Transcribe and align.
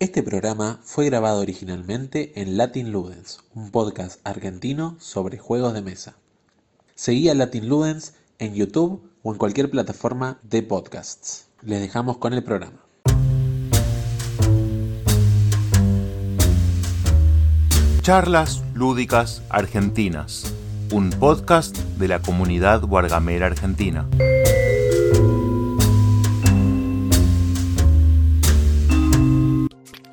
Este 0.00 0.22
programa 0.22 0.78
fue 0.84 1.06
grabado 1.06 1.40
originalmente 1.40 2.40
en 2.40 2.56
Latin 2.56 2.92
Ludens, 2.92 3.40
un 3.56 3.72
podcast 3.72 4.20
argentino 4.22 4.94
sobre 5.00 5.38
juegos 5.38 5.74
de 5.74 5.82
mesa. 5.82 6.14
Seguí 6.94 7.28
a 7.28 7.34
Latin 7.34 7.68
Ludens 7.68 8.14
en 8.38 8.54
YouTube 8.54 9.02
o 9.24 9.32
en 9.32 9.38
cualquier 9.38 9.72
plataforma 9.72 10.38
de 10.44 10.62
podcasts. 10.62 11.48
Les 11.62 11.80
dejamos 11.80 12.18
con 12.18 12.32
el 12.32 12.44
programa. 12.44 12.78
Charlas 18.02 18.62
Lúdicas 18.74 19.42
Argentinas, 19.48 20.54
un 20.92 21.10
podcast 21.10 21.76
de 21.76 22.06
la 22.06 22.22
comunidad 22.22 22.82
Guargamera 22.82 23.46
Argentina. 23.46 24.08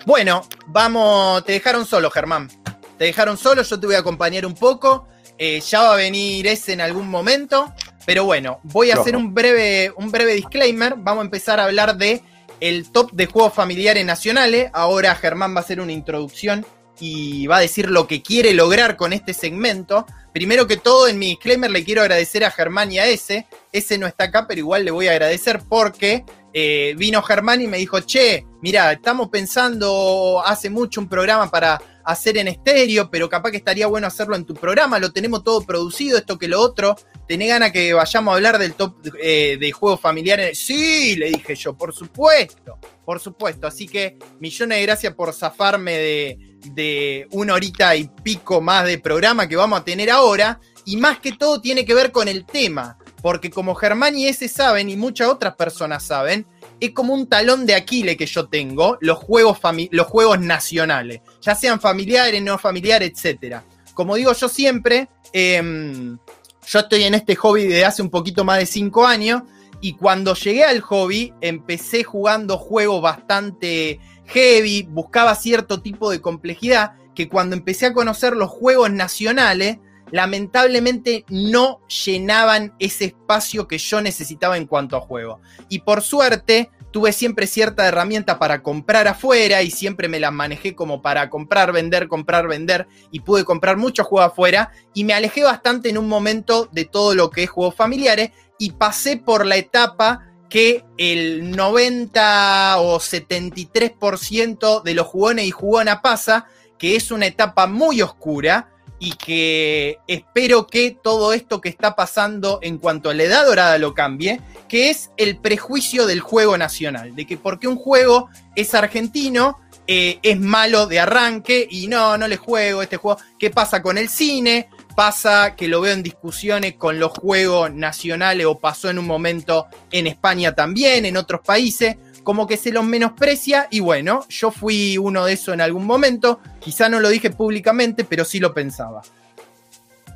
Bueno, 0.05 0.47
vamos, 0.67 1.43
te 1.45 1.53
dejaron 1.53 1.85
solo, 1.85 2.11
Germán. 2.11 2.49
Te 2.97 3.05
dejaron 3.05 3.37
solo, 3.37 3.63
yo 3.63 3.79
te 3.79 3.87
voy 3.87 3.95
a 3.95 3.99
acompañar 3.99 4.45
un 4.45 4.53
poco. 4.53 5.07
Eh, 5.37 5.59
ya 5.61 5.81
va 5.81 5.93
a 5.93 5.97
venir 5.97 6.45
ese 6.45 6.73
en 6.73 6.81
algún 6.81 7.09
momento. 7.09 7.73
Pero 8.05 8.23
bueno, 8.23 8.59
voy 8.63 8.91
a 8.91 8.95
hacer 8.95 9.15
un 9.15 9.33
breve, 9.33 9.91
un 9.97 10.11
breve 10.11 10.35
disclaimer. 10.35 10.93
Vamos 10.95 11.23
a 11.23 11.25
empezar 11.25 11.59
a 11.59 11.65
hablar 11.65 11.97
de 11.97 12.21
el 12.59 12.91
top 12.91 13.13
de 13.13 13.25
juegos 13.25 13.53
familiares 13.55 14.05
nacionales. 14.05 14.69
Ahora 14.73 15.15
Germán 15.15 15.55
va 15.55 15.61
a 15.61 15.63
hacer 15.63 15.81
una 15.81 15.91
introducción 15.91 16.63
y 16.99 17.47
va 17.47 17.57
a 17.57 17.61
decir 17.61 17.89
lo 17.89 18.07
que 18.07 18.21
quiere 18.21 18.53
lograr 18.53 18.97
con 18.97 19.11
este 19.11 19.33
segmento. 19.33 20.05
Primero 20.33 20.67
que 20.67 20.77
todo, 20.77 21.07
en 21.07 21.17
mi 21.17 21.29
disclaimer 21.29 21.71
le 21.71 21.83
quiero 21.83 22.01
agradecer 22.01 22.45
a 22.45 22.51
Germán 22.51 22.91
y 22.91 22.99
a 22.99 23.07
ese. 23.07 23.47
Ese 23.71 23.97
no 23.97 24.05
está 24.05 24.25
acá, 24.25 24.45
pero 24.47 24.59
igual 24.59 24.85
le 24.85 24.91
voy 24.91 25.07
a 25.07 25.11
agradecer 25.11 25.61
porque 25.67 26.23
eh, 26.57 26.95
vino 26.97 27.21
Germán 27.21 27.61
y 27.61 27.67
me 27.67 27.77
dijo, 27.77 27.99
che, 27.99 28.45
mira, 28.61 28.93
estamos 28.93 29.27
pensando 29.27 30.41
hace 30.45 30.69
mucho 30.69 31.01
un 31.01 31.09
programa 31.09 31.51
para 31.51 31.81
hacer 32.05 32.37
en 32.37 32.47
estéreo, 32.47 33.11
pero 33.11 33.27
capaz 33.27 33.51
que 33.51 33.57
estaría 33.57 33.87
bueno 33.87 34.07
hacerlo 34.07 34.37
en 34.37 34.45
tu 34.45 34.53
programa, 34.53 34.97
lo 34.97 35.11
tenemos 35.11 35.43
todo 35.43 35.65
producido, 35.65 36.17
esto 36.17 36.39
que 36.39 36.47
lo 36.47 36.61
otro. 36.61 36.95
¿Tenés 37.27 37.49
ganas 37.49 37.73
que 37.73 37.93
vayamos 37.93 38.31
a 38.31 38.35
hablar 38.35 38.57
del 38.57 38.73
top 38.73 38.95
eh, 39.21 39.57
de 39.59 39.71
juegos 39.73 39.99
familiares? 39.99 40.57
Sí, 40.57 41.17
le 41.17 41.29
dije 41.29 41.55
yo, 41.55 41.75
por 41.75 41.93
supuesto, 41.93 42.79
por 43.03 43.19
supuesto. 43.19 43.67
Así 43.67 43.85
que 43.85 44.17
millones 44.39 44.77
de 44.77 44.83
gracias 44.83 45.13
por 45.13 45.33
zafarme 45.33 45.91
de, 45.91 46.57
de 46.71 47.27
una 47.31 47.55
horita 47.55 47.97
y 47.97 48.09
pico 48.23 48.61
más 48.61 48.85
de 48.85 48.97
programa 48.97 49.49
que 49.49 49.57
vamos 49.57 49.81
a 49.81 49.83
tener 49.83 50.09
ahora. 50.09 50.61
Y 50.85 50.95
más 50.95 51.19
que 51.19 51.33
todo 51.33 51.59
tiene 51.59 51.83
que 51.83 51.95
ver 51.95 52.13
con 52.13 52.29
el 52.29 52.45
tema, 52.45 52.97
porque 53.25 53.49
como 53.49 53.73
Germán 53.73 54.15
y 54.15 54.27
ese 54.27 54.47
saben, 54.47 54.87
y 54.87 54.95
muchas 54.95 55.29
otras 55.29 55.55
personas 55.55 56.03
saben, 56.03 56.45
es 56.79 56.91
como 56.91 57.11
un 57.11 57.25
talón 57.25 57.65
de 57.65 57.73
Aquiles 57.73 58.17
que 58.17 58.27
yo 58.27 58.47
tengo, 58.49 58.99
los 59.01 59.17
juegos, 59.17 59.57
los 59.89 60.05
juegos 60.05 60.39
nacionales, 60.41 61.21
ya 61.41 61.55
sean 61.55 61.81
familiares, 61.81 62.39
no 62.43 62.59
familiares, 62.59 63.13
etc. 63.15 63.61
Como 63.95 64.13
digo 64.13 64.31
yo 64.33 64.47
siempre, 64.47 65.09
em, 65.33 66.19
yo 66.67 66.79
estoy 66.79 67.05
en 67.05 67.15
este 67.15 67.35
hobby 67.35 67.63
desde 67.63 67.85
hace 67.85 68.03
un 68.03 68.11
poquito 68.11 68.43
más 68.43 68.59
de 68.59 68.67
cinco 68.67 69.07
años 69.07 69.41
y 69.81 69.93
cuando 69.93 70.35
llegué 70.35 70.63
al 70.63 70.81
hobby 70.81 71.33
empecé 71.41 72.03
jugando 72.03 72.59
juegos 72.59 73.01
bastante 73.01 73.99
heavy, 74.27 74.83
buscaba 74.83 75.33
cierto 75.33 75.81
tipo 75.81 76.11
de 76.11 76.21
complejidad 76.21 76.91
que 77.15 77.27
cuando 77.27 77.55
empecé 77.55 77.87
a 77.87 77.93
conocer 77.93 78.35
los 78.35 78.51
juegos 78.51 78.91
nacionales, 78.91 79.79
lamentablemente 80.11 81.25
no 81.29 81.79
llenaban 81.87 82.73
ese 82.79 83.05
espacio 83.05 83.67
que 83.67 83.77
yo 83.77 84.01
necesitaba 84.01 84.57
en 84.57 84.67
cuanto 84.67 84.97
a 84.97 85.01
juego. 85.01 85.39
Y 85.69 85.79
por 85.79 86.01
suerte, 86.01 86.69
tuve 86.95 87.11
siempre 87.11 87.45
cierta 87.45 87.85
herramienta 87.85 88.39
para 88.39 88.63
comprar 88.63 89.09
afuera 89.09 89.61
y 89.61 89.69
siempre 89.69 90.07
me 90.07 90.21
la 90.21 90.31
manejé 90.31 90.75
como 90.75 91.01
para 91.01 91.29
comprar, 91.29 91.73
vender, 91.73 92.07
comprar, 92.07 92.47
vender 92.47 92.87
y 93.11 93.19
pude 93.19 93.43
comprar 93.43 93.75
muchos 93.75 94.07
juegos 94.07 94.31
afuera 94.31 94.71
y 94.93 95.03
me 95.03 95.13
alejé 95.13 95.43
bastante 95.43 95.89
en 95.89 95.97
un 95.97 96.07
momento 96.07 96.69
de 96.71 96.85
todo 96.85 97.13
lo 97.13 97.31
que 97.31 97.43
es 97.43 97.49
juegos 97.49 97.75
familiares 97.75 98.31
y 98.57 98.71
pasé 98.71 99.17
por 99.17 99.45
la 99.45 99.57
etapa 99.57 100.21
que 100.49 100.85
el 100.97 101.51
90 101.51 102.77
o 102.79 102.99
73% 102.99 104.81
de 104.83 104.93
los 104.93 105.07
jugones 105.07 105.47
y 105.47 105.51
jugona 105.51 106.01
pasa, 106.01 106.45
que 106.77 106.95
es 106.95 107.11
una 107.11 107.25
etapa 107.25 107.67
muy 107.67 108.01
oscura, 108.01 108.69
y 108.99 109.13
que 109.13 109.99
espero 110.07 110.67
que 110.67 110.91
todo 110.91 111.33
esto 111.33 111.61
que 111.61 111.69
está 111.69 111.95
pasando 111.95 112.59
en 112.61 112.77
cuanto 112.77 113.09
a 113.09 113.13
la 113.13 113.23
edad 113.23 113.45
dorada 113.45 113.77
lo 113.77 113.93
cambie, 113.93 114.41
que 114.67 114.89
es 114.89 115.11
el 115.17 115.37
prejuicio 115.37 116.05
del 116.05 116.21
juego 116.21 116.57
nacional, 116.57 117.15
de 117.15 117.27
que 117.27 117.37
porque 117.37 117.67
un 117.67 117.77
juego 117.77 118.29
es 118.55 118.73
argentino, 118.73 119.59
eh, 119.87 120.19
es 120.23 120.39
malo 120.39 120.87
de 120.87 120.99
arranque 120.99 121.67
y 121.69 121.87
no, 121.87 122.17
no 122.17 122.27
le 122.27 122.37
juego 122.37 122.81
este 122.81 122.97
juego. 122.97 123.19
¿Qué 123.37 123.51
pasa 123.51 123.81
con 123.81 123.97
el 123.97 124.09
cine? 124.09 124.69
Pasa 124.95 125.55
que 125.55 125.67
lo 125.67 125.81
veo 125.81 125.93
en 125.93 126.01
discusiones 126.01 126.75
con 126.75 126.99
los 126.99 127.11
juegos 127.11 127.73
nacionales 127.73 128.45
o 128.45 128.59
pasó 128.59 128.89
en 128.89 128.97
un 128.97 129.05
momento 129.05 129.67
en 129.91 130.07
España 130.07 130.55
también, 130.55 131.05
en 131.05 131.17
otros 131.17 131.41
países 131.41 131.97
como 132.25 132.47
que 132.47 132.57
se 132.57 132.71
los 132.71 132.83
menosprecia 132.83 133.67
y 133.69 133.79
bueno, 133.79 134.25
yo 134.27 134.51
fui 134.51 134.97
uno 134.97 135.23
de 135.25 135.33
esos 135.33 135.53
en 135.53 135.61
algún 135.61 135.85
momento, 135.85 136.41
quizá 136.59 136.89
no 136.89 136.99
lo 136.99 137.07
dije 137.09 137.29
públicamente, 137.29 138.03
pero 138.03 138.25
sí 138.25 138.39
lo 138.39 138.53
pensaba. 138.53 139.03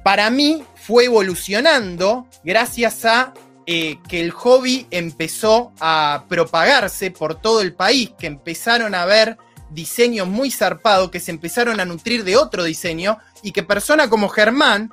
Para 0.04 0.30
mí 0.32 0.64
fue 0.76 1.06
evolucionando 1.06 2.28
gracias 2.44 3.06
a 3.06 3.34
eh, 3.68 4.00
que 4.08 4.22
el 4.22 4.32
hobby 4.32 4.88
empezó 4.90 5.72
a 5.80 6.26
propagarse 6.28 7.12
por 7.12 7.36
todo 7.36 7.62
el 7.62 7.74
país, 7.74 8.12
que 8.18 8.26
empezaron 8.26 8.96
a 8.96 9.06
ver 9.06 9.38
diseños 9.70 10.28
muy 10.28 10.50
zarpados, 10.50 11.12
que 11.12 11.20
se 11.20 11.30
empezaron 11.30 11.80
a 11.80 11.86
nutrir 11.86 12.24
de 12.24 12.38
otro 12.38 12.64
diseño 12.64 13.20
y 13.44 13.52
que 13.52 13.62
personas 13.62 14.08
como 14.08 14.30
Germán 14.30 14.92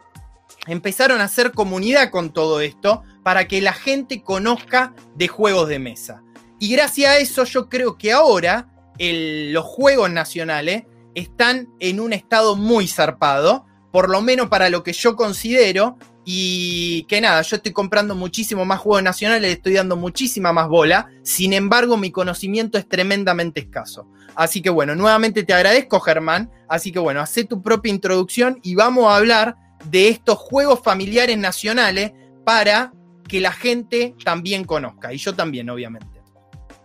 empezaron 0.67 1.23
a 1.23 1.25
hacer 1.25 1.53
comunidad 1.53 2.11
con 2.11 2.31
todo 2.31 2.61
esto 2.61 3.03
para 3.23 3.49
que 3.49 3.63
la 3.63 3.73
gente 3.73 4.23
conozca 4.23 4.93
de 5.15 5.29
juegos 5.29 5.69
de 5.69 5.79
mesa. 5.79 6.23
Y 6.59 6.73
gracias 6.73 7.11
a 7.11 7.19
eso 7.19 7.45
yo 7.45 7.69
creo 7.69 7.99
que 7.99 8.13
ahora 8.13 8.69
los 8.99 9.65
juegos 9.65 10.11
nacionales 10.11 10.85
están 11.15 11.69
en 11.81 12.01
un 12.01 12.13
estado 12.13 12.57
muy 12.57 12.89
zarpado, 12.89 13.67
por 13.93 14.11
lo 14.11 14.21
menos 14.21 14.49
para 14.49 14.71
lo 14.71 14.83
que 14.83 14.93
yo 14.93 15.17
considero, 15.17 15.99
y 16.29 17.05
que 17.05 17.21
nada, 17.21 17.41
yo 17.43 17.57
estoy 17.57 17.73
comprando 17.73 18.17
muchísimo 18.17 18.65
más 18.65 18.81
juegos 18.81 19.05
nacionales, 19.05 19.43
le 19.43 19.53
estoy 19.53 19.75
dando 19.75 19.97
muchísima 19.97 20.53
más 20.53 20.69
bola, 20.69 21.09
sin 21.23 21.53
embargo 21.53 21.97
mi 21.97 22.11
conocimiento 22.11 22.79
es 22.79 22.89
tremendamente 22.89 23.61
escaso. 23.61 24.09
Así 24.35 24.61
que 24.61 24.69
bueno, 24.69 24.97
nuevamente 24.97 25.45
te 25.45 25.55
agradezco 25.55 26.01
Germán, 26.01 26.51
así 26.69 26.91
que 26.91 26.99
bueno, 26.99 27.21
haz 27.21 27.33
tu 27.49 27.63
propia 27.63 27.91
introducción 27.91 28.59
y 28.65 28.75
vamos 28.75 29.07
a 29.07 29.17
hablar 29.17 29.57
de 29.85 30.09
estos 30.09 30.37
juegos 30.37 30.81
familiares 30.83 31.39
nacionales 31.39 32.13
para 32.45 32.93
que 33.29 33.41
la 33.41 33.53
gente 33.53 34.17
también 34.25 34.65
conozca, 34.65 35.13
y 35.13 35.19
yo 35.19 35.35
también 35.35 35.71
obviamente. 35.71 36.16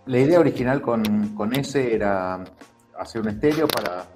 La 0.06 0.20
idea 0.20 0.40
original 0.40 0.82
con, 0.82 1.54
ese 1.54 1.94
era 1.94 2.44
hacer 2.98 3.22
un 3.22 3.30
estéreo 3.30 3.68
para 3.68 4.08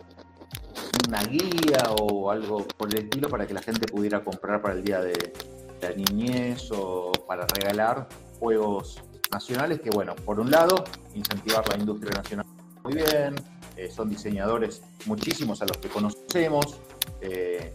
una 1.07 1.22
guía 1.23 1.84
o 2.00 2.31
algo 2.31 2.66
por 2.78 2.90
el 2.90 3.03
estilo 3.03 3.29
para 3.29 3.46
que 3.46 3.53
la 3.53 3.62
gente 3.62 3.88
pudiera 3.88 4.24
comprar 4.24 4.62
para 4.62 4.74
el 4.74 4.84
día 4.84 5.00
de, 5.01 5.34
la 5.81 5.91
niñez 5.91 6.72
o 6.72 7.12
para 7.28 7.45
regalar 7.45 8.07
juegos 8.40 9.00
nacionales 9.31 9.81
que, 9.81 9.91
bueno, 9.91 10.16
por 10.16 10.40
un 10.40 10.50
lado, 10.50 10.84
incentivar 11.13 11.68
la 11.69 11.78
industria 11.78 12.12
nacional 12.13 12.45
muy 12.84 12.95
bien, 12.95 13.35
eh, 13.78 13.90
son 13.91 14.09
diseñadores 14.09 14.81
muchísimos 15.06 15.62
a 15.62 15.66
los 15.66 15.78
que 15.78 15.90
conocemos, 15.90 16.79
eh, 17.22 17.74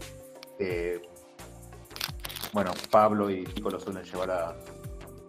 bueno, 2.53 2.73
Pablo 2.91 3.31
y 3.31 3.45
Chico 3.47 3.71
lo 3.71 3.79
suelen 3.79 4.03
llevar 4.05 4.31
a, 4.31 4.57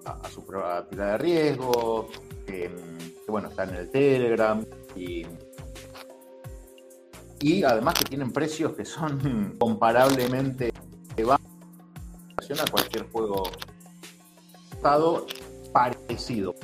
a, 0.05 0.29
su 0.29 0.45
prueba 0.45 0.81
de 0.83 1.17
riesgo, 1.17 2.09
que, 2.45 2.69
bueno, 3.27 3.49
están 3.49 3.69
en 3.69 3.75
el 3.75 3.89
Telegram 3.89 4.65
y, 4.95 5.25
y 7.39 7.63
además 7.63 7.95
que 7.95 8.05
tienen 8.05 8.31
precios 8.31 8.73
que 8.73 8.85
son 8.85 9.55
comparablemente 9.59 10.71
bajos 11.23 11.41
a 12.59 12.69
cualquier 12.69 13.09
juego 13.11 13.43
estado 14.71 15.25
parecido. 15.71 16.55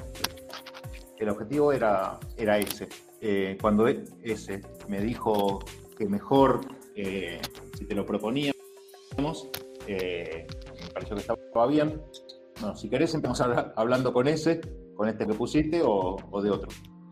El 1.17 1.29
objetivo 1.29 1.71
era, 1.71 2.19
era 2.35 2.57
ese. 2.57 2.89
Eh, 3.21 3.57
cuando 3.61 3.87
ese 3.87 4.61
me 4.87 4.99
dijo 5.01 5.59
que 5.97 6.07
mejor, 6.07 6.61
eh, 6.95 7.41
si 7.77 7.85
te 7.85 7.95
lo 7.95 8.05
proponíamos, 8.05 9.49
eh, 9.87 10.45
me 10.81 10.89
pareció 10.89 11.15
que 11.15 11.21
estaba 11.21 11.67
bien. 11.67 12.01
Bueno, 12.59 12.75
si 12.75 12.89
querés 12.89 13.13
empezamos 13.13 13.41
hablando 13.75 14.11
con 14.13 14.27
ese 14.27 14.61
con 14.95 15.07
este 15.07 15.27
que 15.27 15.33
pusiste 15.33 15.81
o, 15.83 16.41
de 16.41 16.49
otro. 16.49 16.69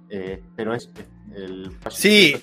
Eh, 0.10 0.42
pero 0.56 0.74
es 0.74 0.90
el 1.36 1.72
Sí, 1.90 2.36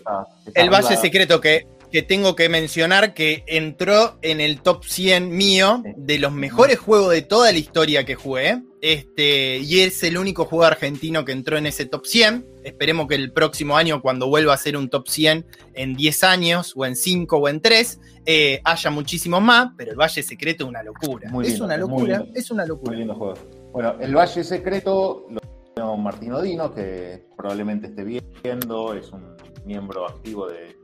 el 0.55 0.71
Valle 0.71 0.97
Secreto, 0.97 1.41
que 1.41 1.67
que 1.93 2.03
tengo 2.03 2.35
que 2.35 2.49
mencionar 2.49 3.13
que 3.13 3.45
entró 3.47 4.19
en 4.23 4.41
el 4.41 4.63
top 4.63 4.83
100 4.85 5.29
mío 5.29 5.83
de 5.97 6.19
los 6.19 6.33
mejores 6.33 6.79
juegos 6.79 7.13
de 7.13 7.21
toda 7.21 7.53
la 7.53 7.59
historia 7.59 8.05
que 8.05 8.15
jugué. 8.15 8.63
Este, 8.81 9.59
y 9.59 9.81
es 9.81 10.03
el 10.03 10.17
único 10.17 10.47
juego 10.47 10.65
argentino 10.65 11.25
que 11.25 11.33
entró 11.33 11.59
en 11.59 11.67
ese 11.67 11.85
top 11.85 12.07
100. 12.07 12.47
Esperemos 12.65 13.07
que 13.07 13.15
el 13.15 13.33
próximo 13.33 13.77
año, 13.77 14.01
cuando 14.01 14.27
vuelva 14.27 14.55
a 14.55 14.57
ser 14.57 14.77
un 14.77 14.89
top 14.89 15.07
100 15.07 15.47
en 15.75 15.95
10 15.95 16.25
años, 16.25 16.73
o 16.75 16.87
en 16.87 16.97
5 16.97 17.37
o 17.37 17.49
en 17.49 17.61
3, 17.61 18.01
eh, 18.25 18.61
haya 18.65 18.91
muchísimos 18.91 19.43
más. 19.43 19.73
Pero 19.77 19.93
el 19.93 19.99
Valle 19.99 20.23
Secreto 20.23 20.65
es 20.65 20.69
una 20.71 20.83
locura. 20.83 21.31
Muy 21.31 21.45
es 21.45 21.51
lindo, 21.53 21.67
una 21.67 21.77
muy 21.77 22.09
locura. 22.09 22.25
Es 22.35 22.51
una 22.51 22.63
Muy 22.63 22.69
locura. 22.71 22.97
lindo 22.97 23.15
juego. 23.15 23.35
Bueno, 23.73 23.97
el 24.01 24.17
Valle 24.17 24.43
Secreto 24.43 25.27
lo 25.29 25.41
diseñó 25.41 25.97
Martín 25.99 26.33
Odino, 26.33 26.75
que 26.75 27.23
probablemente 27.37 27.89
esté 27.89 28.03
viendo, 28.03 28.95
es 28.95 29.13
un 29.13 29.37
miembro 29.65 30.09
activo 30.09 30.49
de, 30.49 30.82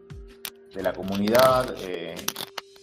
de 0.74 0.82
la 0.82 0.92
comunidad. 0.92 1.74
eh, 1.82 2.14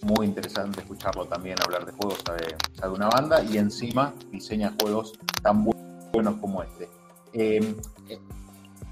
muy 0.02 0.28
interesante 0.28 0.82
escucharlo 0.82 1.26
también 1.26 1.58
hablar 1.66 1.84
de 1.84 1.92
juegos, 1.94 2.20
sabe, 2.24 2.56
sabe 2.74 2.94
una 2.94 3.08
banda, 3.08 3.42
y 3.44 3.58
encima 3.58 4.14
diseña 4.30 4.72
juegos 4.80 5.14
tan 5.42 5.66
bu- 5.66 6.12
buenos 6.12 6.36
como 6.36 6.62
este. 6.62 6.88
Eh, 7.34 7.76
eh, 8.10 8.20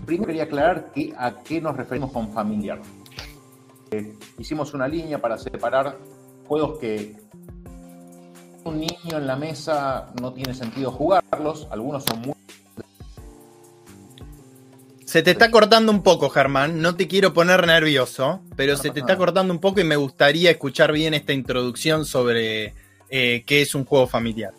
primero 0.07 0.25
quería 0.27 0.43
aclarar 0.45 0.91
que, 0.91 1.13
a 1.15 1.35
qué 1.43 1.61
nos 1.61 1.77
referimos 1.77 2.11
con 2.11 2.31
familiar. 2.33 2.81
Eh, 3.91 4.17
hicimos 4.39 4.73
una 4.73 4.87
línea 4.87 5.21
para 5.21 5.37
separar 5.37 5.99
juegos 6.47 6.79
que 6.79 7.15
un 8.63 8.79
niño 8.79 9.17
en 9.17 9.27
la 9.27 9.35
mesa 9.35 10.11
no 10.19 10.33
tiene 10.33 10.55
sentido 10.55 10.89
jugarlos, 10.91 11.67
algunos 11.69 12.05
son 12.05 12.21
muy 12.21 12.33
Se 15.13 15.21
te 15.21 15.29
está 15.29 15.51
cortando 15.51 15.91
un 15.91 16.01
poco, 16.01 16.27
Germán. 16.31 16.81
No 16.81 16.95
te 16.95 17.07
quiero 17.07 17.35
poner 17.35 17.67
nervioso, 17.67 18.41
pero 18.55 18.75
se 18.75 18.89
te 18.89 19.01
está 19.01 19.15
cortando 19.15 19.53
un 19.53 19.59
poco 19.59 19.79
y 19.79 19.83
me 19.83 19.95
gustaría 19.95 20.49
escuchar 20.49 20.91
bien 20.91 21.13
esta 21.13 21.33
introducción 21.33 22.03
sobre 22.03 22.73
eh, 23.11 23.43
qué 23.45 23.61
es 23.61 23.75
un 23.75 23.85
juego 23.85 24.07
familiar, 24.07 24.55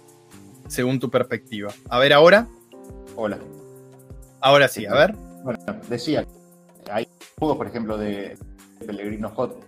según 0.68 1.00
tu 1.00 1.10
perspectiva. 1.10 1.72
A 1.88 1.98
ver, 1.98 2.12
ahora. 2.12 2.46
Hola. 3.16 3.36
Ahora 4.40 4.68
sí, 4.68 4.86
a 4.86 4.94
ver. 4.94 5.16
Bueno, 5.42 5.58
decía, 5.88 6.24
hay 6.88 7.08
juegos, 7.36 7.56
por 7.56 7.66
ejemplo, 7.66 7.98
de 7.98 8.38
Pellegrino 8.86 9.30
Hot 9.30 9.60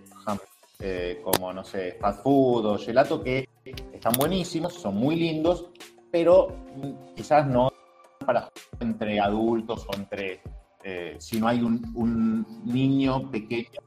eh, 0.78 1.20
como, 1.24 1.52
no 1.52 1.64
sé, 1.64 1.98
Fast 2.00 2.22
Food 2.22 2.64
o 2.64 2.78
Gelato, 2.78 3.24
que 3.24 3.48
están 3.92 4.12
buenísimos, 4.12 4.74
son 4.74 4.94
muy 4.94 5.16
lindos, 5.16 5.66
pero 6.12 6.54
quizás 7.16 7.44
no 7.44 7.72
para 8.24 8.48
entre 8.78 9.18
adultos 9.18 9.84
o 9.88 9.96
entre, 9.96 10.42
eh, 10.88 11.16
si 11.18 11.40
no 11.40 11.48
hay 11.48 11.62
un, 11.62 12.46
niño 12.64 13.28
pequeño 13.28 13.80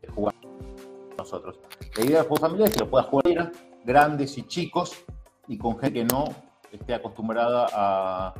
que 0.00 0.08
jugar 0.08 0.34
con 0.40 1.16
nosotros. 1.16 1.60
La 1.96 2.04
idea 2.04 2.18
del 2.18 2.26
juego 2.26 2.40
familiar 2.48 2.68
es 2.68 2.74
que 2.74 2.80
lo 2.80 2.90
puedas 2.90 3.06
jugar 3.06 3.52
grandes 3.84 4.36
y 4.36 4.42
chicos, 4.42 5.04
y 5.46 5.56
con 5.56 5.78
gente 5.78 6.00
que 6.00 6.04
no 6.04 6.24
esté 6.72 6.94
acostumbrada 6.94 7.68
a, 7.72 8.34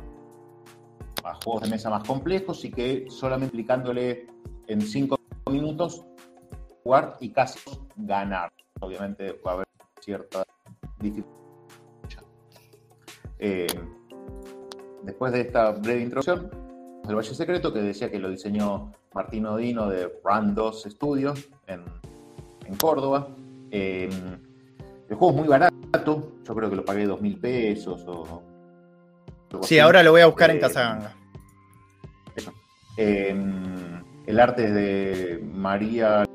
juegos 1.45 1.63
de 1.63 1.69
mesa 1.69 1.89
más 1.89 2.05
complejos 2.05 2.65
y 2.65 2.71
que 2.71 3.05
solamente 3.09 3.53
aplicándole 3.53 4.27
en 4.67 4.81
5 4.81 5.17
minutos 5.49 6.03
jugar 6.83 7.15
y 7.21 7.31
casi 7.31 7.59
ganar. 7.95 8.51
Obviamente 8.81 9.39
va 9.45 9.51
a 9.51 9.53
haber 9.53 9.67
cierta 10.01 10.43
dificultad. 10.99 11.39
Eh, 13.37 13.67
después 15.03 15.31
de 15.31 15.41
esta 15.41 15.71
breve 15.71 16.01
introducción, 16.01 16.58
el 17.09 17.15
Valle 17.15 17.33
Secreto, 17.33 17.73
que 17.73 17.81
decía 17.81 18.09
que 18.09 18.19
lo 18.19 18.29
diseñó 18.29 18.91
Martín 19.13 19.45
Odino 19.45 19.89
de 19.89 20.11
Brand 20.23 20.55
2 20.55 20.83
Studios 20.89 21.49
en, 21.67 21.83
en 22.65 22.75
Córdoba. 22.75 23.27
Eh, 23.71 24.09
el 25.09 25.15
juego 25.15 25.31
es 25.33 25.39
muy 25.39 25.47
barato, 25.47 26.31
yo 26.43 26.55
creo 26.55 26.69
que 26.69 26.75
lo 26.75 26.85
pagué 26.85 27.05
dos 27.05 27.19
mil 27.21 27.37
pesos 27.39 28.03
o... 28.07 28.43
Sí, 29.51 29.57
así. 29.63 29.79
ahora 29.79 30.03
lo 30.03 30.11
voy 30.11 30.21
a 30.21 30.27
buscar 30.27 30.51
en 30.51 30.57
Eh, 30.57 30.59
Casaganga. 30.59 31.15
Eh, 32.97 33.35
el 34.27 34.39
arte 34.39 34.65
es 34.65 34.73
de 34.73 35.49
María 35.51 36.25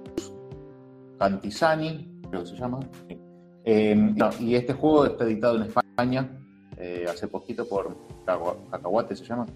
Cantizani, 1.19 2.21
creo 2.29 2.43
que 2.43 2.49
se 2.49 2.57
llama. 2.57 2.81
Sí. 3.09 3.95
No, 3.95 4.31
y 4.41 4.57
este 4.57 4.73
juego 4.73 5.07
está 5.07 5.25
editado 5.25 5.57
en 5.57 5.63
España 5.63 6.29
eh, 6.77 7.07
hace 7.09 7.29
poquito 7.29 7.69
por 7.69 7.97
Cacahuate, 8.27 9.15
¿se 9.15 9.25
llama? 9.25 9.47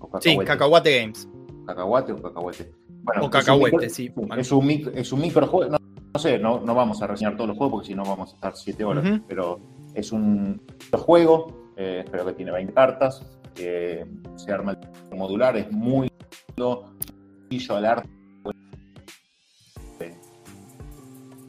O 0.00 0.20
Sí, 0.20 0.36
Cacahuate 0.38 1.00
Games. 1.00 1.28
Cacahuate 1.66 2.12
o 2.12 2.22
Cacahuete. 2.22 2.72
Bueno, 3.02 3.22
O 3.22 3.24
es 3.26 3.30
Cacahuete, 3.30 3.76
micro- 3.76 3.90
sí. 3.90 4.12
Es 4.36 4.52
un, 4.52 4.66
mic- 4.66 4.90
es 4.94 5.12
un 5.12 5.20
microjuego. 5.20 5.72
No, 5.72 5.78
no 6.14 6.20
sé, 6.20 6.38
no, 6.38 6.60
no 6.60 6.74
vamos 6.74 7.00
a 7.02 7.06
reseñar 7.06 7.36
todos 7.36 7.48
los 7.48 7.56
juegos 7.58 7.72
porque 7.72 7.86
si 7.88 7.94
no 7.94 8.04
vamos 8.04 8.32
a 8.32 8.34
estar 8.34 8.56
7 8.56 8.84
horas. 8.84 9.20
Pero 9.28 9.60
es 9.94 10.12
un 10.12 10.60
juego, 10.92 11.72
eh, 11.76 12.04
creo 12.10 12.26
que 12.26 12.32
tiene 12.34 12.52
20 12.52 12.72
cartas. 12.72 13.24
se 13.54 14.52
arma 14.52 14.78
el 15.10 15.18
modular, 15.18 15.56
es 15.56 15.70
muy 15.72 16.08
sencillo 16.56 17.76
al 17.76 17.84
arte. 17.86 18.08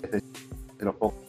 Este, 0.02 0.22
de 0.78 0.86
los 0.86 0.96
pocos 0.96 1.20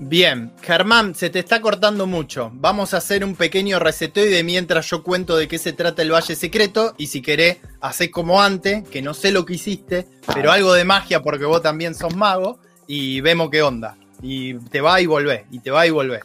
Bien, 0.00 0.52
Germán, 0.62 1.16
se 1.16 1.28
te 1.28 1.40
está 1.40 1.60
cortando 1.60 2.06
mucho. 2.06 2.52
Vamos 2.54 2.94
a 2.94 2.98
hacer 2.98 3.24
un 3.24 3.34
pequeño 3.34 3.80
reseteo 3.80 4.26
y 4.26 4.30
de 4.30 4.44
mientras 4.44 4.88
yo 4.88 5.02
cuento 5.02 5.36
de 5.36 5.48
qué 5.48 5.58
se 5.58 5.72
trata 5.72 6.02
el 6.02 6.12
Valle 6.12 6.36
Secreto. 6.36 6.94
Y 6.98 7.08
si 7.08 7.20
querés, 7.20 7.58
hacé 7.80 8.08
como 8.08 8.40
antes, 8.40 8.88
que 8.88 9.02
no 9.02 9.12
sé 9.12 9.32
lo 9.32 9.44
que 9.44 9.54
hiciste, 9.54 10.06
pero 10.32 10.52
algo 10.52 10.72
de 10.72 10.84
magia 10.84 11.20
porque 11.20 11.44
vos 11.46 11.62
también 11.62 11.96
sos 11.96 12.14
mago. 12.14 12.60
Y 12.86 13.20
vemos 13.22 13.50
qué 13.50 13.60
onda. 13.60 13.96
Y 14.22 14.54
te 14.54 14.80
va 14.80 15.00
y 15.00 15.06
volvé, 15.06 15.46
y 15.50 15.58
te 15.58 15.72
va 15.72 15.84
y 15.84 15.90
volvé. 15.90 16.20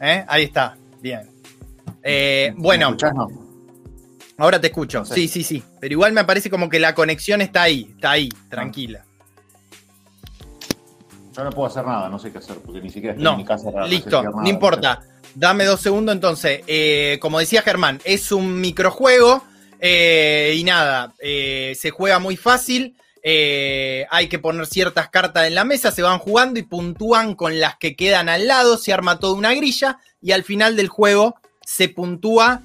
¿Eh? 0.00 0.24
Ahí 0.28 0.44
está, 0.44 0.76
bien. 1.00 1.30
Eh, 2.02 2.52
bueno, 2.56 2.94
ahora 4.36 4.60
te 4.60 4.66
escucho. 4.66 5.04
Sí, 5.06 5.28
sí, 5.28 5.42
sí. 5.42 5.62
Pero 5.80 5.92
igual 5.92 6.12
me 6.12 6.24
parece 6.24 6.50
como 6.50 6.68
que 6.68 6.78
la 6.78 6.94
conexión 6.94 7.40
está 7.40 7.62
ahí, 7.62 7.88
está 7.94 8.12
ahí, 8.12 8.28
tranquila. 8.50 9.04
Yo 11.34 11.44
no 11.44 11.50
puedo 11.50 11.68
hacer 11.68 11.84
nada, 11.84 12.08
no 12.08 12.18
sé 12.18 12.30
qué 12.30 12.38
hacer, 12.38 12.56
porque 12.58 12.80
ni 12.80 12.90
siquiera 12.90 13.12
estoy 13.12 13.24
No, 13.24 13.32
en 13.32 13.36
mi 13.38 13.44
casa. 13.44 13.70
para 13.72 13.86
Listo, 13.86 14.22
no 14.22 14.48
importa. 14.48 15.02
Dame 15.34 15.64
dos 15.64 15.80
segundos 15.80 16.14
entonces. 16.14 16.60
Eh, 16.66 17.18
como 17.20 17.38
decía 17.38 17.62
Germán, 17.62 18.00
es 18.04 18.32
un 18.32 18.60
microjuego 18.60 19.42
eh, 19.80 20.54
y 20.56 20.64
nada, 20.64 21.14
eh, 21.20 21.74
se 21.78 21.90
juega 21.90 22.18
muy 22.18 22.36
fácil. 22.36 22.96
hay 23.24 24.28
que 24.28 24.38
poner 24.38 24.66
ciertas 24.66 25.08
cartas 25.08 25.46
en 25.46 25.54
la 25.54 25.64
mesa, 25.64 25.90
se 25.90 26.02
van 26.02 26.18
jugando 26.18 26.58
y 26.58 26.64
puntúan 26.64 27.34
con 27.34 27.60
las 27.60 27.76
que 27.76 27.96
quedan 27.96 28.28
al 28.28 28.46
lado, 28.46 28.76
se 28.76 28.92
arma 28.92 29.18
toda 29.18 29.34
una 29.34 29.54
grilla 29.54 29.98
y 30.20 30.32
al 30.32 30.42
final 30.42 30.76
del 30.76 30.88
juego 30.88 31.36
se 31.64 31.88
puntúa 31.88 32.62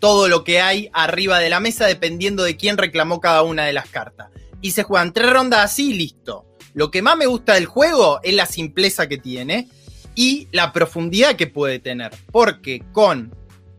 todo 0.00 0.28
lo 0.28 0.42
que 0.42 0.60
hay 0.60 0.90
arriba 0.92 1.38
de 1.38 1.50
la 1.50 1.60
mesa 1.60 1.86
dependiendo 1.86 2.42
de 2.42 2.56
quién 2.56 2.78
reclamó 2.78 3.20
cada 3.20 3.42
una 3.42 3.64
de 3.66 3.74
las 3.74 3.88
cartas. 3.88 4.30
Y 4.62 4.72
se 4.72 4.82
juegan 4.82 5.12
tres 5.12 5.30
rondas 5.30 5.60
así 5.60 5.90
y 5.90 5.94
listo. 5.94 6.46
Lo 6.76 6.90
que 6.90 7.00
más 7.00 7.16
me 7.16 7.24
gusta 7.24 7.54
del 7.54 7.64
juego 7.64 8.20
es 8.22 8.34
la 8.34 8.44
simpleza 8.44 9.08
que 9.08 9.16
tiene 9.16 9.66
y 10.14 10.46
la 10.52 10.74
profundidad 10.74 11.34
que 11.34 11.46
puede 11.46 11.78
tener. 11.78 12.12
Porque 12.30 12.82
con 12.92 13.34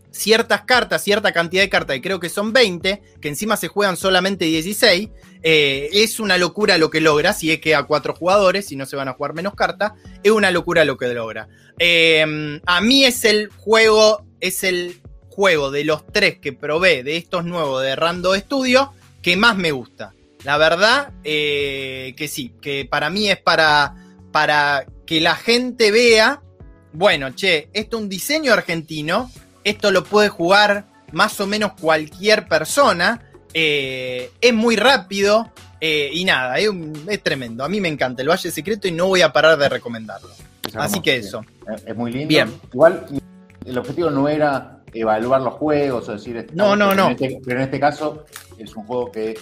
ciertas 0.10 0.64
cartas, 0.64 1.04
cierta 1.04 1.32
cantidad 1.32 1.62
de 1.62 1.70
cartas, 1.70 1.96
y 1.96 2.02
creo 2.02 2.20
que 2.20 2.30
son 2.30 2.54
20, 2.54 3.04
que 3.22 3.28
encima 3.28 3.56
se 3.56 3.68
juegan 3.68 3.98
solamente 3.98 4.46
16, 4.46 5.10
eh, 5.44 5.90
es 5.94 6.20
una 6.20 6.40
locura 6.40 6.80
lo 6.80 6.90
que 6.90 7.00
logra, 7.00 7.34
si 7.34 7.52
es 7.52 7.62
que 7.62 7.76
a 7.76 7.84
cuatro 7.84 8.16
jugadores, 8.16 8.66
si 8.66 8.76
no 8.76 8.88
se 8.88 8.96
van 8.96 9.10
a 9.10 9.14
jugar 9.14 9.36
menos 9.36 9.54
cartas, 9.54 9.92
es 10.24 10.32
una 10.32 10.50
locura 10.50 10.84
lo 10.84 10.98
que 10.98 11.14
logra. 11.14 11.48
Eh, 11.78 12.60
a 12.66 12.82
mí 12.82 13.06
es 13.06 13.26
el 13.26 13.50
juego, 13.50 14.26
es 14.40 14.64
el 14.64 15.00
juego 15.30 15.70
de 15.70 15.84
los 15.84 16.04
tres 16.08 16.40
que 16.40 16.52
probé 16.52 17.04
de 17.04 17.18
estos 17.18 17.46
nuevos 17.46 17.84
de 17.84 17.96
Rando 17.96 18.34
Studio 18.36 18.92
que 19.22 19.38
más 19.38 19.56
me 19.56 19.72
gusta. 19.72 20.16
La 20.48 20.56
verdad 20.58 21.12
eh, 21.26 22.14
que 22.16 22.30
sí, 22.30 22.54
que 22.62 22.88
para 22.90 23.10
mí 23.10 23.30
es 23.30 23.38
para, 23.38 23.96
para 24.32 24.86
que 25.06 25.20
la 25.20 25.36
gente 25.36 25.92
vea, 25.92 26.42
bueno, 26.94 27.32
che, 27.36 27.68
esto 27.74 27.98
es 27.98 28.04
un 28.04 28.08
diseño 28.08 28.54
argentino, 28.54 29.30
esto 29.66 29.92
lo 29.92 30.06
puede 30.06 30.30
jugar 30.30 30.86
más 31.12 31.38
o 31.42 31.48
menos 31.48 31.74
cualquier 31.74 32.48
persona, 32.48 33.30
eh, 33.54 34.32
es 34.40 34.54
muy 34.54 34.78
rápido 34.78 35.52
eh, 35.82 36.12
y 36.14 36.24
nada, 36.24 36.58
es, 36.60 36.70
es 37.10 37.22
tremendo. 37.22 37.66
A 37.66 37.68
mí 37.68 37.82
me 37.82 37.90
encanta 37.90 38.22
el 38.22 38.30
Valle 38.30 38.50
Secreto 38.50 38.88
y 38.88 38.94
no 38.94 39.08
voy 39.08 39.24
a 39.24 39.34
parar 39.34 39.58
de 39.58 39.68
recomendarlo. 39.68 40.30
Es 40.66 40.74
Así 40.78 41.02
que 41.02 41.18
eso. 41.18 41.44
Es- 41.86 41.94
muy 41.94 42.14
lindo. 42.14 42.30
Bien. 42.30 42.54
Igual, 42.72 43.06
el 43.66 43.78
objetivo 43.78 44.10
no 44.12 44.30
era 44.30 44.80
evaluar 44.94 45.42
los 45.42 45.56
juegos 45.56 46.08
o 46.08 46.14
decir. 46.14 46.48
No, 46.54 46.74
no, 46.78 46.96
no. 46.96 47.08
En 47.08 47.12
este, 47.12 47.42
pero 47.44 47.60
en 47.60 47.66
este 47.66 47.82
caso 47.82 48.26
es 48.58 48.74
un 48.78 48.86
juego 48.86 49.12
que. 49.12 49.38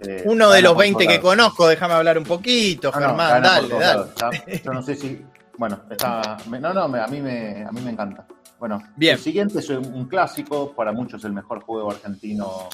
Eh, 0.00 0.22
Uno 0.26 0.50
de 0.50 0.62
los 0.62 0.72
por 0.72 0.80
20 0.82 1.06
que 1.06 1.20
conozco, 1.20 1.66
déjame 1.68 1.94
hablar 1.94 2.16
un 2.18 2.24
poquito, 2.24 2.90
lados. 2.90 3.02
No, 3.02 3.08
Germán, 3.08 3.42
dale, 3.42 3.68
dale. 3.68 4.04
Ya, 4.48 4.62
Yo 4.64 4.72
no 4.72 4.82
sé 4.82 4.94
si. 4.96 5.24
Bueno, 5.58 5.80
está. 5.90 6.38
me- 6.48 6.58
No, 6.60 6.72
no, 6.72 6.88
me- 6.88 7.00
a, 7.00 7.06
mí 7.06 7.20
me, 7.20 7.64
a 7.64 7.70
mí 7.72 7.80
me 7.82 7.90
encanta. 7.90 8.26
Bueno, 8.58 8.82
Bien. 8.96 9.14
el 9.16 9.20
siguiente 9.20 9.58
es 9.60 9.68
un, 9.70 10.06
clásico, 10.06 10.72
para 10.74 10.92
muchos 10.92 11.24
el 11.24 11.32
mejor 11.32 11.62
juego 11.62 11.90
argentino 11.90 12.68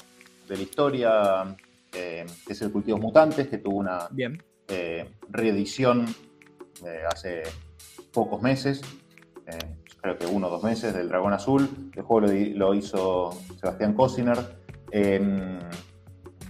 de 0.47 0.55
la 0.55 0.61
historia. 0.61 1.55
eh, 1.93 2.25
que 2.45 2.53
es 2.53 2.61
el 2.61 2.71
Cultivos 2.71 2.99
Mutantes, 3.01 3.47
que 3.47 3.57
tuvo 3.57 3.77
una 3.77 4.07
Bien. 4.11 4.41
eh, 4.67 5.09
reedición 5.29 6.05
eh, 6.85 7.01
hace 7.11 7.43
pocos 8.13 8.41
meses, 8.41 8.81
creo 10.01 10.17
que 10.17 10.25
uno 10.27 10.47
o 10.47 10.49
dos 10.51 10.63
meses, 10.63 10.93
del 10.93 11.07
Dragón 11.09 11.33
Azul. 11.33 11.91
El 11.95 12.03
juego 12.03 12.27
lo, 12.27 12.33
lo 12.67 12.73
hizo 12.73 13.31
Sebastián 13.59 13.93
Cosiner. 13.93 14.37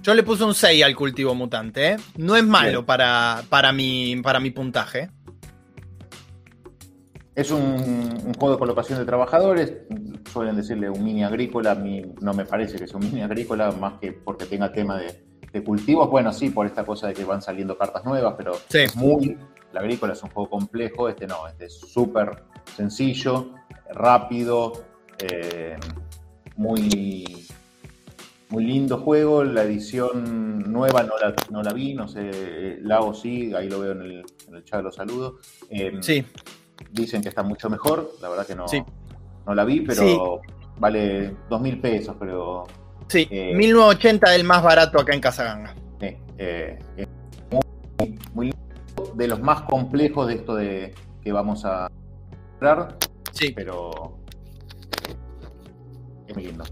Yo 0.07 0.13
le 0.15 0.23
puse 0.23 0.45
un 0.45 0.55
6 0.55 0.85
al 0.85 0.95
cultivo 0.95 1.35
mutante, 1.35 1.89
¿eh? 1.89 1.97
No 2.15 2.37
es 2.37 2.43
malo 2.45 2.85
para, 2.85 3.43
para, 3.49 3.73
mi, 3.73 4.15
para 4.23 4.39
mi 4.39 4.51
puntaje. 4.51 5.09
Es 7.35 7.51
un, 7.51 7.61
un 7.61 8.33
juego 8.35 8.53
de 8.53 8.57
colocación 8.57 8.99
de 8.99 9.05
trabajadores, 9.05 9.73
suelen 10.31 10.55
decirle 10.55 10.89
un 10.89 11.03
mini 11.03 11.25
agrícola, 11.25 11.75
no 12.21 12.33
me 12.33 12.45
parece 12.45 12.77
que 12.77 12.87
sea 12.87 12.95
un 12.95 13.03
mini 13.03 13.21
agrícola, 13.21 13.69
más 13.73 13.99
que 13.99 14.13
porque 14.13 14.45
tenga 14.45 14.71
tema 14.71 14.97
de, 14.97 15.25
de 15.51 15.61
cultivos, 15.61 16.09
bueno, 16.09 16.31
sí, 16.31 16.51
por 16.51 16.65
esta 16.65 16.85
cosa 16.85 17.07
de 17.09 17.13
que 17.13 17.25
van 17.25 17.41
saliendo 17.41 17.77
cartas 17.77 18.05
nuevas, 18.05 18.33
pero 18.37 18.53
Sí. 18.69 18.79
es 18.79 18.95
muy, 18.95 19.37
la 19.73 19.81
agrícola 19.81 20.13
es 20.13 20.23
un 20.23 20.29
juego 20.29 20.49
complejo, 20.49 21.09
este 21.09 21.27
no, 21.27 21.45
este 21.49 21.65
es 21.65 21.73
súper 21.77 22.43
sencillo, 22.77 23.51
rápido, 23.93 24.85
eh, 25.19 25.75
muy, 26.55 27.45
muy 28.49 28.63
lindo 28.63 28.97
juego, 28.99 29.43
la 29.43 29.63
edición 29.63 30.71
nueva 30.71 31.03
no 31.03 31.17
la, 31.17 31.33
no 31.51 31.61
la 31.63 31.73
vi, 31.73 31.93
no 31.93 32.07
sé, 32.07 32.77
Lao 32.81 33.13
sí, 33.13 33.53
ahí 33.53 33.69
lo 33.69 33.79
veo 33.79 33.91
en 33.91 34.01
el, 34.01 34.25
en 34.47 34.55
el 34.55 34.63
chat, 34.63 34.81
lo 34.83 34.91
saludo. 34.91 35.39
Eh, 35.69 35.97
Sí, 36.01 36.25
Dicen 36.91 37.21
que 37.23 37.29
está 37.29 37.41
mucho 37.43 37.69
mejor, 37.69 38.11
la 38.21 38.29
verdad 38.29 38.45
que 38.45 38.55
no, 38.55 38.67
Sí. 38.67 38.81
no 39.45 39.55
la 39.55 39.65
vi, 39.65 39.81
pero 39.81 40.01
Sí. 40.01 40.17
vale 40.77 41.35
dos 41.49 41.59
mil 41.59 41.79
pesos, 41.81 42.15
pero 42.19 42.65
sí. 43.07 43.27
Eh. 43.31 43.53
1980 43.55 44.35
el 44.35 44.43
más 44.43 44.61
barato 44.63 44.99
acá 44.99 45.13
en 45.13 45.19
Casaganga. 45.21 45.75
eh, 45.99 46.17
eh, 46.37 46.77
es 46.97 47.07
muy, 47.51 48.19
muy 48.35 48.45
lindo, 48.51 49.13
de 49.15 49.27
los 49.27 49.41
más 49.41 49.63
complejos 49.63 50.27
de 50.27 50.35
esto 50.35 50.55
de 50.55 50.93
que 51.23 51.31
vamos 51.31 51.65
a 51.65 51.89
hablar, 52.59 52.95
Sí. 53.31 53.51
pero 53.55 54.19
es 56.27 56.35
muy 56.35 56.45
lindo. 56.45 56.63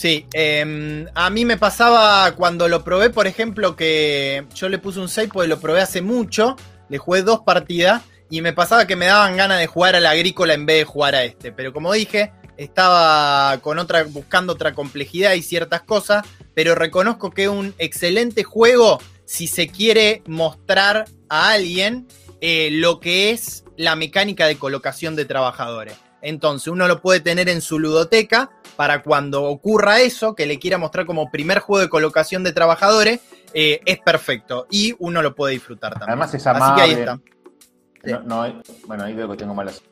Sí, 0.00 0.24
eh, 0.32 1.04
a 1.14 1.28
mí 1.28 1.44
me 1.44 1.58
pasaba 1.58 2.34
cuando 2.34 2.68
lo 2.68 2.82
probé, 2.82 3.10
por 3.10 3.26
ejemplo, 3.26 3.76
que 3.76 4.46
yo 4.54 4.70
le 4.70 4.78
puse 4.78 4.98
un 4.98 5.10
6 5.10 5.28
porque 5.30 5.46
lo 5.46 5.60
probé 5.60 5.82
hace 5.82 6.00
mucho, 6.00 6.56
le 6.88 6.96
jugué 6.96 7.20
dos 7.20 7.40
partidas 7.40 8.00
y 8.30 8.40
me 8.40 8.54
pasaba 8.54 8.86
que 8.86 8.96
me 8.96 9.04
daban 9.04 9.36
ganas 9.36 9.58
de 9.58 9.66
jugar 9.66 9.96
al 9.96 10.06
agrícola 10.06 10.54
en 10.54 10.64
vez 10.64 10.78
de 10.78 10.84
jugar 10.84 11.14
a 11.16 11.24
este. 11.24 11.52
Pero 11.52 11.74
como 11.74 11.92
dije, 11.92 12.32
estaba 12.56 13.58
con 13.60 13.78
otra, 13.78 14.04
buscando 14.04 14.54
otra 14.54 14.72
complejidad 14.72 15.34
y 15.34 15.42
ciertas 15.42 15.82
cosas, 15.82 16.24
pero 16.54 16.74
reconozco 16.74 17.30
que 17.30 17.42
es 17.42 17.50
un 17.50 17.74
excelente 17.76 18.42
juego 18.42 19.00
si 19.26 19.48
se 19.48 19.68
quiere 19.68 20.22
mostrar 20.26 21.04
a 21.28 21.50
alguien 21.50 22.08
eh, 22.40 22.70
lo 22.72 23.00
que 23.00 23.32
es 23.32 23.64
la 23.76 23.96
mecánica 23.96 24.46
de 24.46 24.56
colocación 24.56 25.14
de 25.14 25.26
trabajadores. 25.26 25.98
Entonces 26.22 26.68
uno 26.68 26.86
lo 26.88 27.00
puede 27.00 27.20
tener 27.20 27.48
en 27.48 27.60
su 27.60 27.78
ludoteca 27.78 28.50
para 28.76 29.02
cuando 29.02 29.44
ocurra 29.44 30.00
eso, 30.00 30.34
que 30.34 30.46
le 30.46 30.58
quiera 30.58 30.78
mostrar 30.78 31.06
como 31.06 31.30
primer 31.30 31.58
juego 31.60 31.80
de 31.80 31.88
colocación 31.88 32.44
de 32.44 32.52
trabajadores, 32.52 33.20
eh, 33.54 33.80
es 33.84 33.98
perfecto 34.00 34.66
y 34.70 34.94
uno 34.98 35.22
lo 35.22 35.34
puede 35.34 35.54
disfrutar 35.54 35.92
también. 35.92 36.10
Además 36.10 36.34
es 36.34 36.46
Así 36.46 36.58
que 36.58 36.64
amable. 36.64 36.82
ahí 36.82 36.92
está. 36.92 37.20
Sí. 38.04 38.12
No, 38.12 38.46
no 38.48 38.62
bueno, 38.86 39.04
ahí 39.04 39.14
veo 39.14 39.28
que 39.30 39.36
tengo 39.36 39.54
malas. 39.54 39.82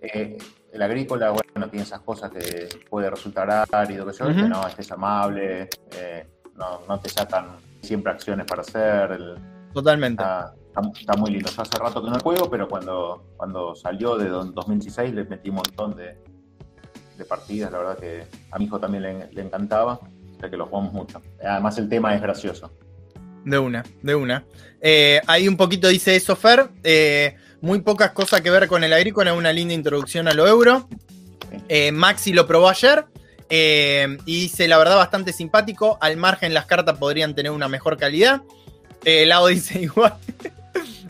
Eh, 0.00 0.38
el 0.72 0.82
agrícola, 0.82 1.30
bueno, 1.30 1.68
tiene 1.70 1.84
esas 1.84 2.00
cosas 2.00 2.30
que 2.30 2.68
puede 2.90 3.08
resultar 3.10 3.64
árido, 3.72 4.06
que 4.06 4.12
yo, 4.12 4.26
Ujú. 4.26 4.34
que 4.36 4.42
no, 4.48 4.66
este 4.66 4.82
es 4.82 4.92
amable, 4.92 5.68
eh, 5.92 6.26
no, 6.56 6.80
no 6.86 7.00
te 7.00 7.08
sacan 7.08 7.56
siempre 7.80 8.12
acciones 8.12 8.46
para 8.46 8.62
hacer. 8.62 9.12
el- 9.12 9.36
Totalmente. 9.72 10.22
está, 10.22 10.52
está- 10.74 11.00
está 11.00 11.14
muy 11.16 11.30
lindo. 11.30 11.50
Yo 11.50 11.62
hace 11.62 11.78
rato 11.78 12.02
que 12.04 12.10
no 12.10 12.18
juego, 12.20 12.50
pero 12.50 12.68
cuando, 12.68 13.32
cuando 13.36 13.74
salió 13.74 14.16
de 14.16 14.28
do- 14.28 14.44
2016 14.44 15.14
le 15.14 15.24
metí 15.24 15.50
un 15.50 15.56
montón 15.56 15.96
de, 15.96 16.16
de 17.16 17.24
partidas. 17.24 17.70
La 17.72 17.78
verdad 17.78 17.98
que 17.98 18.24
a 18.50 18.58
mi 18.58 18.64
hijo 18.66 18.80
también 18.80 19.02
le, 19.02 19.32
le 19.32 19.42
encantaba, 19.42 19.94
o 19.94 20.40
sea 20.40 20.50
que 20.50 20.56
lo 20.56 20.66
jugamos 20.66 20.92
mucho. 20.92 21.20
Además, 21.42 21.78
el 21.78 21.88
tema 21.88 22.14
es 22.14 22.20
gracioso. 22.22 22.72
De 23.44 23.58
una, 23.58 23.84
de 24.02 24.14
una. 24.14 24.44
Eh, 24.80 25.20
ahí 25.26 25.46
un 25.48 25.56
poquito 25.56 25.88
dice 25.88 26.16
eso, 26.16 26.34
Fer. 26.34 26.70
eh, 26.82 27.36
muy 27.60 27.80
pocas 27.80 28.10
cosas 28.12 28.40
que 28.40 28.50
ver 28.50 28.68
con 28.68 28.84
el 28.84 28.92
agrícola, 28.92 29.32
una 29.34 29.52
linda 29.52 29.74
introducción 29.74 30.28
a 30.28 30.34
lo 30.34 30.46
euro. 30.46 30.88
Eh, 31.68 31.92
Maxi 31.92 32.32
lo 32.32 32.46
probó 32.46 32.68
ayer 32.68 33.04
eh, 33.48 34.18
y 34.26 34.40
dice, 34.40 34.66
la 34.66 34.76
verdad, 34.78 34.96
bastante 34.96 35.32
simpático. 35.32 35.98
Al 36.00 36.16
margen, 36.16 36.52
las 36.52 36.66
cartas 36.66 36.98
podrían 36.98 37.34
tener 37.34 37.52
una 37.52 37.68
mejor 37.68 37.96
calidad. 37.96 38.42
Lao 39.04 39.46
dice 39.48 39.80
igual 39.82 40.14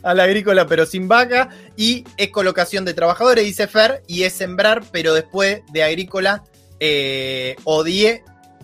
al 0.04 0.20
agrícola, 0.20 0.66
pero 0.66 0.86
sin 0.86 1.08
vaca. 1.08 1.48
Y 1.76 2.04
es 2.16 2.30
colocación 2.30 2.84
de 2.84 2.94
trabajadores, 2.94 3.44
dice 3.44 3.66
Fer, 3.66 4.02
y 4.06 4.22
es 4.24 4.32
sembrar, 4.34 4.84
pero 4.92 5.14
después 5.14 5.62
de 5.72 5.82
agrícola 5.82 6.44
eh, 6.80 7.56
odié. 7.64 8.22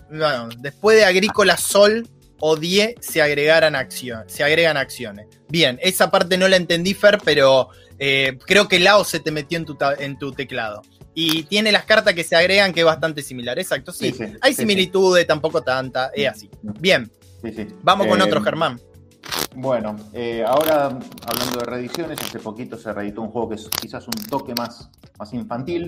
Bueno, 0.09 0.49
después 0.59 0.97
de 0.97 1.05
agrícola 1.05 1.57
sol 1.57 2.07
o 2.39 2.55
10 2.55 2.95
se 2.99 3.21
agregaran 3.21 3.75
se 4.27 4.43
agregan 4.43 4.77
acciones. 4.77 5.27
Bien, 5.49 5.79
esa 5.81 6.09
parte 6.11 6.37
no 6.37 6.47
la 6.47 6.55
entendí, 6.57 6.93
Fer, 6.93 7.19
pero 7.23 7.69
eh, 7.99 8.37
creo 8.45 8.67
que 8.67 8.79
Lao 8.79 9.03
se 9.03 9.19
te 9.19 9.31
metió 9.31 9.57
en 9.57 9.65
tu, 9.65 9.77
en 9.99 10.17
tu 10.17 10.31
teclado. 10.31 10.81
Y 11.13 11.43
tiene 11.43 11.71
las 11.71 11.83
cartas 11.85 12.13
que 12.13 12.23
se 12.23 12.35
agregan 12.35 12.73
que 12.73 12.79
es 12.79 12.85
bastante 12.85 13.21
similar. 13.21 13.59
Exacto, 13.59 13.91
sí. 13.91 14.11
Sí, 14.11 14.25
sí, 14.25 14.33
Hay 14.41 14.53
sí, 14.53 14.61
similitudes, 14.61 15.27
tampoco 15.27 15.61
tanta, 15.61 16.09
es 16.15 16.27
así. 16.27 16.49
Bien, 16.61 17.11
Sí, 17.43 17.51
sí. 17.55 17.67
vamos 17.83 18.07
con 18.07 18.19
Eh, 18.19 18.23
otro, 18.23 18.41
Germán. 18.41 18.79
Bueno, 19.55 19.95
eh, 20.13 20.43
ahora 20.47 20.85
hablando 20.85 21.59
de 21.59 21.65
reediciones, 21.65 22.19
hace 22.21 22.39
poquito 22.39 22.77
se 22.77 22.93
reeditó 22.93 23.21
un 23.21 23.29
juego 23.29 23.49
que 23.49 23.55
es 23.55 23.69
quizás 23.69 24.07
un 24.07 24.13
toque 24.29 24.53
más, 24.55 24.89
más 25.19 25.33
infantil, 25.33 25.87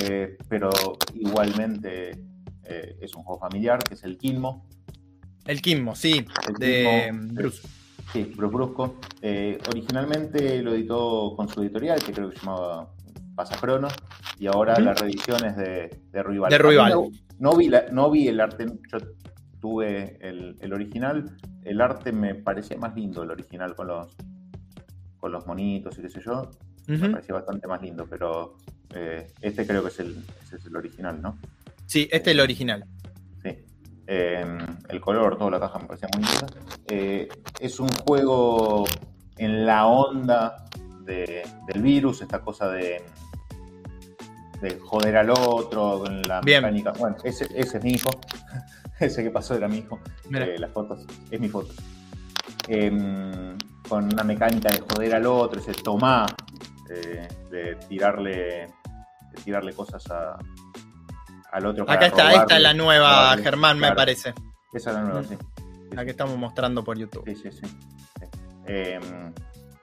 eh, 0.00 0.36
pero 0.48 0.70
igualmente 1.14 2.12
eh, 2.64 2.96
es 3.00 3.14
un 3.14 3.22
juego 3.22 3.40
familiar, 3.40 3.82
que 3.84 3.94
es 3.94 4.04
el 4.04 4.16
Quilmo. 4.16 4.66
El 5.46 5.60
Kimmo, 5.60 5.94
sí, 5.94 6.24
El 6.48 6.54
de 6.54 7.06
Quilmo, 7.12 7.34
Bruce. 7.34 7.68
Sí, 8.12 8.32
Bruce 8.36 8.54
Brusco. 8.54 8.94
Originalmente 9.70 10.62
lo 10.62 10.72
editó 10.74 11.34
con 11.36 11.48
su 11.48 11.62
editorial, 11.62 12.02
que 12.02 12.12
creo 12.12 12.30
que 12.30 12.38
se 12.38 12.44
llamaba 12.46 12.90
Pasacrono, 13.34 13.88
y 14.38 14.46
ahora 14.46 14.78
la 14.78 14.94
reedición 14.94 15.44
es 15.44 15.56
de, 15.56 16.00
de 16.10 16.22
Ruibal. 16.22 16.50
De 16.50 16.58
No, 16.94 17.50
no 17.50 17.56
vi 17.56 17.68
la- 17.68 17.86
no 17.90 18.10
vi 18.10 18.28
el 18.28 18.40
arte, 18.40 18.66
yo 18.90 18.98
tuve 19.68 20.18
el, 20.20 20.56
el 20.60 20.74
original, 20.74 21.24
el 21.62 21.80
arte 21.80 22.12
me 22.12 22.34
parecía 22.34 22.76
más 22.76 22.94
lindo 22.94 23.22
el 23.22 23.30
original 23.30 23.74
con 23.74 23.86
los, 23.86 24.14
con 25.16 25.32
los 25.32 25.46
monitos 25.46 25.96
y 25.98 26.02
qué 26.02 26.10
sé 26.10 26.20
yo, 26.20 26.50
me 26.86 26.98
parecía 27.08 27.34
bastante 27.36 27.66
más 27.66 27.80
lindo, 27.80 28.04
pero 28.06 28.58
eh, 28.94 29.26
este 29.40 29.66
creo 29.66 29.80
que 29.82 29.88
es 29.88 29.98
el, 30.00 30.22
ese 30.42 30.56
es 30.56 30.66
el 30.66 30.76
original, 30.76 31.22
¿no? 31.22 31.38
Sí, 31.86 32.06
este 32.12 32.28
es 32.30 32.34
el 32.34 32.40
original. 32.40 32.84
Sí. 33.42 33.56
Eh, 34.06 34.44
el 34.90 35.00
color, 35.00 35.38
toda 35.38 35.52
la 35.52 35.60
caja 35.60 35.78
me 35.78 35.86
parecía 35.86 36.08
muy 36.14 36.24
linda. 36.24 36.46
Eh, 36.88 37.28
es 37.58 37.80
un 37.80 37.88
juego 37.88 38.84
en 39.38 39.64
la 39.64 39.86
onda 39.86 40.66
de- 41.06 41.42
del 41.72 41.80
virus, 41.82 42.20
esta 42.20 42.42
cosa 42.42 42.68
de, 42.68 43.02
de 44.60 44.78
joder 44.78 45.16
al 45.16 45.30
otro, 45.30 46.00
con 46.00 46.20
la 46.20 46.42
Bien. 46.42 46.60
mecánica. 46.62 46.92
Bueno, 46.98 47.16
ese, 47.24 47.46
ese 47.58 47.78
es 47.78 47.82
mi 47.82 47.92
hijo. 47.92 48.10
ese 49.00 49.22
que 49.22 49.30
pasó 49.30 49.54
era 49.54 49.68
mi 49.68 49.78
hijo. 49.78 50.00
Eh, 50.32 50.56
las 50.58 50.70
fotos, 50.72 51.06
es 51.30 51.40
mi 51.40 51.48
foto. 51.48 51.72
Em, 52.68 53.56
con 53.88 54.04
una 54.04 54.24
mecánica 54.24 54.70
de 54.70 54.80
joder 54.80 55.14
al 55.16 55.26
otro, 55.26 55.60
ese 55.60 55.72
tomá, 55.74 56.26
eh, 56.90 57.28
de 57.50 57.76
tirarle, 57.88 58.66
de 59.32 59.42
tirarle 59.44 59.72
cosas 59.74 60.04
a, 60.10 60.38
al 61.52 61.66
otro. 61.66 61.84
Acá 61.84 62.06
está, 62.06 62.22
robarle, 62.22 62.38
esta 62.40 62.56
es 62.56 62.62
la 62.62 62.74
nueva, 62.74 63.08
robarle. 63.10 63.44
Germán, 63.44 63.78
me 63.78 63.92
parece. 63.94 64.34
Esa 64.72 64.90
es 64.90 64.96
la 64.96 65.02
nueva, 65.02 65.20
Mm. 65.22 65.24
sí. 65.28 65.36
La 65.92 66.04
que 66.04 66.10
estamos 66.10 66.36
mostrando 66.36 66.82
por 66.82 66.98
YouTube. 66.98 67.24
Sí, 67.26 67.36
sí, 67.36 67.50
sí. 67.52 67.66
sí. 67.66 68.26
Em, 68.66 69.32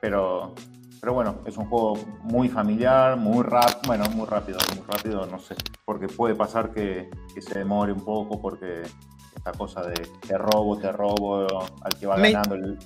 pero, 0.01 0.53
pero 1.01 1.13
bueno, 1.13 1.41
es 1.48 1.58
un 1.58 1.65
juego 1.65 1.96
muy 2.22 2.48
familiar, 2.48 3.17
muy 3.17 3.43
rápido, 3.43 3.81
bueno, 3.88 4.05
muy 4.12 4.25
rápido, 4.27 4.60
muy 4.75 4.86
rápido, 4.88 5.25
no 5.25 5.39
sé, 5.39 5.55
porque 5.84 6.08
puede 6.08 6.36
pasar 6.36 6.72
que, 6.72 7.10
que 7.34 7.41
se 7.41 7.58
demore 7.60 7.91
un 7.91 8.05
poco, 8.05 8.39
porque 8.39 8.84
esta 9.36 9.51
cosa 9.53 9.81
de 9.81 9.93
te 10.27 10.38
robo, 10.38 10.77
te 10.77 10.91
robo, 10.91 11.48
al 11.81 11.98
que 12.00 12.05
va 12.05 12.17
Me- 12.17 12.31
ganando 12.31 12.55
el, 12.55 12.77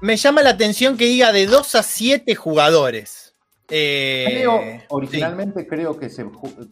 Me 0.00 0.16
llama 0.16 0.42
la 0.42 0.50
atención 0.50 0.96
que 0.96 1.06
diga 1.06 1.32
de 1.32 1.46
2 1.46 1.74
a 1.74 1.82
7 1.82 2.36
jugadores. 2.36 3.34
Eh, 3.70 4.24
Creo, 4.26 4.60
sí. 4.60 4.86
originalmente 4.90 5.66
creo 5.66 5.98
que, 5.98 6.08
se, 6.08 6.24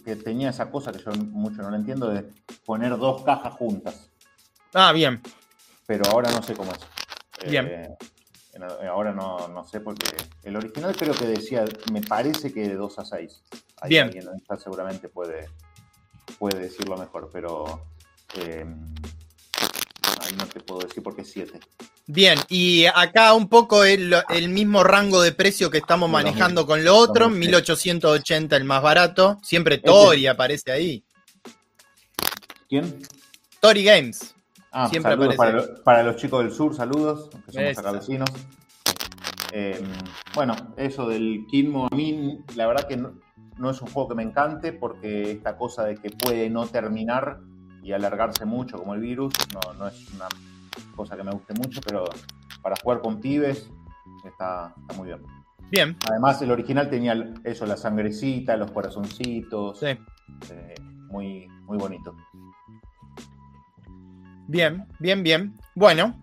que 0.05 0.15
tenía 0.17 0.51
esa 0.51 0.71
cosa 0.71 0.93
que 0.93 1.01
yo 1.01 1.11
mucho 1.33 1.61
no 1.63 1.71
la 1.71 1.77
entiendo 1.77 2.09
de 2.09 2.25
poner 2.65 2.97
dos 2.97 3.23
cajas 3.25 3.55
juntas, 3.55 4.09
Ah, 4.73 4.93
bien. 4.93 5.21
pero 5.87 6.05
ahora 6.11 6.31
no 6.31 6.43
sé 6.43 6.55
cómo 6.55 6.71
es. 6.73 7.51
Bien. 7.51 7.67
Eh, 7.67 7.89
ahora 8.89 9.13
no, 9.13 9.49
no 9.49 9.67
sé 9.67 9.81
porque 9.81 10.07
el 10.43 10.57
original 10.57 10.95
creo 10.97 11.15
que 11.15 11.27
decía, 11.27 11.65
me 11.93 12.03
parece 12.03 12.53
que 12.53 12.69
de 12.69 12.75
2 12.75 12.99
a 12.99 13.05
6. 13.05 13.43
Ahí 13.81 13.89
Bien. 13.91 14.05
alguien 14.05 14.27
seguramente 14.59 15.09
puede, 15.09 15.49
puede 16.39 16.61
decirlo 16.61 16.97
mejor, 16.97 17.31
pero 17.33 17.83
eh, 18.39 18.65
no 20.37 20.47
te 20.47 20.61
puedo 20.61 20.81
decir 20.87 21.03
porque 21.03 21.23
es 21.23 21.31
7. 21.31 21.59
Bien, 22.07 22.39
y 22.49 22.87
acá 22.87 23.35
un 23.35 23.49
poco 23.49 23.85
el, 23.85 24.15
el 24.29 24.49
mismo 24.49 24.85
rango 24.85 25.21
de 25.23 25.33
precio 25.33 25.71
que 25.71 25.79
estamos 25.79 26.09
manejando 26.09 26.65
con 26.65 26.85
lo 26.85 26.97
otro, 26.97 27.25
2000. 27.25 27.41
1880 27.41 28.57
el 28.57 28.65
más 28.65 28.81
barato. 28.81 29.39
Siempre 29.43 29.79
Tori 29.79 30.29
aparece 30.29 30.71
ahí. 30.71 31.05
¿Quién? 32.69 33.03
Tori 33.61 33.83
Games. 33.83 34.36
Ah, 34.73 34.89
Siempre 34.89 35.13
saludos 35.13 35.37
para, 35.37 35.53
lo- 35.53 35.83
para 35.85 36.03
los 36.03 36.17
chicos 36.17 36.43
del 36.45 36.53
sur, 36.53 36.75
saludos, 36.75 37.31
que 37.47 37.53
somos 37.53 37.79
acá 37.79 37.93
vecinos. 37.93 38.29
Eh, 39.53 39.83
bueno, 40.35 40.55
eso 40.77 41.09
del 41.09 41.47
Kinmo, 41.49 41.89
a 41.91 41.95
mí 41.95 42.41
la 42.57 42.67
verdad 42.67 42.87
que 42.87 42.97
no, 42.97 43.15
no 43.59 43.71
es 43.71 43.81
un 43.81 43.89
juego 43.89 44.09
que 44.11 44.15
me 44.17 44.23
encante 44.23 44.73
porque 44.73 45.31
esta 45.31 45.57
cosa 45.57 45.85
de 45.85 45.95
que 45.97 46.11
puede 46.11 46.51
no 46.51 46.67
terminar 46.67 47.41
y 47.83 47.93
alargarse 47.93 48.45
mucho 48.45 48.77
como 48.79 48.95
el 48.95 49.01
virus, 49.01 49.33
no, 49.55 49.73
no 49.75 49.87
es 49.89 50.13
una 50.13 50.27
cosa 50.95 51.17
que 51.17 51.23
me 51.23 51.31
guste 51.31 51.55
mucho, 51.55 51.81
pero 51.87 52.05
para 52.61 52.77
jugar 52.83 53.01
con 53.01 53.21
pibes 53.21 53.71
está, 54.25 54.75
está 54.81 54.95
muy 54.97 55.07
bien. 55.09 55.23
Bien, 55.71 55.97
Además, 56.11 56.41
el 56.43 56.51
original 56.51 56.91
tenía 56.91 57.33
eso, 57.45 57.67
la 57.67 57.77
sangrecita, 57.77 58.57
los 58.57 58.71
corazoncitos, 58.73 59.79
sí. 59.81 59.87
eh, 60.51 60.75
muy, 61.09 61.49
muy 61.63 61.79
bonito. 61.79 62.15
Bien, 64.49 64.87
bien, 65.01 65.23
bien. 65.23 65.55
Bueno, 65.75 66.15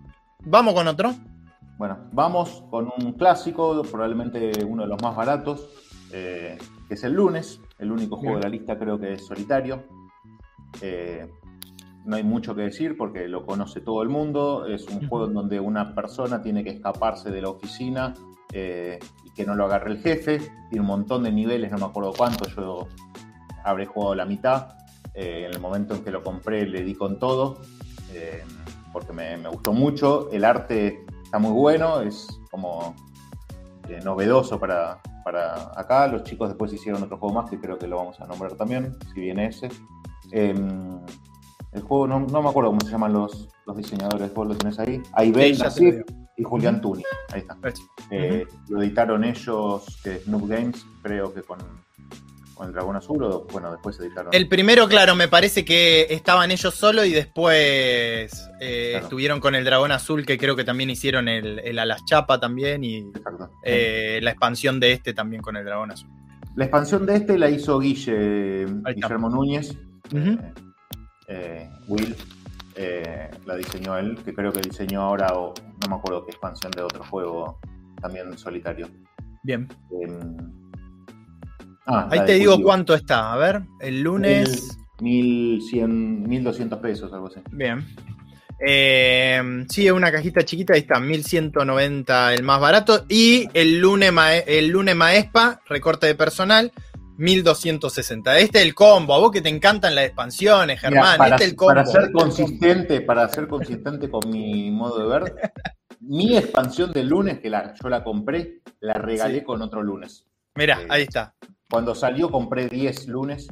vamos 0.45 0.73
con 0.73 0.87
otro. 0.87 1.13
Bueno, 1.77 1.97
vamos 2.13 2.63
con 2.69 2.89
un 2.97 3.13
clásico, 3.13 3.81
probablemente 3.83 4.51
uno 4.65 4.83
de 4.83 4.89
los 4.89 5.01
más 5.01 5.15
baratos, 5.15 5.69
eh, 6.11 6.57
que 6.87 6.93
es 6.93 7.03
el 7.03 7.13
lunes. 7.13 7.59
El 7.77 7.91
único 7.91 8.15
juego 8.15 8.35
Bien. 8.35 8.41
de 8.41 8.47
la 8.47 8.49
lista 8.49 8.79
creo 8.79 8.97
que 8.97 9.13
es 9.13 9.25
solitario. 9.25 9.83
Eh, 10.81 11.27
no 12.05 12.15
hay 12.15 12.23
mucho 12.23 12.55
que 12.55 12.63
decir 12.63 12.95
porque 12.97 13.27
lo 13.27 13.45
conoce 13.45 13.81
todo 13.81 14.01
el 14.03 14.09
mundo. 14.09 14.65
Es 14.67 14.87
un 14.87 15.07
juego 15.07 15.27
en 15.27 15.33
donde 15.33 15.59
una 15.59 15.93
persona 15.93 16.41
tiene 16.41 16.63
que 16.63 16.69
escaparse 16.69 17.29
de 17.29 17.41
la 17.41 17.49
oficina 17.49 18.13
eh, 18.53 18.99
y 19.25 19.31
que 19.31 19.45
no 19.45 19.55
lo 19.55 19.65
agarre 19.65 19.91
el 19.91 19.99
jefe. 19.99 20.39
Tiene 20.69 20.81
un 20.81 20.87
montón 20.87 21.23
de 21.23 21.31
niveles, 21.31 21.71
no 21.71 21.77
me 21.77 21.85
acuerdo 21.85 22.13
cuántos. 22.13 22.55
Yo 22.55 22.87
habré 23.63 23.85
jugado 23.85 24.15
la 24.15 24.25
mitad. 24.25 24.77
Eh, 25.15 25.45
en 25.47 25.53
el 25.53 25.59
momento 25.59 25.93
en 25.93 26.03
que 26.03 26.09
lo 26.09 26.23
compré 26.23 26.65
le 26.65 26.83
di 26.83 26.95
con 26.95 27.19
todo 27.19 27.61
eh, 28.13 28.43
porque 28.91 29.13
me, 29.13 29.37
me 29.37 29.49
gustó 29.49 29.73
mucho. 29.73 30.29
El 30.31 30.45
arte 30.45 31.05
está 31.23 31.39
muy 31.39 31.51
bueno, 31.51 32.01
es 32.01 32.27
como 32.51 32.95
eh, 33.89 33.99
novedoso 34.03 34.59
para, 34.59 34.99
para 35.23 35.71
acá. 35.79 36.07
Los 36.07 36.23
chicos 36.23 36.49
después 36.49 36.71
hicieron 36.73 37.03
otro 37.03 37.17
juego 37.17 37.35
más 37.35 37.49
que 37.49 37.59
creo 37.59 37.77
que 37.77 37.87
lo 37.87 37.97
vamos 37.97 38.19
a 38.19 38.27
nombrar 38.27 38.53
también, 38.55 38.95
si 39.13 39.21
viene 39.21 39.47
ese. 39.47 39.69
Eh, 40.31 40.53
el 41.73 41.81
juego, 41.81 42.07
no, 42.07 42.19
no 42.19 42.41
me 42.41 42.49
acuerdo 42.49 42.69
cómo 42.69 42.81
se 42.81 42.91
llaman 42.91 43.13
los, 43.13 43.49
los 43.65 43.75
diseñadores, 43.75 44.33
vos 44.33 44.47
lo 44.47 44.55
tenés 44.55 44.79
ahí. 44.79 45.01
Aibel 45.13 45.55
Sí, 45.71 45.91
y 46.37 46.43
Julián 46.43 46.81
Tuni, 46.81 47.03
ahí 47.31 47.41
está. 47.41 47.57
Eso. 47.67 47.83
Eh, 48.11 48.45
Lo 48.69 48.81
editaron 48.81 49.23
ellos, 49.23 49.85
Noob 50.27 50.47
Games, 50.47 50.85
creo 51.01 51.33
que 51.33 51.41
con, 51.41 51.59
con 52.53 52.67
el 52.67 52.73
Dragón 52.73 52.95
Azul, 52.95 53.23
o 53.23 53.45
bueno, 53.51 53.71
después 53.71 53.99
editaron. 53.99 54.33
El 54.33 54.47
primero, 54.47 54.87
claro, 54.87 55.15
me 55.15 55.27
parece 55.27 55.65
que 55.65 56.07
estaban 56.09 56.51
ellos 56.51 56.73
solos 56.75 57.05
y 57.05 57.11
después 57.11 58.49
eh, 58.61 58.89
Claro. 58.91 59.03
estuvieron 59.05 59.39
con 59.39 59.55
el 59.55 59.65
Dragón 59.65 59.91
Azul, 59.91 60.25
que 60.25 60.37
creo 60.37 60.55
que 60.55 60.63
también 60.63 60.89
hicieron 60.89 61.27
el, 61.27 61.59
el 61.59 61.79
Alas 61.79 62.03
Chapa 62.05 62.39
también 62.39 62.83
y 62.83 63.11
eh, 63.63 64.19
la 64.21 64.31
expansión 64.31 64.79
de 64.79 64.91
este 64.93 65.13
también 65.13 65.41
con 65.41 65.57
el 65.57 65.65
Dragón 65.65 65.91
Azul. 65.91 66.09
La 66.55 66.65
expansión 66.65 67.05
de 67.05 67.15
este 67.15 67.37
la 67.37 67.49
hizo 67.49 67.79
Guille. 67.79 68.65
Guillermo 68.95 69.29
Núñez. 69.29 69.75
Eh, 70.13 70.37
eh, 71.27 71.69
Will 71.87 72.15
la 73.45 73.55
diseñó 73.55 73.97
él, 73.97 74.17
que 74.23 74.33
creo 74.33 74.51
que 74.51 74.61
diseñó 74.61 75.01
ahora, 75.01 75.33
o 75.33 75.53
no 75.81 75.89
me 75.89 75.95
acuerdo 75.95 76.25
qué 76.25 76.31
expansión 76.31 76.71
de 76.71 76.81
otro 76.81 77.03
juego 77.05 77.59
también 78.01 78.37
solitario. 78.37 78.87
Bien. 79.43 79.67
Ah, 81.85 82.07
Ahí 82.11 82.25
te 82.25 82.33
digo 82.33 82.51
Cultivo. 82.53 82.67
cuánto 82.69 82.93
está. 82.95 83.33
A 83.33 83.37
ver, 83.37 83.61
el 83.79 84.01
lunes. 84.01 84.77
Mil- 84.99 85.57
1100, 85.59 86.23
1200 86.29 86.79
pesos, 86.79 87.11
algo 87.13 87.27
así. 87.27 87.41
Bien. 87.51 87.85
Eh, 88.65 89.41
sí, 89.67 89.89
una 89.91 90.11
cajita 90.11 90.43
chiquita, 90.45 90.73
ahí 90.75 90.81
está, 90.81 90.99
1190 90.99 92.33
el 92.33 92.43
más 92.43 92.61
barato. 92.61 93.05
Y 93.09 93.47
el 93.53 93.79
lunes, 93.79 94.13
el 94.47 94.67
lunes 94.69 94.95
Maespa, 94.95 95.59
recorte 95.67 96.07
de 96.07 96.15
personal, 96.15 96.71
1260. 97.17 98.37
Este 98.39 98.59
es 98.59 98.65
el 98.65 98.73
combo, 98.73 99.15
a 99.15 99.19
vos 99.19 99.31
que 99.31 99.41
te 99.41 99.49
encantan 99.49 99.95
las 99.95 100.05
expansiones, 100.05 100.79
Germán. 100.79 101.17
para, 101.17 101.35
este 101.35 101.45
es 101.45 101.49
el 101.51 101.55
combo. 101.57 101.73
para 101.73 101.85
ser 101.85 102.11
consistente, 102.11 103.01
para 103.01 103.27
ser 103.29 103.47
consistente 103.47 104.09
con 104.09 104.29
mi 104.29 104.71
modo 104.71 104.99
de 105.09 105.19
ver, 105.19 105.35
mi 105.99 106.37
expansión 106.37 106.93
del 106.93 107.07
lunes, 107.09 107.39
que 107.39 107.49
la, 107.49 107.73
yo 107.81 107.89
la 107.89 108.03
compré, 108.03 108.61
la 108.79 108.93
regalé 108.93 109.39
Sí. 109.39 109.43
con 109.45 109.61
otro 109.61 109.83
lunes. 109.83 110.25
Mirá, 110.55 110.81
Eh, 110.81 110.87
ahí 110.89 111.01
está. 111.03 111.33
Cuando 111.69 111.95
salió 111.95 112.29
compré 112.29 112.67
10 112.69 113.07
lunes 113.07 113.47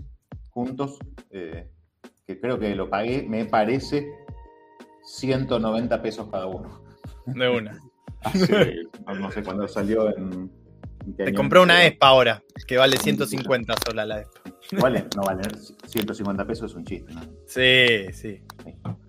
juntos, 0.49 0.99
eh, 1.31 1.69
que 2.27 2.39
creo 2.39 2.59
que 2.59 2.75
lo 2.75 2.89
pagué, 2.89 3.23
me 3.23 3.45
parece 3.45 4.07
190 5.03 6.01
pesos 6.01 6.27
cada 6.29 6.45
uno. 6.47 6.83
De 7.25 7.49
una. 7.49 7.79
Hace, 8.23 8.75
no 9.17 9.31
sé 9.31 9.43
cuándo 9.43 9.67
salió 9.67 10.15
en... 10.15 10.51
Te 11.17 11.33
compré 11.33 11.59
una 11.59 11.83
ESPA 11.83 12.07
ahora, 12.07 12.43
que 12.67 12.77
vale 12.77 12.97
150 12.97 13.73
sola 13.83 14.05
la 14.05 14.21
ESPA. 14.21 14.41
Vale, 14.79 15.05
no 15.15 15.23
vale, 15.23 15.41
150 15.87 16.45
pesos 16.45 16.71
es 16.71 16.77
un 16.77 16.85
chiste, 16.85 17.11
¿no? 17.13 17.21
Sí, 17.47 18.13
sí. 18.13 18.41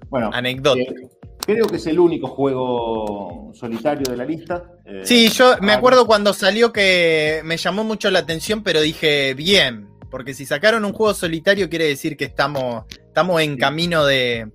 Bueno, 0.09 0.31
Anecdótico. 0.33 0.93
eh, 0.93 1.11
creo 1.45 1.67
que 1.67 1.77
es 1.77 1.87
el 1.87 1.99
único 1.99 2.29
juego 2.29 3.51
solitario 3.55 4.05
de 4.11 4.17
la 4.17 4.25
lista. 4.25 4.65
eh, 4.85 5.03
Sí, 5.05 5.29
yo 5.29 5.57
me 5.61 5.73
ah, 5.73 5.77
acuerdo 5.77 6.07
cuando 6.07 6.33
salió 6.33 6.73
que 6.73 7.43
me 7.45 7.57
llamó 7.57 7.85
mucho 7.85 8.11
la 8.11 8.21
atención, 8.21 8.63
pero 8.63 8.81
dije, 8.81 9.35
bien, 9.35 9.89
porque 10.11 10.35
si 10.35 10.47
sacaron 10.47 10.85
un 10.85 10.93
juego 10.93 11.15
solitario 11.15 11.69
quiere 11.69 11.87
decir 11.87 12.17
que 12.17 12.25
estamos, 12.25 12.85
estamos 12.91 13.41
en 13.41 13.57
camino 13.57 14.05
de, 14.05 14.51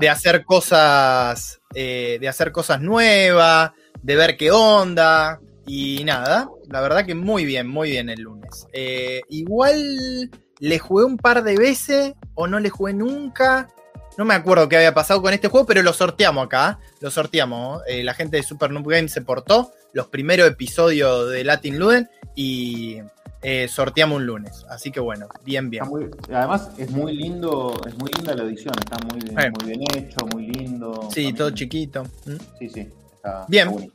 de 0.00 0.08
hacer 0.08 0.44
cosas, 0.44 1.60
eh, 1.74 2.18
de 2.20 2.28
hacer 2.28 2.52
cosas 2.52 2.80
nuevas, 2.80 3.72
de 4.02 4.16
ver 4.16 4.36
qué 4.36 4.50
onda. 4.50 5.40
Y 5.66 6.02
nada, 6.04 6.50
la 6.68 6.80
verdad 6.82 7.06
que 7.06 7.14
muy 7.14 7.46
bien, 7.46 7.68
muy 7.68 7.90
bien 7.92 8.10
el 8.10 8.20
lunes. 8.20 8.66
Eh, 8.72 9.22
igual 9.30 10.30
le 10.60 10.78
jugué 10.78 11.04
un 11.04 11.16
par 11.16 11.42
de 11.42 11.56
veces 11.56 12.12
o 12.34 12.46
no 12.46 12.60
le 12.60 12.68
jugué 12.68 12.92
nunca. 12.92 13.68
No 14.16 14.24
me 14.24 14.34
acuerdo 14.34 14.68
qué 14.68 14.76
había 14.76 14.94
pasado 14.94 15.20
con 15.22 15.32
este 15.34 15.48
juego, 15.48 15.66
pero 15.66 15.82
lo 15.82 15.92
sorteamos 15.92 16.46
acá. 16.46 16.78
Lo 17.00 17.10
sorteamos. 17.10 17.82
Eh, 17.88 18.04
la 18.04 18.14
gente 18.14 18.36
de 18.36 18.42
Super 18.44 18.70
Noob 18.70 18.88
Games 18.88 19.12
se 19.12 19.22
portó 19.22 19.72
los 19.92 20.06
primeros 20.06 20.48
episodios 20.48 21.30
de 21.30 21.42
Latin 21.44 21.78
Luden 21.78 22.08
y 22.36 22.98
eh, 23.42 23.66
sorteamos 23.68 24.16
un 24.18 24.26
lunes. 24.26 24.64
Así 24.70 24.90
que 24.92 25.00
bueno, 25.00 25.26
bien, 25.44 25.68
bien. 25.68 25.84
Muy- 25.88 26.10
además 26.32 26.70
es 26.78 26.90
muy 26.90 27.14
lindo, 27.16 27.74
es 27.86 27.96
muy 27.98 28.10
linda 28.12 28.34
la 28.34 28.44
edición, 28.44 28.74
está 28.78 28.96
muy, 29.04 29.18
bien- 29.20 29.38
Eh. 29.38 29.50
muy 29.50 29.68
bien 29.76 29.80
hecho, 29.96 30.26
muy 30.32 30.46
lindo. 30.46 30.94
Sí, 31.10 31.14
También- 31.24 31.36
todo 31.36 31.50
chiquito. 31.50 32.02
¿Mm? 32.24 32.36
Sí, 32.60 32.68
sí, 32.68 32.88
está, 33.16 33.44
Bien. 33.48 33.68
está. 33.68 33.86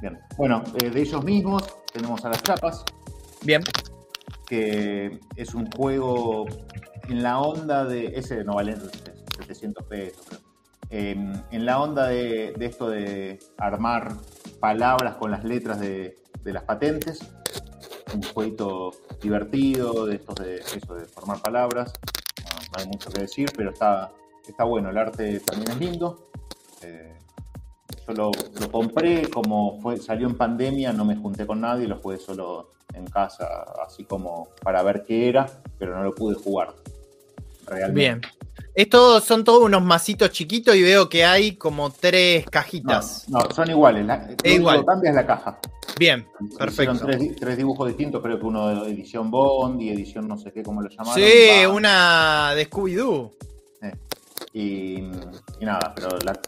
Bien. 0.00 0.18
Bueno, 0.36 0.62
eh, 0.82 0.90
de 0.90 1.00
ellos 1.00 1.24
mismos 1.24 1.62
tenemos 1.92 2.22
a 2.24 2.28
las 2.28 2.42
chapas, 2.42 2.84
Bien. 3.42 3.62
que 4.46 5.18
es 5.36 5.54
un 5.54 5.70
juego 5.70 6.46
en 7.08 7.22
la 7.22 7.38
onda 7.38 7.84
de. 7.84 8.12
Ese 8.16 8.44
no 8.44 8.54
vale 8.56 8.76
700 9.36 9.84
pesos, 9.86 10.42
en 10.90 11.66
la 11.66 11.80
onda 11.80 12.08
de, 12.08 12.54
esto 12.60 12.88
de 12.88 13.38
armar 13.58 14.14
palabras 14.60 15.16
con 15.16 15.30
las 15.30 15.44
letras 15.44 15.80
de, 15.80 16.16
las 16.44 16.62
patentes. 16.64 17.20
Un 18.14 18.22
jueguito 18.22 18.92
divertido, 19.20 20.06
de 20.06 20.16
estos 20.16 20.36
de 20.36 20.56
eso 20.58 20.94
de 20.94 21.06
formar 21.06 21.42
palabras. 21.42 21.92
No, 22.44 22.56
no 22.60 22.82
hay 22.82 22.86
mucho 22.86 23.10
que 23.10 23.22
decir, 23.22 23.50
pero 23.56 23.70
está, 23.70 24.12
está 24.46 24.64
bueno. 24.64 24.90
El 24.90 24.98
arte 24.98 25.40
también 25.40 25.72
es 25.72 25.78
lindo. 25.78 26.28
Eh, 26.82 27.18
yo 28.06 28.12
lo, 28.12 28.30
lo 28.60 28.70
compré, 28.70 29.28
como 29.30 29.80
fue, 29.80 29.96
salió 29.96 30.28
en 30.28 30.36
pandemia, 30.36 30.92
no 30.92 31.04
me 31.04 31.16
junté 31.16 31.46
con 31.46 31.60
nadie, 31.62 31.88
lo 31.88 31.96
jugué 31.96 32.18
solo 32.18 32.70
en 32.92 33.06
casa, 33.06 33.64
así 33.84 34.04
como 34.04 34.48
para 34.62 34.82
ver 34.82 35.02
qué 35.04 35.28
era, 35.28 35.46
pero 35.78 35.96
no 35.96 36.04
lo 36.04 36.14
pude 36.14 36.36
jugar. 36.36 36.74
Realmente. 37.66 38.00
Bien. 38.00 38.43
Estos 38.74 39.24
son 39.24 39.44
todos 39.44 39.62
unos 39.62 39.82
masitos 39.82 40.30
chiquitos 40.30 40.74
y 40.74 40.82
veo 40.82 41.08
que 41.08 41.24
hay 41.24 41.56
como 41.56 41.90
tres 41.90 42.44
cajitas. 42.50 43.28
no, 43.28 43.40
son 43.54 43.70
iguales. 43.70 44.04
La, 44.06 44.16
lo 44.16 44.22
único 44.24 44.48
igual. 44.48 44.80
que 44.80 44.84
cambia 44.86 45.10
es 45.10 45.16
la 45.16 45.26
caja. 45.26 45.58
Bien, 45.98 46.26
perfecto. 46.58 47.06
Tres, 47.06 47.36
tres 47.36 47.56
dibujos 47.56 47.86
distintos, 47.88 48.20
creo 48.22 48.38
que 48.38 48.44
uno 48.46 48.68
de 48.84 48.90
edición 48.90 49.30
Bond 49.30 49.80
y 49.80 49.90
edición 49.90 50.26
no 50.26 50.36
sé 50.36 50.52
qué, 50.52 50.62
cómo 50.62 50.82
lo 50.82 50.88
llamaron. 50.88 51.14
Sí, 51.14 51.64
Va, 51.64 51.68
una 51.68 52.54
de 52.54 52.68
Scooby-Doo. 52.68 53.30
Y, 54.52 54.98
y 55.60 55.64
nada, 55.64 55.92
pero 55.94 56.16
la- 56.20 56.38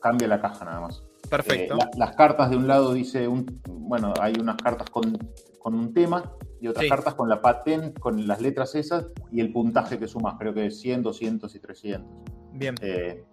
cambia 0.00 0.26
la 0.28 0.40
caja 0.40 0.64
nada 0.64 0.80
más. 0.80 1.02
Perfecto. 1.28 1.74
Eh, 1.74 1.78
la- 1.78 1.90
las 2.06 2.16
cartas 2.16 2.50
de 2.50 2.56
un 2.56 2.66
lado 2.66 2.92
dice 2.92 3.26
un, 3.28 3.60
bueno, 3.68 4.12
hay 4.20 4.34
unas 4.40 4.56
cartas 4.56 4.90
con, 4.90 5.16
con 5.58 5.74
un 5.74 5.92
tema 5.94 6.32
y 6.60 6.68
otras 6.68 6.84
Sí. 6.84 6.88
cartas 6.90 7.14
con 7.14 7.28
la 7.28 7.40
patente, 7.40 7.98
con 8.00 8.26
las 8.26 8.40
letras 8.40 8.74
esas 8.74 9.06
y 9.30 9.40
el 9.40 9.52
puntaje 9.52 9.98
que 9.98 10.06
sumas, 10.08 10.36
creo 10.38 10.52
que 10.54 10.66
es 10.66 10.80
100, 10.80 11.02
200 11.02 11.54
y 11.54 11.60
300. 11.60 12.10
Bien. 12.52 12.74
Eh, 12.80 13.24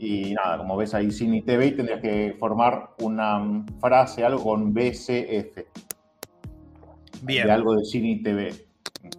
Y 0.00 0.32
nada, 0.32 0.58
como 0.58 0.76
ves 0.76 0.94
ahí 0.94 1.10
Cine 1.10 1.42
TV, 1.42 1.72
tendrías 1.72 2.00
que 2.00 2.36
formar 2.38 2.90
una 3.00 3.64
frase, 3.80 4.24
algo 4.24 4.44
con 4.44 4.72
BCF. 4.72 5.66
Bien. 7.22 7.46
De 7.46 7.52
algo 7.52 7.74
de 7.74 7.84
Cine 7.84 8.20
TV. 8.22 8.54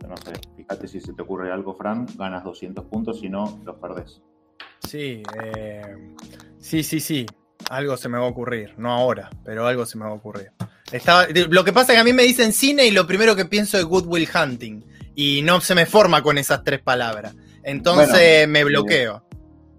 No 0.08 0.15
sé, 0.15 0.32
fíjate 0.56 0.88
si 0.88 1.02
se 1.02 1.12
te 1.13 1.22
ocurre 1.22 1.52
algo, 1.52 1.74
Fran, 1.74 2.06
ganas 2.18 2.46
200 2.46 2.86
puntos, 2.86 3.20
si 3.20 3.28
no, 3.28 3.60
los 3.65 3.76
perdés. 3.78 4.22
Sí, 4.80 5.22
eh, 5.44 6.13
sí, 6.60 6.82
sí, 6.84 7.02
sí. 7.02 7.26
Algo 7.69 7.98
se 7.98 8.10
me 8.10 8.17
va 8.17 8.26
a 8.26 8.30
ocurrir. 8.30 8.74
No 8.78 8.91
ahora, 8.91 9.30
pero 9.43 9.67
algo 9.67 9.86
se 9.86 9.98
me 9.98 10.06
va 10.06 10.12
a 10.12 10.13
ocurrir. 10.13 10.52
Estaba, 10.91 11.28
lo 11.50 11.63
que 11.63 11.74
pasa 11.74 11.93
es 11.93 11.98
que 11.98 12.02
a 12.02 12.04
mí 12.04 12.13
me 12.13 12.24
dicen 12.24 12.52
cine 12.52 12.86
y 12.86 12.91
lo 12.91 13.06
primero 13.06 13.36
que 13.36 13.45
pienso 13.45 13.78
es 13.78 13.86
Good 13.86 14.06
Will 14.08 14.28
Hunting. 14.34 14.84
Y 15.15 15.41
no 15.43 15.62
se 15.62 15.76
me 15.76 15.86
forma 15.86 16.24
con 16.24 16.38
esas 16.38 16.63
tres 16.63 16.82
palabras. 16.82 17.36
Entonces 17.63 18.10
Bueno, 18.48 18.54
me 18.54 18.63
bloqueo. 18.63 19.24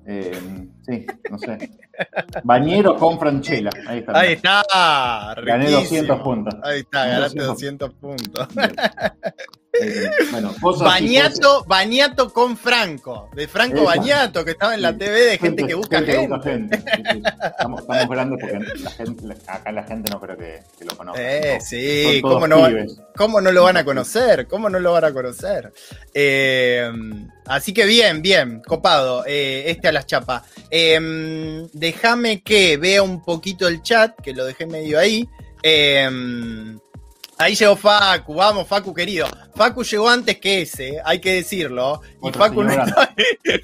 Eh, 0.07 0.39
sí, 0.83 1.07
no 1.31 1.39
sé. 1.39 1.71
Bañero 2.45 2.97
con 2.97 3.19
Franchella. 3.19 3.71
Ahí 3.87 3.99
está. 3.99 4.19
Ahí 4.19 4.33
está. 4.33 4.63
Gané 5.45 5.67
riquísimo. 5.67 6.15
200 6.15 6.21
puntos. 6.21 6.55
Ahí 6.63 6.81
está, 6.81 7.07
ganaste 7.07 7.43
200 7.43 7.91
200 7.91 7.95
puntos. 7.95 8.49
Eh, 9.73 10.11
bueno, 10.33 10.53
cosas 10.61 10.87
Bañato, 10.87 11.65
Bañato 11.65 12.33
con 12.33 12.57
Franco, 12.57 13.31
de 13.35 13.47
Franco 13.47 13.77
Esa. 13.77 13.85
Bañato, 13.85 14.45
que 14.45 14.51
estaba 14.53 14.75
en 14.75 14.83
la. 14.83 14.97
TV 14.97 15.21
de 15.21 15.39
gente 15.39 15.67
que 15.67 15.75
busca 15.75 15.99
gente. 15.99 16.27
busca 16.27 16.51
gente. 16.51 16.77
Sí, 16.77 17.03
sí. 17.13 17.23
Estamos, 17.43 17.81
estamos 17.81 18.09
grandes 18.09 18.39
porque 18.41 18.83
la 18.83 18.91
gente, 18.91 19.35
acá 19.47 19.73
la 19.73 19.85
gente 19.85 20.11
no 20.11 20.21
creo 20.21 20.37
que, 20.37 20.63
que 20.79 20.85
lo 20.85 20.97
conozca. 20.97 21.23
Eh, 21.23 21.61
sí, 21.61 22.21
¿cómo 22.21 22.49
no. 22.49 22.69
¿cómo 23.17 23.41
no 23.41 23.53
lo 23.53 23.63
van 23.63 23.77
a 23.77 23.85
conocer? 23.85 24.49
¿Cómo 24.49 24.69
no 24.69 24.81
lo 24.81 24.93
van 24.93 25.05
a 25.05 25.13
conocer? 25.13 25.73
Eh, 26.13 26.91
así 27.47 27.73
que 27.73 27.87
bien, 27.87 28.23
bien, 28.23 28.63
copado, 28.67 29.25
eh, 29.27 29.65
este 29.67 29.89
a 29.89 29.93
las 29.93 30.07
chapas. 30.07 30.43
Eh, 30.71 31.69
déjame 31.73 32.43
que 32.43 32.77
vea 32.77 33.03
un 33.03 33.23
poquito 33.23 33.69
el 33.69 33.83
chat, 33.83 34.21
que 34.21 34.35
lo 34.35 34.45
dejé 34.45 34.67
medio 34.67 34.99
ahí. 34.99 35.29
Eh, 35.63 36.09
ahí 37.41 37.55
llegó 37.55 37.75
Facu, 37.77 38.35
vamos, 38.35 38.69
Facu 38.69 38.93
querido. 38.95 39.27
Facu 39.55 39.83
llegó 39.83 40.09
antes 40.09 40.39
que 40.39 40.63
ese, 40.63 41.01
hay 41.05 41.19
que 41.21 41.35
decirlo. 41.35 42.01
Y 42.23 42.31
Facu 42.31 42.63
no 42.63 42.71
estaba, 42.71 43.15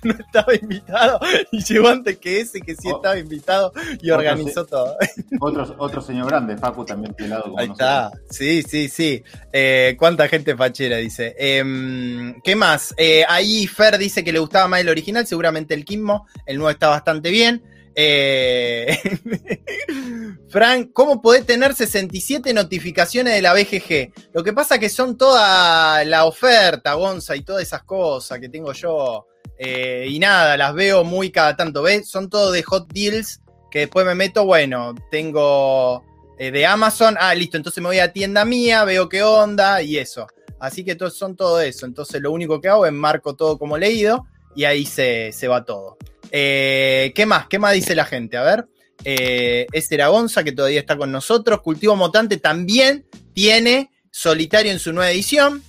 no 0.02 0.12
estaba 0.12 0.54
invitado, 0.54 1.20
y 1.52 1.62
llegó 1.62 1.88
antes 1.88 2.18
que 2.18 2.40
ese, 2.40 2.60
que 2.60 2.74
sí 2.74 2.88
estaba 2.88 3.18
invitado 3.18 3.72
y 4.02 4.10
Otro 4.10 4.16
organizó 4.16 4.64
todo. 4.64 4.96
Otro, 5.40 5.74
otro 5.78 6.00
señor 6.00 6.26
grande, 6.26 6.56
Facu, 6.56 6.84
también 6.84 7.14
pelado 7.14 7.44
como 7.44 7.58
Ahí 7.58 7.68
nosotros. 7.68 7.88
está, 7.88 8.10
sí, 8.30 8.62
sí, 8.62 8.88
sí. 8.88 9.22
Eh, 9.52 9.94
¿Cuánta 9.98 10.28
gente 10.28 10.56
fachera 10.56 10.96
dice? 10.96 11.34
Em, 11.38 12.40
¿Qué 12.42 12.56
más? 12.56 12.94
Eh, 12.96 13.24
ahí 13.28 13.66
Fer 13.66 13.98
dice 13.98 14.24
que 14.24 14.32
le 14.32 14.38
gustaba 14.38 14.68
más 14.68 14.80
el 14.80 14.88
original, 14.88 15.26
seguramente 15.26 15.74
el 15.74 15.84
Kimmo. 15.84 16.26
El 16.46 16.56
nuevo 16.56 16.70
está 16.70 16.88
bastante 16.88 17.30
bien. 17.30 17.62
Eh, 17.98 18.98
Frank, 20.48 20.90
¿cómo 20.92 21.20
podés 21.20 21.44
tener 21.44 21.74
67 21.74 22.54
notificaciones 22.54 23.34
de 23.34 23.42
la 23.42 23.52
BGG? 23.52 24.12
Lo 24.32 24.44
que 24.44 24.52
pasa 24.52 24.78
que 24.78 24.88
son 24.88 25.16
toda 25.18 26.04
la 26.04 26.24
oferta, 26.24 26.94
Gonza, 26.94 27.34
y 27.34 27.42
todas 27.42 27.62
esas 27.62 27.82
cosas 27.82 28.38
que 28.38 28.48
tengo 28.48 28.72
yo. 28.72 29.26
Eh, 29.58 30.06
y 30.08 30.18
nada, 30.18 30.56
las 30.56 30.72
veo 30.74 31.02
muy 31.02 31.30
cada 31.32 31.56
tanto. 31.56 31.82
¿Ves? 31.82 32.08
Son 32.08 32.30
todo 32.30 32.52
de 32.52 32.62
hot 32.62 32.86
deals 32.92 33.40
que 33.70 33.80
después 33.80 34.06
me 34.06 34.14
meto, 34.14 34.44
bueno, 34.44 34.94
tengo 35.10 36.04
eh, 36.38 36.50
de 36.52 36.64
Amazon, 36.64 37.16
ah, 37.18 37.34
listo, 37.34 37.56
entonces 37.56 37.82
me 37.82 37.88
voy 37.88 37.98
a 37.98 38.12
tienda 38.12 38.44
mía, 38.44 38.84
veo 38.84 39.08
qué 39.08 39.22
onda 39.24 39.82
y 39.82 39.98
eso. 39.98 40.28
Así 40.60 40.84
que 40.84 40.94
to- 40.94 41.10
son 41.10 41.34
todo 41.36 41.60
eso. 41.60 41.84
Entonces 41.86 42.22
lo 42.22 42.30
único 42.30 42.60
que 42.60 42.68
hago 42.68 42.86
es 42.86 42.92
marco 42.92 43.34
todo 43.34 43.58
como 43.58 43.76
leído 43.76 44.26
y 44.54 44.64
ahí 44.64 44.86
se, 44.86 45.32
se 45.32 45.48
va 45.48 45.64
todo. 45.64 45.96
Eh, 46.30 47.12
¿Qué 47.14 47.26
más? 47.26 47.48
¿Qué 47.48 47.58
más 47.58 47.74
dice 47.74 47.94
la 47.96 48.04
gente? 48.04 48.36
A 48.36 48.42
ver. 48.42 48.66
Eh, 49.04 49.66
es 49.72 49.88
Gonza, 49.90 50.42
que 50.44 50.52
todavía 50.52 50.80
está 50.80 50.96
con 50.96 51.12
nosotros. 51.12 51.60
Cultivo 51.60 51.96
Mutante 51.96 52.38
también 52.38 53.06
tiene 53.34 53.90
Solitario 54.10 54.72
en 54.72 54.78
su 54.78 54.92
nueva 54.92 55.10
edición. 55.10 55.62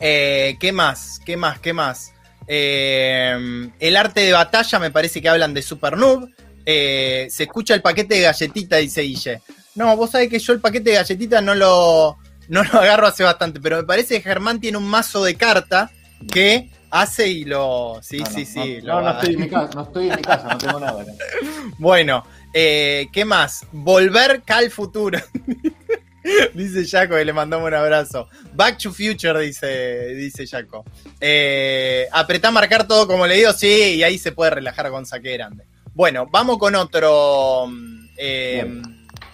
Eh, 0.00 0.56
¿Qué 0.60 0.72
más? 0.72 1.20
¿Qué 1.24 1.36
más? 1.36 1.58
¿Qué 1.60 1.72
más? 1.72 2.12
Eh, 2.46 3.70
el 3.78 3.96
arte 3.96 4.20
de 4.20 4.32
batalla 4.32 4.78
me 4.78 4.90
parece 4.90 5.20
que 5.20 5.28
hablan 5.28 5.54
de 5.54 5.62
Super 5.62 5.96
Noob. 5.96 6.28
Eh, 6.64 7.28
se 7.30 7.44
escucha 7.44 7.74
el 7.74 7.82
paquete 7.82 8.16
de 8.16 8.22
galletita, 8.22 8.76
dice 8.76 9.02
Guille. 9.02 9.40
No, 9.74 9.96
vos 9.96 10.10
sabés 10.10 10.28
que 10.28 10.38
yo 10.38 10.52
el 10.52 10.60
paquete 10.60 10.90
de 10.90 10.96
galletita 10.96 11.40
no 11.40 11.54
lo, 11.54 12.18
no 12.48 12.64
lo 12.64 12.80
agarro 12.80 13.06
hace 13.06 13.22
bastante, 13.22 13.60
pero 13.60 13.76
me 13.76 13.84
parece 13.84 14.16
que 14.16 14.22
Germán 14.22 14.60
tiene 14.60 14.78
un 14.78 14.88
mazo 14.88 15.22
de 15.22 15.36
carta 15.36 15.90
que 16.32 16.70
hace 16.90 17.28
y 17.28 17.44
lo. 17.44 17.98
Sí, 18.02 18.18
No, 18.18 18.24
no, 18.24 18.30
sí, 18.30 18.44
sí. 18.46 18.78
No, 18.82 19.00
lo 19.00 19.02
no, 19.02 19.10
estoy 19.20 19.34
en 19.34 19.40
mi 19.40 19.48
casa, 19.48 19.70
no 19.74 19.82
estoy 19.82 20.08
en 20.10 20.16
mi 20.16 20.22
casa, 20.22 20.48
no 20.52 20.58
tengo 20.58 20.80
nada. 20.80 21.04
Bueno, 21.78 22.24
eh, 22.54 23.08
¿qué 23.12 23.24
más? 23.24 23.66
Volver 23.72 24.42
Cal 24.44 24.70
Futuro. 24.70 25.18
dice 26.54 26.86
Jaco, 26.86 27.14
que 27.14 27.24
le 27.24 27.32
mandamos 27.32 27.68
un 27.68 27.74
abrazo. 27.74 28.28
Back 28.54 28.78
to 28.78 28.92
Future, 28.92 29.40
dice, 29.40 30.08
dice 30.14 30.46
Jaco. 30.46 30.84
Eh, 31.20 32.06
apretá 32.12 32.48
a 32.48 32.52
marcar 32.52 32.86
todo 32.86 33.06
como 33.06 33.26
leído, 33.26 33.52
sí, 33.52 33.94
y 33.96 34.02
ahí 34.02 34.18
se 34.18 34.32
puede 34.32 34.50
relajar 34.52 34.90
con 34.90 35.06
saque 35.06 35.32
grande. 35.34 35.64
Bueno, 35.94 36.26
vamos 36.30 36.58
con 36.58 36.74
otro. 36.74 37.66
mm, 37.68 38.06
eh. 38.16 38.60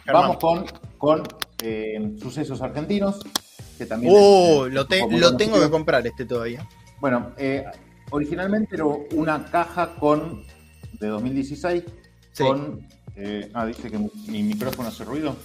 Germán. 0.05 0.23
Vamos 0.23 0.39
con, 0.39 0.67
con 0.99 1.23
eh, 1.63 2.13
sucesos 2.21 2.61
argentinos. 2.61 3.21
Que 3.79 3.87
también 3.87 4.13
Uh, 4.15 4.67
es- 4.67 4.73
lo, 4.75 4.87
te- 4.87 5.07
lo 5.11 5.37
tengo 5.37 5.61
que 5.61 5.71
comprar 5.71 6.07
este 6.07 6.25
todavía. 6.27 6.67
Bueno, 7.03 7.33
eh, 7.37 7.65
originalmente 8.11 8.77
era 8.77 8.85
una 8.87 9.45
caja 9.47 9.97
con 9.97 10.45
de 11.01 11.09
2016 11.09 11.83
Sí. 12.31 12.45
con. 12.45 12.87
eh, 13.17 13.51
ah, 13.55 13.67
dice 13.67 13.91
que 13.91 13.99
mi 13.99 14.45
micrófono 14.45 14.89
hace 14.89 15.05
ruido. 15.05 15.37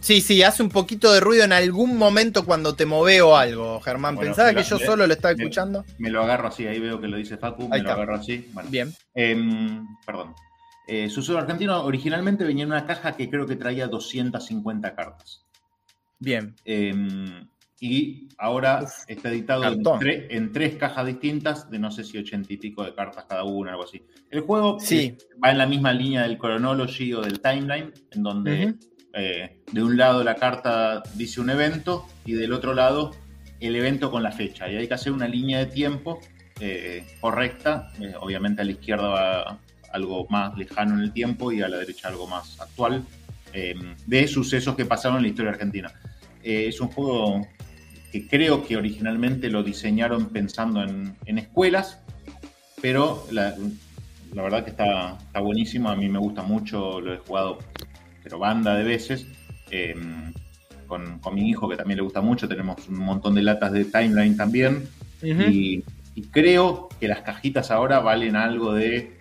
Sí, 0.00 0.20
sí, 0.20 0.42
hace 0.42 0.64
un 0.64 0.70
poquito 0.70 1.12
de 1.12 1.20
ruido 1.20 1.44
en 1.44 1.52
algún 1.52 1.96
momento 1.96 2.44
cuando 2.44 2.74
te 2.74 2.84
moveo 2.84 3.36
algo, 3.36 3.80
Germán. 3.80 4.16
Bueno, 4.16 4.30
Pensaba 4.30 4.52
que 4.52 4.64
yo 4.64 4.76
le- 4.76 4.84
solo 4.86 5.06
lo 5.06 5.14
estaba 5.14 5.32
escuchando. 5.34 5.84
Me 5.98 6.10
lo 6.10 6.20
agarro 6.24 6.48
así, 6.48 6.66
ahí 6.66 6.80
veo 6.80 7.00
que 7.00 7.06
lo 7.06 7.16
dice 7.16 7.36
Facu, 7.38 7.68
me 7.68 7.78
lo 7.78 7.92
agarro 7.92 8.16
así. 8.16 8.50
Bueno, 8.52 8.68
Bien. 8.70 8.92
Em, 9.14 9.86
perdón. 10.04 10.34
Eh, 10.88 11.08
Argentino 11.38 11.82
originalmente 11.84 12.42
venía 12.44 12.64
en 12.64 12.70
una 12.72 12.84
caja 12.86 13.16
que 13.16 13.30
creo 13.30 13.46
que 13.46 13.54
traía 13.54 13.86
250 13.86 14.96
cartas. 14.96 15.44
Bien. 16.18 16.56
Em, 16.64 17.46
y 17.86 18.28
ahora 18.38 18.80
Uf, 18.82 18.90
está 19.08 19.28
editado 19.30 19.62
en, 19.64 19.74
cartón. 19.74 20.00
tre- 20.00 20.26
en 20.30 20.52
tres 20.52 20.76
cajas 20.76 21.04
distintas 21.06 21.70
de 21.70 21.78
no 21.78 21.90
sé 21.90 22.02
si 22.02 22.16
80 22.16 22.50
y 22.52 22.56
pico 22.56 22.82
de 22.82 22.94
cartas 22.94 23.26
cada 23.28 23.44
una, 23.44 23.72
algo 23.72 23.84
así. 23.84 24.02
El 24.30 24.40
juego 24.40 24.78
Sí. 24.80 25.16
va 25.44 25.50
en 25.50 25.58
la 25.58 25.66
misma 25.66 25.92
línea 25.92 26.22
del 26.22 26.38
Chronology 26.38 27.12
o 27.12 27.20
del 27.20 27.40
Timeline, 27.40 27.92
en 28.12 28.22
donde 28.22 28.74
eh, 29.12 29.60
de 29.70 29.82
un 29.82 29.96
lado 29.98 30.24
la 30.24 30.34
carta 30.36 31.02
dice 31.14 31.40
un 31.42 31.50
evento 31.50 32.06
y 32.24 32.32
del 32.32 32.52
otro 32.54 32.72
lado 32.72 33.10
el 33.60 33.76
evento 33.76 34.10
con 34.10 34.22
la 34.22 34.32
fecha. 34.32 34.70
Y 34.70 34.76
hay 34.76 34.88
que 34.88 34.94
hacer 34.94 35.12
una 35.12 35.28
línea 35.28 35.58
de 35.58 35.66
tiempo 35.66 36.20
eh, 36.60 37.04
correcta. 37.20 37.90
Eh, 38.00 38.14
obviamente 38.18 38.62
a 38.62 38.64
la 38.64 38.72
izquierda 38.72 39.08
va 39.08 39.58
algo 39.92 40.26
más 40.30 40.56
lejano 40.56 40.94
en 40.94 41.00
el 41.00 41.12
tiempo 41.12 41.52
y 41.52 41.60
a 41.60 41.68
la 41.68 41.76
derecha 41.78 42.08
algo 42.08 42.26
más 42.26 42.58
actual 42.60 43.04
de 44.06 44.26
sucesos 44.26 44.74
que 44.74 44.84
pasaron 44.84 45.18
en 45.18 45.22
la 45.22 45.28
historia 45.28 45.52
argentina. 45.52 45.92
Eh, 46.42 46.66
es 46.68 46.80
un 46.80 46.88
juego 46.88 47.46
que 48.14 48.28
creo 48.28 48.64
que 48.64 48.76
originalmente 48.76 49.50
lo 49.50 49.64
diseñaron 49.64 50.26
pensando 50.26 50.84
en, 50.84 51.16
en 51.26 51.38
escuelas, 51.38 51.98
pero 52.80 53.26
la, 53.32 53.56
la 54.32 54.42
verdad 54.42 54.62
que 54.62 54.70
está, 54.70 55.18
está 55.18 55.40
buenísimo. 55.40 55.88
A 55.88 55.96
mí 55.96 56.08
me 56.08 56.20
gusta 56.20 56.42
mucho, 56.44 57.00
lo 57.00 57.12
he 57.12 57.18
jugado, 57.18 57.58
pero 58.22 58.38
banda 58.38 58.76
de 58.76 58.84
veces. 58.84 59.26
eh, 59.72 59.96
con, 60.86 61.18
con 61.18 61.34
mi 61.34 61.48
hijo, 61.50 61.68
que 61.68 61.76
también 61.76 61.96
le 61.96 62.04
gusta 62.04 62.20
mucho, 62.20 62.46
tenemos 62.46 62.86
un 62.88 62.98
montón 62.98 63.34
de 63.34 63.42
latas 63.42 63.72
de 63.72 63.84
timeline 63.86 64.36
también. 64.36 64.86
Y, 65.50 65.82
y 66.14 66.22
creo 66.30 66.88
que 67.00 67.08
las 67.08 67.22
cajitas 67.22 67.72
ahora 67.72 67.98
valen 67.98 68.36
algo 68.36 68.74
de 68.74 69.16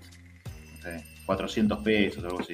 no 0.75 0.81
sé, 0.83 1.03
400 1.25 1.79
pesos, 1.81 2.23
algo 2.23 2.41
así. 2.41 2.53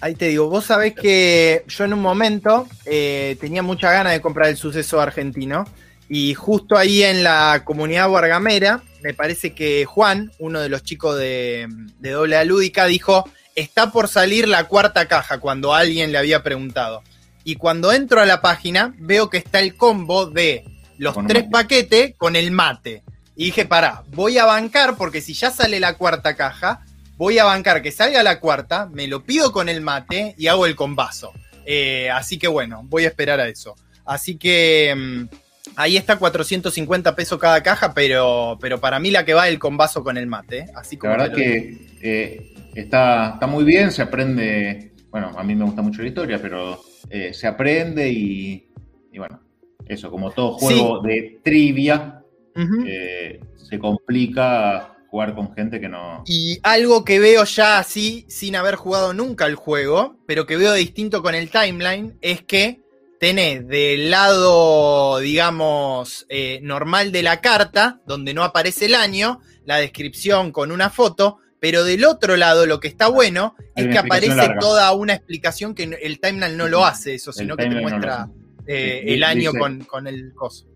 Ahí 0.00 0.14
te 0.14 0.28
digo, 0.28 0.48
vos 0.48 0.66
sabés 0.66 0.94
que 0.94 1.64
yo 1.68 1.84
en 1.84 1.94
un 1.94 2.02
momento 2.02 2.68
eh, 2.84 3.36
tenía 3.40 3.62
mucha 3.62 3.90
ganas 3.90 4.12
de 4.12 4.20
comprar 4.20 4.48
el 4.48 4.56
suceso 4.56 5.00
argentino 5.00 5.64
y 6.08 6.34
justo 6.34 6.76
ahí 6.76 7.02
en 7.02 7.24
la 7.24 7.62
comunidad 7.64 8.08
guargamera, 8.08 8.82
me 9.02 9.14
parece 9.14 9.54
que 9.54 9.84
Juan, 9.84 10.30
uno 10.38 10.60
de 10.60 10.68
los 10.68 10.82
chicos 10.82 11.18
de, 11.18 11.66
de 11.98 12.10
Doble 12.10 12.44
Lúdica, 12.44 12.84
dijo, 12.84 13.28
está 13.54 13.90
por 13.90 14.08
salir 14.08 14.46
la 14.46 14.64
cuarta 14.64 15.08
caja 15.08 15.38
cuando 15.38 15.74
alguien 15.74 16.12
le 16.12 16.18
había 16.18 16.42
preguntado. 16.42 17.02
Y 17.42 17.56
cuando 17.56 17.92
entro 17.92 18.20
a 18.20 18.26
la 18.26 18.40
página, 18.40 18.94
veo 18.98 19.30
que 19.30 19.38
está 19.38 19.60
el 19.60 19.76
combo 19.76 20.26
de 20.26 20.64
los 20.98 21.14
Con 21.14 21.26
tres 21.26 21.44
mate. 21.44 21.52
paquetes 21.52 22.14
con 22.16 22.36
el 22.36 22.50
mate. 22.50 23.02
Y 23.34 23.46
dije, 23.46 23.66
pará, 23.66 24.02
voy 24.08 24.38
a 24.38 24.44
bancar 24.44 24.96
porque 24.96 25.20
si 25.20 25.32
ya 25.34 25.50
sale 25.50 25.78
la 25.80 25.94
cuarta 25.94 26.36
caja, 26.36 26.85
voy 27.16 27.38
a 27.38 27.44
bancar 27.44 27.82
que 27.82 27.92
salga 27.92 28.22
la 28.22 28.40
cuarta, 28.40 28.88
me 28.92 29.06
lo 29.06 29.24
pido 29.24 29.52
con 29.52 29.68
el 29.68 29.80
mate 29.80 30.34
y 30.38 30.46
hago 30.46 30.66
el 30.66 30.76
combazo. 30.76 31.32
Eh, 31.64 32.10
así 32.10 32.38
que 32.38 32.48
bueno, 32.48 32.82
voy 32.84 33.04
a 33.04 33.08
esperar 33.08 33.40
a 33.40 33.48
eso. 33.48 33.74
Así 34.04 34.36
que 34.36 34.94
mm, 34.96 35.24
ahí 35.76 35.96
está 35.96 36.18
450 36.18 37.16
pesos 37.16 37.38
cada 37.38 37.62
caja, 37.62 37.92
pero, 37.94 38.58
pero 38.60 38.80
para 38.80 38.98
mí 38.98 39.10
la 39.10 39.24
que 39.24 39.34
va 39.34 39.48
es 39.48 39.52
el 39.52 39.58
combazo 39.58 40.04
con 40.04 40.16
el 40.16 40.26
mate. 40.26 40.58
¿eh? 40.58 40.66
Así 40.74 40.96
como 40.96 41.12
La 41.12 41.24
verdad 41.24 41.36
que 41.36 41.88
eh, 42.02 42.54
está, 42.74 43.30
está 43.34 43.46
muy 43.46 43.64
bien, 43.64 43.90
se 43.90 44.02
aprende, 44.02 44.92
bueno, 45.10 45.32
a 45.36 45.42
mí 45.42 45.54
me 45.54 45.64
gusta 45.64 45.82
mucho 45.82 46.02
la 46.02 46.08
historia, 46.08 46.38
pero 46.40 46.80
eh, 47.10 47.32
se 47.32 47.46
aprende 47.46 48.08
y, 48.10 48.68
y 49.12 49.18
bueno, 49.18 49.40
eso, 49.86 50.10
como 50.10 50.30
todo 50.30 50.54
juego 50.54 51.00
de 51.00 51.40
trivia, 51.42 52.22
eh, 52.86 53.40
se 53.56 53.78
complica 53.78 54.95
jugar 55.16 55.34
con 55.34 55.54
gente 55.54 55.80
que 55.80 55.88
no... 55.88 56.22
Y 56.26 56.58
algo 56.62 57.02
que 57.02 57.18
veo 57.18 57.44
ya 57.44 57.78
así, 57.78 58.26
sin 58.28 58.54
haber 58.54 58.74
jugado 58.74 59.14
nunca 59.14 59.46
el 59.46 59.54
juego, 59.54 60.18
pero 60.26 60.44
que 60.44 60.58
veo 60.58 60.74
distinto 60.74 61.22
con 61.22 61.34
el 61.34 61.48
timeline, 61.50 62.18
es 62.20 62.42
que 62.42 62.82
tenés 63.18 63.66
del 63.66 64.10
lado, 64.10 65.18
digamos, 65.20 66.26
eh, 66.28 66.60
normal 66.62 67.12
de 67.12 67.22
la 67.22 67.40
carta, 67.40 68.02
donde 68.06 68.34
no 68.34 68.44
aparece 68.44 68.84
el 68.84 68.94
año, 68.94 69.40
la 69.64 69.78
descripción 69.78 70.52
con 70.52 70.70
una 70.70 70.90
foto, 70.90 71.38
pero 71.60 71.82
del 71.82 72.04
otro 72.04 72.36
lado 72.36 72.66
lo 72.66 72.78
que 72.78 72.88
está 72.88 73.08
bueno 73.08 73.54
es 73.74 73.88
que 73.88 73.96
aparece 73.96 74.34
larga. 74.36 74.58
toda 74.60 74.92
una 74.92 75.14
explicación 75.14 75.74
que 75.74 75.84
el 75.84 76.20
timeline 76.20 76.58
no 76.58 76.68
lo 76.68 76.84
hace 76.84 77.14
eso, 77.14 77.30
El 77.30 77.36
sino 77.36 77.56
que 77.56 77.62
te 77.62 77.70
no 77.70 77.80
muestra 77.80 78.28
eh, 78.66 79.02
el 79.06 79.24
año 79.24 79.50
dice- 79.52 79.58
con, 79.58 79.80
con 79.84 80.06
el 80.06 80.34
coso. 80.34 80.66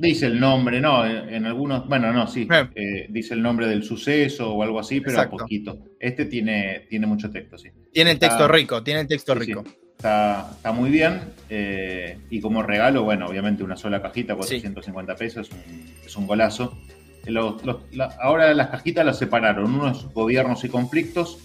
Dice 0.00 0.26
el 0.26 0.38
nombre, 0.38 0.80
no, 0.80 1.04
en, 1.04 1.44
algunos, 1.44 1.88
bueno, 1.88 2.12
no, 2.12 2.28
sí, 2.28 2.46
Eh. 2.48 2.68
eh, 2.76 3.06
dice 3.10 3.34
el 3.34 3.42
nombre 3.42 3.66
del 3.66 3.82
suceso 3.82 4.54
o 4.54 4.62
algo 4.62 4.78
así, 4.78 5.00
pero 5.00 5.14
Exacto. 5.16 5.38
poquito. 5.38 5.76
Este 5.98 6.26
tiene, 6.26 6.86
tiene 6.88 7.04
mucho 7.08 7.28
texto, 7.30 7.58
sí. 7.58 7.68
Tiene 7.92 8.12
el 8.12 8.18
texto 8.20 8.44
Está- 8.44 8.54
rico, 8.54 8.80
tiene 8.84 9.00
el 9.00 9.08
texto 9.08 9.34
Sí, 9.34 9.40
sí. 9.40 9.46
rico. 9.46 9.64
Está, 9.96 10.50
está 10.54 10.70
muy 10.72 10.90
bien. 10.90 11.18
eh, 11.50 12.16
y 12.30 12.40
como 12.40 12.62
regalo, 12.62 13.02
bueno, 13.02 13.26
obviamente 13.26 13.64
una 13.64 13.74
sola 13.76 14.00
cajita, 14.00 14.36
450 14.36 15.16
pesos, 15.16 15.48
es 15.48 15.52
un, 15.52 15.84
es 16.06 16.16
un 16.16 16.26
golazo. 16.28 16.78
Los- 17.26 17.64
los- 17.66 17.78
la- 17.92 18.14
ahora 18.22 18.54
las 18.54 18.68
cajitas 18.68 19.04
las 19.04 19.18
separaron, 19.18 19.74
unos 19.74 20.12
gobiernos 20.14 20.62
y 20.62 20.68
conflictos, 20.68 21.38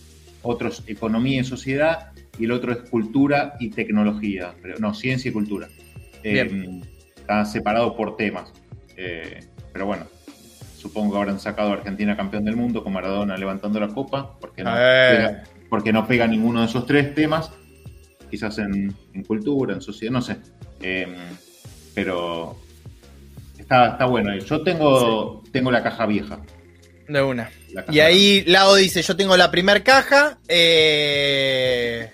otros 0.44 0.84
economía 0.86 1.42
y 1.42 1.44
sociedad, 1.44 2.12
y 2.38 2.46
el 2.46 2.52
otro 2.52 2.72
es 2.74 2.88
cultura 2.90 3.56
y 3.60 3.72
tecnología, 3.72 4.54
no, 4.80 4.94
ciencia 4.94 5.30
y 5.30 5.34
cultura. 5.34 5.70
Eh, 6.24 6.82
está 7.42 7.46
separado 7.46 7.96
por 7.96 8.16
temas. 8.18 8.52
eh, 8.96 9.40
pero 9.72 9.88
bueno, 9.88 10.06
supongo 10.78 11.14
que 11.14 11.18
habrán 11.18 11.40
sacado 11.40 11.72
a 11.72 11.74
Argentina 11.74 12.16
campeón 12.16 12.46
del 12.46 12.56
mundo 12.56 12.84
con 12.84 12.94
Maradona 12.94 13.36
levantando 13.38 13.80
la 13.80 13.88
copa, 13.88 14.38
porque 14.40 14.64
no, 14.64 14.72
Eh. 14.78 15.16
pega, 15.18 15.44
porque 15.70 15.92
no 15.92 16.08
pega 16.08 16.28
ninguno 16.28 16.60
de 16.62 16.68
esos 16.68 16.86
tres 16.86 17.16
temas. 17.16 17.50
Quizás 18.30 18.58
en, 18.60 18.96
en 19.14 19.24
cultura, 19.24 19.74
en 19.74 19.82
sociedad, 19.82 20.12
no 20.14 20.22
sé. 20.22 20.38
Eh, 20.82 21.08
pero 21.96 22.56
está, 23.58 23.88
está 23.94 24.06
bueno. 24.06 24.36
Yo 24.38 24.62
tengo, 24.62 25.42
tengo 25.52 25.72
la 25.72 25.82
caja 25.82 26.06
vieja. 26.06 26.40
De 27.08 27.22
una. 27.22 27.50
Y 27.92 28.00
ahí 28.00 28.44
Lao 28.46 28.76
dice, 28.76 29.02
yo 29.02 29.16
tengo 29.16 29.36
la 29.38 29.50
primer 29.52 29.84
caja. 29.84 30.38
Eh... 30.48 32.13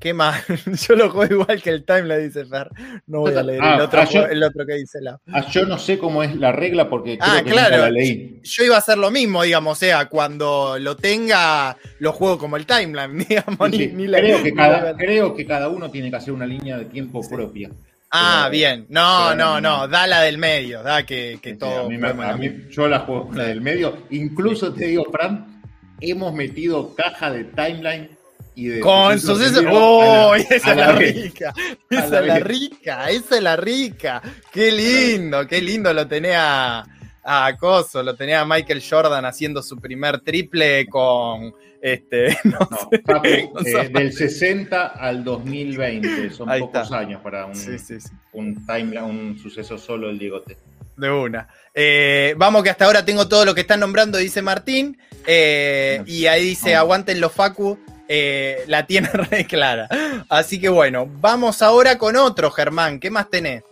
¿Qué 0.00 0.14
más? 0.14 0.42
yo 0.88 0.94
lo 0.96 1.10
juego 1.10 1.34
igual 1.42 1.60
que 1.62 1.70
el 1.70 1.84
time, 1.84 2.02
le 2.04 2.18
dice 2.18 2.46
Fer. 2.46 2.70
No 3.06 3.20
voy 3.20 3.34
a 3.34 3.42
leer 3.42 3.60
Ah, 3.62 3.74
el, 3.74 3.80
otro, 3.82 4.00
ah, 4.00 4.04
yo- 4.04 4.26
el 4.26 4.42
otro 4.42 4.64
que 4.66 4.74
dice 4.76 4.98
Lao. 5.02 5.20
Ah, 5.30 5.46
yo 5.50 5.66
no 5.66 5.78
sé 5.78 5.98
cómo 5.98 6.22
es 6.22 6.34
la 6.36 6.52
regla 6.52 6.88
porque 6.88 7.18
creo 7.18 7.30
Ah, 7.30 7.42
que 7.44 7.50
claro. 7.50 7.76
la 7.76 7.90
leí. 7.90 8.40
Yo 8.42 8.64
iba 8.64 8.76
a 8.76 8.78
hacer 8.78 8.96
lo 8.96 9.10
mismo, 9.10 9.42
digamos, 9.42 9.76
o 9.76 9.78
sea, 9.78 10.06
cuando 10.08 10.78
lo 10.78 10.96
tenga, 10.96 11.76
lo 11.98 12.12
juego 12.12 12.38
como 12.38 12.56
el 12.56 12.64
timeline, 12.64 13.18
digamos, 13.28 13.70
Sí, 13.70 13.78
ni, 13.78 13.84
sí. 13.88 13.92
ni 13.92 14.06
la- 14.06 14.18
creo, 14.20 14.42
que 14.42 14.54
cada, 14.54 14.80
la- 14.92 14.96
creo 14.96 15.34
que 15.36 15.46
cada 15.46 15.68
uno 15.68 15.90
tiene 15.90 16.08
que 16.10 16.16
hacer 16.16 16.32
una 16.32 16.46
línea 16.46 16.78
de 16.78 16.86
tiempo 16.86 17.20
propia. 17.28 17.70
Ah, 18.10 18.46
pero- 18.48 18.52
bien. 18.52 18.86
No, 18.88 19.34
no, 19.34 19.60
no, 19.60 19.86
da 19.86 20.06
la 20.06 20.22
del 20.22 20.38
medio, 20.38 20.82
da 20.82 21.04
que, 21.04 21.38
todo. 21.60 21.86
a 21.86 21.88
mí 21.88 21.96
a 22.02 22.36
mí- 22.38 22.64
yo 22.70 22.88
la 22.88 23.00
juego 23.00 23.28
la 23.34 23.44
del 23.44 23.60
medio. 23.60 23.98
Incluso 24.10 24.72
te 24.72 24.86
digo, 24.86 25.04
Fran, 25.12 25.60
hemos 26.00 26.32
metido 26.32 26.94
caja 26.94 27.30
de 27.30 27.44
timeline 27.44 28.10
y 28.54 28.66
de 28.68 28.80
Con 28.80 29.16
la- 29.16 29.72
¡Oh! 29.72 30.34
Esa 30.34 30.54
es 30.70 30.76
la 30.76 30.92
rica. 30.92 31.52
Esa 31.88 32.08
la 32.08 32.20
es 32.20 32.26
la 32.26 32.38
rica. 32.40 33.10
Esa 33.10 33.36
es 33.36 33.42
la 33.42 33.56
rica. 33.56 34.22
Qué 34.52 34.70
lindo, 34.72 35.46
qué 35.46 35.60
lindo 35.62 35.92
lo 35.92 36.06
tenía 36.06 36.80
a 37.22 37.46
Acoso. 37.46 38.02
Lo 38.02 38.14
tenía 38.16 38.40
a 38.40 38.44
Michael 38.44 38.82
Jordan 38.88 39.24
haciendo 39.24 39.62
su 39.62 39.78
primer 39.78 40.20
triple 40.20 40.86
con. 40.86 41.54
Este, 41.82 42.36
no 42.44 42.58
No, 42.60 43.60
sé, 43.62 43.70
eh, 43.80 43.88
del 43.88 44.12
60 44.12 44.86
al 44.88 45.24
2020, 45.24 46.28
son 46.30 46.50
Ahí 46.50 46.60
pocos 46.60 46.82
está. 46.82 46.98
años 46.98 47.22
para 47.22 47.46
un, 47.46 47.54
Sí, 47.56 47.78
sí, 47.78 47.98
sí. 48.00 48.08
un 48.32 48.66
timeline, 48.66 49.02
un 49.04 49.38
suceso 49.38 49.78
solo 49.78 50.08
del 50.08 50.18
Diegote. 50.18 50.58
De 50.98 51.10
una. 51.10 51.48
Eh, 51.72 52.34
vamos 52.36 52.62
que 52.62 52.68
hasta 52.68 52.84
ahora 52.84 53.02
tengo 53.06 53.26
todo 53.28 53.46
lo 53.46 53.54
que 53.54 53.62
están 53.62 53.80
nombrando, 53.80 54.18
dice 54.18 54.42
Martín. 54.42 54.98
Eh, 55.26 56.02
y 56.04 56.26
ahí 56.26 56.44
dice, 56.44 56.74
aguanten 56.74 57.18
los 57.20 57.32
Facu. 57.32 57.78
Eh, 58.12 58.64
la 58.66 58.86
tiene 58.86 59.08
re 59.12 59.46
clara. 59.46 59.88
Así 60.28 60.60
que 60.60 60.68
bueno, 60.68 61.06
vamos 61.20 61.62
ahora 61.62 61.96
con 61.96 62.16
otro, 62.16 62.50
Germán. 62.50 62.98
¿Qué 62.98 63.08
más 63.08 63.30
tenés? 63.30 63.62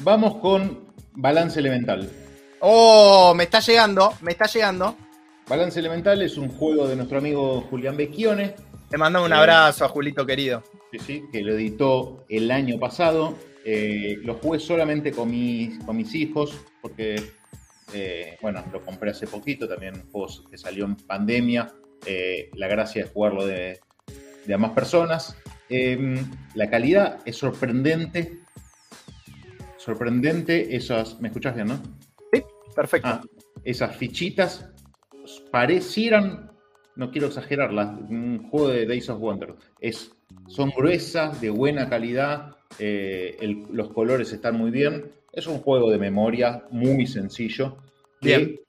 Vamos 0.00 0.36
con 0.36 0.84
Balance 1.14 1.58
Elemental. 1.58 2.10
Oh, 2.60 3.32
me 3.34 3.44
está 3.44 3.60
llegando, 3.60 4.12
me 4.20 4.32
está 4.32 4.44
llegando. 4.46 4.94
Balance 5.48 5.78
Elemental 5.80 6.20
es 6.20 6.36
un 6.36 6.48
juego 6.50 6.86
de 6.86 6.96
nuestro 6.96 7.18
amigo 7.18 7.62
Julián 7.70 7.96
Becchione, 7.96 8.54
Te 8.90 8.98
mandamos 8.98 9.28
un 9.28 9.34
Sí. 9.34 9.38
abrazo 9.40 9.84
a 9.84 9.88
Julito 9.88 10.26
querido. 10.26 10.62
sí, 10.92 10.98
sí, 10.98 11.22
que 11.32 11.40
lo 11.42 11.54
editó 11.54 12.24
el 12.28 12.50
año 12.50 12.78
pasado. 12.78 13.34
Eh, 13.64 14.18
lo 14.22 14.34
jugué 14.34 14.60
solamente 14.60 15.10
con 15.10 15.30
mis, 15.30 15.82
con 15.84 15.96
mis 15.96 16.14
hijos, 16.14 16.54
porque, 16.82 17.20
eh, 17.94 18.36
bueno, 18.42 18.62
lo 18.72 18.84
compré 18.84 19.10
hace 19.12 19.26
poquito, 19.26 19.66
también 19.66 19.94
un 19.94 20.10
juego 20.12 20.28
que 20.50 20.58
salió 20.58 20.84
en 20.84 20.96
pandemia. 20.96 21.72
Eh, 22.04 22.50
la 22.54 22.68
gracia 22.68 23.02
es 23.04 23.10
jugarlo 23.10 23.44
de, 23.46 23.80
de 24.46 24.54
a 24.54 24.58
más 24.58 24.72
personas. 24.72 25.36
Eh, 25.68 26.22
la 26.54 26.70
calidad 26.70 27.18
es 27.24 27.36
sorprendente. 27.36 28.40
Sorprendente 29.76 30.74
esas... 30.76 31.20
¿Me 31.20 31.28
escuchás 31.28 31.54
bien, 31.54 31.68
no? 31.68 31.80
Perfecto. 32.74 33.08
Ah, 33.08 33.22
esas 33.64 33.96
fichitas 33.96 34.68
parecieran, 35.50 36.50
no 36.94 37.10
quiero 37.10 37.28
exagerarlas, 37.28 37.98
un 38.10 38.48
juego 38.50 38.68
de 38.68 38.86
Days 38.86 39.08
of 39.08 39.18
Wonder. 39.18 39.54
Es, 39.80 40.12
son 40.46 40.70
gruesas, 40.76 41.40
de 41.40 41.48
buena 41.50 41.88
calidad, 41.88 42.56
eh, 42.78 43.36
el- 43.40 43.62
los 43.72 43.88
colores 43.92 44.32
están 44.32 44.56
muy 44.58 44.70
bien. 44.70 45.10
Es 45.32 45.46
un 45.46 45.58
juego 45.58 45.90
de 45.90 45.98
memoria 45.98 46.64
muy 46.70 47.06
sencillo. 47.06 47.78
Bien. 48.20 48.60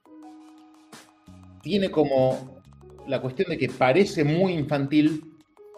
Tiene 1.62 1.90
como 1.90 2.62
la 3.06 3.20
cuestión 3.20 3.50
de 3.50 3.58
que 3.58 3.68
parece 3.68 4.24
muy 4.24 4.54
infantil, 4.54 5.27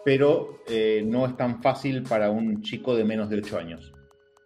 pero 0.03 0.63
eh, 0.67 1.03
no 1.05 1.25
es 1.25 1.37
tan 1.37 1.61
fácil 1.61 2.03
para 2.03 2.29
un 2.29 2.61
chico 2.61 2.95
de 2.95 3.03
menos 3.03 3.29
de 3.29 3.37
8 3.37 3.57
años. 3.57 3.93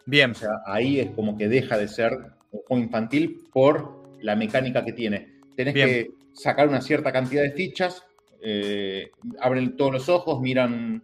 Bien. 0.06 0.32
O 0.32 0.36
sea, 0.36 0.62
ahí 0.66 1.00
es 1.00 1.12
como 1.12 1.38
que 1.38 1.48
deja 1.48 1.78
de 1.78 1.88
ser 1.88 2.14
un 2.52 2.62
juego 2.62 2.84
infantil 2.84 3.44
por 3.52 4.04
la 4.22 4.36
mecánica 4.36 4.84
que 4.84 4.94
tiene. 4.94 5.42
Tenés 5.56 5.74
Bien. 5.74 5.88
que 5.88 6.12
sacar 6.34 6.68
una 6.68 6.82
cierta 6.82 7.12
cantidad 7.12 7.42
de 7.42 7.52
fichas, 7.52 8.04
eh, 8.42 9.12
abren 9.40 9.76
todos 9.78 9.94
los 9.94 10.10
ojos, 10.10 10.42
miran, 10.42 11.02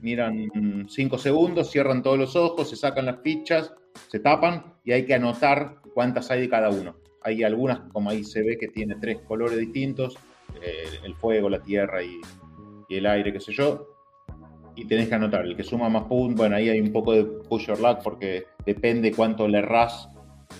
miran 0.00 0.48
cinco 0.88 1.18
segundos, 1.18 1.70
cierran 1.70 2.02
todos 2.02 2.18
los 2.18 2.36
ojos, 2.36 2.70
se 2.70 2.76
sacan 2.76 3.06
las 3.06 3.20
fichas, 3.22 3.74
se 4.06 4.20
tapan 4.20 4.74
y 4.84 4.92
hay 4.92 5.04
que 5.04 5.14
anotar 5.14 5.78
cuántas 5.92 6.30
hay 6.30 6.42
de 6.42 6.48
cada 6.48 6.70
uno. 6.70 6.96
Hay 7.22 7.42
algunas, 7.42 7.80
como 7.92 8.10
ahí 8.10 8.24
se 8.24 8.42
ve, 8.42 8.56
que 8.56 8.68
tiene 8.68 8.96
tres 9.00 9.18
colores 9.26 9.58
distintos, 9.58 10.16
eh, 10.62 10.88
el 11.02 11.14
fuego, 11.14 11.50
la 11.50 11.60
tierra 11.60 12.02
y, 12.02 12.20
y 12.88 12.96
el 12.96 13.06
aire, 13.06 13.32
qué 13.32 13.40
sé 13.40 13.52
yo, 13.52 13.86
y 14.74 14.84
tenés 14.86 15.08
que 15.08 15.14
anotar. 15.14 15.44
El 15.44 15.56
que 15.56 15.64
suma 15.64 15.88
más 15.88 16.04
puntos, 16.04 16.36
bueno, 16.36 16.56
ahí 16.56 16.68
hay 16.68 16.80
un 16.80 16.92
poco 16.92 17.12
de 17.12 17.24
push 17.24 17.66
your 17.66 17.80
luck 17.80 18.00
porque 18.02 18.46
depende 18.64 19.12
cuánto 19.12 19.48
le 19.48 19.58
errás, 19.58 20.08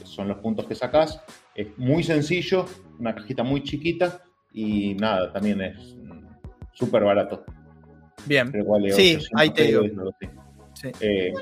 son 0.04 0.28
los 0.28 0.38
puntos 0.38 0.66
que 0.66 0.74
sacás. 0.74 1.22
Es 1.54 1.68
muy 1.78 2.02
sencillo, 2.02 2.66
una 2.98 3.14
cajita 3.14 3.42
muy 3.42 3.62
chiquita 3.62 4.22
y 4.52 4.94
nada, 4.94 5.32
también 5.32 5.60
es 5.60 5.96
mm, 5.96 6.26
súper 6.72 7.04
barato. 7.04 7.44
Bien. 8.26 8.50
Vale 8.66 8.90
Sí, 8.90 9.16
800 9.16 9.28
ahí 9.34 9.50
te 9.50 9.62
digo. 9.64 9.82
pesos. 9.82 10.34
Sí. 10.74 10.90
Eh, 11.00 11.32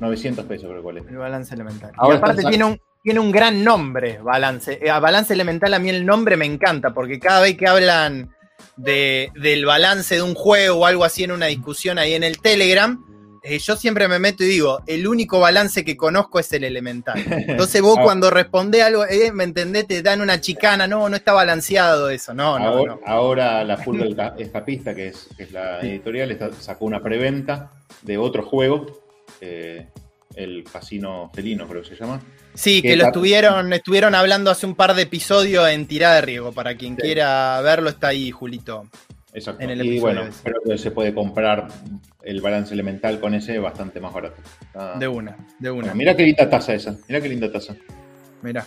900 0.00 0.44
pesos 0.44 0.68
creo 0.68 0.80
que 0.80 0.86
vale. 0.86 1.00
El 1.08 1.16
balance 1.16 1.54
elemental. 1.54 1.92
Ahora 1.96 2.16
y 2.16 2.18
aparte 2.18 2.42
tiene 2.42 2.64
un, 2.64 2.80
tiene 3.02 3.20
un 3.20 3.30
gran 3.32 3.62
nombre, 3.64 4.18
balance. 4.18 4.78
Eh, 4.82 4.90
a 4.90 5.00
balance 5.00 5.32
elemental 5.32 5.72
a 5.74 5.78
mí 5.78 5.88
el 5.88 6.04
nombre 6.04 6.36
me 6.36 6.46
encanta, 6.46 6.92
porque 6.92 7.18
cada 7.18 7.40
vez 7.42 7.56
que 7.56 7.66
hablan 7.66 8.30
de, 8.76 9.30
del 9.34 9.64
balance 9.66 10.14
de 10.16 10.22
un 10.22 10.34
juego 10.34 10.78
o 10.80 10.86
algo 10.86 11.04
así 11.04 11.24
en 11.24 11.32
una 11.32 11.46
discusión 11.46 11.98
ahí 11.98 12.14
en 12.14 12.22
el 12.24 12.40
Telegram, 12.40 13.04
eh, 13.42 13.58
yo 13.60 13.76
siempre 13.76 14.08
me 14.08 14.18
meto 14.18 14.42
y 14.42 14.48
digo, 14.48 14.82
el 14.86 15.06
único 15.06 15.38
balance 15.40 15.84
que 15.84 15.96
conozco 15.96 16.38
es 16.40 16.52
el 16.52 16.64
elemental. 16.64 17.22
Entonces 17.48 17.80
vos 17.80 17.96
Ah. 17.98 18.02
cuando 18.02 18.30
respondés 18.30 18.82
algo, 18.82 19.04
eh, 19.06 19.30
¿me 19.32 19.44
entendés? 19.44 19.86
Te 19.86 20.02
dan 20.02 20.20
una 20.20 20.40
chicana, 20.40 20.86
no, 20.86 21.08
no 21.08 21.16
está 21.16 21.32
balanceado 21.32 22.10
eso, 22.10 22.34
no, 22.34 22.58
no, 22.58 22.66
ahora, 22.66 22.94
no. 22.94 23.00
ahora 23.06 23.64
la 23.64 23.78
Esca- 23.78 24.34
Escapista, 24.38 24.94
que 24.94 25.08
es, 25.08 25.28
que 25.36 25.44
es 25.44 25.52
la 25.52 25.80
editorial, 25.80 26.30
está- 26.32 26.52
sacó 26.52 26.84
una 26.84 27.00
preventa 27.02 27.72
de 28.02 28.18
otro 28.18 28.42
juego, 28.44 28.86
eh, 29.40 29.86
el 30.38 30.64
Casino 30.64 31.30
Felino 31.34 31.66
creo 31.66 31.82
que 31.82 31.88
se 31.88 31.96
llama. 31.96 32.20
Sí, 32.54 32.80
¿Qué 32.80 32.90
que 32.90 32.96
lo 32.96 33.06
estuvieron, 33.06 33.72
estuvieron 33.72 34.14
hablando 34.14 34.50
hace 34.50 34.66
un 34.66 34.74
par 34.74 34.94
de 34.94 35.02
episodios 35.02 35.68
en 35.68 35.86
Tirada 35.86 36.16
de 36.16 36.20
Riego. 36.22 36.52
Para 36.52 36.76
quien 36.76 36.94
Sí. 36.96 37.02
quiera 37.02 37.60
verlo, 37.60 37.90
está 37.90 38.08
ahí, 38.08 38.30
Julito. 38.30 38.86
Exacto. 39.32 39.62
En 39.62 39.70
el 39.70 39.84
y 39.84 39.98
bueno, 39.98 40.22
ese. 40.22 40.42
creo 40.44 40.60
que 40.64 40.78
se 40.78 40.90
puede 40.90 41.12
comprar 41.12 41.68
el 42.22 42.40
balance 42.40 42.72
elemental 42.72 43.20
con 43.20 43.34
ese 43.34 43.58
bastante 43.58 44.00
más 44.00 44.12
barato. 44.12 44.40
De 44.98 45.06
una, 45.08 45.36
de 45.58 45.70
una. 45.70 45.80
Bueno, 45.82 45.94
mirá 45.96 46.16
qué 46.16 46.22
linda 46.24 46.48
taza 46.48 46.74
esa. 46.74 46.96
Mirá 47.08 47.20
qué 47.20 47.28
linda 47.28 47.50
taza. 47.52 47.74
Mirá, 48.42 48.64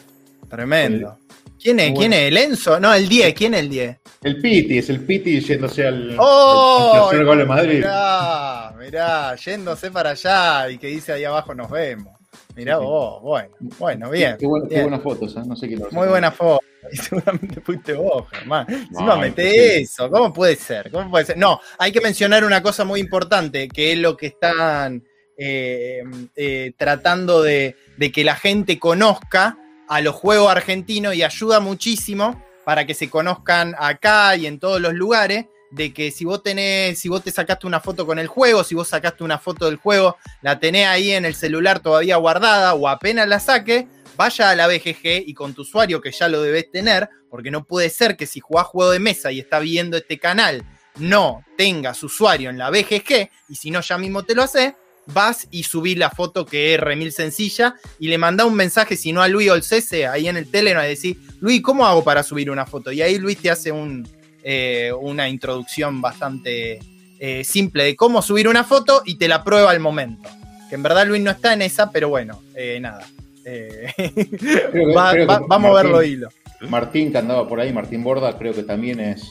tremendo. 0.50 1.18
¿Quién 1.62 1.80
es? 1.80 1.94
¿Quién 1.98 2.14
es? 2.14 2.20
¿El 2.28 2.38
Enzo? 2.38 2.80
No, 2.80 2.94
el 2.94 3.08
10. 3.08 3.34
¿Quién 3.34 3.54
es 3.54 3.60
el 3.62 3.70
10? 3.70 3.98
El 4.24 4.42
Piti, 4.42 4.78
es 4.80 4.90
el 4.90 5.00
Piti 5.02 5.40
yéndose 5.40 5.88
al, 5.88 6.16
¡Oh! 6.18 6.92
al 6.96 7.10
tercer 7.10 7.26
gol 7.26 7.38
de 7.38 7.46
Madrid. 7.46 7.76
Mirá, 7.78 8.71
mirá, 8.82 9.36
yéndose 9.36 9.92
para 9.92 10.12
allá 10.12 10.70
y 10.70 10.78
que 10.78 10.88
dice 10.88 11.14
ahí 11.14 11.24
abajo 11.24 11.54
nos 11.56 11.70
vemos. 11.70 12.14
Mirá 12.56 12.78
Sí, 12.78 12.84
vos, 12.84 13.22
bueno, 13.22 13.56
bueno, 13.80 14.10
bien. 14.10 14.36
Qué, 14.38 14.46
bueno- 14.46 14.66
qué 14.68 14.76
bien. 14.76 14.84
buenas 14.90 15.02
fotos, 15.04 15.36
¿eh? 15.38 15.42
No 15.46 15.56
sé 15.56 15.68
quién 15.68 15.80
lo 15.80 15.90
Muy 15.92 16.08
buena 16.08 16.32
foto. 16.32 16.60
Y 16.92 16.98
seguramente 16.98 17.62
fuiste 17.62 17.94
vos, 17.94 18.28
Germán. 18.32 18.66
Encima 18.68 19.02
No, 19.16 19.18
meté 19.18 19.44
imposible. 19.44 19.78
eso. 19.82 20.10
¿Cómo 20.10 20.34
puede 20.34 20.56
ser? 20.56 20.90
¿Cómo 20.92 21.12
puede 21.12 21.26
ser? 21.26 21.38
No, 21.38 21.60
hay 21.78 21.92
que 21.92 22.02
mencionar 22.02 22.44
una 22.44 22.64
cosa 22.64 22.84
muy 22.86 23.00
importante, 23.00 23.68
que 23.70 23.92
es 23.94 24.00
lo 24.00 24.18
que 24.18 24.26
están 24.28 25.04
eh, 25.38 26.02
eh, 26.36 26.74
tratando 26.78 27.44
de, 27.44 27.76
de 27.98 28.12
que 28.12 28.24
la 28.24 28.36
gente 28.36 28.80
conozca 28.80 29.58
a 29.88 30.02
los 30.02 30.16
juegos 30.16 30.52
argentinos 30.52 31.14
y 31.16 31.24
ayuda 31.24 31.60
muchísimo 31.60 32.44
para 32.66 32.86
que 32.88 32.94
se 32.96 33.10
conozcan 33.10 33.76
acá 33.78 34.36
y 34.36 34.48
en 34.48 34.60
todos 34.60 34.82
los 34.82 34.94
lugares. 34.94 35.46
De 35.72 35.94
que 35.94 36.12
si 36.12 36.26
vos 36.26 36.44
tenés, 36.44 37.00
si 37.00 37.10
vos 37.10 37.24
te 37.24 37.32
sacaste 37.32 37.66
una 37.66 37.80
foto 37.80 38.06
con 38.06 38.20
el 38.20 38.28
juego, 38.28 38.64
si 38.64 38.76
vos 38.76 38.90
sacaste 38.90 39.24
una 39.24 39.40
foto 39.40 39.66
del 39.66 39.78
juego, 39.78 40.18
la 40.42 40.60
tenés 40.60 40.88
ahí 40.88 41.12
en 41.12 41.26
el 41.26 41.34
celular 41.34 41.80
todavía 41.80 42.18
guardada 42.18 42.74
o 42.74 42.88
apenas 42.88 43.28
la 43.28 43.40
saque, 43.40 43.88
vaya 44.18 44.50
a 44.50 44.56
la 44.56 44.68
BGG 44.68 45.24
y 45.26 45.34
con 45.34 45.54
tu 45.54 45.62
usuario 45.62 46.02
que 46.02 46.12
ya 46.12 46.28
lo 46.28 46.42
debes 46.42 46.70
tener, 46.70 47.10
porque 47.30 47.52
no 47.52 47.64
puede 47.64 47.90
ser 47.90 48.18
que 48.18 48.28
si 48.28 48.42
jugás 48.42 48.68
juego 48.68 48.92
de 48.92 49.00
mesa 49.00 49.32
y 49.32 49.40
está 49.40 49.60
viendo 49.60 49.98
este 49.98 50.20
canal 50.20 50.66
no 50.98 51.46
tengas 51.58 52.04
usuario 52.04 52.50
en 52.50 52.58
la 52.58 52.70
BGG 52.70 53.30
y 53.50 53.56
si 53.56 53.72
no 53.72 53.82
ya 53.82 53.98
mismo 53.98 54.24
te 54.24 54.36
lo 54.36 54.44
hace, 54.44 54.76
vas 55.08 55.48
y 55.52 55.64
subís 55.64 55.98
la 55.98 56.10
foto 56.10 56.46
que 56.46 56.74
es 56.74 56.80
remil 56.80 57.12
sencilla 57.12 57.76
y 58.00 58.08
le 58.08 58.18
mandá 58.18 58.46
un 58.46 58.56
mensaje, 58.56 58.96
si 58.96 59.12
no 59.12 59.22
a 59.22 59.28
Luis 59.28 59.50
Olcese, 59.50 60.08
ahí 60.08 60.28
en 60.28 60.38
el 60.38 60.50
Telegram, 60.50 60.84
y 60.86 60.90
decís, 60.90 61.18
Luis, 61.40 61.62
¿cómo 61.62 61.86
hago 61.86 62.04
para 62.04 62.24
subir 62.24 62.52
una 62.52 62.66
foto? 62.66 62.92
Y 62.92 63.02
ahí 63.02 63.18
Luis 63.18 63.38
te 63.38 63.50
hace 63.50 63.72
un, 63.72 64.08
eh, 64.44 64.92
una 65.00 65.30
introducción 65.30 66.02
bastante 66.02 66.80
eh, 67.20 67.44
simple 67.44 67.84
de 67.84 67.96
cómo 67.96 68.22
subir 68.22 68.48
una 68.48 68.64
foto 68.64 69.04
y 69.06 69.16
te 69.16 69.28
la 69.28 69.44
prueba 69.44 69.72
al 69.72 69.80
momento. 69.80 70.30
Que 70.70 70.76
en 70.76 70.84
verdad 70.84 71.06
Luis 71.06 71.22
no 71.22 71.32
está 71.32 71.54
en 71.54 71.62
esa, 71.62 71.92
pero 71.92 72.10
bueno, 72.10 72.42
eh, 72.56 72.80
nada. 72.82 73.06
Eh, 73.46 73.92
que- 73.98 74.86
va- 74.96 75.14
va- 75.26 75.42
vamos 75.48 75.72
a 75.72 75.84
verlo 75.84 75.98
Martín- 75.98 76.12
hilo. 76.14 76.30
Martín, 76.70 77.12
que 77.12 77.18
andaba 77.18 77.48
por 77.48 77.60
ahí, 77.60 77.74
Martín 77.74 78.04
Borda, 78.04 78.38
creo 78.38 78.54
que 78.54 78.64
también 78.64 79.00
es. 79.00 79.24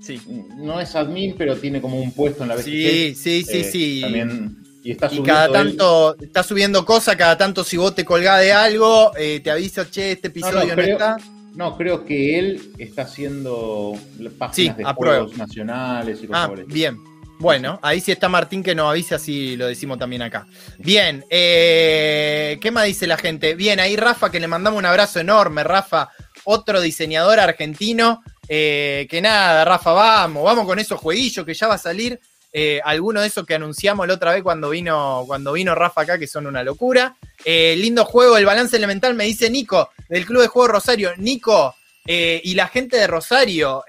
Sí, 0.00 0.20
No 0.56 0.80
es 0.80 0.94
admin, 0.94 1.34
pero 1.36 1.56
tiene 1.56 1.80
como 1.80 2.00
un 2.00 2.12
puesto 2.12 2.44
en 2.44 2.48
la 2.50 2.54
BGG. 2.54 2.64
sí, 2.64 3.14
sí, 3.16 3.42
sí. 3.44 3.58
Eh, 3.58 3.64
sí. 3.64 4.00
También, 4.02 4.56
y 4.84 4.92
está 4.92 5.06
Y 5.06 5.16
subiendo 5.16 5.32
cada 5.32 5.46
él- 5.46 5.52
tanto 5.52 6.16
está 6.20 6.42
subiendo 6.44 6.84
cosas, 6.84 7.16
cada 7.16 7.36
tanto 7.36 7.64
si 7.64 7.76
vos 7.76 7.92
te 7.94 8.04
colgás 8.04 8.40
de 8.40 8.52
algo, 8.52 9.10
eh, 9.18 9.40
te 9.42 9.50
avisa, 9.50 9.90
che, 9.90 10.12
este 10.12 10.28
episodio 10.28 10.64
no, 10.64 10.74
creo- 10.74 10.92
está. 10.92 11.16
No, 11.56 11.76
creo 11.76 12.04
que 12.04 12.38
él 12.38 12.70
está 12.78 13.02
haciendo 13.02 13.94
páginas 14.38 14.54
Sí, 14.76 14.82
de 14.82 14.84
apruebo. 14.88 15.24
juegos 15.24 15.38
nacionales 15.38 16.20
y 16.22 16.26
cosas 16.26 16.50
Ah, 16.50 16.62
bien. 16.66 16.98
Bueno, 17.38 17.78
ahí 17.82 18.00
sí 18.00 18.12
está 18.12 18.28
Martín 18.30 18.62
que 18.62 18.74
nos 18.74 18.90
avisa 18.90 19.18
si 19.18 19.56
lo 19.56 19.66
decimos 19.66 19.98
también 19.98 20.22
acá. 20.22 20.46
Bien, 20.78 21.22
eh, 21.30 22.58
¿qué 22.62 22.70
más 22.70 22.84
dice 22.86 23.06
la 23.06 23.18
gente? 23.18 23.54
Bien, 23.54 23.78
ahí 23.80 23.96
Rafa, 23.96 24.30
que 24.30 24.40
le 24.40 24.46
mandamos 24.48 24.78
un 24.78 24.86
abrazo 24.86 25.20
enorme, 25.20 25.62
Rafa, 25.62 26.08
otro 26.44 26.80
diseñador 26.80 27.38
argentino. 27.40 28.22
eh, 28.48 29.06
que 29.10 29.20
nada, 29.20 29.64
Rafa, 29.64 29.90
vamos, 29.92 30.44
vamos 30.44 30.66
con 30.66 30.78
esos 30.78 31.00
jueguillos 31.00 31.44
que 31.44 31.52
ya 31.52 31.66
va 31.66 31.74
a 31.74 31.78
salir. 31.78 32.18
Eh, 32.52 32.80
alguno 32.84 33.20
de 33.20 33.26
esos 33.26 33.44
que 33.44 33.54
anunciamos 33.54 34.06
la 34.06 34.14
otra 34.14 34.32
vez 34.32 34.42
cuando 34.42 34.70
vino, 34.70 35.24
cuando 35.26 35.52
vino 35.52 35.74
Rafa 35.74 36.02
acá, 36.02 36.18
que 36.18 36.26
son 36.26 36.46
una 36.46 36.62
locura. 36.62 37.16
Eh, 37.44 37.74
lindo 37.76 38.04
juego, 38.04 38.36
el 38.36 38.46
balance 38.46 38.76
elemental, 38.76 39.14
me 39.14 39.24
dice 39.24 39.50
Nico, 39.50 39.90
del 40.08 40.24
Club 40.24 40.42
de 40.42 40.48
Juego 40.48 40.68
Rosario. 40.68 41.10
Nico, 41.18 41.74
eh, 42.06 42.40
y 42.44 42.54
la 42.54 42.68
gente 42.68 42.96
de 42.96 43.06
Rosario, 43.06 43.84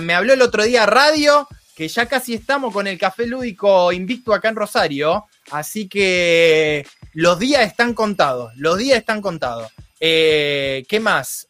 me 0.00 0.14
habló 0.14 0.34
el 0.34 0.42
otro 0.42 0.62
día 0.64 0.86
radio 0.86 1.48
que 1.74 1.88
ya 1.88 2.06
casi 2.06 2.34
estamos 2.34 2.72
con 2.72 2.86
el 2.86 2.98
café 2.98 3.26
lúdico 3.26 3.90
invicto 3.92 4.34
acá 4.34 4.50
en 4.50 4.56
Rosario, 4.56 5.24
así 5.50 5.88
que 5.88 6.86
los 7.14 7.38
días 7.38 7.66
están 7.66 7.94
contados, 7.94 8.52
los 8.56 8.78
días 8.78 8.98
están 8.98 9.20
contados. 9.20 9.72
¿Qué 9.98 11.00
más? 11.00 11.46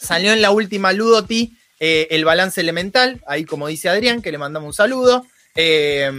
Salió 0.00 0.32
en 0.32 0.40
la 0.40 0.50
última 0.50 0.92
Ludoti 0.92 1.56
eh, 1.80 2.08
el 2.10 2.24
balance 2.24 2.60
elemental, 2.60 3.22
ahí 3.26 3.44
como 3.44 3.66
dice 3.66 3.88
Adrián, 3.88 4.20
que 4.20 4.30
le 4.30 4.38
mandamos 4.38 4.68
un 4.68 4.74
saludo. 4.74 5.26
Eh, 5.56 6.12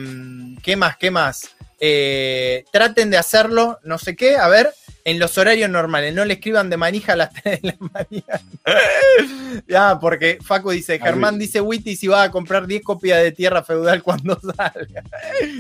¿Qué 0.64 0.76
más? 0.76 0.98
¿Qué 0.98 1.12
más? 1.12 1.52
Eh, 1.80 2.66
traten 2.72 3.10
de 3.10 3.18
hacerlo, 3.18 3.80
no 3.84 3.98
sé 3.98 4.16
qué, 4.16 4.38
a 4.38 4.48
ver, 4.48 4.72
en 5.04 5.18
los 5.18 5.38
horarios 5.38 5.70
normales, 5.70 6.14
no 6.14 6.26
le 6.26 6.36
escriban 6.36 6.70
de 6.70 6.78
manija 6.78 7.14
a 7.14 7.16
las 7.16 7.34
3 7.44 7.62
de 7.62 7.68
la 7.68 7.78
mañana. 7.80 9.64
ya, 9.68 10.00
porque 10.00 10.38
Facu 10.44 10.72
dice, 10.72 11.00
Germán 11.00 11.40
dice 11.40 11.62
Witty 11.62 11.96
si 11.96 12.08
va 12.08 12.24
a 12.24 12.32
comprar 12.32 12.68
10 12.68 12.84
copias 12.84 13.22
de 13.24 13.32
tierra 13.32 13.64
feudal 13.64 14.04
cuando 14.04 14.40
salga. 14.40 15.04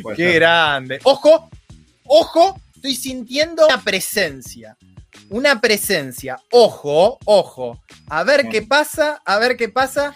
Puede 0.01 0.17
Qué 0.17 0.33
grande. 0.33 0.99
Ojo, 1.03 1.49
ojo, 2.05 2.59
estoy 2.75 2.95
sintiendo 2.95 3.65
una 3.65 3.81
presencia. 3.81 4.77
Una 5.29 5.61
presencia. 5.61 6.37
Ojo, 6.51 7.17
ojo. 7.25 7.79
A 8.09 8.23
ver 8.23 8.49
qué 8.49 8.61
pasa, 8.61 9.21
a 9.25 9.37
ver 9.39 9.55
qué 9.55 9.69
pasa. 9.69 10.13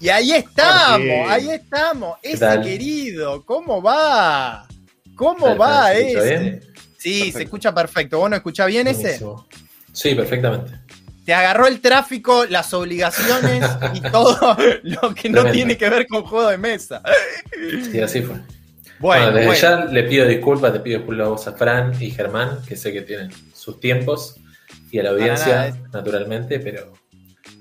Y 0.00 0.08
ahí 0.08 0.32
estamos, 0.32 1.30
ahí 1.30 1.48
estamos. 1.50 2.18
Ese 2.22 2.60
querido, 2.62 3.44
¿cómo 3.44 3.80
va? 3.82 4.66
¿Cómo 5.14 5.48
¿Se 5.52 5.54
va 5.54 5.92
escucha 5.92 6.18
ese? 6.24 6.38
bien? 6.38 6.60
Sí, 6.98 7.18
Perfecto. 7.18 7.38
se 7.38 7.44
escucha 7.44 7.74
perfecto. 7.74 8.18
¿Vos 8.18 8.30
no 8.30 8.36
escuchás 8.36 8.66
bien 8.66 8.86
ese? 8.88 9.20
Sí, 9.92 10.14
perfectamente. 10.14 10.72
Te 11.24 11.32
agarró 11.34 11.66
el 11.68 11.80
tráfico, 11.80 12.44
las 12.46 12.72
obligaciones 12.74 13.64
y 13.94 14.00
todo 14.10 14.56
lo 14.82 15.14
que 15.14 15.28
no 15.28 15.42
Tremendo. 15.42 15.50
tiene 15.52 15.76
que 15.76 15.88
ver 15.88 16.06
con 16.08 16.24
juego 16.24 16.48
de 16.48 16.58
mesa. 16.58 17.00
Y 17.92 18.00
así 18.00 18.22
fue. 18.22 18.36
Bueno, 18.98 19.30
Bueno, 19.32 19.32
desde 19.32 19.46
bueno. 19.46 19.60
ya 19.60 19.92
le 19.92 20.02
pido 20.04 20.26
disculpas, 20.26 20.72
te 20.72 20.80
pido 20.80 20.98
disculpas 20.98 21.26
a 21.26 21.30
vos, 21.30 21.46
a 21.48 21.52
Fran 21.52 21.92
y 22.02 22.10
Germán, 22.10 22.58
que 22.66 22.76
sé 22.76 22.92
que 22.92 23.02
tienen 23.02 23.30
sus 23.62 23.78
tiempos, 23.80 24.36
y 24.90 24.98
a 24.98 25.02
la 25.04 25.10
audiencia, 25.10 25.54
nada, 25.70 25.78
naturalmente, 25.92 26.58
pero. 26.60 26.92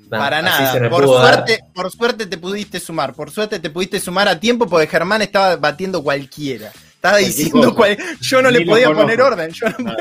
nada, 0.09 0.23
Para 0.23 0.41
nada. 0.41 0.89
Por 0.89 1.07
dar. 1.09 1.33
suerte, 1.35 1.59
por 1.73 1.91
suerte 1.91 2.25
te 2.25 2.37
pudiste 2.37 2.79
sumar. 2.79 3.13
Por 3.13 3.31
suerte 3.31 3.59
te 3.59 3.69
pudiste 3.69 3.99
sumar 3.99 4.27
a 4.27 4.39
tiempo 4.39 4.67
porque 4.67 4.87
Germán 4.87 5.21
estaba 5.21 5.55
batiendo 5.57 6.03
cualquiera. 6.03 6.71
Estaba 6.95 7.13
Cualquier 7.17 7.35
diciendo 7.35 7.73
cual... 7.75 7.97
yo 8.21 8.41
no 8.43 8.51
Ni 8.51 8.59
le 8.59 8.65
podía 8.65 8.91
poner 8.93 9.19
orden. 9.21 9.49
Yo 9.51 9.65
no-. 9.79 9.95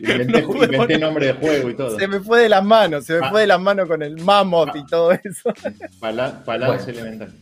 Inventé, 0.00 0.42
No 0.42 0.46
pude 0.48 0.64
inventé 0.64 0.76
poner- 0.76 1.00
nombre 1.00 1.26
de 1.28 1.32
juego 1.34 1.70
y 1.70 1.74
todo. 1.76 1.96
se 1.98 2.08
me 2.08 2.18
fue 2.20 2.42
de 2.42 2.48
las 2.48 2.64
manos, 2.64 3.04
se 3.04 3.20
me 3.20 3.26
Ah. 3.26 3.30
fue 3.30 3.42
de 3.42 3.46
las 3.46 3.60
manos 3.60 3.86
con 3.86 4.02
el 4.02 4.16
mammoth 4.22 4.74
y 4.74 4.84
todo 4.86 5.12
eso. 5.12 5.52
Bala- 6.00 6.42
balance 6.44 6.86
Bueno. 6.92 7.00
elemental. 7.00 7.32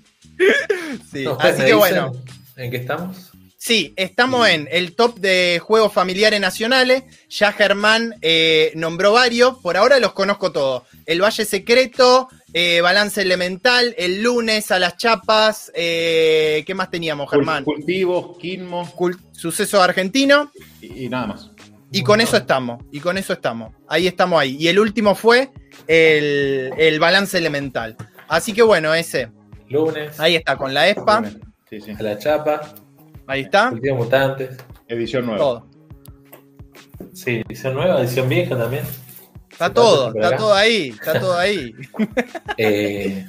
Sí, 1.10 1.24
No, 1.24 1.38
así 1.40 1.56
que 1.56 1.62
dicen 1.64 1.78
bueno. 1.78 2.12
¿En 2.56 2.70
qué 2.70 2.76
estamos? 2.76 3.30
Sí, 3.66 3.92
estamos 3.96 4.48
en 4.48 4.68
el 4.70 4.94
top 4.94 5.18
de 5.18 5.58
juegos 5.60 5.92
familiares 5.92 6.38
nacionales. 6.40 7.02
Ya 7.28 7.50
Germán 7.50 8.14
eh, 8.22 8.70
nombró 8.76 9.12
varios. 9.14 9.58
Por 9.58 9.76
ahora 9.76 9.98
los 9.98 10.12
conozco 10.12 10.52
todos. 10.52 10.84
El 11.04 11.20
Valle 11.20 11.44
Secreto, 11.44 12.28
eh, 12.52 12.80
Balance 12.80 13.20
Elemental, 13.22 13.92
el 13.98 14.22
lunes 14.22 14.70
a 14.70 14.78
las 14.78 14.96
chapas. 14.98 15.72
eh, 15.74 16.62
¿Qué 16.64 16.74
más 16.76 16.92
teníamos, 16.92 17.28
Germán? 17.28 17.64
Cul- 17.64 17.74
Cultivos, 17.74 18.38
Quinmo 18.38 18.86
Cul- 18.94 19.18
Suceso 19.32 19.82
argentino. 19.82 20.52
y, 20.80 21.06
y 21.06 21.08
nada 21.08 21.26
más. 21.26 21.50
Y 21.90 22.04
con 22.04 22.20
eso 22.20 22.36
estamos. 22.36 22.84
Y 22.92 23.00
con 23.00 23.18
eso 23.18 23.32
estamos. 23.32 23.74
Ahí 23.88 24.06
estamos 24.06 24.40
ahí. 24.40 24.56
Y 24.60 24.68
el 24.68 24.78
último 24.78 25.16
fue 25.16 25.50
el, 25.88 26.70
el 26.78 27.00
Balance 27.00 27.36
Elemental. 27.36 27.96
Así 28.28 28.52
que 28.52 28.62
bueno, 28.62 28.94
ese. 28.94 29.28
Lunes, 29.68 30.20
Ahí 30.20 30.36
está, 30.36 30.56
con 30.56 30.72
la 30.72 30.88
ESPA. 30.88 31.24
Sí, 31.68 31.80
sí. 31.80 31.90
a 31.98 32.00
la 32.04 32.16
chapa, 32.16 32.60
Ahí 33.26 33.42
está. 33.42 33.70
Cultivo 33.70 33.96
Mutantes. 33.96 34.56
Edición 34.88 35.26
nueva. 35.26 35.38
Todo. 35.38 35.66
Sí, 37.12 37.42
edición 37.48 37.74
nueva, 37.74 38.00
edición 38.00 38.28
vieja 38.28 38.56
también. 38.56 38.84
Está 39.50 39.72
todo. 39.72 40.08
Está 40.14 40.28
acá. 40.28 40.36
todo 40.36 40.54
ahí. 40.54 40.88
Está 40.88 41.20
todo 41.20 41.36
ahí. 41.38 41.72
Eh, 42.58 43.26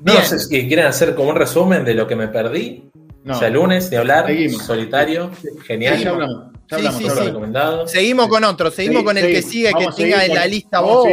no 0.00 0.12
sé 0.22 0.38
si 0.38 0.66
quieren 0.66 0.86
hacer 0.86 1.14
como 1.14 1.30
un 1.30 1.36
resumen 1.36 1.84
de 1.84 1.94
lo 1.94 2.06
que 2.06 2.16
me 2.16 2.28
perdí. 2.28 2.90
No, 3.24 3.34
O 3.34 3.38
sea, 3.38 3.50
lunes, 3.50 3.88
ni 3.90 3.96
hablar, 3.96 4.26
Seguimos. 4.26 4.62
solitario, 4.64 5.30
genial, 5.64 5.98
ya 5.98 6.10
hablamos. 6.10 6.46
Ya 6.68 6.78
Sí, 6.78 6.86
hablamos, 6.86 7.02
sí, 7.02 7.10
sí. 7.10 7.24
recomendado. 7.26 7.86
Seguimos 7.86 8.28
con 8.28 8.42
otro, 8.44 8.70
seguimos 8.70 9.00
Sí, 9.00 9.04
con 9.04 9.18
el 9.18 9.26
sí. 9.26 9.32
que 9.32 9.42
sigue, 9.42 9.68
que 9.68 9.74
Vamos 9.74 9.96
tenga 9.96 10.24
en 10.24 10.34
la 10.34 10.46
lista 10.46 10.80
vos 10.80 11.06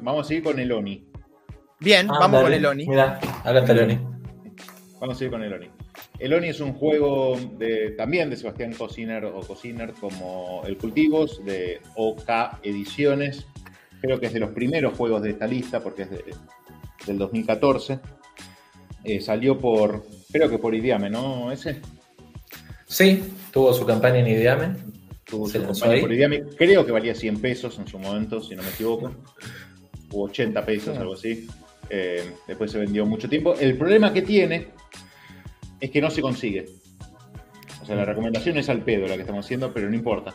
Vamos 0.00 0.24
a 0.24 0.28
seguir 0.28 0.42
con 0.42 0.58
el 0.58 0.72
ONI. 0.72 1.04
Bien, 1.80 2.08
Ah, 2.10 2.16
vamos 2.20 2.42
con 2.44 2.52
el 2.52 2.64
Oni. 2.64 2.86
Mira, 2.86 3.18
acá 3.44 3.58
está 3.58 3.72
el 3.72 3.80
Oni. 3.80 3.98
Vamos 5.00 5.16
a 5.16 5.18
seguir 5.18 5.32
con 5.32 5.42
el 5.42 5.52
ONI. 5.52 5.70
El 6.18 6.32
ONI 6.32 6.48
es 6.48 6.60
un 6.60 6.72
juego 6.74 7.38
de, 7.58 7.90
también 7.92 8.30
de 8.30 8.36
Sebastián 8.36 8.72
Cociner 8.74 9.24
o 9.26 9.40
Cociner 9.40 9.92
como 9.92 10.62
El 10.66 10.76
Cultivos 10.76 11.44
de 11.44 11.80
OK 11.96 12.28
Ediciones. 12.62 13.46
Creo 14.00 14.20
que 14.20 14.26
es 14.26 14.32
de 14.32 14.40
los 14.40 14.50
primeros 14.50 14.96
juegos 14.96 15.22
de 15.22 15.30
esta 15.30 15.46
lista 15.46 15.80
porque 15.80 16.02
es 16.02 16.10
de- 16.10 16.24
del 17.06 17.18
2014. 17.18 17.98
eh, 19.06 19.20
salió 19.20 19.58
por, 19.58 20.06
creo 20.32 20.48
que 20.48 20.56
por 20.58 20.74
Idiame, 20.74 21.10
¿no? 21.10 21.52
Ese 21.52 21.80
Sí, 22.86 23.22
tuvo 23.52 23.72
su 23.74 23.84
campaña 23.84 24.20
en 24.20 24.28
Ideame. 24.28 24.76
tuvo 25.24 25.46
Se 25.48 25.58
su 25.58 25.66
campaña 25.66 25.92
ahí. 25.92 26.00
por 26.00 26.12
Idiame. 26.12 26.42
Creo 26.56 26.86
que 26.86 26.92
valía 26.92 27.14
100 27.14 27.38
pesos 27.40 27.78
en 27.78 27.86
su 27.86 27.98
momento, 27.98 28.40
si 28.42 28.54
no 28.56 28.62
me 28.62 28.70
equivoco. 28.70 29.12
O 30.10 30.24
80 30.24 30.64
pesos, 30.64 30.96
Ah. 30.96 31.00
algo 31.02 31.14
así. 31.14 31.46
Eh, 31.90 32.30
después 32.48 32.70
se 32.70 32.78
vendió 32.78 33.04
mucho 33.04 33.28
tiempo. 33.28 33.54
El 33.60 33.76
problema 33.76 34.10
que 34.12 34.22
tiene 34.22 34.68
es 35.84 35.90
que 35.90 36.00
no 36.00 36.10
se 36.10 36.22
consigue. 36.22 36.64
O 37.82 37.86
sea, 37.86 37.94
la 37.94 38.06
recomendación 38.06 38.56
es 38.56 38.70
al 38.70 38.82
pedo 38.82 39.06
la 39.06 39.16
que 39.16 39.20
estamos 39.20 39.44
haciendo, 39.44 39.70
pero 39.72 39.90
no 39.90 39.94
importa. 39.94 40.34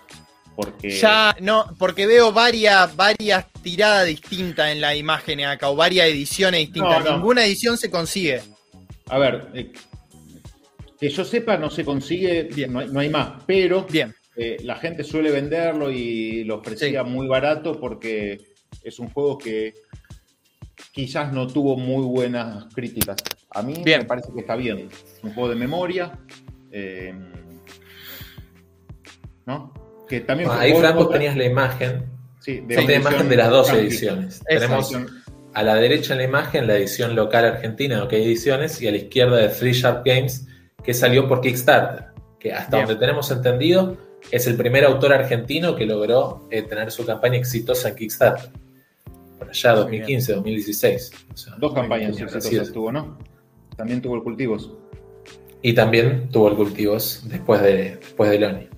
Porque 0.55 0.91
Ya, 0.91 1.35
no, 1.41 1.65
porque 1.79 2.05
veo 2.05 2.31
varias, 2.31 2.95
varias 2.95 3.51
tiradas 3.63 4.05
distintas 4.05 4.71
en 4.71 4.79
la 4.79 4.95
imagen 4.95 5.43
acá, 5.43 5.69
o 5.69 5.75
varias 5.75 6.07
ediciones 6.07 6.59
distintas. 6.59 7.03
No, 7.03 7.09
no. 7.11 7.17
Ninguna 7.17 7.45
edición 7.45 7.77
se 7.77 7.89
consigue. 7.89 8.41
A 9.07 9.17
ver, 9.17 9.47
eh, 9.55 9.71
que 10.99 11.09
yo 11.09 11.25
sepa, 11.25 11.57
no 11.57 11.71
se 11.71 11.83
consigue, 11.83 12.43
Bien. 12.43 12.71
no 12.71 12.79
hay, 12.79 12.89
no 12.89 12.99
hay 12.99 13.09
más, 13.09 13.43
pero 13.47 13.87
Bien, 13.89 14.13
eh, 14.35 14.57
la 14.63 14.75
gente 14.75 15.03
suele 15.03 15.31
venderlo 15.31 15.89
y 15.89 16.43
lo 16.43 16.57
ofrecía 16.57 17.03
muy 17.03 17.27
barato 17.27 17.79
porque 17.79 18.37
es 18.83 18.99
un 18.99 19.09
juego 19.09 19.39
que 19.39 19.73
quizás 20.91 21.33
no 21.33 21.47
tuvo 21.47 21.75
muy 21.75 22.05
buenas 22.05 22.71
críticas. 22.75 23.17
A 23.51 23.61
mí 23.63 23.81
Bien. 23.83 23.99
me 24.01 24.05
parece 24.05 24.31
que 24.33 24.39
está 24.41 24.55
bien. 24.55 24.89
Un 25.23 25.33
juego 25.33 25.49
de 25.49 25.55
memoria. 25.55 26.17
eh, 26.71 27.13
¿No? 29.45 29.73
Que 30.07 30.21
también 30.21 30.47
Bueno, 30.49 30.61
fue 30.61 30.71
ahí, 30.71 30.79
Fran, 30.79 30.95
vos 30.95 31.05
otra- 31.05 31.17
tenías 31.17 31.35
la 31.37 31.45
imagen. 31.45 32.05
sí, 32.39 32.59
una 32.63 32.93
imagen 32.93 33.29
de 33.29 33.35
las 33.35 33.49
dos 33.49 33.71
ediciones. 33.73 34.35
Esa 34.35 34.45
Tenemos 34.61 34.91
Edición- 34.91 35.19
a 35.53 35.63
la 35.63 35.75
derecha 35.75 36.13
en 36.13 36.19
la 36.19 36.23
imagen 36.25 36.67
la 36.67 36.75
edición 36.77 37.15
local 37.15 37.45
argentina, 37.45 38.03
OK 38.03 38.13
Ediciones, 38.13 38.79
y 38.81 38.87
a 38.87 38.91
la 38.91 38.97
izquierda 38.97 39.37
de 39.37 39.49
Free 39.49 39.71
Sharp 39.73 40.05
Games, 40.05 40.47
que 40.83 40.93
salió 40.93 41.27
por 41.27 41.41
Kickstarter, 41.41 42.05
que 42.39 42.53
hasta 42.53 42.77
Bien. 42.77 42.87
donde 42.87 42.99
tenemos 42.99 43.29
entendido 43.31 43.97
es 44.31 44.45
el 44.47 44.55
primer 44.55 44.85
autor 44.85 45.13
argentino 45.13 45.75
que 45.75 45.85
logró 45.85 46.47
eh, 46.51 46.61
tener 46.63 46.91
su 46.91 47.05
campaña 47.05 47.37
exitosa 47.37 47.89
en 47.89 47.95
Kickstarter. 47.95 48.49
Por 49.39 49.49
allá, 49.49 49.73
2015, 49.73 50.33
2016. 50.33 51.11
O 51.33 51.37
sea, 51.37 51.55
Dos 51.57 51.73
campañas 51.73 52.19
exitosas 52.19 52.71
tuvo, 52.71 52.91
¿no? 52.91 53.17
También 53.79 54.01
tuvo 54.01 54.17
el 54.17 54.23
Cultivos. 54.23 54.69
Y 55.61 55.71
también 55.71 56.27
tuvo 56.31 56.49
el 56.49 56.55
Cultivos 56.57 57.23
después 57.29 57.61
de, 57.61 57.95
después 57.95 58.29
de 58.29 58.39
Loni. 58.39 58.69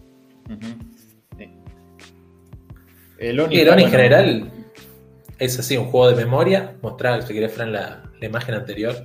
Ujú. 0.45 0.67
Sí. 1.39 1.49
El 3.17 3.39
Oni 3.39 3.55
Y 3.55 3.61
el 3.61 3.63
está 3.63 3.73
Oni 3.73 3.83
en 3.83 3.89
general 3.89 4.51
es 5.39 5.57
así, 5.57 5.75
un 5.75 5.85
juego 5.85 6.11
de 6.11 6.23
memoria. 6.23 6.75
Mostraba, 6.83 7.19
si 7.23 7.33
querés, 7.33 7.51
Fran, 7.51 7.73
la, 7.73 8.03
la 8.19 8.27
imagen 8.27 8.53
anterior, 8.53 8.95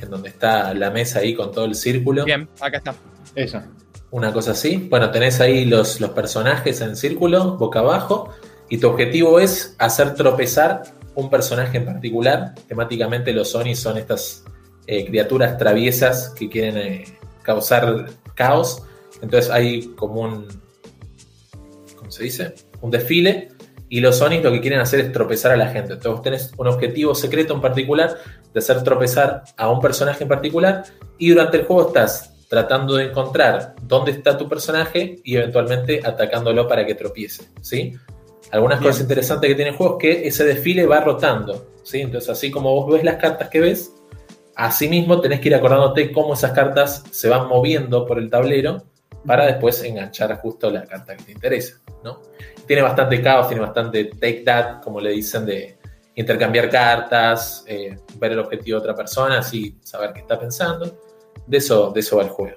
en 0.00 0.08
donde 0.08 0.30
está 0.30 0.72
la 0.72 0.90
mesa 0.90 1.18
ahí 1.18 1.34
con 1.34 1.52
todo 1.52 1.66
el 1.66 1.74
círculo. 1.74 2.24
bien, 2.24 2.48
acá 2.58 2.78
está. 2.78 2.94
Esa. 3.34 3.68
Una 4.10 4.32
cosa 4.32 4.52
así. 4.52 4.88
Bueno, 4.88 5.10
tenés 5.10 5.38
ahí 5.42 5.66
los, 5.66 6.00
los 6.00 6.12
personajes 6.12 6.80
en 6.80 6.96
círculo, 6.96 7.58
boca 7.58 7.80
abajo, 7.80 8.30
y 8.70 8.78
tu 8.78 8.88
objetivo 8.88 9.38
es 9.38 9.76
hacer 9.78 10.14
tropezar 10.14 10.82
un 11.14 11.28
personaje 11.28 11.76
en 11.76 11.84
particular. 11.84 12.54
Temáticamente 12.66 13.34
los 13.34 13.54
Oni 13.54 13.74
son 13.74 13.98
estas 13.98 14.46
eh, 14.90 15.04
criaturas 15.04 15.58
traviesas 15.58 16.30
que 16.30 16.48
quieren 16.48 16.78
eh, 16.78 17.04
causar 17.42 18.06
caos. 18.34 18.82
Entonces 19.20 19.50
hay 19.50 19.88
como 19.88 20.22
un... 20.22 20.48
¿Cómo 21.94 22.10
se 22.10 22.24
dice? 22.24 22.54
Un 22.80 22.90
desfile. 22.90 23.50
Y 23.90 24.00
los 24.00 24.20
Onis 24.22 24.42
lo 24.42 24.50
que 24.50 24.62
quieren 24.62 24.80
hacer 24.80 25.00
es 25.00 25.12
tropezar 25.12 25.52
a 25.52 25.56
la 25.58 25.68
gente. 25.68 25.92
Entonces 25.92 26.22
tenés 26.22 26.52
un 26.56 26.68
objetivo 26.68 27.14
secreto 27.14 27.52
en 27.52 27.60
particular 27.60 28.16
de 28.54 28.58
hacer 28.58 28.82
tropezar 28.82 29.44
a 29.58 29.70
un 29.70 29.80
personaje 29.80 30.22
en 30.22 30.28
particular. 30.28 30.84
Y 31.18 31.30
durante 31.30 31.58
el 31.58 31.66
juego 31.66 31.88
estás 31.88 32.46
tratando 32.48 32.96
de 32.96 33.04
encontrar 33.04 33.74
dónde 33.82 34.12
está 34.12 34.38
tu 34.38 34.48
personaje 34.48 35.20
y 35.22 35.36
eventualmente 35.36 36.00
atacándolo 36.02 36.66
para 36.66 36.86
que 36.86 36.94
tropiece. 36.94 37.44
¿sí? 37.60 37.94
Algunas 38.52 38.80
Bien. 38.80 38.88
cosas 38.88 39.02
interesantes 39.02 39.48
que 39.48 39.54
tiene 39.54 39.72
el 39.72 39.76
juego 39.76 39.98
es 39.98 40.00
que 40.00 40.28
ese 40.28 40.44
desfile 40.44 40.86
va 40.86 41.00
rotando. 41.00 41.72
¿sí? 41.82 42.00
Entonces, 42.00 42.30
así 42.30 42.50
como 42.50 42.74
vos 42.74 42.90
ves 42.90 43.04
las 43.04 43.16
cartas 43.16 43.50
que 43.50 43.60
ves, 43.60 43.92
así 44.58 44.88
mismo 44.88 45.20
tenés 45.20 45.40
que 45.40 45.48
ir 45.48 45.54
acordándote 45.54 46.10
cómo 46.12 46.34
esas 46.34 46.50
cartas 46.52 47.04
se 47.10 47.28
van 47.28 47.46
moviendo 47.48 48.04
por 48.04 48.18
el 48.18 48.28
tablero 48.28 48.82
para 49.24 49.46
después 49.46 49.82
enganchar 49.84 50.36
justo 50.40 50.68
la 50.70 50.84
carta 50.84 51.16
que 51.16 51.22
te 51.24 51.32
interesa. 51.32 51.78
¿no? 52.02 52.20
Tiene 52.66 52.82
bastante 52.82 53.22
caos, 53.22 53.46
tiene 53.48 53.62
bastante 53.62 54.04
take 54.06 54.42
that, 54.44 54.82
como 54.82 55.00
le 55.00 55.10
dicen, 55.10 55.46
de 55.46 55.78
intercambiar 56.16 56.68
cartas, 56.68 57.64
eh, 57.68 57.96
ver 58.16 58.32
el 58.32 58.40
objetivo 58.40 58.78
de 58.78 58.82
otra 58.82 58.96
persona, 58.96 59.38
así 59.38 59.76
saber 59.82 60.12
qué 60.12 60.20
está 60.20 60.38
pensando. 60.38 60.98
De 61.46 61.58
eso, 61.58 61.90
de 61.92 62.00
eso 62.00 62.16
va 62.16 62.24
el 62.24 62.28
juego. 62.30 62.56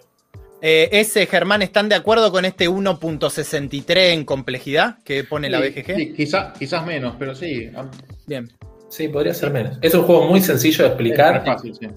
Eh, 0.60 0.90
ese, 0.92 1.26
Germán, 1.28 1.62
¿están 1.62 1.88
de 1.88 1.96
acuerdo 1.96 2.32
con 2.32 2.46
este 2.46 2.68
1.63 2.68 4.14
en 4.14 4.26
complejidad 4.26 4.98
que 5.04 5.24
pone 5.24 5.50
la 5.50 5.60
BGG? 5.60 5.96
sí, 5.96 6.14
quizá- 6.14 6.54
quizás 6.58 6.86
menos, 6.86 7.16
pero 7.18 7.34
sí. 7.36 7.70
Bien. 8.28 8.50
Sí, 8.92 9.08
podría 9.08 9.34
ser 9.34 9.52
menos. 9.52 9.78
Es 9.82 9.94
un 9.94 10.04
juego 10.04 10.26
muy 10.28 10.42
sencillo 10.42 10.84
de 10.84 10.90
Es 10.90 10.92
explicar. 10.92 11.46
fácil, 11.46 11.74
sí. 11.74 11.88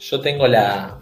Yo 0.00 0.20
tengo 0.20 0.48
la, 0.48 0.98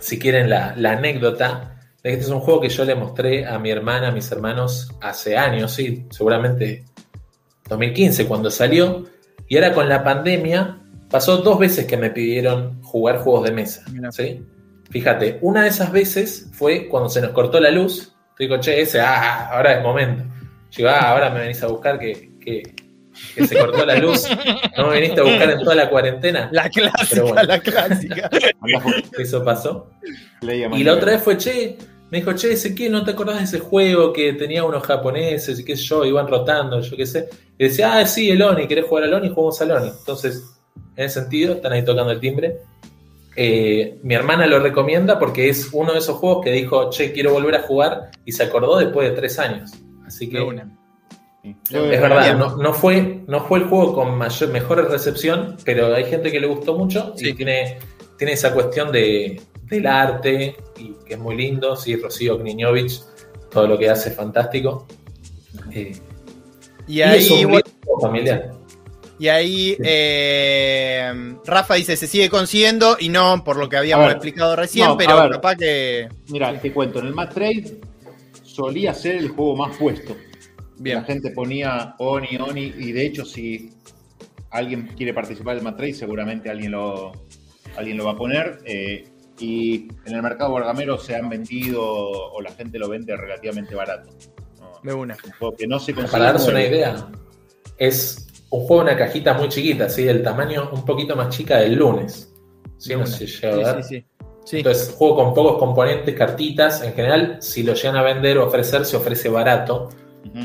si 0.00 0.18
quieren, 0.18 0.48
la, 0.48 0.74
la 0.76 0.92
anécdota 0.92 1.78
de 2.02 2.10
que 2.10 2.12
este 2.14 2.24
es 2.24 2.30
un 2.30 2.40
juego 2.40 2.62
que 2.62 2.70
yo 2.70 2.84
le 2.86 2.94
mostré 2.94 3.46
a 3.46 3.58
mi 3.58 3.70
hermana, 3.70 4.08
a 4.08 4.12
mis 4.12 4.32
hermanos 4.32 4.90
hace 5.02 5.36
años, 5.36 5.72
sí, 5.72 6.06
seguramente 6.10 6.84
2015 7.68 8.26
cuando 8.26 8.50
salió. 8.50 9.04
Y 9.48 9.56
ahora 9.56 9.74
con 9.74 9.88
la 9.88 10.02
pandemia 10.02 10.78
pasó 11.10 11.36
dos 11.38 11.58
veces 11.58 11.84
que 11.84 11.98
me 11.98 12.08
pidieron 12.10 12.82
jugar 12.82 13.18
juegos 13.18 13.44
de 13.44 13.52
mesa. 13.52 13.84
¿sí? 14.12 14.42
Fíjate, 14.90 15.38
una 15.42 15.64
de 15.64 15.68
esas 15.68 15.92
veces 15.92 16.48
fue 16.52 16.88
cuando 16.88 17.10
se 17.10 17.20
nos 17.20 17.32
cortó 17.32 17.60
la 17.60 17.70
luz. 17.70 18.14
Digo, 18.38 18.58
che, 18.60 18.80
ese, 18.80 18.98
ah, 19.00 19.50
ahora 19.50 19.76
es 19.76 19.82
momento. 19.82 20.24
Yo 20.70 20.78
digo, 20.78 20.88
ah, 20.88 21.10
ahora 21.10 21.30
me 21.30 21.40
venís 21.40 21.62
a 21.62 21.66
buscar 21.66 21.98
que, 21.98 22.38
que, 22.40 22.62
que 23.34 23.46
se 23.46 23.58
cortó 23.58 23.84
la 23.84 23.96
luz. 23.96 24.26
No 24.76 24.88
me 24.88 25.00
viniste 25.00 25.20
a 25.20 25.24
buscar 25.24 25.50
en 25.50 25.58
toda 25.60 25.74
la 25.74 25.88
cuarentena. 25.88 26.48
La 26.52 26.68
clásica, 26.68 27.06
Pero 27.10 27.26
bueno. 27.28 27.42
la 27.42 27.60
clásica. 27.60 28.30
Eso 29.18 29.44
pasó. 29.44 29.90
Y 30.42 30.84
la 30.84 30.94
otra 30.94 31.12
vez 31.12 31.22
fue, 31.22 31.36
che, 31.36 31.76
me 32.10 32.18
dijo, 32.18 32.32
che, 32.34 32.52
Ezequiel, 32.52 32.92
¿no 32.92 33.04
te 33.04 33.10
acordás 33.10 33.38
de 33.38 33.44
ese 33.44 33.58
juego 33.58 34.12
que 34.12 34.32
tenía 34.34 34.64
unos 34.64 34.84
japoneses 34.84 35.58
y 35.58 35.64
qué 35.64 35.76
sé 35.76 35.82
yo, 35.84 36.04
iban 36.04 36.28
rotando, 36.28 36.80
yo 36.80 36.96
qué 36.96 37.06
sé? 37.06 37.28
Y 37.58 37.64
decía, 37.64 37.98
ah, 37.98 38.06
sí, 38.06 38.30
el 38.30 38.42
Oni, 38.42 38.68
¿querés 38.68 38.84
jugar 38.86 39.04
al 39.04 39.14
Oni? 39.14 39.28
Jugamos 39.28 39.60
al 39.60 39.70
Oni. 39.72 39.88
Entonces, 39.88 40.42
en 40.96 41.04
ese 41.04 41.20
sentido, 41.20 41.54
están 41.54 41.72
ahí 41.72 41.84
tocando 41.84 42.12
el 42.12 42.20
timbre. 42.20 42.58
Eh, 43.34 43.98
mi 44.02 44.14
hermana 44.14 44.46
lo 44.46 44.60
recomienda 44.60 45.18
porque 45.18 45.48
es 45.48 45.68
uno 45.72 45.92
de 45.92 45.98
esos 45.98 46.16
juegos 46.16 46.44
que 46.44 46.52
dijo, 46.52 46.90
che, 46.90 47.12
quiero 47.12 47.32
volver 47.32 47.56
a 47.56 47.62
jugar 47.62 48.10
y 48.24 48.32
se 48.32 48.44
acordó 48.44 48.78
después 48.78 49.10
de 49.10 49.16
tres 49.16 49.38
años. 49.38 49.72
Así 50.06 50.28
que 50.28 50.40
una. 50.40 50.78
Es 51.70 52.00
verdad, 52.00 52.22
Bien. 52.24 52.38
no, 52.38 52.56
no 52.56 52.72
fue, 52.72 53.20
no 53.26 53.44
fue 53.44 53.58
el 53.60 53.64
juego 53.66 53.94
con 53.94 54.16
mayor, 54.16 54.50
mejor 54.50 54.90
recepción, 54.90 55.56
pero 55.64 55.94
hay 55.94 56.04
gente 56.04 56.30
que 56.32 56.40
le 56.40 56.46
gustó 56.46 56.76
mucho 56.76 57.12
Sí. 57.16 57.28
y 57.30 57.32
tiene, 57.34 57.78
tiene 58.18 58.32
esa 58.34 58.52
cuestión 58.54 58.90
de, 58.92 59.40
del 59.64 59.86
arte 59.86 60.56
y 60.78 60.92
que 61.06 61.14
es 61.14 61.18
muy 61.20 61.36
lindo. 61.36 61.76
Sí, 61.76 61.96
Rocío 61.96 62.38
Kniñovich, 62.38 63.00
todo 63.50 63.66
lo 63.66 63.78
que 63.78 63.88
hace 63.90 64.10
es 64.10 64.16
fantástico. 64.16 64.86
Eh, 65.72 65.92
Y 66.86 66.98
y 66.98 67.02
ahí, 67.02 67.18
es 67.18 67.30
un 67.30 67.42
bueno, 67.50 67.64
lindo 67.66 68.00
familiar. 68.00 68.50
y 69.18 69.28
ahí 69.28 69.76
eh, 69.82 71.34
Rafa 71.44 71.74
dice, 71.74 71.96
se 71.96 72.06
sigue 72.06 72.28
consiguiendo 72.30 72.96
y 73.00 73.08
no 73.08 73.42
por 73.44 73.56
lo 73.56 73.68
que 73.68 73.76
habíamos 73.76 74.06
ver. 74.06 74.16
explicado 74.16 74.54
recién, 74.56 74.86
No, 74.86 74.96
pero 74.96 75.28
capaz 75.30 75.56
que... 75.56 76.08
Mira, 76.28 76.58
te 76.60 76.72
cuento, 76.72 77.00
en 77.00 77.06
el 77.06 77.14
Mad 77.14 77.30
Trade 77.30 77.78
solía 78.44 78.94
ser 78.94 79.16
el 79.16 79.28
juego 79.30 79.56
más 79.56 79.76
puesto. 79.76 80.14
Bien. 80.78 80.98
La 80.98 81.04
gente 81.04 81.30
ponía 81.30 81.94
Oni, 81.98 82.36
Oni, 82.36 82.72
y 82.76 82.92
de 82.92 83.06
hecho, 83.06 83.24
si 83.24 83.72
alguien 84.50 84.88
quiere 84.96 85.14
participar 85.14 85.54
del 85.54 85.64
Mad 85.64 85.76
Trade, 85.76 85.94
seguramente 85.94 86.50
alguien 86.50 86.72
lo, 86.72 87.12
alguien 87.76 87.96
lo 87.96 88.04
va 88.06 88.12
a 88.12 88.16
poner. 88.16 88.58
eh, 88.64 89.04
y 89.38 89.88
en 90.06 90.14
el 90.14 90.22
mercado 90.22 90.50
borgamero 90.50 90.98
se 90.98 91.14
han 91.14 91.28
vendido, 91.28 91.82
o 91.84 92.40
la 92.40 92.50
gente 92.52 92.78
lo 92.78 92.88
vende 92.88 93.16
relativamente 93.16 93.74
barato. 93.74 94.10
¿no? 94.60 94.80
De 94.82 94.94
una. 94.94 95.16
Un 95.24 95.32
juego 95.32 95.56
que 95.56 95.66
no 95.66 95.78
se 95.78 95.92
consigue. 95.92 96.12
Para 96.12 96.32
darse 96.32 96.50
una 96.50 96.62
idea, 96.62 97.10
es 97.76 98.26
un 98.50 98.60
juego 98.66 98.82
una 98.82 98.96
cajita 98.96 99.34
muy 99.34 99.48
chiquita, 99.48 99.88
¿sí? 99.88 100.04
del 100.04 100.22
tamaño 100.22 100.70
un 100.72 100.84
poquito 100.84 101.16
más 101.16 101.36
chica 101.36 101.58
del 101.58 101.74
lunes. 101.74 102.32
sí, 102.78 102.94
sí. 103.04 104.04
Sí. 104.44 104.58
Entonces, 104.58 104.94
juego 104.96 105.16
con 105.16 105.34
pocos 105.34 105.58
componentes, 105.58 106.14
cartitas. 106.14 106.80
En 106.80 106.94
general, 106.94 107.38
si 107.40 107.64
lo 107.64 107.74
llegan 107.74 107.96
a 107.96 108.02
vender 108.02 108.38
o 108.38 108.46
ofrecer, 108.46 108.84
se 108.84 108.96
ofrece 108.96 109.28
barato. 109.28 109.88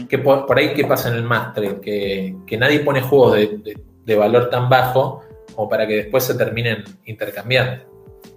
Que 0.07 0.17
por, 0.19 0.45
por 0.45 0.57
ahí, 0.57 0.73
¿qué 0.73 0.85
pasa 0.85 1.09
en 1.09 1.15
el 1.15 1.23
Master? 1.23 1.79
Que, 1.81 2.35
que 2.45 2.57
nadie 2.57 2.79
pone 2.81 3.01
juegos 3.01 3.33
de, 3.35 3.47
de- 3.57 3.77
de 4.03 4.15
valor 4.15 4.49
tan 4.49 4.67
bajo 4.67 5.23
como 5.55 5.69
para 5.69 5.85
que 5.87 5.95
después 5.97 6.23
se 6.23 6.33
terminen 6.35 6.83
intercambiando. 7.05 7.83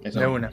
Eso. 0.03 0.19
De 0.19 0.27
una. 0.27 0.51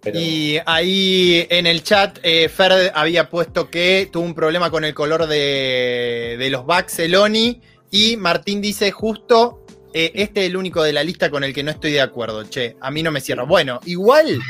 Pero, 0.00 0.18
Y 0.18 0.58
ahí 0.66 1.46
en 1.48 1.66
el 1.66 1.82
chat, 1.84 2.18
eh, 2.24 2.48
Fer 2.48 2.90
había 2.94 3.28
puesto 3.30 3.70
que 3.70 4.08
tuvo 4.12 4.24
un 4.24 4.34
problema 4.34 4.68
con 4.70 4.84
el 4.84 4.94
color 4.94 5.26
de, 5.28 6.36
de 6.38 6.50
los 6.50 6.66
backs, 6.66 6.98
el 6.98 7.14
Oni. 7.14 7.60
Y 7.90 8.16
Martín 8.16 8.60
dice 8.60 8.90
justo 8.90 9.64
eh, 9.94 10.10
este 10.14 10.40
es 10.42 10.46
el 10.50 10.56
único 10.56 10.82
de 10.82 10.92
la 10.92 11.04
lista 11.04 11.30
con 11.30 11.44
el 11.44 11.52
que 11.54 11.62
no 11.62 11.70
estoy 11.70 11.92
de 11.92 12.00
acuerdo, 12.00 12.42
che, 12.44 12.76
a 12.80 12.90
mí 12.90 13.02
no 13.02 13.12
me 13.12 13.20
cierra. 13.20 13.44
Bueno, 13.44 13.78
igual 13.84 14.40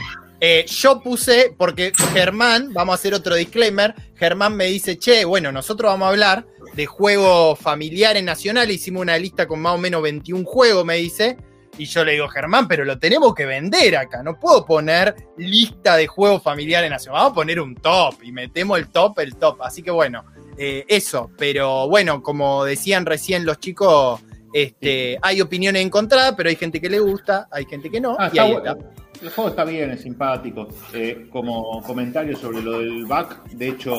eh, 0.44 0.66
yo 0.66 1.00
puse, 1.00 1.54
porque 1.56 1.92
Germán, 2.12 2.72
vamos 2.72 2.94
a 2.94 2.96
hacer 2.96 3.14
otro 3.14 3.36
disclaimer, 3.36 3.94
Germán 4.16 4.56
me 4.56 4.66
dice, 4.66 4.98
che, 4.98 5.24
bueno, 5.24 5.52
nosotros 5.52 5.88
vamos 5.92 6.06
a 6.06 6.08
hablar 6.08 6.46
de 6.74 6.84
juegos 6.84 7.60
familiares 7.60 8.24
nacionales, 8.24 8.74
hicimos 8.74 9.02
una 9.02 9.16
lista 9.18 9.46
con 9.46 9.60
más 9.60 9.76
o 9.76 9.78
menos 9.78 10.02
21 10.02 10.44
juegos, 10.44 10.84
me 10.84 10.96
dice, 10.96 11.36
y 11.78 11.84
yo 11.84 12.04
le 12.04 12.14
digo, 12.14 12.26
Germán, 12.26 12.66
pero 12.66 12.84
lo 12.84 12.98
tenemos 12.98 13.36
que 13.36 13.46
vender 13.46 13.96
acá, 13.96 14.24
no 14.24 14.40
puedo 14.40 14.66
poner 14.66 15.14
lista 15.36 15.96
de 15.96 16.08
juegos 16.08 16.42
familiares 16.42 16.90
nacionales, 16.90 17.22
vamos 17.22 17.30
a 17.30 17.34
poner 17.36 17.60
un 17.60 17.76
top 17.76 18.16
y 18.24 18.32
metemos 18.32 18.80
el 18.80 18.88
top, 18.88 19.20
el 19.20 19.36
top, 19.36 19.62
así 19.62 19.80
que 19.80 19.92
bueno, 19.92 20.24
eh, 20.58 20.84
eso, 20.88 21.30
pero 21.38 21.86
bueno, 21.86 22.20
como 22.20 22.64
decían 22.64 23.06
recién 23.06 23.46
los 23.46 23.60
chicos 23.60 24.20
este, 24.52 25.20
hay 25.22 25.40
opiniones 25.40 25.84
encontradas, 25.84 26.34
pero 26.36 26.48
hay 26.48 26.56
gente 26.56 26.80
que 26.80 26.90
le 26.90 26.98
gusta, 26.98 27.46
hay 27.50 27.64
gente 27.64 27.90
que 27.90 28.00
no. 28.00 28.16
Ah, 28.18 28.28
y 28.32 28.38
ahí 28.38 28.52
está. 28.52 28.76
El 29.22 29.30
juego 29.30 29.50
está 29.50 29.64
bien, 29.64 29.90
es 29.92 30.00
simpático. 30.02 30.66
Eh, 30.92 31.28
como 31.30 31.80
comentario 31.82 32.36
sobre 32.36 32.60
lo 32.60 32.80
del 32.80 33.06
back, 33.06 33.44
de 33.50 33.68
hecho, 33.68 33.94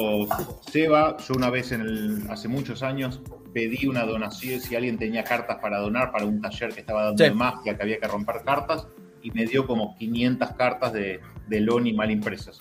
Seba, 0.70 1.16
yo 1.18 1.34
una 1.36 1.50
vez 1.50 1.72
en 1.72 1.82
el, 1.82 2.24
hace 2.30 2.48
muchos 2.50 2.84
años 2.84 3.22
pedí 3.54 3.88
una 3.88 4.04
donación, 4.06 4.60
si 4.60 4.76
alguien 4.76 4.98
tenía 4.98 5.24
cartas 5.24 5.60
para 5.62 5.80
donar 5.80 6.12
para 6.12 6.26
un 6.26 6.42
taller 6.42 6.74
que 6.74 6.82
estaba 6.82 7.06
dando 7.06 7.24
Sí. 7.24 7.30
de 7.30 7.36
magia, 7.36 7.78
que 7.78 7.84
había 7.84 8.00
que 8.00 8.08
romper 8.08 8.42
cartas, 8.44 8.88
y 9.22 9.32
me 9.32 9.46
dio 9.46 9.66
como 9.66 9.96
500 9.98 10.52
cartas 10.52 10.92
de, 10.92 11.22
de 11.48 11.60
Loni 11.62 11.94
mal 11.94 12.12
impresas. 12.12 12.60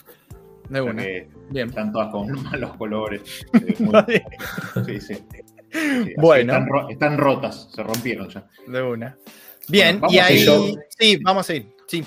De 0.69 0.81
O 0.81 0.85
sea 0.85 0.93
una. 0.93 1.03
Bien. 1.51 1.69
están 1.69 1.91
todas 1.93 2.13
con 2.13 2.31
malos 2.45 2.77
colores. 2.77 3.23
Eh, 3.55 3.75
muy- 3.81 5.01
sí, 5.01 5.01
sí. 5.01 5.19
Bueno. 6.19 6.53
Están, 6.53 6.69
ro- 6.69 6.89
están 6.91 7.19
rotas, 7.19 7.69
se 7.75 7.83
rompieron 7.83 8.29
ya. 8.29 8.47
De 8.69 8.83
una. 8.83 9.17
Bien, 9.69 9.99
Bueno, 9.99 10.15
y 10.15 10.19
ahí. 10.19 10.47
Sí, 10.99 11.19
vamos 11.23 11.49
a 11.51 11.55
ir. 11.55 11.67
Sí. 11.89 12.05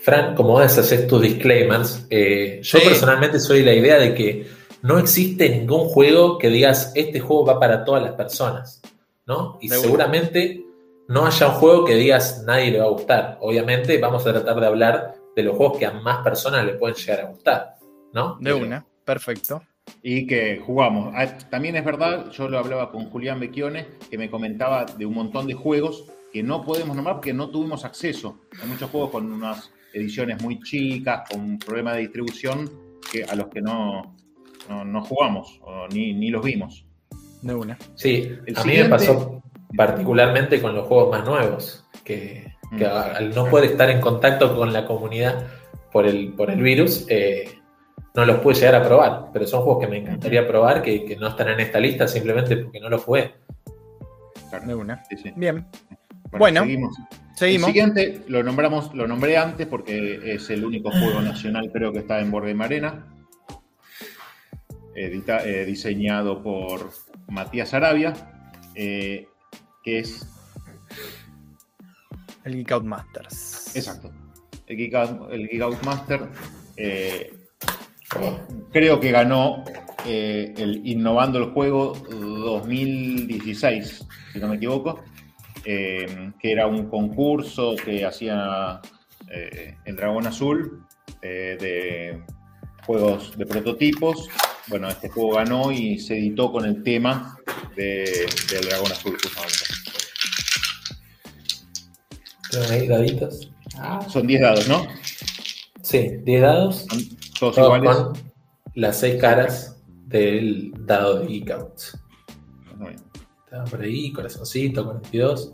Fran, 0.00 0.34
como 0.34 0.50
vos 0.50 0.62
haces 0.78 1.06
tus 1.06 1.20
disclaimers, 1.22 2.06
eh, 2.10 2.60
yo 2.62 2.78
Sí. 2.78 2.84
personalmente 2.88 3.40
soy 3.40 3.60
de 3.60 3.64
la 3.66 3.72
idea 3.74 3.98
de 3.98 4.14
que 4.14 4.46
no 4.82 4.98
existe 4.98 5.48
ningún 5.48 5.88
juego 5.88 6.38
que 6.38 6.48
digas 6.48 6.92
este 6.94 7.18
juego 7.20 7.44
va 7.46 7.58
para 7.58 7.84
todas 7.84 8.02
las 8.02 8.12
personas, 8.12 8.80
¿no? 9.26 9.58
Y 9.60 9.68
seguramente 9.68 10.64
no 11.08 11.26
haya 11.26 11.48
un 11.48 11.54
juego 11.54 11.84
que 11.84 11.94
digas 11.96 12.44
nadie 12.46 12.70
le 12.70 12.78
va 12.78 12.84
a 12.86 12.90
gustar. 12.90 13.38
Obviamente 13.40 13.98
vamos 13.98 14.26
a 14.26 14.32
tratar 14.32 14.60
de 14.60 14.66
hablar 14.66 15.14
de 15.34 15.42
los 15.42 15.56
juegos 15.56 15.78
que 15.78 15.86
a 15.86 15.92
más 15.92 16.22
personas 16.22 16.64
le 16.64 16.74
pueden 16.74 16.96
llegar 16.96 17.20
a 17.20 17.28
gustar, 17.30 17.76
¿no? 18.12 18.36
De 18.40 18.52
una. 18.54 18.84
Perfecto. 19.04 19.62
y 20.02 20.26
que 20.26 20.60
jugamos. 20.64 21.14
Ah, 21.16 21.26
También 21.50 21.74
es 21.76 21.82
verdad, 21.84 22.30
yo 22.30 22.46
lo 22.48 22.58
hablaba 22.58 22.90
con 22.92 23.08
Julián 23.08 23.40
Becchione, 23.40 23.86
que 24.10 24.18
me 24.18 24.30
comentaba 24.30 24.84
de 24.84 25.06
un 25.06 25.14
montón 25.14 25.46
de 25.46 25.54
juegos 25.54 26.04
que 26.30 26.42
no 26.42 26.62
podemos 26.62 26.94
nombrar 26.94 27.16
porque 27.16 27.32
no 27.32 27.48
tuvimos 27.48 27.86
acceso. 27.86 28.36
Hay 28.62 28.68
muchos 28.68 28.90
juegos 28.90 29.08
con 29.10 29.32
unas 29.32 29.70
ediciones 29.98 30.42
muy 30.42 30.60
chicas, 30.60 31.28
con 31.30 31.40
un 31.40 31.58
problema 31.58 31.92
de 31.94 32.00
distribución, 32.00 32.70
que 33.10 33.24
a 33.24 33.34
los 33.34 33.48
que 33.48 33.60
no, 33.60 34.16
no, 34.68 34.84
no 34.84 35.02
jugamos 35.04 35.60
o 35.62 35.86
ni, 35.88 36.14
ni 36.14 36.30
los 36.30 36.44
vimos. 36.44 36.84
De 37.42 37.54
una. 37.54 37.78
Sí, 37.94 38.32
El 38.46 38.58
a 38.58 38.64
mí 38.64 38.76
me 38.76 38.84
pasó 38.86 39.42
particularmente 39.76 40.60
con 40.60 40.74
los 40.74 40.86
juegos 40.86 41.10
más 41.10 41.24
nuevos, 41.26 41.84
que, 42.04 42.54
que 42.76 42.84
Mm. 42.84 43.16
al 43.16 43.34
no 43.34 43.46
poder 43.46 43.70
estar 43.70 43.88
en 43.90 44.00
contacto 44.00 44.54
con 44.54 44.72
la 44.72 44.84
comunidad 44.84 45.46
por 45.92 46.06
el, 46.06 46.32
por 46.34 46.50
el 46.50 46.60
virus, 46.60 47.06
eh, 47.08 47.58
no 48.14 48.24
los 48.24 48.40
pude 48.40 48.54
llegar 48.54 48.74
a 48.74 48.84
probar. 48.84 49.30
Pero 49.32 49.46
son 49.46 49.62
juegos 49.62 49.84
que 49.84 49.90
me 49.90 49.98
encantaría 49.98 50.46
probar, 50.46 50.82
que, 50.82 51.04
que 51.04 51.16
no 51.16 51.28
están 51.28 51.48
en 51.48 51.60
esta 51.60 51.80
lista 51.80 52.06
simplemente 52.06 52.56
porque 52.56 52.80
no 52.80 52.88
los 52.90 53.02
jugué. 53.04 53.34
Claro. 54.50 54.66
De 54.66 54.74
una. 54.74 55.04
Sí, 55.04 55.16
sí. 55.16 55.32
Bien. 55.36 55.66
Bueno. 56.30 56.62
seguimos. 56.62 56.96
Seguimos. 57.38 57.68
El 57.68 57.72
siguiente 57.74 58.24
lo 58.28 58.42
nombramos, 58.42 58.92
lo 58.94 59.06
nombré 59.06 59.36
antes 59.36 59.66
porque 59.66 60.20
es 60.34 60.50
el 60.50 60.64
único 60.64 60.90
juego 60.90 61.20
nacional, 61.22 61.70
creo 61.72 61.92
que 61.92 62.00
está 62.00 62.18
en 62.20 62.30
Game 62.32 62.64
Arena. 62.64 63.06
Edita- 64.94 65.44
eh, 65.46 65.64
diseñado 65.64 66.42
por 66.42 66.90
Matías 67.28 67.72
Arabia, 67.74 68.12
eh, 68.74 69.28
que 69.84 70.00
es 70.00 70.26
El 72.44 72.56
Geek 72.56 72.72
Out 72.72 72.84
Masters. 72.84 73.76
exacto. 73.76 74.10
El 74.66 74.76
Geek 74.76 74.94
Out, 74.94 75.32
el 75.32 75.48
Geek 75.48 75.62
Out 75.62 75.82
Master. 75.84 76.28
eh, 76.76 77.32
creo 78.72 78.98
que 79.00 79.10
ganó 79.12 79.64
el 80.06 80.80
Innovando 80.86 81.38
el 81.38 81.50
Juego 81.52 81.92
2016, 82.10 84.04
si 84.32 84.38
no 84.38 84.48
me 84.48 84.56
equivoco, 84.56 85.02
eh, 85.70 86.32
que 86.40 86.50
era 86.52 86.66
un 86.66 86.88
concurso 86.88 87.76
que 87.76 88.04
hacía 88.06 88.80
eh, 89.30 89.76
el 89.84 89.96
Dragón 89.96 90.26
Azul 90.26 90.82
eh, 91.20 91.58
de 91.60 92.22
juegos 92.86 93.36
de 93.36 93.44
prototipos. 93.44 94.28
Bueno, 94.68 94.88
este 94.88 95.10
juego 95.10 95.34
ganó 95.36 95.70
y 95.70 95.98
se 95.98 96.16
editó 96.18 96.50
con 96.50 96.64
el 96.64 96.82
tema 96.82 97.38
de- 97.76 98.26
del 98.50 98.64
Dragón 98.68 98.92
Azul, 98.92 99.12
justamente. 99.22 99.58
¿Tienen 102.50 102.70
ahí 102.70 102.86
daditos? 102.88 103.50
Son 104.08 104.26
10 104.26 104.40
dados, 104.40 104.68
¿no? 104.68 104.86
Sí, 105.82 106.10
10 106.24 106.42
dados, 106.42 106.86
Son 106.88 106.98
todos 107.38 107.54
todos 107.56 107.76
iguales. 107.78 107.96
con 107.96 108.32
las 108.74 109.00
6 109.00 109.20
caras 109.20 109.76
del 110.06 110.72
dado 110.86 111.18
de 111.20 111.26
Geek 111.26 111.50
Out. 111.50 111.80
Muy 112.76 112.88
bien. 112.90 113.02
Está 113.44 113.64
por 113.64 113.80
ahí, 113.82 114.12
corazoncito, 114.12 114.84
42. 114.84 115.52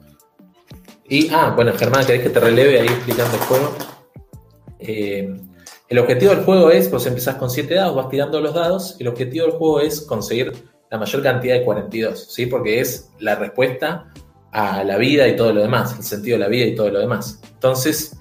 Y, 1.08 1.28
ah, 1.30 1.52
bueno, 1.54 1.72
Germán, 1.74 2.06
¿querés 2.06 2.22
que 2.22 2.30
te 2.30 2.40
releve 2.40 2.80
ahí 2.80 2.86
explicando 2.86 3.36
el 3.36 3.42
juego? 3.42 3.74
Eh, 4.78 5.36
el 5.88 5.98
objetivo 5.98 6.34
del 6.34 6.44
juego 6.44 6.70
es, 6.70 6.90
vos 6.90 7.06
empezás 7.06 7.36
con 7.36 7.50
7 7.50 7.74
dados, 7.74 7.94
vas 7.94 8.08
tirando 8.08 8.40
los 8.40 8.54
dados, 8.54 8.96
y 8.98 9.02
el 9.02 9.08
objetivo 9.08 9.46
del 9.46 9.54
juego 9.54 9.80
es 9.80 10.00
conseguir 10.00 10.52
la 10.90 10.98
mayor 10.98 11.22
cantidad 11.22 11.56
de 11.56 11.64
42, 11.64 12.32
¿sí? 12.32 12.46
Porque 12.46 12.80
es 12.80 13.10
la 13.18 13.34
respuesta 13.34 14.10
a 14.52 14.82
la 14.82 14.96
vida 14.96 15.28
y 15.28 15.36
todo 15.36 15.52
lo 15.52 15.60
demás, 15.60 15.94
el 15.98 16.04
sentido 16.04 16.36
de 16.36 16.44
la 16.44 16.48
vida 16.48 16.64
y 16.64 16.74
todo 16.74 16.88
lo 16.88 17.00
demás. 17.00 17.40
Entonces, 17.52 18.16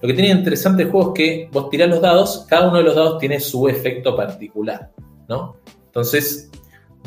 lo 0.00 0.06
que 0.06 0.14
tiene 0.14 0.30
interesante 0.30 0.84
el 0.84 0.90
juego 0.90 1.12
es 1.12 1.16
que 1.16 1.48
vos 1.50 1.70
tirás 1.70 1.88
los 1.88 2.00
dados, 2.00 2.46
cada 2.48 2.68
uno 2.68 2.78
de 2.78 2.84
los 2.84 2.94
dados 2.94 3.18
tiene 3.18 3.40
su 3.40 3.66
efecto 3.68 4.14
particular, 4.14 4.92
¿no? 5.28 5.56
Entonces, 5.86 6.50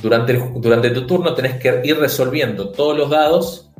durante, 0.01 0.33
durante 0.55 0.89
tu 0.89 1.07
turno 1.07 1.33
tenés 1.33 1.55
que 1.55 1.81
ir 1.85 1.97
resolviendo 1.97 2.71
todos 2.71 2.97
los 2.97 3.09
dados 3.09 3.70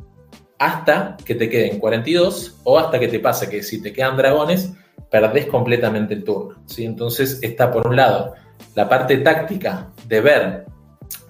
hasta 0.62 1.16
que 1.24 1.34
te 1.34 1.50
queden 1.50 1.80
42 1.80 2.60
o 2.62 2.78
hasta 2.78 3.00
que 3.00 3.08
te 3.08 3.18
pase 3.18 3.50
que 3.50 3.64
si 3.64 3.82
te 3.82 3.92
quedan 3.92 4.16
dragones, 4.16 4.72
perdés 5.10 5.46
completamente 5.46 6.14
el 6.14 6.22
turno. 6.22 6.62
¿sí? 6.66 6.84
Entonces 6.84 7.40
está 7.42 7.72
por 7.72 7.88
un 7.88 7.96
lado 7.96 8.34
la 8.76 8.88
parte 8.88 9.16
táctica 9.18 9.90
de 10.06 10.20
ver 10.20 10.64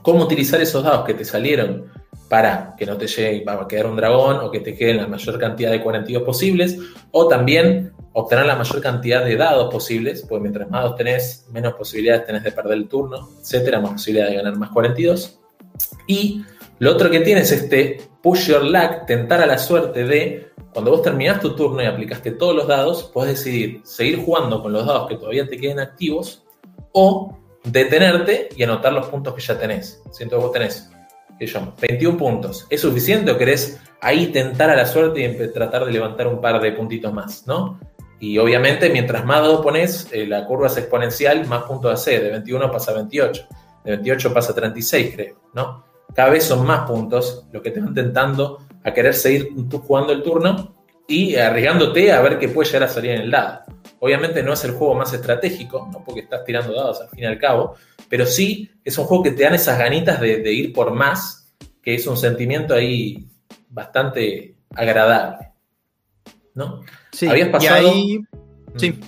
cómo 0.03 0.25
utilizar 0.25 0.61
esos 0.61 0.85
dados 0.85 1.07
que 1.07 1.15
te 1.15 1.25
salieron 1.25 1.91
para 2.29 2.75
que 2.77 2.85
no 2.85 2.99
te 2.99 3.07
llegue 3.07 3.43
va 3.43 3.55
a 3.55 3.67
quedar 3.67 3.87
un 3.87 3.97
dragón 3.97 4.37
o 4.37 4.51
que 4.51 4.61
te 4.61 4.75
queden 4.75 4.99
la 4.99 5.07
mayor 5.07 5.39
cantidad 5.39 5.71
de 5.71 5.83
42 5.83 6.23
posibles, 6.25 6.79
o 7.11 7.27
también 7.27 7.93
obtener 8.13 8.45
la 8.45 8.57
mayor 8.57 8.83
cantidad 8.83 9.25
de 9.25 9.37
dados 9.37 9.73
posibles, 9.73 10.27
porque 10.29 10.43
mientras 10.43 10.69
más 10.69 10.83
dados 10.83 10.97
tenés, 10.97 11.47
menos 11.51 11.73
posibilidades 11.73 12.27
tenés 12.27 12.43
de 12.43 12.53
perder 12.53 12.75
el 12.75 12.89
turno, 12.89 13.31
etcétera, 13.41 13.81
más 13.81 13.93
posibilidad 13.93 14.29
de 14.29 14.37
ganar 14.37 14.57
más 14.57 14.71
42. 14.71 15.41
Y 16.07 16.45
lo 16.83 16.91
otro 16.91 17.13
que 17.13 17.21
tienes 17.21 17.53
es 17.53 17.63
este 17.63 18.01
push 18.23 18.49
your 18.49 18.65
luck, 18.65 19.07
tentar 19.07 19.41
a 19.41 19.47
la 19.47 19.57
suerte 19.57 20.03
de 20.03 20.49
cuando 20.73 20.91
vos 20.91 21.01
terminás 21.01 21.39
tu 21.39 21.55
turno 21.55 21.81
y 21.81 21.87
aplicaste 21.87 22.33
todos 22.33 22.57
los 22.57 22.67
dados, 22.67 23.05
podés 23.05 23.37
decidir 23.37 23.83
seguir 23.85 24.25
jugando 24.25 24.61
con 24.61 24.73
los 24.73 24.85
dados 24.85 25.09
que 25.09 25.15
todavía 25.15 25.47
te 25.47 25.59
queden 25.59 25.79
activos 25.79 26.43
o 26.91 27.39
detenerte 27.63 28.49
y 28.57 28.65
anotar 28.65 28.93
los 28.93 29.07
puntos 29.07 29.33
que 29.33 29.41
ya 29.41 29.57
tenés. 29.57 30.03
Siento 30.11 30.39
que 30.39 30.43
vos 30.43 30.51
tenés, 30.51 30.91
sé 31.39 31.47
yo, 31.47 31.73
21 31.81 32.19
puntos. 32.19 32.67
¿Es 32.69 32.81
suficiente 32.81 33.31
o 33.31 33.39
querés 33.39 33.81
ahí 34.01 34.33
tentar 34.33 34.69
a 34.69 34.75
la 34.75 34.85
suerte 34.85 35.21
y 35.23 35.53
tratar 35.53 35.85
de 35.85 35.93
levantar 35.93 36.27
un 36.27 36.41
par 36.41 36.61
de 36.61 36.73
puntitos 36.73 37.13
más, 37.13 37.47
no? 37.47 37.79
Y 38.19 38.39
obviamente, 38.39 38.91
mientras 38.91 39.25
más 39.25 39.41
dados 39.41 39.61
pones, 39.63 40.09
eh, 40.11 40.27
la 40.27 40.45
curva 40.47 40.67
es 40.67 40.77
exponencial, 40.77 41.47
más 41.47 41.63
puntos 41.63 41.93
hace. 41.93 42.19
De 42.19 42.31
21 42.31 42.73
pasa 42.73 42.91
a 42.91 42.95
28, 42.95 43.47
de 43.85 43.91
28 43.93 44.35
pasa 44.35 44.51
a 44.51 44.57
36, 44.57 45.15
creo, 45.15 45.37
¿no? 45.55 45.92
Cada 46.15 46.31
vez 46.31 46.45
son 46.45 46.67
más 46.67 46.89
puntos 46.89 47.45
los 47.53 47.63
que 47.63 47.71
te 47.71 47.81
van 47.81 47.95
tentando 47.95 48.59
a 48.85 48.93
querer 48.93 49.15
seguir 49.15 49.49
tú 49.69 49.79
jugando 49.79 50.13
el 50.13 50.23
turno 50.23 50.75
y 51.09 51.37
arriesgándote 51.37 52.13
a 52.13 52.21
ver 52.21 52.39
qué 52.39 52.49
puede 52.49 52.69
llegar 52.69 52.85
a 52.85 52.89
salir 52.89 53.13
en 53.13 53.21
el 53.23 53.31
dado. 53.31 53.61
Obviamente 54.01 54.43
no 54.43 54.53
es 54.53 54.65
el 54.65 54.73
juego 54.73 54.95
más 54.95 55.13
estratégico, 55.13 55.89
¿no? 55.93 56.03
porque 56.05 56.21
estás 56.21 56.45
tirando 56.45 56.75
dados 56.75 57.01
al 57.01 57.09
fin 57.11 57.21
y 57.21 57.27
al 57.27 57.39
cabo, 57.39 57.75
pero 58.09 58.27
sí 58.27 58.71
es 58.85 58.97
un 58.99 59.05
juego 59.07 59.23
que 59.25 59.31
te 59.33 59.43
dan 59.45 59.55
esas 59.55 59.79
ganitas 59.79 60.21
de, 60.21 60.39
de 60.39 60.53
ir 60.53 60.73
por 60.73 60.93
más, 60.93 61.53
que 61.83 61.95
es 61.95 62.07
un 62.07 62.17
sentimiento 62.17 62.75
ahí 62.75 63.27
bastante 63.69 64.55
agradable. 64.75 65.51
¿no? 66.55 66.81
Sí, 67.13 67.27
Habías 67.29 67.49
pasado- 67.49 67.91
ahí. 67.91 68.21
Sí. 68.77 68.91
Mm. 68.91 69.01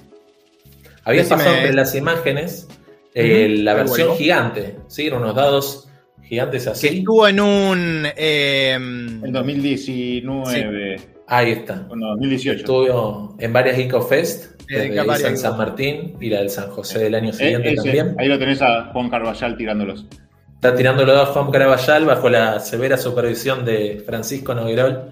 Habías 1.04 1.26
Decime- 1.26 1.36
pasado 1.36 1.56
entre 1.56 1.74
las 1.74 1.94
imágenes 1.94 2.68
eh, 3.14 3.48
la 3.60 3.74
versión 3.74 4.16
gigante, 4.16 4.78
¿sí? 4.88 5.06
Eran 5.06 5.22
unos 5.22 5.34
dados 5.36 5.88
gigantes 6.24 6.64
Que 6.64 6.70
así. 6.70 6.86
estuvo 6.98 7.26
en 7.28 7.40
un. 7.40 8.06
eh, 8.16 8.72
En 8.74 9.32
2019. 9.32 10.96
Ahí 11.26 11.52
está. 11.52 11.86
No, 11.94 12.08
2018. 12.16 12.58
Estuvo 12.60 13.36
en 13.38 13.52
varias 13.52 13.94
of 13.94 14.08
Fest, 14.08 14.60
Eh, 14.70 14.84
en 14.86 14.92
Geek 14.92 15.36
San 15.36 15.56
Martín 15.58 16.16
y 16.20 16.28
la 16.30 16.38
del 16.40 16.50
San 16.50 16.70
José 16.70 16.98
del 16.98 17.14
año 17.14 17.30
Eh, 17.30 17.32
siguiente 17.34 17.68
ese, 17.72 17.76
también. 17.82 18.14
ahí 18.18 18.28
lo 18.28 18.38
tenés 18.38 18.60
a 18.62 18.90
Juan 18.92 19.10
Carballal 19.10 19.56
tirándolos. 19.56 20.06
Está 20.54 20.74
tirando 20.74 21.04
los 21.04 21.14
dos 21.14 21.28
Juan 21.30 21.50
Caraballal 21.50 22.06
bajo 22.06 22.28
la 22.30 22.58
severa 22.60 22.96
supervisión 22.96 23.64
de 23.66 24.02
Francisco 24.06 24.54
Noguerol. 24.54 25.10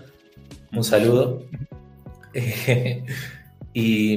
Un 0.75 0.83
saludo. 0.85 1.45
y 3.75 4.17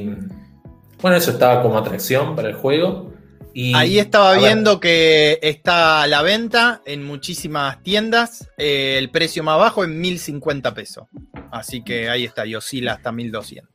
bueno, 1.01 1.17
eso 1.17 1.31
estaba 1.31 1.61
como 1.61 1.77
atracción 1.77 2.35
para 2.35 2.49
el 2.49 2.55
juego. 2.55 3.13
Y, 3.57 3.73
Ahí 3.73 3.99
estaba 3.99 4.31
ver, 4.33 4.41
viendo 4.41 4.81
que 4.81 5.39
está 5.41 6.01
a 6.01 6.07
la 6.07 6.21
venta 6.21 6.81
en 6.85 7.05
muchísimas 7.05 7.81
tiendas. 7.83 8.49
eh, 8.57 8.97
el 8.99 9.09
precio 9.11 9.43
más 9.43 9.57
bajo 9.57 9.85
en 9.85 9.97
1050 10.01 10.73
pesos. 10.73 11.07
Así 11.51 11.81
que 11.81 12.09
ahí 12.09 12.25
está, 12.25 12.45
y 12.45 12.53
oscila 12.53 12.91
hasta 12.95 13.13
1200. 13.13 13.73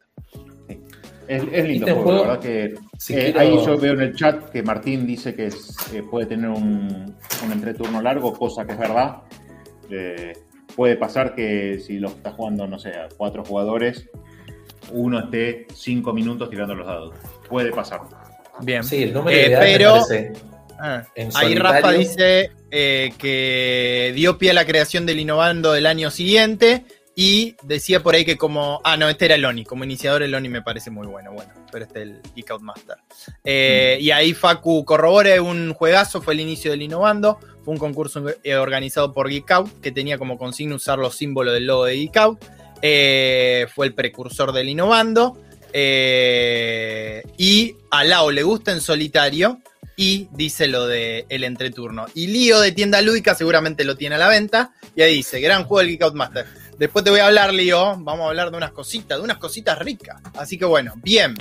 Es, 1.27 1.43
es 1.51 1.65
lindo 1.65 1.87
¿Viste 1.87 1.91
el 1.91 1.95
juego, 1.95 2.03
juego? 2.03 2.25
la 2.25 2.29
verdad 2.33 2.41
que. 2.43 2.75
Si 2.99 3.15
eh, 3.15 3.33
quiero- 3.33 3.41
Ahí 3.41 3.57
yo 3.65 3.79
veo 3.79 3.93
en 3.95 4.01
el 4.03 4.15
chat 4.15 4.51
que 4.51 4.63
Martín 4.63 5.07
dice 5.07 5.35
que 5.35 5.47
es, 5.47 5.75
eh, 5.95 6.03
puede 6.03 6.27
tener 6.27 6.51
un, 6.51 7.17
un 7.43 7.53
entreturno 7.53 8.03
largo, 8.03 8.35
cosa 8.37 8.67
que 8.67 8.73
es 8.73 8.79
verdad. 8.79 9.23
Eh, 9.91 10.35
puede 10.77 10.97
pasar 10.97 11.35
que 11.35 11.79
si 11.79 11.99
lo 11.99 12.09
está 12.09 12.33
jugando, 12.33 12.67
no 12.67 12.79
sé, 12.79 12.91
a 12.91 13.09
cuatro 13.17 13.43
jugadores, 13.47 14.11
uno 14.93 15.21
esté 15.21 15.67
cinco 15.73 16.13
minutos 16.13 16.51
tirando 16.51 16.75
los 16.75 16.87
dados. 16.87 17.15
Puede 17.49 17.71
pasar. 17.73 18.01
Bien. 18.61 18.85
Sí, 18.85 19.03
el 19.05 19.13
número 19.13 19.37
Eh, 19.37 19.49
me 19.51 19.57
pero- 19.59 19.97
Ah, 20.83 21.03
en 21.15 21.29
Ahí. 21.35 21.55
Rafa 21.57 21.93
dice 21.93 22.53
eh, 22.71 23.13
que 23.19 24.13
dio 24.15 24.39
pie 24.39 24.51
a 24.51 24.55
la 24.55 24.65
creación 24.65 25.05
del 25.05 25.21
Innovando 25.21 25.73
del 25.73 25.85
año 25.87 26.11
siguiente 26.11 26.85
y 27.15 27.55
decía 27.65 28.03
por 28.03 28.15
ahí 28.15 28.25
que 28.25 28.39
como... 28.39 28.81
Ah, 28.83 28.97
no, 28.97 29.07
este 29.11 29.27
era 29.27 29.35
el 29.35 29.45
ONI. 29.45 29.65
Como 29.67 29.85
iniciador 29.85 30.23
el 30.23 30.35
ONI 30.35 30.49
me 30.49 30.63
parece 30.63 30.91
muy 30.91 31.07
bueno, 31.07 31.33
bueno, 31.33 31.53
pero 31.71 31.85
este 31.85 31.99
es 32.01 32.09
el 32.09 32.21
Geek 32.35 32.51
Out 32.53 32.63
Master. 32.63 32.97
Eh, 33.45 33.99
Y 34.01 34.11
ahí 34.11 34.33
Facu 34.33 34.85
corrobora 34.87 35.43
un 35.43 35.75
juegazo, 35.75 36.23
fue 36.23 36.33
el 36.33 36.41
inicio 36.41 36.71
del 36.71 36.81
Innovando. 36.81 37.39
Fue 37.63 37.75
un 37.75 37.79
concurso 37.79 38.25
organizado 38.59 39.13
por 39.13 39.29
Geek 39.29 39.51
Out 39.51 39.81
que 39.83 39.93
tenía 39.93 40.17
como 40.17 40.39
consigna 40.39 40.77
usar 40.77 40.99
los 40.99 41.15
símbolos 41.15 41.53
del 41.53 41.67
logo 41.67 41.85
de 41.85 41.97
Geek 41.97 42.17
Out. 42.17 42.41
Fue 43.75 43.87
el 43.87 43.93
precursor 43.95 44.53
del 44.53 44.71
Innovando. 44.71 45.37
Eh, 45.73 47.23
y 47.37 47.77
a 47.91 48.05
Lao 48.05 48.31
le 48.31 48.43
gusta 48.43 48.73
en 48.73 48.81
solitario 48.81 49.61
y 49.97 50.29
dice 50.33 50.67
lo 50.67 50.87
de 50.87 51.27
el 51.29 51.45
entreturno. 51.45 52.07
Y 52.15 52.29
Lío 52.29 52.61
de 52.61 52.73
tienda 52.73 53.03
lúdica 53.03 53.35
seguramente 53.35 53.85
lo 53.85 53.97
tiene 53.97 54.15
a 54.15 54.19
la 54.19 54.29
venta. 54.29 54.73
Y 54.97 55.03
ahí 55.03 55.17
dice, 55.17 55.41
gran 55.41 55.65
juego 55.65 55.81
del 55.81 55.89
Geek 55.89 56.03
Out 56.03 56.15
Master. 56.15 56.47
Después 56.79 57.05
te 57.05 57.11
voy 57.11 57.21
a 57.21 57.27
hablar, 57.27 57.53
Lío. 57.53 57.97
Vamos 57.99 58.21
a 58.21 58.29
hablar 58.29 58.51
de 58.51 58.57
unas 58.57 58.73
cositas, 58.73 59.19
de 59.19 59.25
unas 59.25 59.37
cositas 59.37 59.79
ricas. 59.79 60.21
Así 60.39 60.57
que 60.57 60.65
bueno, 60.65 60.95
bien. 60.97 61.35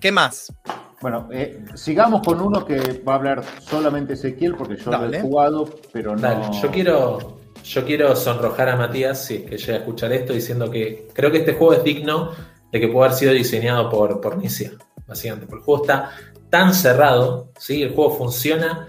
¿Qué 0.00 0.12
más? 0.12 0.52
Bueno, 1.00 1.28
eh, 1.32 1.64
sigamos 1.74 2.22
con 2.22 2.40
uno 2.40 2.64
que 2.64 3.02
va 3.06 3.14
a 3.14 3.16
hablar 3.16 3.44
solamente 3.60 4.14
Ezequiel, 4.14 4.54
porque 4.54 4.76
yo 4.76 4.90
lo 4.90 5.12
he 5.12 5.20
jugado, 5.20 5.78
pero 5.92 6.14
no. 6.14 6.20
Dale, 6.20 6.46
yo 6.60 6.70
quiero, 6.70 7.40
yo 7.64 7.84
quiero 7.84 8.14
sonrojar 8.16 8.68
a 8.68 8.76
Matías, 8.76 9.24
si 9.24 9.36
es 9.36 9.42
que 9.42 9.56
llega 9.56 9.74
a 9.74 9.76
escuchar 9.78 10.12
esto, 10.12 10.32
diciendo 10.32 10.70
que 10.70 11.08
creo 11.12 11.30
que 11.30 11.38
este 11.38 11.54
juego 11.54 11.74
es 11.74 11.84
digno 11.84 12.32
de 12.76 12.80
que 12.80 12.88
pueda 12.88 13.06
haber 13.06 13.18
sido 13.18 13.32
diseñado 13.32 13.88
por, 13.88 14.20
por 14.20 14.36
Nicia, 14.36 14.72
básicamente. 15.06 15.46
Porque 15.46 15.60
el 15.60 15.64
juego 15.64 15.82
está 15.82 16.10
tan 16.50 16.74
cerrado, 16.74 17.50
¿sí? 17.58 17.82
el 17.82 17.94
juego 17.94 18.18
funciona, 18.18 18.88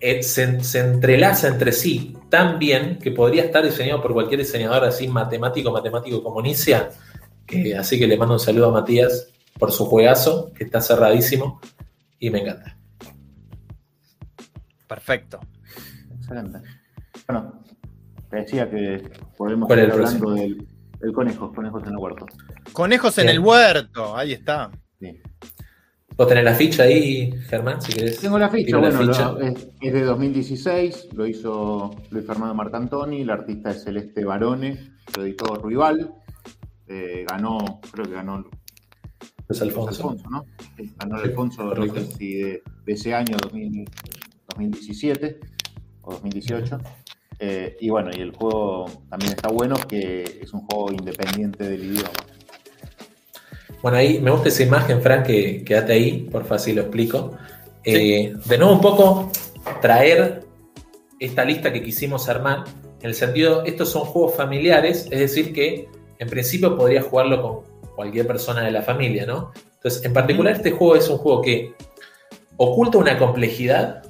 eh, 0.00 0.22
se, 0.24 0.62
se 0.64 0.80
entrelaza 0.80 1.46
entre 1.46 1.72
sí 1.72 2.16
tan 2.28 2.58
bien 2.58 2.98
que 2.98 3.12
podría 3.12 3.44
estar 3.44 3.64
diseñado 3.64 4.02
por 4.02 4.12
cualquier 4.12 4.40
diseñador 4.40 4.84
así 4.84 5.06
matemático, 5.06 5.70
matemático 5.70 6.22
como 6.22 6.42
Nicia. 6.42 6.90
así 7.78 7.98
que 7.98 8.06
le 8.08 8.16
mando 8.16 8.34
un 8.34 8.40
saludo 8.40 8.70
a 8.70 8.72
Matías 8.72 9.28
por 9.56 9.70
su 9.70 9.86
juegazo, 9.86 10.52
que 10.52 10.64
está 10.64 10.80
cerradísimo 10.80 11.60
y 12.18 12.30
me 12.30 12.40
encanta. 12.40 12.76
Perfecto. 14.88 15.38
Excelente. 16.18 16.58
Bueno, 17.26 17.62
te 18.30 18.36
decía 18.36 18.68
que 18.68 19.02
podemos 19.36 19.68
¿Cuál 19.68 19.78
es 19.78 19.84
estar 19.86 20.00
el 20.00 20.06
hablando 20.06 20.34
del, 20.34 20.68
del 21.00 21.12
conejo, 21.12 21.52
conejos 21.52 21.82
en 21.84 21.88
el 21.90 21.96
huerto. 21.96 22.26
Conejos 22.72 23.18
en 23.18 23.28
el 23.28 23.38
huerto. 23.40 24.16
Ahí 24.16 24.32
está. 24.32 24.70
Sí. 25.00 25.20
Vos 26.16 26.26
tenés 26.26 26.42
la 26.44 26.54
ficha 26.54 26.82
ahí, 26.82 27.30
Germán, 27.48 27.80
si 27.80 27.92
querés. 27.92 28.18
Tengo 28.20 28.38
la 28.40 28.48
ficha, 28.48 28.66
Tiro 28.66 28.80
la 28.80 28.88
bueno, 28.90 29.12
ficha. 29.12 29.32
lo- 29.32 29.40
es, 29.40 29.68
es 29.80 29.92
de 29.92 30.02
2016, 30.02 31.08
lo 31.12 31.26
hizo 31.26 31.94
Luis 32.10 32.26
Fernando 32.26 32.54
Marcantoni, 32.54 33.20
el 33.22 33.30
artista 33.30 33.70
es 33.70 33.84
Celeste 33.84 34.24
Barone, 34.24 34.94
lo 35.16 35.22
editó 35.22 35.54
Rival, 35.64 36.12
eh, 36.88 37.24
ganó, 37.28 37.80
creo 37.92 38.04
que 38.06 38.14
ganó 38.14 38.38
Luis 39.48 39.62
Alfonso. 39.62 40.08
Alfonso, 40.10 40.28
Ganó 40.96 41.16
el 41.16 41.22
Sí, 41.22 41.28
Alfonso 41.28 41.62
no 41.62 41.68
correcto. 41.70 42.00
sé 42.00 42.16
si 42.16 42.34
de, 42.34 42.62
de 42.84 42.92
ese 42.92 43.14
año 43.14 43.36
2000 43.40 43.84
2017 44.48 45.38
o 46.02 46.12
2018. 46.14 46.78
Eh, 47.40 47.76
y 47.80 47.90
bueno, 47.90 48.10
y 48.12 48.20
el 48.20 48.32
juego 48.32 48.86
también 49.08 49.32
está 49.32 49.48
bueno, 49.48 49.76
que 49.88 50.40
es 50.42 50.52
un 50.52 50.60
juego 50.66 50.92
independiente 50.92 51.64
del 51.64 51.84
idioma. 51.84 52.10
Bueno, 53.82 53.98
ahí 53.98 54.20
me 54.20 54.30
gusta 54.30 54.48
esa 54.48 54.64
imagen, 54.64 55.00
Frank, 55.00 55.26
que 55.26 55.62
quédate 55.64 55.92
ahí, 55.92 56.28
por 56.30 56.44
fácil 56.44 56.76
lo 56.76 56.82
explico. 56.82 57.36
Eh, 57.84 58.34
de 58.44 58.58
nuevo, 58.58 58.74
un 58.74 58.80
poco 58.80 59.30
traer 59.80 60.44
esta 61.20 61.44
lista 61.44 61.72
que 61.72 61.82
quisimos 61.82 62.28
armar, 62.28 62.64
en 63.00 63.06
el 63.06 63.14
sentido, 63.14 63.64
estos 63.64 63.90
son 63.90 64.02
juegos 64.02 64.34
familiares, 64.34 65.06
es 65.10 65.20
decir, 65.20 65.52
que 65.52 65.88
en 66.18 66.28
principio 66.28 66.76
podría 66.76 67.02
jugarlo 67.02 67.40
con 67.40 67.94
cualquier 67.94 68.26
persona 68.26 68.62
de 68.62 68.72
la 68.72 68.82
familia, 68.82 69.24
¿no? 69.24 69.52
Entonces, 69.74 70.04
en 70.04 70.12
particular, 70.12 70.54
este 70.54 70.72
juego 70.72 70.96
es 70.96 71.08
un 71.08 71.18
juego 71.18 71.40
que 71.40 71.74
oculta 72.56 72.98
una 72.98 73.16
complejidad, 73.16 74.02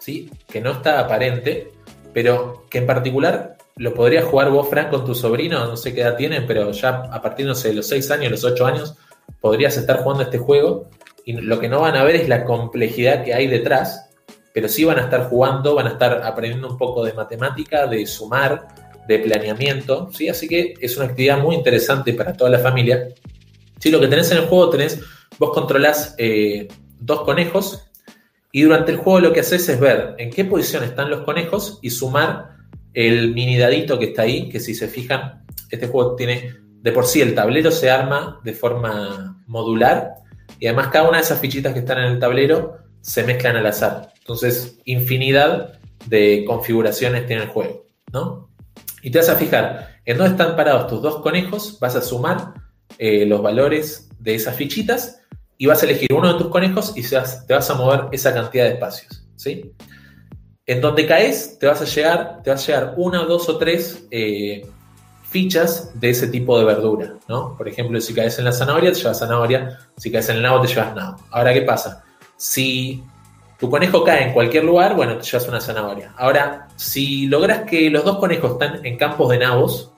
¿sí? 0.00 0.30
Que 0.48 0.62
no 0.62 0.72
está 0.72 1.00
aparente, 1.00 1.72
pero 2.12 2.66
que 2.70 2.78
en 2.78 2.86
particular 2.86 3.56
lo 3.76 3.94
podrías 3.94 4.24
jugar 4.24 4.50
vos, 4.50 4.68
Frank, 4.68 4.90
con 4.90 5.04
tu 5.04 5.14
sobrino, 5.14 5.64
no 5.66 5.76
sé 5.76 5.94
qué 5.94 6.02
edad 6.02 6.16
tienen, 6.16 6.46
pero 6.46 6.70
ya 6.72 7.02
a 7.10 7.22
partir 7.22 7.46
de 7.46 7.72
los 7.74 7.86
6 7.88 8.10
años, 8.10 8.30
los 8.30 8.44
8 8.44 8.66
años, 8.66 8.94
podrías 9.40 9.76
estar 9.76 10.02
jugando 10.02 10.24
este 10.24 10.38
juego 10.38 10.90
y 11.24 11.32
lo 11.32 11.58
que 11.60 11.68
no 11.68 11.80
van 11.80 11.96
a 11.96 12.04
ver 12.04 12.16
es 12.16 12.28
la 12.28 12.44
complejidad 12.44 13.24
que 13.24 13.34
hay 13.34 13.46
detrás, 13.46 14.10
pero 14.52 14.68
sí 14.68 14.84
van 14.84 14.98
a 14.98 15.02
estar 15.02 15.28
jugando, 15.28 15.74
van 15.74 15.86
a 15.86 15.90
estar 15.90 16.22
aprendiendo 16.24 16.68
un 16.68 16.78
poco 16.78 17.04
de 17.04 17.12
matemática, 17.12 17.86
de 17.86 18.06
sumar, 18.06 18.68
de 19.06 19.18
planeamiento, 19.18 20.10
¿sí? 20.12 20.28
Así 20.28 20.46
que 20.48 20.74
es 20.80 20.96
una 20.96 21.06
actividad 21.06 21.38
muy 21.38 21.54
interesante 21.54 22.12
para 22.12 22.32
toda 22.32 22.50
la 22.50 22.58
familia. 22.58 23.08
Sí, 23.78 23.90
lo 23.90 24.00
que 24.00 24.08
tenés 24.08 24.30
en 24.30 24.38
el 24.38 24.46
juego 24.46 24.70
tenés, 24.70 25.00
vos 25.38 25.52
controlás 25.52 26.14
eh, 26.18 26.68
dos 26.98 27.22
conejos 27.22 27.89
y 28.52 28.62
durante 28.62 28.92
el 28.92 28.98
juego 28.98 29.20
lo 29.20 29.32
que 29.32 29.40
haces 29.40 29.68
es 29.68 29.78
ver 29.78 30.14
en 30.18 30.30
qué 30.30 30.44
posición 30.44 30.84
están 30.84 31.10
los 31.10 31.22
conejos 31.22 31.78
y 31.82 31.90
sumar 31.90 32.56
el 32.92 33.32
mini 33.32 33.56
dadito 33.56 33.98
que 33.98 34.06
está 34.06 34.22
ahí, 34.22 34.48
que 34.48 34.58
si 34.58 34.74
se 34.74 34.88
fijan, 34.88 35.44
este 35.70 35.86
juego 35.86 36.16
tiene 36.16 36.56
de 36.82 36.92
por 36.92 37.06
sí 37.06 37.20
el 37.20 37.34
tablero 37.34 37.70
se 37.70 37.90
arma 37.90 38.40
de 38.42 38.54
forma 38.54 39.42
modular 39.46 40.14
y 40.58 40.66
además 40.66 40.88
cada 40.88 41.08
una 41.08 41.18
de 41.18 41.24
esas 41.24 41.40
fichitas 41.40 41.72
que 41.72 41.80
están 41.80 41.98
en 41.98 42.12
el 42.12 42.18
tablero 42.18 42.78
se 43.00 43.24
mezclan 43.24 43.56
al 43.56 43.66
azar. 43.66 44.12
Entonces, 44.18 44.78
infinidad 44.84 45.78
de 46.06 46.44
configuraciones 46.46 47.26
tiene 47.26 47.42
el 47.42 47.48
juego, 47.48 47.86
¿no? 48.12 48.50
Y 49.02 49.10
te 49.10 49.18
vas 49.18 49.28
a 49.28 49.36
fijar 49.36 50.00
en 50.04 50.18
dónde 50.18 50.32
están 50.32 50.56
parados 50.56 50.88
tus 50.88 51.00
dos 51.00 51.20
conejos, 51.20 51.78
vas 51.80 51.96
a 51.96 52.02
sumar 52.02 52.54
eh, 52.98 53.24
los 53.24 53.42
valores 53.42 54.10
de 54.18 54.34
esas 54.34 54.56
fichitas 54.56 55.22
y 55.60 55.66
vas 55.66 55.82
a 55.82 55.84
elegir 55.84 56.08
uno 56.14 56.32
de 56.32 56.38
tus 56.38 56.48
conejos 56.48 56.94
y 56.96 57.02
te 57.02 57.52
vas 57.52 57.68
a 57.68 57.74
mover 57.74 58.06
esa 58.12 58.32
cantidad 58.32 58.64
de 58.64 58.70
espacios, 58.70 59.26
¿sí? 59.36 59.74
En 60.64 60.80
donde 60.80 61.06
caes, 61.06 61.58
te 61.58 61.66
vas 61.66 61.82
a 61.82 61.84
llegar, 61.84 62.40
te 62.42 62.48
vas 62.48 62.62
a 62.62 62.66
llegar 62.66 62.94
una, 62.96 63.24
dos 63.24 63.46
o 63.50 63.58
tres 63.58 64.06
eh, 64.10 64.66
fichas 65.28 66.00
de 66.00 66.08
ese 66.08 66.28
tipo 66.28 66.58
de 66.58 66.64
verdura, 66.64 67.12
¿no? 67.28 67.58
Por 67.58 67.68
ejemplo, 67.68 68.00
si 68.00 68.14
caes 68.14 68.38
en 68.38 68.46
la 68.46 68.52
zanahoria, 68.52 68.90
te 68.90 69.00
llevas 69.00 69.18
zanahoria, 69.18 69.78
si 69.98 70.10
caes 70.10 70.30
en 70.30 70.36
el 70.36 70.42
nabo, 70.42 70.62
te 70.62 70.68
llevas 70.68 70.94
nabo. 70.94 71.18
Ahora, 71.30 71.52
¿qué 71.52 71.60
pasa? 71.60 72.04
Si 72.38 73.04
tu 73.58 73.68
conejo 73.68 74.02
cae 74.02 74.28
en 74.28 74.32
cualquier 74.32 74.64
lugar, 74.64 74.96
bueno, 74.96 75.18
te 75.18 75.24
llevas 75.24 75.46
una 75.46 75.60
zanahoria. 75.60 76.14
Ahora, 76.16 76.68
si 76.76 77.26
logras 77.26 77.68
que 77.68 77.90
los 77.90 78.02
dos 78.02 78.16
conejos 78.16 78.52
están 78.52 78.86
en 78.86 78.96
campos 78.96 79.28
de 79.28 79.40
nabos, 79.40 79.92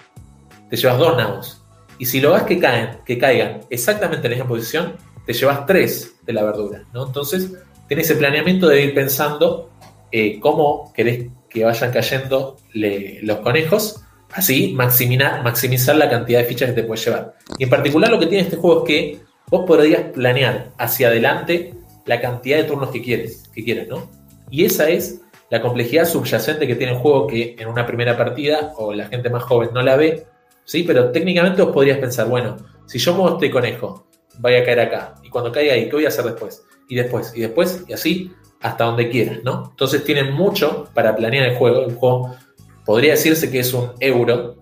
te 0.68 0.76
llevas 0.76 0.98
dos 0.98 1.16
nabos. 1.16 1.62
Y 1.98 2.06
si 2.06 2.20
logras 2.20 2.42
que, 2.42 2.58
caen, 2.58 2.98
que 3.06 3.16
caigan 3.16 3.60
exactamente 3.70 4.26
en 4.26 4.32
la 4.32 4.36
misma 4.38 4.48
posición, 4.48 4.96
te 5.27 5.33
llevas 5.33 5.66
tres 5.66 6.14
de 6.23 6.33
la 6.33 6.43
verdura, 6.45 6.85
¿no? 6.93 7.07
Entonces, 7.07 7.53
tienes 7.89 8.11
ese 8.11 8.18
planeamiento 8.18 8.68
de 8.68 8.83
ir 8.83 8.95
pensando 8.95 9.70
eh, 10.11 10.39
cómo 10.41 10.93
querés 10.95 11.31
que 11.49 11.64
vayan 11.64 11.93
cayendo 11.93 12.57
los 12.73 13.39
conejos, 13.39 14.03
así 14.33 14.73
maximizar, 14.73 15.43
maximizar 15.43 15.97
la 15.97 16.09
cantidad 16.09 16.41
de 16.41 16.47
fichas 16.47 16.70
que 16.70 16.81
te 16.81 16.85
puedes 16.85 17.05
llevar. 17.05 17.35
Y 17.59 17.64
en 17.64 17.70
particular 17.70 18.11
lo 18.11 18.18
que 18.18 18.27
tiene 18.27 18.45
este 18.45 18.57
juego 18.57 18.81
es 18.81 18.89
que 18.89 19.20
vos 19.49 19.64
podrías 19.66 20.05
planear 20.12 20.70
hacia 20.79 21.09
adelante 21.09 21.75
la 22.07 22.20
cantidad 22.20 22.57
de 22.57 22.64
turnos 22.64 22.91
que 22.91 23.03
quieres, 23.03 23.49
que 23.55 23.62
quieras, 23.62 23.89
¿no? 23.89 24.11
Y 24.51 24.64
esa 24.64 24.89
es 24.89 25.20
la 25.51 25.61
complejidad 25.61 26.07
subyacente 26.07 26.66
que 26.66 26.77
tiene 26.77 26.93
el 26.93 26.99
juego 26.99 27.27
que 27.27 27.57
en 27.59 27.68
una 27.68 27.87
primera 27.87 28.16
partida 28.16 28.73
o 28.77 28.95
la 28.95 29.09
gente 29.09 29.29
más 29.29 29.43
joven 29.43 29.70
no 29.75 29.83
la 29.83 29.97
ve, 29.97 30.27
¿sí? 30.64 30.83
Pero 30.83 31.11
técnicamente 31.11 31.61
vos 31.62 31.73
podrías 31.73 31.99
pensar, 31.99 32.27
bueno, 32.27 32.57
si 32.87 32.99
yo 32.99 33.14
muevo 33.14 33.37
este 33.37 33.51
conejo, 33.51 34.07
vaya 34.39 34.61
a 34.61 34.64
caer 34.64 34.80
acá, 34.80 35.14
y 35.22 35.28
cuando 35.28 35.53
caiga 35.53 35.74
ahí, 35.74 35.87
¿qué 35.87 35.93
voy 35.93 36.05
a 36.05 36.09
hacer 36.09 36.24
después? 36.24 36.64
Y 36.89 36.97
después, 36.97 37.33
y 37.35 37.41
después, 37.41 37.85
y 37.89 37.93
así, 37.93 38.33
hasta 38.61 38.85
donde 38.85 39.09
quieras, 39.09 39.39
¿no? 39.45 39.68
Entonces 39.70 40.05
tienen 40.05 40.33
mucho 40.33 40.89
para 40.95 41.14
planear 41.16 41.49
el 41.49 41.57
juego. 41.57 41.85
El 41.85 41.95
juego 41.95 42.37
podría 42.85 43.12
decirse 43.12 43.51
que 43.51 43.61
es 43.61 43.74
un 43.74 43.91
euro, 44.01 44.57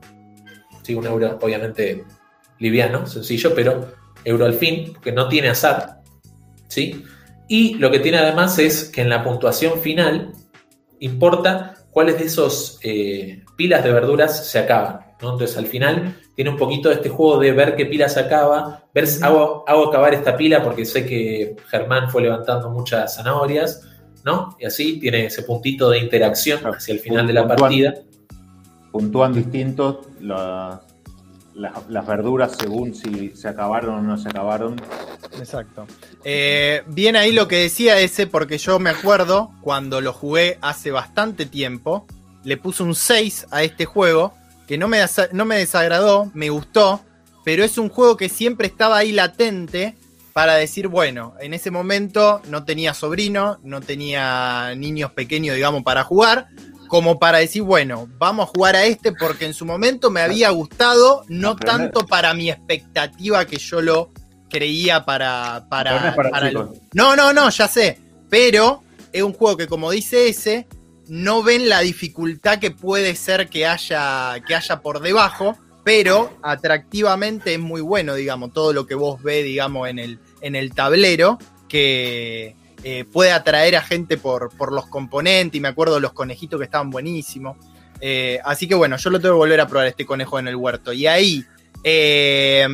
sí, 0.82 0.94
un 0.94 1.06
euro 1.06 1.38
obviamente 1.40 2.04
liviano, 2.58 3.06
sencillo, 3.06 3.54
pero 3.54 3.92
euro 4.24 4.46
al 4.46 4.54
fin, 4.54 4.92
porque 4.94 5.12
no 5.12 5.28
tiene 5.28 5.48
azar, 5.48 6.00
¿sí? 6.68 7.04
Y 7.48 7.74
lo 7.74 7.90
que 7.90 7.98
tiene 7.98 8.18
además 8.18 8.58
es 8.58 8.84
que 8.84 9.00
en 9.02 9.08
la 9.08 9.24
puntuación 9.24 9.80
final 9.80 10.32
importa 11.00 11.74
cuáles 11.90 12.18
de 12.18 12.24
esos 12.26 12.78
eh, 12.82 13.42
pilas 13.56 13.82
de 13.82 13.92
verduras 13.92 14.46
se 14.48 14.58
acaban. 14.58 15.00
¿no? 15.20 15.32
Entonces 15.32 15.56
al 15.56 15.66
final 15.66 16.16
tiene 16.40 16.52
un 16.52 16.56
poquito 16.56 16.88
de 16.88 16.94
este 16.94 17.10
juego 17.10 17.38
de 17.38 17.52
ver 17.52 17.76
qué 17.76 17.84
pila 17.84 18.08
se 18.08 18.18
acaba, 18.18 18.84
ver 18.94 19.06
si 19.06 19.22
hago, 19.22 19.62
acabar 19.68 20.14
esta 20.14 20.38
pila 20.38 20.62
porque 20.64 20.86
sé 20.86 21.04
que 21.04 21.54
Germán 21.68 22.10
fue 22.10 22.22
levantando 22.22 22.70
muchas 22.70 23.14
zanahorias, 23.14 23.86
¿no? 24.24 24.56
Y 24.58 24.64
así 24.64 24.98
tiene 24.98 25.26
ese 25.26 25.42
puntito 25.42 25.90
de 25.90 25.98
interacción 25.98 26.60
hacia 26.64 26.94
el 26.94 27.00
final 27.00 27.26
de 27.26 27.34
la 27.34 27.46
partida. 27.46 27.92
Puntúan 28.90 29.34
distintos 29.34 29.98
las, 30.18 30.80
las, 31.54 32.06
verduras 32.06 32.56
según 32.58 32.94
si 32.94 33.36
se 33.36 33.46
acabaron 33.46 33.96
o 33.96 34.00
no 34.00 34.16
se 34.16 34.30
acabaron. 34.30 34.80
Exacto. 35.38 35.86
Eh, 36.24 36.84
bien 36.86 37.16
ahí 37.16 37.32
lo 37.32 37.48
que 37.48 37.56
decía 37.56 38.00
ese, 38.00 38.26
porque 38.26 38.56
yo 38.56 38.78
me 38.78 38.88
acuerdo 38.88 39.50
cuando 39.60 40.00
lo 40.00 40.14
jugué 40.14 40.56
hace 40.62 40.90
bastante 40.90 41.44
tiempo, 41.44 42.06
le 42.44 42.56
puse 42.56 42.82
un 42.82 42.94
6 42.94 43.48
a 43.50 43.62
este 43.62 43.84
juego, 43.84 44.32
que 44.70 44.78
no 44.78 44.86
me, 44.86 45.04
no 45.32 45.46
me 45.46 45.56
desagradó, 45.56 46.30
me 46.32 46.48
gustó, 46.48 47.00
pero 47.44 47.64
es 47.64 47.76
un 47.76 47.88
juego 47.88 48.16
que 48.16 48.28
siempre 48.28 48.68
estaba 48.68 48.98
ahí 48.98 49.10
latente 49.10 49.96
para 50.32 50.54
decir, 50.54 50.86
bueno, 50.86 51.34
en 51.40 51.54
ese 51.54 51.72
momento 51.72 52.40
no 52.48 52.62
tenía 52.62 52.94
sobrino, 52.94 53.58
no 53.64 53.80
tenía 53.80 54.72
niños 54.76 55.10
pequeños, 55.10 55.56
digamos, 55.56 55.82
para 55.82 56.04
jugar, 56.04 56.50
como 56.86 57.18
para 57.18 57.38
decir, 57.38 57.62
bueno, 57.62 58.08
vamos 58.16 58.48
a 58.48 58.52
jugar 58.52 58.76
a 58.76 58.84
este 58.84 59.10
porque 59.10 59.44
en 59.44 59.54
su 59.54 59.66
momento 59.66 60.08
me 60.08 60.20
había 60.20 60.50
gustado, 60.50 61.24
no 61.26 61.56
tanto 61.56 62.06
para 62.06 62.32
mi 62.32 62.48
expectativa 62.48 63.46
que 63.46 63.56
yo 63.56 63.80
lo 63.80 64.12
creía 64.48 65.04
para. 65.04 65.66
para, 65.68 66.14
no, 66.94 67.16
no, 67.16 67.32
no, 67.32 67.50
ya 67.50 67.66
sé. 67.66 67.98
Pero 68.28 68.84
es 69.12 69.24
un 69.24 69.32
juego 69.32 69.56
que, 69.56 69.66
como 69.66 69.90
dice 69.90 70.28
ese, 70.28 70.68
no 71.10 71.42
ven 71.42 71.68
la 71.68 71.80
dificultad 71.80 72.60
que 72.60 72.70
puede 72.70 73.16
ser 73.16 73.48
que 73.48 73.66
haya, 73.66 74.36
que 74.46 74.54
haya 74.54 74.80
por 74.80 75.00
debajo, 75.00 75.58
pero 75.82 76.38
atractivamente 76.40 77.54
es 77.54 77.58
muy 77.58 77.80
bueno, 77.80 78.14
digamos, 78.14 78.52
todo 78.52 78.72
lo 78.72 78.86
que 78.86 78.94
vos 78.94 79.20
ves, 79.20 79.44
digamos, 79.44 79.88
en 79.88 79.98
el, 79.98 80.20
en 80.40 80.54
el 80.54 80.72
tablero, 80.72 81.36
que 81.68 82.54
eh, 82.84 83.04
puede 83.12 83.32
atraer 83.32 83.74
a 83.74 83.82
gente 83.82 84.18
por, 84.18 84.56
por 84.56 84.72
los 84.72 84.86
componentes, 84.86 85.58
y 85.58 85.60
me 85.60 85.66
acuerdo 85.66 85.96
de 85.96 86.00
los 86.00 86.12
conejitos 86.12 86.60
que 86.60 86.64
estaban 86.66 86.90
buenísimos. 86.90 87.56
Eh, 88.00 88.38
así 88.44 88.68
que 88.68 88.76
bueno, 88.76 88.96
yo 88.96 89.10
lo 89.10 89.18
tengo 89.18 89.34
que 89.34 89.38
volver 89.38 89.60
a 89.60 89.66
probar 89.66 89.88
este 89.88 90.06
conejo 90.06 90.38
en 90.38 90.46
el 90.46 90.54
huerto. 90.54 90.92
Y 90.92 91.08
ahí, 91.08 91.44
eh, 91.82 92.68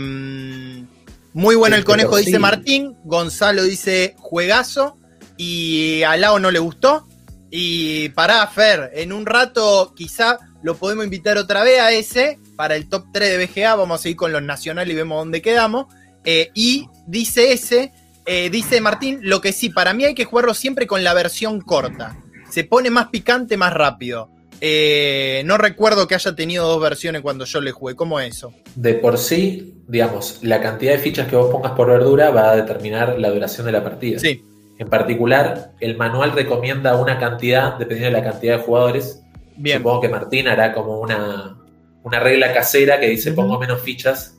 muy 1.32 1.54
bueno 1.54 1.74
el 1.74 1.84
conejo, 1.84 2.18
dice 2.18 2.38
Martín. 2.38 2.96
Gonzalo 3.04 3.62
dice 3.62 4.14
juegazo. 4.18 4.98
Y 5.38 6.02
a 6.02 6.18
Lao 6.18 6.38
no 6.38 6.50
le 6.50 6.58
gustó. 6.58 7.06
Y 7.50 8.08
pará, 8.10 8.46
Fer, 8.46 8.90
en 8.94 9.12
un 9.12 9.26
rato 9.26 9.92
quizá 9.96 10.38
lo 10.62 10.76
podemos 10.76 11.04
invitar 11.04 11.38
otra 11.38 11.62
vez 11.62 11.80
a 11.80 11.92
ese 11.92 12.38
para 12.56 12.76
el 12.76 12.88
top 12.88 13.06
3 13.12 13.38
de 13.38 13.46
BGA. 13.46 13.76
Vamos 13.76 14.00
a 14.00 14.02
seguir 14.02 14.16
con 14.16 14.32
los 14.32 14.42
nacionales 14.42 14.92
y 14.92 14.96
vemos 14.96 15.18
dónde 15.18 15.42
quedamos. 15.42 15.86
Eh, 16.24 16.50
y 16.54 16.88
dice 17.06 17.52
ese, 17.52 17.92
eh, 18.26 18.50
dice 18.50 18.80
Martín, 18.80 19.20
lo 19.22 19.40
que 19.40 19.52
sí, 19.52 19.70
para 19.70 19.94
mí 19.94 20.04
hay 20.04 20.14
que 20.14 20.24
jugarlo 20.24 20.54
siempre 20.54 20.86
con 20.86 21.04
la 21.04 21.14
versión 21.14 21.60
corta. 21.60 22.16
Se 22.50 22.64
pone 22.64 22.90
más 22.90 23.08
picante 23.08 23.56
más 23.56 23.72
rápido. 23.72 24.30
Eh, 24.60 25.42
no 25.44 25.58
recuerdo 25.58 26.08
que 26.08 26.14
haya 26.14 26.34
tenido 26.34 26.66
dos 26.66 26.80
versiones 26.80 27.22
cuando 27.22 27.44
yo 27.44 27.60
le 27.60 27.70
jugué. 27.72 27.94
¿Cómo 27.94 28.18
es 28.18 28.36
eso? 28.36 28.52
De 28.74 28.94
por 28.94 29.18
sí, 29.18 29.82
digamos, 29.86 30.40
la 30.42 30.60
cantidad 30.60 30.92
de 30.92 30.98
fichas 30.98 31.28
que 31.28 31.36
vos 31.36 31.50
pongas 31.50 31.72
por 31.72 31.88
verdura 31.88 32.30
va 32.30 32.50
a 32.50 32.56
determinar 32.56 33.18
la 33.18 33.30
duración 33.30 33.66
de 33.66 33.72
la 33.72 33.84
partida. 33.84 34.18
Sí. 34.18 34.42
En 34.78 34.88
particular, 34.88 35.72
el 35.80 35.96
manual 35.96 36.32
recomienda 36.32 36.96
una 36.96 37.18
cantidad, 37.18 37.78
dependiendo 37.78 38.16
de 38.16 38.22
la 38.22 38.30
cantidad 38.30 38.58
de 38.58 38.62
jugadores. 38.62 39.22
Bien. 39.56 39.78
Supongo 39.78 40.02
que 40.02 40.08
Martín 40.08 40.48
hará 40.48 40.74
como 40.74 41.00
una, 41.00 41.56
una 42.02 42.20
regla 42.20 42.52
casera 42.52 43.00
que 43.00 43.08
dice 43.08 43.32
pongo 43.32 43.58
menos 43.58 43.80
fichas. 43.80 44.38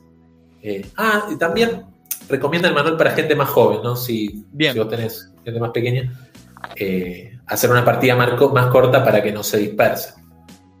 Eh, 0.62 0.86
ah, 0.96 1.28
y 1.32 1.36
también 1.36 1.86
recomienda 2.28 2.68
el 2.68 2.74
manual 2.74 2.96
para 2.96 3.10
gente 3.12 3.34
más 3.34 3.48
joven, 3.48 3.80
¿no? 3.82 3.96
Si, 3.96 4.44
Bien. 4.52 4.72
si 4.72 4.78
vos 4.78 4.88
tenés 4.88 5.32
gente 5.44 5.58
más 5.58 5.70
pequeña. 5.70 6.12
Eh, 6.76 7.38
hacer 7.46 7.70
una 7.70 7.84
partida 7.84 8.14
más, 8.14 8.30
corta 8.70 9.04
para 9.04 9.22
que 9.22 9.32
no 9.32 9.42
se 9.42 9.58
disperse. 9.58 10.14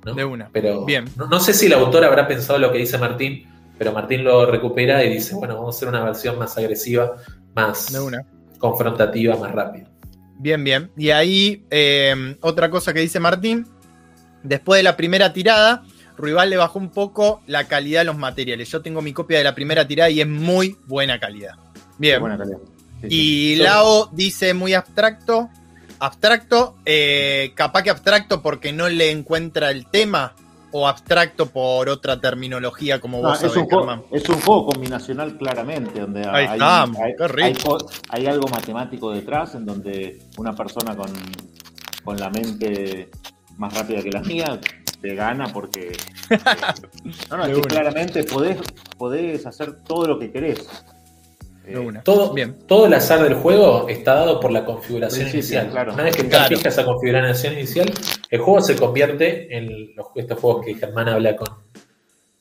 De 0.04 0.24
una. 0.24 0.48
Pero 0.52 0.84
Bien. 0.84 1.04
No, 1.16 1.40
sé 1.40 1.52
si 1.52 1.66
el 1.66 1.72
autor 1.72 2.04
habrá 2.04 2.26
pensado 2.26 2.58
lo 2.58 2.72
que 2.72 2.78
dice 2.78 2.96
Martín, 2.96 3.46
pero 3.76 3.92
Martín 3.92 4.24
lo 4.24 4.46
recupera 4.46 5.04
y 5.04 5.12
dice, 5.12 5.34
bueno, 5.34 5.56
vamos 5.56 5.74
a 5.74 5.76
hacer 5.76 5.88
una 5.88 6.02
versión 6.04 6.38
más 6.38 6.56
agresiva, 6.56 7.16
más 7.54 7.92
confrontativa, 8.58 9.36
más 9.36 9.52
rápida. 9.52 9.88
Bien, 10.38 10.62
bien. 10.62 10.90
Y 10.96 11.10
ahí 11.10 11.64
eh, 11.70 12.36
otra 12.40 12.70
cosa 12.70 12.92
que 12.92 13.00
dice 13.00 13.20
Martín, 13.20 13.66
después 14.42 14.78
de 14.78 14.82
la 14.84 14.96
primera 14.96 15.32
tirada, 15.32 15.84
Ruibal 16.16 16.50
le 16.50 16.56
bajó 16.56 16.78
un 16.78 16.90
poco 16.90 17.42
la 17.46 17.64
calidad 17.64 18.00
de 18.00 18.06
los 18.06 18.18
materiales. 18.18 18.70
Yo 18.70 18.82
tengo 18.82 19.02
mi 19.02 19.12
copia 19.12 19.38
de 19.38 19.44
la 19.44 19.54
primera 19.54 19.86
tirada 19.86 20.10
y 20.10 20.20
es 20.20 20.28
muy 20.28 20.76
buena 20.86 21.18
calidad. 21.18 21.54
Bien. 21.98 22.20
Buena 22.20 22.38
calidad. 22.38 22.58
y 23.08 23.56
Lao 23.56 24.08
dice 24.12 24.54
muy 24.54 24.74
abstracto, 24.74 25.48
abstracto, 25.98 26.76
eh, 26.84 27.52
capaz 27.54 27.82
que 27.82 27.90
abstracto 27.90 28.42
porque 28.42 28.72
no 28.72 28.88
le 28.88 29.10
encuentra 29.10 29.70
el 29.70 29.86
tema 29.86 30.34
o 30.72 30.86
abstracto 30.86 31.46
por 31.46 31.88
otra 31.88 32.20
terminología 32.20 33.00
como 33.00 33.22
vos 33.22 33.42
es, 33.42 33.56
un 33.56 33.66
juego, 33.66 34.04
es 34.10 34.28
un 34.28 34.40
juego 34.40 34.66
combinacional 34.66 35.36
claramente, 35.36 36.00
donde 36.00 36.26
hay, 36.28 36.46
hay, 38.10 38.26
algo 38.26 38.48
matemático 38.48 39.10
detrás, 39.10 39.54
en 39.54 39.64
donde 39.64 40.18
una 40.36 40.54
persona 40.54 40.96
con, 40.96 41.10
con 42.04 42.16
la 42.18 42.30
mente 42.30 43.10
más 43.56 43.74
rápida 43.74 44.02
que 44.02 44.10
la 44.10 44.20
mía 44.20 44.60
te 45.00 45.14
gana 45.14 45.46
porque 45.52 45.96
no, 47.30 47.36
no, 47.36 47.60
claramente 47.62 48.24
podés, 48.24 48.58
podés 48.96 49.46
hacer 49.46 49.82
todo 49.84 50.06
lo 50.06 50.18
que 50.18 50.30
querés. 50.30 50.68
Eh, 51.68 52.00
todo, 52.02 52.32
bien. 52.32 52.56
todo 52.66 52.86
el 52.86 52.94
azar 52.94 53.22
del 53.22 53.34
juego 53.34 53.88
está 53.88 54.14
dado 54.14 54.40
por 54.40 54.50
la 54.50 54.64
configuración 54.64 55.28
inicial. 55.28 55.70
Una 55.70 56.04
vez 56.04 56.16
que 56.16 56.22
estás 56.22 56.48
fija 56.48 56.68
esa 56.68 56.84
configuración 56.84 57.52
inicial, 57.54 57.92
el 58.30 58.40
juego 58.40 58.62
se 58.62 58.76
convierte 58.76 59.54
en 59.56 59.94
los, 59.94 60.06
estos 60.14 60.38
juegos 60.38 60.64
que 60.64 60.74
Germán 60.74 61.08
habla 61.08 61.36
con, 61.36 61.48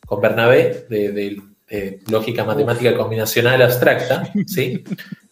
con 0.05 0.21
Bernabé, 0.21 0.85
de, 0.89 1.41
lógica 2.09 2.45
matemática 2.45 2.95
combinacional 2.95 3.61
abstracta, 3.61 4.31
¿sí? 4.45 4.85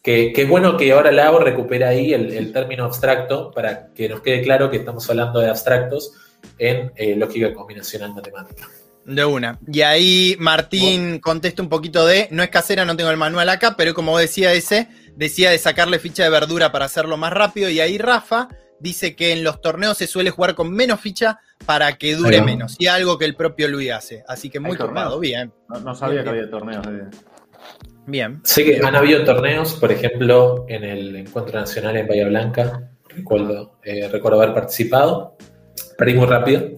que, 0.04 0.34
es 0.36 0.50
bueno 0.50 0.76
que 0.76 0.92
ahora 0.92 1.12
Lao 1.12 1.40
recupera 1.40 1.90
ahí 1.90 2.14
el, 2.14 2.52
término 2.52 2.84
abstracto 2.84 3.52
para 3.52 3.94
que 3.94 4.10
nos 4.10 4.20
quede 4.20 4.42
claro 4.42 4.70
que 4.70 4.78
estamos 4.78 5.10
hablando 5.10 5.40
de 5.40 5.50
abstractos 5.50 6.12
en 6.58 6.92
eh, 6.98 7.16
lógica 7.16 7.54
combinacional 7.54 8.14
matemática. 8.14 8.68
De 9.06 9.24
una. 9.24 9.60
Y 9.72 9.82
ahí 9.82 10.36
Martín 10.40 11.20
contesta 11.20 11.62
un 11.62 11.70
poquito 11.70 12.06
de, 12.08 12.28
no 12.32 12.42
es 12.42 12.50
casera, 12.50 12.86
no 12.86 12.98
tengo 12.98 13.12
el 13.12 13.18
manual 13.18 13.50
acá, 13.50 13.76
pero 13.78 13.94
como 13.94 14.18
decía 14.18 14.52
ese, 14.54 14.90
decía 15.16 15.52
de 15.52 15.60
sacarle 15.60 16.00
ficha 16.00 16.24
de 16.24 16.32
verdura 16.32 16.72
para 16.72 16.86
hacerlo 16.86 17.16
más 17.16 17.32
rápido. 17.32 17.70
Y 17.70 17.80
ahí 17.80 18.00
Rafa 18.00 18.48
dice 18.80 19.16
que 19.16 19.32
en 19.32 19.44
los 19.44 19.62
torneos 19.62 19.98
se 19.98 20.08
suele 20.08 20.32
jugar 20.32 20.56
con 20.56 20.72
menos 20.72 21.00
ficha 21.00 21.40
para 21.68 21.98
que 21.98 22.16
dure 22.16 22.42
menos. 22.42 22.76
Y 22.80 22.88
algo 22.88 23.20
que 23.20 23.26
el 23.26 23.36
propio 23.36 23.68
Luis 23.68 23.92
hace. 23.92 24.24
Así 24.28 24.50
que 24.50 24.60
muy 24.60 24.76
tomado, 24.76 25.20
bien. 25.20 25.54
No, 25.84 25.94
sabía 25.94 26.24
que 26.24 26.30
había 26.30 26.50
torneos. 26.50 26.86
Bien. 28.08 28.42
Sé 28.44 28.66
que 28.66 28.82
han 28.84 28.96
habido 28.96 29.24
torneos, 29.24 29.76
por 29.76 29.92
ejemplo, 29.92 30.66
en 30.68 30.84
el 30.84 31.16
Encuentro 31.16 31.60
Nacional 31.60 31.96
en 31.96 32.08
Bahía 32.08 32.28
Blanca. 32.28 32.90
Recuerdo, 33.08 33.78
eh, 33.84 34.10
recuerdo 34.12 34.42
haber 34.42 34.56
participado. 34.56 35.38
Perdí 35.96 36.16
muy 36.16 36.26
rápido 36.26 36.72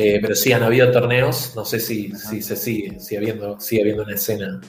eh, 0.00 0.20
pero 0.22 0.36
sí 0.36 0.52
han 0.52 0.62
habido 0.62 0.92
torneos, 0.92 1.54
no 1.56 1.64
sé 1.64 1.80
si, 1.80 2.12
si 2.12 2.40
se 2.40 2.54
sigue, 2.54 3.00
sigue 3.00 3.18
habiendo, 3.18 3.58
sigue 3.58 3.82
habiendo 3.82 4.04
una 4.04 4.14
escena 4.14 4.60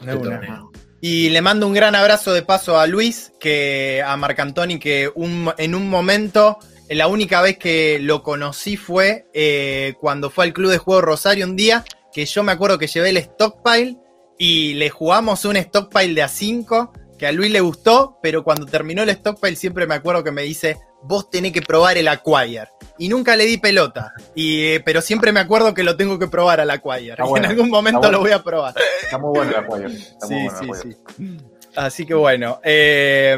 de 0.00 0.16
torneo. 0.16 0.72
Y 0.98 1.28
le 1.28 1.42
mando 1.42 1.66
un 1.66 1.74
gran 1.74 1.94
abrazo 1.94 2.32
de 2.32 2.40
paso 2.40 2.78
a 2.78 2.86
Luis, 2.86 3.34
que 3.38 4.02
a 4.02 4.16
Marcantoni, 4.16 4.78
que 4.78 5.10
en 5.58 5.74
un 5.74 5.90
momento, 5.90 6.58
la 6.88 7.06
única 7.06 7.42
vez 7.42 7.58
que 7.58 7.98
lo 8.00 8.22
conocí 8.22 8.78
fue 8.78 9.26
eh, 9.34 9.92
cuando 10.00 10.30
fue 10.30 10.46
al 10.46 10.54
Club 10.54 10.70
de 10.70 10.78
Juego 10.78 11.02
Rosario 11.02 11.44
un 11.44 11.54
día, 11.54 11.84
que 12.10 12.24
yo 12.24 12.42
me 12.42 12.52
acuerdo 12.52 12.78
que 12.78 12.86
llevé 12.86 13.10
el 13.10 13.18
stockpile 13.18 13.98
y 14.38 14.72
le 14.72 14.88
jugamos 14.88 15.44
un 15.44 15.56
stockpile 15.56 16.14
de 16.14 16.24
A5 16.24 16.92
que 17.18 17.26
a 17.26 17.32
Luis 17.32 17.52
le 17.52 17.60
gustó, 17.60 18.18
pero 18.22 18.42
cuando 18.42 18.64
terminó 18.64 19.02
el 19.02 19.10
stockpile 19.10 19.54
siempre 19.54 19.86
me 19.86 19.96
acuerdo 19.96 20.24
que 20.24 20.32
me 20.32 20.42
dice, 20.42 20.78
vos 21.04 21.30
tenés 21.30 21.52
que 21.52 21.62
probar 21.62 21.96
el 21.98 22.08
Acquire. 22.08 22.68
Y 22.98 23.08
nunca 23.08 23.36
le 23.36 23.44
di 23.46 23.56
pelota. 23.58 24.12
Y, 24.34 24.64
eh, 24.74 24.80
pero 24.84 25.00
siempre 25.00 25.32
me 25.32 25.40
acuerdo 25.40 25.74
que 25.74 25.82
lo 25.82 25.96
tengo 25.96 26.18
que 26.18 26.28
probar 26.28 26.60
al 26.60 26.70
Acquire. 26.70 27.16
Bueno, 27.26 27.46
en 27.46 27.50
algún 27.52 27.70
momento 27.70 28.00
lo 28.10 28.18
bueno. 28.18 28.20
voy 28.20 28.32
a 28.32 28.42
probar. 28.42 28.74
Está 29.02 29.18
muy 29.18 29.30
bueno 29.30 29.50
el 29.50 29.56
Acquire. 29.56 29.86
Está 29.94 30.26
muy 30.28 30.38
Sí, 30.40 30.46
bueno 30.58 30.74
el 30.74 30.82
sí, 30.92 30.96
sí. 31.16 31.36
Así 31.74 32.04
que 32.06 32.14
bueno. 32.14 32.60
eh, 32.62 33.36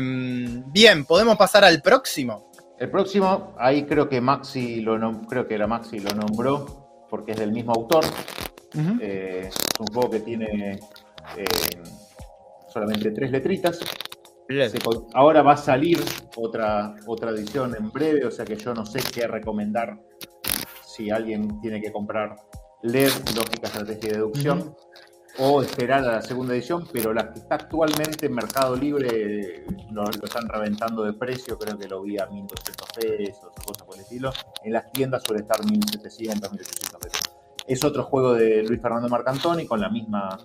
bien, 0.67 1.05
podemos 1.05 1.37
pasar 1.37 1.65
al 1.65 1.81
próximo. 1.83 2.51
El 2.79 2.91
próximo, 2.91 3.55
ahí 3.59 3.85
creo 3.85 4.09
que 4.09 4.21
Maxi 4.21 4.81
lo 4.81 4.99
creo 5.29 5.47
que 5.47 5.55
era 5.55 5.67
Maxi 5.69 6.01
lo 6.01 6.11
nombró 6.11 7.07
porque 7.09 7.31
es 7.33 7.39
del 7.39 7.53
mismo 7.53 7.73
autor. 7.73 8.05
Eh, 9.01 9.45
es 9.47 9.55
un 9.79 9.87
juego 9.87 10.11
que 10.11 10.19
tiene 10.21 10.81
eh, 11.37 11.45
solamente 12.69 13.13
tres 13.13 13.31
letritas. 13.31 13.79
Se 14.49 14.79
Ahora 15.15 15.43
va 15.43 15.53
a 15.53 15.57
salir 15.57 15.99
otra, 16.37 16.95
otra 17.07 17.31
edición 17.31 17.75
en 17.77 17.91
breve, 17.91 18.27
o 18.27 18.31
sea 18.31 18.45
que 18.45 18.57
yo 18.57 18.75
no 18.75 18.85
sé 18.85 19.01
qué 19.13 19.27
recomendar 19.27 19.99
si 20.87 21.11
alguien 21.11 21.61
tiene 21.63 21.81
que 21.81 21.91
comprar 21.91 22.37
LED, 22.83 23.11
lógica, 23.35 23.69
estrategia 23.69 24.11
y 24.11 24.13
deducción, 24.13 24.77
o 25.39 25.63
esperar 25.63 26.05
a 26.05 26.13
la 26.13 26.23
segunda 26.23 26.53
edición, 26.53 26.87
pero 26.93 27.15
la 27.15 27.33
que 27.33 27.41
está 27.41 27.55
actualmente 27.55 28.27
en 28.27 28.35
Mercado 28.35 28.77
Libre 28.77 29.65
lo, 29.91 30.05
lo 30.05 30.25
están 30.25 30.47
reventando 30.47 31.03
de 31.05 31.15
precio, 31.15 31.59
creo 31.59 31.79
que 31.79 31.89
lo 31.89 32.03
vi 32.03 32.19
a 32.19 32.29
1.200 32.29 32.95
pesos 32.95 33.45
o 33.45 33.65
cosas 33.65 33.83
por 33.85 33.95
el 33.97 34.03
estilo. 34.03 34.31
En 34.63 34.75
las 34.75 34.93
tiendas 34.93 35.23
suele 35.23 35.41
estar 35.41 35.59
1.700, 35.61 36.51
1.800 36.51 36.99
pesos. 36.99 37.37
Es 37.67 37.83
otro 37.83 38.05
juego 38.05 38.35
de 38.35 38.63
Luis 38.63 38.81
Fernando 38.81 39.09
Marcantoni 39.09 39.67
con 39.67 39.81
la 39.81 39.89
misma, 39.89 40.39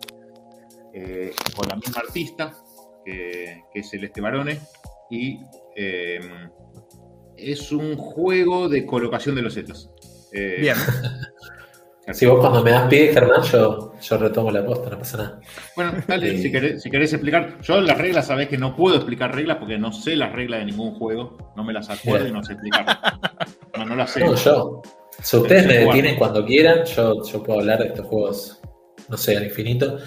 eh, 0.94 1.34
con 1.56 1.68
la 1.68 1.76
misma 1.76 2.02
artista, 2.08 2.56
que, 3.12 3.64
que 3.74 3.80
es 3.80 3.90
Celeste 3.90 4.22
Barone, 4.22 4.60
y 5.10 5.40
eh, 5.76 6.20
es 7.38 7.72
un 7.72 7.96
juego 7.96 8.70
de 8.70 8.86
colocación 8.86 9.36
de 9.36 9.42
los 9.42 9.54
zetas. 9.54 9.90
Eh, 10.34 10.58
Bien. 10.62 10.76
Si 12.12 12.26
vos 12.26 12.40
cuando 12.40 12.64
me 12.64 12.72
das 12.72 12.88
pie, 12.90 13.14
Germán, 13.14 13.44
yo, 13.44 13.94
yo 14.02 14.18
retomo 14.18 14.50
la 14.50 14.66
posta, 14.66 14.90
no 14.90 14.98
pasa 14.98 15.18
nada. 15.18 15.40
Bueno, 15.76 15.94
dale, 16.08 16.32
Sí. 16.32 16.42
si, 16.42 16.52
querés, 16.52 16.82
si 16.82 16.90
querés 16.90 17.14
explicar. 17.14 17.62
Yo 17.62 17.80
las 17.82 18.00
reglas 18.00 18.26
sabés 18.26 18.50
que 18.50 18.58
no 18.58 18.76
puedo 18.76 18.96
explicar 18.96 19.36
reglas 19.36 19.58
porque 19.58 19.78
no 19.78 19.92
sé 19.92 20.16
las 20.16 20.32
reglas 20.34 20.62
de 20.62 20.66
ningún 20.66 20.96
juego. 20.96 21.54
No 21.56 21.64
me 21.64 21.72
las 21.72 21.88
acuerdo 21.92 22.28
y 22.28 22.32
no 22.32 22.44
sé 22.44 22.54
explicarlas. 22.54 22.98
No, 23.78 23.86
no 23.86 23.96
las 23.96 24.10
sé. 24.10 24.22
No, 24.22 24.34
yo. 24.36 24.82
Si 25.22 25.38
ustedes 25.38 25.68
me 25.68 25.78
detienen 25.78 26.16
cuando 26.18 26.44
quieran, 26.44 26.84
yo, 26.86 27.24
yo 27.24 27.44
puedo 27.44 27.60
hablar 27.60 27.80
de 27.80 27.90
estos 27.90 28.08
juegos, 28.08 28.60
no 29.08 29.16
sé, 29.16 29.38
al 29.38 29.44
infinito. 29.44 30.00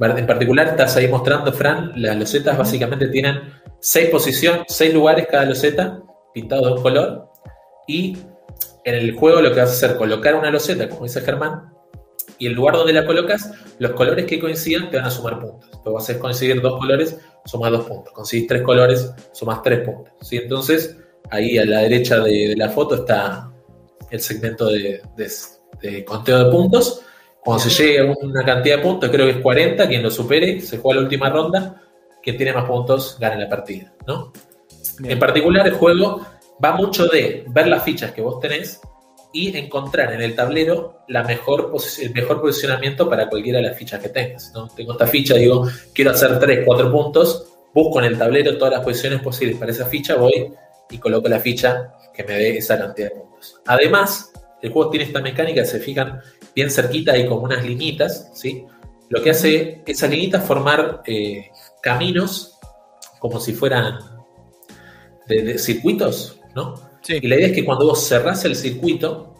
En 0.00 0.26
particular, 0.26 0.68
estás 0.68 0.96
ahí 0.96 1.08
mostrando, 1.08 1.52
Fran, 1.52 1.92
las 1.96 2.16
losetas 2.16 2.56
básicamente 2.56 3.08
tienen 3.08 3.38
seis 3.80 4.08
posiciones, 4.08 4.62
seis 4.68 4.94
lugares 4.94 5.26
cada 5.30 5.44
loseta, 5.44 6.00
pintado 6.32 6.66
de 6.66 6.72
un 6.72 6.82
color. 6.82 7.28
Y 7.86 8.16
en 8.84 8.94
el 8.94 9.14
juego 9.14 9.42
lo 9.42 9.52
que 9.52 9.60
vas 9.60 9.70
a 9.70 9.72
hacer 9.72 9.90
es 9.90 9.96
colocar 9.96 10.34
una 10.36 10.50
loseta, 10.50 10.88
como 10.88 11.02
dice 11.04 11.20
Germán, 11.20 11.70
y 12.38 12.46
el 12.46 12.54
lugar 12.54 12.76
donde 12.76 12.94
la 12.94 13.04
colocas, 13.04 13.50
los 13.78 13.90
colores 13.92 14.24
que 14.24 14.40
coincidan 14.40 14.88
te 14.90 14.96
van 14.96 15.04
a 15.06 15.10
sumar 15.10 15.38
puntos. 15.38 15.68
Pues 15.84 15.92
vas 15.92 16.08
a 16.08 16.18
conseguir 16.18 16.62
dos 16.62 16.78
colores, 16.78 17.18
sumas 17.44 17.70
dos 17.70 17.84
puntos. 17.84 18.12
Conseguís 18.14 18.46
tres 18.46 18.62
colores, 18.62 19.12
sumas 19.32 19.62
tres 19.62 19.80
puntos. 19.80 20.14
¿sí? 20.22 20.38
Entonces, 20.38 20.96
ahí 21.30 21.58
a 21.58 21.66
la 21.66 21.80
derecha 21.80 22.20
de, 22.20 22.48
de 22.48 22.56
la 22.56 22.70
foto 22.70 22.94
está 22.94 23.50
el 24.10 24.20
segmento 24.20 24.68
de, 24.68 25.02
de- 25.16 25.30
de 25.82 26.04
conteo 26.06 26.44
de 26.44 26.50
puntos. 26.50 27.02
Cuando 27.44 27.62
se 27.64 27.70
llegue 27.82 28.00
a 28.00 28.04
una 28.04 28.44
cantidad 28.44 28.76
de 28.76 28.82
puntos, 28.82 29.10
creo 29.10 29.26
que 29.26 29.32
es 29.32 29.38
40, 29.38 29.88
quien 29.88 30.02
lo 30.02 30.10
supere, 30.10 30.60
se 30.60 30.78
juega 30.78 31.00
la 31.00 31.04
última 31.04 31.30
ronda, 31.30 31.82
quien 32.22 32.36
tiene 32.36 32.52
más 32.52 32.64
puntos 32.66 33.16
gana 33.18 33.36
la 33.36 33.48
partida. 33.48 33.92
¿no? 34.06 34.32
Bien. 34.98 35.12
En 35.12 35.18
particular, 35.18 35.66
el 35.66 35.74
juego 35.74 36.26
va 36.62 36.72
mucho 36.72 37.06
de 37.06 37.44
ver 37.48 37.68
las 37.68 37.82
fichas 37.82 38.12
que 38.12 38.20
vos 38.20 38.38
tenés 38.40 38.80
y 39.32 39.56
encontrar 39.56 40.12
en 40.12 40.20
el 40.20 40.34
tablero 40.34 40.98
la 41.08 41.22
mejor 41.22 41.70
posi- 41.72 42.02
el 42.04 42.12
mejor 42.12 42.40
posicionamiento 42.40 43.08
para 43.08 43.28
cualquiera 43.28 43.58
de 43.60 43.68
las 43.68 43.78
fichas 43.78 44.00
que 44.02 44.08
tengas. 44.10 44.52
¿no? 44.54 44.68
Tengo 44.68 44.92
esta 44.92 45.06
ficha, 45.06 45.34
digo, 45.36 45.66
quiero 45.94 46.10
hacer 46.10 46.38
3, 46.38 46.60
4 46.66 46.90
puntos, 46.92 47.46
busco 47.72 48.00
en 48.00 48.06
el 48.06 48.18
tablero 48.18 48.58
todas 48.58 48.74
las 48.74 48.82
posiciones 48.82 49.22
posibles 49.22 49.56
para 49.56 49.70
esa 49.70 49.86
ficha, 49.86 50.16
voy 50.16 50.52
y 50.90 50.98
coloco 50.98 51.28
la 51.28 51.38
ficha 51.38 51.94
que 52.12 52.24
me 52.24 52.34
dé 52.34 52.58
esa 52.58 52.76
cantidad 52.76 53.08
de 53.08 53.14
puntos. 53.20 53.60
Además, 53.66 54.32
el 54.60 54.72
juego 54.72 54.90
tiene 54.90 55.06
esta 55.06 55.20
mecánica, 55.22 55.64
se 55.64 55.78
fijan 55.78 56.20
bien 56.54 56.70
cerquita, 56.70 57.12
hay 57.12 57.26
como 57.26 57.42
unas 57.42 57.64
linitas, 57.64 58.30
¿sí? 58.34 58.66
Lo 59.08 59.22
que 59.22 59.30
hace 59.30 59.82
esas 59.86 60.10
linitas 60.10 60.44
formar 60.44 61.02
eh, 61.06 61.50
caminos 61.82 62.58
como 63.18 63.40
si 63.40 63.52
fueran 63.52 63.98
de, 65.26 65.42
de 65.42 65.58
circuitos, 65.58 66.40
¿no? 66.54 66.74
Sí. 67.02 67.18
Y 67.20 67.28
la 67.28 67.36
idea 67.36 67.48
es 67.48 67.54
que 67.54 67.64
cuando 67.64 67.86
vos 67.86 68.06
cerrás 68.06 68.44
el 68.44 68.54
circuito, 68.54 69.34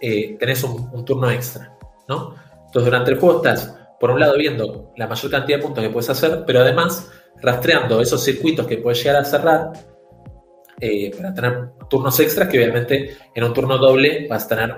eh, 0.00 0.36
tenés 0.38 0.62
un, 0.64 0.90
un 0.92 1.04
turno 1.04 1.30
extra, 1.30 1.76
¿no? 2.08 2.34
Entonces 2.66 2.84
durante 2.84 3.10
el 3.12 3.18
juego 3.18 3.38
estás, 3.38 3.74
por 3.98 4.10
un 4.10 4.20
lado, 4.20 4.36
viendo 4.36 4.92
la 4.96 5.06
mayor 5.06 5.30
cantidad 5.30 5.58
de 5.58 5.62
puntos 5.62 5.82
que 5.82 5.90
puedes 5.90 6.10
hacer, 6.10 6.44
pero 6.46 6.60
además 6.60 7.10
rastreando 7.40 8.00
esos 8.00 8.22
circuitos 8.22 8.66
que 8.66 8.78
puedes 8.78 9.02
llegar 9.02 9.22
a 9.22 9.24
cerrar 9.24 9.72
eh, 10.80 11.10
para 11.16 11.34
tener 11.34 11.70
turnos 11.88 12.18
extras, 12.20 12.48
que 12.48 12.58
obviamente 12.58 13.16
en 13.34 13.44
un 13.44 13.52
turno 13.52 13.78
doble 13.78 14.26
vas 14.28 14.44
a 14.44 14.48
tener 14.48 14.76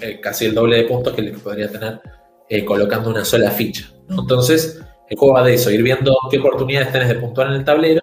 eh, 0.00 0.20
casi 0.20 0.46
el 0.46 0.54
doble 0.54 0.78
de 0.78 0.84
puntos 0.84 1.14
que 1.14 1.24
que 1.24 1.38
podría 1.38 1.68
tener 1.68 2.00
eh, 2.48 2.64
colocando 2.64 3.10
una 3.10 3.24
sola 3.24 3.50
ficha. 3.50 3.90
¿no? 4.08 4.22
Entonces, 4.22 4.80
el 5.08 5.18
juego 5.18 5.34
va 5.34 5.44
de 5.44 5.54
eso, 5.54 5.70
ir 5.70 5.82
viendo 5.82 6.16
qué 6.30 6.38
oportunidades 6.38 6.92
tenés 6.92 7.08
de 7.08 7.16
puntuar 7.16 7.48
en 7.48 7.54
el 7.54 7.64
tablero 7.64 8.00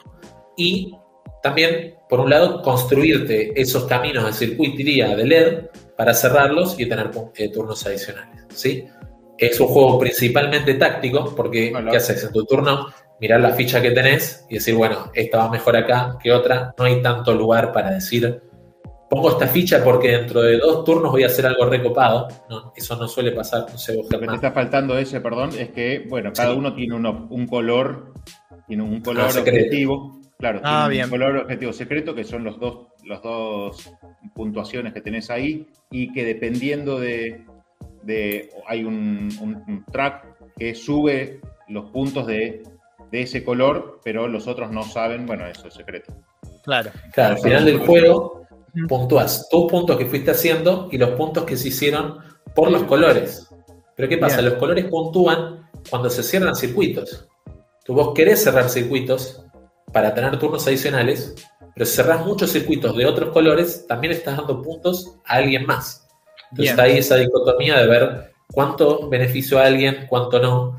y 0.57 0.93
también, 1.41 1.95
por 2.09 2.19
un 2.19 2.29
lado, 2.29 2.61
construirte 2.61 3.59
esos 3.59 3.85
caminos 3.85 4.25
de 4.25 4.33
circuitería 4.33 5.15
de 5.15 5.25
LED 5.25 5.59
para 5.95 6.13
cerrarlos 6.13 6.79
y 6.79 6.87
tener 6.87 7.11
eh, 7.35 7.49
turnos 7.49 7.85
adicionales. 7.85 8.45
¿sí? 8.53 8.85
Es 9.37 9.59
un 9.59 9.67
juego 9.67 9.99
principalmente 9.99 10.73
táctico, 10.73 11.33
porque 11.35 11.71
Bueno. 11.71 11.91
¿qué 11.91 11.97
haces 11.97 12.23
en 12.23 12.31
tu 12.31 12.43
turno? 12.43 12.87
Mirar 13.19 13.39
la 13.39 13.51
ficha 13.51 13.81
que 13.81 13.91
tenés 13.91 14.45
y 14.49 14.55
decir, 14.55 14.75
bueno, 14.75 15.11
esta 15.13 15.37
va 15.37 15.49
mejor 15.49 15.75
acá 15.75 16.17
que 16.21 16.31
otra. 16.31 16.73
No 16.77 16.85
hay 16.85 17.01
tanto 17.01 17.33
lugar 17.33 17.71
para 17.71 17.91
decir, 17.91 18.41
pongo 19.09 19.29
esta 19.29 19.47
ficha 19.47 19.83
porque 19.83 20.09
dentro 20.11 20.41
de 20.41 20.57
dos 20.57 20.83
turnos 20.83 21.11
voy 21.11 21.23
a 21.23 21.27
hacer 21.27 21.45
algo 21.45 21.65
recopado. 21.65 22.27
No, 22.49 22.73
eso 22.75 22.95
no 22.95 23.07
suele 23.07 23.31
pasar, 23.31 23.65
no 23.71 23.77
sé, 23.77 23.95
vos, 23.95 24.07
Lo 24.11 24.19
que 24.19 24.27
te 24.27 24.35
está 24.35 24.51
faltando 24.51 24.93
de 24.95 25.03
ese, 25.03 25.21
perdón, 25.21 25.51
es 25.57 25.69
que, 25.69 26.05
bueno, 26.09 26.31
cada 26.33 26.51
Sí. 26.53 26.57
uno 26.57 26.73
tiene 26.73 26.95
uno- 26.95 27.27
un 27.29 27.47
color, 27.47 28.13
tiene 28.67 28.83
un 28.83 29.01
color 29.01 29.29
Ah, 29.33 29.39
objetivo. 29.39 30.19
Claro, 30.37 30.59
Ah, 30.63 30.81
tiene 30.89 30.93
bien. 30.93 31.05
un 31.05 31.09
color 31.11 31.37
objetivo 31.37 31.73
secreto, 31.73 32.13
que 32.13 32.23
son 32.23 32.43
los 32.43 32.59
dos, 32.59 32.87
los 33.05 33.21
dos 33.23 33.91
puntuaciones 34.35 34.93
que 34.93 35.01
tenés 35.01 35.29
ahí, 35.31 35.67
y 35.89 36.11
que 36.13 36.23
dependiendo 36.25 36.99
de. 36.99 37.43
de 38.03 38.49
hay 38.67 38.83
un, 38.85 39.29
un- 39.41 39.63
un 39.67 39.85
track 39.91 40.25
que 40.57 40.73
sube 40.75 41.41
los 41.67 41.85
puntos 41.91 42.25
de, 42.27 42.63
de 43.11 43.21
ese 43.21 43.43
color, 43.43 43.99
pero 44.03 44.27
los 44.27 44.47
otros 44.47 44.71
no 44.71 44.83
saben, 44.83 45.25
bueno, 45.25 45.45
eso 45.47 45.67
es 45.67 45.73
secreto. 45.73 46.13
Claro. 46.63 46.91
Claro, 47.13 47.35
al 47.35 47.41
final 47.41 47.65
del 47.65 47.79
juego 47.79 48.36
puntúas 48.87 49.47
tus 49.49 49.69
puntos 49.71 49.97
que 49.97 50.05
fuiste 50.05 50.31
haciendo 50.31 50.89
y 50.91 50.97
los 50.97 51.11
puntos 51.11 51.43
que 51.45 51.57
se 51.57 51.69
hicieron 51.69 52.19
por 52.55 52.71
los 52.71 52.83
colores. 52.83 53.47
Pero 53.95 54.09
¿qué 54.09 54.17
pasa? 54.17 54.37
Bien. 54.37 54.49
Los 54.51 54.59
colores 54.59 54.85
puntúan 54.85 55.69
cuando 55.89 56.09
se 56.09 56.23
cierran 56.23 56.55
circuitos. 56.55 57.27
Tú 57.85 57.93
vos 57.93 58.13
querés 58.13 58.43
cerrar 58.43 58.69
circuitos 58.69 59.43
para 59.93 60.13
tener 60.13 60.37
turnos 60.37 60.67
adicionales, 60.67 61.33
pero 61.73 61.85
si 61.85 61.95
cerrás 61.95 62.25
muchos 62.25 62.51
circuitos 62.51 62.95
de 62.95 63.05
otros 63.05 63.29
colores, 63.31 63.85
también 63.87 64.13
estás 64.13 64.37
dando 64.37 64.61
puntos 64.61 65.15
a 65.25 65.35
alguien 65.35 65.65
más. 65.65 66.07
Entonces 66.51 66.57
Bien. 66.57 66.69
está 66.71 66.83
ahí 66.83 66.97
esa 66.97 67.15
dicotomía 67.15 67.79
de 67.79 67.87
ver 67.87 68.31
cuánto 68.51 69.09
beneficio 69.09 69.59
a 69.59 69.65
alguien, 69.65 70.05
cuánto 70.09 70.39
no. 70.39 70.77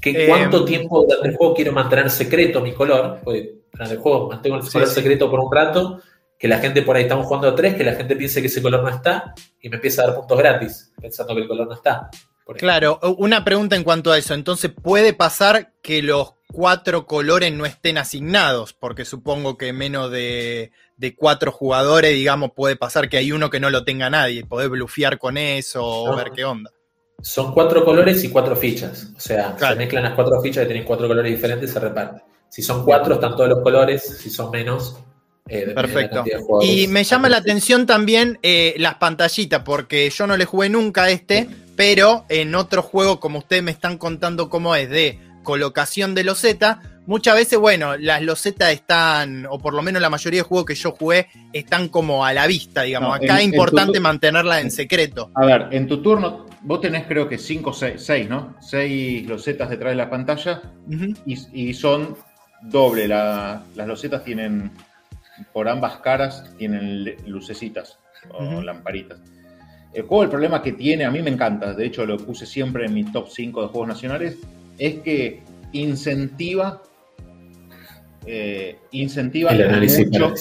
Que, 0.00 0.10
Eh, 0.24 0.28
¿Cuánto 0.28 0.64
tiempo 0.64 1.02
durante 1.04 1.28
el 1.28 1.36
juego 1.36 1.54
quiero 1.54 1.72
mantener 1.72 2.10
secreto 2.10 2.60
mi 2.60 2.72
color? 2.72 3.20
Porque 3.24 3.60
durante 3.72 3.94
el 3.94 4.00
juego 4.00 4.28
mantengo 4.28 4.56
el 4.56 4.62
Sí, 4.62 4.72
color 4.72 4.88
sí. 4.88 4.94
secreto 4.94 5.30
por 5.30 5.40
un 5.40 5.50
rato, 5.52 6.00
que 6.38 6.48
la 6.48 6.58
gente 6.58 6.82
por 6.82 6.96
ahí 6.96 7.02
estamos 7.04 7.26
jugando 7.26 7.48
a 7.48 7.54
tres, 7.54 7.74
que 7.74 7.84
la 7.84 7.94
gente 7.94 8.14
piense 8.16 8.40
que 8.40 8.48
ese 8.48 8.62
color 8.62 8.82
no 8.82 8.88
está 8.90 9.34
y 9.60 9.68
me 9.68 9.76
empieza 9.76 10.02
a 10.02 10.06
dar 10.08 10.16
puntos 10.16 10.38
gratis, 10.38 10.92
pensando 11.00 11.34
que 11.34 11.42
el 11.42 11.48
color 11.48 11.66
no 11.68 11.74
está. 11.74 12.10
Claro, 12.58 13.00
una 13.18 13.44
pregunta 13.44 13.74
en 13.74 13.82
cuanto 13.82 14.12
a 14.12 14.18
eso. 14.18 14.32
Entonces, 14.34 14.70
¿puede 14.70 15.12
pasar 15.12 15.72
que 15.82 16.00
los 16.02 16.34
cuatro 16.52 17.04
colores 17.06 17.52
no 17.52 17.66
estén 17.66 17.98
asignados? 17.98 18.72
Porque 18.72 19.04
supongo 19.04 19.56
que 19.56 19.72
menos 19.72 20.12
de, 20.12 20.70
de 20.96 21.16
cuatro 21.16 21.50
jugadores, 21.50 22.12
digamos, 22.14 22.52
puede 22.54 22.76
pasar 22.76 23.08
que 23.08 23.16
hay 23.16 23.32
uno 23.32 23.50
que 23.50 23.58
no 23.58 23.68
lo 23.70 23.82
tenga 23.84 24.10
nadie. 24.10 24.44
Podés 24.46 24.68
blufear 24.70 25.18
con 25.18 25.38
eso 25.38 25.84
o 25.84 26.14
ver 26.14 26.30
qué 26.30 26.44
onda. 26.44 26.70
Son 27.20 27.52
cuatro 27.52 27.84
colores 27.84 28.22
y 28.22 28.28
cuatro 28.28 28.54
fichas. 28.54 29.08
O 29.16 29.20
sea, 29.20 29.56
Claro. 29.56 29.74
se 29.74 29.78
mezclan 29.80 30.04
las 30.04 30.14
cuatro 30.14 30.40
fichas 30.40 30.64
y 30.64 30.66
tienen 30.66 30.84
cuatro 30.84 31.08
colores 31.08 31.32
diferentes, 31.32 31.72
se 31.72 31.80
reparten. 31.80 32.22
Si 32.48 32.62
son 32.62 32.84
cuatro, 32.84 33.14
están 33.14 33.34
todos 33.34 33.48
los 33.48 33.60
colores. 33.62 34.18
Si 34.18 34.30
son 34.30 34.52
menos, 34.52 34.96
eh, 35.48 35.72
Perfecto. 35.74 36.24
Y 36.62 36.86
me 36.88 37.04
llama 37.04 37.28
la 37.28 37.38
atención 37.38 37.86
también 37.86 38.38
eh, 38.42 38.74
las 38.78 38.94
pantallitas, 38.96 39.62
porque 39.62 40.10
yo 40.10 40.26
no 40.26 40.36
le 40.36 40.44
jugué 40.44 40.68
nunca 40.68 41.04
a 41.04 41.10
este, 41.10 41.48
pero 41.76 42.24
en 42.28 42.54
otro 42.54 42.82
juego, 42.82 43.20
como 43.20 43.38
ustedes 43.38 43.62
me 43.62 43.70
están 43.70 43.98
contando 43.98 44.48
cómo 44.48 44.74
es, 44.74 44.88
de 44.90 45.18
colocación 45.42 46.14
de 46.16 46.24
loseta, 46.24 46.80
muchas 47.06 47.36
veces, 47.36 47.58
bueno, 47.60 47.96
las 47.96 48.20
losetas 48.22 48.72
están, 48.72 49.46
o 49.48 49.60
por 49.60 49.74
lo 49.74 49.82
menos 49.82 50.02
la 50.02 50.10
mayoría 50.10 50.40
de 50.40 50.44
juegos 50.48 50.66
que 50.66 50.74
yo 50.74 50.90
jugué, 50.90 51.28
están 51.52 51.88
como 51.88 52.24
a 52.24 52.32
la 52.32 52.48
vista, 52.48 52.82
digamos. 52.82 53.10
No, 53.10 53.14
Acá 53.14 53.34
en- 53.34 53.36
es 53.36 53.44
importante 53.44 53.98
tu- 53.98 54.02
mantenerla 54.02 54.60
en 54.60 54.72
secreto. 54.72 55.30
A 55.36 55.46
ver, 55.46 55.68
en 55.70 55.86
tu 55.86 56.02
turno, 56.02 56.46
vos 56.62 56.80
tenés 56.80 57.06
creo 57.06 57.28
que 57.28 57.38
5 57.38 57.70
o 57.70 57.72
6, 57.72 58.28
¿no? 58.28 58.56
6 58.60 59.24
losetas 59.28 59.70
detrás 59.70 59.92
de 59.92 59.96
la 59.96 60.10
pantalla 60.10 60.62
y, 61.24 61.68
y 61.68 61.74
son 61.74 62.16
doble. 62.62 63.06
la- 63.06 63.62
las 63.76 63.86
losetas 63.86 64.24
tienen, 64.24 64.72
por 65.52 65.68
ambas 65.68 65.98
caras, 65.98 66.52
tienen 66.58 67.04
lucecitas 67.26 67.98
o 68.30 68.60
lamparitas. 68.60 69.20
El 69.92 70.02
juego, 70.02 70.24
el 70.24 70.28
problema 70.28 70.62
que 70.62 70.72
tiene, 70.72 71.04
a 71.04 71.10
mí 71.10 71.22
me 71.22 71.30
encanta, 71.30 71.72
de 71.72 71.86
hecho 71.86 72.04
lo 72.04 72.18
puse 72.18 72.44
siempre 72.44 72.86
en 72.86 72.94
mi 72.94 73.04
top 73.04 73.28
5 73.28 73.62
de 73.62 73.68
juegos 73.68 73.88
nacionales, 73.88 74.36
es 74.78 74.96
que 74.96 75.42
incentiva, 75.72 76.82
eh, 78.26 78.78
incentiva 78.90 79.52
El 79.52 79.62
análisis 79.62 80.06
mucho-. 80.10 80.34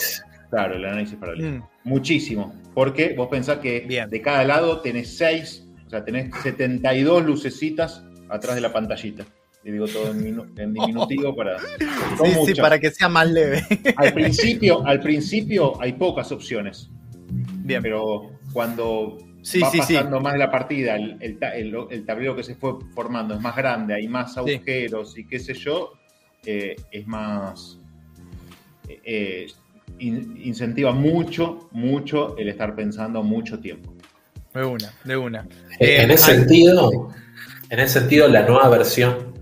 Claro, 0.49 0.75
el 0.75 0.85
análisis 0.85 1.15
parálisis. 1.17 1.51
Mm. 1.51 1.63
Muchísimo. 1.83 2.53
Porque 2.73 3.13
vos 3.15 3.27
pensás 3.29 3.59
que 3.59 3.81
Bien. 3.81 4.09
de 4.09 4.21
cada 4.21 4.43
lado 4.43 4.81
tenés 4.81 5.17
6, 5.17 5.67
o 5.87 5.89
sea, 5.89 6.03
tenés 6.03 6.33
72 6.43 7.25
lucecitas 7.25 8.03
atrás 8.29 8.55
de 8.55 8.61
la 8.61 8.73
pantallita. 8.73 9.25
Y 9.65 9.71
digo 9.71 9.87
todo 9.87 10.11
en, 10.11 10.23
minu- 10.23 10.47
en 10.59 10.73
diminutivo 10.75 11.35
para. 11.35 11.57
Sí, 11.59 12.31
sí, 12.45 12.53
para 12.61 12.79
que 12.79 12.91
sea 12.91 13.09
más 13.09 13.29
leve. 13.29 13.63
Al 13.97 14.13
principio, 14.13 14.85
al 14.85 14.99
principio 15.01 15.73
hay 15.81 15.93
pocas 15.93 16.31
opciones. 16.31 16.89
Bien. 17.63 17.81
Pero 17.81 18.29
cuando 18.53 19.17
Sí, 19.41 19.59
va 19.59 19.69
sí, 19.71 19.79
sí. 19.85 19.93
pasando 19.95 20.19
más 20.21 20.37
la 20.37 20.49
partida, 20.51 20.95
el, 20.95 21.17
el 21.19 21.37
ta- 21.39 21.55
el- 21.55 21.75
el 21.91 22.05
tablero 22.05 22.35
que 22.35 22.43
se 22.43 22.55
fue 22.55 22.73
formando 22.93 23.33
es 23.35 23.41
más 23.41 23.55
grande, 23.55 23.93
hay 23.95 24.07
más 24.07 24.37
agujeros 24.37 25.17
y 25.17 25.25
qué 25.27 25.39
sé 25.39 25.53
yo, 25.55 25.93
eh, 26.45 26.75
es 26.91 27.05
más. 27.07 27.79
eh, 28.87 29.47
in- 29.99 30.39
incentiva 30.43 30.91
mucho, 30.91 31.69
mucho 31.71 32.35
el 32.37 32.49
estar 32.49 32.75
pensando 32.75 33.23
mucho 33.23 33.59
tiempo. 33.59 33.93
De 34.53 34.63
una, 34.63 34.93
de 35.03 35.17
una. 35.17 35.47
Eh, 35.79 35.85
Eh, 35.97 36.01
en 36.03 36.11
ese 36.11 36.35
sentido, 36.35 37.09
en 37.69 37.79
ese 37.79 37.99
sentido, 37.99 38.27
la 38.27 38.47
nueva 38.47 38.69
versión 38.69 39.34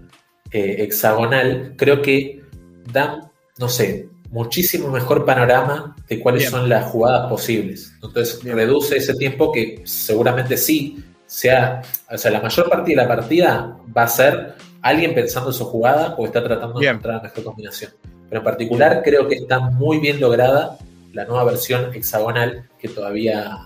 eh, 0.53 0.83
hexagonal 0.83 1.73
creo 1.75 2.01
que 2.01 2.43
da, 2.91 3.31
no 3.57 3.67
sé, 3.67 4.07
muchísimo 4.29 4.89
mejor 4.89 5.25
panorama 5.25 5.95
de 6.07 6.19
cuáles 6.19 6.43
Bien. 6.43 6.51
son 6.51 6.69
las 6.69 6.85
jugadas 6.85 7.29
posibles. 7.29 7.93
Entonces 7.95 8.41
Bien. 8.43 8.55
reduce 8.55 8.97
ese 8.97 9.15
tiempo 9.15 9.51
que 9.51 9.81
seguramente 9.85 10.57
sí 10.57 11.03
sea, 11.25 11.81
o 12.09 12.17
sea, 12.17 12.31
la 12.31 12.41
mayor 12.41 12.69
parte 12.69 12.91
de 12.91 12.97
la 12.97 13.07
partida 13.07 13.77
va 13.95 14.03
a 14.03 14.07
ser 14.07 14.55
alguien 14.81 15.15
pensando 15.15 15.49
en 15.49 15.55
su 15.55 15.65
jugada 15.65 16.15
o 16.17 16.25
está 16.25 16.43
tratando 16.43 16.79
de 16.79 16.87
encontrar 16.87 17.15
la 17.15 17.23
mejor 17.23 17.43
combinación. 17.43 17.91
Pero 18.29 18.41
en 18.41 18.45
particular 18.45 19.01
creo 19.03 19.27
que 19.27 19.35
está 19.35 19.59
muy 19.59 19.99
bien 19.99 20.19
lograda 20.19 20.77
la 21.13 21.25
nueva 21.25 21.45
versión 21.45 21.93
hexagonal 21.93 22.69
que 22.79 22.89
todavía 22.89 23.57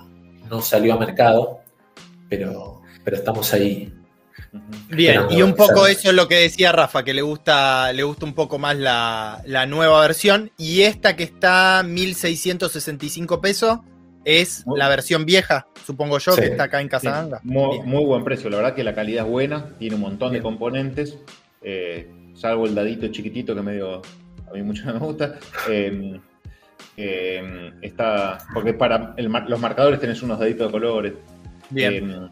no 0.50 0.62
salió 0.62 0.94
a 0.94 1.00
mercado, 1.00 1.60
pero, 2.30 2.82
pero 3.04 3.18
estamos 3.18 3.54
ahí. 3.54 3.94
Bien, 4.90 5.22
y 5.30 5.42
un 5.42 5.54
poco 5.56 5.88
eso 5.88 6.10
es 6.10 6.16
lo 6.16 6.28
que 6.28 6.36
decía 6.36 6.72
Rafa, 6.72 7.04
que 7.04 7.14
le 7.14 7.22
gusta, 7.22 7.92
le 7.94 8.04
gusta 8.04 8.26
un 8.26 8.34
poco 8.34 8.58
más 8.60 8.76
la, 8.78 9.42
la 9.46 9.66
nueva 9.66 10.00
versión. 10.02 10.52
Y 10.58 10.82
esta 10.82 11.16
que 11.16 11.24
está 11.24 11.84
1.665 11.84 13.40
pesos 13.42 13.80
es 14.26 14.66
Muy- 14.66 14.78
la 14.80 14.90
versión 14.90 15.26
vieja, 15.26 15.68
supongo 15.86 16.18
yo, 16.20 16.34
Sí. 16.34 16.42
que 16.42 16.48
está 16.48 16.64
acá 16.64 16.80
en 16.82 16.88
Sí, 16.88 16.92
Casaganga. 16.92 17.40
muy, 17.44 18.04
buen 18.06 18.24
precio, 18.24 18.50
la 18.50 18.58
verdad 18.58 18.76
que 18.76 18.84
la 18.84 18.94
calidad 18.94 19.26
es 19.26 19.32
buena, 19.32 19.70
tiene 19.80 19.96
un 19.96 20.02
montón 20.02 20.34
de 20.34 20.42
componentes, 20.42 21.18
eh, 21.62 22.10
salvo 22.36 22.66
el 22.66 22.76
dadito 22.76 23.08
chiquitito 23.08 23.56
que 23.56 23.62
medio 23.62 24.02
a 24.50 24.54
mí 24.54 24.62
mucho 24.64 24.84
no 24.86 24.94
me 24.94 25.00
gusta. 25.00 25.36
eh, 25.70 26.20
eh, 26.98 27.72
está, 27.82 28.40
porque 28.54 28.74
para 28.74 29.14
el 29.18 29.30
mar- 29.30 29.46
los 29.48 29.60
marcadores 29.60 30.00
tenés 30.00 30.22
unos 30.24 30.40
daditos 30.40 30.68
de 30.68 30.72
colores. 30.72 31.14
Bien. 31.70 32.30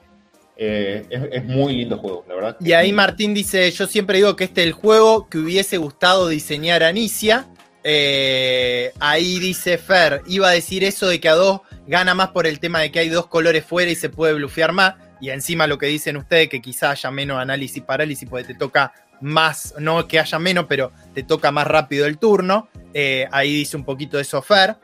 Eh, 0.57 1.05
es, 1.09 1.43
muy 1.43 1.75
lindo 1.75 1.97
juego, 1.97 2.25
la 2.27 2.35
verdad. 2.35 2.57
Y 2.61 2.71
ahí 2.71 2.93
Martín 2.93 3.33
dice, 3.33 3.69
yo 3.71 3.87
siempre 3.87 4.17
digo 4.17 4.35
que 4.35 4.45
este 4.45 4.61
es 4.61 4.67
el 4.67 4.73
juego 4.73 5.27
que 5.27 5.37
hubiese 5.37 5.77
gustado 5.77 6.29
diseñar 6.29 6.83
a 6.83 6.89
Anicia. 6.89 7.47
Eh, 7.83 8.91
ahí 8.99 9.37
dice 9.39 9.77
Fer, 9.77 10.21
iba 10.27 10.49
a 10.49 10.51
decir 10.51 10.83
eso 10.83 11.07
de 11.07 11.19
que 11.19 11.29
a 11.29 11.35
dos 11.35 11.61
gana 11.87 12.15
más 12.15 12.29
por 12.29 12.47
el 12.47 12.59
tema 12.59 12.79
de 12.79 12.91
que 12.91 12.99
hay 12.99 13.09
dos 13.09 13.27
colores 13.27 13.63
fuera 13.65 13.91
y 13.91 13.95
se 13.95 14.09
puede 14.09 14.33
blufear 14.33 14.71
más. 14.71 14.95
Y 15.19 15.29
encima 15.29 15.67
lo 15.67 15.77
que 15.77 15.87
dicen 15.87 16.17
ustedes, 16.17 16.49
que 16.49 16.61
quizá 16.61 16.91
haya 16.91 17.11
menos 17.11 17.37
análisis 17.37 17.83
parálisis, 17.83 18.27
porque 18.27 18.45
te 18.45 18.55
toca 18.55 18.93
más, 19.21 19.73
no 19.79 20.07
que 20.07 20.19
haya 20.19 20.39
menos, 20.39 20.65
pero 20.67 20.91
te 21.13 21.23
toca 21.23 21.51
más 21.51 21.67
rápido 21.67 22.05
el 22.05 22.17
turno. 22.17 22.69
Eh, 22.93 23.27
ahí 23.31 23.53
dice 23.53 23.75
un 23.75 23.83
poquito 23.83 24.19
eso 24.19 24.41
Fer. 24.41 24.77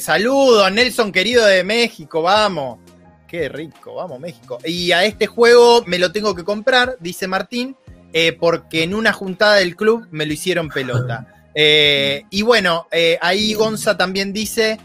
Saludos, 0.00 0.72
Nelson 0.72 1.12
querido 1.12 1.44
de 1.44 1.64
México, 1.64 2.22
vamos. 2.22 2.83
Qué 3.28 3.48
rico, 3.48 3.94
vamos 3.94 4.20
México. 4.20 4.58
Y 4.64 4.92
a 4.92 5.04
este 5.04 5.26
juego 5.26 5.82
me 5.86 5.98
lo 5.98 6.12
tengo 6.12 6.34
que 6.34 6.44
comprar, 6.44 6.96
dice 7.00 7.26
Martín, 7.26 7.76
eh, 8.12 8.32
porque 8.32 8.84
en 8.84 8.94
una 8.94 9.12
juntada 9.12 9.56
del 9.56 9.74
club 9.74 10.06
me 10.10 10.26
lo 10.26 10.32
hicieron 10.32 10.68
pelota. 10.68 11.28
Eh, 11.56 12.24
y 12.30 12.42
bueno, 12.42 12.88
eh, 12.90 13.16
ahí 13.22 13.54
Gonza 13.54 13.96
también 13.96 14.32
dice, 14.32 14.76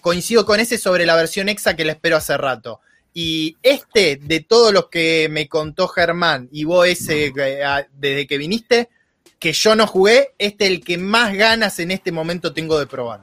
coincido 0.00 0.44
con 0.44 0.58
ese 0.58 0.78
sobre 0.78 1.06
la 1.06 1.14
versión 1.14 1.48
exa 1.48 1.76
que 1.76 1.84
la 1.84 1.92
espero 1.92 2.16
hace 2.16 2.36
rato. 2.36 2.80
Y 3.14 3.56
este, 3.62 4.16
de 4.16 4.40
todos 4.40 4.72
los 4.72 4.88
que 4.88 5.28
me 5.30 5.46
contó 5.46 5.86
Germán 5.86 6.48
y 6.50 6.64
vos 6.64 6.88
ese, 6.88 7.32
desde 7.92 8.26
que 8.26 8.36
viniste, 8.36 8.88
que 9.38 9.52
yo 9.52 9.76
no 9.76 9.86
jugué, 9.86 10.30
este 10.38 10.64
es 10.64 10.70
el 10.72 10.84
que 10.84 10.98
más 10.98 11.36
ganas 11.36 11.78
en 11.78 11.92
este 11.92 12.10
momento 12.10 12.52
tengo 12.52 12.80
de 12.80 12.88
probar. 12.88 13.20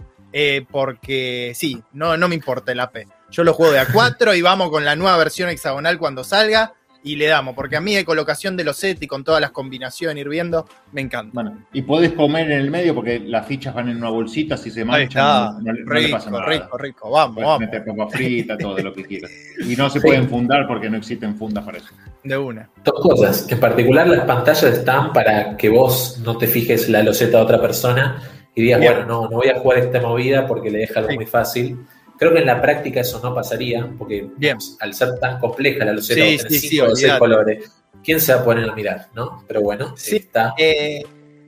Porque 0.71 1.51
sí, 1.55 1.83
no, 1.91 2.15
no 2.15 2.29
me 2.29 2.35
importa 2.35 2.71
el 2.71 2.79
AP. 2.79 3.07
Yo 3.33 3.43
lo 3.43 3.53
juego 3.53 3.73
de 3.73 3.81
A4 3.81 4.37
y 4.37 4.41
vamos 4.43 4.69
con 4.69 4.85
la 4.85 4.95
nueva 4.95 5.17
versión 5.17 5.49
hexagonal 5.49 5.97
cuando 5.97 6.23
salga 6.23 6.73
y 7.03 7.15
le 7.15 7.25
damos. 7.25 7.55
Porque 7.55 7.75
a 7.75 7.81
mí 7.81 7.95
de 7.95 8.05
colocación 8.05 8.55
de 8.55 8.63
los 8.63 8.77
sets 8.77 9.01
y 9.01 9.07
con 9.07 9.23
todas 9.23 9.41
las 9.41 9.49
combinaciones 9.49 10.21
ir 10.21 10.29
viendo, 10.29 10.67
me 10.91 11.01
encanta. 11.01 11.31
Bueno, 11.33 11.57
y 11.73 11.81
podés 11.81 12.13
comer 12.13 12.51
en 12.51 12.59
el 12.59 12.69
medio 12.69 12.93
porque 12.93 13.19
las 13.19 13.47
fichas 13.47 13.73
van 13.73 13.89
en 13.89 13.97
una 13.97 14.09
bolsita, 14.09 14.55
si 14.55 14.69
se 14.69 14.81
Ahí 14.81 14.85
manchan, 14.85 15.07
está. 15.07 15.51
no, 15.53 15.59
no 15.63 15.73
le- 15.73 15.83
no 15.83 15.93
le 15.93 15.99
Rico, 16.01 16.17
pasa 16.17 16.29
nada. 16.29 16.45
rico, 16.45 16.77
rico. 16.77 17.09
Vamos, 17.09 17.33
Puedes 17.33 17.47
vamos. 17.47 17.59
meter 17.61 17.83
papa 17.85 18.07
frita, 18.11 18.55
todo 18.57 18.77
lo 18.77 18.93
que 18.93 19.03
quieras. 19.03 19.31
Y 19.67 19.75
no 19.75 19.89
se 19.89 19.99
Sí. 19.99 20.05
pueden 20.05 20.29
fundar 20.29 20.67
porque 20.67 20.89
no 20.91 20.97
existen 20.97 21.35
fundas 21.35 21.63
para 21.65 21.79
eso. 21.79 21.87
De 22.23 22.37
una. 22.37 22.69
Dos 22.83 22.99
cosas. 23.01 23.51
En 23.51 23.59
particular, 23.59 24.07
las 24.07 24.25
pantallas 24.25 24.63
están 24.63 25.11
para 25.11 25.57
que 25.57 25.69
vos 25.69 26.19
no 26.23 26.37
te 26.37 26.45
fijes 26.47 26.87
la 26.87 27.01
loseta 27.01 27.37
de 27.39 27.43
otra 27.43 27.59
persona 27.59 28.21
y 28.55 28.61
digas, 28.61 28.79
Bien. 28.79 28.93
bueno, 28.93 29.07
no, 29.07 29.21
no 29.23 29.37
voy 29.37 29.49
a 29.49 29.59
jugar 29.59 29.79
esta 29.79 29.99
movida 29.99 30.45
porque 30.47 30.69
le 30.69 30.77
deja 30.77 30.99
algo 30.99 31.09
Sí. 31.09 31.15
muy 31.17 31.25
fácil. 31.25 31.79
Creo 32.17 32.33
que 32.33 32.39
en 32.39 32.45
la 32.45 32.61
práctica 32.61 33.01
eso 33.01 33.19
no 33.23 33.33
pasaría, 33.33 33.87
porque 33.97 34.27
Bien. 34.37 34.57
al 34.79 34.93
ser 34.93 35.17
tan 35.19 35.39
compleja 35.39 35.83
la 35.85 35.93
loseta, 35.93 36.21
Sí, 36.23 36.37
sí, 36.59 36.59
cinco 36.69 36.85
sí, 36.85 36.91
o 36.91 36.95
seis 36.95 37.13
colores, 37.19 37.71
¿quién 38.03 38.19
se 38.21 38.33
va 38.33 38.41
a 38.41 38.45
poner 38.45 38.69
a 38.69 38.73
mirar? 38.75 39.07
¿no? 39.15 39.43
Pero 39.47 39.61
bueno, 39.61 39.93
Sí. 39.97 40.17
está. 40.17 40.53
Eh, 40.57 41.03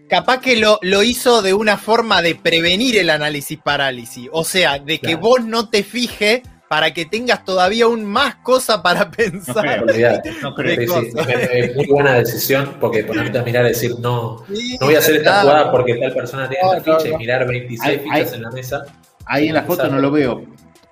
capaz 0.09 0.39
que 0.41 0.55
lo, 0.57 0.79
lo 0.81 1.03
hizo 1.03 1.41
de 1.41 1.53
una 1.53 1.77
forma 1.77 2.21
de 2.21 2.35
prevenir 2.35 2.97
el 2.97 3.09
análisis 3.09 3.57
parálisis. 3.63 4.27
O 4.31 4.43
sea, 4.43 4.79
de 4.79 4.99
que 4.99 5.07
Claro. 5.07 5.19
vos 5.19 5.45
no 5.45 5.69
te 5.69 5.83
fijes 5.83 6.41
para 6.67 6.93
que 6.95 7.05
tengas 7.05 7.45
todavía 7.45 7.85
aún 7.85 8.03
más 8.03 8.35
cosa 8.37 8.81
para 8.81 9.05
No 9.05 9.11
pensar. 9.11 9.85
creo. 9.85 10.21
No 10.41 10.55
creo. 10.55 11.01
Sí, 11.01 11.11
sí, 11.11 11.19
es- 11.51 11.75
muy 11.75 11.85
buena 11.85 12.15
decisión 12.15 12.77
porque 12.81 13.03
ponerte 13.03 13.37
a 13.37 13.43
mirar 13.43 13.65
y 13.65 13.69
decir, 13.69 13.93
no, 13.99 14.43
Sí, 14.53 14.75
no 14.81 14.87
voy 14.87 14.95
a 14.95 14.99
hacer 14.99 15.17
esta 15.17 15.29
claro. 15.41 15.47
jugada 15.47 15.71
porque 15.71 15.95
tal 15.95 16.13
persona 16.13 16.49
tiene 16.49 16.63
no, 16.63 16.81
ficha 16.81 17.09
no. 17.09 17.15
y 17.15 17.17
mirar 17.17 17.47
26 17.47 17.87
Hay- 17.89 17.99
fichas 17.99 18.31
hay- 18.31 18.37
en 18.37 18.41
la 18.41 18.51
mesa. 18.51 18.83
Ahí 19.25 19.47
en 19.47 19.55
la 19.55 19.63
foto 19.63 19.87
no 19.87 19.99
lo 19.99 20.11
veo, 20.11 20.43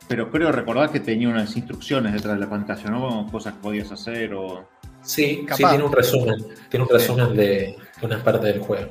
pero 0.08 0.30
creo 0.32 0.52
recordar 0.52 0.92
que 0.92 1.00
tenía 1.00 1.30
unas 1.30 1.56
instrucciones 1.56 2.14
detrás 2.14 2.36
de 2.36 2.40
la 2.42 2.50
pantalla, 2.50 2.90
¿no? 2.90 3.28
Cosas 3.32 3.54
que 3.54 3.60
podías 3.60 3.92
hacer 3.92 4.34
o... 4.34 4.68
Sí, 5.02 5.46
sí, 5.56 5.64
tiene 5.70 5.84
un 5.84 5.92
resumen. 5.92 6.36
Tiene 6.70 6.86
un 6.86 6.90
resumen 6.90 7.36
de, 7.36 7.44
de 8.00 8.06
unas 8.06 8.22
partes 8.22 8.44
del 8.54 8.60
juego. 8.62 8.90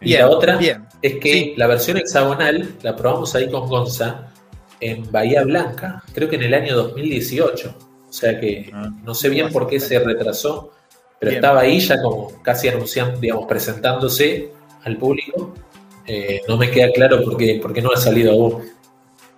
Y 0.00 0.06
Bien, 0.06 0.20
la 0.20 0.28
otra 0.28 0.56
bien. 0.58 0.84
es 1.00 1.14
que 1.14 1.32
Sí. 1.32 1.54
la 1.56 1.66
versión 1.66 1.96
hexagonal 1.96 2.74
la 2.82 2.94
probamos 2.94 3.34
ahí 3.34 3.50
con 3.50 3.66
Gonza 3.68 4.28
en 4.80 5.10
Bahía 5.10 5.42
Blanca, 5.44 6.02
creo 6.12 6.28
que 6.28 6.36
en 6.36 6.42
el 6.42 6.52
año 6.54 6.76
2018. 6.76 7.74
O 8.08 8.12
sea 8.12 8.38
que 8.38 8.70
Ah. 8.72 8.90
no 9.02 9.14
sé 9.14 9.28
bien 9.30 9.50
por 9.50 9.66
qué 9.66 9.80
se 9.80 9.98
retrasó, 9.98 10.72
pero 11.18 11.30
Bien. 11.30 11.42
estaba 11.42 11.60
ahí 11.60 11.80
ya 11.80 12.00
como 12.02 12.42
casi 12.42 12.68
anunciando, 12.68 13.18
digamos, 13.18 13.46
presentándose 13.46 14.50
al 14.84 14.96
público. 14.98 15.54
Eh, 16.06 16.40
no 16.48 16.56
me 16.56 16.70
queda 16.70 16.90
claro 16.92 17.22
por 17.24 17.36
qué, 17.36 17.58
por 17.62 17.72
qué 17.72 17.80
no 17.82 17.90
ha 17.92 17.96
salido 17.96 18.32
aún. 18.32 18.62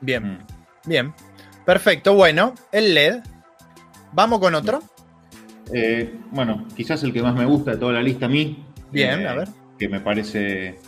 Bien, 0.00 0.24
Mm. 0.34 0.38
bien. 0.86 1.14
Perfecto, 1.64 2.14
bueno, 2.14 2.54
el 2.72 2.94
LED. 2.94 3.16
Vamos 4.12 4.38
con 4.40 4.54
otro. 4.54 4.82
Eh, 5.72 6.14
bueno, 6.30 6.66
quizás 6.76 7.02
el 7.02 7.12
que 7.12 7.22
más 7.22 7.34
me 7.34 7.44
gusta 7.44 7.72
de 7.72 7.76
toda 7.78 7.92
la 7.94 8.02
lista 8.02 8.26
a 8.26 8.28
mí. 8.28 8.64
Bien, 8.92 9.20
eh, 9.22 9.28
a 9.28 9.34
ver. 9.34 9.48
Que 9.78 9.88
me 9.88 10.00
parece 10.00 10.78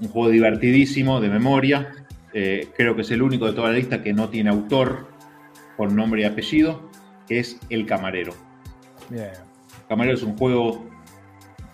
un 0.00 0.08
juego 0.08 0.28
divertidísimo, 0.28 1.20
de 1.20 1.28
memoria. 1.28 1.92
Eh, 2.34 2.68
creo 2.76 2.94
que 2.94 3.02
es 3.02 3.10
el 3.10 3.22
único 3.22 3.46
de 3.46 3.52
toda 3.54 3.70
la 3.70 3.76
lista 3.76 4.02
que 4.02 4.12
no 4.12 4.28
tiene 4.28 4.50
autor 4.50 5.08
por 5.76 5.90
nombre 5.90 6.20
y 6.22 6.24
apellido, 6.24 6.90
que 7.26 7.38
es 7.40 7.58
El 7.70 7.86
Camarero. 7.86 8.34
Bien. 9.08 9.30
Camarero 9.88 10.16
es 10.16 10.22
un 10.22 10.36
juego 10.36 10.86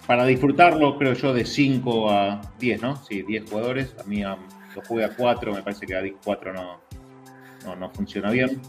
para 0.06 0.24
disfrutarlo, 0.26 0.98
creo 0.98 1.14
yo, 1.14 1.32
de 1.32 1.44
5 1.44 2.10
a 2.10 2.40
10, 2.58 2.82
¿no? 2.82 2.96
Sí, 3.04 3.22
10 3.22 3.50
jugadores. 3.50 3.94
A 3.98 4.04
mí 4.04 4.22
lo 4.22 4.38
jugué 4.86 5.04
a 5.04 5.14
4, 5.14 5.54
me 5.54 5.62
parece 5.62 5.86
que 5.86 5.96
a 5.96 6.02
4 6.24 6.52
no, 6.52 6.80
no, 7.64 7.76
no 7.76 7.90
funciona 7.90 8.30
bien. 8.30 8.60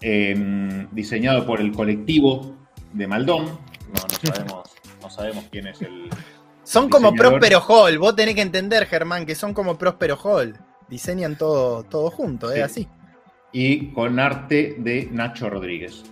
Eh, 0.00 0.86
diseñado 0.92 1.44
por 1.44 1.60
el 1.60 1.72
colectivo 1.72 2.54
de 2.92 3.06
Maldón. 3.06 3.46
No, 3.46 3.52
no, 3.94 4.32
sabemos, 4.32 4.70
no 5.02 5.10
sabemos 5.10 5.44
quién 5.50 5.66
es 5.66 5.82
el. 5.82 6.08
Son 6.62 6.88
como 6.88 7.12
Próspero 7.14 7.60
Hall. 7.60 7.98
Vos 7.98 8.14
tenés 8.14 8.34
que 8.34 8.42
entender, 8.42 8.86
Germán, 8.86 9.26
que 9.26 9.34
son 9.34 9.54
como 9.54 9.76
Próspero 9.78 10.16
Hall. 10.16 10.56
Diseñan 10.88 11.36
todo, 11.36 11.82
todo 11.82 12.10
junto, 12.10 12.52
es 12.52 12.62
así. 12.62 12.88
Y 13.52 13.88
con 13.92 14.20
arte 14.20 14.76
de 14.78 15.08
Nacho 15.10 15.50
Rodríguez. 15.50 16.04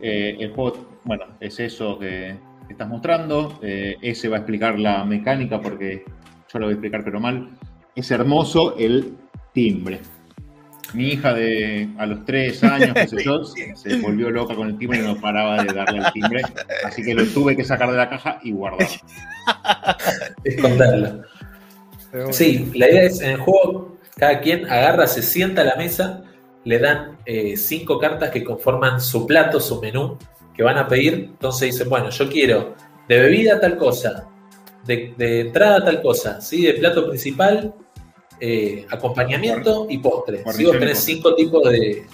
eh, 0.00 0.36
el 0.38 0.52
juego, 0.52 0.98
bueno, 1.04 1.24
es 1.40 1.58
eso 1.60 1.98
que, 1.98 2.36
estás 2.68 2.88
mostrando. 2.88 3.58
Eh, 3.62 3.96
ese 4.02 4.28
va 4.28 4.36
a 4.36 4.40
explicar 4.40 4.78
la 4.78 5.04
mecánica 5.04 5.60
porque 5.60 6.04
yo 6.52 6.58
lo 6.58 6.66
voy 6.66 6.72
a 6.72 6.74
explicar 6.74 7.02
pero 7.04 7.20
mal. 7.20 7.50
Es 7.94 8.10
hermoso 8.10 8.76
el 8.76 9.16
timbre. 9.52 10.00
Mi 10.94 11.08
hija 11.08 11.34
de 11.34 11.88
a 11.98 12.06
los 12.06 12.24
tres 12.24 12.62
años, 12.62 12.94
qué 12.94 13.08
sé 13.08 13.24
yo, 13.24 13.44
se 13.74 14.00
volvió 14.00 14.30
loca 14.30 14.54
con 14.54 14.68
el 14.68 14.78
timbre 14.78 15.00
y 15.00 15.02
no 15.02 15.20
paraba 15.20 15.62
de 15.62 15.72
darle 15.72 15.98
el 15.98 16.12
timbre. 16.12 16.42
Así 16.84 17.02
que 17.02 17.14
lo 17.14 17.24
tuve 17.26 17.56
que 17.56 17.64
sacar 17.64 17.90
de 17.90 17.96
la 17.96 18.08
caja 18.08 18.38
y 18.42 18.52
guardar. 18.52 18.88
Esconderlo. 20.44 21.22
Sí, 22.30 22.70
la 22.74 22.88
idea 22.88 23.02
es 23.02 23.20
en 23.20 23.32
el 23.32 23.36
juego, 23.38 23.98
cada 24.16 24.40
quien 24.40 24.64
agarra, 24.66 25.06
se 25.06 25.22
sienta 25.22 25.62
a 25.62 25.64
la 25.64 25.76
mesa, 25.76 26.22
le 26.64 26.78
dan 26.78 27.18
eh, 27.26 27.56
cinco 27.56 27.98
cartas 27.98 28.30
que 28.30 28.42
conforman 28.42 29.00
su 29.00 29.26
plato, 29.26 29.60
su 29.60 29.80
menú, 29.80 30.16
que 30.56 30.62
van 30.62 30.78
a 30.78 30.88
pedir. 30.88 31.14
Entonces 31.14 31.72
dicen, 31.72 31.88
bueno, 31.88 32.10
yo 32.10 32.28
quiero 32.28 32.74
de 33.08 33.18
bebida 33.20 33.60
tal 33.60 33.76
cosa, 33.76 34.28
de, 34.84 35.14
entrada 35.18 35.84
tal 35.84 36.02
cosa, 36.02 36.40
¿sí? 36.40 36.66
de 36.66 36.74
plato 36.74 37.08
principal, 37.08 37.74
eh, 38.40 38.86
acompañamiento 38.90 39.86
y 39.88 39.98
postre. 39.98 40.42
Si 40.52 40.64
vos 40.64 40.78
tenés 40.78 40.98
cinco 40.98 41.34
tipos 41.34 41.70
de 41.70 42.06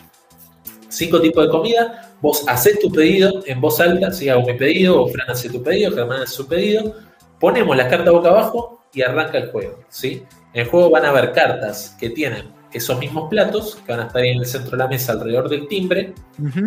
cinco 0.89 1.21
tipos 1.21 1.45
de 1.45 1.51
comida, 1.51 2.15
vos 2.21 2.45
haces 2.47 2.79
tu 2.79 2.91
pedido 2.93 3.43
en 3.47 3.61
voz 3.61 3.81
alta, 3.81 4.13
si 4.13 4.29
hago 4.29 4.47
mi 4.47 4.55
pedido, 4.55 5.03
o 5.03 5.09
Fran 5.09 5.31
hace 5.31 5.49
tu 5.49 5.63
pedido, 5.63 5.91
Germán 5.93 6.23
hace 6.23 6.35
su 6.35 6.47
pedido, 6.47 6.95
ponemos 7.41 7.77
las 7.77 7.89
cartas 7.89 8.13
boca 8.13 8.29
abajo 8.29 8.85
y 8.93 9.03
arranca 9.03 9.39
el 9.39 9.51
juego. 9.51 9.81
¿sí? 9.89 10.23
En 10.53 10.63
el 10.63 10.69
juego 10.69 10.91
van 10.91 11.05
a 11.07 11.09
haber 11.09 11.33
cartas 11.33 11.97
que 11.99 12.11
tienen 12.11 12.53
esos 12.73 12.99
mismos 12.99 13.29
platos 13.29 13.77
que 13.85 13.93
van 13.93 14.01
a 14.01 14.07
estar 14.07 14.25
en 14.25 14.39
el 14.39 14.47
centro 14.47 14.73
de 14.73 14.77
la 14.79 14.89
mesa 14.89 15.13
alrededor 15.13 15.49
del 15.49 15.69
timbre. 15.69 16.15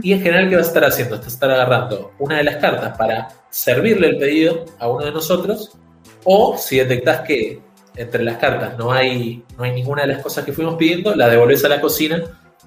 Y 0.01 0.13
en 0.13 0.21
general, 0.21 0.49
¿qué 0.49 0.55
vas 0.55 0.65
a 0.65 0.69
estar 0.69 0.85
haciendo? 0.85 1.19
Te 1.19 1.27
estar 1.27 1.49
agarrando 1.49 2.13
una 2.19 2.37
de 2.37 2.43
las 2.43 2.57
cartas 2.57 2.97
para 2.97 3.27
servirle 3.49 4.07
el 4.09 4.17
pedido 4.17 4.65
a 4.79 4.87
uno 4.89 5.05
de 5.05 5.11
nosotros. 5.11 5.77
O 6.23 6.57
si 6.57 6.77
detectás 6.77 7.21
que 7.21 7.61
entre 7.95 8.23
las 8.23 8.37
cartas 8.37 8.77
no 8.77 8.91
hay, 8.91 9.43
no 9.57 9.63
hay 9.63 9.71
ninguna 9.71 10.03
de 10.03 10.09
las 10.09 10.21
cosas 10.21 10.43
que 10.43 10.53
fuimos 10.53 10.75
pidiendo, 10.75 11.15
la 11.15 11.29
devolves 11.29 11.63
a 11.65 11.69
la 11.69 11.79
cocina 11.79 12.23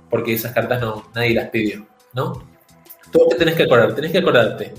porque 0.09 0.33
esas 0.33 0.53
cartas 0.53 0.81
no, 0.81 1.11
nadie 1.15 1.35
las 1.35 1.51
pidió. 1.51 1.87
¿no? 2.15 2.49
Todo 3.13 3.29
que 3.31 3.37
tenés 3.37 3.55
que 3.55 3.65
acordar, 3.65 3.95
tenés 3.95 4.13
que 4.13 4.19
acordarte 4.19 4.75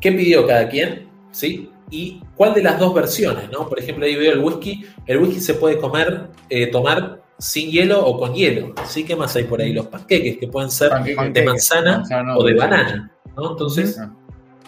qué 0.00 0.12
pidió 0.12 0.46
cada 0.46 0.68
quien, 0.68 1.08
¿sí? 1.30 1.70
Y 1.90 2.20
cuál 2.34 2.52
de 2.52 2.62
las 2.62 2.78
dos 2.78 2.92
versiones, 2.94 3.50
¿no? 3.50 3.68
Por 3.68 3.78
ejemplo, 3.78 4.04
ahí 4.04 4.16
veo 4.16 4.32
el 4.32 4.40
whisky. 4.40 4.84
El 5.06 5.18
whisky 5.18 5.40
se 5.40 5.54
puede 5.54 5.78
comer, 5.78 6.28
eh, 6.50 6.66
tomar 6.66 7.22
sin 7.38 7.70
hielo 7.70 8.04
o 8.04 8.18
con 8.18 8.34
hielo. 8.34 8.74
¿sí? 8.86 9.04
¿Qué 9.04 9.16
más 9.16 9.34
hay 9.36 9.44
por 9.44 9.60
ahí? 9.60 9.72
Los 9.72 9.86
panqueques, 9.86 10.38
que 10.38 10.48
pueden 10.48 10.70
ser 10.70 10.92
de 10.92 11.44
manzana, 11.44 12.02
o 12.36 12.44
de 12.44 12.54
banana. 12.54 13.12
¿no? 13.36 13.52
Entonces, 13.52 13.98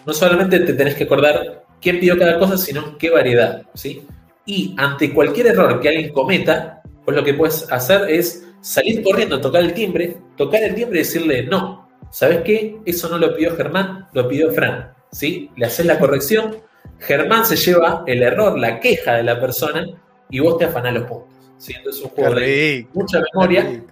no 0.04 0.12
solamente 0.12 0.60
te 0.60 0.74
tenés 0.74 0.94
que 0.94 1.04
acordar 1.04 1.64
quién 1.80 2.00
pidió 2.00 2.18
cada 2.18 2.38
cosa, 2.38 2.56
sino 2.56 2.96
qué 2.98 3.10
variedad. 3.10 3.62
¿sí? 3.74 4.06
Y 4.44 4.74
ante 4.78 5.12
cualquier 5.12 5.48
error 5.48 5.80
que 5.80 5.88
alguien 5.88 6.12
cometa, 6.12 6.82
pues 7.04 7.16
lo 7.16 7.24
que 7.24 7.34
puedes 7.34 7.70
hacer 7.70 8.10
es 8.10 8.46
salir 8.60 9.02
corriendo, 9.02 9.40
tocar 9.40 9.62
el 9.62 9.74
timbre, 9.74 10.18
tocar 10.36 10.62
el 10.62 10.74
timbre 10.74 11.00
y 11.00 11.02
decirle 11.02 11.44
no. 11.44 11.88
¿Sabes 12.10 12.42
qué? 12.44 12.78
Eso 12.84 13.08
no 13.08 13.18
lo 13.18 13.34
pidió 13.34 13.54
Germán, 13.56 14.06
lo 14.12 14.28
pidió 14.28 14.52
Fran. 14.52 14.92
¿sí? 15.10 15.50
Le 15.56 15.66
haces 15.66 15.86
la 15.86 15.98
corrección, 15.98 16.56
Germán 16.98 17.44
se 17.44 17.56
lleva 17.56 18.04
el 18.06 18.22
error, 18.22 18.58
la 18.58 18.80
queja 18.80 19.14
de 19.14 19.22
la 19.22 19.40
persona 19.40 19.84
y 20.30 20.40
vos 20.40 20.58
te 20.58 20.64
afanás 20.64 20.94
los 20.94 21.04
puntos. 21.04 21.35
Siendo 21.58 21.90
es 21.90 22.00
un 22.00 22.10
juego 22.10 22.34
de 22.34 22.86
mucha 22.92 23.22
memoria, 23.32 23.82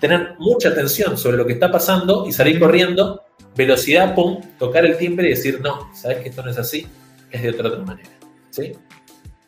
tener 0.00 0.34
mucha 0.38 0.70
atención 0.70 1.16
sobre 1.16 1.36
lo 1.36 1.46
que 1.46 1.52
está 1.52 1.70
pasando 1.70 2.26
y 2.26 2.32
salir 2.32 2.58
corriendo, 2.58 3.22
velocidad, 3.54 4.14
pum, 4.14 4.40
tocar 4.58 4.84
el 4.84 4.96
timbre 4.96 5.26
y 5.26 5.30
decir, 5.30 5.60
no, 5.60 5.90
sabes 5.94 6.18
que 6.18 6.30
esto 6.30 6.42
no 6.42 6.50
es 6.50 6.58
así, 6.58 6.86
es 7.30 7.42
de 7.42 7.50
otra, 7.50 7.68
otra 7.68 7.84
manera. 7.84 8.10
¿Sí? 8.50 8.72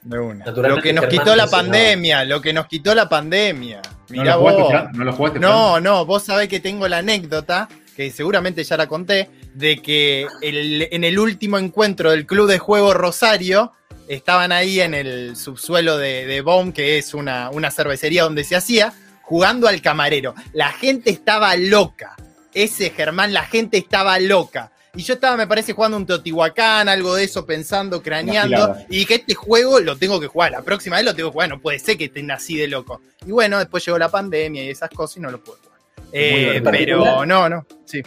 Lo 0.05 0.83
que 0.83 0.93
nos 0.93 1.07
quitó 1.07 1.35
la 1.35 1.47
pandemia, 1.47 2.25
lo 2.25 2.41
que 2.41 2.53
nos 2.53 2.67
quitó 2.67 2.95
la 2.95 3.09
pandemia. 3.09 3.81
Mirá 4.11 4.33
¿No 4.33 4.41
vos. 4.41 4.73
¿No, 4.93 5.05
lo 5.05 5.41
no, 5.41 5.81
no, 5.81 6.05
vos 6.05 6.25
sabés 6.25 6.49
que 6.49 6.61
tengo 6.61 6.87
la 6.89 6.99
anécdota, 6.99 7.69
que 7.97 8.11
seguramente 8.11 8.63
ya 8.65 8.77
la 8.77 8.87
conté, 8.87 9.31
de 9.55 9.79
que 9.81 10.27
en 10.43 11.05
el 11.05 11.19
último 11.19 11.59
encuentro 11.59 12.11
del 12.11 12.27
Club 12.27 12.49
de 12.49 12.59
Juego 12.59 12.93
Rosario, 12.93 13.73
estaban 14.09 14.53
ahí 14.53 14.81
en 14.81 14.95
el 14.95 15.37
subsuelo 15.37 15.99
de, 15.99 16.27
de 16.27 16.41
Bomb, 16.41 16.73
que 16.73 16.99
es 16.99 17.15
una, 17.15 17.51
una 17.51 17.71
cervecería 17.71 18.25
donde 18.25 18.45
se 18.45 18.57
hacía, 18.57 18.93
jugando 19.23 19.69
al 19.69 19.81
camarero. 19.81 20.35
La 20.53 20.71
gente 20.71 21.11
estaba 21.11 21.57
loca. 21.57 22.17
Ese 22.53 22.91
Germán, 22.91 23.33
la 23.33 23.45
gente 23.45 23.79
estaba 23.79 24.19
loca. 24.19 24.71
Y 24.97 25.03
yo 25.03 25.15
estaba, 25.15 25.37
me 25.37 25.49
parece, 25.49 25.73
jugando 25.73 25.97
un 25.97 26.07
Teotihuacán, 26.07 26.89
algo 26.89 27.17
de 27.17 27.25
eso, 27.25 27.45
pensando, 27.45 28.01
craneando. 28.01 28.77
Y 28.89 29.05
que 29.07 29.17
este 29.17 29.35
juego 29.35 29.81
lo 29.81 29.97
tengo 29.97 30.21
que 30.21 30.29
jugar. 30.29 30.53
La 30.53 30.63
próxima 30.63 30.97
vez 30.97 31.05
lo 31.05 31.15
tengo 31.15 31.31
que 31.31 31.33
jugar. 31.33 31.49
No 31.49 31.61
puede 31.61 31.81
ser 31.81 31.99
que 31.99 32.05
estén 32.05 32.31
así 32.31 32.57
de 32.57 32.69
loco. 32.69 33.01
Y 33.27 33.33
bueno, 33.33 33.59
después 33.59 33.85
llegó 33.85 33.99
la 33.99 34.09
pandemia 34.09 34.63
y 34.63 34.71
esas 34.71 34.91
cosas 34.91 35.17
y 35.17 35.21
no 35.21 35.33
lo 35.33 35.43
pude 35.43 35.57
jugar. 35.57 35.75
Eh, 36.13 36.63
pero 36.63 37.27
no, 37.27 37.49
no. 37.49 37.67
Sí. 37.85 38.03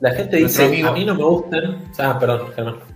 La 0.00 0.12
gente 0.12 0.38
dice, 0.38 0.64
a 0.84 0.90
mí 0.90 1.04
no 1.04 1.14
me 1.14 1.22
gustan. 1.22 1.92
Ah, 1.98 2.18
perdón, 2.18 2.52
Germán. 2.52 2.93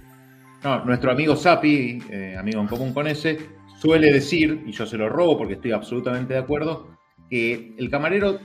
No, 0.63 0.85
nuestro 0.85 1.13
amigo 1.13 1.37
Sapi, 1.37 2.03
eh, 2.11 2.37
amigo 2.39 2.61
en 2.61 2.67
común 2.67 2.93
con 2.93 3.07
ese, 3.07 3.39
suele 3.81 4.13
decir, 4.13 4.65
y 4.67 4.73
yo 4.73 4.87
se 4.87 4.97
lo 4.97 5.09
robo 5.09 5.39
porque 5.39 5.55
estoy 5.55 5.73
absolutamente 5.73 6.35
de 6.35 6.41
acuerdo, 6.41 6.89
que 7.31 7.75
el 7.79 7.91
camarero 7.91 8.41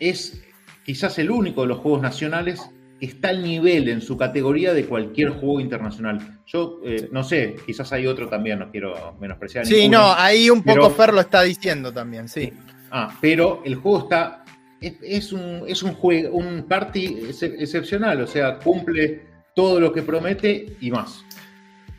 es 0.00 0.42
quizás 0.84 1.18
el 1.18 1.30
único 1.30 1.62
de 1.62 1.68
los 1.68 1.78
juegos 1.78 2.02
nacionales 2.02 2.70
que 2.98 3.06
está 3.06 3.28
al 3.28 3.44
nivel 3.44 3.88
en 3.88 4.00
su 4.00 4.16
categoría 4.16 4.74
de 4.74 4.86
cualquier 4.86 5.30
juego 5.30 5.60
internacional. 5.60 6.40
Yo 6.46 6.80
eh, 6.84 7.08
no 7.12 7.22
sé, 7.22 7.54
quizás 7.64 7.92
hay 7.92 8.06
otro 8.06 8.28
también, 8.28 8.58
no 8.58 8.70
quiero 8.70 9.16
menospreciar. 9.20 9.66
Sí, 9.66 9.88
no, 9.88 10.12
ahí 10.14 10.50
un 10.50 10.64
poco 10.64 10.90
Fer 10.90 11.14
lo 11.14 11.20
está 11.20 11.42
diciendo 11.42 11.92
también, 11.92 12.28
sí. 12.28 12.52
Ah, 12.90 13.16
pero 13.20 13.62
el 13.64 13.76
juego 13.76 14.00
está. 14.00 14.44
Es, 14.80 15.32
un, 15.32 15.64
es 15.66 15.82
un 15.82 15.92
juego, 15.94 16.36
un 16.36 16.64
party 16.68 17.26
excepcional, 17.30 18.20
o 18.20 18.26
sea, 18.28 18.58
cumple 18.58 19.26
todo 19.58 19.80
lo 19.80 19.92
que 19.92 20.02
promete 20.02 20.76
y 20.80 20.92
más. 20.92 21.24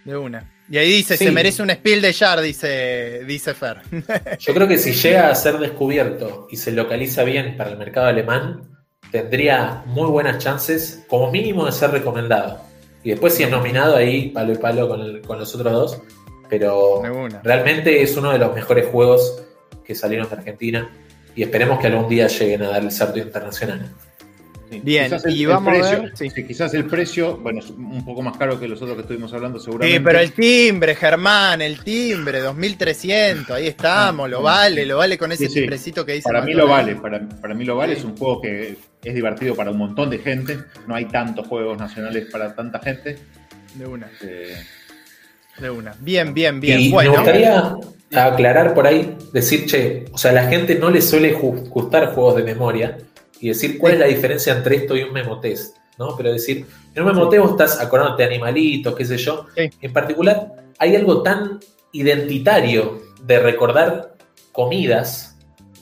De 0.06 0.16
una. 0.16 0.50
Y 0.70 0.78
ahí 0.78 0.90
dice, 0.90 1.18
se 1.18 1.30
merece 1.30 1.62
un 1.62 1.70
spill 1.70 2.02
de 2.02 2.14
Jar, 2.14 2.40
dice, 2.40 3.26
dice 3.26 3.54
Fer. 3.54 3.82
Yo 4.40 4.54
creo 4.54 4.66
que 4.66 4.78
si 4.78 4.94
llega 4.94 5.30
a 5.30 5.36
ser 5.36 5.58
descubierto 5.58 6.48
y 6.50 6.56
se 6.56 6.72
localiza 6.72 7.26
bien 7.26 7.58
para 7.58 7.72
el 7.72 7.78
mercado 7.78 8.08
alemán, 8.08 8.62
tendría 9.12 9.84
muy 9.88 10.08
buenas 10.08 10.38
chances, 10.38 11.04
como 11.10 11.30
mínimo, 11.32 11.66
de 11.66 11.74
ser 11.74 11.92
recomendado. 11.92 12.62
Y 13.04 13.10
después 13.10 13.34
si 13.34 13.44
es 13.44 13.50
nominado 13.50 13.98
ahí, 13.98 14.30
palo 14.30 14.54
y 14.54 14.58
palo 14.58 14.88
con, 14.88 15.22
con 15.24 15.38
los 15.38 15.54
otros 15.54 15.74
dos. 15.74 16.02
Pero 16.50 17.02
realmente 17.44 18.02
es 18.02 18.16
uno 18.16 18.32
de 18.32 18.40
los 18.40 18.56
mejores 18.56 18.88
juegos 18.88 19.44
que 19.84 19.96
salieron 19.96 20.30
de 20.30 20.36
Argentina. 20.38 20.90
Y 21.36 21.44
esperemos 21.44 21.78
que 21.82 21.88
algún 21.88 22.08
día 22.08 22.28
lleguen 22.28 22.64
a 22.64 22.70
dar 22.70 22.84
el 22.84 22.92
salto 22.92 23.20
internacional. 23.20 23.86
Bien, 24.70 25.12
y 25.28 25.46
vamos 25.46 25.74
a 25.74 25.98
ver. 25.98 26.12
Sí. 26.16 26.30
quizás 26.46 26.74
el 26.76 26.86
precio, 26.86 27.38
bueno, 27.38 27.60
es 27.60 27.70
un 27.72 28.06
poco 28.06 28.22
más 28.22 28.38
caro 28.38 28.60
que 28.60 28.68
los 28.68 28.80
otros 28.82 28.96
que 28.96 29.02
estuvimos 29.02 29.34
hablando, 29.34 29.60
seguramente. 29.60 29.98
Sí, 29.98 30.04
pero 30.04 30.20
el 30.20 30.32
timbre, 30.32 30.96
Germán, 30.96 31.62
el 31.62 31.80
timbre, 31.84 32.40
2300, 32.40 33.56
ahí 33.56 33.68
estamos, 33.68 34.30
lo 34.30 34.44
vale, 34.44 34.86
lo 34.86 34.98
vale 34.98 35.18
con 35.18 35.32
ese 35.32 35.48
timbrecito 35.48 36.06
que 36.06 36.14
dice. 36.14 36.30
Para 36.30 36.42
mí 36.42 36.54
lo 36.54 36.68
vale, 36.68 36.96
para, 36.96 37.54
mí 37.56 37.66
lo 37.66 37.76
vale, 37.76 37.94
es 37.94 38.04
un 38.04 38.16
juego 38.16 38.42
que 38.42 38.78
es 39.04 39.16
divertido 39.16 39.56
para 39.56 39.72
un 39.72 39.78
montón 39.78 40.10
de 40.10 40.20
gente, 40.20 40.60
no 40.88 40.94
hay 40.94 41.06
tantos 41.06 41.48
juegos 41.48 41.78
nacionales 41.78 42.28
para 42.32 42.54
tanta 42.54 42.80
gente. 42.80 43.18
De 43.74 43.88
una. 43.88 44.10
Eh, 44.22 44.56
de 45.60 45.70
una. 45.70 45.96
Bien, 46.00 46.34
bien, 46.34 46.60
bien. 46.60 46.80
Y 46.80 46.92
bueno. 46.92 47.12
me 47.12 47.18
gustaría 47.18 47.76
aclarar 48.16 48.74
por 48.74 48.86
ahí, 48.86 49.16
decir, 49.34 49.66
che, 49.66 50.06
o 50.12 50.18
sea, 50.18 50.32
a 50.32 50.36
la 50.36 50.48
gente 50.48 50.76
no 50.76 50.90
le 50.90 51.02
suele 51.02 51.34
gustar 51.34 52.14
juegos 52.14 52.36
de 52.36 52.44
memoria 52.44 52.98
y 53.42 53.50
decir 53.50 53.78
cuál 53.78 53.94
es 53.94 54.00
la 54.00 54.06
diferencia 54.08 54.54
entre 54.56 54.76
esto 54.78 54.96
y 54.96 55.04
un 55.04 55.14
memotest, 55.14 55.78
¿no? 55.98 56.16
Pero 56.18 56.32
decir, 56.32 56.66
en 56.94 57.04
un 57.04 57.10
memotest 57.10 57.42
vos 57.42 57.52
estás 57.52 57.80
acordándote 57.80 58.24
de 58.24 58.30
animalitos, 58.30 58.96
qué 58.96 59.06
sé 59.06 59.18
yo. 59.18 59.46
En 59.56 59.94
particular, 59.94 60.54
hay 60.78 60.96
algo 60.96 61.22
tan 61.24 61.60
identitario 61.92 63.02
de 63.24 63.40
recordar 63.40 64.16
comidas 64.52 65.38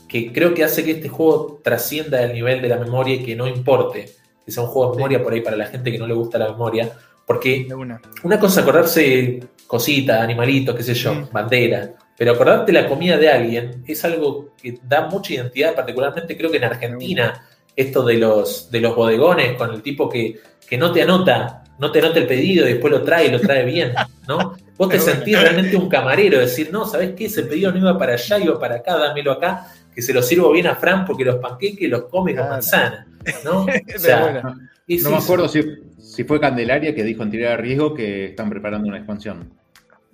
que 0.07 0.31
creo 0.31 0.53
que 0.53 0.63
hace 0.63 0.83
que 0.83 0.91
este 0.91 1.09
juego 1.09 1.59
trascienda 1.63 2.21
el 2.23 2.33
nivel 2.33 2.61
de 2.61 2.69
la 2.69 2.77
memoria 2.77 3.15
y 3.15 3.23
que 3.23 3.35
no 3.35 3.47
importe 3.47 4.09
que 4.45 4.51
sea 4.51 4.63
un 4.63 4.69
juego 4.69 4.91
de 4.91 4.97
memoria 4.97 5.21
por 5.23 5.33
ahí 5.33 5.41
para 5.41 5.57
la 5.57 5.65
gente 5.67 5.91
que 5.91 5.97
no 5.97 6.07
le 6.07 6.13
gusta 6.13 6.37
la 6.37 6.49
memoria, 6.51 6.91
Porque 7.25 7.67
una. 7.75 7.99
una 8.23 8.39
cosa 8.39 8.61
es 8.61 8.63
acordarse 8.65 9.39
cositas, 9.67 10.21
animalitos, 10.21 10.73
qué 10.75 10.83
sé 10.83 10.93
yo, 10.93 11.13
Mm. 11.13 11.27
bandera, 11.33 11.93
pero 12.17 12.31
acordarte 12.31 12.71
la 12.73 12.87
comida 12.87 13.17
de 13.17 13.29
alguien 13.29 13.83
es 13.87 14.03
algo 14.03 14.55
que 14.61 14.79
da 14.83 15.07
mucha 15.07 15.35
identidad, 15.35 15.75
particularmente 15.75 16.35
creo 16.35 16.49
que 16.49 16.57
en 16.57 16.63
Argentina, 16.63 17.47
esto 17.75 18.03
de 18.03 18.15
los, 18.15 18.71
de 18.71 18.81
los 18.81 18.95
bodegones 18.95 19.55
con 19.55 19.73
el 19.73 19.83
tipo 19.83 20.09
que, 20.09 20.39
que 20.67 20.77
no 20.77 20.91
te 20.91 21.03
anota, 21.03 21.63
no 21.77 21.91
te 21.91 21.99
anota 21.99 22.17
el 22.19 22.25
pedido 22.25 22.67
y 22.67 22.73
después 22.73 22.91
lo 22.91 23.03
trae 23.03 23.27
y 23.27 23.31
lo 23.31 23.39
trae 23.39 23.63
bien, 23.63 23.93
¿no? 24.27 24.57
Vos 24.77 24.89
te 24.89 24.99
sentís 24.99 25.39
realmente 25.39 25.75
un 25.75 25.89
camarero, 25.89 26.39
decir, 26.39 26.69
no, 26.71 26.85
¿sabés 26.85 27.13
qué? 27.15 27.25
Ese 27.25 27.43
pedido 27.43 27.71
no 27.71 27.79
iba 27.79 27.97
para 27.97 28.13
allá, 28.13 28.37
iba 28.37 28.59
para 28.59 28.75
acá, 28.75 28.95
dámelo 28.95 29.31
acá, 29.31 29.67
que 29.93 30.03
se 30.03 30.13
lo 30.13 30.21
sirvo 30.21 30.51
bien 30.51 30.67
a 30.67 30.75
Fran 30.75 31.03
porque 31.03 31.25
los 31.25 31.37
panqueques 31.37 31.89
los 31.89 32.03
come 32.03 32.35
con 32.35 32.47
manzana, 32.47 33.07
¿no? 33.43 33.65
O 33.95 33.99
sea, 33.99 34.55
No 34.87 35.09
me 35.09 35.17
acuerdo 35.17 35.47
si, 35.47 35.63
si 35.97 36.23
fue 36.23 36.39
Candelaria 36.39 36.93
que 36.93 37.03
dijo 37.03 37.23
en 37.23 37.31
Tirada 37.31 37.55
de 37.55 37.61
Riesgo 37.61 37.95
que 37.95 38.25
están 38.25 38.51
preparando 38.51 38.87
una 38.87 38.97
expansión. 38.97 39.51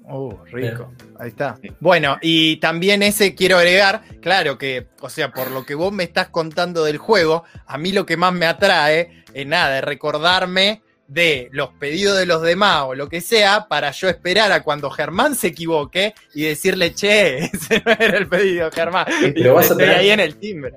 Oh, 0.06 0.44
rico. 0.52 0.94
Ahí 1.20 1.30
está. 1.30 1.58
Sí. 1.62 1.72
Bueno, 1.80 2.18
y 2.22 2.58
también 2.58 3.02
ese 3.04 3.36
quiero 3.36 3.58
agregar, 3.58 4.04
claro 4.22 4.58
que, 4.58 4.88
o 5.00 5.10
sea, 5.10 5.32
por 5.32 5.50
lo 5.52 5.66
que 5.66 5.76
vos 5.76 5.92
me 5.94 6.04
estás 6.04 6.30
contando 6.30 6.84
del 6.84 6.98
juego, 6.98 7.44
a 7.66 7.78
mí 7.78 7.92
lo 7.92 8.06
que 8.06 8.18
más 8.18 8.34
me 8.34 8.46
atrae 8.46 9.24
es 9.34 9.48
nada, 9.48 9.78
es 9.78 9.84
recordarme 9.84 10.83
de 11.08 11.50
los 11.52 11.70
pedidos 11.80 12.18
de 12.18 12.26
los 12.26 12.42
demás 12.42 12.84
o 12.88 12.96
lo 12.96 13.08
que 13.10 13.22
sea, 13.22 13.68
para 13.70 13.92
yo 13.92 14.10
esperar 14.10 14.52
a 14.52 14.64
cuando 14.64 14.90
Germán 14.90 15.36
se 15.36 15.48
equivoque 15.48 16.14
y 16.34 16.44
decirle, 16.44 16.94
che, 16.94 17.38
ese 17.54 17.84
no 17.86 17.92
era 17.92 18.18
el 18.18 18.28
pedido, 18.28 18.72
Germán. 18.72 19.06
Y 19.22 19.32
pero 19.32 19.54
vas 19.54 19.70
a 19.70 19.78
tener- 19.78 19.96
ahí 19.98 20.10
en 20.10 20.20
el 20.20 20.38
timbre. 20.38 20.74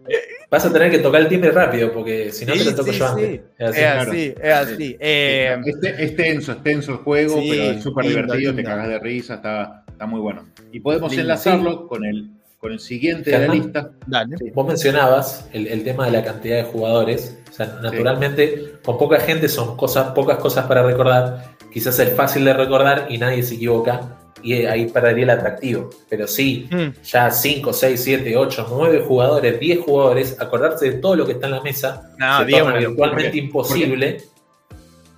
Vas 0.51 0.65
a 0.67 0.73
tener 0.73 0.91
que 0.91 0.99
tocar 0.99 1.23
el 1.23 1.29
timbre 1.29 1.51
rápido 1.51 1.93
porque 1.93 2.31
si 2.33 2.45
no 2.47 2.53
Sí, 2.55 2.59
te 2.61 2.65
lo 2.67 2.75
toco 2.77 2.93
sí, 2.93 2.99
yo 2.99 3.07
sí. 3.07 3.13
antes. 3.25 3.41
Es 3.59 3.69
así. 3.69 3.79
Es 3.79 3.85
claro. 3.85 4.11
así, 4.11 4.35
es 4.43 4.53
así. 4.55 4.97
Eh, 5.01 5.57
Este- 5.65 6.05
es 6.05 6.17
tenso, 6.17 6.53
es 6.53 6.63
tenso 6.63 6.93
el 6.93 6.99
juego, 6.99 7.41
Sí, 7.41 7.49
pero 7.51 7.63
es 7.65 7.83
súper 7.83 8.05
lindo, 8.05 8.21
divertido, 8.23 8.55
te 8.55 8.65
cagas 8.65 8.89
de 8.89 8.99
risa, 9.01 9.35
está, 9.37 9.85
está 9.89 10.07
muy 10.07 10.21
bueno. 10.21 10.47
Y 10.73 10.81
podemos 10.81 11.11
Lindo, 11.11 11.23
enlazarlo 11.23 11.87
con, 11.89 12.05
el, 12.05 12.31
con 12.59 12.73
el 12.73 12.81
siguiente 12.81 13.31
de 13.31 13.47
la 13.47 13.55
lista. 13.55 13.91
dale. 14.07 14.37
Vos 14.55 14.67
mencionabas 14.67 15.49
el, 15.53 15.67
el 15.69 15.85
tema 15.85 16.07
de 16.07 16.13
la 16.13 16.25
cantidad 16.25 16.57
de 16.57 16.65
jugadores. 16.65 17.39
O 17.51 17.53
sea, 17.53 17.79
naturalmente, 17.83 18.75
con 18.85 18.99
poca 18.99 19.21
gente 19.21 19.49
son 19.49 19.77
cosas, 19.77 20.13
pocas 20.13 20.39
cosas 20.39 20.67
para 20.67 20.83
recordar. 20.83 21.57
Quizás 21.73 21.99
es 21.99 22.13
fácil 22.15 22.45
de 22.45 22.55
recordar 22.55 23.07
y 23.11 23.19
nadie 23.19 23.43
se 23.43 23.55
equivoca. 23.57 24.19
Y 24.43 24.65
ahí 24.67 24.87
perdería 24.87 25.25
el 25.25 25.31
atractivo. 25.31 25.91
Pero 26.09 26.27
sí, 26.27 26.69
Mm, 26.71 27.03
ya 27.03 27.31
5, 27.31 27.73
6, 27.73 28.01
7, 28.03 28.37
8, 28.37 28.67
9 28.71 29.05
jugadores, 29.07 29.59
10 29.59 29.81
jugadores, 29.81 30.37
acordarse 30.41 30.91
de 30.91 30.99
todo 30.99 31.17
lo 31.17 31.27
que 31.27 31.33
está 31.33 31.47
en 31.47 31.53
la 31.53 31.63
mesa 31.63 32.15
No, 32.19 32.39
se 32.41 32.45
diez 32.47 32.59
torna 32.61 32.73
una 32.79 32.81
locura. 32.81 32.89
virtualmente 33.11 33.29
Porque- 33.29 33.39
imposible. 33.39 34.17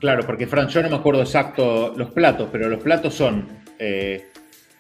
Claro, 0.01 0.23
porque 0.25 0.47
Fran, 0.47 0.69
yo 0.69 0.81
no 0.83 0.91
me 0.91 0.97
acuerdo 0.97 1.21
exacto 1.23 1.93
los 1.97 2.11
platos, 2.11 2.49
pero 2.53 2.69
los 2.69 2.81
platos 2.81 3.15
son 3.15 3.49
eh, 3.81 4.29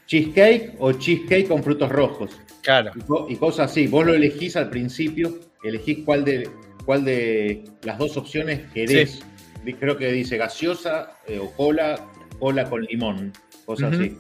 cheesecake 0.09 0.75
o 0.81 0.93
cheesecake 0.93 1.47
con 1.47 1.63
frutos 1.63 1.91
rojos. 1.91 2.31
Claro. 2.63 2.91
Y, 2.97 3.01
co- 3.03 3.27
y 3.29 3.37
cosas 3.37 3.71
así. 3.71 3.87
Vos 3.87 4.05
lo 4.07 4.15
elegís 4.15 4.57
al 4.57 4.69
principio, 4.71 5.39
elegís 5.63 5.99
cuál 6.05 6.25
de, 6.25 6.51
cuál 6.85 7.05
de 7.05 7.63
las 7.85 7.99
dos 7.99 8.17
opciones 8.17 8.63
querés. 8.73 9.21
Creo 9.79 9.97
que 9.99 10.11
dice 10.11 10.39
gaseosa 10.39 11.11
eh, 11.27 11.39
o 11.39 11.51
cola, 11.53 11.95
cola 12.39 12.65
con 12.71 12.83
limón, 12.83 13.33
cosas 13.67 13.93
así. 13.95 14.17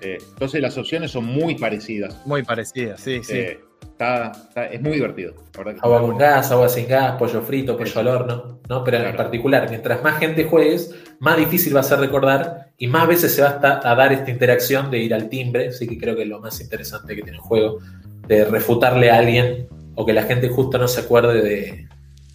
Eh, 0.00 0.18
entonces 0.32 0.60
las 0.60 0.76
opciones 0.76 1.12
son 1.12 1.24
muy 1.24 1.54
parecidas. 1.56 2.20
Muy 2.26 2.42
parecida, 2.42 2.96
sí, 2.96 3.20
sí. 3.22 3.32
Eh, 3.36 3.60
está- 3.82 4.32
está- 4.32 4.66
es 4.66 4.80
muy 4.82 4.92
divertido. 4.94 5.34
la 5.54 5.58
verdad 5.62 5.74
que 5.80 5.86
Agua 5.86 6.00
con 6.00 6.18
gas, 6.18 6.50
agua 6.50 6.68
sin 6.68 6.88
gas, 6.88 7.16
pollo 7.16 7.42
frito, 7.42 7.76
pollo 7.76 8.00
al 8.00 8.08
horno, 8.08 8.60
¿no? 8.68 8.82
Pero 8.82 8.98
en 8.98 9.14
particular, 9.16 9.68
mientras 9.70 10.02
más 10.02 10.18
gente 10.18 10.44
juegues, 10.44 10.92
más 11.20 11.36
difícil 11.36 11.76
va 11.76 11.80
a 11.80 11.84
ser 11.84 12.00
recordar 12.00 12.67
y 12.78 12.86
más 12.86 13.08
veces 13.08 13.34
se 13.34 13.42
va 13.42 13.58
a, 13.60 13.94
dar 13.94 14.12
esta 14.12 14.30
interacción 14.30 14.90
de 14.90 14.98
ir 14.98 15.12
al 15.12 15.28
timbre, 15.28 15.68
así 15.68 15.86
que 15.88 15.98
creo 15.98 16.14
que 16.14 16.22
es 16.22 16.28
lo 16.28 16.40
más 16.40 16.60
interesante 16.60 17.16
que 17.16 17.22
tiene 17.22 17.36
el 17.36 17.42
juego, 17.42 17.80
de 18.28 18.44
refutarle 18.44 19.10
a 19.10 19.18
alguien 19.18 19.66
o 19.96 20.06
que 20.06 20.12
la 20.12 20.22
gente 20.22 20.48
justo 20.48 20.78
no 20.78 20.86
se 20.86 21.00
acuerde 21.00 21.42
de, 21.42 21.88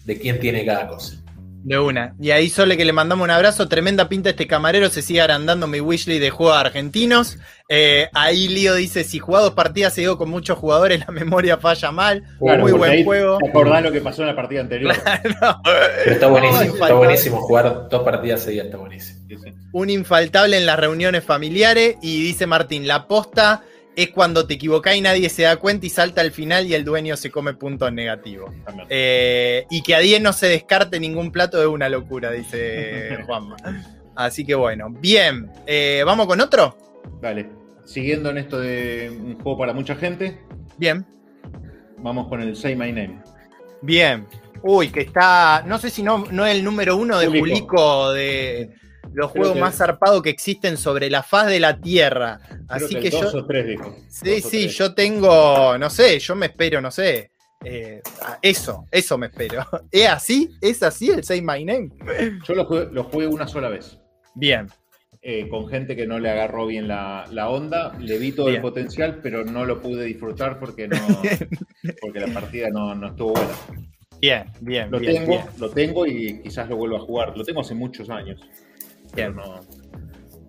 de 0.04 0.18
quién 0.18 0.38
tiene 0.38 0.66
cada 0.66 0.86
cosa. 0.86 1.24
De 1.64 1.78
una. 1.78 2.14
Y 2.20 2.30
ahí 2.30 2.50
Sole 2.50 2.76
que 2.76 2.84
le 2.84 2.92
mandamos 2.92 3.24
un 3.24 3.30
abrazo. 3.30 3.66
Tremenda 3.68 4.06
pinta 4.06 4.28
este 4.28 4.46
camarero. 4.46 4.90
Se 4.90 5.00
sigue 5.00 5.22
agrandando 5.22 5.66
mi 5.66 5.80
wishlist 5.80 6.20
de 6.20 6.28
juegos 6.28 6.58
argentinos. 6.58 7.38
Eh, 7.70 8.10
ahí 8.12 8.48
Lío 8.48 8.74
dice: 8.74 9.02
si 9.02 9.18
jugado 9.18 9.46
dos 9.46 9.54
partidas 9.54 9.94
seguido 9.94 10.18
con 10.18 10.28
muchos 10.28 10.58
jugadores, 10.58 11.00
la 11.00 11.10
memoria 11.10 11.56
falla 11.56 11.90
mal. 11.90 12.22
Claro, 12.38 12.64
Muy 12.64 12.72
buen 12.72 12.90
ahí 12.90 13.02
juego. 13.02 13.38
Te 13.38 13.48
acordás 13.48 13.82
lo 13.82 13.92
que 13.92 14.02
pasó 14.02 14.20
en 14.20 14.28
la 14.28 14.36
partida 14.36 14.60
anterior. 14.60 14.94
Pero 16.04 16.10
está 16.10 16.26
buenísimo, 16.26 16.60
Ay, 16.60 16.68
está 16.68 16.92
buenísimo 16.92 17.40
jugar 17.40 17.88
dos 17.88 18.02
partidas 18.02 18.42
seguidas, 18.42 18.66
está 18.66 18.76
buenísimo. 18.76 19.23
Sí. 19.42 19.52
Un 19.72 19.90
infaltable 19.90 20.56
en 20.56 20.66
las 20.66 20.78
reuniones 20.78 21.24
familiares. 21.24 21.96
Y 22.02 22.22
dice 22.22 22.46
Martín: 22.46 22.86
la 22.86 23.06
posta 23.06 23.62
es 23.96 24.10
cuando 24.10 24.46
te 24.46 24.54
equivocás 24.54 24.96
y 24.96 25.00
nadie 25.00 25.28
se 25.28 25.42
da 25.42 25.56
cuenta 25.56 25.86
y 25.86 25.88
salta 25.90 26.20
al 26.20 26.32
final 26.32 26.66
y 26.66 26.74
el 26.74 26.84
dueño 26.84 27.16
se 27.16 27.30
come 27.30 27.54
puntos 27.54 27.92
negativos. 27.92 28.52
Eh, 28.88 29.66
y 29.70 29.82
que 29.82 29.94
a 29.94 30.00
10 30.00 30.20
no 30.20 30.32
se 30.32 30.48
descarte 30.48 30.98
ningún 30.98 31.30
plato 31.30 31.60
es 31.60 31.68
una 31.68 31.88
locura, 31.88 32.32
dice 32.32 33.18
Juanma. 33.26 33.56
Así 34.16 34.44
que 34.44 34.54
bueno, 34.54 34.88
bien. 34.90 35.50
Eh, 35.66 36.02
¿Vamos 36.04 36.26
con 36.26 36.40
otro? 36.40 36.76
Dale. 37.20 37.48
Siguiendo 37.84 38.30
en 38.30 38.38
esto 38.38 38.58
de 38.58 39.10
un 39.10 39.34
juego 39.40 39.58
para 39.58 39.72
mucha 39.74 39.94
gente, 39.94 40.40
Bien, 40.76 41.06
vamos 41.98 42.26
con 42.28 42.40
el 42.40 42.56
Say 42.56 42.74
My 42.74 42.90
Name. 42.90 43.20
bien. 43.82 44.26
Uy, 44.62 44.88
que 44.88 45.02
está. 45.02 45.62
No 45.66 45.76
sé 45.78 45.90
si 45.90 46.02
no, 46.02 46.24
no 46.30 46.46
es 46.46 46.54
el 46.56 46.64
número 46.64 46.96
uno 46.96 47.18
de 47.18 47.26
Julico. 47.26 47.40
Julico 47.48 48.12
de 48.14 48.70
los 49.14 49.30
juegos 49.30 49.52
que- 49.54 49.60
más 49.60 49.76
zarpados 49.76 50.22
que 50.22 50.30
existen 50.30 50.76
sobre 50.76 51.08
la 51.10 51.22
faz 51.22 51.46
de 51.46 51.60
la 51.60 51.80
Tierra. 51.80 52.40
Creo 52.48 52.58
Así 52.68 52.94
que, 52.96 53.00
que, 53.00 53.06
el 53.08 53.12
dos 53.22 53.32
yo. 53.32 53.38
o 53.38 53.46
tres 53.46 53.66
dijo. 53.66 53.96
Sí, 54.08 54.40
Dos 54.40 54.50
sí, 54.50 54.62
tres. 54.64 54.76
yo 54.78 54.94
tengo. 54.94 55.78
No 55.78 55.88
sé, 55.90 56.18
yo 56.18 56.34
me 56.36 56.46
espero, 56.46 56.80
no 56.80 56.90
sé. 56.90 57.30
eh, 57.64 58.02
eso, 58.42 58.84
eso 58.90 59.16
me 59.16 59.26
espero. 59.28 59.64
¿Es 59.90 60.08
así? 60.08 60.50
¿Es 60.60 60.82
así 60.82 61.10
el 61.10 61.24
Say 61.24 61.40
My 61.40 61.64
Name? 61.64 61.90
Yo 62.46 62.54
lo 62.54 62.64
jugué, 62.66 62.88
lo 62.92 63.04
jugué 63.04 63.26
una 63.26 63.46
sola 63.48 63.68
vez. 63.70 63.98
Bien. 64.34 64.66
eh, 65.22 65.48
con 65.48 65.66
gente 65.68 65.96
que 65.96 66.06
no 66.06 66.18
le 66.18 66.28
agarró 66.28 66.66
bien 66.66 66.86
la, 66.86 67.24
la 67.32 67.48
onda. 67.48 67.96
Le 67.98 68.18
vi 68.18 68.32
todo 68.32 68.46
Bien. 68.46 68.56
el 68.56 68.62
potencial, 68.62 69.20
pero 69.22 69.42
no 69.44 69.64
lo 69.64 69.80
pude 69.80 70.04
disfrutar 70.04 70.58
porque 70.58 70.86
no 70.88 70.96
porque 72.02 72.20
la 72.20 72.26
partida 72.28 72.68
no, 72.70 72.94
no 72.94 73.08
estuvo 73.08 73.32
buena. 73.32 73.54
Bien, 74.20 74.44
bien, 74.60 74.90
Lo 74.90 74.98
bien. 74.98 75.14
tengo, 75.14 75.28
bien. 75.28 75.44
lo 75.58 75.70
tengo 75.70 76.06
y 76.06 76.40
quizás 76.42 76.68
lo 76.68 76.76
vuelva 76.76 76.98
a 76.98 77.00
jugar. 77.00 77.36
Lo 77.36 77.44
tengo 77.44 77.60
hace 77.62 77.74
muchos 77.74 78.10
años. 78.10 78.40
Pero 79.14 79.32
Bien. 79.32 79.36
no. 79.36 79.60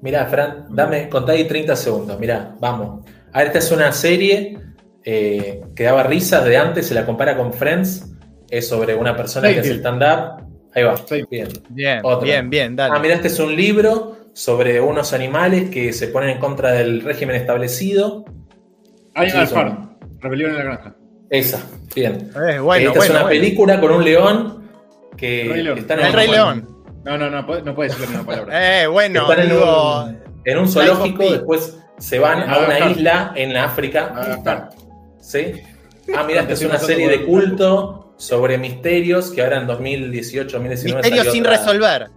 Mirá, 0.02 0.26
Fran, 0.28 0.68
dame, 0.70 1.10
contá 1.10 1.32
ahí 1.32 1.46
30 1.46 1.76
segundos. 1.76 2.20
Mirá, 2.20 2.56
vamos. 2.60 3.06
A 3.34 3.40
ver, 3.40 3.48
esta 3.48 3.60
es 3.60 3.72
una 3.72 3.92
serie 3.92 4.58
eh, 5.04 5.62
que 5.76 5.84
daba 5.84 6.04
risas 6.04 6.46
de 6.46 6.58
antes, 6.58 6.88
se 6.88 6.94
la 6.94 7.06
compara 7.06 7.36
con 7.38 7.54
Friends. 7.54 8.12
Es 8.50 8.68
sobre 8.68 8.94
una 8.96 9.16
persona 9.16 9.48
que 9.50 9.60
hace 9.60 9.70
Seinfeld. 9.70 9.98
stand-up. 10.00 10.46
Ahí 10.74 10.84
va. 10.84 10.96
Seinfeld. 10.98 11.28
Bien. 11.30 11.48
Bien, 11.70 12.00
Otra. 12.04 12.24
bien, 12.26 12.50
bien, 12.50 12.76
dale. 12.76 12.94
Ah, 12.96 13.00
mira, 13.00 13.16
este 13.16 13.28
es 13.30 13.40
un 13.40 13.56
libro 13.56 14.18
sobre 14.34 14.80
unos 14.82 15.14
animales 15.14 15.70
que 15.70 15.92
se 15.94 16.08
ponen 16.10 16.30
en 16.32 16.40
contra 16.40 16.72
del 16.74 17.02
régimen 17.02 17.36
establecido. 17.38 18.26
Animal 19.16 19.48
Farm. 19.48 19.98
Rebelión 20.20 20.52
en 20.52 20.58
la 20.58 20.64
granja. 20.64 20.96
Esa, 21.30 21.66
bien. 21.96 22.30
Eh, 22.36 22.60
bueno, 22.60 22.90
Esta 22.92 23.00
bueno, 23.00 23.04
es 23.04 23.10
una 23.10 23.22
bueno. 23.24 23.28
película 23.30 23.82
con 23.82 23.92
un 23.92 24.04
león 24.04 24.70
que 25.18 25.46
León. 25.46 25.78
está 25.80 25.94
en 25.96 26.00
El 26.02 26.14
Rey 26.14 26.28
León. 26.30 26.75
No, 27.06 27.18
no, 27.18 27.30
no, 27.30 27.46
puede- 27.46 27.62
no 27.62 27.74
puede 27.76 27.90
decir 27.90 28.04
la 28.04 28.10
misma 28.10 28.26
palabra. 28.26 28.82
Eh, 28.84 28.88
bueno, 28.88 29.22
Están 29.30 29.40
en 29.46 29.50
digo. 29.50 30.04
un, 30.04 30.20
en 30.44 30.58
un 30.58 30.68
zoológico, 30.68 31.32
después 31.32 31.78
se 31.98 32.20
van 32.20 32.50
a 32.50 32.58
una 32.60 32.92
isla 32.92 33.32
en 33.36 33.54
la 33.54 33.64
África. 33.66 34.70
¿Sí? 35.22 35.62
Ah, 36.16 36.24
mira, 36.28 36.42
esta 36.42 36.54
es 36.54 36.62
una 36.64 36.78
serie 36.78 37.08
de 37.10 37.26
culto 37.26 38.14
sobre 38.18 38.58
misterios 38.58 39.32
que 39.32 39.42
ahora 39.42 39.58
en 39.62 39.68
2018, 39.68 40.52
2019 40.58 40.98
Misterio 41.02 41.18
salió 41.18 41.32
sin 41.32 41.42
otra- 41.46 41.58
resolver. 41.58 42.08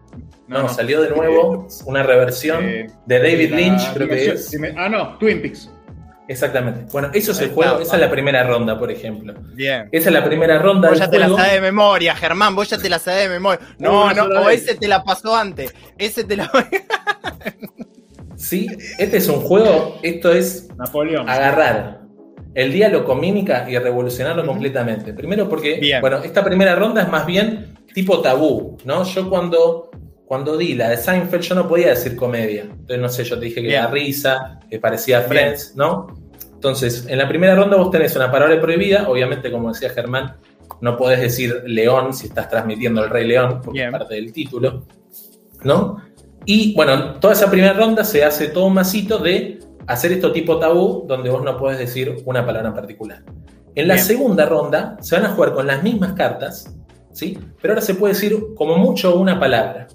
No, 0.47 0.69
salió 0.69 1.03
de 1.03 1.11
nuevo 1.11 1.69
una 1.85 2.03
reversión 2.03 2.65
Eh, 2.65 2.87
de 3.07 3.19
David 3.19 3.51
la 3.51 3.57
Lynch, 3.57 3.93
creo 3.95 4.09
que 4.09 4.31
es. 4.33 4.51
Ah, 4.77 4.89
no, 4.89 5.19
Twin 5.19 5.43
Peaks. 5.43 5.71
Exactamente. 6.29 6.87
Bueno, 6.93 7.11
eso 7.15 7.33
es 7.33 7.41
el 7.41 7.51
juego, 7.51 7.73
está, 7.73 7.83
esa 7.85 7.95
es 7.97 8.03
la 8.03 8.11
primera 8.11 8.45
ronda, 8.45 8.79
por 8.79 8.91
ejemplo. 8.91 9.35
Bien. 9.55 9.89
Esa 9.91 10.11
es 10.11 10.13
la 10.15 10.25
primera 10.25 10.59
ronda 10.59 10.91
Vos 10.91 10.99
ya 10.99 11.11
te 11.11 11.19
la 11.19 11.29
sabés 11.29 11.55
de 11.55 11.61
memoria, 11.63 12.15
Germán, 12.15 12.55
vos 12.55 12.69
ya 12.69 12.79
te 12.79 12.89
la 12.89 12.99
sabés 12.99 13.25
de 13.25 13.29
memoria. 13.31 13.61
No, 13.79 14.13
no, 14.13 14.25
sola 14.25 14.41
o 14.43 14.51
ese 14.51 14.75
te 14.75 14.87
la 14.89 15.03
pasó 15.03 15.35
antes. 15.35 15.75
Ese 15.97 16.25
te 16.25 16.37
la. 16.37 16.51
Sí, 18.37 18.69
este 18.99 19.17
es 19.17 19.29
un 19.29 19.41
juego, 19.41 19.99
esto 20.03 20.33
es 20.33 20.69
Napoleón. 20.77 21.29
agarrar 21.29 22.03
el 22.55 22.73
diálogo 22.73 23.17
mímica 23.17 23.69
y 23.69 23.77
revolucionarlo 23.77 24.47
completamente. 24.47 25.13
Primero 25.13 25.49
porque, 25.49 25.75
Bien. 25.81 26.01
bueno, 26.01 26.19
esta 26.19 26.45
primera 26.45 26.77
ronda 26.77 27.03
es 27.03 27.09
más 27.09 27.27
bien 27.27 27.77
tipo 27.93 28.21
tabú, 28.21 28.79
¿no? 28.85 29.03
Yo 29.03 29.29
cuando, 29.29 29.91
cuando 30.25 30.57
di 30.57 30.75
la 30.75 30.91
de 30.91 30.97
Seinfeld 30.97 31.43
yo 31.43 31.55
no 31.57 31.67
podía 31.67 31.89
decir 31.89 32.15
comedia. 32.15 32.63
Entonces, 32.63 32.99
no 32.99 33.09
sé, 33.09 33.25
yo 33.25 33.39
te 33.39 33.47
dije 33.47 33.57
que 33.57 33.69
Bien. 33.69 33.81
era 33.81 33.91
risa, 33.91 34.61
que 34.71 34.79
parecía 34.79 35.23
Friends, 35.23 35.75
¿no? 35.75 36.07
Entonces, 36.59 37.07
en 37.09 37.19
la 37.19 37.29
primera 37.29 37.55
ronda 37.55 37.77
vos 37.77 37.89
tenés 37.93 38.17
una 38.17 38.33
palabra 38.33 38.61
prohibida, 38.61 39.09
obviamente, 39.09 39.49
como 39.49 39.69
decía 39.69 39.91
Germán, 39.91 40.39
no 40.81 40.97
podés 40.97 41.21
decir 41.21 41.63
león 41.67 42.13
si 42.13 42.27
estás 42.27 42.49
transmitiendo 42.49 43.05
el 43.05 43.11
Rey 43.11 43.29
León, 43.29 43.61
porque 43.63 43.79
Bien. 43.79 43.95
es 43.95 43.99
parte 44.01 44.17
del 44.17 44.33
título, 44.33 44.83
¿no? 45.63 46.03
Y 46.45 46.75
bueno, 46.75 47.15
toda 47.21 47.35
esa 47.35 47.49
primera 47.49 47.75
ronda 47.75 48.03
se 48.03 48.25
hace 48.25 48.49
todo 48.49 48.67
un 48.67 48.75
masito 48.75 49.19
de 49.19 49.61
hacer 49.87 50.11
esto 50.11 50.33
tipo 50.33 50.59
tabú, 50.59 51.05
donde 51.07 51.31
vos 51.31 51.45
no 51.45 51.57
puedes 51.57 51.79
decir 51.79 52.25
una 52.25 52.45
palabra 52.45 52.71
en 52.71 52.75
particular. 52.75 53.23
En 53.77 53.87
la 53.87 53.95
Bien. 53.95 54.07
segunda 54.07 54.45
ronda 54.45 54.97
se 55.01 55.15
van 55.15 55.27
a 55.27 55.35
jugar 55.37 55.55
con 55.55 55.65
las 55.65 55.85
mismas 55.85 56.15
cartas, 56.15 56.75
¿sí? 57.13 57.39
Pero 57.63 57.75
ahora 57.75 57.83
se 57.83 57.95
puede 57.95 58.15
decir 58.15 58.37
como 58.57 58.79
mucho 58.79 59.17
una 59.17 59.39
palabra, 59.39 59.87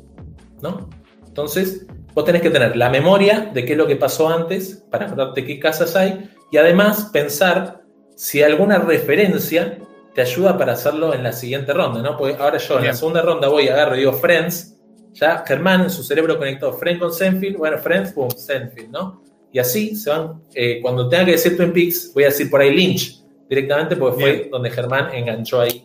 ¿no? 0.62 0.90
Entonces, 1.28 1.86
vos 2.14 2.24
tenés 2.24 2.42
que 2.42 2.52
tener 2.52 2.78
la 2.78 2.90
memoria 2.90 3.52
de 3.54 3.66
qué 3.66 3.74
es 3.74 3.78
lo 3.78 3.86
que 3.86 3.98
pasó 3.98 4.30
antes 4.30 4.86
para 4.90 5.08
acordarte 5.08 5.46
qué 5.46 5.60
casas 5.60 5.98
hay 5.98 6.30
y 6.54 6.58
además 6.58 7.10
pensar 7.12 7.82
si 8.16 8.44
alguna 8.44 8.78
referencia 8.78 9.80
te 10.14 10.22
ayuda 10.22 10.56
para 10.56 10.74
hacerlo 10.74 11.12
en 11.16 11.24
la 11.24 11.34
siguiente 11.34 11.74
ronda, 11.74 12.04
¿no? 12.04 12.16
Porque 12.16 12.36
ahora 12.40 12.60
yo 12.60 12.76
en 12.76 12.82
la 12.82 12.82
Bien. 12.84 12.96
segunda 12.96 13.24
ronda 13.24 13.48
voy, 13.48 13.70
agarro 13.70 13.96
y 13.96 14.02
digo 14.02 14.14
Friends, 14.14 14.78
ya 15.14 15.44
Germán 15.48 15.82
en 15.82 15.90
su 15.90 16.04
cerebro 16.04 16.38
conectó 16.38 16.72
Friends 16.74 17.00
con 17.00 17.12
Senfield, 17.12 17.58
bueno, 17.58 17.80
Friends, 17.80 18.14
boom, 18.14 18.30
Senfield, 18.30 18.92
¿no? 18.92 19.24
Y 19.52 19.58
así 19.58 19.96
se 19.96 20.12
van, 20.12 20.44
eh, 20.54 20.78
cuando 20.80 21.10
tenga 21.10 21.26
que 21.26 21.32
decir 21.32 21.58
Twin 21.58 21.74
Peaks, 21.74 22.12
voy 22.14 22.26
a 22.26 22.28
decir 22.28 22.52
por 22.52 22.62
ahí 22.62 22.70
Lynch 22.70 23.24
directamente 23.50 23.96
porque 23.96 24.22
fue 24.22 24.32
Bien. 24.34 24.52
donde 24.52 24.70
Germán 24.70 25.12
enganchó 25.12 25.60
ahí 25.60 25.84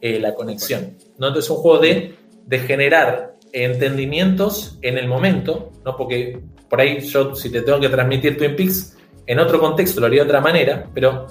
eh, 0.00 0.18
la 0.18 0.34
conexión. 0.34 0.96
¿no? 1.18 1.26
Entonces 1.26 1.44
es 1.44 1.50
un 1.50 1.56
juego 1.58 1.78
de, 1.80 2.14
de 2.46 2.58
generar 2.60 3.34
entendimientos 3.52 4.78
en 4.80 4.96
el 4.96 5.08
momento, 5.08 5.72
¿no? 5.84 5.94
porque 5.94 6.40
por 6.70 6.80
ahí 6.80 7.00
yo 7.00 7.34
si 7.34 7.50
te 7.50 7.60
tengo 7.60 7.80
que 7.80 7.90
transmitir 7.90 8.38
Twin 8.38 8.56
Peaks 8.56 8.95
en 9.26 9.38
otro 9.38 9.60
contexto 9.60 10.00
lo 10.00 10.06
haría 10.06 10.22
de 10.22 10.28
otra 10.28 10.40
manera, 10.40 10.88
pero 10.94 11.26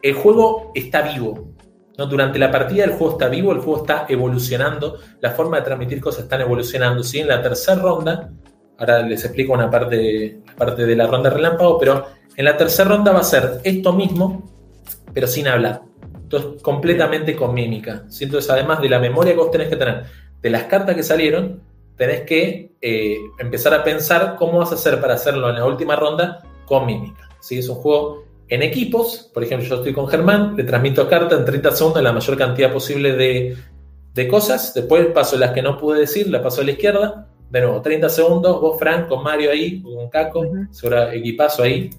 el 0.00 0.14
juego 0.14 0.72
está 0.74 1.02
vivo. 1.02 1.52
¿no? 1.98 2.06
Durante 2.06 2.38
la 2.38 2.50
partida 2.50 2.84
el 2.84 2.92
juego 2.92 3.12
está 3.12 3.28
vivo, 3.28 3.52
el 3.52 3.58
juego 3.58 3.82
está 3.82 4.06
evolucionando, 4.08 4.98
la 5.20 5.30
forma 5.30 5.58
de 5.58 5.64
transmitir 5.64 6.00
cosas 6.00 6.24
están 6.24 6.40
evolucionando. 6.40 7.02
¿sí? 7.02 7.20
En 7.20 7.28
la 7.28 7.42
tercera 7.42 7.80
ronda, 7.80 8.30
ahora 8.78 9.02
les 9.02 9.24
explico 9.24 9.52
una 9.52 9.70
parte, 9.70 10.40
parte 10.56 10.86
de 10.86 10.96
la 10.96 11.06
ronda 11.06 11.30
relámpago, 11.30 11.78
pero 11.78 12.06
en 12.36 12.44
la 12.44 12.56
tercera 12.56 12.90
ronda 12.90 13.12
va 13.12 13.20
a 13.20 13.24
ser 13.24 13.60
esto 13.64 13.92
mismo, 13.92 14.50
pero 15.12 15.26
sin 15.26 15.48
hablar. 15.48 15.82
Entonces, 16.14 16.62
completamente 16.62 17.36
con 17.36 17.52
mímica. 17.52 18.04
Entonces, 18.20 18.50
además 18.50 18.80
de 18.80 18.88
la 18.88 18.98
memoria 18.98 19.32
que 19.32 19.38
vos 19.38 19.50
tenés 19.50 19.68
que 19.68 19.76
tener 19.76 20.04
de 20.40 20.50
las 20.50 20.64
cartas 20.64 20.96
que 20.96 21.02
salieron, 21.02 21.62
tenés 21.96 22.22
que 22.22 22.72
eh, 22.80 23.18
empezar 23.38 23.74
a 23.74 23.84
pensar 23.84 24.36
cómo 24.38 24.58
vas 24.58 24.72
a 24.72 24.76
hacer 24.76 25.00
para 25.00 25.14
hacerlo 25.14 25.50
en 25.50 25.56
la 25.56 25.66
última 25.66 25.94
ronda 25.94 26.42
con 26.64 26.86
mímica. 26.86 27.28
¿Sí? 27.42 27.58
Es 27.58 27.68
un 27.68 27.74
juego 27.76 28.24
en 28.48 28.62
equipos. 28.62 29.30
Por 29.34 29.44
ejemplo, 29.44 29.68
yo 29.68 29.74
estoy 29.76 29.92
con 29.92 30.08
Germán, 30.08 30.56
le 30.56 30.64
transmito 30.64 31.06
carta 31.08 31.36
en 31.36 31.44
30 31.44 31.72
segundos 31.72 32.02
la 32.02 32.12
mayor 32.12 32.36
cantidad 32.38 32.72
posible 32.72 33.12
de, 33.12 33.56
de 34.14 34.28
cosas. 34.28 34.72
Después 34.74 35.06
paso 35.08 35.36
las 35.36 35.50
que 35.52 35.60
no 35.62 35.76
pude 35.76 36.00
decir, 36.00 36.28
la 36.30 36.42
paso 36.42 36.60
a 36.62 36.64
la 36.64 36.70
izquierda. 36.70 37.28
De 37.50 37.60
nuevo, 37.60 37.82
30 37.82 38.08
segundos, 38.08 38.60
vos, 38.62 38.78
Frank, 38.78 39.08
con 39.08 39.22
Mario 39.22 39.50
ahí, 39.50 39.82
con 39.82 40.08
Caco, 40.08 40.40
Ujú. 40.40 40.66
seguro 40.72 41.10
equipazo 41.10 41.62
ahí. 41.64 41.90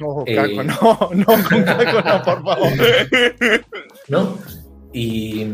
No, 0.00 0.24
Eh, 0.26 0.34
Caco, 0.34 0.62
no, 0.64 1.10
no, 1.14 1.24
con 1.48 1.62
Caco 1.62 2.00
no, 2.08 2.22
por 2.24 2.42
favor. 2.44 2.68
¿no? 4.08 4.38
Y 4.92 5.46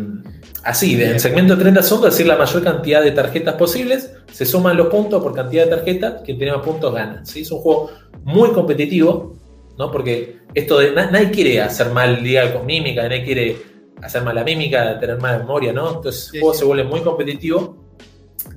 así, 0.63 1.03
en 1.03 1.19
segmento 1.21 1.57
de 1.57 1.63
30 1.63 1.83
segundos, 1.83 2.13
decir 2.13 2.27
la 2.27 2.37
mayor 2.37 2.63
cantidad 2.63 3.03
de 3.03 3.11
tarjetas 3.11 3.55
posibles, 3.57 4.15
se 4.33 4.47
suman 4.47 4.77
los 4.77 4.87
puntos 4.89 5.23
por 5.23 5.35
cantidad 5.35 5.65
de 5.65 5.71
tarjetas, 5.71 6.23
quien 6.25 6.39
tiene 6.39 6.53
más 6.53 6.65
puntos 6.65 6.95
gana. 6.95 7.25
¿sí? 7.25 7.43
Es 7.43 7.51
un 7.51 7.59
juego 7.59 7.91
muy 8.25 8.51
competitivo, 8.51 9.35
¿no? 9.79 9.91
Porque 9.91 10.39
esto 10.55 10.79
de 10.79 10.93
na- 10.93 11.11
nadie 11.11 11.31
quiere 11.31 11.61
hacer 11.61 11.91
mal 11.91 12.23
día 12.23 12.53
con 12.53 12.67
mímica, 12.67 13.03
nadie 13.03 13.25
quiere 13.25 13.57
hacer 14.03 14.23
mala 14.23 14.45
mímica, 14.45 14.99
tener 14.99 15.19
mala 15.19 15.39
memoria, 15.39 15.73
¿no? 15.73 15.95
Entonces 15.97 16.31
el 16.35 16.41
juego 16.41 16.55
sí. 16.55 16.61
se 16.61 16.65
vuelve 16.65 16.85
muy 16.85 17.01
competitivo 17.01 17.77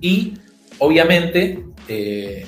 y 0.02 0.34
obviamente 0.80 1.66
eh, 1.88 2.46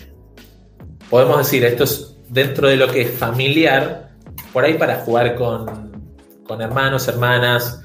podemos 1.09 1.37
decir, 1.37 1.63
esto 1.65 1.83
es 1.83 2.15
dentro 2.27 2.67
de 2.67 2.75
lo 2.77 2.87
que 2.87 3.01
es 3.01 3.11
familiar, 3.11 4.09
por 4.53 4.63
ahí 4.63 4.75
para 4.75 4.97
jugar 5.01 5.35
con, 5.35 5.91
con 6.45 6.61
hermanos, 6.61 7.07
hermanas, 7.07 7.81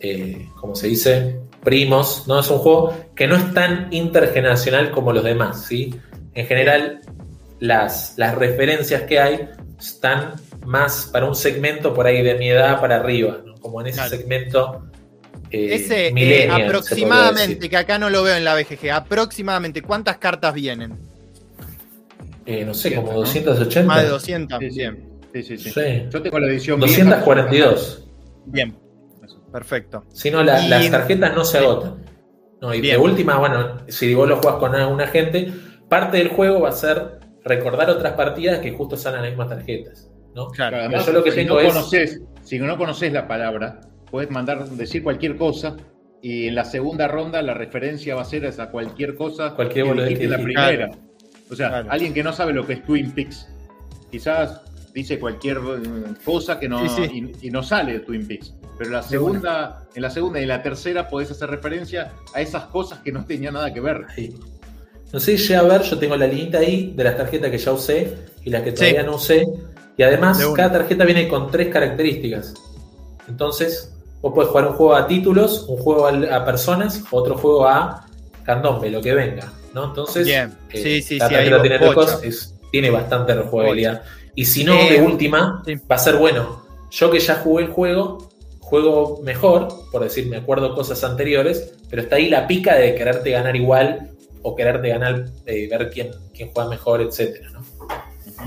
eh, 0.00 0.46
como 0.60 0.74
se 0.74 0.88
dice, 0.88 1.40
primos, 1.62 2.24
¿no? 2.26 2.40
Es 2.40 2.50
un 2.50 2.58
juego 2.58 2.94
que 3.14 3.26
no 3.26 3.36
es 3.36 3.52
tan 3.52 3.88
intergeneracional 3.90 4.90
como 4.90 5.12
los 5.12 5.24
demás, 5.24 5.64
¿sí? 5.66 5.94
En 6.34 6.46
general, 6.46 7.00
las, 7.60 8.14
las 8.16 8.34
referencias 8.34 9.02
que 9.02 9.20
hay 9.20 9.48
están 9.78 10.32
más 10.66 11.08
para 11.12 11.26
un 11.26 11.34
segmento 11.36 11.94
por 11.94 12.06
ahí 12.06 12.22
de 12.22 12.34
mi 12.34 12.48
edad 12.50 12.80
para 12.80 12.96
arriba, 12.96 13.38
¿no? 13.44 13.54
Como 13.54 13.80
en 13.80 13.86
ese 13.88 13.96
Claro. 13.96 14.10
segmento 14.10 14.86
eh, 15.50 15.74
Ese, 15.74 16.08
eh, 16.16 16.48
aproximadamente, 16.50 17.68
que 17.68 17.76
acá 17.76 17.98
no 17.98 18.08
lo 18.10 18.22
veo 18.22 18.36
en 18.36 18.44
la 18.44 18.54
BGG, 18.54 18.90
aproximadamente, 18.92 19.82
¿cuántas 19.82 20.18
cartas 20.18 20.54
vienen? 20.54 20.96
Eh, 22.46 22.64
no 22.64 22.72
sé, 22.74 22.94
como 22.94 23.12
¿no? 23.12 23.18
280. 23.20 23.86
Más 23.86 24.02
de 24.02 24.08
200. 24.08 24.58
Sí. 24.60 24.68
Bien, 24.76 25.10
Sí, 25.32 25.42
sí, 25.44 25.58
sí. 25.58 25.70
Sí. 25.70 25.80
Yo 26.10 26.22
tengo 26.22 26.38
la 26.40 26.48
edición 26.48 26.80
vieja. 26.80 27.04
242. 27.04 28.04
bien, 28.46 28.76
perfecto. 29.52 30.04
Si 30.12 30.30
no, 30.30 30.42
la- 30.42 30.64
Y- 30.64 30.68
las 30.68 30.90
tarjetas 30.90 31.34
no 31.34 31.44
se 31.44 31.58
agotan. 31.58 31.96
No, 32.60 32.74
y 32.74 32.80
Bien. 32.80 32.96
de 32.96 33.02
última, 33.02 33.38
bueno, 33.38 33.78
si 33.88 34.12
vos 34.14 34.28
lo 34.28 34.36
jugás 34.38 34.56
con 34.56 34.74
un 34.74 35.00
agente, 35.00 35.52
parte 35.88 36.18
del 36.18 36.28
juego 36.28 36.60
va 36.60 36.68
a 36.70 36.72
ser 36.72 37.20
recordar 37.44 37.90
otras 37.90 38.12
partidas 38.14 38.58
que 38.60 38.72
justo 38.72 38.96
salen 38.96 39.22
las 39.22 39.30
mismas 39.30 39.48
tarjetas. 39.48 40.10
¿no? 40.34 40.48
Claro. 40.48 40.76
Además, 40.78 41.06
yo 41.06 41.12
lo 41.12 41.24
que 41.24 41.30
si 41.32 41.36
tengo 41.38 41.54
no 41.54 41.60
es- 41.60 41.72
conoces, 41.72 42.20
si 42.42 42.58
no 42.58 42.76
conoces 42.78 43.12
la 43.12 43.26
palabra, 43.26 43.80
puedes 44.10 44.30
mandar 44.30 44.64
decir 44.68 45.02
cualquier 45.02 45.36
cosa 45.36 45.76
y 46.22 46.48
en 46.48 46.54
la 46.54 46.64
segunda 46.64 47.08
ronda 47.08 47.42
la 47.42 47.54
referencia 47.54 48.14
va 48.14 48.22
a 48.22 48.24
ser 48.26 48.46
a 48.46 48.70
cualquier 48.70 49.14
cosa 49.16 49.54
Cualquier 49.54 49.86
que 49.94 50.02
dijiste 50.02 50.24
en 50.24 50.30
la 50.30 50.38
primera. 50.38 50.90
O 51.50 51.56
sea, 51.56 51.68
Claro. 51.68 51.88
alguien 51.90 52.14
que 52.14 52.22
no 52.22 52.32
sabe 52.32 52.52
lo 52.52 52.64
que 52.66 52.74
es 52.74 52.84
Twin 52.84 53.10
Peaks, 53.12 53.48
quizás 54.10 54.62
dice 54.94 55.18
cualquier 55.18 55.56
eh, 55.58 56.14
cosa 56.24 56.58
que 56.60 56.68
no 56.68 56.86
Sí, 56.88 57.06
sí. 57.08 57.32
Y, 57.42 57.48
y 57.48 57.50
no 57.50 57.62
sale 57.62 57.94
de 57.94 58.00
Twin 58.00 58.26
Peaks. 58.26 58.54
Pero 58.78 58.90
la 58.90 59.02
segunda, 59.02 59.86
en 59.94 60.02
la 60.02 60.10
segunda 60.10 60.38
y 60.40 60.42
en 60.44 60.48
la 60.48 60.62
tercera 60.62 61.08
podés 61.08 61.30
hacer 61.30 61.50
referencia 61.50 62.12
a 62.34 62.40
esas 62.40 62.64
cosas 62.66 63.00
que 63.00 63.12
no 63.12 63.24
tenían 63.24 63.54
nada 63.54 63.72
que 63.74 63.80
ver. 63.80 64.06
No 65.12 65.18
sé 65.20 65.36
si 65.36 65.48
llega 65.48 65.60
a 65.60 65.64
ver, 65.64 65.82
yo 65.82 65.98
tengo 65.98 66.16
la 66.16 66.26
linita 66.26 66.58
ahí 66.58 66.92
de 66.96 67.04
las 67.04 67.16
tarjetas 67.16 67.50
que 67.50 67.58
ya 67.58 67.72
usé 67.72 68.14
y 68.44 68.50
las 68.50 68.62
que 68.62 68.72
todavía 68.72 69.00
Sí. 69.00 69.06
no 69.06 69.16
usé. 69.16 69.46
Y 69.96 70.02
además, 70.02 70.38
cada 70.56 70.72
tarjeta 70.72 71.04
viene 71.04 71.28
con 71.28 71.50
tres 71.50 71.68
características. 71.68 72.54
Entonces, 73.28 73.92
vos 74.22 74.32
podés 74.32 74.50
jugar 74.50 74.66
un 74.68 74.72
juego 74.74 74.94
a 74.94 75.06
títulos, 75.06 75.66
un 75.68 75.78
juego 75.78 76.06
a, 76.06 76.44
personas, 76.44 77.02
otro 77.10 77.36
juego 77.36 77.66
a 77.66 78.06
candombe, 78.44 78.90
lo 78.90 79.00
que 79.00 79.14
venga. 79.14 79.52
¿no? 79.74 79.84
Entonces, 79.86 80.26
Bien. 80.26 80.52
eh, 80.72 80.82
Sí, 80.82 81.02
sí, 81.02 81.18
cada 81.18 81.28
sí, 81.30 81.34
tarjeta 81.36 81.56
ahí 81.56 81.62
tiene 81.62 81.78
tres 81.78 81.94
cosas, 81.94 82.22
es- 82.24 82.54
tiene 82.72 82.90
bastante 82.90 83.34
rejugabilidad. 83.34 84.02
Y 84.34 84.44
si 84.44 84.64
no, 84.64 84.74
Eh, 84.74 84.92
de 84.94 85.02
última, 85.02 85.62
sí. 85.66 85.74
va 85.90 85.96
a 85.96 85.98
ser 85.98 86.16
bueno. 86.16 86.62
Yo 86.90 87.10
que 87.10 87.20
ya 87.20 87.36
jugué 87.36 87.64
el 87.64 87.70
juego, 87.70 88.30
juego 88.60 89.20
mejor, 89.22 89.68
por 89.92 90.02
decir, 90.02 90.26
me 90.28 90.36
acuerdo 90.38 90.74
cosas 90.74 91.02
anteriores, 91.04 91.72
pero 91.88 92.02
está 92.02 92.16
ahí 92.16 92.28
la 92.28 92.46
pica 92.48 92.74
de 92.76 92.94
quererte 92.94 93.30
ganar 93.30 93.54
igual 93.56 94.10
o 94.42 94.54
quererte 94.56 94.88
ganar, 94.88 95.26
eh, 95.46 95.68
ver 95.70 95.90
quién, 95.90 96.10
quién 96.34 96.50
juega 96.52 96.68
mejor, 96.70 97.00
etcétera, 97.02 97.50
¿no? 97.50 97.60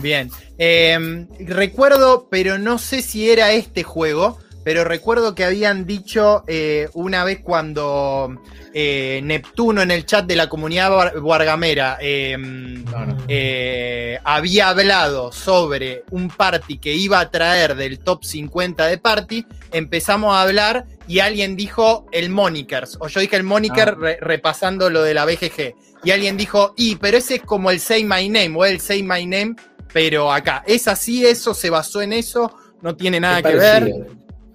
Bien. 0.01 0.29
Eh, 0.57 1.27
recuerdo, 1.39 2.27
pero 2.29 2.57
no 2.57 2.77
sé 2.79 3.01
si 3.01 3.29
era 3.29 3.51
este 3.51 3.83
juego, 3.83 4.39
pero 4.63 4.83
recuerdo 4.83 5.35
que 5.35 5.43
habían 5.43 5.85
dicho 5.85 6.43
eh, 6.47 6.87
una 6.93 7.23
vez 7.25 7.41
cuando 7.43 8.35
eh, 8.73 9.19
Neptuno 9.23 9.81
en 9.81 9.91
el 9.91 10.05
chat 10.05 10.25
de 10.25 10.35
la 10.37 10.47
comunidad 10.49 11.13
guargamera 11.19 11.97
eh, 12.01 12.37
No, 12.39 13.05
no. 13.05 13.17
eh, 13.27 14.19
había 14.23 14.69
hablado 14.69 15.31
sobre 15.31 16.03
un 16.11 16.29
party 16.29 16.77
que 16.79 16.93
iba 16.93 17.19
a 17.19 17.29
traer 17.29 17.75
del 17.75 17.99
top 17.99 18.23
50 18.23 18.87
de 18.87 18.97
party, 18.97 19.45
empezamos 19.73 20.33
a 20.33 20.41
hablar 20.41 20.85
y 21.07 21.19
alguien 21.19 21.55
dijo 21.57 22.07
el 22.13 22.29
Monikers, 22.29 22.97
o 23.01 23.09
yo 23.09 23.19
dije 23.19 23.35
el 23.35 23.43
Moniker 23.43 23.89
Ah. 23.89 23.95
re- 23.99 24.17
repasando 24.21 24.89
lo 24.89 25.03
de 25.03 25.13
la 25.13 25.25
BGG, 25.25 25.75
y 26.03 26.11
alguien 26.11 26.37
dijo, 26.37 26.73
y, 26.77 26.95
pero 26.95 27.17
ese 27.17 27.35
es 27.35 27.41
como 27.41 27.71
el 27.71 27.79
Say 27.79 28.03
My 28.03 28.27
Name, 28.29 28.53
o 28.55 28.65
el 28.65 28.79
Say 28.79 29.03
My 29.03 29.25
Name, 29.25 29.55
pero 29.93 30.31
acá, 30.31 30.63
es 30.67 30.87
así, 30.87 31.25
eso 31.25 31.53
se 31.53 31.69
basó 31.69 32.01
en 32.01 32.13
eso, 32.13 32.53
no 32.81 32.95
tiene 32.95 33.19
nada 33.19 33.39
Es 33.39 33.43
que 33.45 33.57
parecido. 33.57 33.97
ver. 33.97 34.07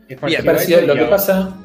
Es 0.09 0.35
Es 0.35 0.45
parecido 0.45 0.81
Lo 0.83 0.95
que 0.95 1.05
pasa, 1.05 1.57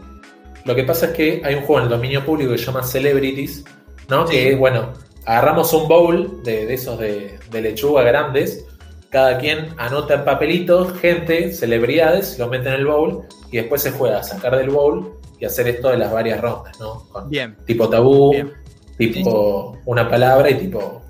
lo 0.65 0.76
que 0.76 0.84
pasa 0.84 1.07
es 1.07 1.11
que 1.14 1.41
hay 1.43 1.55
un 1.55 1.61
juego 1.61 1.80
en 1.80 1.84
el 1.85 1.89
dominio 1.89 2.26
público 2.26 2.51
que 2.51 2.57
se 2.57 2.65
llama 2.65 2.84
Celebrities, 2.84 3.65
¿no? 4.10 4.27
Sí. 4.27 4.35
Que 4.35 4.55
bueno, 4.55 4.93
agarramos 5.26 5.73
un 5.73 5.88
bowl 5.88 6.43
de, 6.43 6.65
de 6.65 6.73
esos 6.73 6.99
de, 6.99 7.39
de 7.51 7.61
lechuga 7.61 8.03
grandes, 8.03 8.65
cada 9.10 9.38
quien 9.38 9.69
anota 9.77 10.15
en 10.15 10.26
papelitos, 10.26 10.97
gente, 10.99 11.51
celebridades, 11.51 12.39
lo 12.39 12.47
mete 12.47 12.69
en 12.69 12.76
el 12.76 12.85
bowl 12.85 13.26
y 13.51 13.57
después 13.57 13.81
se 13.81 13.91
juega 13.91 14.19
a 14.19 14.23
sacar 14.23 14.57
del 14.57 14.69
bowl 14.69 15.19
y 15.39 15.45
hacer 15.45 15.68
esto 15.68 15.89
de 15.89 15.97
las 15.97 16.11
varias 16.11 16.41
rondas, 16.41 16.80
¿no? 16.80 17.07
Con 17.11 17.30
Bien, 17.30 17.55
tipo 17.65 17.89
tabú, 17.89 18.31
Bien. 18.31 18.51
Tipo 18.98 19.78
una 19.86 20.10
palabra 20.10 20.49
y 20.49 20.56
tipo 20.56 21.02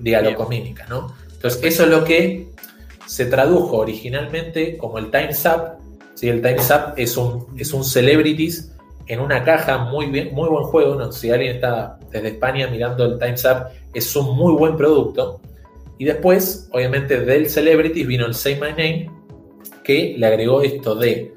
Bien. 0.00 0.34
con 0.34 0.48
mímica, 0.48 0.86
¿no? 0.88 1.14
Entonces, 1.32 1.62
eso 1.62 1.84
es 1.84 1.90
lo 1.90 2.04
que 2.04 2.48
se 3.06 3.26
tradujo 3.26 3.78
originalmente 3.78 4.76
como 4.76 4.98
el 4.98 5.10
Time's 5.10 5.44
Up. 5.46 5.78
¿sí? 6.14 6.28
El 6.28 6.42
Time's 6.42 6.70
Up 6.70 6.94
es 6.96 7.16
un, 7.16 7.46
es 7.56 7.72
un 7.72 7.84
celebrities 7.84 8.72
en 9.06 9.20
una 9.20 9.42
caja, 9.44 9.78
muy 9.78 10.06
bien, 10.06 10.34
muy 10.34 10.48
buen 10.48 10.64
juego. 10.64 10.94
¿no? 10.94 11.10
Si 11.12 11.30
alguien 11.30 11.56
está 11.56 11.98
desde 12.10 12.28
España 12.28 12.68
mirando 12.68 13.04
el 13.04 13.18
Times 13.18 13.44
Up, 13.44 13.68
es 13.94 14.14
un 14.16 14.36
muy 14.36 14.52
buen 14.54 14.76
producto. 14.76 15.40
Y 15.98 16.04
después, 16.04 16.68
obviamente, 16.72 17.20
del 17.20 17.48
Celebrities 17.48 18.06
vino 18.06 18.26
el 18.26 18.34
Say 18.34 18.54
My 18.54 18.70
Name, 18.70 19.10
que 19.82 20.14
le 20.16 20.26
agregó 20.26 20.62
esto 20.62 20.94
de 20.94 21.34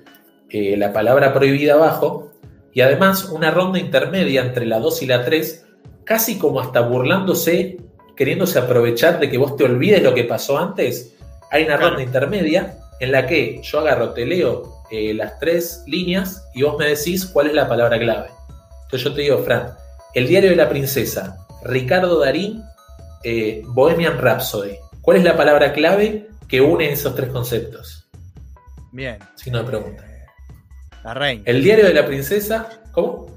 eh, 0.50 0.78
la 0.78 0.94
palabra 0.94 1.34
prohibida 1.34 1.74
abajo, 1.74 2.32
y 2.74 2.82
además 2.82 3.30
una 3.30 3.50
ronda 3.52 3.80
intermedia 3.80 4.42
entre 4.42 4.66
la 4.66 4.80
2 4.80 5.02
y 5.02 5.06
la 5.08 5.26
3, 5.26 5.66
casi 6.06 6.38
como 6.38 6.60
hasta 6.60 6.82
burlándose, 6.82 7.78
queriéndose 8.16 8.60
aprovechar 8.60 9.20
de 9.20 9.30
que 9.30 9.38
vos 9.38 9.56
te 9.56 9.64
olvides 9.64 10.04
lo 10.04 10.14
que 10.14 10.24
pasó 10.24 10.58
antes. 10.58 11.16
Hay 11.52 11.64
una 11.64 11.78
ronda 11.78 12.02
intermedia 12.02 12.78
en 13.00 13.12
la 13.12 13.26
que 13.26 13.62
yo 13.64 13.80
agarro, 13.80 14.14
te 14.14 14.26
leo 14.26 14.84
eh, 14.92 15.14
las 15.14 15.40
tres 15.40 15.84
líneas 15.88 16.48
y 16.54 16.64
vos 16.64 16.78
me 16.78 16.88
decís 16.88 17.26
cuál 17.26 17.48
es 17.48 17.54
la 17.54 17.68
palabra 17.68 17.98
clave. 17.98 18.30
Entonces 18.84 19.04
yo 19.04 19.14
te 19.14 19.22
digo, 19.22 19.40
Fran, 19.40 19.74
el 20.14 20.28
diario 20.28 20.50
de 20.50 20.56
la 20.56 20.70
princesa, 20.70 21.38
Ricardo 21.64 22.20
Darín, 22.20 22.64
eh, 23.24 23.62
Bohemian 23.66 24.18
Rhapsody. 24.18 24.76
¿Cuál 25.02 25.18
es 25.18 25.24
la 25.24 25.36
palabra 25.36 25.74
clave 25.74 26.28
que 26.48 26.62
une 26.62 26.92
esos 26.92 27.16
tres 27.16 27.30
conceptos? 27.30 28.10
Bien. 28.92 29.18
Signo 29.36 29.60
de 29.60 29.66
pregunta. 29.66 30.06
La 31.04 31.14
reina. 31.14 31.44
El 31.46 31.64
diario 31.64 31.86
de 31.86 31.94
la 31.94 32.06
princesa, 32.06 32.70
¿cómo? 32.92 33.28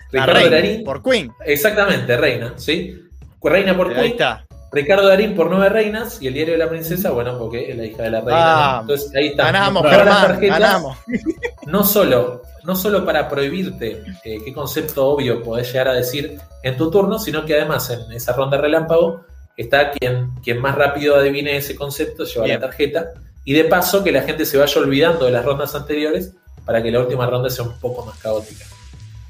Ricardo 0.12 0.34
reina, 0.34 0.50
Darín. 0.56 0.84
Por 0.84 1.02
Queen. 1.02 1.32
Exactamente, 1.44 2.16
reina, 2.16 2.54
¿sí? 2.56 3.02
Reina 3.42 3.76
por 3.76 3.88
Ahí 3.88 3.94
Queen. 3.94 4.12
está. 4.12 4.44
Ricardo 4.70 5.08
Darín 5.08 5.34
por 5.34 5.48
Nueve 5.48 5.70
Reinas 5.70 6.20
y 6.20 6.26
el 6.26 6.34
diario 6.34 6.52
de 6.52 6.58
la 6.58 6.68
princesa, 6.68 7.10
bueno, 7.10 7.38
porque 7.38 7.70
es 7.70 7.76
la 7.76 7.86
hija 7.86 8.02
de 8.02 8.10
la 8.10 8.20
reina. 8.20 8.36
Ah, 8.36 8.78
Entonces 8.82 9.14
ahí 9.14 9.28
está. 9.28 9.44
Ganamos, 9.44 9.82
las 9.82 10.04
tarjetas, 10.04 10.58
ganamos. 10.60 10.98
No 11.66 11.84
solo, 11.84 12.42
no 12.64 12.74
solo 12.76 13.04
para 13.04 13.28
prohibirte 13.28 14.02
eh, 14.24 14.38
qué 14.44 14.52
concepto 14.54 15.06
obvio 15.06 15.42
podés 15.42 15.70
llegar 15.70 15.88
a 15.88 15.92
decir 15.92 16.38
en 16.62 16.76
tu 16.76 16.90
turno, 16.90 17.18
sino 17.18 17.44
que 17.44 17.54
además 17.54 17.90
en 17.90 18.10
esa 18.12 18.32
ronda 18.32 18.56
relámpago 18.56 19.22
está 19.56 19.90
quien, 19.90 20.30
quien 20.42 20.60
más 20.60 20.74
rápido 20.74 21.16
adivine 21.16 21.56
ese 21.56 21.74
concepto, 21.74 22.24
lleva 22.24 22.44
Bien. 22.46 22.60
la 22.60 22.66
tarjeta. 22.68 23.08
Y 23.44 23.52
de 23.54 23.64
paso 23.64 24.02
que 24.04 24.12
la 24.12 24.22
gente 24.22 24.46
se 24.46 24.56
vaya 24.58 24.80
olvidando 24.80 25.26
de 25.26 25.32
las 25.32 25.44
rondas 25.44 25.74
anteriores 25.74 26.32
para 26.64 26.82
que 26.82 26.90
la 26.90 27.00
última 27.00 27.26
ronda 27.26 27.50
sea 27.50 27.64
un 27.64 27.78
poco 27.80 28.04
más 28.04 28.18
caótica. 28.18 28.64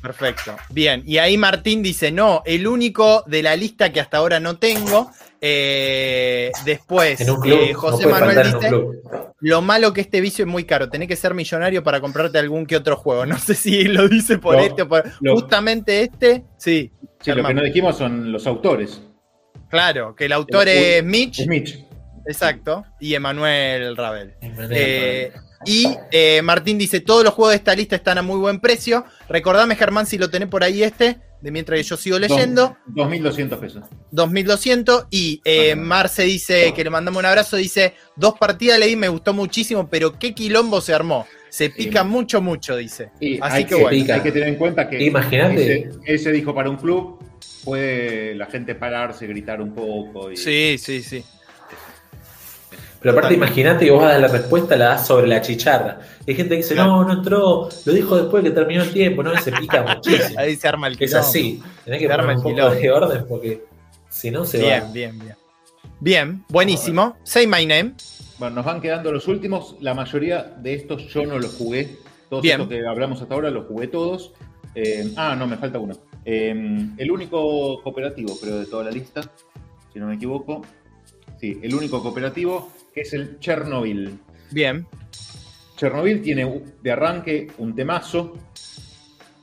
Perfecto. 0.02 0.56
Bien. 0.70 1.02
Y 1.06 1.18
ahí 1.18 1.36
Martín 1.36 1.82
dice: 1.82 2.12
No, 2.12 2.42
el 2.46 2.66
único 2.66 3.24
de 3.26 3.42
la 3.42 3.56
lista 3.56 3.92
que 3.92 4.00
hasta 4.00 4.18
ahora 4.18 4.40
no 4.40 4.58
tengo. 4.58 5.10
Eh, 5.40 6.50
después, 6.64 7.18
club, 7.42 7.58
eh, 7.70 7.72
José 7.74 8.06
Manuel 8.06 8.52
dice. 8.52 8.70
Lo 9.40 9.62
malo 9.62 9.92
que 9.92 10.00
este 10.00 10.20
vicio 10.20 10.44
es 10.44 10.50
muy 10.50 10.64
caro. 10.64 10.88
Tenés 10.88 11.06
que 11.08 11.14
ser 11.14 11.32
millonario 11.32 11.84
para 11.84 12.00
comprarte 12.00 12.38
algún 12.38 12.66
que 12.66 12.76
otro 12.76 12.96
juego. 12.96 13.24
No 13.26 13.38
sé 13.38 13.54
si 13.54 13.84
lo 13.84 14.08
dice 14.08 14.38
por 14.38 14.56
este 14.58 14.82
o 14.82 14.88
por. 14.88 15.04
lo- 15.20 15.34
Justamente 15.34 16.02
este, 16.02 16.44
sí. 16.56 16.90
Sí, 17.20 17.32
lo 17.32 17.44
que 17.46 17.54
no 17.54 17.62
dijimos 17.62 17.96
son 17.98 18.30
los 18.32 18.46
autores. 18.46 19.00
Claro, 19.68 20.14
que 20.14 20.24
el 20.26 20.32
autor 20.32 20.68
El- 20.68 20.78
es 20.78 21.04
Mitch, 21.04 21.40
Es 21.40 21.46
Mitch. 21.48 21.84
exacto, 22.26 22.84
y 23.00 23.14
Emanuel 23.14 23.96
Ravel. 23.96 24.34
Emanuel 24.40 24.72
Eh, 24.72 25.32
y 25.64 25.86
eh, 26.12 26.40
Martín 26.42 26.78
dice: 26.78 27.00
Todos 27.00 27.24
los 27.24 27.34
juegos 27.34 27.52
de 27.52 27.56
esta 27.56 27.74
lista 27.74 27.96
están 27.96 28.18
a 28.18 28.22
muy 28.22 28.38
buen 28.38 28.60
precio. 28.60 29.04
Recordame, 29.28 29.76
Germán, 29.76 30.06
si 30.06 30.16
lo 30.18 30.30
tenés 30.30 30.48
por 30.48 30.62
ahí 30.64 30.82
este, 30.82 31.18
de 31.40 31.50
mientras 31.50 31.78
que 31.78 31.82
yo 31.84 31.96
sigo 31.96 32.18
leyendo. 32.18 32.76
Dos- 32.86 33.08
2.200 33.08 33.58
pesos. 33.58 33.84
2200 34.12 35.06
y 35.10 35.40
eh. 35.44 35.74
Marce 35.74 36.22
dice 36.22 36.72
que 36.74 36.84
le 36.84 36.90
mandamos 36.90 37.18
un 37.20 37.26
abrazo, 37.26 37.56
dice, 37.56 37.94
dos 38.16 38.38
partidas 38.38 38.78
leí, 38.78 38.94
me 38.96 39.08
gustó 39.08 39.32
muchísimo, 39.34 39.88
pero 39.88 40.18
qué 40.18 40.34
quilombo 40.34 40.80
se 40.80 40.94
armó. 40.94 41.26
Se 41.50 41.70
pica 41.70 42.04
mucho, 42.04 42.42
mucho, 42.42 42.76
dice. 42.76 43.10
Y 43.20 43.38
Así 43.40 43.62
que 43.64 43.70
que, 43.70 43.74
bueno. 43.76 43.90
Pica. 43.90 44.14
hay 44.16 44.20
que 44.20 44.32
tener 44.32 44.48
en 44.48 44.56
cuenta 44.56 44.88
que 44.88 45.02
Imagínate. 45.02 45.78
ese, 45.88 45.98
ese 46.04 46.32
dijo 46.32 46.54
para 46.54 46.68
un 46.68 46.76
club, 46.76 47.18
puede 47.64 48.34
la 48.34 48.46
gente 48.46 48.74
pararse, 48.74 49.26
gritar 49.26 49.60
un 49.62 49.74
poco. 49.74 50.30
Y, 50.30 50.36
Sí, 50.36 50.76
sí, 50.78 51.02
sí. 51.02 51.24
Pero 53.00 53.12
aparte, 53.12 53.34
imagínate 53.34 53.84
que 53.84 53.90
vos 53.92 54.02
das 54.02 54.20
la 54.20 54.28
respuesta, 54.28 54.76
la 54.76 54.86
das 54.86 55.06
sobre 55.06 55.28
la 55.28 55.40
chicharra. 55.40 56.00
Hay 56.26 56.34
gente 56.34 56.50
que 56.50 56.56
dice, 56.62 56.74
no, 56.74 57.04
no 57.04 57.12
entró, 57.12 57.68
lo 57.84 57.92
dijo 57.92 58.16
después 58.16 58.42
que 58.42 58.50
terminó 58.50 58.82
el 58.82 58.92
tiempo, 58.92 59.22
no, 59.22 59.36
se 59.40 59.52
pica 59.52 59.82
muchísimo. 59.82 60.36
Ahí 60.40 60.56
se 60.56 60.66
arma 60.68 60.88
el 60.88 60.94
Es 60.94 60.98
quilombo. 60.98 61.18
así, 61.20 61.62
tenés 61.84 62.00
que 62.00 62.06
Se 62.08 62.12
arma 62.12 62.34
poner 62.34 62.34
el 62.34 62.38
un 62.38 62.42
poco 62.42 62.54
quilombo. 62.56 62.74
de 62.80 62.90
orden 62.90 63.26
porque 63.28 63.64
si 64.08 64.30
no 64.30 64.44
se 64.44 64.58
Bien, 64.58 64.82
va. 64.84 64.92
bien, 64.92 65.18
bien. 65.18 65.34
Bien, 66.00 66.44
buenísimo. 66.48 67.16
Say 67.24 67.46
my 67.46 67.64
name. 67.66 67.94
Bueno, 68.38 68.56
nos 68.56 68.64
van 68.64 68.80
quedando 68.80 69.12
los 69.12 69.26
últimos. 69.28 69.76
La 69.80 69.94
mayoría 69.94 70.42
de 70.58 70.74
estos 70.74 71.06
yo 71.08 71.24
no 71.26 71.38
los 71.38 71.54
jugué. 71.54 71.96
Todos 72.30 72.42
Bien. 72.42 72.60
estos 72.60 72.76
que 72.76 72.86
hablamos 72.86 73.20
hasta 73.22 73.34
ahora 73.34 73.50
los 73.50 73.66
jugué 73.66 73.88
todos. 73.88 74.32
Eh, 74.74 75.12
ah, 75.16 75.34
no, 75.36 75.46
me 75.46 75.56
falta 75.56 75.78
uno. 75.78 75.96
Eh, 76.24 76.50
el 76.98 77.10
único 77.10 77.80
cooperativo, 77.82 78.38
creo, 78.40 78.58
de 78.58 78.66
toda 78.66 78.84
la 78.84 78.90
lista, 78.90 79.22
si 79.92 79.98
no 79.98 80.06
me 80.06 80.14
equivoco. 80.16 80.62
Sí, 81.40 81.58
el 81.62 81.74
único 81.74 82.02
cooperativo 82.02 82.70
es 83.00 83.12
el 83.12 83.38
Chernobyl. 83.38 84.18
Bien. 84.50 84.86
Chernobyl 85.76 86.20
tiene 86.22 86.62
de 86.82 86.90
arranque 86.90 87.48
un 87.58 87.74
temazo. 87.74 88.34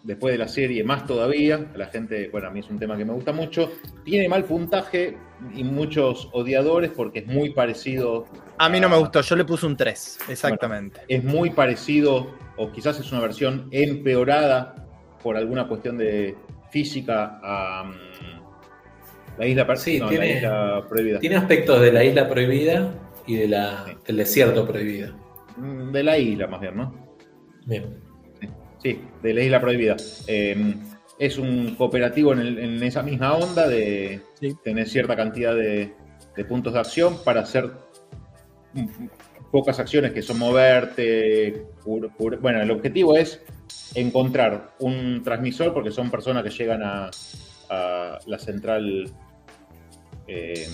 Después 0.04 0.34
de 0.34 0.38
la 0.38 0.48
serie, 0.48 0.84
más 0.84 1.08
todavía. 1.08 1.66
La 1.76 1.88
gente, 1.88 2.30
bueno, 2.32 2.48
a 2.48 2.52
mí 2.52 2.60
es 2.60 2.70
un 2.70 2.78
tema 2.78 2.96
que 2.96 3.04
me 3.06 3.14
gusta 3.14 3.32
mucho. 3.32 3.72
Tiene 4.04 4.30
mal 4.30 4.44
puntaje 4.44 5.18
y 5.56 5.64
muchos 5.64 6.30
odiadores 6.32 6.92
porque 6.92 7.20
es 7.20 7.28
muy 7.28 7.50
parecido. 7.54 8.28
A 8.60 8.70
mí 8.70 8.80
no 8.80 8.88
me 8.88 8.98
gustó, 8.98 9.22
yo 9.22 9.36
le 9.36 9.46
puse 9.46 9.66
un 9.66 9.76
3, 9.76 10.20
exactamente. 10.30 11.02
Es 11.08 11.24
muy 11.24 11.50
parecido, 11.50 12.36
o 12.56 12.72
quizás 12.72 13.00
es 13.00 13.12
una 13.12 13.22
versión 13.22 13.68
empeorada 13.72 14.76
por 15.24 15.38
alguna 15.38 15.68
cuestión 15.68 15.98
de 15.98 16.36
física 16.70 17.40
a 17.42 17.86
mm, 17.86 19.40
la 19.40 19.48
isla, 19.48 19.76
Sí, 19.76 20.00
no, 20.00 20.08
tiene- 20.08 20.28
la 20.28 20.36
isla 20.38 20.86
prohibida. 20.88 21.20
Tiene 21.20 21.36
aspectos 21.38 21.82
de 21.82 21.92
la 21.92 22.04
isla 22.04 22.30
prohibida 22.30 22.94
y 23.28 23.36
de 23.38 23.48
la, 23.48 23.86
Sí. 23.88 23.94
del 24.08 24.18
desierto 24.18 24.66
prohibido. 24.68 25.16
Mm, 25.58 25.92
De 25.92 26.04
la 26.04 26.18
isla, 26.18 26.48
más 26.48 26.62
bien, 26.62 26.76
¿no? 26.78 26.96
Bien. 27.66 28.00
Sí, 28.84 29.00
de 29.24 29.34
la 29.34 29.42
isla 29.42 29.60
prohibida. 29.62 29.96
Eh, 30.28 30.76
es 31.18 31.38
un 31.38 31.76
cooperativo 31.76 32.34
en, 32.34 32.40
el- 32.40 32.60
en 32.60 32.84
esa 32.84 33.02
misma 33.02 33.34
onda 33.36 33.68
de 33.68 34.22
Sí. 34.40 34.56
tener 34.64 34.88
cierta 34.88 35.16
cantidad 35.16 35.56
de, 35.56 35.94
de 36.36 36.46
puntos 36.46 36.74
de 36.74 36.80
acción 36.80 37.18
para 37.24 37.42
hacer 37.42 37.72
pocas 39.52 39.80
acciones 39.80 40.12
que 40.12 40.22
son 40.22 40.38
moverte. 40.40 41.66
cur- 41.84 42.12
cur- 42.18 42.40
bueno, 42.42 42.62
el 42.62 42.70
objetivo 42.72 43.16
es 43.16 43.42
encontrar 43.96 44.76
un 44.80 45.22
transmisor 45.24 45.74
porque 45.74 45.92
son 45.92 46.12
personas 46.12 46.44
que 46.44 46.50
llegan 46.50 46.84
a, 46.84 47.10
a 47.70 48.20
la 48.28 48.38
central. 48.40 49.10
eh, 50.28 50.68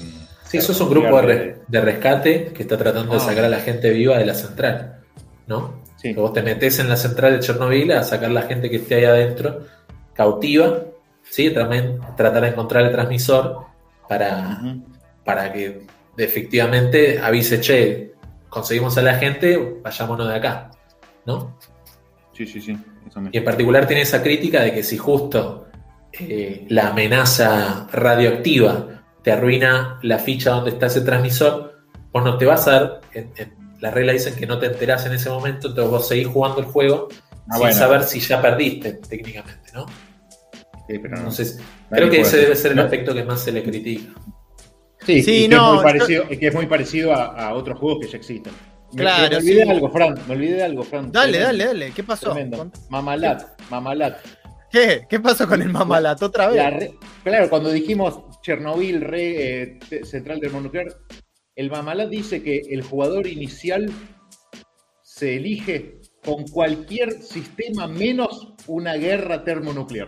Sí, 0.52 0.58
eso 0.58 0.72
es 0.74 0.80
un 0.82 0.90
grupo 0.90 1.22
de, 1.22 1.56
rescate 1.72 2.46
que 2.54 2.64
está 2.64 2.78
tratando 2.78 3.14
de 3.14 3.18
Ah. 3.18 3.22
sacar 3.22 3.46
a 3.46 3.50
la 3.50 3.60
gente 3.60 3.90
viva 3.92 4.18
de 4.18 4.26
la 4.26 4.34
central. 4.34 5.00
¿No? 5.48 5.82
Sí. 5.98 6.14
Que 6.14 6.20
vos 6.20 6.34
te 6.34 6.42
metes 6.42 6.80
en 6.80 6.90
la 6.90 6.96
central 6.98 7.34
de 7.34 7.40
Chernobyl 7.40 7.92
a 7.92 8.04
sacar 8.04 8.32
la 8.32 8.42
gente 8.44 8.70
que 8.70 8.78
esté 8.78 8.96
ahí 8.96 9.06
adentro, 9.06 9.66
cautiva, 10.14 10.80
¿sí? 11.24 11.50
Tramen- 11.52 12.00
tratar 12.16 12.42
de 12.44 12.50
encontrar 12.50 12.86
el 12.86 12.92
transmisor 12.92 13.66
para, 14.10 14.60
para 15.24 15.52
que 15.54 15.86
efectivamente 16.18 17.20
avise, 17.20 17.60
che, 17.62 18.14
conseguimos 18.50 18.98
a 18.98 19.02
la 19.02 19.16
gente, 19.16 19.78
vayámonos 19.84 20.28
de 20.28 20.36
acá, 20.36 20.72
¿no? 21.26 21.58
Sí, 22.34 22.46
sí, 22.48 22.60
sí. 22.62 22.76
eso. 23.08 23.22
Y 23.32 23.38
en 23.38 23.44
particular 23.44 23.86
tiene 23.88 24.02
esa 24.02 24.22
crítica 24.24 24.62
de 24.62 24.74
que 24.74 24.84
si 24.84 24.98
justo 24.98 25.68
eh, 26.14 26.66
la 26.70 26.88
amenaza 26.90 27.88
radioactiva 27.92 29.01
te 29.24 29.32
arruina 29.32 30.00
la 30.02 30.18
ficha 30.20 30.52
donde 30.52 30.72
está 30.72 30.88
ese 30.88 31.02
transmisor, 31.02 31.80
vos 32.12 32.24
no 32.24 32.38
te 32.38 32.46
vas 32.46 32.68
a 32.68 32.72
dar, 32.72 33.02
en- 33.14 33.32
en- 33.38 33.54
las 33.80 33.94
reglas 33.94 34.14
dicen 34.14 34.36
que 34.36 34.46
no 34.48 34.60
te 34.60 34.68
enterás 34.68 35.06
en 35.06 35.14
ese 35.14 35.30
momento, 35.30 35.68
entonces 35.70 35.92
vos 35.92 36.08
seguís 36.08 36.28
jugando 36.28 36.60
el 36.60 36.66
juego 36.66 37.08
Ah, 37.50 37.54
sin 37.54 37.60
bueno. 37.62 37.76
saber 37.76 38.04
si 38.04 38.20
ya 38.20 38.42
perdiste 38.42 38.94
técnicamente, 38.94 39.72
¿no? 39.74 39.86
Sí, 40.88 41.00
pero 41.00 41.10
no. 41.12 41.18
Entonces, 41.18 41.60
creo 41.90 42.10
que 42.10 42.22
ese 42.22 42.38
debe 42.38 42.56
ser 42.56 42.72
el 42.72 42.78
No. 42.78 42.84
aspecto 42.84 43.14
que 43.14 43.24
más 43.24 43.42
se 43.44 43.52
le 43.52 43.64
critica. 43.64 44.14
Sí, 45.06 45.24
Sí, 45.24 45.46
y 45.46 45.50
que, 45.50 45.56
no, 45.56 45.66
es 45.68 45.70
muy 45.70 45.78
yo- 45.78 45.84
parecido, 45.84 46.24
y 46.30 46.38
que 46.38 46.48
es 46.48 46.54
muy 46.54 46.66
parecido 46.68 47.14
a, 47.14 47.26
a 47.48 47.54
otros 47.54 47.80
juegos 47.80 48.06
que 48.06 48.12
ya 48.12 48.18
existen. 48.18 48.54
Me- 48.94 49.02
Claro, 49.02 49.30
me, 49.30 49.38
olvidé 49.38 49.62
sí. 49.62 49.66
de 49.66 49.72
algo, 49.72 49.90
Fran. 49.90 50.16
Me 50.28 50.34
olvidé 50.36 50.56
de 50.58 50.64
algo, 50.64 50.84
Fran. 50.84 51.12
Dale, 51.12 51.32
Tremendo, 51.40 51.48
dale, 51.48 51.66
dale. 51.66 51.92
¿Qué 51.94 52.04
pasó? 52.04 52.32
Tremendo. 52.34 52.58
Cont- 52.58 52.80
Mamalat, 52.90 53.44
Mamalat. 53.70 54.18
¿Qué? 54.70 55.06
¿Qué 55.10 55.20
pasó 55.20 55.48
con 55.48 55.62
el 55.62 55.70
mamalat 55.70 56.22
otra 56.22 56.48
vez? 56.48 56.74
Re- 56.74 56.94
claro, 57.24 57.50
cuando 57.50 57.72
dijimos 57.72 58.20
Chernobyl, 58.42 59.02
re, 59.02 59.62
eh, 59.64 59.80
central 60.04 60.40
termonuclear, 60.40 60.88
el 61.56 61.70
Mamalat 61.70 62.10
dice 62.10 62.42
que 62.42 62.62
el 62.70 62.82
jugador 62.82 63.28
inicial 63.28 63.92
se 65.04 65.36
elige 65.36 66.00
con 66.24 66.46
cualquier 66.48 67.14
sistema 67.22 67.88
menos 67.88 68.54
una 68.68 68.96
guerra 68.96 69.44
termonuclear. 69.44 70.08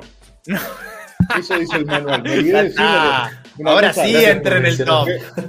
Eso 1.39 1.57
dice 1.60 1.77
el 1.77 1.85
manual. 1.85 2.23
Me 2.23 2.34
olvidé 2.38 2.64
decirlo. 2.64 2.85
Ahora 3.65 3.93
sí 3.93 4.15
entra 4.15 4.57
en 4.57 4.65
el 4.65 4.77
top. 4.84 5.07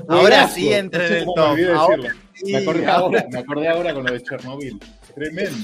Ahora 0.09 0.49
sí 0.49 0.73
entra 0.73 1.07
en 1.07 1.13
el 1.15 1.25
top. 1.25 1.37
Me 1.37 1.43
olvidé 1.45 1.73
Ahora 1.73 1.97
decirlo. 1.97 2.21
sí, 2.35 2.53
me, 2.53 2.59
acordé 2.59 2.87
ahora- 2.87 3.27
me 3.31 3.39
acordé 3.39 3.69
ahora 3.69 3.95
con 3.95 4.05
lo 4.05 4.13
de 4.13 4.23
Chernobyl. 4.23 4.81
Tremendo. 5.15 5.57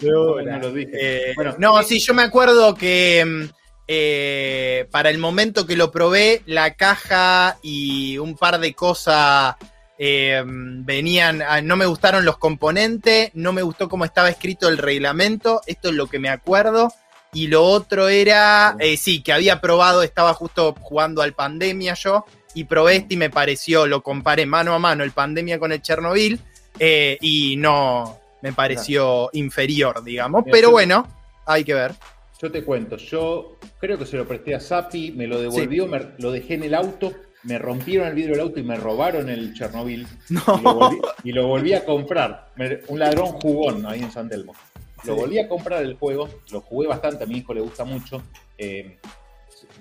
No 0.00 0.58
lo 0.58 0.72
dije. 0.72 0.90
Eh, 0.94 1.32
Bueno, 1.36 1.54
no, 1.58 1.82
sí, 1.82 1.98
yo 1.98 2.14
me 2.14 2.22
acuerdo 2.22 2.74
que 2.74 3.24
mm, 3.24 3.50
eh, 3.88 4.88
para 4.90 5.10
el 5.10 5.18
momento 5.18 5.66
que 5.66 5.76
lo 5.76 5.90
probé, 5.90 6.42
la 6.46 6.74
caja 6.74 7.58
y 7.62 8.18
un 8.18 8.36
par 8.36 8.60
de 8.60 8.74
cosas 8.74 9.56
eh, 9.98 10.42
venían, 10.44 11.42
ah, 11.42 11.60
no 11.60 11.76
me 11.76 11.86
gustaron 11.86 12.24
los 12.24 12.38
componentes, 12.38 13.30
no 13.34 13.52
me 13.52 13.62
gustó 13.62 13.88
cómo 13.88 14.04
estaba 14.04 14.30
escrito 14.30 14.68
el 14.68 14.78
reglamento, 14.78 15.60
esto 15.66 15.90
es 15.90 15.94
lo 15.94 16.08
que 16.08 16.18
me 16.18 16.28
acuerdo. 16.28 16.92
Y 17.34 17.46
lo 17.46 17.64
otro 17.64 18.08
era, 18.08 18.76
eh, 18.78 18.96
sí, 18.96 19.22
que 19.22 19.32
había 19.32 19.60
probado, 19.60 20.02
estaba 20.02 20.34
justo 20.34 20.74
jugando 20.80 21.22
al 21.22 21.32
Pandemia 21.32 21.94
yo, 21.94 22.26
y 22.54 22.64
probé 22.64 22.96
este 22.96 23.14
y 23.14 23.16
me 23.16 23.30
pareció, 23.30 23.86
lo 23.86 24.02
comparé 24.02 24.44
mano 24.44 24.74
a 24.74 24.78
mano 24.78 25.04
el 25.04 25.12
Pandemia 25.12 25.58
con 25.58 25.72
el 25.72 25.80
Chernobyl, 25.80 26.40
eh, 26.78 27.16
y 27.20 27.56
no, 27.56 28.18
me 28.42 28.52
pareció 28.52 29.30
inferior, 29.32 30.02
digamos. 30.02 30.44
Pero 30.50 30.70
bueno, 30.70 31.06
hay 31.46 31.64
que 31.64 31.74
ver. 31.74 31.94
Yo 32.42 32.50
te 32.50 32.64
cuento, 32.64 32.96
yo 32.96 33.56
creo 33.78 33.96
que 33.96 34.04
se 34.04 34.16
lo 34.16 34.26
presté 34.26 34.56
a 34.56 34.58
Sapi, 34.60 35.12
me 35.12 35.28
lo 35.28 35.40
devolvió, 35.40 35.86
me- 35.86 36.08
lo 36.18 36.32
dejé 36.32 36.54
en 36.54 36.64
el 36.64 36.74
auto, 36.74 37.12
me 37.44 37.56
rompieron 37.56 38.08
el 38.08 38.14
vidrio 38.14 38.32
del 38.32 38.40
auto 38.42 38.58
y 38.58 38.64
me 38.64 38.74
robaron 38.74 39.30
el 39.30 39.54
Chernobyl. 39.54 40.08
No. 40.28 40.42
Y 40.58 40.62
lo 40.64 40.74
volví, 40.74 41.00
y 41.22 41.32
lo 41.32 41.46
volví 41.46 41.72
a 41.74 41.84
comprar. 41.84 42.48
Me- 42.56 42.80
un 42.88 42.98
ladrón 42.98 43.26
jugón 43.28 43.86
ahí 43.86 44.00
en 44.00 44.10
San 44.10 44.28
Telmo. 44.28 44.54
Lo 45.04 45.14
Sí. 45.14 45.20
volví 45.20 45.38
a 45.38 45.48
comprar 45.48 45.84
el 45.84 45.94
juego, 45.94 46.28
lo 46.50 46.60
jugué 46.62 46.88
bastante, 46.88 47.22
a 47.22 47.26
mi 47.28 47.38
hijo 47.38 47.54
le 47.54 47.60
gusta 47.60 47.84
mucho. 47.84 48.20
eh, 48.58 48.98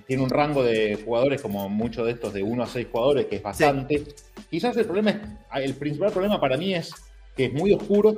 tiene 0.08 0.24
un 0.24 0.30
rango 0.30 0.64
de 0.64 1.00
jugadores 1.04 1.42
como 1.42 1.68
muchos 1.70 2.06
de 2.06 2.14
estos 2.14 2.34
de 2.34 2.42
1 2.42 2.64
a 2.64 2.68
6 2.68 2.88
jugadores, 2.92 3.26
que 3.28 3.36
es 3.38 3.44
bastante. 3.44 4.04
Quizás 4.50 4.76
el 4.78 4.86
problema 4.86 5.12
es, 5.12 5.64
el 5.64 5.74
principal 5.76 6.12
problema 6.12 6.40
para 6.40 6.58
mí 6.58 6.74
es 6.74 6.92
que 7.36 7.46
es 7.46 7.54
muy 7.54 7.74
oscuro, 7.74 8.16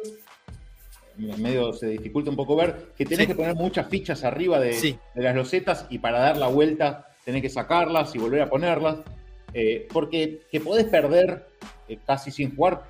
medio 1.17 1.73
se 1.73 1.87
dificulta 1.87 2.29
un 2.29 2.35
poco 2.35 2.55
ver, 2.55 2.87
que 2.97 3.05
tenés 3.05 3.21
Sí. 3.21 3.27
que 3.27 3.35
poner 3.35 3.55
muchas 3.55 3.87
fichas 3.89 4.23
arriba 4.23 4.59
de, 4.59 4.73
Sí. 4.73 4.97
de 5.15 5.23
las 5.23 5.35
losetas 5.35 5.85
y 5.89 5.99
para 5.99 6.19
dar 6.19 6.37
la 6.37 6.47
vuelta 6.47 7.07
tenés 7.25 7.41
que 7.41 7.49
sacarlas 7.49 8.13
y 8.15 8.19
volver 8.19 8.41
a 8.41 8.49
ponerlas. 8.49 8.97
eh, 9.55 9.87
porque 9.93 10.41
que 10.51 10.59
podés 10.59 10.85
perder 10.85 11.45
eh, 11.87 11.99
casi 12.07 12.31
sin 12.31 12.55
jugar, 12.55 12.83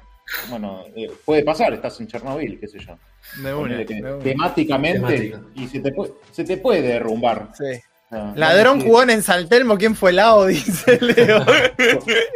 bueno, 0.49 0.85
eh, 0.95 1.11
puede 1.25 1.43
pasar, 1.43 1.73
estás 1.73 1.99
en 1.99 2.07
Chernobyl, 2.07 2.57
qué 2.57 2.67
sé 2.69 2.79
yo. 2.79 2.97
De 3.41 3.53
una, 3.53 3.61
Ponele 3.63 3.85
que 3.85 3.95
de 3.95 4.01
una. 4.13 4.23
temáticamente 4.23 4.99
Temática. 5.29 5.41
y 5.55 5.67
se 5.67 5.79
te, 5.81 5.91
puede, 5.91 6.13
se 6.31 6.43
te 6.45 6.55
puede 6.55 6.81
derrumbar. 6.81 7.49
Sí. 7.57 7.81
Ladrón 8.35 8.77
no, 8.79 8.85
jugón 8.85 9.09
en 9.09 9.21
Saltelmo, 9.23 9.77
¿quién 9.77 9.93
fue 9.95 10.13
Lao? 10.13 10.45
Dice 10.47 10.99
Leo. 11.01 11.43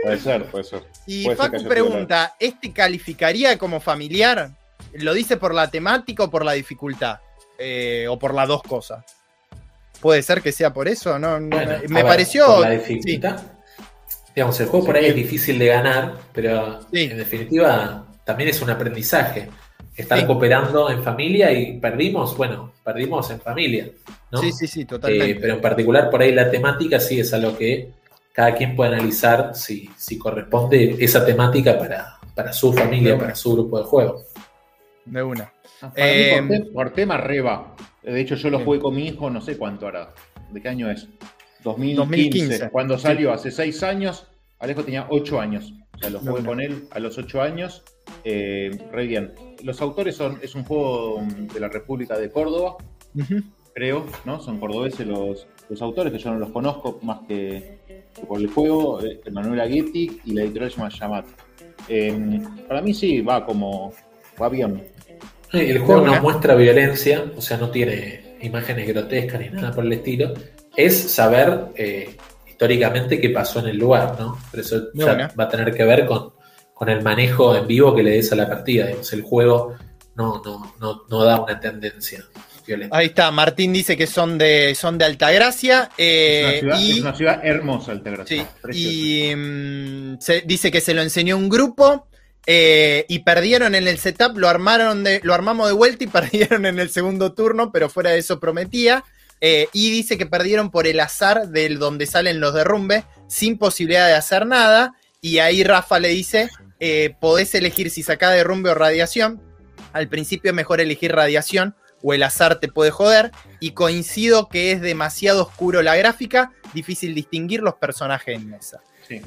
Puede 0.04 0.20
ser, 0.20 0.44
puede 0.48 0.64
ser. 0.66 0.82
Y 1.06 1.24
Puede 1.24 1.38
Facu 1.38 1.64
pregunta, 1.66 2.36
¿este 2.40 2.74
calificaría 2.74 3.58
como 3.58 3.80
familiar? 3.80 4.50
¿Lo 4.98 5.14
dice 5.14 5.38
por 5.38 5.54
la 5.54 5.70
temática 5.70 6.24
o 6.24 6.30
por 6.30 6.44
la 6.46 6.54
dificultad? 6.54 7.20
Eh, 7.58 8.06
¿O 8.10 8.18
por 8.20 8.34
las 8.34 8.48
dos 8.48 8.62
cosas? 8.64 9.04
Puede 10.00 10.22
ser 10.22 10.42
que 10.42 10.52
sea 10.52 10.72
por 10.74 10.88
eso, 10.88 11.18
¿no? 11.18 11.40
No, 11.40 11.56
Bueno, 11.56 11.72
me 11.90 12.00
a 12.00 12.04
ver, 12.04 12.12
pareció... 12.12 12.46
por 12.46 12.60
la 12.70 12.80
sí, 12.80 12.94
dificultad. 12.96 13.42
Digamos, 14.36 14.60
el 14.60 14.68
juego 14.68 14.86
por 14.86 14.96
ahí 14.96 15.08
es 15.08 15.16
difícil 15.16 15.58
de 15.58 15.66
ganar, 15.68 16.14
pero 16.32 16.82
Sí. 16.94 17.04
en 17.04 17.18
definitiva 17.18 18.06
también 18.24 18.50
es 18.50 18.62
un 18.62 18.70
aprendizaje. 18.70 19.50
Estar 19.96 20.20
Sí. 20.20 20.26
cooperando 20.28 20.92
en 20.92 21.04
familia 21.04 21.52
y 21.52 21.80
perdimos, 21.80 22.38
bueno, 22.38 22.74
perdimos 22.84 23.32
en 23.32 23.42
familia, 23.42 23.90
¿no? 24.32 24.40
sí, 24.40 24.52
sí, 24.52 24.68
sí, 24.68 24.82
Eh, 24.82 24.86
totalmente. 24.86 25.36
pero 25.42 25.56
en 25.56 25.62
particular 25.62 26.12
por 26.12 26.22
ahí 26.22 26.32
la 26.32 26.52
temática 26.52 27.00
sí 27.00 27.20
es 27.20 27.34
algo 27.34 27.58
que 27.58 27.90
cada 28.32 28.54
quien 28.54 28.76
puede 28.76 28.94
analizar 28.94 29.56
si, 29.56 29.90
si 29.98 30.20
corresponde 30.20 30.96
esa 31.00 31.26
temática 31.26 31.80
para, 31.80 32.20
para 32.36 32.54
su 32.54 32.72
familia, 32.74 33.18
para 33.18 33.34
su 33.34 33.54
grupo 33.54 33.80
de 33.80 33.86
juego. 33.86 34.24
De 35.08 35.24
una. 35.24 35.52
Para 35.80 35.94
Eh, 35.96 36.42
mí, 36.42 36.48
por, 36.48 36.58
te- 36.66 36.72
por 36.72 36.90
tema, 36.94 37.18
reba. 37.18 37.76
De 38.04 38.20
hecho, 38.22 38.36
yo 38.36 38.50
lo 38.50 38.60
jugué 38.60 38.80
con 38.80 38.96
mi 38.96 39.08
hijo, 39.08 39.30
no 39.30 39.42
sé 39.42 39.58
cuánto 39.58 39.88
hará. 39.88 40.14
¿De 40.52 40.62
qué 40.62 40.70
año 40.70 40.90
es? 40.90 41.08
2015. 41.64 41.96
2015. 41.98 42.70
Cuando 42.70 42.98
salió 42.98 43.34
hace 43.34 43.52
seis 43.52 43.84
años, 43.84 44.28
Alejo 44.60 44.84
tenía 44.84 45.08
ocho 45.10 45.40
años. 45.40 45.74
O 45.96 46.00
sea, 46.00 46.10
lo 46.10 46.20
jugué 46.20 46.44
con 46.44 46.62
él 46.62 46.88
a 46.92 47.00
los 47.00 47.18
ocho 47.18 47.42
años. 47.42 47.84
Eh, 48.24 48.72
re 48.92 49.08
bien. 49.08 49.34
Los 49.64 49.82
autores 49.82 50.16
son, 50.16 50.40
es 50.42 50.56
un 50.56 50.64
juego 50.64 51.22
de 51.54 51.60
la 51.60 51.68
República 51.70 52.18
de 52.18 52.30
Córdoba, 52.32 52.78
creo, 53.74 54.06
¿no? 54.26 54.40
Son 54.40 54.60
cordobeses 54.60 55.06
los, 55.08 55.48
los 55.70 55.82
autores, 55.82 56.14
que 56.14 56.20
yo 56.20 56.32
no 56.32 56.40
los 56.40 56.52
conozco 56.52 57.00
más 57.02 57.22
que, 57.28 57.80
que 57.88 58.26
por 58.28 58.40
el 58.40 58.48
juego, 58.48 59.04
eh, 59.04 59.20
Manuel 59.32 59.60
Aguetti 59.60 60.22
y 60.26 60.34
la 60.34 60.44
editorial 60.44 60.72
se 60.72 60.78
llama 60.78 60.90
Yamat. 60.90 61.26
Eh, 61.90 62.42
para 62.68 62.82
mí 62.82 62.94
sí, 62.94 63.22
va 63.22 63.46
como, 63.46 63.92
va 64.42 64.50
bien. 64.50 64.84
Eh, 65.54 65.70
El 65.72 65.80
juego 65.80 66.02
De 66.02 66.10
una. 66.10 66.16
no 66.18 66.22
muestra 66.24 66.56
violencia, 66.56 67.26
o 67.36 67.42
sea, 67.42 67.58
no 67.58 67.70
tiene 67.70 68.38
imágenes 68.42 68.88
grotescas 68.88 69.40
ni 69.40 69.50
nada 69.50 69.72
por 69.72 69.86
el 69.86 69.94
estilo. 69.94 70.34
Es 70.76 70.96
saber 71.12 71.68
eh, 71.76 72.16
históricamente 72.48 73.20
qué 73.20 73.30
pasó 73.30 73.60
en 73.60 73.68
el 73.68 73.78
lugar, 73.78 74.16
¿no? 74.20 74.38
Pero 74.52 74.62
eso 74.64 74.88
ya 74.94 75.32
va 75.40 75.46
a 75.46 75.50
tener 75.50 75.74
que 75.74 75.84
ver 75.86 76.06
con, 76.06 76.34
con 76.74 76.90
el 76.90 77.02
manejo 77.02 77.56
en 77.56 77.66
vivo 77.68 77.96
que 77.96 78.04
le 78.04 78.12
des 78.12 78.32
a 78.32 78.36
la 78.36 78.48
partida. 78.48 78.86
Digamos, 78.86 79.12
el 79.14 79.22
juego 79.24 79.76
no, 80.16 80.42
no, 80.44 80.74
no, 80.80 81.04
no 81.10 81.24
da 81.24 81.42
una 81.42 81.60
tendencia 81.60 82.24
violenta. 82.66 82.98
Ahí 82.98 83.08
está, 83.08 83.32
Martín 83.32 83.72
dice 83.74 83.96
que 83.96 84.08
son 84.08 84.38
de, 84.38 84.76
son 84.76 84.98
de 84.98 85.06
Altagracia. 85.06 85.90
eh, 85.98 86.58
es, 86.58 86.64
una 86.64 86.76
ciudad, 86.76 86.80
y, 86.80 86.92
es 86.92 87.02
una 87.02 87.16
ciudad 87.16 87.40
hermosa, 87.44 87.92
Altagracia. 87.94 88.38
sí, 88.38 88.48
preciosa. 88.62 88.94
y 88.94 89.36
mm, 89.36 90.18
se, 90.20 90.42
dice 90.42 90.70
que 90.72 90.82
se 90.82 90.94
lo 90.94 91.02
enseñó 91.02 91.38
un 91.38 91.48
grupo 91.50 92.08
eh, 92.50 93.06
y 93.10 93.20
perdieron 93.20 93.76
en 93.76 93.90
el 93.90 94.00
setup, 94.00 94.38
lo 94.38 94.48
armaron 94.48 95.04
de, 95.04 95.20
lo 95.22 95.34
armamos 95.34 95.68
de 95.68 95.74
vuelta 95.74 96.06
y 96.06 96.08
perdieron 96.08 96.66
en 96.66 96.80
el 96.80 96.90
segundo 96.90 97.34
turno, 97.34 97.72
pero 97.74 97.90
fuera 97.90 98.12
de 98.12 98.20
eso 98.20 98.40
prometía. 98.40 99.04
Eh, 99.40 99.68
y 99.74 99.92
dice 99.92 100.18
que 100.18 100.26
perdieron 100.26 100.72
por 100.72 100.88
el 100.88 101.00
azar 101.00 101.50
del 101.50 101.78
donde 101.78 102.08
salen 102.08 102.40
los 102.40 102.56
derrumbes, 102.56 103.04
sin 103.28 103.58
posibilidad 103.58 104.08
de 104.08 104.16
hacer 104.16 104.48
nada. 104.48 104.96
Y 105.22 105.40
ahí 105.40 105.64
Rafa 105.64 106.00
le 106.00 106.08
dice: 106.08 106.50
eh, 106.80 107.14
podés 107.20 107.54
elegir 107.54 107.92
si 107.92 108.02
saca 108.02 108.32
derrumbe 108.32 108.70
o 108.70 108.76
radiación. 108.76 109.42
Al 109.92 110.08
principio 110.08 110.54
mejor 110.54 110.80
elegir 110.80 111.12
radiación 111.14 111.76
o 112.02 112.14
el 112.14 112.24
azar 112.24 112.60
te 112.60 112.70
puede 112.70 112.92
joder. 112.92 113.32
Y 113.60 113.72
coincido 113.72 114.48
que 114.48 114.72
es 114.72 114.82
demasiado 114.82 115.44
oscuro 115.44 115.82
la 115.84 115.98
gráfica, 115.98 116.54
difícil 116.74 117.14
distinguir 117.14 117.60
los 117.60 117.76
personajes 117.76 118.36
en 118.36 118.50
mesa. 118.50 118.80
Sí. 119.08 119.22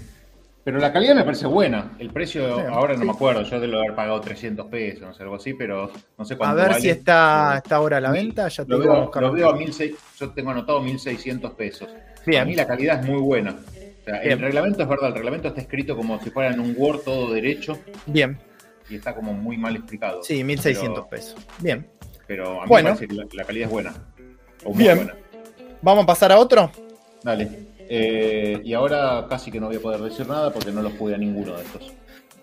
Pero 0.63 0.79
la 0.79 0.93
calidad 0.93 1.15
me 1.15 1.25
parece 1.25 1.47
buena. 1.47 1.93
El 1.99 2.11
precio, 2.11 2.57
Sí, 2.57 2.63
ahora 2.71 2.93
no 2.95 3.01
sí. 3.01 3.07
me 3.07 3.13
acuerdo, 3.13 3.43
yo 3.43 3.59
debo 3.61 3.79
haber 3.79 3.95
pagado 3.95 4.21
300 4.21 4.67
pesos, 4.67 5.03
no 5.03 5.15
sé, 5.15 5.23
algo 5.23 5.37
así, 5.37 5.55
pero 5.55 5.91
no 6.19 6.25
sé 6.25 6.35
A 6.35 6.37
cuánto 6.37 6.57
ver 6.57 6.69
vale. 6.69 6.81
si 6.81 6.91
está, 6.91 7.55
está 7.57 7.77
ahora 7.77 7.97
a 7.97 8.01
la 8.01 8.11
venta. 8.11 8.47
Ya 8.49 8.65
Lo 8.67 8.79
veo, 8.79 9.01
buscar. 9.03 9.23
lo 9.23 9.33
veo 9.33 9.49
a 9.49 9.57
1600, 9.57 10.19
yo 10.19 10.31
tengo 10.33 10.51
anotado 10.51 10.81
1600 10.83 11.53
pesos. 11.55 11.89
Bien. 12.27 12.43
A 12.43 12.45
mí 12.45 12.55
la 12.55 12.67
calidad 12.67 13.01
es 13.01 13.07
muy 13.07 13.21
buena. 13.21 13.53
O 13.53 14.05
sea, 14.05 14.21
Bien. 14.21 14.33
el 14.33 14.39
reglamento 14.41 14.83
es 14.83 14.89
verdad, 14.89 15.09
el 15.09 15.15
reglamento 15.15 15.49
está 15.49 15.61
escrito 15.63 15.97
como 15.97 16.21
si 16.21 16.31
fuera 16.31 16.53
en 16.53 16.61
un 16.61 16.75
Word 16.77 17.01
todo 17.01 17.33
derecho 17.33 17.79
Bien, 18.07 18.39
y 18.91 18.97
está 18.97 19.15
como 19.15 19.33
muy 19.33 19.57
mal 19.57 19.77
explicado. 19.77 20.23
sí, 20.23 20.45
1600 20.45 20.95
Pero- 20.95 21.09
pesos. 21.09 21.37
Bien. 21.59 21.87
Pero 22.27 22.61
a 22.61 22.65
mí 22.65 22.69
Bueno. 22.69 22.91
me 22.91 22.95
parece 22.97 23.09
que 23.09 23.15
la, 23.15 23.25
la 23.33 23.45
calidad 23.45 23.67
es 23.67 23.73
buena. 23.73 23.95
O 24.65 24.71
muy 24.75 24.83
Bien. 24.85 24.97
buena. 24.97 25.15
¿Vamos 25.83 26.05
a 26.05 26.07
pasar 26.07 26.33
a 26.33 26.39
otro? 26.39 26.71
Dale. 27.25 27.70
Eh, 27.93 28.61
y 28.65 28.73
ahora 28.73 29.27
casi 29.29 29.51
que 29.51 29.59
no 29.59 29.67
voy 29.67 29.77
a 29.77 29.81
poder 29.81 30.01
decir 30.01 30.25
nada 30.29 30.53
porque 30.53 30.71
no 30.71 30.81
los 30.81 30.93
jugué 30.93 31.17
a 31.17 31.19
ninguno 31.19 31.57
de 31.57 31.63
estos. 31.65 31.93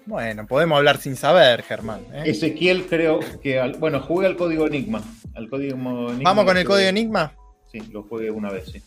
Bueno, 0.05 0.45
podemos 0.45 0.77
hablar 0.77 0.97
sin 0.97 1.15
saber, 1.15 1.63
Germán. 1.63 2.01
¿eh? 2.13 2.23
Ezequiel 2.25 2.85
creo 2.85 3.19
que... 3.41 3.57
al- 3.59 3.77
bueno, 3.77 4.01
jugué 4.01 4.27
al 4.27 4.35
código 4.35 4.67
Enigma. 4.67 5.01
Al 5.35 5.49
código 5.49 5.75
Enigma 6.09 6.17
¿Vamos 6.23 6.43
con 6.45 6.57
el 6.57 6.63
jugué- 6.63 6.67
código 6.75 6.89
Enigma? 6.89 7.33
Sí, 7.71 7.79
lo 7.91 8.03
jugué 8.03 8.29
una 8.29 8.51
vez, 8.51 8.65
sí. 8.71 8.81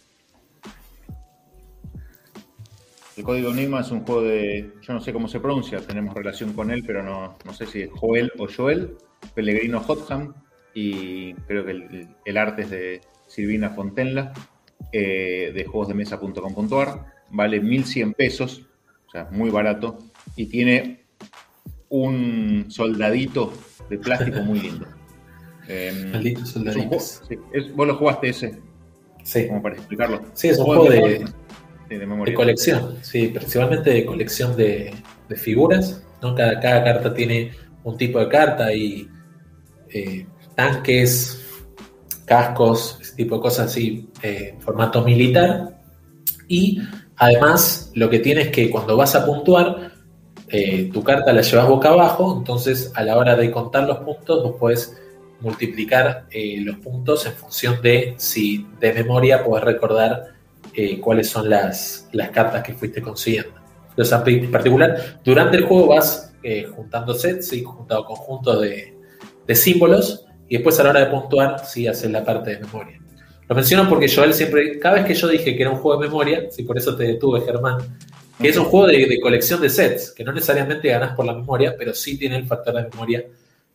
El 3.16 3.24
código 3.24 3.51
Enigma 3.51 3.81
es 3.81 3.91
un 3.91 4.05
juego 4.05 4.23
de... 4.23 4.70
Yo 4.82 4.93
no 4.95 5.01
sé 5.01 5.12
cómo 5.12 5.28
se 5.28 5.41
pronuncia, 5.41 5.81
tenemos 5.81 6.15
relación 6.15 6.53
con 6.53 6.70
él, 6.70 6.85
pero 6.87 7.03
no, 7.03 7.37
no 7.45 7.53
sé 7.55 7.66
si 7.66 7.82
es 7.82 7.91
Joel 7.93 8.32
o 8.39 8.47
Joel, 8.55 8.97
Pellegrino 9.35 9.82
Hotham, 9.87 10.35
y 10.74 11.35
creo 11.35 11.65
que 11.65 11.70
el, 11.73 12.09
el 12.24 12.37
arte 12.37 12.62
es 12.62 12.70
de 12.70 13.01
Silvina 13.27 13.70
Fontenla, 13.70 14.32
eh, 14.93 15.52
de 15.55 15.65
juegosdemesa.com.ar. 15.65 17.07
Vale 17.31 17.61
1100 17.61 18.15
pesos, 18.15 18.62
o 19.07 19.11
sea, 19.11 19.28
muy 19.31 19.51
barato, 19.51 19.98
y 20.36 20.47
tiene 20.47 21.05
un 21.89 22.66
soldadito 22.69 23.52
de 23.89 23.98
plástico 23.98 24.40
muy 24.43 24.61
lindo. 24.61 24.86
Juego- 25.66 26.47
soldaditos. 26.47 27.23
sí, 27.28 27.36
es- 27.52 27.74
vos 27.77 27.86
lo 27.86 27.97
jugaste 27.97 28.28
ese, 28.31 28.59
Sí, 29.23 29.47
como 29.47 29.62
para 29.62 29.77
explicarlo. 29.77 30.23
sí, 30.32 30.48
es 30.48 30.59
un 30.59 30.65
juego 30.65 30.89
de, 30.90 31.24
de 31.89 31.98
de 31.98 32.07
memoria. 32.07 32.35
colección, 32.35 32.97
sí, 33.02 33.28
principalmente 33.28 33.90
de 33.90 34.05
colección 34.07 34.57
de, 34.57 34.93
de 35.28 35.36
figuras, 35.36 36.02
¿no? 36.23 36.35
Cada, 36.35 36.59
cada 36.59 36.82
carta 36.85 37.15
tiene 37.15 37.52
un 37.85 37.97
tipo 37.97 38.19
de 38.19 38.28
carta 38.28 38.73
y 38.73 39.09
eh, 39.90 40.27
tanques, 40.57 41.47
cascos, 42.31 42.97
ese 43.01 43.16
tipo 43.16 43.35
de 43.35 43.40
cosas 43.40 43.66
así, 43.66 44.09
eh, 44.23 44.55
formato 44.61 45.02
militar. 45.02 45.81
Y 46.47 46.81
además 47.16 47.90
lo 47.97 48.09
que 48.09 48.20
tiene 48.20 48.43
es 48.43 48.48
que 48.51 48.70
cuando 48.70 48.97
vas 48.97 49.16
a 49.16 49.27
puntuar, 49.27 49.90
eh, 50.47 50.90
tu 50.93 51.02
carta 51.02 51.32
la 51.32 51.43
llevas 51.43 51.66
boca 51.66 51.89
abajo, 51.89 52.36
entonces 52.39 52.93
a 52.94 53.02
la 53.02 53.19
hora 53.19 53.35
de 53.35 53.51
contar 53.51 53.82
los 53.82 53.98
puntos 53.98 54.44
vos 54.44 54.55
podés 54.61 54.97
multiplicar 55.40 56.27
eh, 56.31 56.61
los 56.61 56.77
puntos 56.77 57.27
en 57.27 57.32
función 57.32 57.82
de 57.82 58.15
si 58.16 58.65
de 58.78 58.93
memoria 58.93 59.43
puedes 59.43 59.65
recordar 59.65 60.35
eh, 60.73 61.01
cuáles 61.01 61.28
son 61.28 61.51
las, 61.51 62.09
las 62.12 62.31
cartas 62.31 62.62
que 62.62 62.74
fuiste 62.74 63.02
consiguiendo. 63.02 63.55
Entonces, 63.89 64.16
en 64.24 64.51
particular, 64.52 65.19
durante 65.24 65.57
el 65.57 65.65
juego 65.65 65.89
vas 65.89 66.32
juntando 66.77 67.12
sets, 67.12 67.48
¿sí? 67.48 67.65
juntando 67.65 68.05
conjuntos 68.05 68.62
de, 68.62 68.97
de, 69.47 69.55
símbolos, 69.55 70.24
y 70.51 70.56
después 70.56 70.78
a 70.81 70.82
la 70.82 70.90
hora 70.90 71.01
de 71.01 71.06
puntuar, 71.06 71.64
sí 71.64 71.86
haces 71.86 72.10
la 72.10 72.24
parte 72.24 72.51
de 72.51 72.59
memoria. 72.59 73.01
Lo 73.48 73.55
menciono 73.55 73.89
porque 73.89 74.12
Joel 74.12 74.35
siempre, 74.35 74.81
cada 74.81 74.97
vez 74.97 75.06
que 75.06 75.14
yo 75.14 75.28
dije 75.28 75.56
que 75.56 75.62
era 75.62 75.70
un 75.70 75.78
juego 75.78 76.02
de 76.02 76.09
memoria, 76.09 76.51
sí, 76.51 76.64
por 76.64 76.77
eso 76.77 76.94
te 76.97 77.05
detuve, 77.05 77.40
Germán, 77.43 77.78
que 78.39 78.48
es 78.48 78.56
un 78.56 78.64
juego 78.64 78.89
de, 78.89 79.06
de, 79.06 79.20
colección 79.20 79.60
de 79.60 79.70
sets, 79.70 80.10
que 80.10 80.24
no 80.24 80.32
necesariamente 80.32 80.89
ganas 80.89 81.14
por 81.14 81.24
la 81.24 81.35
memoria, 81.35 81.77
pero 81.78 81.94
sí 81.94 82.18
tiene 82.18 82.36
el 82.36 82.47
factor 82.47 82.74
de 82.74 82.82
memoria 82.82 83.24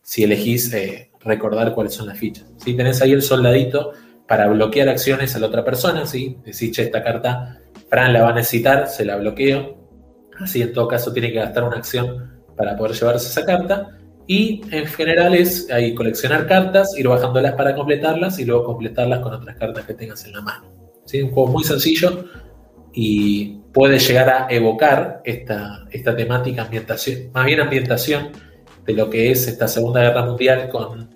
si 0.02 0.22
elegís 0.22 0.72
eh, 0.74 1.10
recordar 1.20 1.74
cuáles 1.74 1.94
son 1.94 2.08
las 2.08 2.18
fichas. 2.18 2.44
Si 2.58 2.74
tenés 2.74 3.00
ahí 3.00 3.12
el 3.12 3.22
soldadito 3.22 3.92
para 4.28 4.46
bloquear 4.48 4.90
acciones 4.90 5.34
a 5.34 5.38
la 5.38 5.46
otra 5.46 5.64
persona, 5.64 6.04
¿sí? 6.04 6.36
decís, 6.44 6.72
che, 6.72 6.82
esta 6.82 7.02
carta 7.02 7.58
Fran 7.88 8.12
la 8.12 8.22
va 8.22 8.30
a 8.30 8.34
necesitar, 8.34 8.86
se 8.86 9.04
la 9.04 9.16
bloqueo. 9.16 9.78
Así 10.38 10.60
en 10.60 10.72
todo 10.74 10.88
caso 10.88 11.12
tiene 11.12 11.32
que 11.32 11.38
gastar 11.38 11.64
una 11.64 11.78
acción 11.78 12.42
para 12.54 12.76
poder 12.76 12.94
llevarse 12.94 13.28
esa 13.28 13.46
carta. 13.46 13.98
Y 14.26 14.62
en 14.70 14.86
general 14.86 15.34
es 15.34 15.70
ahí 15.70 15.94
coleccionar 15.94 16.46
cartas, 16.46 16.98
ir 16.98 17.08
bajándolas 17.08 17.54
para 17.54 17.74
completarlas 17.74 18.38
y 18.38 18.44
luego 18.44 18.64
completarlas 18.64 19.20
con 19.20 19.34
otras 19.34 19.56
cartas 19.56 19.84
que 19.84 19.94
tengas 19.94 20.24
en 20.26 20.32
la 20.32 20.40
mano. 20.40 20.72
¿Sí? 21.04 21.22
Un 21.22 21.30
juego 21.30 21.52
muy 21.52 21.62
sencillo 21.62 22.24
y 22.92 23.58
puede 23.72 23.98
llegar 23.98 24.28
a 24.28 24.46
evocar 24.50 25.20
esta, 25.24 25.86
esta 25.90 26.16
temática 26.16 26.62
ambientación, 26.62 27.30
más 27.32 27.44
bien 27.44 27.60
ambientación 27.60 28.32
de 28.84 28.92
lo 28.94 29.10
que 29.10 29.30
es 29.30 29.46
esta 29.46 29.68
Segunda 29.68 30.00
Guerra 30.00 30.24
Mundial 30.24 30.68
con 30.68 31.10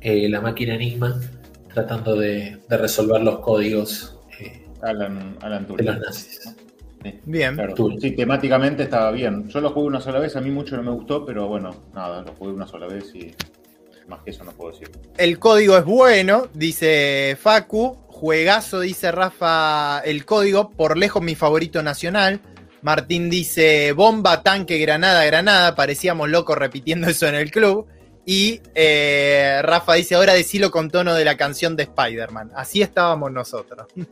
eh, 0.00 0.28
la 0.28 0.40
máquina 0.40 0.74
Enigma 0.74 1.18
tratando 1.72 2.16
de, 2.16 2.60
resolver 2.68 3.22
los 3.22 3.38
códigos 3.38 4.18
eh, 4.38 4.66
Alan, 4.82 5.36
de 5.40 5.82
los 5.82 5.98
nazis. 5.98 6.54
Bien. 7.24 7.56
Sí, 8.00 8.12
temáticamente 8.12 8.84
estaba 8.84 9.10
bien. 9.10 9.48
Yo 9.48 9.60
lo 9.60 9.70
jugué 9.70 9.86
una 9.86 10.00
sola 10.00 10.18
vez, 10.18 10.36
a 10.36 10.40
mí 10.40 10.50
mucho 10.50 10.76
no 10.76 10.82
me 10.82 10.90
gustó, 10.90 11.24
pero 11.24 11.48
bueno, 11.48 11.70
nada, 11.94 12.22
lo 12.22 12.32
jugué 12.34 12.52
una 12.52 12.66
sola 12.66 12.86
vez 12.86 13.14
y 13.14 13.34
más 14.08 14.20
que 14.22 14.30
eso 14.30 14.44
no 14.44 14.52
puedo 14.52 14.72
decir. 14.72 14.90
El 15.16 15.38
código 15.38 15.76
es 15.76 15.84
bueno, 15.84 16.48
dice 16.54 17.36
Facu. 17.40 17.96
Juegazo, 18.08 18.80
dice 18.80 19.10
Rafa, 19.10 19.98
el 20.00 20.24
código, 20.24 20.70
por 20.70 20.96
lejos 20.96 21.22
mi 21.22 21.34
favorito 21.34 21.82
nacional. 21.82 22.40
Martín 22.82 23.30
dice 23.30 23.92
bomba, 23.92 24.42
tanque, 24.42 24.78
granada, 24.78 25.24
granada. 25.24 25.74
Parecíamos 25.74 26.28
locos 26.28 26.56
repitiendo 26.56 27.08
eso 27.08 27.26
en 27.26 27.34
el 27.34 27.50
club. 27.50 27.86
Y 28.24 28.60
eh, 28.74 29.60
Rafa 29.62 29.94
dice, 29.94 30.14
ahora 30.14 30.32
decilo 30.32 30.70
con 30.70 30.90
tono 30.90 31.14
de 31.14 31.24
la 31.24 31.36
canción 31.36 31.74
de 31.74 31.84
Spider-Man. 31.84 32.52
Así 32.54 32.82
estábamos 32.82 33.32
nosotros. 33.32 33.86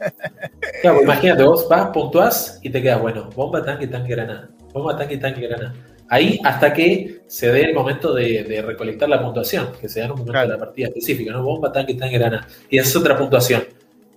Claro, 0.83 1.03
imagínate, 1.03 1.43
vos 1.43 1.69
vas, 1.69 1.91
puntuás 1.91 2.59
y 2.63 2.71
te 2.71 2.81
quedas, 2.81 2.99
bueno, 2.99 3.29
bomba, 3.37 3.63
tanque, 3.63 3.87
tanque, 3.87 4.15
granada. 4.15 4.49
Bomba, 4.73 4.97
tanque, 4.97 5.19
tanque, 5.19 5.43
granada. 5.43 5.75
Ahí 6.09 6.41
hasta 6.43 6.73
que 6.73 7.21
se 7.27 7.53
dé 7.53 7.65
el 7.65 7.75
momento 7.75 8.15
de, 8.15 8.63
recolectar 8.67 9.07
la 9.07 9.21
puntuación, 9.21 9.73
que 9.79 9.91
se 9.91 10.01
da 10.01 10.07
en 10.07 10.13
un 10.13 10.21
momento 10.21 10.41
de 10.41 10.49
la 10.49 10.59
partida 10.59 10.87
específica, 10.87 11.33
¿no? 11.33 11.43
Bomba, 11.43 11.71
tanque, 11.71 11.95
tanque, 11.95 12.17
granada. 12.17 12.47
Y 12.71 12.79
esa 12.79 12.89
es 12.89 12.97
otra 12.97 13.19
puntuación. 13.19 13.63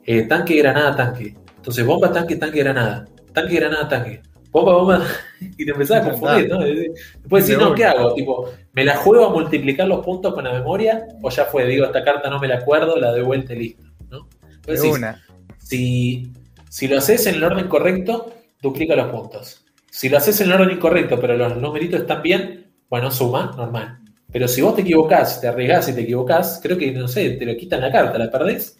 Eh, 0.06 0.22
tanque, 0.22 0.56
granada, 0.56 0.96
tanque. 0.96 1.36
Entonces, 1.58 1.86
bomba, 1.86 2.14
tanque, 2.14 2.38
tanque, 2.38 2.60
granada. 2.60 3.06
Tanque, 3.34 3.56
granada, 3.56 3.90
tanque 3.90 4.22
bomba, 4.54 4.74
bomba, 4.74 5.08
y 5.58 5.66
te 5.66 5.72
empezás 5.72 6.06
a 6.06 6.12
confundir, 6.12 6.48
¿no? 6.48 6.60
Después 6.60 7.46
decir, 7.46 7.62
no, 7.62 7.74
¿qué 7.74 7.86
hago? 7.86 8.14
Tipo, 8.14 8.50
¿me 8.72 8.86
la 8.86 8.96
juego 8.96 9.26
a 9.26 9.30
multiplicar 9.32 9.88
los 9.88 10.06
puntos 10.06 10.34
con 10.34 10.44
la 10.44 10.54
memoria? 10.54 11.08
O 11.22 11.30
ya 11.30 11.46
fue, 11.46 11.66
digo, 11.66 11.86
esta 11.86 12.04
carta 12.04 12.30
no 12.30 12.40
me 12.40 12.48
la 12.48 12.58
acuerdo, 12.58 12.98
la 12.98 13.12
doy 13.12 13.24
vuelta 13.24 13.54
y 13.54 13.58
listo, 13.58 13.84
¿no? 14.10 14.30
Entonces, 14.54 14.86
una. 14.86 15.22
Si, 15.58 16.32
si 16.70 16.88
lo 16.88 17.00
haces 17.00 17.26
en 17.26 17.36
el 17.36 17.44
orden 17.44 17.68
correcto, 17.68 18.32
duplica 18.62 18.96
los 18.96 19.08
puntos. 19.08 19.66
Si 19.90 20.08
lo 20.08 20.18
haces 20.18 20.40
en 20.42 20.48
el 20.48 20.54
orden 20.54 20.78
incorrecto, 20.78 21.20
pero 21.20 21.36
los 21.36 21.58
numeritos 21.58 22.02
están 22.02 22.22
bien, 22.22 22.72
bueno, 22.90 23.10
suma, 23.10 23.54
normal. 23.58 24.00
Pero 24.32 24.48
si 24.48 24.62
vos 24.62 24.76
te 24.76 24.82
equivocás, 24.82 25.42
te 25.42 25.48
arriesgás 25.48 25.90
y 25.90 25.94
te 25.94 26.02
equivocás, 26.02 26.60
creo 26.62 26.78
que, 26.78 26.92
no 26.92 27.08
sé, 27.08 27.32
te 27.32 27.46
lo 27.46 27.56
quitan 27.56 27.82
la 27.82 27.92
carta, 27.92 28.18
la 28.20 28.30
perdés. 28.30 28.80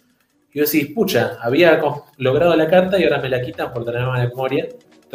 Y 0.52 0.60
vos 0.60 0.70
decís, 0.70 0.92
pucha, 0.94 1.36
había 1.40 1.80
logrado 2.18 2.54
la 2.54 2.68
carta 2.68 2.98
y 2.98 3.04
ahora 3.04 3.20
me 3.20 3.28
la 3.28 3.42
quitan 3.42 3.72
por 3.72 3.84
tener 3.84 4.02
mala 4.06 4.28
memoria 4.28 4.68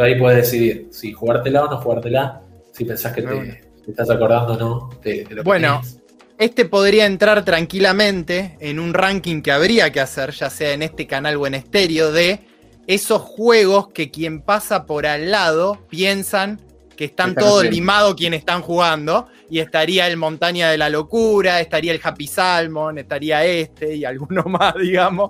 ahí 0.04 0.18
puedes 0.18 0.38
decidir 0.38 0.88
si 0.92 1.12
jugártela 1.12 1.66
o 1.66 1.70
no 1.70 1.78
jugártela, 1.78 2.42
si 2.72 2.86
pensás 2.86 3.14
que 3.14 3.22
te, 3.22 3.62
estás 3.88 4.10
acordando 4.10 4.54
o 4.54 4.58
no 4.58 4.90
de, 5.04 5.26
lo 5.30 5.44
Bueno, 5.44 5.82
este 6.38 6.66
podría 6.66 7.06
entrar 7.06 7.44
tranquilamente 7.44 8.58
en 8.60 8.80
un 8.80 8.94
ranking 8.94 9.42
que 9.42 9.52
habría 9.52 9.92
que 9.92 10.00
hacer, 10.00 10.32
ya 10.32 10.50
sea 10.50 10.72
en 10.72 10.84
este 10.84 11.08
canal 11.08 11.36
o 11.38 11.48
en 11.48 11.56
estéreo, 11.56 12.12
de 12.12 12.40
esos 12.88 13.22
juegos 13.22 13.90
que 13.90 14.10
quien 14.10 14.42
pasa 14.42 14.86
por 14.86 15.06
al 15.06 15.32
lado 15.32 15.78
piensan 15.90 16.60
que 17.00 17.06
están 17.06 17.34
todos 17.34 17.64
limados 17.64 18.14
quienes 18.16 18.40
están 18.40 18.62
jugando, 18.62 19.28
y 19.50 19.60
estaría 19.60 20.06
el 20.06 20.18
Montaña 20.18 20.70
de 20.70 20.78
la 20.78 20.90
Locura, 20.90 21.62
estaría 21.62 21.94
el 21.94 22.02
Happy 22.04 22.28
Salmon, 22.28 22.98
estaría 22.98 23.46
este 23.46 23.96
y 23.96 24.04
alguno 24.04 24.44
más, 24.48 24.74
digamos. 24.76 25.30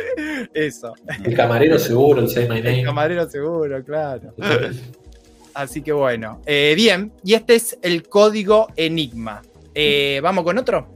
Eso. 0.54 0.94
El 1.22 1.36
camarero 1.36 1.78
seguro, 1.78 2.22
el 2.22 2.30
Say 2.30 2.48
My 2.48 2.62
Name. 2.62 2.78
El 2.78 2.86
camarero 2.86 3.28
seguro, 3.28 3.84
claro. 3.84 4.32
Así 5.52 5.82
que 5.82 5.92
bueno. 5.92 6.40
Eh, 6.46 6.72
bien, 6.74 7.12
y 7.22 7.34
este 7.34 7.56
es 7.56 7.78
el 7.82 8.08
código 8.08 8.68
Enigma. 8.74 9.42
Eh, 9.74 10.20
¿Vamos 10.22 10.42
con 10.42 10.56
otro? 10.56 10.88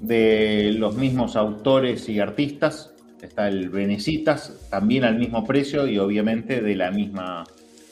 De 0.00 0.76
los 0.78 0.94
mismos 0.94 1.34
autores 1.34 2.08
y 2.08 2.20
artistas. 2.20 2.94
Está 3.20 3.48
el 3.48 3.68
Venecitas, 3.68 4.68
también 4.70 5.02
al 5.02 5.18
mismo 5.18 5.44
precio 5.44 5.88
y 5.88 5.98
obviamente 5.98 6.60
de 6.60 6.76
la 6.76 6.92
misma 6.92 7.42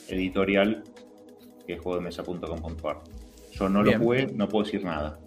editorial 0.07 0.85
que 1.65 1.77
juegodemesa.com.ar. 1.77 2.97
Yo 3.53 3.69
no 3.69 3.83
lo 3.83 3.97
jugué, 3.97 4.27
no 4.27 4.47
puedo 4.47 4.65
decir 4.65 4.83
nada. 4.83 5.19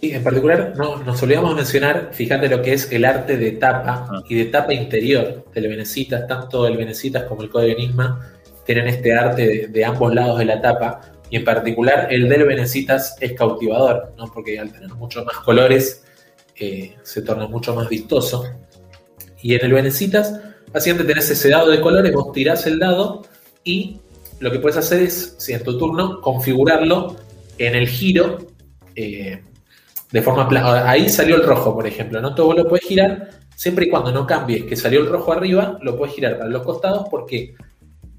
Y 0.00 0.12
en 0.12 0.22
particular 0.22 0.74
no, 0.76 1.02
nos 1.02 1.22
olvidamos 1.22 1.54
mencionar, 1.54 2.10
fíjate 2.12 2.48
lo 2.48 2.60
que 2.60 2.74
es 2.74 2.92
el 2.92 3.04
arte 3.04 3.38
de 3.38 3.52
tapa 3.52 4.06
ah. 4.10 4.22
y 4.28 4.34
de 4.34 4.44
tapa 4.46 4.74
interior 4.74 5.46
del 5.54 5.68
Venecitas, 5.68 6.26
tanto 6.26 6.66
el 6.66 6.76
Venecitas 6.76 7.24
como 7.24 7.42
el 7.42 7.48
Código 7.48 7.72
Enigma 7.72 8.32
tienen 8.66 8.88
este 8.88 9.14
arte 9.14 9.68
de, 9.68 9.84
ambos 9.84 10.14
lados 10.14 10.38
de 10.38 10.44
la 10.44 10.60
tapa 10.60 11.00
y 11.30 11.36
en 11.36 11.44
particular 11.44 12.08
el 12.10 12.28
del 12.28 12.44
Venecitas 12.44 13.16
es 13.20 13.32
cautivador, 13.32 14.12
¿no? 14.18 14.30
porque 14.32 14.58
al 14.58 14.70
tener 14.70 14.90
muchos 14.90 15.24
más 15.24 15.38
colores 15.38 16.04
eh, 16.56 16.94
se 17.02 17.22
torna 17.22 17.46
mucho 17.46 17.74
más 17.74 17.88
vistoso. 17.88 18.44
Y 19.40 19.54
en 19.54 19.64
el 19.64 19.72
Venecitas, 19.72 20.40
básicamente 20.72 21.12
tenés 21.12 21.30
ese 21.30 21.48
dado 21.48 21.70
de 21.70 21.80
colores, 21.80 22.12
vos 22.12 22.32
tirás 22.32 22.66
el 22.66 22.78
dado 22.78 23.22
y 23.64 24.00
lo 24.40 24.50
que 24.50 24.58
puedes 24.58 24.76
hacer 24.76 25.02
es, 25.02 25.36
si 25.38 25.52
en 25.52 25.62
tu 25.62 25.78
turno, 25.78 26.20
configurarlo 26.20 27.16
en 27.58 27.74
el 27.74 27.88
giro 27.88 28.38
eh, 28.94 29.42
de 30.10 30.22
forma 30.22 30.48
plana. 30.48 30.88
Ahí 30.88 31.08
salió 31.08 31.36
el 31.36 31.42
rojo, 31.42 31.74
por 31.74 31.86
ejemplo, 31.86 32.20
¿no? 32.20 32.34
Todo 32.34 32.52
lo 32.54 32.68
puedes 32.68 32.86
girar 32.86 33.30
siempre 33.54 33.86
y 33.86 33.88
cuando 33.88 34.12
no 34.12 34.26
cambies 34.26 34.64
que 34.64 34.76
salió 34.76 35.00
el 35.00 35.08
rojo 35.08 35.32
arriba, 35.32 35.78
lo 35.82 35.96
puedes 35.96 36.14
girar 36.14 36.38
para 36.38 36.50
los 36.50 36.62
costados 36.62 37.06
porque 37.10 37.54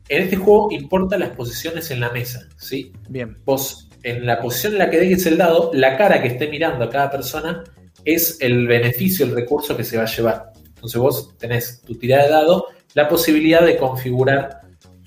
en 0.09 0.23
este 0.23 0.37
juego 0.37 0.69
importan 0.71 1.19
las 1.19 1.29
posiciones 1.29 1.91
en 1.91 1.99
la 1.99 2.11
mesa, 2.11 2.47
¿sí? 2.57 2.91
Bien. 3.09 3.37
Vos, 3.45 3.89
en 4.03 4.25
la 4.25 4.41
posición 4.41 4.73
en 4.73 4.79
la 4.79 4.89
que 4.89 4.99
dejes 4.99 5.25
el 5.25 5.37
dado, 5.37 5.71
la 5.73 5.97
cara 5.97 6.21
que 6.21 6.29
esté 6.29 6.47
mirando 6.47 6.85
a 6.85 6.89
cada 6.89 7.11
persona 7.11 7.63
es 8.05 8.37
el 8.39 8.67
beneficio, 8.67 9.25
el 9.25 9.35
recurso 9.35 9.75
que 9.75 9.83
se 9.83 9.97
va 9.97 10.03
a 10.03 10.07
llevar. 10.07 10.51
Entonces 10.75 10.99
vos 10.99 11.37
tenés 11.37 11.81
tu 11.81 11.95
tirada 11.95 12.23
de 12.23 12.29
dado, 12.29 12.65
la 12.93 13.07
posibilidad 13.07 13.65
de 13.65 13.77
configurar 13.77 14.56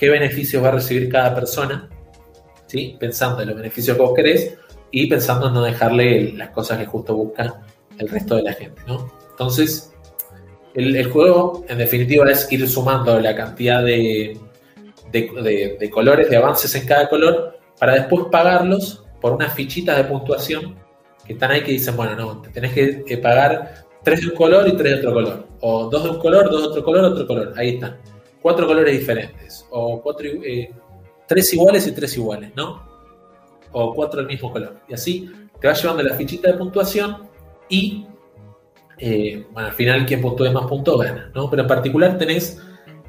qué 0.00 0.08
beneficios 0.08 0.64
va 0.64 0.68
a 0.68 0.72
recibir 0.72 1.10
cada 1.10 1.34
persona, 1.34 1.86
¿sí? 2.66 2.96
pensando 2.98 3.42
en 3.42 3.48
los 3.48 3.56
beneficios 3.58 3.94
que 3.94 4.02
vos 4.02 4.14
querés 4.16 4.56
y 4.90 5.06
pensando 5.08 5.48
en 5.48 5.52
no 5.52 5.62
dejarle 5.62 6.32
las 6.32 6.48
cosas 6.50 6.78
que 6.78 6.86
justo 6.86 7.14
busca 7.14 7.60
el 7.98 8.08
resto 8.08 8.36
de 8.36 8.42
la 8.44 8.54
gente. 8.54 8.80
¿no? 8.86 9.12
Entonces, 9.32 9.92
el, 10.72 11.04
juego 11.10 11.66
en 11.68 11.76
definitiva 11.76 12.30
es 12.30 12.50
ir 12.50 12.66
sumando 12.66 13.20
la 13.20 13.36
cantidad 13.36 13.84
de, 13.84 14.40
de, 15.12 15.90
colores, 15.90 16.30
de 16.30 16.36
avances 16.38 16.74
en 16.74 16.86
cada 16.86 17.06
color, 17.10 17.58
para 17.78 17.92
después 17.92 18.24
pagarlos 18.32 19.04
por 19.20 19.34
unas 19.34 19.52
fichitas 19.52 19.98
de 19.98 20.04
puntuación 20.04 20.76
que 21.26 21.34
están 21.34 21.50
ahí 21.50 21.62
que 21.62 21.72
dicen, 21.72 21.94
bueno, 21.94 22.16
no, 22.16 22.40
te 22.40 22.48
tenés 22.48 22.72
que 22.72 23.18
pagar 23.18 23.84
tres 24.02 24.22
de 24.22 24.28
un 24.28 24.34
color 24.34 24.66
y 24.66 24.72
tres 24.78 24.92
de 24.92 24.98
otro 25.00 25.12
color. 25.12 25.46
O 25.60 25.90
dos 25.90 26.04
de 26.04 26.08
un 26.08 26.18
color, 26.18 26.50
dos 26.50 26.62
de 26.62 26.68
otro 26.68 26.84
color, 26.84 27.04
otro 27.04 27.26
color. 27.26 27.52
Ahí 27.58 27.74
están 27.74 27.98
cuatro 28.42 28.66
colores 28.66 28.98
diferentes, 28.98 29.66
o 29.70 30.00
cuatro, 30.02 30.26
eh, 30.44 30.70
tres 31.26 31.52
iguales 31.52 31.86
y 31.86 31.92
tres 31.92 32.16
iguales, 32.16 32.50
¿no? 32.56 32.82
O 33.72 33.94
cuatro 33.94 34.20
del 34.20 34.28
mismo 34.28 34.50
color. 34.52 34.80
Y 34.88 34.94
así 34.94 35.30
te 35.60 35.68
va 35.68 35.74
llevando 35.74 36.02
la 36.02 36.14
fichita 36.14 36.50
de 36.50 36.58
puntuación 36.58 37.28
y, 37.68 38.06
eh, 38.98 39.46
bueno, 39.52 39.68
al 39.68 39.74
final 39.74 40.06
quien 40.06 40.20
puntúe 40.20 40.50
más 40.50 40.66
puntos 40.66 41.00
gana, 41.00 41.30
¿no? 41.34 41.48
Pero 41.50 41.62
en 41.62 41.68
particular 41.68 42.18
tenés 42.18 42.60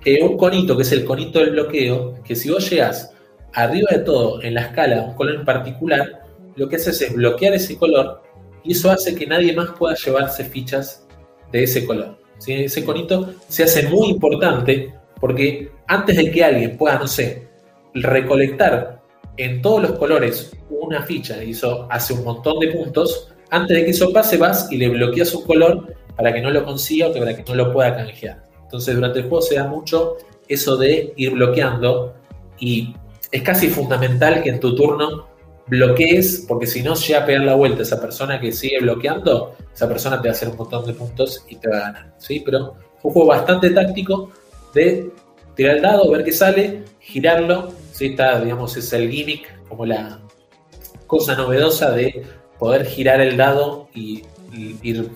eh, 0.05 0.23
un 0.23 0.37
conito, 0.37 0.75
que 0.75 0.83
es 0.83 0.91
el 0.91 1.05
conito 1.05 1.39
del 1.39 1.51
bloqueo, 1.51 2.21
que 2.23 2.35
si 2.35 2.49
vos 2.49 2.69
llegas 2.69 3.13
arriba 3.53 3.87
de 3.91 3.99
todo 3.99 4.41
en 4.41 4.53
la 4.53 4.61
escala 4.61 5.01
un 5.01 5.13
color 5.15 5.35
en 5.35 5.45
particular, 5.45 6.23
lo 6.55 6.67
que 6.67 6.75
haces 6.75 7.01
es 7.01 7.13
bloquear 7.13 7.53
ese 7.53 7.77
color 7.77 8.21
y 8.63 8.73
eso 8.73 8.91
hace 8.91 9.15
que 9.15 9.25
nadie 9.25 9.53
más 9.53 9.71
pueda 9.71 9.95
llevarse 9.95 10.45
fichas 10.45 11.07
de 11.51 11.63
ese 11.63 11.85
color. 11.85 12.17
Ese 12.45 12.83
conito 12.83 13.33
se 13.47 13.63
hace 13.63 13.87
muy 13.87 14.09
importante 14.09 14.93
porque 15.21 15.71
antes 15.87 16.17
de 16.17 16.31
que 16.31 16.43
alguien 16.43 16.75
pueda, 16.75 16.99
no 16.99 17.07
sé, 17.07 17.47
recolectar 17.93 19.01
en 19.37 19.61
todos 19.61 19.81
los 19.81 19.91
colores 19.93 20.51
una 20.69 21.03
ficha, 21.03 21.41
y 21.43 21.51
eso 21.51 21.87
hace 21.89 22.13
un 22.13 22.25
montón 22.25 22.59
de 22.59 22.69
puntos, 22.69 23.31
antes 23.51 23.77
de 23.77 23.85
que 23.85 23.91
eso 23.91 24.11
pase 24.11 24.37
vas 24.37 24.69
y 24.71 24.77
le 24.77 24.89
bloqueas 24.89 25.33
un 25.33 25.43
color 25.43 25.95
para 26.15 26.33
que 26.33 26.41
no 26.41 26.49
lo 26.49 26.65
consiga 26.65 27.07
o 27.07 27.13
para 27.13 27.35
que 27.35 27.43
no 27.43 27.55
lo 27.55 27.71
pueda 27.71 27.95
canjear. 27.95 28.43
Entonces 28.63 28.95
durante 28.95 29.19
el 29.19 29.25
juego 29.25 29.41
se 29.41 29.55
da 29.55 29.67
mucho 29.67 30.17
eso 30.47 30.75
de 30.77 31.13
ir 31.17 31.31
bloqueando 31.31 32.13
y 32.59 32.95
es 33.31 33.41
casi 33.43 33.69
fundamental 33.69 34.41
que 34.41 34.49
en 34.49 34.59
tu 34.59 34.75
turno 34.75 35.27
bloquees, 35.67 36.45
porque 36.47 36.67
si 36.67 36.81
no 36.81 36.95
llega 36.95 37.23
a 37.23 37.25
pegar 37.25 37.43
la 37.43 37.55
vuelta 37.55 37.83
esa 37.83 38.01
persona 38.01 38.39
que 38.39 38.51
sigue 38.51 38.79
bloqueando, 38.79 39.55
esa 39.73 39.87
persona 39.87 40.21
te 40.21 40.27
va 40.27 40.33
a 40.33 40.35
hacer 40.35 40.49
un 40.49 40.57
montón 40.57 40.85
de 40.85 40.93
puntos 40.93 41.45
y 41.47 41.55
te 41.55 41.69
va 41.69 41.77
a 41.77 41.81
ganar. 41.81 42.13
¿sí? 42.17 42.41
Pero 42.43 42.75
es 42.97 43.03
un 43.03 43.11
juego 43.11 43.29
bastante 43.29 43.69
táctico 43.69 44.31
de 44.73 45.11
tirar 45.55 45.77
el 45.77 45.81
dado, 45.81 46.11
ver 46.11 46.23
qué 46.23 46.31
sale, 46.31 46.83
girarlo. 46.99 47.71
¿sí? 47.91 48.07
Está, 48.07 48.39
digamos, 48.41 48.75
es 48.77 48.91
el 48.93 49.09
gimmick, 49.09 49.67
como 49.67 49.85
la 49.85 50.19
cosa 51.07 51.35
novedosa 51.35 51.91
de 51.91 52.23
poder 52.57 52.85
girar 52.85 53.21
el 53.21 53.37
dado 53.37 53.89
y, 53.93 54.23
ir 54.53 55.09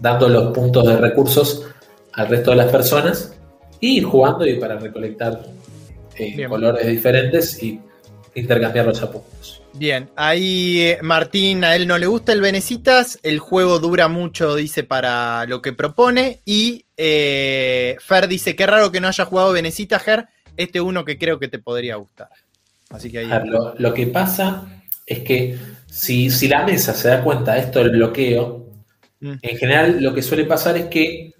dando 0.00 0.28
los 0.28 0.52
puntos 0.52 0.86
de 0.86 0.96
recursos 0.96 1.64
al 2.12 2.28
resto 2.28 2.50
de 2.50 2.56
las 2.56 2.72
personas 2.72 3.36
y 3.78 3.98
ir 3.98 4.04
jugando 4.04 4.44
y 4.44 4.58
para 4.58 4.78
recolectar 4.78 5.40
eh, 6.16 6.46
colores 6.48 6.86
diferentes 6.86 7.62
y 7.62 7.80
intercambiar 8.34 8.86
los 8.86 9.00
puntos. 9.00 9.63
Bien, 9.76 10.08
ahí 10.14 10.82
eh, 10.82 10.98
Martín, 11.02 11.64
a 11.64 11.74
él 11.74 11.88
no 11.88 11.98
le 11.98 12.06
gusta 12.06 12.32
el 12.32 12.40
Venecitas, 12.40 13.18
el 13.24 13.40
juego 13.40 13.80
dura 13.80 14.06
mucho, 14.06 14.54
dice, 14.54 14.84
para 14.84 15.46
lo 15.46 15.60
que 15.62 15.72
propone, 15.72 16.40
y 16.44 16.84
eh, 16.96 17.96
Fer 18.00 18.28
dice, 18.28 18.54
qué 18.54 18.66
raro 18.66 18.92
que 18.92 19.00
no 19.00 19.08
haya 19.08 19.24
jugado 19.24 19.52
Venecitas, 19.52 20.02
Ger, 20.02 20.28
este 20.56 20.80
uno 20.80 21.04
que 21.04 21.18
creo 21.18 21.40
que 21.40 21.48
te 21.48 21.58
podría 21.58 21.96
gustar. 21.96 22.28
Así 22.90 23.10
que 23.10 23.18
ahí... 23.20 23.28
lo, 23.78 23.92
que 23.92 24.06
pasa 24.06 24.64
es 25.04 25.20
que 25.20 25.58
si, 25.86 26.30
si, 26.30 26.46
la 26.46 26.64
mesa 26.64 26.94
se 26.94 27.08
da 27.08 27.24
cuenta 27.24 27.54
de 27.54 27.60
esto 27.60 27.80
del 27.80 27.90
bloqueo, 27.90 28.70
mm. 29.18 29.34
en 29.42 29.58
general 29.58 30.00
lo 30.00 30.14
que 30.14 30.22
suele 30.22 30.44
pasar 30.44 30.76
es 30.76 30.86
que 30.86 31.32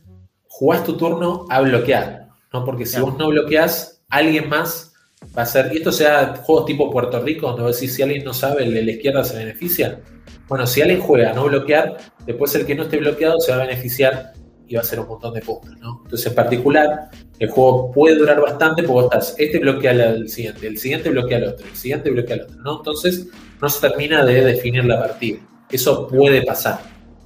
jugás 0.48 0.82
tu 0.82 0.97
turno 0.97 1.47
a 1.48 1.61
bloquear, 1.61 2.31
¿no? 2.52 2.65
Porque 2.65 2.85
si 2.85 2.98
vos 3.01 3.16
no 3.16 3.28
bloqueás, 3.28 4.02
alguien 4.09 4.48
más 4.48 4.93
va 5.36 5.42
a 5.42 5.46
ser, 5.46 5.72
y 5.72 5.78
esto 5.78 5.92
sea 5.92 6.34
juegos 6.42 6.66
tipo 6.66 6.90
Puerto 6.90 7.20
Rico, 7.20 7.51
donde 7.51 7.72
decís, 7.72 7.94
si 7.94 8.02
alguien 8.02 8.24
no 8.24 8.34
sabe, 8.34 8.64
el 8.64 8.74
de 8.74 8.82
la 8.82 8.90
izquierda 8.92 9.24
se 9.24 9.36
beneficia. 9.36 10.01
Bueno, 10.48 10.66
si 10.66 10.82
alguien 10.82 11.01
juega 11.01 11.30
a 11.30 11.34
no 11.34 11.44
bloquear, 11.44 11.96
después 12.26 12.55
el 12.55 12.66
que 12.66 12.74
no 12.74 12.84
esté 12.84 12.98
bloqueado 12.98 13.40
se 13.40 13.52
va 13.52 13.62
a 13.62 13.66
beneficiar 13.66 14.32
y 14.66 14.74
va 14.74 14.80
a 14.80 14.84
ser 14.84 15.01
un 15.01 15.09
montón 15.09 15.34
de 15.34 15.40
puntos, 15.40 15.76
¿no? 15.78 16.02
Entonces, 16.05 16.26
en 16.26 16.34
particular, 16.34 17.10
el 17.38 17.51
juego 17.51 17.90
puede 17.92 18.16
durar 18.16 18.40
bastante 18.40 18.82
porque 18.82 18.92
vos 18.92 19.05
estás, 19.05 19.34
este 19.38 19.59
bloquea 19.59 19.90
al 19.90 20.28
siguiente, 20.28 20.66
el 20.66 20.78
siguiente 20.78 21.10
bloquea 21.10 21.38
al 21.38 21.44
otro, 21.44 21.66
el 21.66 21.76
siguiente 21.76 22.10
bloquea 22.10 22.36
al 22.36 22.42
otro, 22.42 22.56
¿no? 22.62 22.76
Entonces, 22.78 23.28
no 23.60 23.68
se 23.68 23.88
termina 23.88 24.24
de 24.24 24.44
definir 24.44 24.84
la 24.84 24.98
partida. 24.98 25.38
Eso 25.70 26.06
puede 26.09 26.42
pasar, 26.42 26.80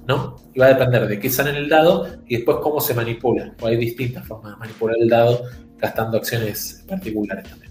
¿no? 0.07 0.35
Y 0.53 0.59
va 0.59 0.67
a 0.67 0.69
depender 0.69 1.07
de 1.07 1.19
qué 1.19 1.29
sale 1.29 1.51
en 1.51 1.57
el 1.57 1.69
dado 1.69 2.07
y 2.27 2.37
después 2.37 2.57
cómo 2.61 2.81
se 2.81 2.93
manipula. 2.93 3.53
O 3.61 3.67
hay 3.67 3.77
distintas 3.77 4.25
formas 4.27 4.53
de 4.53 4.57
manipular 4.57 4.95
el 4.99 5.09
dado 5.09 5.43
gastando 5.77 6.17
acciones 6.17 6.83
particulares 6.87 7.47
también. 7.49 7.68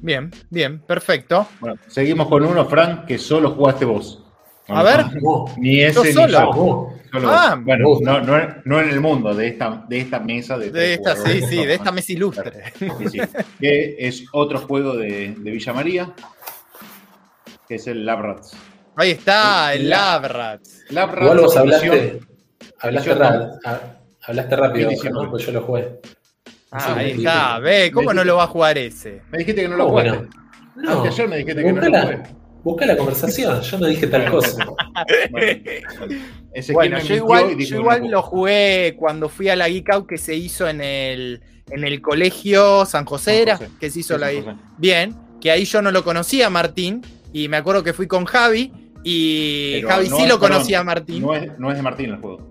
Bien, 0.00 0.30
bien, 0.50 0.80
perfecto. 0.80 1.48
Bueno, 1.60 1.76
seguimos 1.88 2.28
con 2.28 2.44
uno, 2.44 2.64
Frank, 2.66 3.04
que 3.04 3.18
solo 3.18 3.50
jugaste 3.50 3.84
vos. 3.84 4.24
A 4.68 4.82
ver. 4.82 5.06
ni 5.56 5.80
ese 5.80 6.14
ni 6.14 6.30
yo. 6.30 6.92
Ah, 7.12 7.58
bueno, 7.58 7.98
no, 8.02 8.20
no, 8.64 8.80
en 8.80 8.88
el 8.90 9.00
mundo, 9.00 9.34
de 9.34 9.48
esta, 9.48 9.84
de 9.88 10.00
esta 10.00 10.20
mesa. 10.20 10.58
De, 10.58 10.94
esta, 10.94 11.16
sí, 11.16 11.40
sí, 11.42 11.64
de 11.64 11.74
esta 11.74 11.90
mesa 11.90 12.12
ilustre. 12.12 12.64
Que 13.60 13.96
es 13.98 14.24
otro 14.32 14.58
juego 14.60 14.94
de, 14.94 15.34
de, 15.38 15.50
Villa 15.50 15.72
María, 15.72 16.12
que 17.66 17.76
es 17.76 17.86
el 17.86 18.04
Labrats. 18.04 18.56
Ahí 18.96 19.12
está, 19.12 19.72
el 19.72 19.88
Labrats. 19.88 20.84
Labrats. 20.90 21.22
Igual 21.22 21.40
vos 21.40 21.56
hablaste, 21.56 22.20
hablaste, 22.78 23.10
hablaste 24.22 24.56
rápido, 24.56 24.90
¿no? 25.10 25.30
pues 25.30 25.46
yo 25.46 25.52
lo 25.52 25.62
jugué. 25.62 26.00
Ah, 26.70 26.94
ahí 26.98 27.12
está, 27.12 27.58
ve, 27.60 27.90
¿cómo 27.92 28.12
no 28.12 28.24
lo 28.24 28.36
va 28.36 28.44
a 28.44 28.48
jugar 28.48 28.76
ese? 28.76 29.22
Me 29.30 29.38
dijiste 29.38 29.62
que 29.62 29.68
no 29.68 29.76
lo 29.76 29.88
jugaste. 29.88 30.28
No, 30.76 31.02
ayer 31.02 31.28
me 31.28 31.36
dijiste 31.38 31.62
que 31.62 31.72
no 31.72 31.80
lo 31.80 32.00
jugué. 32.00 32.22
Busca 32.62 32.86
la 32.86 32.96
conversación, 32.96 33.60
yo 33.62 33.78
no 33.78 33.86
dije 33.86 34.06
tal 34.08 34.30
cosa. 34.30 34.66
bueno, 36.72 36.98
yo 36.98 37.14
igual, 37.14 37.56
yo 37.56 37.76
igual 37.78 38.10
lo 38.10 38.20
jugué 38.20 38.94
cuando 38.98 39.28
fui 39.28 39.48
a 39.48 39.56
la 39.56 39.68
Geek 39.68 39.88
Out 39.90 40.06
que 40.06 40.18
se 40.18 40.34
hizo 40.34 40.68
en 40.68 40.80
el, 40.80 41.40
en 41.70 41.84
el 41.84 42.02
colegio 42.02 42.84
San 42.84 43.04
José, 43.06 43.42
era, 43.42 43.58
que 43.80 43.90
se 43.90 44.00
hizo 44.00 44.18
la 44.18 44.30
Bien, 44.76 45.14
que 45.40 45.50
ahí 45.50 45.64
yo 45.64 45.80
no 45.80 45.90
lo 45.90 46.04
conocía 46.04 46.50
Martín, 46.50 47.02
y 47.32 47.48
me 47.48 47.56
acuerdo 47.56 47.82
que 47.84 47.92
fui 47.92 48.06
con 48.06 48.24
Javi, 48.24 48.72
y 49.04 49.82
Javi 49.86 50.10
sí 50.10 50.26
lo 50.26 50.38
conocía 50.38 50.80
a 50.80 50.84
Martín. 50.84 51.22
No 51.22 51.34
es, 51.34 51.58
no 51.58 51.70
es 51.70 51.76
de 51.76 51.82
Martín 51.82 52.10
el 52.10 52.16
juego. 52.16 52.46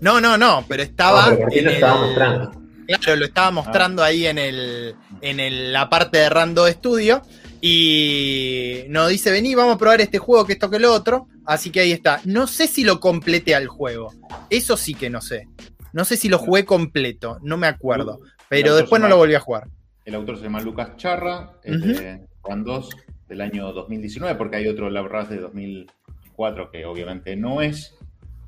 No, 0.00 0.20
no, 0.20 0.38
no, 0.38 0.64
pero 0.68 0.82
estaba. 0.82 1.30
No, 1.30 1.38
lo 1.38 1.70
estaba 1.70 2.00
mostrando. 2.00 2.57
Claro, 2.96 3.16
lo 3.16 3.26
estaba 3.26 3.50
mostrando 3.50 4.02
ahí 4.02 4.26
en, 4.26 4.38
el, 4.38 4.94
en 5.20 5.72
la 5.72 5.90
parte 5.90 6.18
de 6.18 6.30
Rando 6.30 6.66
Studio. 6.66 7.22
Y 7.60 8.84
nos 8.88 9.10
dice, 9.10 9.30
vení, 9.30 9.54
vamos 9.54 9.74
a 9.74 9.78
probar 9.78 10.00
este 10.00 10.18
juego, 10.18 10.46
que 10.46 10.54
esto, 10.54 10.70
que 10.70 10.78
lo 10.78 10.92
otro. 10.92 11.28
Así 11.44 11.70
que 11.70 11.80
ahí 11.80 11.92
está. 11.92 12.20
No 12.24 12.46
sé 12.46 12.66
si 12.66 12.84
lo 12.84 12.98
completé 12.98 13.54
al 13.54 13.66
juego. 13.66 14.14
Eso 14.48 14.76
sí 14.78 14.94
que 14.94 15.10
no 15.10 15.20
sé. 15.20 15.48
No 15.92 16.04
sé 16.04 16.16
si 16.16 16.28
lo 16.28 16.38
jugué 16.38 16.64
completo, 16.64 17.38
no 17.42 17.58
me 17.58 17.66
acuerdo. 17.66 18.20
Pero 18.48 18.76
después 18.76 19.02
no 19.02 19.08
lo 19.08 19.16
volví 19.16 19.34
a 19.34 19.40
jugar. 19.40 19.68
El 20.04 20.14
autor 20.14 20.38
se 20.38 20.44
llama 20.44 20.60
Lucas 20.60 20.96
Charra, 20.96 21.52
es 21.62 21.80
de 21.82 22.26
Randos 22.42 22.90
del 23.28 23.42
año 23.42 23.72
2019, 23.72 24.36
porque 24.36 24.56
hay 24.56 24.68
otro 24.68 24.88
Labras 24.88 25.28
de 25.28 25.38
2004 25.38 26.70
que 26.70 26.86
obviamente 26.86 27.36
no 27.36 27.60
es. 27.60 27.94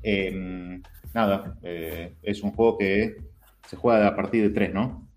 Em, 0.01 0.81
nada, 1.13 1.55
eh, 1.61 2.13
es 2.23 2.41
un 2.41 2.51
juego 2.51 2.77
que 2.79 3.17
se 3.71 3.77
juega 3.77 4.05
a 4.05 4.15
partir 4.17 4.43
de 4.43 4.49
3, 4.49 4.73
¿no? 4.73 5.07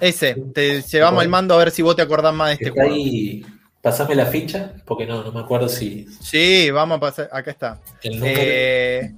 Ese, 0.00 0.34
te 0.52 0.82
llevamos 0.82 1.22
el 1.22 1.28
mando 1.28 1.54
a 1.54 1.58
ver 1.58 1.70
si 1.70 1.80
vos 1.80 1.94
te 1.94 2.02
acordás 2.02 2.34
más 2.34 2.48
de 2.48 2.54
este 2.54 2.70
juego. 2.70 2.92
Ahí, 2.92 3.46
pasame 3.80 4.16
la 4.16 4.26
ficha, 4.26 4.72
porque 4.84 5.06
no, 5.06 5.22
no 5.22 5.30
me 5.30 5.38
acuerdo 5.38 5.68
si. 5.68 6.06
Sí, 6.20 6.72
vamos 6.72 6.96
a 6.96 7.00
pasar, 7.00 7.28
acá 7.30 7.52
está. 7.52 7.80
3 8.02 8.20
eh, 8.24 9.14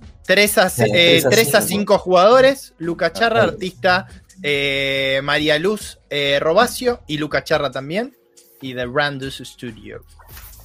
a, 0.61 0.69
5 0.69 1.95
eh, 1.95 1.99
jugadores, 1.99 2.75
Luca 2.77 3.15
Charra, 3.15 3.45
artista 3.45 4.07
eh, 4.43 5.23
María 5.25 5.59
Luz 5.59 6.01
Robacio 6.41 7.01
y 7.07 7.17
Luca 7.17 7.45
Charra 7.45 7.71
también, 7.71 8.15
y 8.61 8.75
The 8.75 8.85
Randus 8.85 9.39
Studio. 9.43 10.05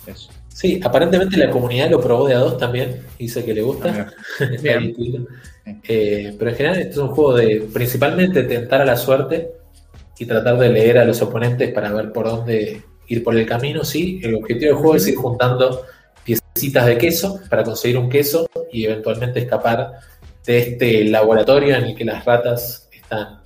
Eso. 0.06 0.30
Sí, 0.54 0.80
aparentemente 0.84 1.36
la 1.36 1.50
comunidad 1.50 1.90
lo 1.90 2.00
probó 2.00 2.28
de 2.28 2.36
a 2.36 2.40
dos 2.40 2.60
también, 2.60 3.02
dice 3.18 3.44
que 3.44 3.54
le 3.54 3.62
gusta. 3.62 4.14
Eh, 5.88 6.36
pero 6.38 6.52
en 6.52 6.58
general 6.58 6.78
este 6.78 6.92
es 6.92 6.98
un 6.98 7.08
juego 7.08 7.36
de 7.36 7.70
principalmente 7.74 8.44
tentar 8.44 8.82
a 8.82 8.86
la 8.86 8.98
suerte 8.98 9.50
y 10.20 10.26
tratar 10.26 10.58
de 10.58 10.68
leer 10.68 10.98
a 10.98 11.06
los 11.06 11.22
oponentes 11.22 11.72
para 11.72 11.94
ver 11.94 12.12
por 12.12 12.26
dónde 12.26 12.84
ir 13.08 13.24
por 13.24 13.38
el 13.38 13.46
camino. 13.46 13.86
Sí, 13.86 14.20
el 14.22 14.36
objetivo 14.36 14.74
del 14.74 14.76
juego 14.76 14.96
es 14.98 15.08
ir 15.08 15.16
juntando 15.16 15.86
piecitas 16.26 16.86
de 16.86 16.98
queso 16.98 17.40
para 17.50 17.64
conseguir 17.64 17.98
un 17.98 18.10
queso 18.10 18.46
y 18.74 18.84
eventualmente 18.84 19.40
escapar 19.40 19.94
de 20.46 20.58
este 20.58 21.06
laboratorio 21.06 21.78
en 21.78 21.84
el 21.86 21.96
que 21.96 22.04
las 22.04 22.26
ratas 22.26 22.90
están 22.92 23.40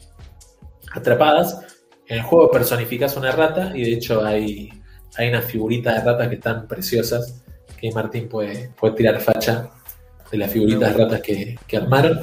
atrapadas. 0.92 1.60
En 2.08 2.18
el 2.18 2.24
juego 2.24 2.50
personificas 2.50 3.16
una 3.16 3.32
rata 3.32 3.74
y 3.76 3.84
de 3.84 3.94
hecho 3.94 4.26
hay 4.26 4.72
hay 5.18 5.30
unas 5.30 5.46
figuritas 5.46 5.96
de 5.96 6.12
ratas 6.12 6.28
que 6.28 6.36
están 6.36 6.68
preciosas, 6.68 7.42
que 7.80 7.92
Martín 7.92 8.28
puede, 8.28 8.72
puede 8.80 8.96
tirar 8.96 9.20
facha 9.20 9.70
de 10.32 10.38
las 10.38 10.52
figuritas 10.52 10.96
de 10.96 11.04
ratas 11.04 11.22
que, 11.22 11.58
armaron, 11.76 12.22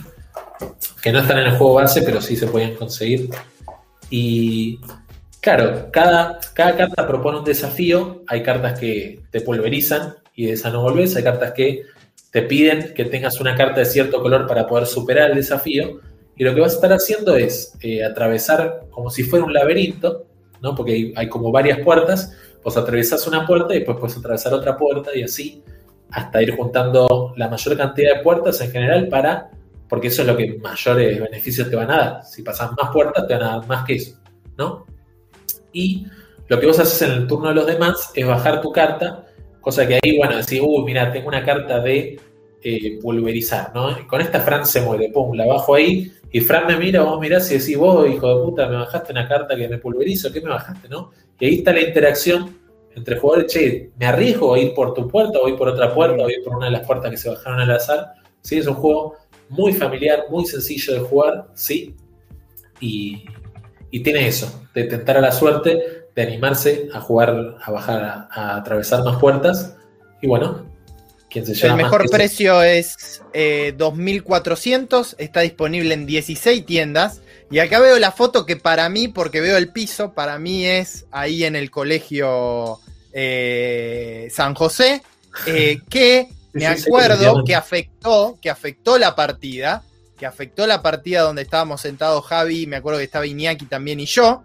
que 1.03 1.13
no 1.13 1.21
están 1.21 1.39
en 1.39 1.47
el 1.47 1.57
juego 1.57 1.75
base, 1.75 2.03
pero 2.03 2.21
sí 2.21 2.37
se 2.37 2.47
pueden 2.47 2.75
conseguir. 2.75 3.31
Y 4.11 4.81
claro, 5.41 5.89
cada, 5.91 6.39
cada 6.55 6.77
carta 6.77 7.07
propone 7.07 7.39
un 7.39 7.45
desafío, 7.45 8.23
hay 8.27 8.43
cartas 8.43 8.79
que 8.79 9.23
te 9.31 9.41
pulverizan 9.41 10.15
y 10.35 10.47
de 10.47 10.53
esa 10.53 10.71
no 10.71 10.83
volvés, 10.83 11.17
hay 11.17 11.23
cartas 11.23 11.53
que 11.53 11.83
te 12.31 12.43
piden 12.43 12.95
que 12.95 13.05
tengas 13.05 13.41
una 13.41 13.55
carta 13.55 13.81
de 13.81 13.87
cierto 13.87 14.21
color 14.21 14.47
para 14.47 14.67
poder 14.67 14.87
superar 14.87 15.31
el 15.31 15.37
desafío, 15.37 16.01
y 16.37 16.45
lo 16.45 16.55
que 16.55 16.61
vas 16.61 16.73
a 16.73 16.75
estar 16.77 16.93
haciendo 16.93 17.37
es 17.37 17.75
eh, 17.81 18.05
atravesar 18.05 18.87
como 18.91 19.11
si 19.11 19.23
fuera 19.23 19.45
un 19.45 19.53
laberinto, 19.53 20.27
¿no? 20.61 20.75
porque 20.75 21.13
hay 21.15 21.29
como 21.29 21.53
varias 21.53 21.79
puertas, 21.81 22.33
Vos 22.65 22.77
atravesás 22.77 23.27
una 23.29 23.47
puerta 23.47 23.75
y 23.75 23.79
después 23.79 23.99
puedes 24.01 24.17
atravesar 24.17 24.55
otra 24.55 24.77
puerta 24.77 25.11
y 25.15 25.23
así 25.23 25.63
hasta 26.11 26.43
ir 26.43 26.57
juntando 26.57 27.35
la 27.37 27.49
mayor 27.49 27.77
cantidad 27.77 28.17
de 28.17 28.23
puertas 28.23 28.61
en 28.61 28.71
general 28.71 29.09
para, 29.09 29.51
porque 29.89 30.09
eso 30.09 30.23
es 30.23 30.29
lo 30.29 30.37
que 30.37 30.59
mayores 30.63 31.21
beneficios 31.21 31.71
te 31.71 31.77
van 31.77 31.91
a 31.91 31.97
dar. 31.97 32.25
Si 32.25 32.43
pasas 32.43 32.71
más 32.81 32.91
puertas, 32.93 33.27
te 33.27 33.35
van 33.35 33.43
a 33.43 33.57
dar 33.59 33.67
más 33.67 33.85
que 33.85 33.95
eso, 33.95 34.17
¿no? 34.57 34.87
Y 35.73 36.07
lo 36.49 36.59
que 36.59 36.67
vos 36.67 36.79
haces 36.79 37.03
en 37.03 37.11
el 37.13 37.27
turno 37.27 37.51
de 37.51 37.55
los 37.55 37.67
demás 37.67 38.11
es 38.15 38.27
bajar 38.27 38.61
tu 38.61 38.73
carta 38.73 39.25
Cosa 39.65 39.89
que 39.89 39.95
ahí, 39.95 40.19
bueno, 40.19 40.37
decís, 40.37 40.61
uy, 40.63 40.85
mira, 40.85 41.11
tengo 41.11 41.29
una 41.29 41.43
carta 41.43 41.81
de 41.81 42.21
eh, 42.63 42.99
pulverizar, 43.01 43.73
¿no? 43.75 43.97
Con 44.07 44.21
esta 44.21 44.41
Fran 44.41 44.67
se 44.67 44.83
muere, 44.83 45.09
pum, 45.09 45.35
la 45.35 45.47
bajo 45.47 45.75
ahí, 45.75 46.13
y 46.35 46.41
Fran 46.41 46.67
me 46.67 46.77
mira, 46.77 47.05
vos 47.05 47.21
mirás 47.21 47.49
y 47.53 47.59
decís, 47.59 47.79
vos, 47.79 48.11
hijo 48.11 48.27
de 48.27 48.45
puta, 48.45 48.67
me 48.67 48.75
bajaste 48.75 49.13
una 49.13 49.29
carta 49.29 49.55
que 49.55 49.69
me 49.69 49.79
pulverizo, 49.79 50.33
¿qué 50.33 50.41
me 50.41 50.49
bajaste, 50.49 50.89
no? 50.89 51.13
Y 51.39 51.47
ahí 51.47 51.55
está 51.59 51.73
la 51.73 51.81
interacción 51.81 52.59
entre 52.93 53.21
jugadores, 53.21 53.53
che, 53.53 53.93
¿me 53.97 54.07
arriesgo 54.07 54.53
a 54.53 54.59
ir 54.59 54.75
por 54.75 54.95
tu 54.95 55.07
puerta 55.07 55.39
o 55.39 55.49
ir 55.49 55.55
por 55.55 55.69
otra 55.69 55.95
puerta 55.95 56.21
o 56.21 56.29
ir 56.29 56.43
por 56.43 56.57
una 56.57 56.67
de 56.67 56.73
las 56.73 56.85
puertas 56.85 57.13
que 57.13 57.17
se 57.19 57.31
bajaron 57.31 57.61
al 57.61 57.71
azar? 57.71 58.15
Sí, 58.41 58.59
es 58.59 58.67
un 58.67 58.75
juego 58.75 59.15
muy 59.49 59.73
familiar, 59.75 60.25
muy 60.29 60.45
sencillo 60.45 60.95
de 60.95 61.01
jugar, 61.03 61.47
sí, 61.55 61.95
y, 62.81 63.27
y 63.93 64.01
tiene 64.01 64.27
eso, 64.27 64.61
de 64.75 64.85
tentar 64.87 65.19
a 65.19 65.21
la 65.21 65.31
suerte, 65.31 66.09
de 66.17 66.23
animarse 66.23 66.89
a 66.93 67.01
jugar, 67.01 67.59
a 67.63 67.71
bajar, 67.71 68.03
a, 68.03 68.29
a 68.33 68.57
atravesar 68.57 69.05
más 69.05 69.21
puertas, 69.21 69.77
y 70.21 70.27
bueno, 70.27 70.67
quien 71.35 71.45
se 71.45 71.55
lleva 71.55 71.75
El 71.75 71.77
mejor 71.83 72.03
que 72.03 72.09
se- 72.09 72.15
precio 72.15 72.63
es 72.63 73.21
eh, 73.35 73.75
2.400, 73.77 75.17
está 75.19 75.41
disponible 75.41 75.93
en 75.93 76.07
16 76.07 76.65
tiendas. 76.65 77.21
Y 77.51 77.59
acá 77.59 77.79
veo 77.81 77.99
la 77.99 78.11
foto 78.13 78.47
que 78.47 78.57
para 78.57 78.89
mí, 78.89 79.09
porque 79.09 79.41
veo 79.41 79.57
el 79.59 79.69
piso, 79.71 80.15
para 80.15 80.39
mí 80.39 80.65
es 80.65 81.05
ahí 81.11 81.45
en 81.45 81.57
el 81.57 81.71
colegio 81.71 82.79
eh, 83.13 84.29
San 84.31 84.55
José, 84.55 85.03
eh, 85.47 85.81
que 85.91 86.29
me 86.53 86.67
acuerdo 86.67 87.43
que 87.45 87.55
afectó, 87.55 88.39
que 88.41 88.49
afectó 88.51 88.99
la 88.99 89.15
partida, 89.15 89.83
que 90.17 90.27
afectó 90.27 90.67
la 90.67 90.81
partida 90.83 91.23
donde 91.23 91.43
estábamos 91.43 91.81
sentados 91.81 92.25
Javi, 92.27 92.67
me 92.67 92.77
acuerdo 92.77 92.99
que 92.99 93.05
estaba 93.05 93.27
Iñaki 93.27 93.67
también 93.67 94.01
y 94.01 94.07
yo, 94.07 94.43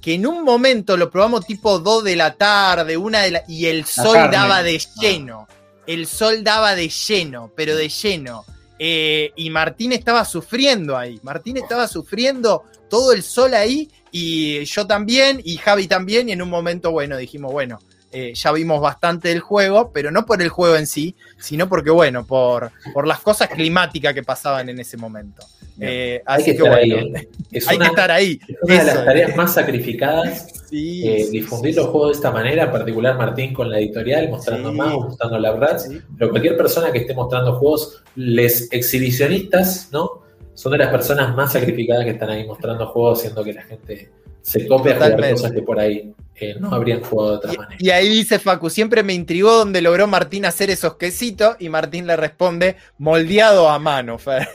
que 0.00 0.14
en 0.14 0.26
un 0.26 0.44
momento 0.44 0.96
lo 0.96 1.10
probamos 1.10 1.44
tipo 1.46 1.78
2 1.80 2.04
de 2.04 2.16
la 2.16 2.34
tarde, 2.34 2.96
una 2.96 3.22
de 3.22 3.30
la, 3.32 3.42
y 3.48 3.66
el 3.66 3.84
sol 3.84 4.14
carne. 4.14 4.36
daba 4.36 4.62
de 4.62 4.80
lleno. 5.00 5.48
El 5.88 6.06
sol 6.06 6.44
daba 6.44 6.74
de 6.74 6.88
lleno, 6.88 7.50
pero 7.56 7.74
de 7.74 7.88
lleno. 7.88 8.44
Eh, 8.78 9.32
y 9.36 9.48
Martín 9.48 9.92
estaba 9.92 10.24
sufriendo 10.26 10.96
ahí. 10.96 11.18
Martín 11.22 11.56
estaba 11.56 11.88
sufriendo 11.88 12.64
todo 12.90 13.12
el 13.12 13.22
sol 13.22 13.54
ahí 13.54 13.90
y 14.12 14.64
yo 14.66 14.86
también 14.86 15.40
y 15.42 15.56
Javi 15.56 15.88
también. 15.88 16.28
Y 16.28 16.32
en 16.32 16.42
un 16.42 16.50
momento, 16.50 16.90
bueno, 16.92 17.16
dijimos, 17.16 17.52
bueno, 17.52 17.78
eh, 18.12 18.34
ya 18.34 18.52
vimos 18.52 18.80
bastante 18.80 19.28
del 19.28 19.40
juego, 19.40 19.90
pero 19.90 20.10
no 20.10 20.26
por 20.26 20.42
el 20.42 20.50
juego 20.50 20.76
en 20.76 20.86
sí, 20.86 21.14
sino 21.38 21.68
porque, 21.70 21.90
bueno, 21.90 22.26
por, 22.26 22.70
por 22.92 23.06
las 23.06 23.20
cosas 23.20 23.48
climáticas 23.48 24.12
que 24.12 24.22
pasaban 24.22 24.68
en 24.68 24.78
ese 24.80 24.96
momento. 24.98 25.42
Eh, 25.80 26.22
Hay 26.26 26.42
así 26.42 26.52
que 26.52 26.58
que, 26.58 26.64
estar 26.64 26.78
bueno, 26.78 26.96
ahí, 26.96 27.12
¿eh? 27.14 27.28
Es 27.50 27.68
hay 27.68 27.76
una, 27.76 27.86
que 27.86 27.90
estar 27.90 28.10
ahí. 28.10 28.40
es 28.46 28.56
una 28.62 28.78
de 28.78 28.84
las 28.84 29.04
tareas 29.04 29.36
más 29.36 29.54
sacrificadas 29.54 30.46
Sí, 30.68 31.08
eh, 31.08 31.24
sí, 31.24 31.30
difundir 31.30 31.72
sí, 31.72 31.80
los 31.80 31.88
juegos 31.88 32.08
de 32.10 32.14
esta 32.16 32.30
manera, 32.30 32.64
en 32.64 32.70
particular 32.72 33.16
Martín 33.16 33.54
con 33.54 33.70
la 33.70 33.78
editorial, 33.78 34.28
mostrando 34.28 34.70
Sí. 34.70 34.76
más, 34.76 34.92
mostrando 34.94 35.38
la 35.38 35.52
verdad. 35.52 35.78
sí. 35.78 35.98
Pero 36.18 36.30
cualquier 36.30 36.56
persona 36.56 36.92
que 36.92 36.98
esté 36.98 37.14
mostrando 37.14 37.54
juegos, 37.54 38.02
les 38.16 38.70
exhibicionistas, 38.72 39.88
¿no? 39.92 40.22
Son 40.54 40.72
de 40.72 40.78
las 40.78 40.88
personas 40.90 41.34
más 41.36 41.52
sacrificadas 41.52 42.04
que 42.04 42.10
están 42.10 42.30
ahí 42.30 42.46
mostrando 42.46 42.86
juegos, 42.88 43.20
haciendo 43.20 43.44
que 43.44 43.52
la 43.52 43.62
gente 43.62 44.10
se 44.42 44.66
copie 44.66 44.92
a 44.92 44.96
jugar 44.96 45.10
Totalmente. 45.12 45.34
cosas 45.40 45.52
que 45.52 45.62
por 45.62 45.78
ahí 45.80 46.12
eh, 46.40 46.56
no 46.60 46.72
habrían 46.72 47.00
jugado 47.02 47.30
de 47.32 47.36
otra 47.38 47.52
manera. 47.54 47.76
Y, 47.80 47.86
y 47.86 47.90
ahí 47.90 48.08
dice 48.08 48.38
Facu, 48.38 48.70
siempre 48.70 49.02
me 49.02 49.12
intrigó 49.14 49.52
donde 49.52 49.80
logró 49.82 50.06
Martín 50.06 50.44
hacer 50.44 50.70
esos 50.70 50.96
quesitos 50.96 51.56
y 51.58 51.68
Martín 51.68 52.06
le 52.06 52.16
responde, 52.16 52.76
moldeado 52.98 53.68
a 53.68 53.78
mano, 53.78 54.18
Fer". 54.18 54.48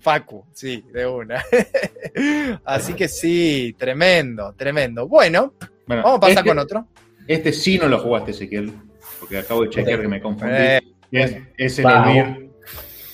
Facu, 0.00 0.44
sí, 0.52 0.84
de 0.92 1.06
una. 1.06 1.42
Así 2.64 2.94
que 2.94 3.08
sí, 3.08 3.74
tremendo, 3.78 4.54
tremendo. 4.56 5.06
Bueno, 5.08 5.54
Bueno, 5.86 6.02
vamos 6.02 6.16
a 6.18 6.20
pasar 6.20 6.38
este, 6.38 6.48
con 6.48 6.58
otro. 6.58 6.86
Este 7.26 7.52
sí 7.52 7.78
no 7.78 7.88
lo 7.88 7.98
jugaste, 7.98 8.30
Ezequiel, 8.30 8.72
porque 9.20 9.38
acabo 9.38 9.62
de 9.64 9.70
chequear 9.70 10.00
que 10.00 10.08
me 10.08 10.20
confundí. 10.20 10.54
Eh, 10.56 10.80
es, 11.12 11.36
es 11.56 11.78
el. 11.80 11.86
Olvir. 11.86 12.50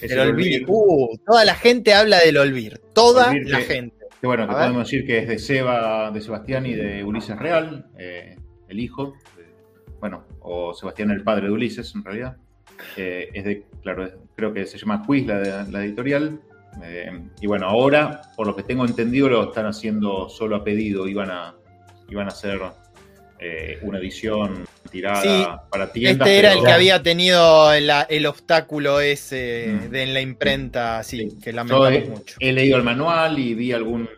Es 0.01 0.11
el 0.11 0.19
Olvir. 0.21 0.65
Uh, 0.69 1.17
toda 1.27 1.45
la 1.45 1.55
gente 1.55 1.95
habla 1.95 2.19
del 2.21 2.37
Olvir. 2.37 2.81
Toda 2.95 3.31
Olvir 3.31 3.49
la 3.51 3.59
que- 3.59 3.65
gente. 3.65 3.97
Que 4.21 4.27
bueno, 4.27 4.47
que 4.47 4.55
podemos 4.55 4.85
decir 4.85 5.07
que 5.07 5.19
es 5.19 5.29
de 5.29 5.39
Seba, 5.39 6.11
de 6.11 6.21
Sebastián 6.21 6.65
y 6.67 6.73
de 6.75 7.05
Ulises 7.05 7.39
Real, 7.39 7.87
eh, 7.99 8.37
el 8.69 8.81
hijo, 8.81 9.15
de- 9.37 9.45
bueno, 10.01 10.25
o 10.41 10.73
Sebastián 10.75 11.11
el 11.11 11.23
padre 11.23 11.47
de 11.49 11.53
Ulises 11.53 11.95
en 11.95 12.05
realidad. 12.05 12.37
Eh, 12.97 13.29
es 13.35 13.45
de, 13.45 13.65
claro, 13.83 14.09
creo 14.35 14.53
que 14.53 14.67
se 14.67 14.79
llama 14.79 15.03
Quiz 15.07 15.27
la, 15.27 15.65
la 15.65 15.85
editorial. 15.85 16.41
Eh, 16.83 17.11
y 17.41 17.47
bueno, 17.47 17.67
ahora, 17.69 18.23
por 18.37 18.47
lo 18.47 18.57
que 18.57 18.63
tengo 18.63 18.85
entendido, 18.85 19.29
lo 19.29 19.45
están 19.45 19.67
haciendo 19.67 20.29
solo 20.29 20.57
a 20.57 20.65
pedido. 20.65 21.07
Iban 21.07 21.31
a, 21.31 21.55
iban 22.09 22.25
a 22.27 22.29
hacer 22.29 22.61
eh, 23.47 23.79
una 23.83 23.99
edición 23.99 24.67
tirada 24.91 25.23
Sí, 25.23 25.47
para 25.71 25.93
tiendas. 25.93 26.27
Este 26.27 26.39
era 26.39 26.49
pero- 26.51 26.61
el 26.61 26.67
que 26.67 26.73
había 26.73 27.03
tenido 27.03 27.73
el, 27.73 27.91
el 28.09 28.27
obstáculo 28.27 29.01
ese 29.01 29.67
Mm. 29.69 29.91
de 29.91 30.03
en 30.03 30.15
la 30.15 30.21
imprenta, 30.21 31.03
sí, 31.03 31.19
Sí. 31.31 31.39
que 31.43 31.51
Yo 31.51 31.57
lamentamos 31.57 31.93
he, 31.93 32.01
mucho. 32.09 32.37
he 32.41 32.53
leído 32.53 32.77
el 32.79 32.83
manual 32.85 33.39
y 33.39 33.55
vi 33.55 33.73
algún, 33.73 34.09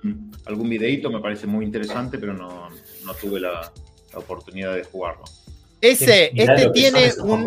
algún 0.44 0.68
videito, 0.68 1.10
me 1.10 1.20
parece 1.20 1.46
muy 1.46 1.64
interesante, 1.64 2.18
pero 2.18 2.34
no, 2.34 2.68
no 3.04 3.14
tuve 3.14 3.40
la, 3.40 3.72
la 4.12 4.18
oportunidad 4.18 4.74
de 4.74 4.84
jugarlo. 4.84 5.24
Ese, 5.80 6.30
este 6.34 6.70
tiene 6.70 7.10
un. 7.22 7.46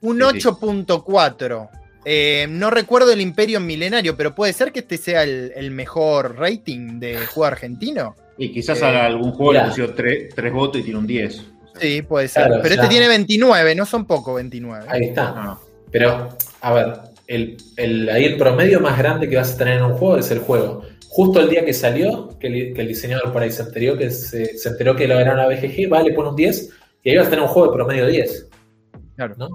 Un 0.00 0.16
Sí, 0.32 0.40
sí. 0.40 0.48
8.4. 0.48 1.68
Eh, 2.04 2.46
no 2.50 2.70
recuerdo 2.70 3.12
el 3.12 3.20
Imperio 3.20 3.60
Milenario, 3.60 4.16
pero 4.16 4.34
puede 4.34 4.52
ser 4.52 4.72
que 4.72 4.80
este 4.80 4.96
sea 4.96 5.22
el, 5.22 5.52
el 5.54 5.70
mejor 5.70 6.36
rating 6.38 6.98
de 6.98 7.18
juego 7.26 7.44
argentino. 7.44 8.16
Y 8.38 8.50
quizás 8.52 8.80
Eh, 8.80 8.84
a 8.84 9.06
algún 9.06 9.32
juego 9.32 9.52
mirá. 9.52 9.64
le 9.64 9.68
pusieron 9.70 9.94
tres, 9.94 10.34
tres 10.34 10.52
votos 10.52 10.80
y 10.80 10.84
tiene 10.84 10.98
un 10.98 11.06
10. 11.06 11.38
O 11.38 11.42
sea, 11.42 11.80
Sí, 11.80 12.02
puede 12.02 12.28
ser. 12.28 12.46
Claro, 12.46 12.62
pero 12.62 12.74
ya. 12.74 12.82
este 12.82 12.92
tiene 12.94 13.08
29, 13.08 13.74
no 13.74 13.86
son 13.86 14.06
poco 14.06 14.34
29. 14.34 14.84
Ahí 14.88 15.04
está. 15.04 15.32
no, 15.32 15.60
Pero, 15.90 16.28
a 16.60 16.72
ver, 16.72 16.92
el, 17.26 17.56
el- 17.76 18.08
ahí 18.10 18.24
el 18.24 18.36
promedio 18.36 18.80
más 18.80 18.96
grande 18.98 19.28
que 19.28 19.36
vas 19.36 19.54
a 19.54 19.58
tener 19.58 19.78
en 19.78 19.84
un 19.84 19.92
juego 19.94 20.16
es 20.18 20.30
el 20.30 20.38
juego. 20.40 20.82
Justo 21.08 21.40
el 21.40 21.50
día 21.50 21.64
que 21.64 21.74
salió, 21.74 22.38
que 22.38 22.46
el, 22.46 22.74
que 22.74 22.80
el 22.80 22.88
diseñador 22.88 23.32
por 23.32 23.42
ahí 23.42 23.50
se 23.52 23.62
enteró 23.62 23.98
que 23.98 24.10
se, 24.10 24.56
se 24.56 24.68
enteró 24.70 24.96
que 24.96 25.06
lo 25.06 25.18
era 25.20 25.34
una 25.34 25.46
BGG, 25.46 25.92
va, 25.92 26.02
le 26.02 26.12
pone 26.12 26.30
un 26.30 26.36
10 26.36 26.70
y 27.04 27.10
ahí 27.10 27.16
vas 27.18 27.26
a 27.26 27.30
tener 27.30 27.42
un 27.44 27.50
juego 27.50 27.68
de 27.70 27.74
promedio 27.76 28.06
10. 28.06 28.48
Claro. 29.16 29.34
¿no? 29.36 29.48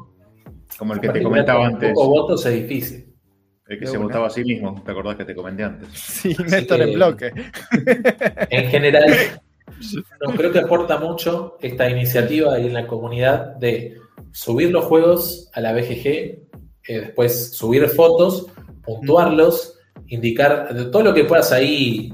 como 0.78 0.94
el 0.94 1.00
que 1.00 1.10
te 1.10 1.24
comentaba 1.24 1.60
con 1.66 1.74
antes, 1.74 1.90
Pocos 1.94 2.08
votos 2.08 2.46
es 2.46 2.54
difícil. 2.54 3.07
El 3.70 3.80
que 3.80 3.86
De 3.86 3.92
se 3.92 3.98
una. 3.98 4.08
votaba 4.08 4.28
a 4.28 4.30
sí 4.30 4.44
mismo, 4.44 4.82
¿te 4.86 4.92
acordás 4.92 5.16
que 5.18 5.26
te 5.26 5.36
comenté 5.36 5.64
antes? 5.64 5.90
Sí, 5.94 6.36
Néstor 6.50 6.78
que- 6.78 6.84
en 6.84 6.94
bloque. 6.94 7.32
En 8.50 8.70
general, 8.70 9.06
no, 10.28 10.34
creo 10.36 10.52
que 10.52 10.60
aporta 10.60 10.98
mucho 10.98 11.58
esta 11.62 11.90
iniciativa 11.90 12.54
ahí 12.56 12.68
en 12.68 12.74
la 12.74 12.88
comunidad 12.88 13.56
de 13.58 13.98
subir 14.32 14.72
los 14.72 14.86
juegos 14.86 15.50
a 15.54 15.62
la 15.62 15.74
BGG, 15.74 16.06
eh, 16.08 16.40
después 16.88 17.52
subir 17.54 17.88
fotos, 17.90 18.48
puntuarlos, 18.84 19.78
indicar 20.08 20.74
de 20.74 20.86
todo 20.86 21.04
lo 21.04 21.14
que 21.14 21.26
puedas 21.26 21.52
ahí 21.52 22.14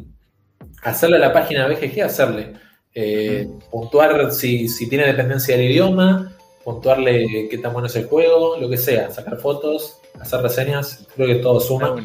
hacerle 0.81 1.17
a 1.17 1.19
la 1.19 1.33
página 1.33 1.67
BGG, 1.67 2.01
hacerle. 2.01 2.53
Eh, 2.95 3.47
puntuar 3.71 4.31
si, 4.31 4.67
si 4.67 4.87
tiene 4.89 5.05
dependencia 5.05 5.55
del 5.57 5.69
idioma, 5.71 6.32
puntuarle 6.63 7.47
qué 7.49 7.57
tan 7.57 7.73
bueno 7.73 7.87
es 7.87 7.95
el 7.95 8.05
juego, 8.05 8.57
lo 8.57 8.69
que 8.69 8.77
sea, 8.77 9.11
sacar 9.11 9.37
fotos, 9.37 9.99
hacer 10.19 10.41
reseñas, 10.41 11.05
creo 11.15 11.27
que 11.27 11.35
todo 11.35 11.59
suma. 11.59 11.95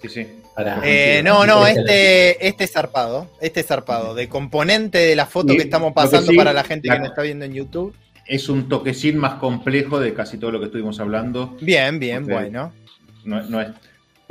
Sí, 0.00 0.08
sí. 0.08 0.26
para... 0.54 0.80
Eh, 0.84 1.22
no, 1.22 1.46
no, 1.46 1.66
este, 1.66 2.46
este 2.46 2.64
es 2.64 2.72
zarpado. 2.72 3.28
Este 3.40 3.60
es 3.60 3.66
zarpado. 3.66 4.14
De 4.14 4.28
componente 4.28 4.98
de 4.98 5.16
la 5.16 5.26
foto 5.26 5.52
Y 5.52 5.56
que 5.56 5.62
estamos 5.62 5.90
que 5.90 5.94
pasando 5.94 6.30
sí, 6.30 6.36
para 6.36 6.52
la 6.52 6.64
gente 6.64 6.88
que 6.88 6.98
nos 6.98 7.08
está 7.08 7.22
viendo 7.22 7.44
en 7.44 7.52
YouTube. 7.52 7.94
Es 8.26 8.48
un 8.48 8.68
toquecín 8.68 9.18
más 9.18 9.34
complejo 9.34 9.98
de 9.98 10.14
casi 10.14 10.38
todo 10.38 10.52
lo 10.52 10.60
que 10.60 10.66
estuvimos 10.66 11.00
hablando. 11.00 11.56
Bien, 11.60 11.98
bien, 11.98 12.26
bueno. 12.26 12.72
No, 13.24 13.42
no 13.42 13.60
es, 13.60 13.68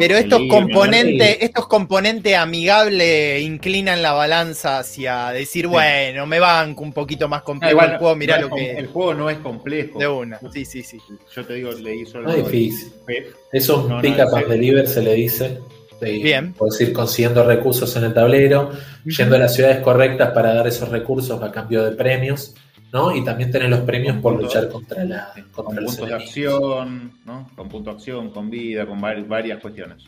Pero 0.02 0.18
estos 0.18 0.42
componentes, 0.50 1.38
estos 1.42 1.68
componentes 1.68 2.36
amigables 2.36 3.42
inclinan 3.42 4.02
la 4.02 4.14
balanza 4.14 4.80
hacia 4.80 5.30
decir, 5.30 5.68
bueno, 5.68 6.26
me 6.26 6.40
banco 6.40 6.84
un 6.84 6.94
poquito 6.94 7.28
más 7.28 7.42
Ah, 7.42 7.46
complejo 7.46 7.72
igual, 7.74 7.92
el 7.94 7.98
juego, 7.98 8.16
mirá 8.16 8.38
no 8.40 8.48
lo 8.50 8.56
que 8.56 8.72
El 8.72 8.88
juego 8.88 9.14
no 9.14 9.30
es 9.30 9.38
complejo. 9.40 10.00
de 10.00 10.08
una. 10.08 10.40
Sí, 10.52 10.66
sí, 10.66 10.84
sí. 10.84 10.98
Yo 11.36 11.46
te 11.46 11.54
digo, 11.56 11.72
leí 11.72 12.06
solo. 12.06 12.24
No 12.30 12.34
es 12.36 12.46
difícil. 12.46 12.92
Fe- 13.06 13.28
Es 13.52 13.70
un 13.70 13.88
No, 13.88 13.96
no, 13.96 14.02
pick 14.02 14.16
up 14.20 14.36
and 14.36 14.48
deliver, 14.48 14.88
se 14.88 15.02
le 15.02 15.14
dice. 15.14 15.60
Bien. 16.02 16.54
Puedes 16.54 16.82
ir 16.82 16.94
consiguiendo 16.94 17.44
recursos 17.44 17.96
en 17.96 18.06
el 18.06 18.14
tablero, 18.14 18.72
yendo 19.06 19.36
a 19.36 19.40
las 19.40 19.54
ciudades 19.54 19.82
correctas 19.82 20.32
para 20.32 20.52
dar 20.56 20.66
esos 20.68 20.90
recursos 20.90 21.42
a 21.44 21.52
cambio 21.52 21.84
de 21.84 21.92
premios, 21.92 22.56
¿no? 22.94 23.16
Y 23.16 23.24
también 23.24 23.52
tener 23.52 23.70
los 23.70 23.82
premios 23.82 24.14
Con 24.16 24.22
por 24.22 24.42
luchar 24.42 24.70
contra, 24.70 25.04
la, 25.06 25.32
con 25.54 25.66
contra 25.66 25.82
los 25.82 25.92
puntos 25.96 26.10
de 26.10 26.16
acción, 26.16 27.12
¿no? 27.26 27.50
Con 27.56 27.70
punto 27.70 27.90
de 27.92 27.96
acción, 27.98 28.30
con 28.32 28.50
vida, 28.50 28.86
con 28.86 29.00
vari- 29.02 29.28
varias 29.28 29.60
cuestiones. 29.62 30.04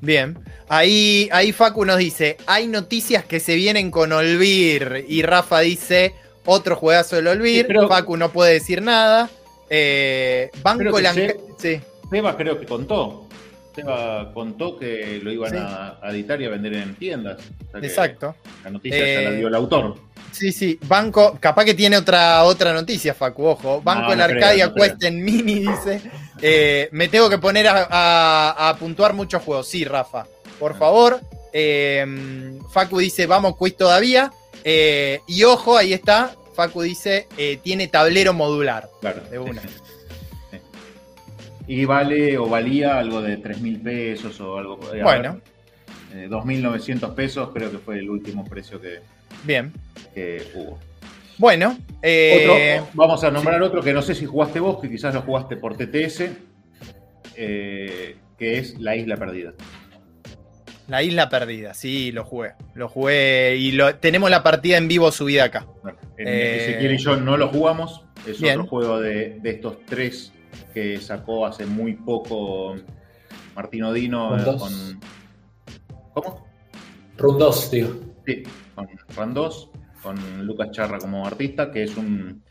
Bien. 0.00 0.38
Ahí, 0.68 1.28
ahí 1.32 1.52
Facu 1.52 1.84
nos 1.84 1.98
dice, 1.98 2.36
hay 2.46 2.66
noticias 2.66 3.24
que 3.24 3.40
se 3.40 3.54
vienen 3.54 3.90
con 3.90 4.12
Olvir. 4.12 5.04
Y 5.08 5.22
Rafa 5.22 5.60
dice, 5.60 6.14
otro 6.44 6.76
juegazo 6.76 7.16
del 7.16 7.28
Olvir. 7.28 7.62
Sí, 7.62 7.64
pero- 7.66 7.88
Facu 7.88 8.16
no 8.16 8.30
puede 8.30 8.54
decir 8.54 8.82
nada. 8.82 9.30
Eh, 9.70 10.50
Banco 10.62 11.00
Lanca- 11.00 11.34
Sí. 11.58 11.80
Seba 12.10 12.36
creo 12.36 12.60
que 12.60 12.66
contó. 12.66 13.26
Seba 13.74 14.30
contó 14.34 14.78
que 14.78 15.20
lo 15.22 15.32
iban 15.32 15.50
Sí. 15.50 15.56
a, 15.58 15.98
a 16.02 16.10
editar 16.10 16.40
y 16.40 16.44
a 16.44 16.50
vender 16.50 16.74
en 16.74 16.94
tiendas. 16.96 17.38
O 17.68 17.70
sea 17.72 17.80
que 17.80 17.86
Exacto. 17.86 18.36
La 18.62 18.70
noticia 18.70 18.98
ya 18.98 19.04
Eh, 19.20 19.24
la 19.24 19.30
dio 19.32 19.48
el 19.48 19.54
autor. 19.54 19.96
Sí, 20.34 20.50
sí. 20.52 20.78
Banco, 20.88 21.36
capaz 21.40 21.64
que 21.64 21.74
tiene 21.74 21.96
otra, 21.96 22.42
otra 22.42 22.72
noticia, 22.72 23.14
Facu, 23.14 23.46
ojo. 23.46 23.80
Banco 23.82 24.06
No, 24.08 24.12
el 24.14 24.18
no 24.18 24.24
creo, 24.26 24.36
Arcadia 24.36 24.72
creo. 24.72 24.96
en 25.02 25.24
mini, 25.24 25.60
dice. 25.60 26.00
Eh, 26.42 26.88
me 26.92 27.06
tengo 27.08 27.30
que 27.30 27.38
poner 27.38 27.68
a, 27.68 27.86
a- 27.88 28.68
a 28.68 28.76
puntuar 28.76 29.14
muchos 29.14 29.42
juegos. 29.42 29.68
Sí, 29.68 29.84
Rafa. 29.84 30.26
Por 30.58 30.76
favor. 30.76 31.20
Eh, 31.52 32.58
Facu 32.72 32.98
dice, 32.98 33.26
vamos, 33.26 33.56
quiz 33.56 33.76
todavía. 33.76 34.32
Eh, 34.64 35.20
y 35.28 35.44
ojo, 35.44 35.76
ahí 35.78 35.92
está. 35.92 36.34
Facu 36.56 36.82
dice, 36.82 37.28
eh, 37.38 37.58
tiene 37.62 37.86
tablero 37.86 38.32
modular. 38.34 38.88
Claro. 39.00 39.22
De 39.30 39.38
una. 39.38 39.62
Sí. 39.62 39.68
Y 41.66 41.86
vale 41.86 42.36
o 42.36 42.46
valía 42.46 42.98
algo 42.98 43.22
de 43.22 43.38
3 43.38 43.60
mil 43.62 43.80
pesos 43.80 44.38
o 44.40 44.58
algo. 44.58 44.76
Bueno. 45.02 45.40
ver, 46.12 46.24
eh, 46.24 46.28
2.900 46.28 47.14
pesos 47.14 47.50
creo 47.54 47.70
que 47.70 47.78
fue 47.78 47.98
el 47.98 48.10
último 48.10 48.44
precio 48.44 48.78
que, 48.80 48.98
Bien. 49.44 49.72
que 50.14 50.42
hubo. 50.54 50.78
Bueno. 51.38 51.78
eh, 52.02 52.78
Otro, 52.80 52.90
vamos 52.94 53.24
a 53.24 53.30
nombrar 53.30 53.60
otro 53.62 53.82
que 53.82 53.92
no 53.92 54.02
sé 54.02 54.14
si 54.14 54.24
jugaste 54.26 54.60
vos, 54.60 54.80
que 54.80 54.88
quizás 54.88 55.14
lo 55.14 55.22
jugaste 55.22 55.56
por 55.56 55.76
TTS, 55.76 56.24
eh, 57.36 58.16
que 58.38 58.58
es 58.58 58.78
La 58.78 58.96
Isla 58.96 59.16
Perdida. 59.16 59.52
La 60.86 61.02
isla 61.02 61.30
perdida, 61.30 61.72
sí, 61.72 62.12
lo 62.12 62.24
jugué. 62.26 62.52
Lo 62.74 62.90
jugué 62.90 63.56
y 63.56 63.72
lo, 63.72 63.94
tenemos 63.96 64.28
la 64.30 64.42
partida 64.42 64.76
en 64.76 64.86
vivo 64.86 65.10
subida 65.10 65.44
acá. 65.44 65.66
Bueno, 65.82 65.96
en 66.18 66.28
Eh, 66.28 66.56
Ezequiel 66.68 66.94
y 66.94 66.98
yo 66.98 67.16
no 67.16 67.38
lo 67.38 67.48
jugamos, 67.48 68.04
es 68.26 68.38
bien. 68.38 68.60
otro 68.60 68.68
juego 68.68 69.00
de, 69.00 69.38
de 69.40 69.50
estos 69.50 69.78
tres 69.86 70.30
que 70.74 71.00
sacó 71.00 71.46
hace 71.46 71.64
muy 71.64 71.94
poco 71.94 72.76
Martino 73.56 73.94
Dino 73.94 74.36
Con 74.58 74.72
eh. 74.74 74.96
¿Cómo? 76.12 76.46
Run 77.16 77.38
2, 77.38 77.70
digo. 77.70 77.94
Sí, 78.26 78.42
con 78.74 78.88
Randos, 79.16 79.70
con 80.02 80.46
Lucas 80.46 80.70
Charra 80.72 80.98
como 80.98 81.26
artista, 81.26 81.70
que 81.70 81.84
es 81.84 81.96
un, 81.96 82.42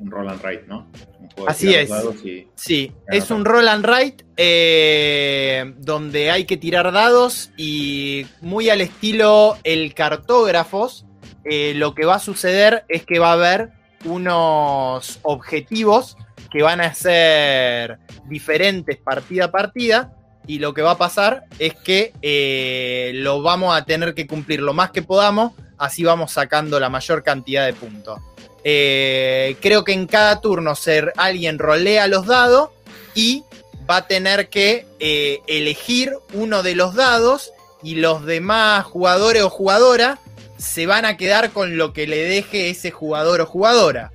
un 0.00 0.10
roll 0.10 0.28
and 0.28 0.42
write, 0.42 0.64
¿no? 0.66 0.88
Un 1.20 1.28
juego 1.30 1.48
Así 1.48 1.74
es. 1.74 1.90
y- 2.24 2.48
Sí, 2.54 2.92
es 3.08 3.30
un 3.30 3.44
roll 3.44 3.68
and 3.68 3.86
write 3.86 4.24
eh, 4.36 5.74
donde 5.78 6.30
hay 6.30 6.44
que 6.44 6.56
tirar 6.56 6.90
dados 6.92 7.50
y 7.56 8.26
muy 8.40 8.70
al 8.70 8.80
estilo 8.80 9.56
el 9.64 9.94
cartógrafos, 9.94 11.06
eh, 11.44 11.74
lo 11.74 11.94
que 11.94 12.04
va 12.06 12.16
a 12.16 12.20
suceder 12.20 12.84
es 12.88 13.04
que 13.04 13.18
va 13.18 13.30
a 13.30 13.34
haber 13.34 13.70
unos 14.04 15.18
objetivos 15.22 16.16
que 16.50 16.62
van 16.62 16.80
a 16.80 16.94
ser 16.94 17.98
diferentes 18.28 18.96
partida 18.98 19.46
a 19.46 19.50
partida 19.50 20.12
y 20.46 20.58
lo 20.58 20.74
que 20.74 20.82
va 20.82 20.92
a 20.92 20.98
pasar 20.98 21.44
es 21.58 21.74
que 21.74 22.12
eh, 22.22 23.12
lo 23.14 23.42
vamos 23.42 23.76
a 23.76 23.84
tener 23.84 24.14
que 24.14 24.26
cumplir 24.26 24.60
lo 24.60 24.74
más 24.74 24.90
que 24.90 25.02
podamos, 25.02 25.52
así 25.78 26.04
vamos 26.04 26.32
sacando 26.32 26.78
la 26.78 26.90
mayor 26.90 27.22
cantidad 27.22 27.64
de 27.66 27.72
puntos. 27.72 28.20
Eh, 28.62 29.56
creo 29.60 29.84
que 29.84 29.92
en 29.92 30.06
cada 30.06 30.40
turno 30.40 30.74
ser, 30.74 31.12
alguien 31.16 31.58
rolea 31.58 32.08
los 32.08 32.26
dados 32.26 32.70
y 33.14 33.44
va 33.88 33.98
a 33.98 34.06
tener 34.06 34.48
que 34.48 34.86
eh, 35.00 35.40
elegir 35.46 36.14
uno 36.32 36.62
de 36.62 36.74
los 36.74 36.94
dados 36.94 37.52
y 37.82 37.96
los 37.96 38.24
demás 38.24 38.84
jugadores 38.84 39.42
o 39.42 39.50
jugadoras 39.50 40.18
se 40.56 40.86
van 40.86 41.04
a 41.04 41.16
quedar 41.16 41.50
con 41.50 41.76
lo 41.76 41.92
que 41.92 42.06
le 42.06 42.24
deje 42.24 42.70
ese 42.70 42.90
jugador 42.90 43.40
o 43.40 43.46
jugadora. 43.46 44.12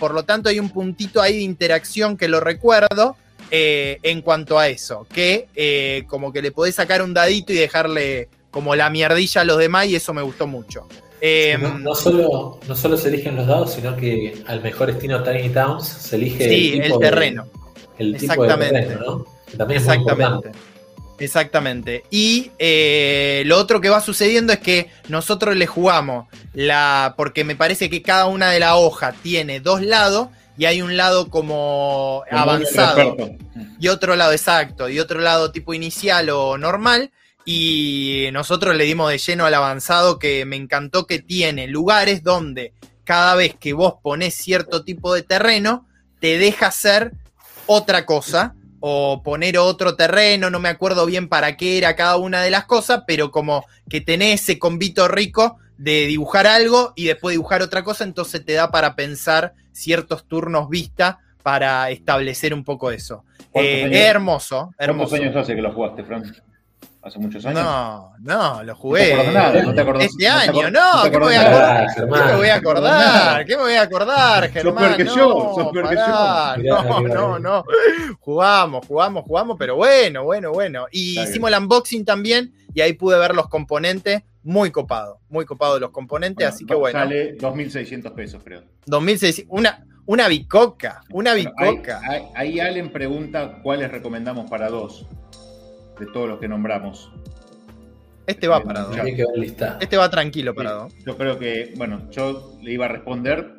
Por 0.00 0.14
lo 0.14 0.24
tanto, 0.24 0.48
hay 0.48 0.58
un 0.58 0.70
puntito 0.70 1.22
ahí 1.22 1.34
de 1.34 1.42
interacción 1.42 2.16
que 2.16 2.26
lo 2.26 2.40
recuerdo 2.40 3.16
eh, 3.50 3.98
en 4.02 4.22
cuanto 4.22 4.58
a 4.58 4.68
eso, 4.68 5.06
que 5.12 5.48
eh, 5.54 6.04
como 6.08 6.32
que 6.32 6.42
le 6.42 6.52
podés 6.52 6.74
sacar 6.74 7.02
un 7.02 7.14
dadito 7.14 7.52
y 7.52 7.56
dejarle 7.56 8.28
como 8.50 8.74
la 8.76 8.88
mierdilla 8.90 9.40
a 9.40 9.44
los 9.44 9.58
demás 9.58 9.86
y 9.86 9.96
eso 9.96 10.12
me 10.14 10.22
gustó 10.22 10.46
mucho. 10.46 10.86
Eh, 11.20 11.56
no, 11.60 11.78
no 11.78 11.94
solo, 11.94 12.60
no 12.68 12.76
solo 12.76 12.96
se 12.98 13.08
eligen 13.08 13.36
los 13.36 13.46
dados, 13.46 13.72
sino 13.72 13.96
que 13.96 14.42
al 14.46 14.60
mejor 14.62 14.90
estilo 14.90 15.22
Tiny 15.22 15.48
Towns 15.48 15.86
se 15.88 16.16
elige 16.16 16.48
sí, 16.48 16.72
el, 16.74 16.80
el 16.80 16.82
tipo 16.86 16.98
de- 16.98 17.08
terreno. 17.08 17.46
el 17.98 18.16
tipo 18.16 18.42
de 18.42 18.46
Exactamente. 18.52 18.80
terreno, 18.82 19.04
¿no? 19.06 19.26
Que 19.50 19.56
también 19.56 19.80
es 19.80 19.86
muy 19.86 19.96
Exactamente. 19.96 20.50
Exactamente. 21.18 22.04
Y 22.10 22.50
eh, 22.58 23.42
lo 23.46 23.58
otro 23.58 23.80
que 23.80 23.88
va 23.88 24.00
sucediendo 24.00 24.52
es 24.52 24.58
que 24.58 24.88
nosotros 25.08 25.56
le 25.56 25.66
jugamos 25.66 26.26
la. 26.52 27.14
Porque 27.16 27.44
me 27.44 27.56
parece 27.56 27.88
que 27.88 28.02
cada 28.02 28.26
una 28.26 28.50
de 28.50 28.60
la 28.60 28.76
hoja 28.76 29.12
tiene 29.22 29.60
dos 29.60 29.80
lados 29.82 30.28
y 30.56 30.66
hay 30.66 30.82
un 30.82 30.96
lado 30.96 31.30
como 31.30 31.44
como 31.44 32.24
avanzado 32.30 33.16
y 33.80 33.88
otro 33.88 34.16
lado 34.16 34.32
exacto 34.32 34.88
y 34.88 35.00
otro 35.00 35.20
lado 35.20 35.50
tipo 35.50 35.74
inicial 35.74 36.30
o 36.30 36.58
normal. 36.58 37.10
Y 37.46 38.28
nosotros 38.32 38.74
le 38.74 38.84
dimos 38.84 39.10
de 39.10 39.18
lleno 39.18 39.44
al 39.44 39.52
avanzado 39.52 40.18
que 40.18 40.46
me 40.46 40.56
encantó 40.56 41.06
que 41.06 41.18
tiene 41.18 41.66
lugares 41.66 42.22
donde 42.22 42.72
cada 43.04 43.34
vez 43.34 43.54
que 43.54 43.74
vos 43.74 43.96
ponés 44.02 44.34
cierto 44.34 44.82
tipo 44.82 45.14
de 45.14 45.22
terreno, 45.22 45.86
te 46.20 46.38
deja 46.38 46.68
hacer 46.68 47.12
otra 47.66 48.06
cosa 48.06 48.54
o 48.80 49.22
poner 49.22 49.58
otro 49.58 49.94
terreno, 49.94 50.50
no 50.50 50.58
me 50.58 50.68
acuerdo 50.68 51.06
bien 51.06 51.28
para 51.28 51.56
qué 51.56 51.78
era 51.78 51.96
cada 51.96 52.16
una 52.16 52.42
de 52.42 52.50
las 52.50 52.64
cosas, 52.64 53.02
pero 53.06 53.30
como 53.30 53.64
que 53.88 54.00
tenés 54.00 54.42
ese 54.42 54.58
convito 54.58 55.08
rico 55.08 55.58
de 55.76 56.06
dibujar 56.06 56.46
algo 56.46 56.92
y 56.96 57.06
después 57.06 57.32
dibujar 57.32 57.62
otra 57.62 57.82
cosa, 57.84 58.04
entonces 58.04 58.44
te 58.44 58.52
da 58.52 58.70
para 58.70 58.94
pensar 58.94 59.54
ciertos 59.72 60.26
turnos 60.26 60.68
vista 60.68 61.18
para 61.42 61.90
establecer 61.90 62.54
un 62.54 62.64
poco 62.64 62.90
eso. 62.90 63.24
¿Cuántos 63.50 63.72
Eh, 63.72 63.84
años- 63.84 63.96
es 63.96 64.00
hermoso, 64.06 64.56
¿Cuántos 64.76 64.76
hermoso. 64.78 65.14
años 65.16 65.36
hace 65.36 65.54
que 65.54 65.62
lo 65.62 65.72
jugaste, 65.72 66.04
Fran? 66.04 66.22
¿Hace 67.02 67.18
muchos 67.18 67.44
años? 67.44 67.62
No, 67.62 68.12
no, 68.20 68.62
lo 68.62 68.64
No 68.64 68.64
te 68.64 68.72
jugué. 68.80 69.12
acordás 69.12 69.34
nada, 69.34 69.62
no 69.62 69.74
te 69.74 69.80
acordás- 69.82 70.04
este 70.06 70.24
no 70.28 70.34
te 70.34 70.40
año, 70.40 70.50
acordás- 70.52 70.72
no, 70.72 71.02
te 71.02 71.10
¿qué 71.10 71.18
me 71.18 71.24
voy 71.24 71.34
a 71.34 71.40
acordar? 71.42 71.86
¿Qué 71.94 72.00
me 72.00 72.36
voy 72.36 72.48
a 72.48 72.54
acordar? 72.54 73.44
¿Qué 73.44 73.56
me 73.56 73.62
voy 73.62 73.72
a 73.74 73.82
acordar, 73.82 74.50
Germán? 74.50 74.74
peor 74.84 74.96
que 74.96 75.04
no, 75.04 75.16
yo, 75.16 75.52
sos 75.54 75.72
peor 75.72 75.88
que 75.90 75.96
yo. 75.96 76.74
No, 76.74 77.00
no, 77.02 77.38
no. 77.38 77.64
Jugamos, 78.20 78.86
jugamos, 78.86 79.24
jugamos, 79.24 79.56
pero 79.58 79.76
bueno, 79.76 80.24
bueno, 80.24 80.50
bueno. 80.52 80.86
Y 80.90 81.20
hicimos 81.20 81.50
el 81.52 81.58
unboxing 81.58 82.04
también 82.06 82.54
y 82.72 82.80
ahí 82.80 82.94
pude 82.94 83.18
ver 83.18 83.34
los 83.34 83.48
componentes. 83.48 84.22
Muy 84.44 84.70
copado, 84.70 85.18
muy 85.30 85.44
copado 85.46 85.80
los 85.80 85.90
componentes, 85.90 86.46
así 86.46 86.64
que 86.66 86.74
bueno. 86.74 86.98
Sale 86.98 87.36
2.600 87.38 88.12
pesos, 88.12 88.42
creo. 88.44 88.62
2006, 88.86 89.46
una, 89.48 89.86
una 90.06 90.28
bicoca, 90.28 91.00
una 91.10 91.32
Bueno, 91.32 91.50
ahí, 91.56 91.70
bicoca. 91.70 92.00
ahí- 92.06 92.22
ahí 92.34 92.60
Allen 92.60 92.92
pregunta 92.92 93.60
cuáles 93.62 93.90
recomendamos 93.90 94.50
para 94.50 94.68
dos 94.68 95.06
de 95.98 96.06
todos 96.12 96.28
los 96.28 96.38
que 96.40 96.46
nombramos. 96.48 97.10
Este 98.26 98.46
va 98.48 98.62
para 98.62 98.82
dos. 98.82 98.96
Este 99.80 99.96
va 99.96 100.10
tranquilo 100.10 100.54
para 100.54 100.72
dos. 100.72 100.94
Yo 101.06 101.16
creo 101.16 101.38
que, 101.38 101.72
bueno, 101.76 102.10
yo 102.10 102.52
le 102.62 102.72
iba 102.72 102.84
a 102.84 102.88
responder 102.88 103.50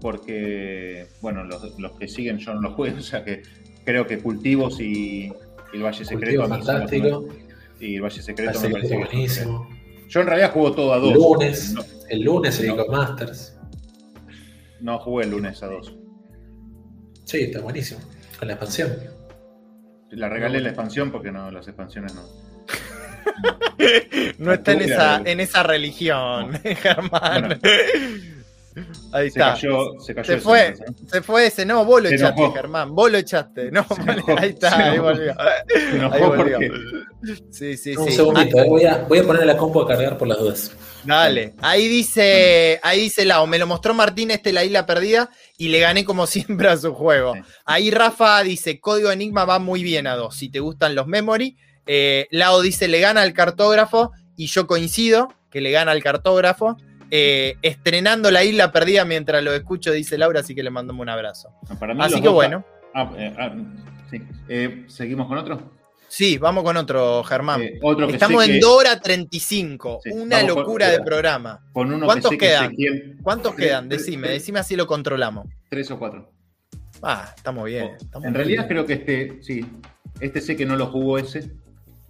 porque, 0.00 1.06
bueno, 1.20 1.44
los, 1.44 1.78
los 1.78 1.92
que 1.92 2.08
siguen 2.08 2.38
yo 2.38 2.54
no 2.54 2.60
los 2.60 2.74
juego, 2.74 2.96
o 2.98 3.02
sea 3.02 3.24
que 3.24 3.42
creo 3.84 4.06
que 4.06 4.18
Cultivos 4.18 4.80
y, 4.80 5.26
y 5.26 5.32
el 5.76 5.82
Valle 5.84 6.04
Secreto. 6.04 6.42
Cultivo 6.42 6.48
fantástico. 6.48 7.22
me- 7.22 7.86
Y 7.86 7.96
el 7.96 8.02
Valle 8.02 8.22
Secreto 8.22 8.60
me 8.60 8.68
parece 8.70 8.96
buenísimo. 8.96 9.68
Yo 10.08 10.20
en 10.20 10.26
realidad 10.26 10.52
juego 10.52 10.72
todo 10.72 10.92
a 10.92 10.98
dos. 10.98 11.14
Lunes. 11.14 11.72
No, 11.72 11.82
El 12.08 12.22
lunes 12.22 12.60
el 12.60 12.68
No. 12.68 12.76
League 12.76 12.88
of 12.90 12.96
Masters. 12.96 13.56
no 14.80 14.98
jugué 14.98 15.24
el 15.24 15.30
lunes 15.30 15.62
a 15.62 15.66
dos. 15.66 15.94
Sí, 17.24 17.38
está 17.42 17.60
buenísimo. 17.60 18.00
Con 18.38 18.48
la 18.48 18.54
expansión. 18.54 18.92
La 20.10 20.28
regalé 20.28 20.60
la 20.60 20.68
expansión 20.68 21.10
porque 21.10 21.32
no, 21.32 21.50
las 21.50 21.66
expansiones 21.66 22.14
no. 22.14 22.22
No 24.38 24.52
está 24.52 24.72
en 24.72 24.82
esa, 24.82 25.16
en 25.24 25.40
esa 25.40 25.62
religión, 25.62 26.52
Germán. 26.62 27.60
Ahí 29.12 29.30
Se 29.30 29.38
está. 29.38 29.54
cayó, 29.54 30.00
se 30.00 30.14
cayó 30.14 30.26
Se 30.26 30.32
ese 30.34 30.42
fue, 30.42 30.68
¿eh? 30.68 30.74
se 31.06 31.22
fue 31.22 31.46
ese, 31.46 31.64
no, 31.64 31.84
vos 31.84 32.02
lo 32.02 32.08
Se 32.08 32.16
echaste, 32.16 32.40
enojó. 32.40 32.54
Germán, 32.56 32.94
vos 32.94 33.10
lo 33.10 33.18
echaste, 33.18 33.70
no, 33.70 33.86
enojó, 34.08 34.32
ahí 34.32 34.38
se 34.40 34.46
está, 34.48 34.90
ahí 34.90 34.98
volvió. 34.98 35.34
Se 35.68 35.96
enojó 35.96 36.14
Ahí 36.14 36.22
volvió. 36.22 36.56
porque 36.58 36.70
Sí, 37.50 37.76
sí, 37.76 37.96
Un 37.96 38.06
sí. 38.08 38.12
segundito, 38.16 38.58
Ah, 38.58 38.62
eh, 38.64 38.68
voy, 38.68 38.84
a, 38.84 38.96
voy 39.08 39.18
a 39.18 39.24
poner 39.24 39.46
la 39.46 39.56
compu 39.56 39.80
a 39.80 39.86
cargar 39.88 40.18
por 40.18 40.28
las 40.28 40.38
dudas. 40.38 40.72
dale, 41.04 41.54
ahí 41.62 41.88
dice, 41.88 42.80
ahí 42.82 43.00
dice 43.00 43.24
Lau, 43.24 43.46
me 43.46 43.58
lo 43.58 43.66
mostró 43.66 43.94
Martín 43.94 44.30
este 44.30 44.52
la 44.52 44.64
isla 44.64 44.84
perdida 44.86 45.30
y 45.56 45.68
le 45.68 45.78
gané 45.80 46.04
como 46.04 46.26
siempre 46.26 46.68
a 46.68 46.76
su 46.76 46.92
juego. 46.94 47.34
Ahí 47.64 47.90
Rafa 47.90 48.42
dice, 48.42 48.80
código 48.80 49.10
Enigma 49.10 49.44
va 49.44 49.58
muy 49.58 49.82
bien 49.82 50.06
a 50.06 50.16
dos, 50.16 50.36
si 50.36 50.50
te 50.50 50.60
gustan 50.60 50.94
los 50.94 51.06
memory. 51.06 51.56
Eh, 51.86 52.26
Lau 52.30 52.60
dice, 52.60 52.88
le 52.88 53.00
gana 53.00 53.22
al 53.22 53.32
cartógrafo 53.34 54.10
y 54.36 54.46
yo 54.46 54.66
coincido 54.66 55.28
que 55.50 55.60
le 55.60 55.70
gana 55.70 55.92
al 55.92 56.02
cartógrafo. 56.02 56.76
Eh, 57.16 57.56
estrenando 57.62 58.28
la 58.32 58.42
isla 58.42 58.72
perdida 58.72 59.04
mientras 59.04 59.40
lo 59.44 59.54
escucho, 59.54 59.92
dice 59.92 60.18
Laura, 60.18 60.40
así 60.40 60.52
que 60.52 60.64
le 60.64 60.70
mandamos 60.70 61.00
un 61.00 61.08
abrazo. 61.08 61.50
para 61.78 61.94
mí 61.94 62.00
Así 62.02 62.20
que 62.20 62.28
bueno, 62.28 62.64
Ah, 62.92 63.12
eh, 63.16 63.32
ah, 63.38 63.54
sí. 64.10 64.20
Eh, 64.48 64.84
¿Seguimos 64.88 65.28
con 65.28 65.38
otro? 65.38 65.70
sí, 66.08 66.38
vamos 66.38 66.64
con 66.64 66.76
otro, 66.76 67.22
Germán. 67.22 67.62
Otro 67.82 68.08
que 68.08 68.14
Estamos 68.14 68.44
en 68.44 68.54
que- 68.54 68.58
2 68.60 68.70
horas 68.80 69.00
35, 69.00 70.00
Sí, 70.02 70.10
una 70.10 70.40
con- 70.40 70.48
locura 70.48 70.90
de 70.90 71.00
programa. 71.02 71.60
con 71.72 71.92
uno 71.92 72.04
¿Cuántos 72.04 72.32
que 72.32 72.38
que 72.38 72.46
quedan? 72.46 72.72
Ezequiel- 72.72 73.16
¿Cuántos 73.22 73.54
quedan? 73.54 73.88
Decime, 73.88 74.28
decime 74.28 74.58
así 74.58 74.74
lo 74.74 74.88
controlamos. 74.88 75.46
Tres 75.70 75.88
o 75.92 75.98
cuatro. 76.00 76.32
Ah, 77.00 77.32
estamos 77.36 77.64
bien. 77.66 77.90
estamos 78.00 78.26
en 78.26 78.32
bien. 78.32 78.34
realidad 78.34 78.66
creo 78.66 78.86
que 78.86 78.92
este, 78.94 79.38
sí, 79.40 79.64
este 80.18 80.40
sé 80.40 80.56
que 80.56 80.66
no 80.66 80.74
lo 80.76 80.86
jugó 80.86 81.18
ese. 81.18 81.42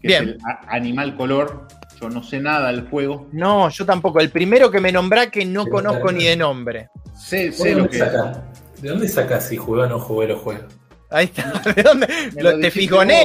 Que 0.01 0.09
Bien. 0.09 0.28
Es 0.31 0.35
el 0.36 0.40
Animal 0.68 1.14
Color, 1.16 1.66
Yo 2.00 2.08
no 2.10 2.22
sé 2.22 2.40
nada 2.40 2.70
del 2.72 2.88
juego. 2.88 3.28
No, 3.32 3.68
yo 3.70 3.86
tampoco. 3.86 4.20
El 4.20 4.30
primero 4.30 4.70
que 4.70 4.80
me 4.80 4.92
nombrá 4.92 5.30
que 5.30 5.44
no 5.44 5.66
conozco 5.66 6.02
claro. 6.02 6.16
ni 6.18 6.24
de 6.24 6.36
nombre. 6.36 6.88
Sé, 7.16 7.46
¿De 7.46 7.52
sé 7.52 7.72
lo 7.72 7.78
dónde 7.84 7.98
que? 7.98 8.82
¿De 8.82 8.88
dónde 8.90 9.08
sacás 9.08 9.48
si 9.48 9.56
jugué 9.56 9.82
o 9.82 9.86
no 9.86 9.98
jugué 10.00 10.26
los 10.28 10.40
juegos? 10.40 10.64
Ahí 11.10 11.26
está. 11.26 11.52
¿De 11.76 11.82
dónde? 11.82 12.06
Lo- 12.36 12.52
lo 12.52 12.58
te 12.60 12.70
fijoné. 12.70 13.24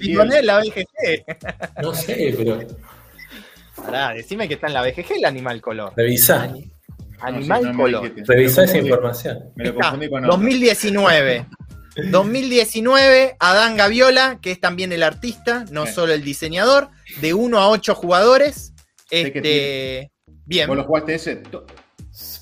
Fijoné 0.00 0.38
en 0.38 0.46
la 0.46 0.58
BGG. 0.58 1.82
No 1.82 1.94
sé, 1.94 2.34
pero 2.36 2.58
Pará, 3.76 4.14
decime 4.14 4.48
que 4.48 4.54
está 4.54 4.68
en 4.68 4.72
la 4.74 4.82
BGG 4.82 5.12
el 5.18 5.24
animal 5.26 5.60
color. 5.60 5.92
revisá. 5.96 6.46
No, 6.48 6.56
Animal 7.20 7.60
sí, 7.60 7.66
no 7.66 7.72
me 7.74 7.82
color. 7.82 8.12
Revisá 8.26 8.64
esa 8.64 8.76
lo 8.78 8.82
información. 8.84 9.38
Me 9.54 9.64
lo 9.66 9.74
confundí 9.74 10.08
con 10.08 10.24
otro. 10.24 10.36
2019. 10.36 11.46
2019, 12.10 13.36
Adán 13.38 13.76
Gaviola, 13.76 14.38
que 14.40 14.50
es 14.52 14.60
también 14.60 14.92
el 14.92 15.02
artista, 15.02 15.64
no 15.70 15.86
solo 15.86 16.12
el 16.12 16.22
diseñador, 16.22 16.88
de 17.20 17.34
1 17.34 17.58
a 17.58 17.68
8 17.70 17.94
jugadores. 17.94 18.72
Este, 19.10 20.10
bien. 20.44 20.68
¿Vos 20.68 20.76
lo 20.76 20.84
jugaste 20.84 21.14
ese? 21.14 21.42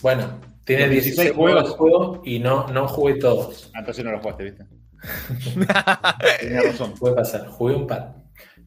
Bueno, 0.03 0.41
tiene 0.65 0.83
Los 0.83 0.91
16 0.93 1.17
16 1.17 1.37
juegos 1.37 1.53
juegos. 1.53 1.71
de 1.71 1.77
juego 1.77 2.23
y 2.25 2.39
no, 2.39 2.67
no 2.69 2.89
jugué 2.89 3.15
todos. 3.15 3.71
Ah, 3.75 3.81
entonces 3.81 4.05
no 4.05 4.13
lo 4.13 4.21
jugaste, 4.21 4.45
¿viste? 4.45 4.65
Tenías 6.41 6.65
razón. 6.65 6.95
Puede 6.95 7.15
pasar, 7.15 7.47
jugué 7.49 7.75
un 7.75 7.87
par. 7.87 8.15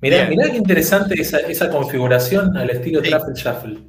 Mirá, 0.01 0.17
Bien. 0.25 0.29
mirá 0.29 0.51
qué 0.51 0.57
interesante 0.57 1.19
esa, 1.19 1.39
esa 1.39 1.69
configuración 1.69 2.55
al 2.55 2.69
estilo 2.69 3.01
Sí. 3.03 3.09
Truffle 3.09 3.33
Shuffle. 3.35 3.79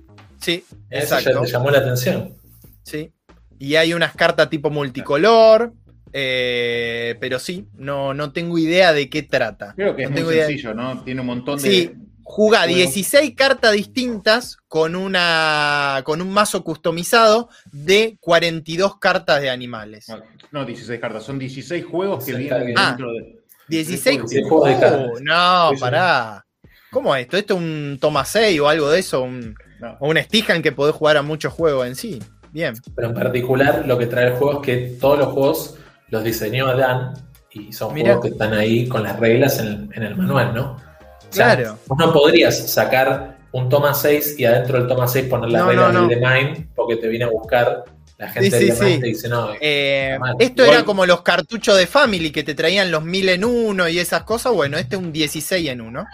Sí, 0.40 0.64
Eso 0.88 1.16
ya 1.16 1.18
exacto. 1.18 1.40
te 1.42 1.50
llamó 1.50 1.70
la 1.70 1.78
atención. 1.78 2.34
Sí. 2.82 3.12
Y 3.58 3.74
hay 3.74 3.92
unas 3.92 4.14
cartas 4.14 4.48
tipo 4.48 4.70
multicolor. 4.70 5.74
Eh, 6.12 7.16
pero 7.20 7.38
sí, 7.38 7.68
no, 7.74 8.14
no 8.14 8.32
tengo 8.32 8.58
idea 8.58 8.92
de 8.92 9.08
qué 9.08 9.22
trata. 9.22 9.74
Creo 9.76 9.94
que 9.96 10.04
es 10.04 10.10
muy 10.10 10.20
idea. 10.20 10.46
sencillo, 10.46 10.74
¿no? 10.74 11.02
Tiene 11.02 11.20
un 11.20 11.26
montón 11.26 11.60
de. 11.60 11.70
Sí, 11.70 11.92
Jugá 12.30 12.64
Juego. 12.64 12.74
16 12.76 13.34
cartas 13.34 13.72
distintas 13.72 14.58
con, 14.68 14.96
una, 14.96 16.02
con 16.04 16.20
un 16.20 16.30
mazo 16.30 16.62
customizado 16.62 17.48
de 17.72 18.18
42 18.20 18.98
cartas 18.98 19.40
de 19.40 19.48
animales. 19.48 20.10
No, 20.10 20.20
No, 20.52 20.64
16 20.66 21.00
cartas, 21.00 21.24
son 21.24 21.38
16 21.38 21.86
juegos 21.86 22.26
que 22.26 22.34
vienen 22.34 22.74
ah. 22.76 22.88
dentro 22.90 23.12
de. 23.12 23.38
16 23.68 24.18
16 24.18 24.46
juegos 24.46 24.68
de 24.68 24.78
cartas. 24.78 25.08
Oh, 25.10 25.20
no, 25.20 25.70
pará. 25.80 26.44
¿Cómo 26.90 27.16
es 27.16 27.22
esto? 27.22 27.38
¿Esto 27.38 27.54
es 27.54 27.60
un 27.60 27.98
toma 27.98 28.26
6 28.26 28.60
o 28.60 28.68
algo 28.68 28.90
de 28.90 28.98
eso? 28.98 29.22
Un, 29.22 29.54
No. 29.80 29.96
o 29.98 30.08
un 30.10 30.18
Stihan 30.18 30.60
que 30.60 30.72
podés 30.72 30.94
jugar 30.94 31.16
a 31.16 31.22
muchos 31.22 31.52
juegos 31.54 31.86
en 31.86 31.96
sí. 31.96 32.18
Bien. 32.52 32.74
Pero 32.94 33.08
en 33.08 33.14
particular 33.14 33.84
lo 33.86 33.96
que 33.96 34.06
trae 34.06 34.26
el 34.26 34.32
juego 34.34 34.60
es 34.60 34.66
que 34.66 34.96
todos 35.00 35.18
los 35.18 35.28
juegos 35.28 35.78
los 36.10 36.24
diseñó 36.24 36.74
Dan 36.76 37.14
y 37.50 37.72
son 37.72 37.94
Mirá. 37.94 38.06
juegos 38.14 38.24
que 38.24 38.30
están 38.32 38.54
ahí 38.54 38.86
con 38.88 39.02
las 39.02 39.18
reglas 39.18 39.58
en 39.58 39.66
el, 39.66 39.88
en 39.94 40.02
el 40.02 40.16
manual, 40.16 40.54
¿no? 40.54 40.72
O 40.72 41.32
sea, 41.32 41.54
Claro. 41.56 41.78
vos 41.86 41.98
no 41.98 42.12
podrías 42.12 42.70
sacar 42.70 43.36
un 43.52 43.68
toma 43.68 43.94
6 43.94 44.36
y 44.38 44.44
adentro 44.44 44.78
del 44.78 44.86
toma 44.88 45.08
6 45.08 45.26
poner 45.26 45.50
las 45.50 45.62
No, 45.62 45.68
reglas 45.68 45.92
no, 45.92 46.00
no. 46.02 46.08
del 46.08 46.18
The 46.20 46.26
Mind 46.26 46.68
porque 46.74 46.96
te 46.96 47.08
viene 47.08 47.24
a 47.24 47.28
buscar 47.30 47.84
la 48.18 48.28
gente 48.30 48.50
Sí, 48.58 48.66
del 48.66 48.76
sí, 48.76 48.84
sí. 48.94 49.00
te 49.00 49.06
dice, 49.06 49.28
no, 49.28 49.50
Eh, 49.60 50.18
esto 50.38 50.62
Igual- 50.62 50.76
era 50.78 50.84
como 50.84 51.06
los 51.06 51.22
cartuchos 51.22 51.76
de 51.76 51.86
Family 51.86 52.30
que 52.30 52.42
te 52.42 52.54
traían 52.54 52.90
los 52.90 53.04
1000 53.04 53.28
en 53.28 53.44
uno 53.44 53.88
y 53.88 53.98
esas 53.98 54.22
cosas. 54.24 54.52
Bueno, 54.52 54.76
este 54.76 54.96
es 54.96 55.02
un 55.02 55.12
16 55.12 55.68
en 55.68 55.80
uno. 55.80 56.04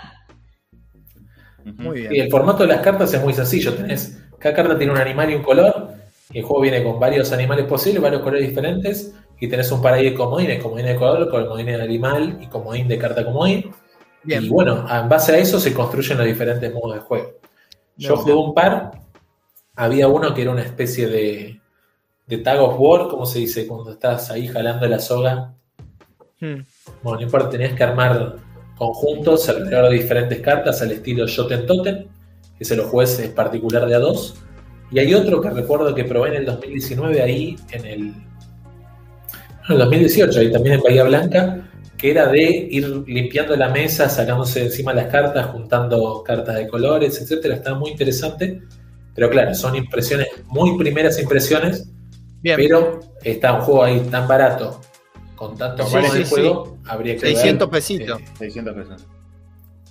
Ujú. 1.67 1.83
Muy 1.83 1.99
Y 2.01 2.09
bien. 2.09 2.25
el 2.27 2.31
formato 2.31 2.63
de 2.65 2.69
las 2.75 2.81
cartas 2.83 3.13
es 3.15 3.23
muy 3.23 3.33
sencillo. 3.33 3.73
Tenés, 3.75 4.19
cada 4.39 4.55
carta 4.55 4.77
tiene 4.77 4.93
un 4.93 4.99
animal 4.99 5.31
y 5.31 5.35
un 5.35 5.43
color. 5.43 5.93
Y 6.31 6.39
el 6.39 6.45
juego 6.45 6.63
viene 6.63 6.83
con 6.83 6.99
varios 6.99 7.33
animales 7.33 7.67
posibles, 7.67 8.03
varios 8.03 8.23
colores 8.23 8.49
diferentes. 8.49 9.13
Y 9.41 9.49
tenés 9.49 9.71
un 9.73 9.83
par 9.83 9.95
ahí 9.95 10.05
de 10.05 10.15
comodines, 10.15 10.63
comodín 10.63 10.87
de 10.87 10.97
color, 10.97 11.29
comodín 11.29 11.67
de 11.67 11.83
animal 11.83 12.39
y 12.41 12.47
comodín 12.47 12.89
de 12.89 12.99
carta 12.99 13.25
comodín. 13.25 13.71
Bien. 14.23 14.45
Y 14.45 14.49
bueno, 14.49 14.87
en 14.91 15.09
base 15.09 15.33
a 15.33 15.39
eso 15.39 15.61
se 15.61 15.75
construyen 15.75 16.19
los 16.19 16.27
diferentes 16.27 16.73
modos 16.73 16.95
de 16.95 17.01
juego. 17.01 17.33
Yo 17.97 18.17
jugué 18.17 18.33
un 18.33 18.55
par. 18.55 18.93
Había 19.77 20.09
uno 20.09 20.33
que 20.35 20.43
era 20.43 20.53
una 20.53 20.63
especie 20.63 21.09
de, 21.09 21.61
de 22.27 22.39
tag 22.39 22.61
of 22.61 22.77
war, 22.79 23.09
como 23.09 23.27
se 23.27 23.41
dice, 23.41 23.67
cuando 23.67 23.91
estás 23.91 24.31
ahí 24.31 24.47
jalando 24.47 24.87
la 24.87 25.01
soga 25.01 25.55
Hmm. 26.41 26.63
bueno, 27.03 27.21
no 27.21 27.23
importa, 27.23 27.51
tenías 27.51 27.75
que 27.75 27.85
armar 27.85 28.37
conjuntos 28.77 29.49
alrededor 29.49 29.91
de 29.91 29.97
diferentes 29.97 30.41
cartas 30.41 30.83
al 30.83 30.91
estilo 30.91 31.27
Shoten 31.27 31.65
Totem, 31.65 32.07
que 32.59 32.65
se 32.65 32.77
lo 32.77 32.91
en 33.03 33.35
particular 33.35 33.87
de 33.87 33.95
a 33.95 33.99
dos. 33.99 34.35
Y 34.91 34.99
hay 34.99 35.15
otro 35.15 35.41
que 35.41 35.51
recuerdo 35.51 35.95
que 35.95 36.05
probé 36.05 36.31
en 36.31 36.35
el 36.37 36.47
2019 36.47 37.23
ahí 37.23 37.57
en 37.71 37.87
el. 37.87 38.15
En 39.69 39.73
el 39.73 39.79
2018, 39.79 40.41
ahí 40.41 40.53
también 40.53 40.75
en 40.77 40.83
Bahía 40.83 41.05
Blanca, 41.05 41.69
que 41.97 42.11
era 42.11 42.27
de 42.29 42.43
ir 42.71 42.87
limpiando 43.07 43.57
la 43.57 43.69
mesa, 43.71 44.09
sacándose 44.09 44.61
de 44.61 44.67
encima 44.67 44.93
las 44.93 45.07
cartas, 45.07 45.47
juntando 45.47 46.23
cartas 46.25 46.57
de 46.57 46.69
colores, 46.69 47.21
etcétera. 47.21 47.55
Estaba 47.57 47.79
muy 47.79 47.91
interesante. 47.93 48.63
Pero 49.15 49.31
claro, 49.31 49.55
son 49.55 49.77
impresiones, 49.77 50.27
muy 50.47 50.77
primeras 50.77 51.21
impresiones, 51.21 51.89
Bien. 52.43 52.57
pero 52.57 52.99
está 53.23 53.53
un 53.55 53.61
juego 53.61 53.85
ahí 53.85 54.01
tan 54.11 54.27
barato, 54.27 54.81
con 55.37 55.57
tantos 55.57 55.89
Sí, 55.89 55.99
de 55.99 56.25
sí. 56.25 56.31
juego, 56.35 56.79
habría 56.85 57.15
que 57.15 57.21
600 57.21 57.71
ver, 57.71 57.79
pesitos. 57.79 58.21
eh, 58.21 58.25
600 58.39 58.75
pesos. 58.75 59.07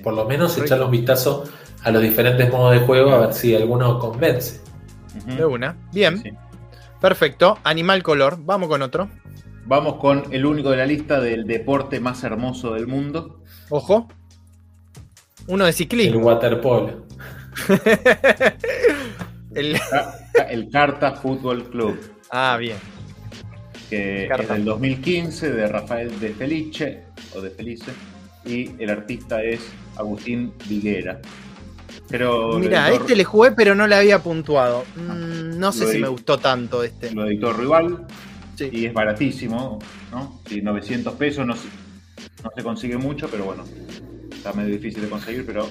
por 0.04 0.14
lo 0.14 0.26
menos 0.26 0.58
echarle 0.58 0.84
un 0.84 0.92
vistazo 0.92 1.46
a 1.84 1.92
los 1.92 2.02
diferentes 2.02 2.52
modos 2.52 2.74
de 2.74 2.80
juego 2.86 3.12
a 3.12 3.20
ver 3.28 3.34
si 3.34 3.56
alguno 3.56 3.98
convence. 3.98 4.60
De 5.38 5.46
una. 5.46 5.78
Bien. 5.94 6.22
Sí. 6.22 6.32
Perfecto. 7.00 7.58
Animal 7.64 8.04
color. 8.04 8.38
Vamos 8.42 8.68
con 8.68 8.82
otro. 8.82 9.10
Vamos 9.66 9.96
con 9.96 10.24
el 10.34 10.46
único 10.46 10.72
de 10.72 10.78
la 10.78 10.86
lista 10.86 11.20
del 11.22 11.46
deporte 11.46 12.00
más 12.00 12.24
hermoso 12.24 12.74
del 12.74 12.88
mundo. 12.88 13.42
Ojo. 13.70 14.08
Uno 15.48 15.64
de 15.66 15.70
El 15.72 15.76
ciclismo. 15.76 16.20
waterpolo. 16.22 17.06
El- 19.56 19.80
Ca- 20.34 20.48
El 20.50 20.70
Carta 20.70 21.12
Fútbol 21.14 21.70
Club, 21.70 22.00
Ah, 22.32 22.58
bien. 22.60 22.78
que 23.90 24.26
Carta. 24.28 24.44
es 24.44 24.50
del 24.50 24.66
2015, 24.66 25.52
de 25.52 25.68
Rafael 25.68 26.20
de 26.20 26.30
Felice, 26.30 27.04
o 27.36 27.42
de 27.42 27.52
Felice, 27.52 27.92
y 28.46 28.72
el 28.82 28.90
artista 28.90 29.44
es 29.44 29.62
Agustín 29.96 30.54
Viguera. 30.68 31.22
Pero 32.10 32.58
Mira, 32.58 32.90
editó- 32.90 33.02
este 33.04 33.16
le 33.16 33.24
jugué, 33.24 33.52
pero 33.52 33.76
no 33.76 33.86
le 33.88 33.96
había 33.96 34.20
puntuado. 34.20 34.84
Mm, 34.96 35.60
no 35.60 35.72
sé 35.72 35.92
si 35.92 36.00
me 36.00 36.08
gustó 36.08 36.40
tanto 36.40 36.84
este. 36.84 37.12
lo 37.14 37.26
editó 37.28 37.54
Rival, 37.54 38.08
Sí. 38.70 38.78
y 38.80 38.86
es 38.86 38.94
baratísimo, 38.94 39.80
¿no? 40.12 40.40
Sí, 40.48 40.62
900 40.62 41.14
pesos, 41.16 41.46
no, 41.46 41.56
se- 41.56 41.68
no 42.44 42.50
se 42.56 42.64
consigue 42.64 42.98
mucho, 42.98 43.28
pero 43.30 43.46
bueno, 43.46 43.64
está 44.34 44.54
medio 44.54 44.74
difícil 44.74 45.02
de 45.04 45.10
conseguir, 45.10 45.46
pero 45.46 45.68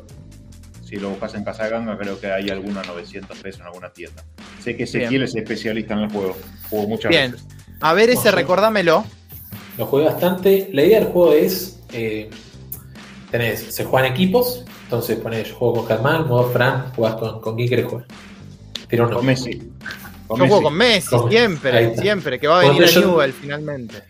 si 0.84 0.96
lo 0.96 1.10
buscas 1.10 1.34
en 1.34 1.44
Casa 1.44 1.68
Ganga, 1.68 1.96
creo 1.98 2.18
que 2.20 2.30
hay 2.30 2.48
alguna 2.50 2.82
900 2.82 3.36
pesos 3.38 3.60
en 3.60 3.66
alguna 3.68 3.90
tienda. 3.92 4.22
Sé 4.60 4.76
que 4.76 4.84
Ezequiel 4.84 5.22
es 5.22 5.34
especialista 5.34 5.94
en 5.94 6.00
el 6.00 6.10
juego, 6.10 6.36
jugó 6.70 6.86
muchas 6.88 7.10
Bien. 7.10 7.32
veces. 7.32 7.46
A 7.80 7.92
ver 7.94 8.10
ese, 8.10 8.30
recordámelo. 8.30 9.04
Lo 9.78 9.86
jugué 9.86 10.04
bastante. 10.04 10.68
La 10.72 10.84
idea 10.84 11.00
del 11.00 11.08
juego 11.08 11.32
es. 11.32 11.80
eh, 11.92 12.28
tenés, 13.30 13.74
se 13.74 13.84
juegan 13.84 14.12
equipos. 14.12 14.64
Entonces 14.84 15.16
ponés, 15.18 15.48
yo 15.48 15.54
juego 15.56 15.74
con 15.76 15.86
Germán, 15.86 16.28
vos, 16.28 16.52
Fran, 16.52 16.92
jugás 16.94 17.14
con, 17.16 17.40
con 17.40 17.56
quién 17.56 17.68
querés 17.68 17.86
jugar. 17.86 18.06
Tira 18.88 19.06
un 19.06 19.12
Con. 19.14 19.24
Messi. 19.26 19.72
Con 20.32 20.40
Yo 20.40 20.46
juego 20.46 20.62
con 20.62 20.74
Messi, 20.74 21.10
Con- 21.10 21.30
siempre, 21.30 21.96
siempre, 21.96 22.40
que 22.40 22.48
va 22.48 22.60
a 22.60 22.62
venir 22.62 22.82
Cuando 22.82 23.00
a 23.00 23.12
Newell 23.12 23.32
finalmente. 23.32 24.02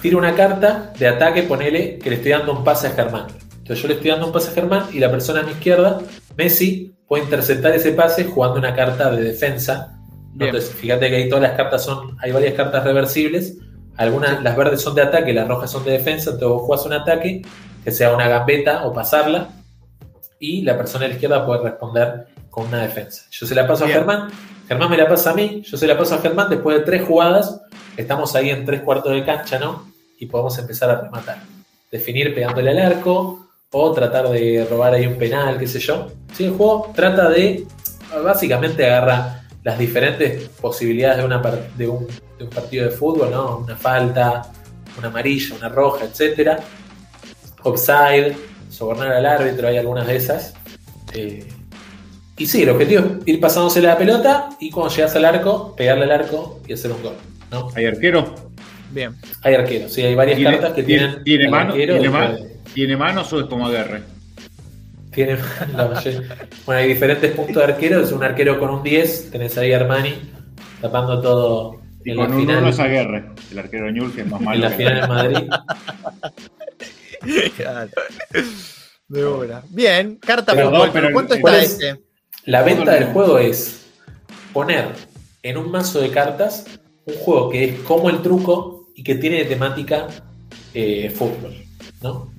Tira 0.00 0.16
una 0.16 0.34
carta 0.34 0.92
de 0.98 1.08
ataque, 1.08 1.42
ponele 1.42 1.98
que 1.98 2.10
le 2.10 2.16
estoy 2.16 2.32
dando 2.32 2.52
un 2.52 2.62
pase 2.62 2.86
a 2.86 2.90
Germán. 2.90 3.26
Entonces 3.58 3.82
yo 3.82 3.88
le 3.88 3.94
estoy 3.94 4.10
dando 4.10 4.26
un 4.26 4.32
pase 4.32 4.50
a 4.50 4.54
Germán 4.54 4.86
y 4.92 5.00
la 5.00 5.10
persona 5.10 5.40
a 5.40 5.42
mi 5.42 5.52
izquierda, 5.52 6.00
Messi, 6.36 6.94
puede 7.08 7.24
interceptar 7.24 7.74
ese 7.74 7.92
pase 7.92 8.24
jugando 8.24 8.58
una 8.58 8.74
carta 8.74 9.10
de 9.10 9.22
defensa. 9.22 9.98
Bien. 10.34 10.50
Entonces, 10.50 10.74
fíjate 10.74 11.08
que 11.08 11.16
ahí 11.16 11.28
todas 11.28 11.42
las 11.42 11.56
cartas 11.56 11.84
son, 11.84 12.16
hay 12.20 12.30
varias 12.30 12.54
cartas 12.54 12.84
reversibles. 12.84 13.56
Algunas, 13.96 14.42
las 14.42 14.56
verdes 14.56 14.82
son 14.82 14.94
de 14.94 15.02
ataque, 15.02 15.32
las 15.32 15.48
rojas 15.48 15.70
son 15.70 15.84
de 15.84 15.92
defensa. 15.92 16.30
Entonces 16.30 16.48
vos 16.48 16.62
jugás 16.62 16.86
un 16.86 16.92
ataque, 16.92 17.42
que 17.82 17.90
sea 17.90 18.14
una 18.14 18.28
gambeta 18.28 18.86
o 18.86 18.92
pasarla, 18.92 19.48
y 20.38 20.62
la 20.62 20.76
persona 20.76 21.06
a 21.06 21.08
la 21.08 21.14
izquierda 21.14 21.46
puede 21.46 21.62
responder 21.62 22.26
con 22.56 22.68
una 22.68 22.80
defensa. 22.80 23.24
Yo 23.30 23.46
se 23.46 23.54
la 23.54 23.66
paso 23.66 23.84
Bien. 23.84 23.98
a 23.98 24.00
Germán, 24.00 24.30
Germán 24.66 24.88
me 24.88 24.96
la 24.96 25.06
pasa 25.06 25.32
a 25.32 25.34
mí, 25.34 25.62
yo 25.62 25.76
se 25.76 25.86
la 25.86 25.98
paso 25.98 26.14
a 26.14 26.18
Germán, 26.18 26.48
después 26.48 26.78
de 26.78 26.84
tres 26.84 27.02
jugadas, 27.06 27.60
estamos 27.98 28.34
ahí 28.34 28.48
en 28.48 28.64
tres 28.64 28.80
cuartos 28.80 29.12
de 29.12 29.26
cancha, 29.26 29.58
¿no? 29.58 29.92
Y 30.18 30.24
podemos 30.24 30.56
empezar 30.56 30.88
a 30.88 31.02
rematar. 31.02 31.42
Definir 31.92 32.34
pegándole 32.34 32.70
al 32.70 32.78
arco, 32.78 33.46
o 33.70 33.92
tratar 33.92 34.30
de 34.30 34.66
robar 34.70 34.94
ahí 34.94 35.06
un 35.06 35.18
penal, 35.18 35.58
qué 35.58 35.66
sé 35.66 35.80
yo. 35.80 36.10
Sí, 36.32 36.44
el 36.44 36.52
juego 36.52 36.92
trata 36.96 37.28
de, 37.28 37.66
básicamente 38.24 38.86
agarra 38.86 39.42
las 39.62 39.78
diferentes 39.78 40.48
posibilidades 40.48 41.18
de, 41.18 41.24
una 41.26 41.42
par- 41.42 41.68
de, 41.76 41.88
un, 41.88 42.06
de 42.38 42.44
un 42.44 42.48
partido 42.48 42.86
de 42.86 42.90
fútbol, 42.90 43.30
¿no? 43.32 43.58
Una 43.58 43.76
falta, 43.76 44.50
una 44.96 45.08
amarilla, 45.08 45.56
una 45.56 45.68
roja, 45.68 46.06
etcétera. 46.06 46.58
Offside, 47.62 48.34
sobornar 48.70 49.12
al 49.12 49.26
árbitro, 49.26 49.68
hay 49.68 49.76
algunas 49.76 50.06
de 50.06 50.16
esas. 50.16 50.54
Eh, 51.12 51.46
y 52.38 52.46
sí, 52.46 52.62
el 52.62 52.70
objetivo 52.70 53.04
es 53.20 53.28
ir 53.28 53.40
pasándose 53.40 53.80
la 53.80 53.96
pelota 53.96 54.50
y 54.60 54.70
cuando 54.70 54.94
llegas 54.94 55.14
al 55.16 55.24
arco, 55.24 55.74
pegarle 55.76 56.04
al 56.04 56.10
arco 56.12 56.60
y 56.66 56.72
hacer 56.74 56.92
un 56.92 57.02
gol. 57.02 57.14
¿no? 57.50 57.68
¿Hay 57.74 57.86
arquero? 57.86 58.34
Bien. 58.90 59.14
Hay 59.42 59.54
arqueros, 59.54 59.92
sí, 59.92 60.02
hay 60.02 60.14
varias 60.14 60.36
¿Tiene- 60.36 60.52
cartas 60.52 60.72
que 60.74 60.82
tiene- 60.82 61.06
tienen. 61.08 61.24
tiene 61.24 61.48
mano- 61.48 61.72
arquero 61.72 61.94
tiene 61.98 62.10
puede- 62.10 62.56
¿Tiene 62.74 62.96
manos 62.96 63.32
o 63.32 63.40
es 63.40 63.46
como 63.46 63.66
agarre? 63.66 64.02
Tiene 65.12 65.38
la 65.76 65.88
mayor- 65.88 66.24
Bueno, 66.66 66.80
hay 66.82 66.88
diferentes 66.88 67.32
puntos 67.32 67.56
de 67.56 67.64
arquero. 67.72 68.00
Es 68.02 68.12
un 68.12 68.22
arquero 68.22 68.58
con 68.58 68.70
un 68.70 68.82
10. 68.82 69.30
Tenés 69.30 69.56
ahí 69.58 69.72
Armani 69.72 70.14
tapando 70.80 71.20
todo 71.22 71.80
Y 72.04 72.10
en 72.10 72.16
la 72.18 72.26
con 72.26 72.34
un 72.34 72.40
final. 72.42 72.58
uno 72.58 72.68
es 72.68 72.78
Aguerre, 72.78 73.24
el 73.50 73.58
arquero 73.58 73.86
de 73.86 73.92
que 74.12 74.20
es 74.20 74.26
más 74.26 74.40
En 74.40 74.44
malo. 74.46 74.60
la 74.60 74.70
que- 74.70 74.76
final 74.76 74.98
en 74.98 75.08
Madrid. 75.08 75.50
Claro. 77.56 77.90
De 79.08 79.24
obra. 79.24 79.62
Bien, 79.70 80.16
carta 80.16 80.52
Pero 80.52 80.70
fútbol. 80.70 80.86
no, 80.88 80.92
pero 80.92 81.12
¿Cuánto 81.12 81.34
el- 81.34 81.38
está 81.40 81.62
este? 81.62 82.00
La 82.46 82.62
venta 82.62 82.96
el- 82.96 83.04
del 83.04 83.12
juego 83.12 83.38
es 83.38 83.86
poner 84.52 84.86
en 85.42 85.56
un 85.56 85.70
mazo 85.70 86.00
de 86.00 86.10
cartas 86.10 86.64
un 87.04 87.14
juego 87.16 87.50
que 87.50 87.64
es 87.64 87.80
como 87.80 88.10
el 88.10 88.22
truco 88.22 88.88
y 88.94 89.02
que 89.04 89.14
tiene 89.16 89.38
de 89.38 89.44
temática 89.44 90.08
eh, 90.74 91.10
fútbol, 91.14 91.54
¿no? 92.02 92.30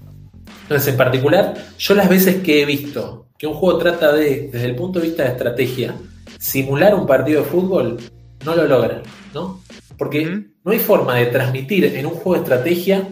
Entonces, 0.64 0.90
en 0.90 0.98
particular, 0.98 1.54
yo 1.78 1.94
las 1.96 2.10
veces 2.10 2.44
que 2.44 2.62
he 2.62 2.66
visto 2.66 3.28
que 3.38 3.48
un 3.48 3.54
juego 3.54 3.78
trata 3.80 4.12
de, 4.14 4.50
desde 4.52 4.66
el 4.66 4.76
punto 4.76 5.00
de 5.00 5.08
vista 5.08 5.24
de 5.24 5.30
estrategia, 5.30 5.96
simular 6.40 6.94
un 6.96 7.06
partido 7.08 7.42
de 7.44 7.48
fútbol, 7.48 7.98
no 8.46 8.56
lo 8.56 8.68
logran, 8.68 9.02
¿no? 9.34 9.62
Porque 9.98 10.26
no 10.64 10.72
hay 10.72 10.80
forma 10.80 11.16
de 11.16 11.28
transmitir 11.28 11.86
en 11.86 12.06
un 12.06 12.14
juego 12.14 12.34
de 12.34 12.40
estrategia 12.40 13.08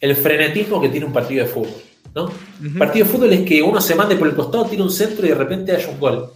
el 0.00 0.16
frenetismo 0.16 0.80
que 0.80 0.88
tiene 0.88 1.06
un 1.06 1.12
partido 1.12 1.44
de 1.44 1.50
fútbol, 1.50 1.74
¿no? 2.14 2.30
Partido 2.78 3.06
de 3.06 3.12
fútbol 3.12 3.32
es 3.32 3.40
que 3.40 3.62
uno 3.62 3.80
se 3.80 3.94
mande 3.94 4.16
por 4.16 4.28
el 4.28 4.34
costado, 4.34 4.64
tira 4.64 4.82
un 4.82 4.90
centro 4.90 5.26
y 5.26 5.30
de 5.30 5.34
repente 5.34 5.72
haya 5.72 5.88
un 5.88 6.00
gol. 6.00 6.32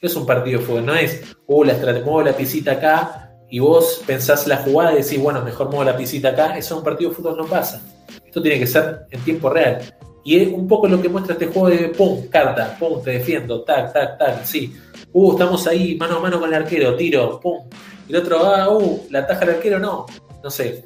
Es 0.00 0.16
un 0.16 0.24
partido 0.24 0.60
de 0.60 0.66
fútbol, 0.66 0.86
no 0.86 0.94
es, 0.94 1.22
uh, 1.46 1.64
la 1.64 1.74
muevo 1.74 2.22
la 2.22 2.32
pisita 2.32 2.72
acá 2.72 3.30
y 3.50 3.58
vos 3.58 4.02
pensás 4.06 4.46
la 4.46 4.58
jugada 4.58 4.92
y 4.92 5.02
decís, 5.02 5.20
bueno, 5.20 5.42
mejor 5.42 5.68
muevo 5.68 5.84
la 5.84 5.96
pisita 5.96 6.28
acá. 6.30 6.56
Eso 6.56 6.74
en 6.74 6.78
un 6.78 6.84
partido 6.84 7.10
de 7.10 7.16
fútbol 7.16 7.36
no 7.36 7.46
pasa. 7.46 7.82
Esto 8.24 8.40
tiene 8.40 8.58
que 8.58 8.66
ser 8.66 9.00
en 9.10 9.20
tiempo 9.20 9.50
real. 9.50 9.80
Y 10.24 10.38
es 10.38 10.48
un 10.48 10.68
poco 10.68 10.86
lo 10.86 11.00
que 11.00 11.08
muestra 11.08 11.32
este 11.32 11.46
juego 11.46 11.68
de 11.68 11.88
pum, 11.88 12.28
carta, 12.28 12.76
pum, 12.78 13.02
te 13.02 13.12
defiendo, 13.12 13.62
tac, 13.62 13.92
tac, 13.92 14.18
tac, 14.18 14.44
sí. 14.44 14.74
Uh, 15.12 15.32
estamos 15.32 15.66
ahí 15.66 15.96
mano 15.96 16.16
a 16.16 16.20
mano 16.20 16.38
con 16.38 16.48
el 16.48 16.62
arquero, 16.62 16.94
tiro, 16.94 17.40
pum. 17.40 17.68
Y 18.08 18.12
el 18.12 18.20
otro, 18.20 18.38
ah, 18.44 18.68
uh, 18.68 19.06
la 19.10 19.26
taja 19.26 19.44
el 19.44 19.50
arquero, 19.50 19.78
no. 19.78 20.06
No 20.42 20.50
sé. 20.50 20.84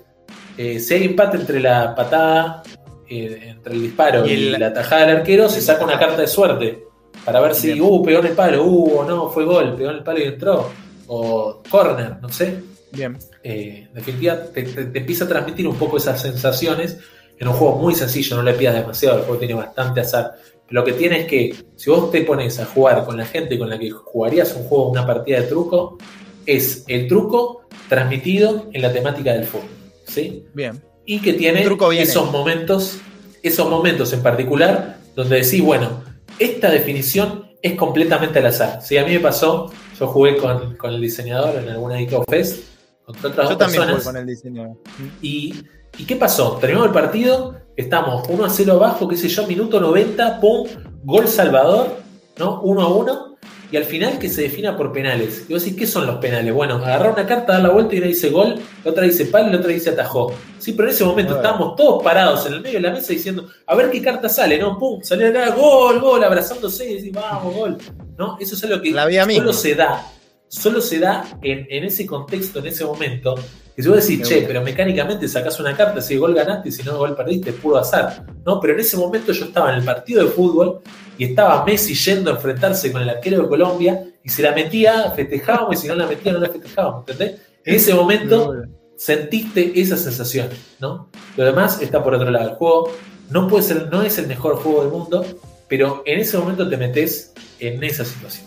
Eh, 0.56 0.78
si 0.78 0.94
hay 0.94 1.05
empate 1.05 1.36
entre 1.36 1.61
la 1.61 1.94
patada, 1.94 2.62
eh, 3.09 3.40
entre 3.48 3.74
el 3.74 3.82
disparo 3.82 4.26
Y 4.26 4.51
la 4.51 4.72
tajada 4.72 5.06
del 5.06 5.16
arquero, 5.18 5.48
se 5.48 5.60
saca 5.60 5.85
una 5.85 5.98
carta 5.98 6.20
de 6.20 6.26
suerte. 6.26 6.85
Para 7.24 7.40
ver 7.40 7.55
si, 7.55 7.68
Bien. 7.72 7.81
uh, 7.82 8.02
pegó 8.02 8.20
en 8.20 8.26
el 8.26 8.32
palo, 8.32 8.64
uh, 8.64 8.98
o 8.98 9.05
no, 9.05 9.31
fue 9.31 9.44
gol, 9.44 9.74
pegó 9.76 9.90
en 9.90 9.97
el 9.97 10.02
palo 10.02 10.18
y 10.20 10.24
entró. 10.24 10.70
O 11.06 11.62
corner, 11.70 12.16
no 12.20 12.28
sé. 12.28 12.60
Bien. 12.93 13.16
Eh, 13.43 13.86
en 13.89 13.94
definitiva, 13.94 14.36
te, 14.52 14.62
te- 14.62 14.85
te 14.86 14.98
empieza 14.98 15.24
a 15.24 15.28
transmitir 15.28 15.66
un 15.66 15.76
poco 15.76 15.97
esas 15.97 16.20
sensaciones 16.20 16.98
en 17.39 17.48
un 17.48 17.55
juego 17.55 17.76
muy 17.78 17.94
sencillo, 17.94 18.36
no 18.36 18.43
le 18.43 18.55
pidas 18.55 18.74
demasiado, 18.74 19.18
el 19.18 19.22
juego 19.24 19.39
tiene 19.39 19.55
bastante 19.55 20.01
azar. 20.01 20.32
Lo 20.70 20.85
que 20.85 20.93
tiene 20.93 21.20
es 21.20 21.26
que 21.26 21.55
si 21.76 21.90
vos 21.90 22.10
te 22.10 22.22
pones 22.22 22.59
a 22.60 22.64
jugar 22.66 23.05
con 23.05 23.16
la 23.16 23.26
gente 23.26 23.59
con 23.59 23.68
la 23.68 23.78
que 23.78 23.90
jugarías 23.90 24.55
un 24.56 24.64
juego, 24.64 24.89
una 24.90 25.06
partida 25.06 25.40
de 25.40 25.47
truco, 25.47 25.98
es 26.47 26.85
el 26.89 27.06
truco 27.09 27.62
transmitido 27.89 28.68
en 28.72 28.82
la 28.82 28.93
temática 28.93 29.32
del 29.32 29.44
fútbol. 29.44 29.68
¿sí? 30.06 30.44
Bien. 30.55 30.81
Y 31.06 31.20
que 31.20 31.35
tiene 31.35 31.66
esos 31.98 32.31
momentos, 32.31 32.98
esos 33.43 33.68
momentos 33.68 34.12
en 34.12 34.22
particular 34.22 34.98
donde 35.14 35.43
decís, 35.43 35.62
bueno, 35.62 36.02
esta 36.39 36.70
definición 36.70 37.51
es 37.62 37.74
completamente 37.74 38.39
al 38.40 38.47
azar. 38.47 38.82
Si 38.82 38.97
a 38.97 39.05
mí 39.05 39.12
me 39.12 39.20
pasó, 39.20 39.70
yo 39.98 40.06
jugué 40.09 40.36
con, 40.36 40.76
con 40.76 40.93
el 40.93 41.01
diseñador 41.01 41.56
en 41.62 41.68
alguna 41.68 42.01
ICO 42.01 42.24
Fest 42.24 42.64
contra 43.05 43.31
otras 43.31 43.48
Yo 43.48 43.51
dos 43.51 43.59
también 43.59 43.82
personas. 43.82 44.02
jugué 44.05 44.12
con 44.12 44.16
el 44.16 44.26
diseño. 44.26 44.76
Y, 45.22 45.55
¿y 45.98 46.05
qué 46.05 46.16
pasó? 46.16 46.59
Terminó 46.60 46.85
el 46.85 46.90
partido, 46.90 47.56
estamos 47.76 48.28
1 48.28 48.44
a 48.44 48.51
0 48.51 48.72
abajo, 48.72 49.09
qué 49.09 49.16
sé 49.16 49.28
yo, 49.28 49.47
minuto 49.47 49.81
90, 49.81 50.40
pum, 50.40 50.66
gol 51.05 51.28
Salvador, 51.28 51.97
¿no? 52.39 52.60
1 52.62 52.82
a 52.82 52.89
1, 52.89 53.34
y 53.74 53.76
al 53.76 53.86
final 53.86 54.20
que 54.20 54.28
se 54.28 54.42
defina 54.42 54.76
por 54.76 54.92
penales. 54.92 55.46
Y 55.48 55.52
vos 55.52 55.64
decís, 55.64 55.76
¿qué 55.76 55.84
son 55.84 56.06
los 56.06 56.18
penales? 56.18 56.55
Bueno, 56.55 56.76
agarrar 56.76 57.10
una 57.14 57.26
carta, 57.26 57.55
dar 57.55 57.62
la 57.62 57.70
vuelta 57.70 57.96
y 57.96 57.98
una 57.98 58.06
dice 58.06 58.30
gol, 58.30 58.55
la 58.84 58.90
otra 58.92 59.02
dice 59.02 59.26
palo 59.26 59.48
y 59.48 59.51
la 59.51 59.59
otra 59.59 59.72
dice 59.72 59.90
atajó. 59.90 60.32
Sí, 60.60 60.74
pero 60.74 60.88
en 60.88 60.94
ese 60.94 61.05
momento 61.05 61.34
estábamos 61.34 61.74
todos 61.74 62.01
parados 62.01 62.46
en 62.46 62.52
el 62.52 62.60
medio 62.60 62.76
de 62.76 62.82
la 62.82 62.92
mesa 62.92 63.12
diciendo, 63.12 63.48
a 63.66 63.74
ver 63.74 63.90
qué 63.90 64.01
carta 64.01 64.28
sale, 64.28 64.59
¿no? 64.59 64.78
Pum, 64.78 65.02
salió 65.02 65.28
acá, 65.28 65.51
gol, 65.56 65.98
gol, 65.98 66.22
abrazándose 66.22 66.88
y 66.88 66.94
decís, 66.98 67.10
vamos, 67.12 67.52
gol. 67.52 67.78
¿No? 68.16 68.38
Eso 68.38 68.55
es 68.55 68.62
algo 68.62 68.80
que 68.80 68.92
La 68.92 69.10
solo 69.10 69.26
misma. 69.26 69.52
se 69.52 69.74
da, 69.74 70.06
solo 70.46 70.80
se 70.80 71.01
da 71.01 71.36
en, 71.42 71.66
en 71.68 71.82
ese 71.82 72.06
contexto, 72.06 72.60
en 72.60 72.68
ese 72.68 72.84
momento, 72.84 73.34
que 73.74 73.82
si 73.82 73.88
vos 73.88 74.01
decís, 74.01 74.20
Me 74.20 74.24
che, 74.24 74.42
pero 74.46 74.62
mecánicamente 74.62 75.26
sacás 75.26 75.59
una 75.59 75.76
carta, 75.76 76.01
si 76.01 76.16
gol 76.16 76.34
ganaste 76.34 76.70
si 76.70 76.82
no 76.82 76.96
gol 76.96 77.16
perdiste, 77.16 77.51
es 77.51 77.56
puro 77.56 77.78
azar. 77.78 78.24
No, 78.44 78.60
pero 78.60 78.74
en 78.74 78.80
ese 78.80 78.96
momento 78.96 79.32
yo 79.32 79.46
estaba 79.46 79.72
en 79.72 79.80
el 79.80 79.84
partido 79.84 80.24
de 80.24 80.30
fútbol 80.30 80.80
y 81.18 81.24
estaba 81.24 81.64
Messi 81.64 81.94
yendo 81.94 82.30
a 82.30 82.34
enfrentarse 82.34 82.92
con 82.92 83.02
el 83.02 83.10
arquero 83.10 83.42
de 83.42 83.48
Colombia 83.48 84.05
y 84.22 84.28
si 84.28 84.42
la 84.42 84.52
metía, 84.52 85.10
festejábamos 85.10 85.76
y 85.76 85.82
si 85.82 85.88
no 85.88 85.94
la 85.96 86.06
metía, 86.06 86.32
no 86.32 86.38
la 86.38 86.48
festejábamos, 86.48 87.09
¿entendés? 87.09 87.40
En 87.64 87.74
ese 87.74 87.94
momento 87.94 88.55
sentiste 88.96 89.80
esas 89.80 90.01
sensaciones, 90.01 90.59
¿no? 90.78 91.09
Lo 91.36 91.44
demás 91.44 91.82
está 91.82 92.02
por 92.02 92.14
otro 92.14 92.30
lado. 92.30 92.51
El 92.51 92.55
juego 92.56 92.92
no 93.30 93.48
puede 93.48 93.64
ser, 93.64 93.88
no 93.90 94.02
es 94.02 94.18
el 94.18 94.28
mejor 94.28 94.56
juego 94.56 94.82
del 94.82 94.92
mundo, 94.92 95.24
pero 95.68 96.02
en 96.06 96.20
ese 96.20 96.38
momento 96.38 96.68
te 96.68 96.76
metes 96.76 97.32
en 97.59 97.82
esa 97.82 98.05
situación. 98.05 98.46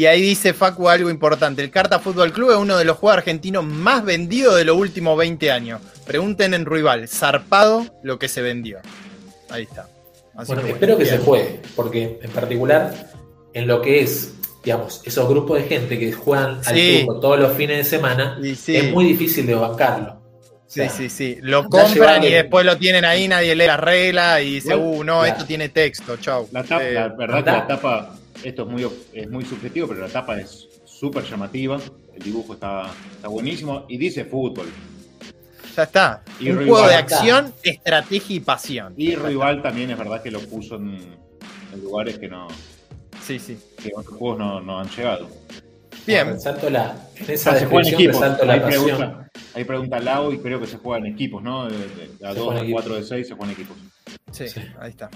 Y 0.00 0.06
ahí 0.06 0.22
dice 0.22 0.54
Facu 0.54 0.88
algo 0.88 1.10
importante. 1.10 1.62
El 1.62 1.70
Carta 1.70 1.98
Fútbol 1.98 2.32
Club 2.32 2.52
es 2.52 2.56
uno 2.56 2.78
de 2.78 2.86
los 2.86 2.96
juegos 2.96 3.18
argentinos 3.18 3.64
más 3.66 4.02
vendidos 4.02 4.56
de 4.56 4.64
los 4.64 4.74
últimos 4.78 5.18
20 5.18 5.52
años. 5.52 5.78
Pregunten 6.06 6.54
en 6.54 6.64
Ruibal, 6.64 7.06
zarpado 7.06 7.84
lo 8.02 8.18
que 8.18 8.26
se 8.26 8.40
vendió. 8.40 8.78
Ahí 9.50 9.64
está. 9.64 9.88
Así 10.34 10.46
Bueno, 10.54 10.62
que 10.62 10.70
espero 10.70 10.96
que 10.96 11.04
se 11.04 11.18
juegue, 11.18 11.60
porque 11.76 12.18
en 12.22 12.30
particular 12.30 13.10
en 13.52 13.66
lo 13.66 13.82
que 13.82 14.00
es, 14.00 14.32
digamos, 14.64 15.02
esos 15.04 15.28
grupos 15.28 15.58
de 15.58 15.64
gente 15.68 15.98
que 15.98 16.12
juegan 16.12 16.60
al 16.64 16.74
Sí. 16.74 17.02
truco 17.04 17.20
todos 17.20 17.38
los 17.38 17.52
fines 17.52 17.76
de 17.76 17.84
semana, 17.84 18.38
Y 18.42 18.54
sí, 18.54 18.76
es 18.76 18.90
muy 18.90 19.04
difícil 19.04 19.46
de 19.46 19.54
bancarlo. 19.54 20.18
sí, 20.66 20.80
O 20.80 20.84
sea, 20.84 20.88
sí, 20.88 21.10
sí. 21.10 21.36
Lo 21.42 21.68
compran 21.68 22.24
y 22.24 22.30
después 22.30 22.64
lo 22.64 22.78
tienen 22.78 23.04
ahí, 23.04 23.28
nadie 23.28 23.54
lee 23.54 23.66
las 23.66 23.80
reglas 23.80 24.40
y 24.40 24.54
dice, 24.54 24.74
uh, 24.74 25.04
no, 25.04 25.18
claro. 25.18 25.24
esto 25.26 25.44
tiene 25.44 25.68
texto, 25.68 26.16
chau. 26.16 26.48
La 26.52 26.62
tapa, 26.62 26.84
Eh, 26.86 26.92
la 26.94 27.08
verdad 27.08 27.44
que 27.44 27.50
la 27.50 27.66
tapa, 27.66 28.14
esto 28.44 28.62
es 28.62 28.68
muy, 28.68 28.86
es 29.12 29.30
muy 29.30 29.44
subjetivo, 29.44 29.88
pero 29.88 30.00
la 30.00 30.08
tapa 30.08 30.38
es 30.40 30.68
súper 30.84 31.24
llamativa. 31.24 31.78
El 32.14 32.22
dibujo 32.22 32.54
está, 32.54 32.90
está 33.14 33.28
buenísimo 33.28 33.84
y 33.88 33.96
dice 33.98 34.24
fútbol. 34.24 34.66
ya 35.76 35.82
está. 35.84 36.22
Y 36.38 36.50
Un 36.50 36.56
juego 36.68 36.86
de 36.88 36.98
está. 36.98 37.16
acción, 37.18 37.54
estrategia 37.62 38.36
y 38.36 38.40
pasión. 38.40 38.94
Y 38.96 39.14
Rival 39.14 39.62
también 39.62 39.90
es 39.90 39.98
verdad 39.98 40.22
que 40.22 40.30
lo 40.30 40.40
puso 40.40 40.76
en, 40.76 40.98
en 41.72 41.80
lugares 41.82 42.18
que 42.18 42.28
no 42.28 42.48
Sí, 43.22 43.38
sí. 43.38 43.58
que 43.82 43.92
otros 43.94 44.16
juegos 44.16 44.38
no, 44.38 44.60
no 44.60 44.80
han 44.80 44.88
llegado. 44.88 45.28
Bien. 46.06 46.26
Resalto 46.28 46.68
la, 46.70 46.96
en 47.16 47.30
esa 47.30 47.50
Ah, 47.52 47.56
se 47.58 47.66
juega 47.66 47.88
en 47.88 47.96
descripción 47.96 48.24
equipos. 48.32 48.46
la 48.46 48.52
Ahí 48.54 48.60
pregunta, 48.60 49.30
ahí 49.54 49.64
pregunta 49.64 50.00
Lau 50.00 50.32
y 50.32 50.38
creo 50.38 50.58
que 50.60 50.66
se 50.66 50.78
juega 50.78 51.06
en 51.06 51.12
equipos, 51.14 51.42
¿no? 51.42 51.66
De, 51.68 51.76
de- 51.78 52.08
de 52.18 52.26
a 52.26 52.32
Se 52.32 52.38
2, 52.38 52.46
juega 52.46 52.60
en 52.62 52.66
a 52.68 52.72
4 52.72 52.94
de 52.96 53.02
6 53.04 53.28
se 53.28 53.34
juegan 53.34 53.54
en 53.54 53.60
equipos. 53.60 53.76
Sí, 54.32 54.48
Sí. 54.48 54.60
ahí 54.80 54.90
está. 54.90 55.10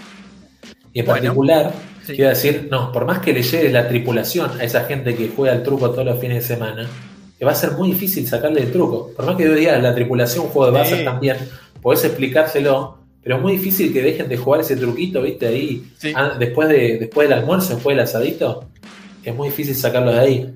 Y 0.95 1.01
en 1.01 1.05
Bueno. 1.05 1.21
particular, 1.21 1.73
Sí. 2.05 2.13
quiero 2.15 2.29
decir, 2.29 2.67
no, 2.71 2.91
por 2.93 3.05
más 3.05 3.19
que 3.19 3.33
le 3.33 3.43
llegue 3.43 3.69
la 3.69 3.87
tripulación 3.87 4.49
a 4.59 4.63
esa 4.63 4.85
gente 4.85 5.13
que 5.15 5.29
juega 5.35 5.53
el 5.53 5.61
truco 5.61 5.91
todos 5.91 6.05
los 6.05 6.17
fines 6.19 6.41
de 6.47 6.55
semana, 6.55 6.87
que 7.37 7.43
va 7.43 7.51
a 7.51 7.55
ser 7.55 7.71
muy 7.73 7.89
difícil 7.91 8.25
sacarle 8.25 8.61
el 8.61 8.71
truco. 8.71 9.11
Por 9.13 9.25
más 9.25 9.35
que 9.35 9.43
yo 9.43 9.53
diga 9.53 9.77
la 9.77 9.93
tripulación, 9.93 10.45
un 10.45 10.51
juego 10.51 10.71
de 10.71 10.77
base 10.79 10.97
Sí. 10.99 11.03
también, 11.03 11.35
podés 11.81 12.05
explicárselo, 12.05 12.97
pero 13.21 13.35
es 13.35 13.41
muy 13.41 13.51
difícil 13.57 13.91
que 13.91 14.01
dejen 14.01 14.29
de 14.29 14.37
jugar 14.37 14.61
ese 14.61 14.77
truquito, 14.77 15.21
¿viste? 15.21 15.47
Ahí, 15.47 15.83
Sí. 15.97 16.13
ah, 16.15 16.31
después, 16.39 16.69
de, 16.69 16.97
después 16.97 17.27
del 17.27 17.39
almuerzo, 17.39 17.73
después 17.73 17.97
del 17.97 18.03
asadito, 18.05 18.63
es 19.21 19.35
muy 19.35 19.49
difícil 19.49 19.75
sacarlo 19.75 20.13
de 20.13 20.19
ahí. 20.19 20.53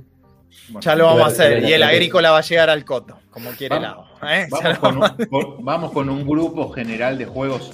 Bueno, 0.70 0.80
Ya 0.82 0.96
lo 0.96 1.06
vamos 1.08 1.24
a 1.24 1.28
hacer. 1.28 1.64
Y 1.64 1.74
el 1.74 1.84
agrícola 1.84 2.32
va 2.32 2.38
a 2.38 2.42
llegar 2.44 2.70
al 2.70 2.86
coto, 2.86 3.18
como 3.32 3.50
quiere 3.52 3.76
el 3.76 3.82
lado. 3.82 4.06
¿eh? 4.24 4.48
Con, 4.80 4.98
un, 5.00 5.66
vamos 5.66 5.92
con 5.92 6.10
un 6.10 6.26
grupo 6.26 6.70
general 6.72 7.18
de 7.18 7.26
juegos 7.26 7.72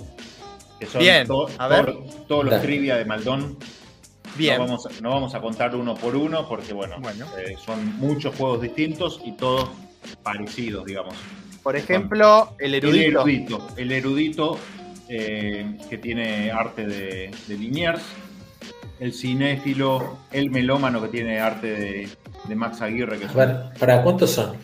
que 0.79 0.85
son 0.85 1.01
Bien, 1.01 1.25
to- 1.27 1.47
a 1.57 1.67
ver. 1.67 1.85
to- 1.85 2.03
todos 2.27 2.43
los 2.45 2.51
Dale. 2.53 2.63
trivia 2.65 2.95
de 2.95 3.05
Maldón. 3.05 3.57
Bien. 4.37 4.57
No 4.57 4.65
vamos, 4.65 4.85
a- 4.85 5.01
no 5.01 5.09
vamos 5.11 5.35
a 5.35 5.41
contar 5.41 5.75
uno 5.75 5.95
por 5.95 6.15
uno 6.15 6.47
porque, 6.47 6.73
bueno, 6.73 6.95
Bueno. 6.99 7.25
eh, 7.37 7.55
son 7.63 7.97
muchos 7.97 8.35
juegos 8.35 8.61
distintos 8.61 9.21
y 9.25 9.31
todos 9.33 9.69
parecidos, 10.23 10.85
digamos. 10.85 11.15
Por 11.63 11.75
ejemplo, 11.75 12.53
el 12.59 12.75
El 12.75 12.83
erudito. 12.83 13.19
erudito, 13.21 13.67
el 13.77 13.91
erudito 13.91 14.57
eh, 15.07 15.77
que 15.89 15.97
tiene 15.99 16.51
arte 16.51 16.85
de, 16.87 17.31
de 17.47 17.57
Liniers, 17.57 18.01
el 18.99 19.13
cinéfilo, 19.13 20.17
el 20.31 20.49
melómano 20.49 21.01
que 21.01 21.09
tiene 21.09 21.39
arte 21.39 21.67
de, 21.67 22.09
de 22.47 22.55
Max 22.55 22.81
Aguirre, 22.81 23.19
que 23.19 23.25
A 23.25 23.31
ver, 23.33 23.57
¿para 23.79 24.01
cuántos 24.01 24.31
son? 24.31 24.55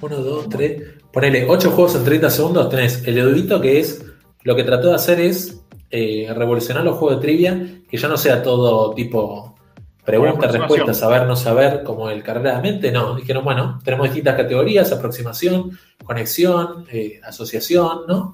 Uno, 0.00 0.16
dos, 0.16 0.48
tres. 0.48 0.82
Ponele 1.12 1.46
8 1.48 1.70
juegos 1.70 1.94
en 1.94 2.04
30 2.04 2.28
segundos. 2.28 2.68
Tenés 2.68 3.04
el 3.06 3.18
erudito 3.18 3.60
que 3.60 3.78
es. 3.80 4.04
Lo 4.44 4.54
que 4.54 4.62
trató 4.62 4.90
de 4.90 4.94
hacer 4.94 5.20
es 5.20 5.60
eh, 5.90 6.32
revolucionar 6.34 6.84
los 6.84 6.96
juegos 6.96 7.16
de 7.16 7.22
trivia, 7.22 7.66
que 7.90 7.96
ya 7.96 8.08
no 8.08 8.16
sea 8.16 8.42
todo 8.42 8.94
tipo 8.94 9.56
preguntas, 10.04 10.52
respuestas, 10.52 10.98
saber, 10.98 11.26
no 11.26 11.34
saber, 11.34 11.82
como 11.82 12.10
el 12.10 12.22
carrera 12.22 12.56
de 12.56 12.62
mente. 12.62 12.92
No, 12.92 13.16
dijeron, 13.16 13.42
bueno, 13.42 13.80
tenemos 13.82 14.06
distintas 14.06 14.36
categorías: 14.36 14.92
aproximación, 14.92 15.78
conexión, 16.04 16.84
eh, 16.92 17.20
asociación, 17.24 18.02
¿no? 18.06 18.32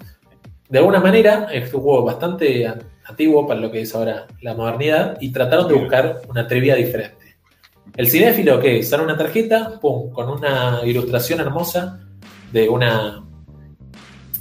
De 0.69 0.79
alguna 0.79 1.01
manera, 1.01 1.49
es 1.53 1.73
un 1.73 1.81
juego 1.81 2.05
bastante 2.05 2.67
an- 2.67 2.83
antiguo 3.07 3.47
para 3.47 3.61
lo 3.61 3.71
que 3.71 3.83
es 3.83 3.95
ahora 3.95 4.27
la 4.41 4.55
modernidad 4.55 5.17
y 5.21 5.33
trataron 5.33 5.69
de 5.69 5.75
buscar 5.75 6.23
una 6.29 6.47
trivia 6.47 6.75
diferente. 6.77 7.37
El 7.97 8.09
cinéfilo, 8.09 8.61
¿qué? 8.61 8.83
Sale 8.83 9.03
una 9.03 9.17
tarjeta, 9.17 9.79
pum, 9.81 10.11
con 10.11 10.29
una 10.29 10.81
ilustración 10.85 11.41
hermosa 11.41 12.01
de 12.53 12.69
una, 12.69 13.25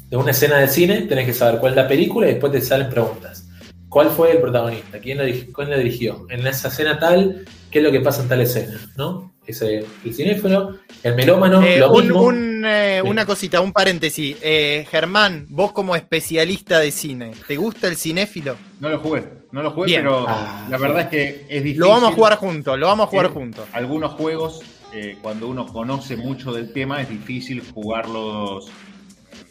de 0.09 0.17
una 0.17 0.31
escena 0.31 0.57
de 0.57 0.67
cine, 0.67 1.01
tenés 1.01 1.25
que 1.25 1.33
saber 1.33 1.59
cuál 1.59 1.73
es 1.73 1.77
la 1.77 1.87
película 1.87 2.27
y 2.27 2.31
después 2.31 2.51
te 2.51 2.61
salen 2.61 2.89
preguntas. 2.89 3.45
¿Cuál 3.89 4.09
fue 4.09 4.31
el 4.31 4.39
protagonista? 4.39 4.99
¿Quién 4.99 5.17
la, 5.17 5.23
quién 5.25 5.69
la 5.69 5.77
dirigió? 5.77 6.25
En 6.29 6.45
esa 6.45 6.67
escena 6.67 6.99
tal, 6.99 7.45
¿qué 7.71 7.79
es 7.79 7.83
lo 7.85 7.91
que 7.91 8.01
pasa 8.01 8.21
en 8.21 8.27
tal 8.29 8.41
escena? 8.41 8.79
¿No? 8.97 9.33
Ese, 9.47 9.83
el 10.05 10.13
cinéfilo, 10.13 10.77
el 11.01 11.15
melómano, 11.15 11.63
Eh, 11.63 11.79
lo 11.79 11.91
un- 11.91 12.03
mismo. 12.03 12.21
un, 12.21 12.63
eh, 12.65 12.99
Sí. 13.03 13.09
Una 13.09 13.25
cosita, 13.25 13.61
un 13.61 13.71
paréntesis. 13.73 14.37
Eh, 14.43 14.85
Germán, 14.91 15.47
vos 15.49 15.71
como 15.71 15.95
especialista 15.95 16.79
de 16.79 16.91
cine, 16.91 17.31
¿te 17.47 17.55
gusta 17.57 17.87
el 17.87 17.95
cinéfilo? 17.95 18.57
No 18.79 18.89
lo 18.89 18.99
jugué, 18.99 19.23
no 19.51 19.63
lo 19.63 19.71
jugué, 19.71 19.87
Bien. 19.87 20.01
pero 20.03 20.25
Ah. 20.27 20.67
la 20.69 20.77
verdad 20.77 21.01
es 21.01 21.07
que 21.07 21.45
es 21.49 21.63
difícil. 21.63 21.79
Lo 21.79 21.89
vamos 21.89 22.11
a 22.11 22.15
jugar 22.15 22.35
juntos, 22.35 22.77
lo 22.77 22.85
vamos 22.87 23.07
a 23.07 23.09
jugar 23.09 23.29
juntos. 23.29 23.65
Algunos 23.73 24.11
juegos, 24.11 24.61
eh, 24.93 25.17
cuando 25.19 25.47
uno 25.47 25.65
conoce 25.65 26.15
mucho 26.15 26.51
del 26.53 26.71
tema, 26.73 27.01
es 27.01 27.09
difícil 27.09 27.63
jugarlos. 27.73 28.69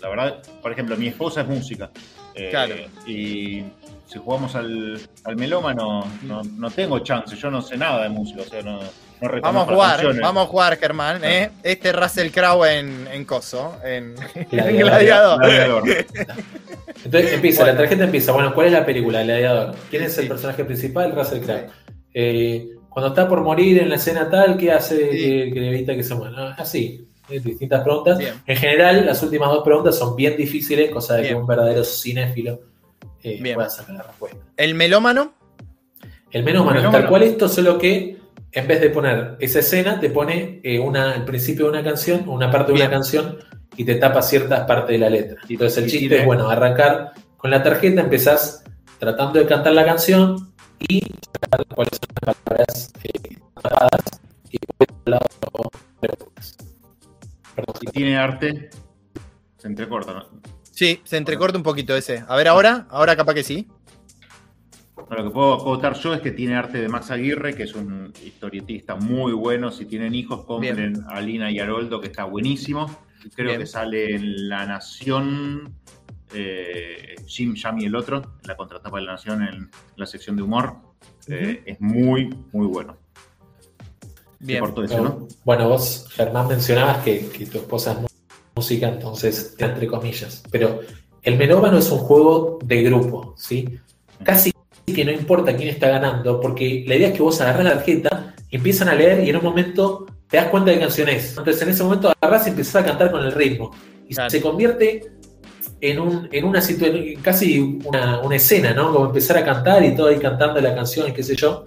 La 0.00 0.08
verdad, 0.08 0.42
por 0.62 0.72
ejemplo, 0.72 0.96
mi 0.96 1.08
esposa 1.08 1.40
es 1.42 1.48
música. 1.48 1.90
eh, 2.34 2.48
Claro. 2.50 2.74
Y 3.06 3.64
si 4.06 4.18
jugamos 4.18 4.54
al, 4.54 4.98
al 5.24 5.36
melómano, 5.36 6.04
no, 6.22 6.42
no 6.42 6.70
tengo 6.70 6.98
chance. 7.00 7.34
Yo 7.36 7.50
no 7.50 7.60
sé 7.62 7.76
nada 7.76 8.04
de 8.04 8.08
música. 8.08 8.42
O 8.42 8.44
sea, 8.44 8.62
no, 8.62 8.80
no 8.80 9.40
Vamos 9.42 9.68
a 9.68 9.72
jugar, 9.74 9.90
canciones. 9.92 10.20
vamos 10.20 10.44
a 10.44 10.46
jugar, 10.46 10.76
Germán. 10.78 11.24
¿eh? 11.24 11.50
Este 11.64 11.92
Russell 11.92 12.30
Crowe 12.30 12.64
en, 12.66 13.08
en 13.12 13.24
Coso, 13.24 13.76
en 13.84 14.14
Gladiador. 14.50 15.40
Gladiador. 15.40 15.40
Gladiador. 15.40 15.82
Entonces 17.04 17.32
empieza, 17.32 17.62
Bueno. 17.62 17.72
la 17.74 17.78
tarjeta 17.82 18.04
empieza. 18.04 18.32
Bueno, 18.32 18.54
¿cuál 18.54 18.66
es 18.68 18.72
la 18.72 18.86
película? 18.86 19.20
El 19.20 19.26
gladiador. 19.26 19.74
¿Quién 19.90 20.04
es 20.04 20.16
el 20.18 20.28
personaje 20.28 20.64
principal? 20.64 21.12
Russell 21.14 21.40
Crowe. 21.40 21.66
Eh, 22.14 22.68
cuando 22.88 23.08
está 23.08 23.28
por 23.28 23.42
morir 23.42 23.78
en 23.82 23.88
la 23.88 23.96
escena 23.96 24.28
tal, 24.30 24.56
¿qué 24.56 24.72
hace 24.72 24.96
Sí. 25.10 25.18
que, 25.18 25.50
que 25.52 25.60
le 25.60 25.68
evita 25.68 25.94
que 25.94 26.02
se 26.02 26.14
muera? 26.14 26.54
Así, 26.54 27.07
distintas 27.28 27.82
preguntas. 27.82 28.18
Bien. 28.18 28.34
En 28.46 28.56
general, 28.56 29.06
las 29.06 29.22
últimas 29.22 29.48
dos 29.50 29.62
preguntas 29.64 29.96
son 29.98 30.16
bien 30.16 30.36
difíciles, 30.36 30.90
cosa 30.90 31.14
de 31.14 31.22
Bien. 31.22 31.34
que 31.34 31.40
un 31.40 31.46
verdadero 31.46 31.84
cinéfilo 31.84 32.60
eh, 33.22 33.40
pueda 33.54 33.68
sacar 33.70 33.94
la 33.96 34.02
respuesta. 34.02 34.38
El 34.56 34.74
melómano, 34.74 35.32
El 36.30 36.42
Melómano. 36.44 36.90
tal 36.90 37.08
cual 37.08 37.22
esto, 37.22 37.48
solo 37.48 37.78
que 37.78 38.16
en 38.52 38.66
vez 38.66 38.80
de 38.80 38.90
poner 38.90 39.36
esa 39.40 39.58
escena, 39.58 40.00
te 40.00 40.10
pone 40.10 40.60
eh, 40.62 40.78
una, 40.78 41.14
el 41.14 41.24
principio 41.24 41.64
de 41.66 41.70
una 41.72 41.84
canción, 41.84 42.28
una 42.28 42.50
parte 42.50 42.72
de 42.72 42.76
Bien. 42.76 42.86
una 42.88 42.96
canción 42.96 43.38
y 43.76 43.84
te 43.84 43.94
tapa 43.96 44.22
ciertas 44.22 44.66
partes 44.66 44.90
de 44.94 44.98
la 44.98 45.10
letra. 45.10 45.40
Entonces 45.48 45.84
el 45.84 45.90
chiste 45.90 46.18
es, 46.20 46.26
bueno, 46.26 46.48
arrancar 46.48 47.12
con 47.36 47.50
la 47.50 47.62
tarjeta, 47.62 48.00
empezás 48.00 48.64
tratando 48.98 49.38
de 49.38 49.46
cantar 49.46 49.72
la 49.72 49.84
canción 49.84 50.52
y 50.88 51.00
sacar 51.42 51.64
cuáles 51.74 51.92
son 51.98 52.08
las 52.26 52.36
palabras 52.36 52.92
eh, 53.04 53.36
tapadas 53.62 54.20
y 54.50 54.58
después 54.58 54.88
al 55.06 55.10
lado 55.12 55.70
preguntas. 56.00 56.56
Perdón, 57.58 57.74
Y 57.80 57.86
tiene 57.90 58.16
arte. 58.16 58.70
Se 59.56 59.66
entrecorta, 59.66 60.14
¿no? 60.14 60.24
sí, 60.62 61.00
se 61.02 61.16
entrecorta 61.16 61.58
un 61.58 61.64
poquito 61.64 61.96
ese. 61.96 62.22
A 62.28 62.36
ver 62.36 62.46
ahora, 62.46 62.86
ahora 62.90 63.16
capaz 63.16 63.34
que 63.34 63.42
sí. 63.42 63.66
No, 64.96 65.16
Lo 65.16 65.24
que 65.24 65.30
puedo 65.30 65.54
acotar 65.54 65.94
yo 65.94 66.14
es 66.14 66.20
que 66.20 66.30
tiene 66.30 66.54
arte 66.54 66.80
de 66.80 66.88
Max 66.88 67.10
Aguirre, 67.10 67.54
que 67.54 67.64
es 67.64 67.74
un 67.74 68.12
historietista 68.24 68.94
muy 68.94 69.32
bueno. 69.32 69.72
Si 69.72 69.86
tienen 69.86 70.14
hijos, 70.14 70.44
compren 70.44 71.02
a 71.08 71.20
Lina 71.20 71.50
y 71.50 71.58
Haroldo, 71.58 72.00
que 72.00 72.06
está 72.06 72.24
buenísimo. 72.24 72.86
Creo 73.34 73.48
Bien. 73.48 73.60
que 73.60 73.66
sale 73.66 74.14
en 74.14 74.48
La 74.48 74.64
Nación, 74.64 75.74
eh, 76.32 77.16
Jim, 77.26 77.56
Jam 77.56 77.80
y 77.80 77.86
el 77.86 77.96
otro, 77.96 78.18
en 78.18 78.46
la 78.46 78.56
contratapa 78.56 78.98
de 78.98 79.04
La 79.04 79.12
Nación, 79.12 79.42
en 79.42 79.70
la 79.96 80.06
sección 80.06 80.36
de 80.36 80.42
humor. 80.42 80.76
Eh, 81.26 81.64
es 81.66 81.80
muy, 81.80 82.32
muy 82.52 82.68
bueno. 82.68 82.96
Bien. 84.40 84.60
Corto 84.60 84.84
eso, 84.84 85.00
¿no? 85.02 85.28
Bueno, 85.44 85.68
vos, 85.68 86.06
Germán, 86.10 86.46
mencionabas 86.48 86.98
que, 86.98 87.26
que 87.28 87.46
tu 87.46 87.58
esposa 87.58 87.92
es 88.04 88.10
música, 88.54 88.88
entonces, 88.88 89.54
entre 89.58 89.86
comillas. 89.86 90.42
Pero 90.50 90.80
el 91.22 91.36
melómano 91.36 91.78
es 91.78 91.90
un 91.90 91.98
juego 91.98 92.58
de 92.64 92.82
grupo, 92.82 93.34
¿sí? 93.36 93.78
Casi 94.22 94.52
que 94.86 95.04
no 95.04 95.12
importa 95.12 95.54
quién 95.56 95.68
está 95.68 95.88
ganando, 95.88 96.40
porque 96.40 96.84
la 96.86 96.96
idea 96.96 97.08
es 97.08 97.14
que 97.14 97.22
vos 97.22 97.40
agarrás 97.40 97.64
la 97.64 97.74
tarjeta, 97.74 98.34
empiezan 98.50 98.88
a 98.88 98.94
leer 98.94 99.24
y 99.24 99.30
en 99.30 99.36
un 99.36 99.44
momento 99.44 100.06
te 100.28 100.36
das 100.36 100.46
cuenta 100.48 100.70
de 100.70 100.76
qué 100.76 100.82
canción 100.82 101.08
es. 101.08 101.30
Entonces, 101.30 101.60
en 101.62 101.68
ese 101.70 101.82
momento 101.82 102.12
agarrás 102.20 102.46
y 102.46 102.50
empezás 102.50 102.76
a 102.82 102.84
cantar 102.86 103.10
con 103.10 103.24
el 103.24 103.32
ritmo. 103.32 103.70
Y 104.08 104.14
Claro. 104.14 104.30
se 104.30 104.40
convierte 104.40 105.12
en, 105.80 106.00
un, 106.00 106.28
en 106.32 106.44
una 106.44 106.60
situación, 106.60 107.20
casi 107.22 107.58
una, 107.84 108.20
una 108.20 108.36
escena, 108.36 108.72
¿no? 108.72 108.92
Como 108.92 109.06
empezar 109.06 109.36
a 109.38 109.44
cantar 109.44 109.84
y 109.84 109.94
todo 109.94 110.08
ahí 110.08 110.18
cantando 110.18 110.60
la 110.60 110.74
canción 110.74 111.08
y 111.08 111.12
qué 111.12 111.22
sé 111.22 111.36
yo. 111.36 111.64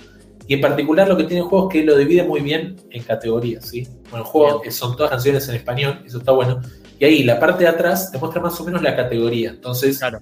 Y 0.52 0.56
en 0.56 0.60
particular 0.60 1.08
lo 1.08 1.16
que 1.16 1.24
tiene 1.24 1.44
el 1.44 1.48
juego 1.48 1.70
es 1.70 1.74
que 1.74 1.86
lo 1.86 1.96
divide 1.96 2.24
muy 2.24 2.42
bien 2.42 2.76
en 2.90 3.04
categorías, 3.04 3.70
¿sí? 3.70 3.88
Bueno, 4.10 4.18
el 4.18 4.24
juego 4.24 4.62
son 4.70 4.98
todas 4.98 5.10
canciones 5.10 5.48
en 5.48 5.56
español, 5.56 6.04
eso 6.06 6.18
está 6.18 6.34
bueno. 6.34 6.60
Y 7.00 7.06
ahí 7.06 7.24
la 7.24 7.40
parte 7.40 7.64
de 7.64 7.70
atrás 7.70 8.12
te 8.12 8.18
muestra 8.18 8.42
más 8.42 8.60
o 8.60 8.66
menos 8.66 8.82
la 8.82 8.94
categoría. 8.94 9.52
Entonces, 9.52 9.98
Claro. 10.00 10.20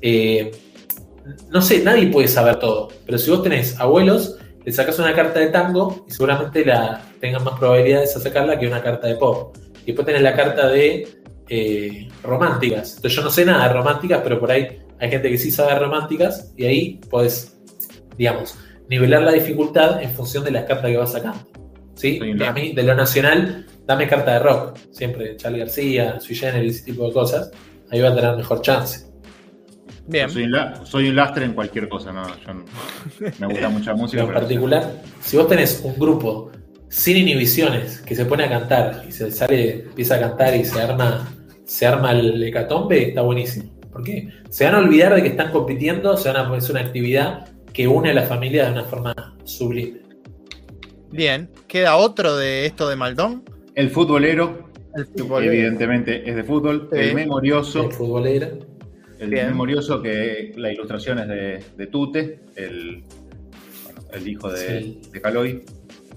eh, 0.00 0.50
no 1.50 1.62
sé, 1.62 1.84
nadie 1.84 2.08
puede 2.08 2.26
saber 2.26 2.56
todo. 2.56 2.88
Pero 3.06 3.16
si 3.16 3.30
vos 3.30 3.44
tenés 3.44 3.78
abuelos, 3.78 4.38
le 4.64 4.72
sacas 4.72 4.98
una 4.98 5.14
carta 5.14 5.38
de 5.38 5.46
tango 5.50 6.04
y 6.08 6.10
seguramente 6.10 6.64
la 6.64 7.04
tengan 7.20 7.44
más 7.44 7.56
probabilidades 7.56 8.12
de 8.12 8.20
sacarla 8.22 8.58
que 8.58 8.66
una 8.66 8.82
carta 8.82 9.06
de 9.06 9.14
pop. 9.14 9.56
Y 9.84 9.92
después 9.92 10.04
tenés 10.04 10.22
la 10.22 10.34
carta 10.34 10.66
de 10.66 11.22
eh, 11.48 12.08
románticas. 12.24 12.96
Entonces 12.96 13.14
yo 13.14 13.22
no 13.22 13.30
sé 13.30 13.44
nada 13.44 13.68
de 13.68 13.74
románticas, 13.74 14.20
pero 14.24 14.40
por 14.40 14.50
ahí 14.50 14.80
hay 14.98 15.10
gente 15.10 15.30
que 15.30 15.38
sí 15.38 15.52
sabe 15.52 15.74
de 15.74 15.78
románticas 15.78 16.52
y 16.56 16.64
ahí 16.64 17.00
podés, 17.08 17.56
digamos, 18.18 18.56
nivelar 18.90 19.22
la 19.22 19.32
dificultad 19.32 20.02
en 20.02 20.10
función 20.10 20.44
de 20.44 20.50
las 20.50 20.64
cartas 20.64 20.90
que 20.90 20.96
vas 20.98 21.12
sacando. 21.12 21.38
¿Sí? 21.94 22.18
Un 22.20 22.42
A 22.42 22.52
mí, 22.52 22.72
de 22.72 22.82
lo 22.82 22.94
nacional, 22.94 23.66
dame 23.86 24.06
carta 24.08 24.32
de 24.34 24.38
rock. 24.40 24.76
Siempre 24.90 25.36
Charlie 25.36 25.60
García, 25.60 26.18
Sui 26.20 26.34
Generis, 26.34 26.76
ese 26.76 26.84
tipo 26.86 27.06
de 27.06 27.12
cosas. 27.12 27.50
Ahí 27.90 28.00
va 28.00 28.08
a 28.08 28.14
tener 28.14 28.36
mejor 28.36 28.60
chance. 28.62 29.06
Bien. 30.06 30.28
Soy, 30.28 30.44
un 30.44 30.52
la- 30.52 30.84
soy 30.84 31.08
un 31.08 31.16
lastre 31.16 31.44
en 31.44 31.52
cualquier 31.52 31.88
cosa, 31.88 32.12
¿no? 32.12 32.22
Yo 32.44 32.54
no- 32.54 32.64
me 33.38 33.46
gusta 33.46 33.68
mucha 33.76 33.94
música. 33.94 34.22
Pero 34.22 34.28
en 34.28 34.28
pero- 34.28 34.40
particular, 34.40 34.92
si 35.20 35.36
vos 35.36 35.46
tenés 35.48 35.80
un 35.84 35.94
grupo 35.98 36.50
sin 36.88 37.16
inhibiciones 37.18 38.00
que 38.00 38.16
se 38.16 38.24
pone 38.24 38.44
a 38.44 38.48
cantar 38.48 39.04
y 39.08 39.12
se 39.12 39.30
sale, 39.30 39.82
empieza 39.84 40.16
a 40.16 40.20
cantar 40.20 40.56
y 40.56 40.64
se 40.64 40.80
arma, 40.80 41.28
se 41.64 41.86
arma 41.86 42.10
el 42.12 42.42
hecatombe, 42.42 43.10
está 43.10 43.22
buenísimo. 43.22 43.70
Porque 43.92 44.28
se 44.48 44.64
van 44.64 44.74
a 44.74 44.78
olvidar 44.78 45.14
de 45.14 45.22
que 45.22 45.28
están 45.28 45.52
compitiendo, 45.52 46.16
se 46.16 46.30
van 46.32 46.52
a 46.52 46.56
es 46.56 46.68
una 46.70 46.80
actividad 46.80 47.46
que 47.72 47.86
une 47.86 48.10
a 48.10 48.14
la 48.14 48.22
familia 48.22 48.66
de 48.66 48.72
una 48.72 48.84
forma 48.84 49.36
sublime. 49.44 50.00
Bien. 51.10 51.50
¿Queda 51.66 51.96
otro 51.96 52.36
de 52.36 52.66
esto 52.66 52.88
de 52.88 52.96
Maldón? 52.96 53.42
El 53.74 53.90
futbolero, 53.90 54.70
El 54.94 55.44
evidentemente, 55.44 56.28
es 56.28 56.36
de 56.36 56.44
fútbol. 56.44 56.88
Sí. 56.92 56.98
El 56.98 57.14
memorioso, 57.14 57.84
El 57.84 57.92
futbolera. 57.92 58.50
el 59.18 59.30
Bien. 59.30 59.48
memorioso 59.48 60.00
que 60.02 60.52
la 60.56 60.72
ilustración 60.72 61.18
es 61.20 61.28
de, 61.28 61.64
de 61.76 61.86
Tute, 61.88 62.40
el, 62.56 63.04
bueno, 63.84 64.00
el 64.12 64.28
hijo 64.28 64.50
de, 64.50 64.80
Sí. 64.80 65.00
de 65.12 65.20
Caloi. 65.20 65.64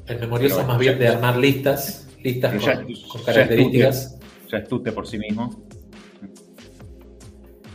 El 0.08 0.20
memorioso 0.20 0.62
es 0.62 0.68
más 0.68 0.80
bien 0.80 1.00
de 1.00 1.08
armar 1.08 1.38
listas, 1.38 2.08
listas 2.24 2.52
con, 2.52 2.60
ya- 2.62 2.76
con 2.82 2.88
ya 2.88 2.94
es 3.18 3.24
características. 3.26 4.20
Ya 4.52 4.58
es 4.60 4.68
Tute 4.68 4.92
por 4.92 5.08
sí 5.08 5.18
mismo. 5.18 5.64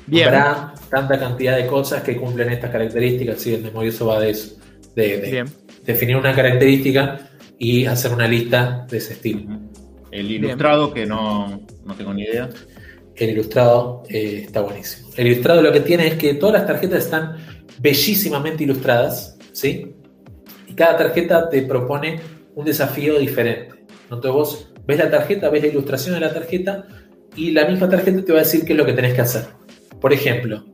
Bien. 0.09 0.29
Habrá 0.29 0.75
tanta 0.91 1.19
cantidad 1.19 1.57
de 1.57 1.67
cosas 1.67 2.03
que 2.03 2.17
cumplen 2.17 2.51
estas 2.51 2.71
características, 2.71 3.41
sí, 3.41 3.55
el 3.55 3.63
memorioso 3.63 4.07
va 4.07 4.21
de 4.21 4.31
eso, 4.31 4.57
de, 4.95 5.45
definir 5.85 6.17
una 6.17 6.35
característica 6.35 7.19
y 7.59 7.85
hacer 7.85 8.13
una 8.13 8.27
lista 8.27 8.87
de 8.89 8.97
ese 8.97 9.13
estilo. 9.15 9.61
El 10.11 10.31
ilustrado, 10.31 10.93
que 10.95 11.05
no, 11.05 11.61
no 11.85 11.95
tengo 11.95 12.15
ni 12.15 12.23
idea. 12.23 12.49
El 13.15 13.31
ilustrado 13.31 14.05
eh, 14.09 14.45
está 14.47 14.63
buenísimo. 14.63 15.11
El 15.17 15.27
ilustrado 15.27 15.61
lo 15.61 15.73
que 15.73 15.81
tiene 15.81 16.07
es 16.07 16.15
que 16.15 16.35
todas 16.35 16.61
las 16.61 16.67
tarjetas 16.67 17.05
están 17.05 17.37
bellísimamente 17.81 18.65
ilustradas, 18.65 19.37
¿sí? 19.53 19.95
Y 20.67 20.75
cada 20.75 20.97
tarjeta 20.97 21.49
te 21.51 21.63
propone 21.63 22.21
un 22.55 22.65
desafío 22.65 23.19
diferente. 23.19 23.85
Entonces 24.05 24.31
vos 24.31 24.73
ves 24.87 24.99
la 24.99 25.11
tarjeta, 25.11 25.51
ves 25.51 25.63
la 25.63 25.69
ilustración 25.69 26.15
de 26.15 26.21
la 26.21 26.33
tarjeta 26.33 26.87
y 27.37 27.51
la 27.51 27.67
misma 27.67 27.89
tarjeta 27.89 28.25
te 28.25 28.33
va 28.33 28.39
a 28.39 28.43
decir 28.43 28.65
qué 28.65 28.73
es 28.73 28.79
lo 28.79 28.87
que 28.87 28.95
tenés 28.95 29.15
que 29.15 29.21
hacer. 29.21 29.58
Por 30.01 30.13
ejemplo, 30.13 30.65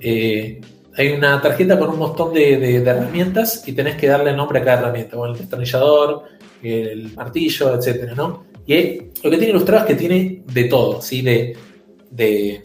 eh, 0.00 0.60
hay 0.96 1.08
una 1.10 1.40
tarjeta 1.40 1.78
con 1.78 1.90
un 1.90 1.98
montón 1.98 2.34
de, 2.34 2.76
herramientas 2.76 3.62
y 3.66 3.72
tenés 3.72 3.96
que 3.96 4.08
darle 4.08 4.32
nombre 4.32 4.58
a 4.58 4.64
cada 4.64 4.80
herramienta. 4.80 5.16
El 5.24 5.36
destornillador, 5.36 6.24
el 6.62 7.14
martillo, 7.14 7.74
etcétera, 7.74 8.14
¿no? 8.14 8.46
Y 8.66 8.98
lo 9.22 9.30
que 9.30 9.36
tiene 9.38 9.50
ilustrado 9.50 9.84
es 9.84 9.86
que 9.86 9.94
tiene 9.94 10.42
de 10.46 10.64
todo, 10.64 11.00
¿sí? 11.00 11.22
De, 11.22 11.56
de 12.10 12.62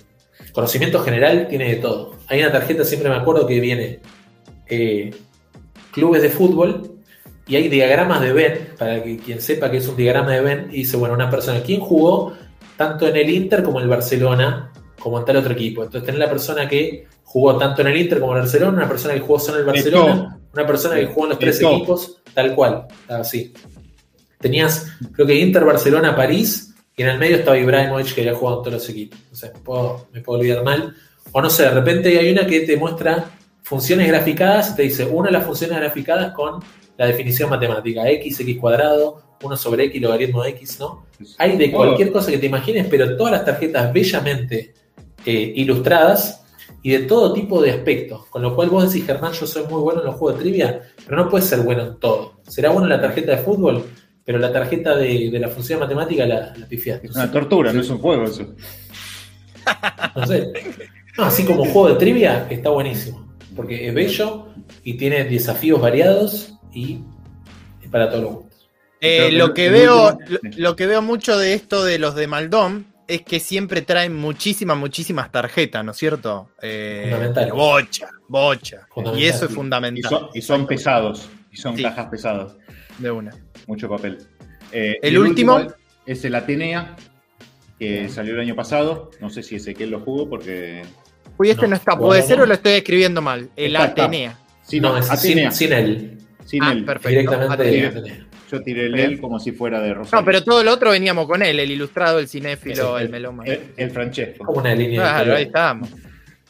conocimiento 0.51 0.99
general 0.99 1.47
tiene 1.47 1.69
de 1.69 1.75
todo. 1.75 2.15
Hay 2.27 2.41
una 2.41 2.51
tarjeta, 2.51 2.83
siempre 2.83 3.09
me 3.09 3.15
acuerdo, 3.15 3.45
que 3.45 3.59
viene 3.59 3.99
eh, 4.67 5.11
clubes 5.91 6.21
de 6.21 6.29
fútbol 6.29 6.97
y 7.47 7.55
hay 7.55 7.69
diagramas 7.69 8.21
de 8.21 8.33
Venn, 8.33 8.57
para 8.77 9.03
que 9.03 9.17
quien 9.17 9.41
sepa 9.41 9.69
que 9.69 9.77
es 9.77 9.87
un 9.87 9.95
diagrama 9.95 10.31
de 10.31 10.41
Venn, 10.41 10.67
y 10.71 10.77
dice, 10.77 10.97
bueno, 10.97 11.13
una 11.13 11.29
persona, 11.29 11.61
¿quién 11.61 11.81
jugó 11.81 12.33
tanto 12.77 13.07
en 13.07 13.15
el 13.15 13.29
Inter 13.29 13.63
como 13.63 13.79
en 13.79 13.83
el 13.83 13.89
Barcelona 13.89 14.72
como 15.03 15.19
en 15.19 15.25
tal 15.25 15.35
otro 15.35 15.51
equipo. 15.51 15.83
Entonces 15.83 16.05
tenés 16.05 16.19
la 16.19 16.29
persona 16.29 16.65
que 16.65 17.05
jugó 17.25 17.57
tanto 17.57 17.81
en 17.81 17.89
el 17.89 17.97
Inter 17.97 18.21
como 18.21 18.31
en 18.31 18.37
el 18.37 18.43
Barcelona, 18.43 18.77
una 18.77 18.87
persona 18.87 19.13
que 19.13 19.19
jugó 19.19 19.37
solo 19.37 19.57
en 19.57 19.61
el 19.61 19.67
Barcelona, 19.67 20.39
una 20.53 20.65
persona 20.65 20.95
que 20.95 21.07
jugó 21.07 21.25
en 21.25 21.29
los 21.31 21.39
tres 21.39 21.61
equipos, 21.61 22.21
tal 22.33 22.55
cual, 22.55 22.87
así. 23.09 23.53
Tenías, 24.39 24.87
creo 25.11 25.27
que 25.27 25.35
Inter, 25.35 25.65
Barcelona, 25.65 26.15
París, 26.15 26.73
y 26.95 27.01
en 27.01 27.09
el 27.09 27.19
medio 27.19 27.35
estaba 27.35 27.57
Ibrahimovic 27.57 28.13
que 28.13 28.21
había 28.21 28.33
jugado 28.33 28.59
en 28.59 28.63
todos 28.63 28.73
los 28.75 28.89
equipos. 28.89 29.19
O 29.29 29.35
sea, 29.35 29.51
me 29.53 29.59
puedo, 29.59 30.07
me 30.13 30.21
puedo 30.21 30.39
olvidar 30.39 30.63
mal. 30.63 30.95
O 31.33 31.41
no 31.41 31.49
sé, 31.49 31.63
de 31.63 31.71
repente 31.71 32.17
hay 32.17 32.31
una 32.31 32.47
que 32.47 32.61
te 32.61 32.77
muestra 32.77 33.25
funciones 33.61 34.07
graficadas 34.07 34.71
y 34.71 34.75
te 34.75 34.83
dice 34.83 35.05
una 35.05 35.27
de 35.27 35.33
las 35.33 35.45
funciones 35.45 35.77
graficadas 35.77 36.33
con 36.33 36.63
la 36.95 37.07
definición 37.07 37.49
matemática, 37.49 38.07
x, 38.09 38.39
x 38.39 38.57
cuadrado, 38.57 39.21
1 39.41 39.57
sobre 39.57 39.85
x, 39.85 40.01
logaritmo 40.01 40.43
de 40.43 40.51
x, 40.51 40.79
¿no? 40.79 41.07
Hay 41.39 41.57
de 41.57 41.71
cualquier 41.71 42.09
cosa 42.11 42.31
que 42.31 42.37
te 42.37 42.45
imagines, 42.45 42.87
pero 42.89 43.17
todas 43.17 43.33
las 43.33 43.43
tarjetas 43.43 43.91
bellamente 43.91 44.73
eh, 45.25 45.53
ilustradas 45.55 46.43
y 46.81 46.91
de 46.91 46.99
todo 46.99 47.33
tipo 47.33 47.61
de 47.61 47.71
aspectos. 47.71 48.25
Con 48.27 48.41
lo 48.41 48.55
cual 48.55 48.69
vos 48.69 48.91
decís, 48.91 49.05
Germán, 49.05 49.31
yo 49.31 49.47
soy 49.47 49.63
muy 49.63 49.81
bueno 49.81 50.01
en 50.01 50.07
los 50.07 50.15
juegos 50.15 50.37
de 50.37 50.43
trivia, 50.43 50.81
pero 51.05 51.17
no 51.17 51.29
puedes 51.29 51.47
ser 51.47 51.61
bueno 51.61 51.83
en 51.83 51.99
todo. 51.99 52.41
Será 52.47 52.69
bueno 52.69 52.87
en 52.87 52.91
la 52.91 53.01
tarjeta 53.01 53.31
de 53.31 53.37
fútbol, 53.37 53.85
pero 54.25 54.37
la 54.37 54.51
tarjeta 54.51 54.95
de, 54.95 55.29
de 55.31 55.39
la 55.39 55.47
función 55.47 55.79
matemática 55.79 56.25
la, 56.25 56.53
la 56.55 56.67
pifiaste. 56.67 57.07
Es 57.07 57.15
una 57.15 57.31
tortura, 57.31 57.71
no 57.71 57.81
es 57.81 57.89
un 57.89 57.99
juego 57.99 58.25
eso. 58.25 58.53
No 60.15 60.27
sé. 60.27 60.51
No, 61.17 61.23
así 61.23 61.45
como 61.45 61.63
juego 61.63 61.89
de 61.89 61.95
trivia, 61.95 62.47
está 62.49 62.69
buenísimo. 62.69 63.33
Porque 63.55 63.87
es 63.87 63.93
bello 63.93 64.47
y 64.83 64.95
tiene 64.95 65.23
desafíos 65.23 65.79
variados 65.79 66.55
y 66.73 66.99
es 67.81 67.89
para 67.89 68.09
todos 68.09 68.23
los 68.23 68.33
gustos. 68.33 68.69
Eh, 68.99 69.31
lo, 69.31 69.53
que 69.53 69.69
veo, 69.69 70.17
lo, 70.27 70.39
lo 70.57 70.75
que 70.75 70.85
veo 70.85 71.01
mucho 71.01 71.37
de 71.37 71.53
esto 71.53 71.83
de 71.85 71.97
los 71.97 72.15
de 72.15 72.27
Maldón 72.27 72.92
es 73.07 73.21
que 73.21 73.39
siempre 73.39 73.81
traen 73.81 74.15
muchísimas, 74.15 74.77
muchísimas 74.77 75.31
tarjetas, 75.31 75.83
¿no 75.83 75.91
es 75.91 75.97
cierto? 75.97 76.49
Eh, 76.61 77.07
Fundamental. 77.11 77.51
Bocha, 77.51 78.07
bocha. 78.27 78.87
Fundamental. 78.93 79.23
Y 79.23 79.27
eso 79.27 79.45
es 79.45 79.51
Y 79.51 79.53
fundamental. 79.55 80.09
son, 80.09 80.29
y 80.33 80.41
son 80.41 80.67
pesados, 80.67 81.29
y 81.51 81.57
son 81.57 81.75
Sí. 81.77 81.83
cajas 81.83 82.07
pesadas, 82.07 82.55
De 82.97 83.11
una. 83.11 83.31
mucho 83.67 83.89
papel. 83.89 84.19
Eh, 84.71 84.97
El 85.01 85.17
último- 85.17 85.61
es 86.05 86.23
el 86.25 86.35
Atenea, 86.35 86.95
que 87.79 88.07
salió 88.09 88.33
el 88.35 88.39
año 88.39 88.55
pasado. 88.55 89.11
No 89.19 89.29
sé 89.29 89.43
si 89.43 89.55
Ezequiel 89.55 89.89
lo 89.91 89.99
jugó 89.99 90.29
porque. 90.29 90.83
Uy, 91.37 91.49
este 91.49 91.63
no, 91.63 91.69
No, 91.69 91.75
está. 91.75 91.97
¿Puede 91.97 92.21
ser 92.21 92.37
no. 92.37 92.43
o 92.43 92.47
lo 92.47 92.53
estoy 92.53 92.73
escribiendo 92.73 93.21
mal? 93.21 93.49
El 93.55 93.75
Está, 93.75 93.87
está. 93.87 94.03
Atenea. 94.05 94.37
Sí, 94.61 94.79
no, 94.79 94.89
no, 94.93 94.97
es 94.99 95.09
Atenea, 95.09 95.51
sin, 95.51 95.67
sin 95.69 95.77
él. 95.77 96.17
sin 96.45 96.63
Ah, 96.63 96.71
él. 96.71 96.85
perfecto. 96.85 97.09
Directamente 97.09 97.53
Atenea. 97.53 97.91
de 97.91 97.99
Atenea. 97.99 98.27
Yo 98.51 98.61
tiré 98.61 98.85
el 98.85 98.99
él 98.99 99.19
como 99.21 99.39
si 99.39 99.51
fuera 99.51 99.79
de 99.81 99.93
Rosario. 99.93 100.19
No, 100.21 100.25
pero 100.25 100.43
todo 100.43 100.63
lo 100.63 100.71
otro 100.73 100.91
veníamos 100.91 101.25
con 101.27 101.41
él, 101.41 101.59
el 101.59 101.71
ilustrado, 101.71 102.19
el 102.19 102.27
cinéfilo, 102.27 102.97
Sí, 102.97 103.03
el 103.03 103.09
meloma. 103.09 103.43
el, 103.45 103.59
el 103.77 103.91
Francesco. 103.91 104.45
Como 104.45 104.59
una 104.59 104.75
línea 104.75 105.01
Claro, 105.01 105.31
de 105.31 105.37
ahí 105.37 105.43
estamos. 105.43 105.89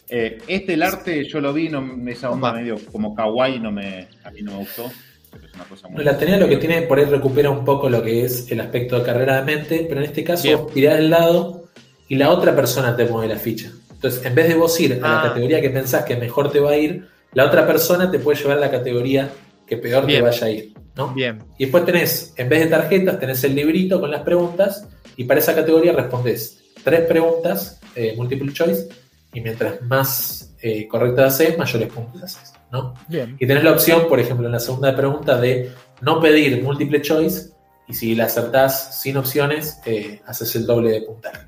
Eh, 0.09 0.37
este, 0.47 0.73
el 0.73 0.83
arte, 0.83 1.23
yo 1.23 1.39
lo 1.41 1.53
vi, 1.53 1.69
no, 1.69 1.95
esa 2.09 2.29
onda 2.29 2.49
Opa. 2.49 2.59
medio 2.59 2.77
como 2.91 3.15
kawaii, 3.15 3.59
no 3.59 3.71
me, 3.71 4.07
a 4.23 4.31
mí 4.31 4.41
no 4.41 4.51
me 4.53 4.57
gustó. 4.59 4.91
Pero 5.31 5.47
es 5.47 5.53
una 5.55 5.63
cosa 5.63 5.87
muy. 5.87 6.03
La 6.03 6.11
Atenea 6.11 6.37
lo 6.37 6.47
que 6.47 6.57
tiene, 6.57 6.83
por 6.83 6.99
ahí 6.99 7.05
recupera 7.05 7.49
un 7.49 7.63
poco 7.65 7.89
lo 7.89 8.03
que 8.03 8.25
es 8.25 8.51
el 8.51 8.59
aspecto 8.59 8.99
de 8.99 9.05
carrera 9.05 9.37
de 9.41 9.55
mente, 9.55 9.85
pero 9.87 10.01
en 10.01 10.05
este 10.07 10.23
caso 10.23 10.43
Bien. 10.43 10.59
tirás 10.73 10.97
del 10.97 11.09
lado 11.09 11.63
y 12.09 12.15
la 12.17 12.29
otra 12.29 12.55
persona 12.55 12.95
te 12.95 13.05
mueve 13.05 13.33
la 13.33 13.39
ficha. 13.39 13.71
Entonces, 13.91 14.23
en 14.25 14.35
vez 14.35 14.49
de 14.49 14.55
vos 14.55 14.77
ir 14.79 14.93
a 15.01 15.07
la 15.07 15.19
Ah. 15.21 15.23
categoría 15.29 15.61
que 15.61 15.69
pensás 15.69 16.03
que 16.03 16.17
mejor 16.17 16.51
te 16.51 16.59
va 16.59 16.71
a 16.71 16.77
ir, 16.77 17.07
la 17.33 17.45
otra 17.45 17.65
persona 17.65 18.11
te 18.11 18.19
puede 18.19 18.37
llevar 18.37 18.57
a 18.57 18.61
la 18.61 18.69
categoría 18.69 19.29
que 19.65 19.77
peor 19.77 20.05
Bien. 20.05 20.19
te 20.19 20.23
vaya 20.29 20.45
a 20.47 20.49
ir. 20.51 20.73
¿No? 20.95 21.13
Bien. 21.13 21.39
Y 21.57 21.65
después 21.65 21.85
tenés, 21.85 22.33
en 22.37 22.49
vez 22.49 22.59
de 22.61 22.67
tarjetas, 22.67 23.19
tenés 23.19 23.43
el 23.43 23.55
librito 23.55 23.99
con 23.99 24.11
las 24.11 24.21
preguntas 24.21 24.87
y 25.17 25.23
para 25.25 25.39
esa 25.39 25.55
categoría 25.55 25.93
respondés 25.93 26.59
tres 26.83 27.01
preguntas, 27.07 27.79
eh, 27.95 28.13
multiple 28.17 28.51
choice, 28.51 28.89
y 29.33 29.41
mientras 29.41 29.81
más 29.81 30.53
eh, 30.61 30.87
correctas 30.87 31.33
haces, 31.35 31.57
mayores 31.57 31.91
puntos 31.91 32.21
haces. 32.23 32.53
¿no? 32.71 32.93
Bien. 33.07 33.35
Y 33.39 33.45
tenés 33.47 33.63
la 33.63 33.71
opción, 33.71 34.07
por 34.07 34.19
ejemplo, 34.19 34.45
en 34.47 34.51
la 34.51 34.59
segunda 34.59 34.95
pregunta 34.95 35.39
de 35.39 35.71
no 36.01 36.19
pedir 36.19 36.61
múltiple 36.63 37.01
choice 37.01 37.51
y 37.87 37.93
si 37.93 38.15
la 38.15 38.25
acertás 38.25 39.01
sin 39.01 39.17
opciones, 39.17 39.79
eh, 39.85 40.21
haces 40.25 40.55
el 40.55 40.65
doble 40.65 40.91
de 40.91 41.01
puntaje. 41.01 41.47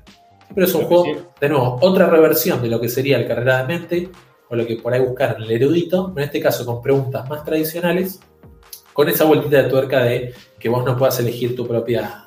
Pero 0.54 0.66
es 0.66 0.74
un 0.74 0.84
juego, 0.84 1.04
sí- 1.04 1.16
de 1.40 1.48
nuevo, 1.48 1.78
otra 1.80 2.06
reversión 2.08 2.62
de 2.62 2.68
lo 2.68 2.80
que 2.80 2.88
sería 2.88 3.18
el 3.18 3.26
carrera 3.26 3.58
de 3.58 3.66
mente 3.66 4.08
o 4.48 4.54
lo 4.54 4.64
que 4.66 4.76
por 4.76 4.92
ahí 4.94 5.00
buscar 5.00 5.36
en 5.36 5.42
el 5.42 5.50
erudito, 5.50 6.12
en 6.16 6.22
este 6.22 6.40
caso 6.40 6.64
con 6.64 6.80
preguntas 6.80 7.28
más 7.28 7.44
tradicionales, 7.44 8.20
con 8.96 9.10
esa 9.10 9.24
vueltita 9.24 9.62
de 9.62 9.68
tuerca 9.68 10.04
de 10.04 10.32
que 10.58 10.70
vos 10.70 10.82
no 10.82 10.96
puedas 10.96 11.20
elegir 11.20 11.54
tu 11.54 11.68
propia 11.68 12.24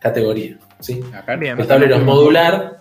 categoría. 0.00 0.58
¿sí? 0.80 1.00
Acá, 1.14 1.36
Bien. 1.36 1.58
El 1.60 1.68
tablero 1.68 1.94
es 1.94 2.02
modular, 2.02 2.80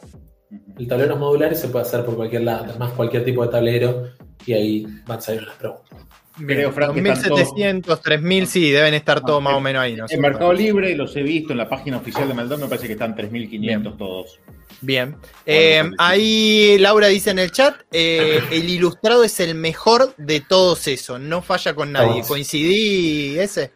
el 0.79 0.87
tablero 0.87 1.13
es 1.13 1.19
modular 1.19 1.51
y 1.51 1.55
se 1.55 1.67
puede 1.67 1.85
hacer 1.85 2.03
por 2.03 2.15
cualquier 2.15 2.41
lado, 2.41 2.65
además 2.67 2.93
cualquier 2.93 3.23
tipo 3.23 3.45
de 3.45 3.51
tablero 3.51 4.07
y 4.47 4.53
ahí 4.53 4.87
van 5.05 5.21
saliendo 5.21 5.49
las 5.49 5.57
preguntas. 5.59 5.99
Creo, 6.35 6.71
Fran, 6.71 6.93
que 6.93 6.99
están 6.99 7.29
2700, 7.29 8.01
3000, 8.01 8.47
sí, 8.47 8.71
deben 8.71 8.93
estar 8.95 9.21
todos 9.21 9.41
más 9.41 9.53
o 9.53 9.59
menos 9.59 9.83
ahí. 9.83 9.95
¿no? 9.95 10.05
En 10.09 10.19
Mercado 10.19 10.51
Libre 10.51 10.95
los 10.95 11.15
he 11.15 11.21
visto, 11.21 11.53
en 11.53 11.59
la 11.59 11.69
página 11.69 11.97
oficial 11.97 12.27
de 12.27 12.33
Maldon 12.33 12.61
me 12.61 12.67
parece 12.67 12.87
que 12.87 12.93
están 12.93 13.15
3.500 13.15 13.97
todos. 13.97 14.39
Bien. 14.81 15.15
Eh, 15.45 15.83
ahí 15.99 16.77
Laura 16.79 17.07
dice 17.07 17.29
en 17.31 17.39
el 17.39 17.51
chat, 17.51 17.75
eh, 17.91 18.41
el 18.51 18.69
ilustrado 18.69 19.23
es 19.23 19.39
el 19.39 19.55
mejor 19.55 20.15
de 20.17 20.41
todos 20.41 20.87
esos, 20.87 21.19
no 21.19 21.41
falla 21.41 21.73
con 21.75 21.91
nadie. 21.91 22.09
Vamos. 22.09 22.27
¿Coincidí 22.27 23.37
ese? 23.37 23.71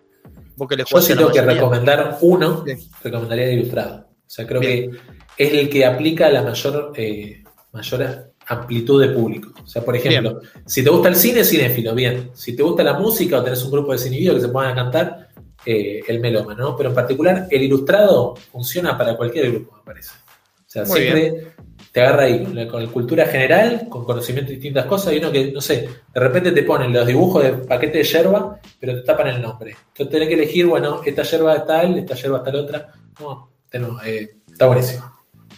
Vos 0.56 0.68
que 0.68 0.76
le 0.76 0.84
Yo 0.86 0.98
la 1.00 1.06
tengo 1.06 1.32
que 1.32 1.42
recomendar 1.42 2.18
uno, 2.22 2.66
Sí. 2.66 2.90
recomendaría 3.04 3.46
el 3.46 3.60
ilustrado. 3.60 4.08
O 4.10 4.30
sea, 4.30 4.48
creo 4.48 4.60
Bien. 4.60 4.92
que 4.92 4.98
es 5.46 5.54
el 5.54 5.70
que 5.70 5.86
aplica 5.86 6.30
la 6.30 6.42
mayor, 6.42 6.92
eh, 6.96 7.44
mayor 7.72 8.27
amplitud 8.48 9.02
de 9.02 9.10
público. 9.10 9.52
O 9.64 9.68
sea, 9.68 9.84
por 9.84 9.96
ejemplo, 9.96 10.42
si 10.66 10.84
te 10.84 10.90
gusta 10.90 11.10
el 11.10 11.16
cine, 11.16 11.44
cinéfilo, 11.44 11.94
bien. 11.94 12.32
Si 12.34 12.56
te 12.56 12.64
gusta 12.64 12.84
la 12.84 12.94
música 12.94 13.40
o 13.40 13.44
tenés 13.44 13.64
un 13.64 13.72
grupo 13.72 13.92
de 13.92 13.98
cinevídeos 13.98 14.36
que 14.36 14.42
se 14.42 14.50
puedan 14.50 14.76
cantar, 14.76 15.28
eh, 15.66 16.02
el 16.08 16.20
meloma, 16.20 16.56
¿no? 16.56 16.76
Pero 16.78 16.90
en 16.90 16.96
particular, 16.96 17.48
el 17.52 17.62
ilustrado 17.62 18.36
funciona 18.52 18.98
para 18.98 19.18
cualquier 19.18 19.52
grupo, 19.52 19.76
me 19.78 19.84
parece. 19.84 20.12
O 20.12 20.70
sea, 20.70 20.86
Muy 20.86 21.02
siempre 21.02 21.48
te 21.92 22.02
agarra 22.02 22.24
ahí 22.24 22.44
con, 22.44 22.56
la, 22.56 22.68
con 22.68 22.86
cultura 22.88 23.26
general, 23.26 23.88
con 23.90 24.06
conocimiento 24.06 24.50
de 24.50 24.56
distintas 24.56 24.86
cosas, 24.86 25.14
y 25.14 25.18
uno 25.18 25.32
que, 25.32 25.52
no 25.52 25.60
sé, 25.60 25.90
de 26.14 26.20
repente 26.20 26.52
te 26.52 26.64
ponen 26.64 26.94
los 26.94 27.06
dibujos 27.06 27.44
de 27.44 27.54
paquete 27.54 27.98
de 27.98 28.04
yerba, 28.04 28.60
pero 28.80 28.96
te 28.96 29.02
tapan 29.02 29.28
el 29.28 29.42
nombre. 29.42 29.76
Entonces 29.90 30.10
tenés 30.10 30.28
que 30.30 30.36
elegir, 30.36 30.66
bueno, 30.68 31.02
esta 31.06 31.24
yerba 31.24 31.56
es 31.56 31.66
tal, 31.66 31.98
esta 31.98 32.16
yerba 32.16 32.38
es 32.38 32.44
tal 32.44 32.56
otra. 32.56 32.94
No, 33.20 33.50
no, 33.74 34.04
eh, 34.04 34.38
está 34.50 34.68
buenísimo. 34.68 35.12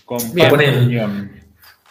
Con 0.05 0.19
Bien. 0.33 1.38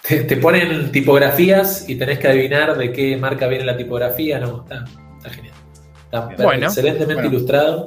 Te, 0.09 0.25
te 0.25 0.37
ponen 0.39 0.91
tipografías 0.91 1.89
y 1.89 1.97
tenés 1.97 2.19
que 2.19 2.29
adivinar 2.29 2.79
de 2.79 2.93
qué 2.93 3.17
marca 3.19 3.47
viene 3.47 3.65
la 3.65 3.77
tipografía. 3.77 4.39
No, 4.41 4.63
está, 4.63 4.85
está 5.19 5.31
genial. 5.31 5.55
Está 6.05 6.29
Bueno. 6.45 6.67
excelentemente 6.67 7.15
Bueno. 7.15 7.29
ilustrado 7.29 7.85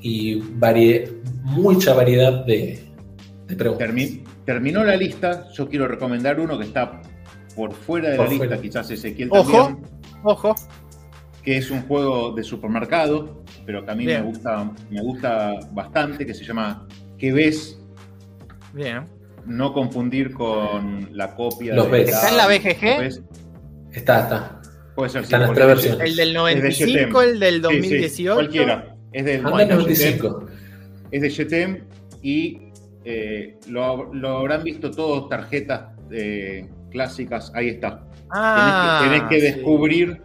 y 0.00 0.40
varie- 0.40 1.12
mucha 1.42 1.94
variedad 1.94 2.44
de, 2.44 2.84
de 3.46 3.56
preguntas. 3.56 3.88
Termi- 3.88 4.24
terminó 4.44 4.82
la 4.82 4.96
lista, 4.96 5.48
yo 5.52 5.68
quiero 5.68 5.86
recomendar 5.86 6.40
uno 6.40 6.58
que 6.58 6.64
está 6.64 7.00
por 7.54 7.72
fuera 7.72 8.10
de 8.10 8.16
Por 8.16 8.26
la 8.26 8.32
lista, 8.32 8.60
quizás 8.60 8.90
Ezequiel 8.90 9.28
Ojo. 9.30 9.52
también, 9.52 9.86
Ojo. 10.24 10.54
que 11.42 11.56
es 11.58 11.70
un 11.70 11.82
juego 11.82 12.32
de 12.32 12.42
supermercado, 12.42 13.44
pero 13.64 13.84
que 13.84 13.92
a 13.92 13.94
mí 13.94 14.04
me 14.06 14.20
gusta, 14.22 14.68
me 14.90 15.00
gusta 15.00 15.54
bastante, 15.72 16.26
que 16.26 16.34
se 16.34 16.44
llama 16.44 16.88
¿Qué 17.16 17.32
ves? 17.32 17.78
Bien. 18.72 19.04
No 19.46 19.72
confundir 19.72 20.32
con 20.32 21.08
la 21.12 21.34
copia 21.34 21.74
Los 21.74 21.86
de 21.86 21.92
ves. 21.92 22.08
¿Está 22.10 22.28
en 22.30 22.36
la 22.36 22.46
BGG? 22.46 23.22
Está, 23.92 24.20
está. 24.20 24.60
Puede 24.94 25.10
ser, 25.10 25.22
Están 25.24 25.40
las 25.40 25.48
porque 25.48 25.60
tres 25.62 25.68
versiones. 25.74 26.10
El 26.10 26.16
del 26.16 26.28
Es 26.28 26.34
de 26.34 26.38
95, 26.38 27.20
Jetem. 27.20 27.34
el 27.34 27.40
del 27.40 27.54
Sí, 27.54 27.56
sí, 27.56 27.60
2018. 27.62 28.34
cualquiera. 28.34 28.96
Es 29.12 29.24
del 29.24 29.36
Anda 29.38 29.48
el 29.48 29.52
bueno, 29.52 29.74
95. 29.76 30.46
es 31.10 31.22
de 31.22 31.30
Jetem 31.30 31.84
y 32.22 32.58
eh, 33.04 33.56
lo, 33.68 34.12
lo 34.14 34.38
habrán 34.38 34.62
visto 34.64 34.90
todos 34.90 35.28
tarjetas 35.28 35.90
eh, 36.10 36.68
clásicas. 36.90 37.52
Ahí 37.54 37.68
está. 37.68 38.04
Ah, 38.30 39.00
tenés 39.04 39.22
que, 39.22 39.28
tenés 39.28 39.30
que 39.30 39.40
sí. 39.52 39.54
descubrir. 39.56 40.22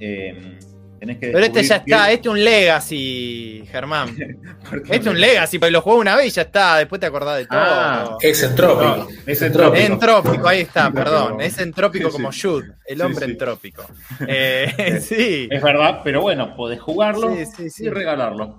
eh, 0.00 0.58
tenés 0.98 1.18
que 1.18 1.28
Pero 1.28 1.38
este 1.44 1.62
ya 1.62 1.76
está, 1.76 2.10
este 2.12 2.28
es 2.28 2.32
un 2.32 2.44
Legacy, 2.44 3.64
Germán. 3.70 4.16
porque- 4.70 4.82
Este 4.84 4.96
es 4.96 5.06
un 5.06 5.20
Legacy, 5.20 5.58
pero 5.58 5.70
lo 5.72 5.80
jugué 5.82 5.96
una 5.98 6.16
vez 6.16 6.26
y 6.26 6.30
ya 6.30 6.42
está, 6.42 6.76
después 6.78 7.00
te 7.00 7.06
acordás 7.06 7.38
de 7.38 7.46
todo. 7.46 7.58
Ah, 7.60 8.16
Es 8.20 8.42
entrópico. 8.42 8.96
No, 8.96 9.08
es 9.08 9.28
Es 9.28 9.42
entrópico. 9.42 9.76
Entrópico, 9.84 10.48
ahí 10.48 10.60
está, 10.60 10.90
perdón. 10.90 11.40
Es 11.40 11.58
entrópico 11.58 12.08
Sí, 12.08 12.12
como 12.12 12.32
sí. 12.32 12.40
Jude, 12.42 12.72
el 12.86 13.00
hombre 13.02 13.26
sí. 13.26 13.30
entrópico. 13.32 13.86
Eh, 14.26 15.00
sí. 15.06 15.48
Es 15.50 15.62
verdad, 15.62 16.00
pero 16.04 16.20
bueno, 16.22 16.54
podés 16.56 16.80
jugarlo 16.80 17.34
Sí, 17.34 17.44
sí, 17.56 17.70
sí. 17.70 17.84
y 17.84 17.88
regalarlo. 17.90 18.58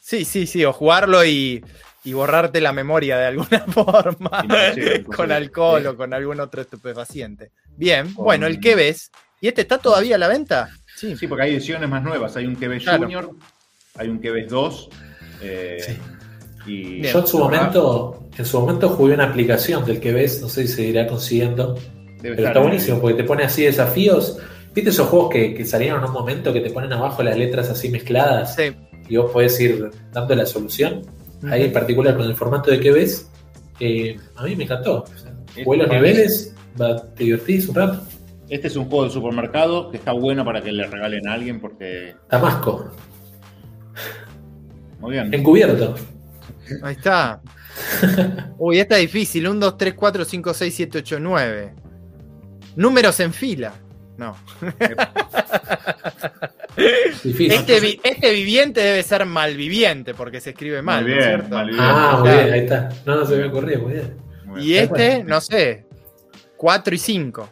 sí, 0.00 0.24
sí, 0.24 0.46
sí, 0.46 0.64
o 0.64 0.72
jugarlo 0.72 1.24
y, 1.24 1.64
y 2.04 2.12
borrarte 2.12 2.60
la 2.60 2.72
memoria 2.72 3.16
de 3.18 3.26
alguna 3.26 3.60
forma. 3.72 4.40
Imposible, 4.42 5.04
con 5.04 5.32
alcohol 5.32 5.82
Sí. 5.82 5.86
o 5.88 5.96
con 5.96 6.12
algún 6.14 6.40
otro 6.40 6.60
estupefaciente. 6.62 7.50
Bien, 7.76 8.12
Con- 8.14 8.24
bueno, 8.24 8.46
el 8.46 8.60
que 8.60 8.74
ves. 8.74 9.10
¿Y 9.40 9.48
este 9.48 9.60
está 9.60 9.76
todavía 9.78 10.16
a 10.16 10.18
la 10.18 10.28
venta? 10.28 10.70
Sí. 10.96 11.14
Sí, 11.16 11.26
porque 11.26 11.44
hay 11.44 11.54
ediciones 11.54 11.88
más 11.88 12.02
nuevas. 12.02 12.36
Hay 12.36 12.46
un 12.46 12.56
que 12.56 12.68
ves 12.68 12.82
Claro. 12.82 13.02
Junior, 13.04 13.30
hay 13.96 14.08
un 14.08 14.18
que 14.20 14.30
ves 14.30 14.48
2. 14.48 14.88
eh, 15.42 15.76
Sí. 15.86 15.96
Y. 16.70 17.02
Yo 17.02 17.20
en 17.20 17.26
su 17.26 17.38
momento, 17.38 18.24
en 18.36 18.44
su 18.44 18.58
momento 18.60 18.88
jugué 18.88 19.14
una 19.14 19.24
aplicación 19.24 19.84
del 19.84 20.00
que 20.00 20.12
ves, 20.12 20.40
no 20.42 20.48
sé 20.48 20.66
si 20.66 20.74
seguirá 20.74 21.06
consiguiendo, 21.06 21.74
debe 22.20 22.34
pero 22.36 22.48
está 22.48 22.58
en- 22.58 22.64
buenísimo 22.66 23.00
porque 23.00 23.16
te 23.16 23.24
pone 23.24 23.44
así 23.44 23.62
desafíos. 23.64 24.38
¿Viste 24.74 24.90
esos 24.90 25.08
juegos 25.08 25.30
que, 25.30 25.54
que 25.54 25.64
salieron 25.64 26.00
en 26.00 26.06
un 26.08 26.12
momento 26.12 26.52
que 26.52 26.60
te 26.60 26.70
ponen 26.70 26.92
abajo 26.92 27.22
las 27.22 27.36
letras 27.36 27.70
así 27.70 27.88
mezcladas 27.88 28.56
Sí. 28.56 28.72
y 29.08 29.16
vos 29.16 29.30
podés 29.30 29.58
ir 29.60 29.90
dando 30.12 30.34
la 30.34 30.44
solución? 30.44 31.02
Ahí 31.50 31.64
en 31.64 31.72
particular 31.72 32.16
con 32.16 32.26
el 32.26 32.34
formato 32.34 32.70
de 32.70 32.80
que 32.80 32.90
ves, 32.90 33.30
eh, 33.78 34.16
a 34.34 34.42
mí 34.42 34.56
me 34.56 34.64
encantó. 34.64 35.04
O 35.04 35.18
sea, 35.18 35.32
jugué 35.64 35.78
los 35.78 35.88
niveles, 35.88 36.54
va- 36.80 36.96
te 37.14 37.24
divertís 37.24 37.68
un 37.68 37.74
rato. 37.76 38.02
Este 38.48 38.68
es 38.68 38.76
un 38.76 38.84
juego 38.86 39.04
de 39.04 39.10
supermercado 39.10 39.90
que 39.90 39.96
está 39.96 40.12
bueno 40.12 40.44
para 40.44 40.62
que 40.62 40.70
le 40.72 40.86
regalen 40.86 41.26
a 41.28 41.32
alguien 41.34 41.60
porque. 41.60 42.14
Damasco, 42.30 42.92
Muy 45.00 45.12
bien. 45.12 45.32
encubierto. 45.34 45.94
Ahí 46.82 46.94
está. 46.94 47.40
Uy, 48.58 48.78
esta 48.78 48.96
es 48.96 49.02
difícil. 49.02 49.46
1, 49.48 49.58
2, 49.60 49.76
3, 49.78 49.94
4, 49.94 50.24
5, 50.24 50.54
6, 50.54 50.74
7, 50.74 50.98
8, 50.98 51.18
9. 51.20 51.74
Números 52.76 53.18
en 53.20 53.32
fila. 53.32 53.72
No. 54.16 54.36
Difícil. 57.22 57.52
Este, 57.52 57.80
vi- 57.80 58.00
este 58.02 58.30
viviente 58.32 58.80
debe 58.80 59.02
ser 59.02 59.24
malviviente 59.26 60.14
porque 60.14 60.40
se 60.40 60.50
escribe 60.50 60.82
mal, 60.82 61.02
Muy 61.02 61.12
¿no 61.12 61.18
es 61.18 61.26
bien, 61.26 61.38
cierto? 61.38 61.54
mal 61.56 61.66
bien. 61.68 61.78
ah, 61.80 62.18
muy 62.20 62.28
Claro. 62.30 62.42
bien, 62.44 62.54
ahí 62.54 62.60
está. 62.60 62.88
No, 63.04 63.16
no 63.16 63.26
se 63.26 63.36
me 63.36 63.44
ocurrió, 63.44 63.80
muy 63.80 63.92
bien. 63.94 64.14
Muy 64.44 64.62
Y 64.62 64.66
bien. 64.68 64.84
este, 64.84 65.24
no 65.24 65.40
sé, 65.40 65.86
4 66.56 66.94
y 66.94 66.98
5. 66.98 67.48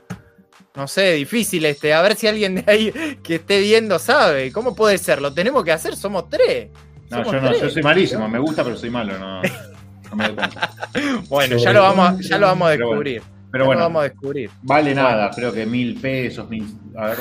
No 0.76 0.88
sé, 0.88 1.12
difícil 1.12 1.64
este. 1.66 1.94
A 1.94 2.02
ver 2.02 2.16
si 2.16 2.26
alguien 2.26 2.56
de 2.56 2.64
ahí 2.66 2.92
que 3.22 3.36
esté 3.36 3.60
viendo 3.60 3.98
sabe. 3.98 4.50
¿Cómo 4.50 4.74
puede 4.74 4.98
ser? 4.98 5.22
Lo 5.22 5.32
tenemos 5.32 5.64
que 5.64 5.70
hacer, 5.72 5.94
somos 5.96 6.28
tres. 6.28 6.68
No, 7.10 7.18
Somos 7.18 7.32
yo 7.32 7.40
no, 7.40 7.48
tres. 7.50 7.62
yo 7.62 7.70
soy 7.70 7.82
malísimo. 7.82 8.28
Me 8.28 8.38
gusta, 8.40 8.64
pero 8.64 8.76
soy 8.76 8.90
malo. 8.90 9.16
No, 9.18 9.40
no 9.42 10.16
me 10.16 10.24
doy 10.26 10.34
cuenta. 10.34 10.70
Bueno, 11.28 11.56
ya 11.58 11.72
lo 11.72 11.82
vamos, 11.82 12.20
ya 12.28 12.38
lo 12.38 12.46
vamos 12.46 12.68
a 12.68 12.72
Pero 12.72 12.86
bueno, 12.86 13.02
descubrir. 13.02 13.22
Pero 13.50 13.66
bueno, 13.66 13.80
vamos 13.82 14.00
a 14.00 14.04
descubrir. 14.04 14.50
vale 14.62 14.94
nada. 14.94 15.30
Creo 15.34 15.52
que 15.52 15.64
mil 15.66 16.00
pesos, 16.00 16.48
mil. 16.48 16.66
A 16.96 17.06
ver. 17.08 17.18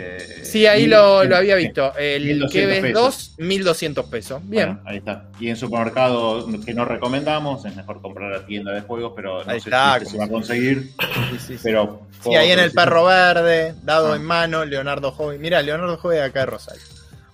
Eh, 0.00 0.40
Sí, 0.44 0.64
ahí 0.66 0.82
mil- 0.82 0.90
lo, 0.90 1.24
lo 1.24 1.36
había 1.36 1.56
visto. 1.56 1.92
El 1.98 2.22
1200 2.24 2.52
que 2.52 2.66
ves 2.66 2.80
pesos. 2.80 3.34
2, 3.36 3.46
1200 3.46 4.06
pesos. 4.06 4.40
Bien. 4.44 4.66
Bueno, 4.66 4.80
ahí 4.86 4.96
está. 4.98 5.24
Y 5.40 5.48
en 5.48 5.56
supermercado 5.56 6.46
que 6.64 6.72
no 6.74 6.84
recomendamos, 6.84 7.64
es 7.64 7.74
mejor 7.76 8.00
comprar 8.00 8.32
a 8.32 8.46
tienda 8.46 8.72
de 8.72 8.80
juegos, 8.82 9.12
pero 9.16 9.44
no 9.44 9.50
Ahí 9.50 9.60
sé 9.60 9.68
está, 9.68 9.98
si 10.00 10.06
se 10.06 10.18
va 10.18 10.24
a 10.24 10.28
conseguir. 10.28 10.92
Sí, 11.32 11.38
sí, 11.38 11.54
sí. 11.54 11.60
Pero 11.62 12.02
Sí, 12.22 12.34
ahí 12.34 12.50
en 12.50 12.58
el 12.60 12.72
perro 12.72 13.04
verde, 13.04 13.74
dado 13.82 14.12
Ah. 14.12 14.16
en 14.16 14.22
mano, 14.24 14.64
Leonardo 14.64 15.12
Joven. 15.12 15.40
Mira, 15.40 15.60
Leonardo 15.62 15.96
Joven 15.98 16.22
acá 16.22 16.40
de 16.40 16.46
Rosario. 16.46 16.82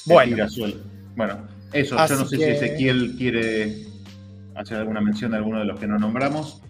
Bueno. 0.06 0.36
Bueno, 0.58 0.74
Bueno, 1.16 1.48
eso. 1.72 1.98
Así 1.98 2.14
yo 2.14 2.20
no 2.20 2.26
sé 2.26 2.36
que- 2.38 2.44
si 2.44 2.50
Ezequiel 2.50 3.14
quiere 3.16 3.86
hacer 4.54 4.78
alguna 4.78 5.00
mención 5.00 5.30
de 5.30 5.36
alguno 5.38 5.58
de 5.60 5.64
los 5.66 5.78
que 5.80 5.86
no 5.86 5.98
nombramos. 5.98 6.60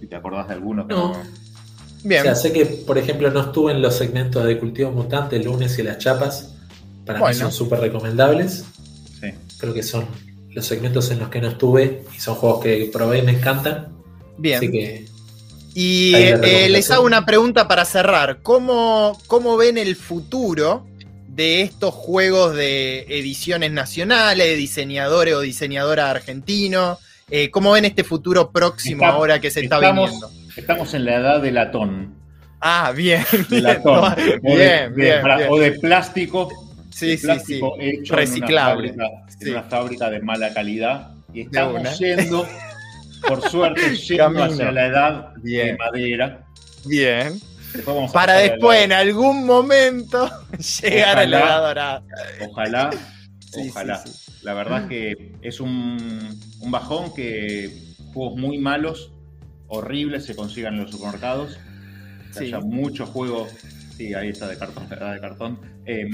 Si 0.00 0.06
te 0.06 0.16
acordás 0.16 0.48
de 0.48 0.54
alguno 0.54 0.86
que 0.86 0.94
No. 0.94 1.12
no. 1.12 1.22
Bien. 2.04 2.20
O 2.20 2.24
sea, 2.24 2.34
sé 2.34 2.52
que, 2.52 2.66
por 2.66 2.98
ejemplo, 2.98 3.30
no 3.30 3.40
estuve 3.40 3.72
en 3.72 3.82
los 3.82 3.94
segmentos 3.94 4.44
de 4.44 4.58
cultivo 4.58 4.90
mutante 4.90 5.36
el 5.36 5.44
lunes 5.44 5.78
y 5.78 5.82
las 5.82 5.98
chapas. 5.98 6.54
Para 7.04 7.26
mí 7.26 7.34
son 7.34 7.52
súper 7.52 7.80
recomendables. 7.80 8.64
Sí. 9.20 9.28
Creo 9.58 9.74
que 9.74 9.82
son 9.82 10.06
los 10.50 10.66
segmentos 10.66 11.10
en 11.10 11.20
los 11.20 11.28
que 11.28 11.40
no 11.40 11.48
estuve 11.48 12.04
y 12.16 12.20
son 12.20 12.34
juegos 12.34 12.62
que 12.62 12.90
probé 12.92 13.18
y 13.18 13.22
me 13.22 13.32
encantan. 13.32 13.88
bien. 14.36 14.58
Así 14.58 14.70
que 14.70 15.06
Y 15.74 16.14
eh, 16.14 16.68
les 16.68 16.90
hago 16.90 17.04
una 17.04 17.24
pregunta 17.24 17.68
para 17.68 17.84
cerrar. 17.84 18.40
¿Cómo, 18.42 19.18
¿Cómo 19.26 19.56
ven 19.56 19.78
el 19.78 19.96
futuro 19.96 20.86
de 21.28 21.62
estos 21.62 21.94
juegos 21.94 22.54
de 22.56 23.06
ediciones 23.08 23.70
nacionales, 23.70 24.56
diseñadores 24.58 25.34
o 25.34 25.40
diseñadora 25.40 26.10
argentino? 26.10 26.98
Eh, 27.30 27.50
¿Cómo 27.50 27.72
ven 27.72 27.84
este 27.84 28.04
futuro 28.04 28.50
próximo 28.50 29.04
Está- 29.04 29.14
ahora 29.16 29.40
que 29.40 29.50
se 29.50 29.60
está 29.60 29.76
estamos, 29.76 30.10
viniendo? 30.10 30.30
estamos 30.56 30.94
en 30.94 31.04
la 31.04 31.14
edad 31.16 31.40
de 31.40 31.52
latón. 31.52 32.14
Ah, 32.60 32.92
bien. 32.94 33.24
De 33.32 33.44
bien, 33.48 33.62
latón. 33.62 33.94
no, 33.94 34.02
o, 34.02 34.10
de, 34.16 34.24
bien, 34.24 34.40
de 34.42 34.88
bien, 34.94 35.22
bien. 35.22 35.48
o 35.48 35.58
de 35.58 35.72
plástico. 35.72 36.48
Sí, 36.90 37.16
de 37.16 37.18
sí, 37.18 37.28
sí. 37.46 37.60
hecho 37.78 38.16
Reciclable. 38.16 38.88
En 38.88 38.94
una, 38.96 39.04
fábrica, 39.08 39.32
en 39.40 39.46
Sí. 39.46 39.50
una 39.50 39.62
fábrica 39.62 40.10
de 40.10 40.20
mala 40.20 40.52
calidad. 40.52 41.10
Y 41.32 41.42
estamos 41.42 41.98
yendo, 41.98 42.46
por 43.26 43.48
suerte, 43.48 43.94
yendo 44.08 44.24
Camino. 44.24 44.44
hacia 44.44 44.72
la 44.72 44.86
edad 44.86 45.28
de 45.36 45.40
Bien. 45.42 45.76
madera. 45.78 46.44
Bien. 46.84 47.40
Después 47.72 48.10
Para 48.10 48.34
después, 48.34 48.82
en 48.82 48.92
algún 48.92 49.46
momento, 49.46 50.28
llegar 50.82 51.18
a 51.20 51.26
la 51.26 51.38
edad 51.38 51.60
dorada. 51.60 52.02
Ojalá, 52.50 52.90
Sí, 53.50 53.68
ojalá. 53.70 53.98
sí, 53.98 54.12
sí. 54.12 54.32
La 54.42 54.54
verdad 54.54 54.88
que 54.88 55.32
es 55.42 55.60
un, 55.60 56.38
un 56.60 56.70
bajón 56.70 57.12
que 57.14 57.70
juegos 58.12 58.38
muy 58.38 58.58
malos, 58.58 59.12
horribles, 59.68 60.24
se 60.24 60.34
consigan 60.34 60.74
en 60.74 60.82
los 60.82 60.90
supermercados. 60.90 61.58
Que 62.32 62.44
haya 62.44 62.60
muchos 62.60 63.08
juegos, 63.08 63.50
sí, 63.96 64.14
ahí 64.14 64.28
está 64.28 64.46
de 64.48 64.56
cartón, 64.56 64.88
¿verdad? 64.88 65.14
de 65.14 65.20
cartón. 65.20 65.58
Eh, 65.86 66.08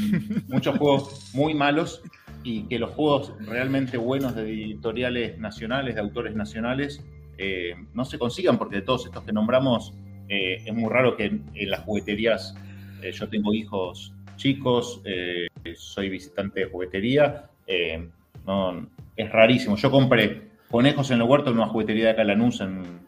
muchos 0.49 0.79
juegos 0.79 1.31
muy 1.35 1.55
malos 1.55 2.03
y 2.43 2.63
que 2.69 2.79
los 2.79 2.91
juegos 2.93 3.33
realmente 3.41 3.97
buenos 3.97 4.35
de 4.35 4.43
editoriales 4.43 5.39
nacionales, 5.39 5.95
de 5.97 6.01
autores 6.01 6.35
nacionales, 6.35 7.05
eh, 7.39 7.75
no 7.93 8.05
se 8.05 8.19
consigan 8.19 8.57
porque 8.57 8.77
de 8.77 8.83
todos 8.83 9.05
estos 9.07 9.25
que 9.25 9.33
nombramos 9.33 9.93
eh, 10.29 10.63
es 10.65 10.75
muy 10.75 10.91
raro 10.91 11.17
que 11.17 11.27
en, 11.27 11.45
en 11.55 11.71
las 11.71 11.81
jugueterías, 11.81 12.55
eh, 13.03 13.13
yo 13.13 13.29
tengo 13.29 13.53
hijos 13.53 14.13
chicos, 14.37 15.01
eh, 15.05 15.47
soy 15.75 16.09
visitante 16.09 16.61
de 16.61 16.67
juguetería, 16.67 17.51
eh, 17.67 18.09
no, 18.47 18.89
es 19.17 19.31
rarísimo. 19.31 19.77
Yo 19.77 19.91
compré 19.91 20.51
conejos 20.71 21.11
en 21.11 21.19
el 21.21 21.23
huerto 21.25 21.51
en 21.51 21.57
una 21.57 21.69
juguetería 21.69 22.05
de 22.07 22.11
acá 22.11 22.23
en 22.23 22.29
Lanús, 22.29 22.61
en- 22.61 23.01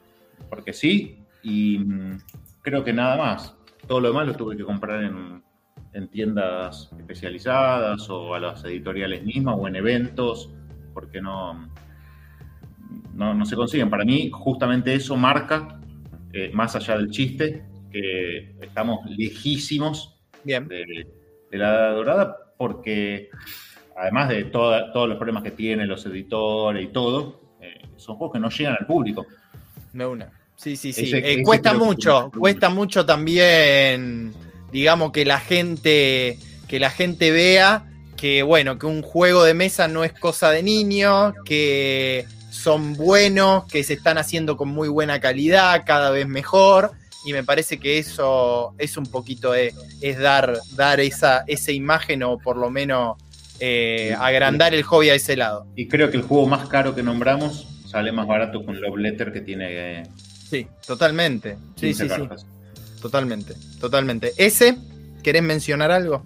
porque 0.48 0.72
sí, 0.72 1.18
y 1.42 1.78
mm, 1.78 2.18
creo 2.62 2.82
que 2.84 2.92
nada 2.92 3.16
más. 3.16 3.54
Todo 3.86 4.00
lo 4.00 4.08
demás 4.08 4.26
lo 4.26 4.34
tuve 4.34 4.56
que 4.56 4.64
comprar 4.64 5.04
en, 5.04 5.42
en 5.92 6.08
tiendas 6.08 6.90
especializadas 6.98 8.08
o 8.10 8.34
a 8.34 8.40
las 8.40 8.64
editoriales 8.64 9.22
mismas 9.24 9.56
o 9.58 9.66
en 9.68 9.76
eventos, 9.76 10.50
porque 10.92 11.20
no, 11.20 11.68
no, 13.14 13.34
no 13.34 13.44
se 13.44 13.56
consiguen. 13.56 13.88
Para 13.90 14.04
mí, 14.04 14.30
justamente 14.32 14.94
eso 14.94 15.16
marca, 15.16 15.80
eh, 16.32 16.50
más 16.52 16.74
allá 16.76 16.96
del 16.98 17.10
chiste, 17.10 17.64
que 17.90 18.54
estamos 18.60 19.08
lejísimos 19.10 20.20
Bien. 20.44 20.68
de, 20.68 21.06
de 21.50 21.58
la 21.58 21.68
Edad 21.70 21.94
dorada, 21.94 22.36
porque 22.56 23.28
además 23.96 24.28
de 24.28 24.44
toda- 24.44 24.92
todos 24.92 25.08
los 25.08 25.16
problemas 25.16 25.42
que 25.42 25.50
tienen 25.50 25.88
los 25.88 26.04
editores 26.06 26.84
y 26.84 26.88
todo, 26.92 27.40
eh, 27.60 27.82
son 27.96 28.16
juegos 28.16 28.34
que 28.34 28.40
no 28.40 28.48
llegan 28.50 28.76
al 28.78 28.86
público. 28.86 29.26
De 29.92 30.06
una. 30.06 30.30
Sí, 30.56 30.76
sí, 30.76 30.92
sí. 30.92 31.02
Ese- 31.02 31.18
Eh, 31.18 31.32
ese 31.34 31.42
cuesta 31.42 31.72
mucho, 31.74 32.30
cuesta 32.36 32.68
mucho 32.68 33.06
también, 33.06 34.32
digamos, 34.72 35.12
que 35.12 35.24
la 35.24 35.38
gente, 35.40 36.38
que 36.68 36.80
la 36.80 36.90
gente 36.90 37.30
vea 37.30 37.84
que, 38.16 38.42
bueno, 38.42 38.78
que 38.78 38.86
un 38.86 39.02
juego 39.02 39.44
de 39.44 39.54
mesa 39.54 39.86
no 39.86 40.02
es 40.02 40.12
cosa 40.12 40.50
de 40.50 40.62
niños, 40.64 41.34
que 41.44 42.26
son 42.50 42.94
buenos, 42.94 43.64
que 43.66 43.84
se 43.84 43.92
están 43.94 44.18
haciendo 44.18 44.56
con 44.56 44.68
muy 44.68 44.88
buena 44.88 45.20
calidad, 45.20 45.84
cada 45.86 46.10
vez 46.10 46.26
mejor. 46.26 46.90
Y 47.24 47.32
me 47.32 47.44
parece 47.44 47.78
que 47.78 47.98
eso 47.98 48.74
es 48.78 48.96
un 48.96 49.06
poquito 49.06 49.54
es, 49.54 49.74
es 50.00 50.18
dar, 50.18 50.58
dar 50.76 51.00
esa, 51.00 51.44
esa 51.46 51.72
imagen 51.72 52.22
o 52.22 52.38
por 52.38 52.56
lo 52.56 52.70
menos 52.70 53.16
eh, 53.60 54.14
agrandar 54.18 54.74
el 54.74 54.82
hobby 54.84 55.10
a 55.10 55.14
ese 55.14 55.36
lado. 55.36 55.66
Y 55.74 55.88
creo 55.88 56.10
que 56.10 56.16
el 56.16 56.22
juego 56.22 56.46
más 56.46 56.68
caro 56.68 56.94
que 56.94 57.02
nombramos 57.02 57.66
sale 57.86 58.12
más 58.12 58.26
barato 58.26 58.60
un 58.60 58.80
Love 58.80 58.98
Letter 58.98 59.32
que 59.32 59.40
tiene 59.40 60.00
eh, 60.00 60.02
Sí, 60.48 60.66
totalmente. 60.86 61.56
Sí, 61.76 61.88
15 61.88 62.08
sí, 62.08 62.14
sí. 62.14 62.44
Totalmente, 63.00 63.54
totalmente. 63.80 64.32
¿Ese? 64.36 64.76
¿Querés 65.22 65.42
mencionar 65.42 65.90
algo? 65.90 66.24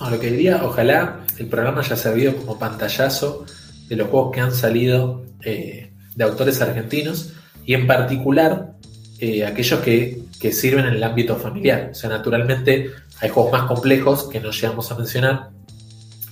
No, 0.00 0.10
lo 0.10 0.20
que 0.20 0.30
diría, 0.30 0.62
ojalá 0.64 1.20
el 1.38 1.46
programa 1.46 1.80
haya 1.80 1.96
servido 1.96 2.36
como 2.36 2.58
pantallazo 2.58 3.46
de 3.88 3.96
los 3.96 4.08
juegos 4.08 4.32
que 4.32 4.40
han 4.40 4.52
salido 4.52 5.24
eh, 5.42 5.92
de 6.14 6.24
autores 6.24 6.60
argentinos 6.60 7.32
y 7.64 7.74
en 7.74 7.86
particular 7.86 8.73
eh, 9.18 9.46
aquellos 9.46 9.80
que, 9.80 10.22
que 10.40 10.52
sirven 10.52 10.86
en 10.86 10.94
el 10.94 11.02
ámbito 11.04 11.36
familiar. 11.36 11.90
O 11.92 11.94
sea, 11.94 12.10
naturalmente 12.10 12.90
hay 13.20 13.28
juegos 13.28 13.52
más 13.52 13.62
complejos 13.64 14.28
que 14.28 14.40
no 14.40 14.50
llegamos 14.50 14.90
a 14.90 14.96
mencionar 14.96 15.50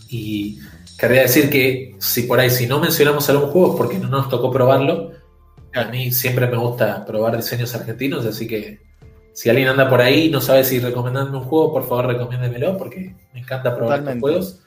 y 0.09 0.59
querría 0.99 1.23
decir 1.23 1.49
que 1.49 1.95
si 1.99 2.23
por 2.25 2.39
ahí, 2.39 2.51
si 2.51 2.67
no 2.67 2.81
mencionamos 2.81 3.29
algún 3.31 3.51
juego 3.51 3.73
es 3.73 3.77
porque 3.77 3.99
no 3.99 4.09
nos 4.09 4.29
tocó 4.29 4.51
probarlo. 4.51 5.13
A 5.75 5.85
mí 5.85 6.13
siempre 6.13 6.47
me 6.47 6.57
gusta 6.57 7.05
probar 7.07 7.37
diseños 7.37 7.75
argentinos, 7.75 8.27
así 8.27 8.47
que 8.47 8.81
si 9.33 9.49
alguien 9.49 9.69
anda 9.69 9.89
por 9.89 10.03
ahí 10.03 10.27
y 10.27 10.31
no 10.31 10.41
sabe 10.41 10.65
si 10.65 10.79
recomendarme 10.81 11.39
un 11.39 11.45
juego, 11.45 11.73
por 11.73 11.89
favor 11.89 12.07
recomiéndemelo 12.07 12.77
porque 12.77 13.17
me 13.33 13.41
encanta 13.41 13.75
probar 13.75 14.01
estos 14.01 14.15
Totalmente. 14.15 14.21
juegos. 14.21 14.61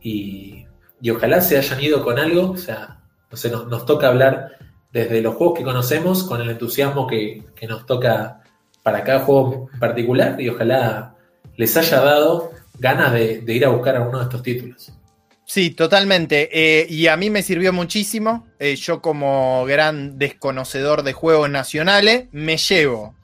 Y, 0.00 0.64
y 1.00 1.10
ojalá 1.10 1.40
se 1.40 1.58
hayan 1.58 1.80
ido 1.82 2.04
con 2.04 2.18
algo, 2.18 2.52
o 2.52 2.56
sea, 2.56 3.00
no 3.30 3.36
sé, 3.36 3.50
nos, 3.50 3.66
nos 3.66 3.84
toca 3.84 4.08
hablar 4.08 4.52
desde 4.92 5.20
los 5.20 5.34
juegos 5.34 5.58
que 5.58 5.64
conocemos 5.64 6.24
con 6.24 6.40
el 6.40 6.50
entusiasmo 6.50 7.06
que, 7.06 7.44
nos 7.68 7.86
toca 7.86 8.42
para 8.82 9.04
cada 9.04 9.20
juego 9.20 9.68
en 9.72 9.78
particular 9.78 10.40
y 10.40 10.48
ojalá 10.48 11.14
les 11.56 11.76
haya 11.76 12.00
dado 12.00 12.50
ganas 12.78 13.12
de, 13.12 13.40
de 13.40 13.52
ir 13.52 13.64
a 13.64 13.68
buscar 13.68 13.96
alguno 13.96 14.18
de 14.18 14.24
estos 14.24 14.42
títulos. 14.42 14.92
Sí, 15.48 15.70
totalmente. 15.70 16.50
Eh, 16.52 16.86
y 16.90 17.06
a 17.06 17.16
mí 17.16 17.30
me 17.30 17.42
sirvió 17.42 17.72
muchísimo. 17.72 18.46
Eh, 18.58 18.76
yo 18.76 19.00
como 19.00 19.64
gran 19.64 20.18
desconocedor 20.18 21.02
de 21.02 21.14
juegos 21.14 21.48
nacionales, 21.48 22.26
me 22.32 22.58
llevo 22.58 23.14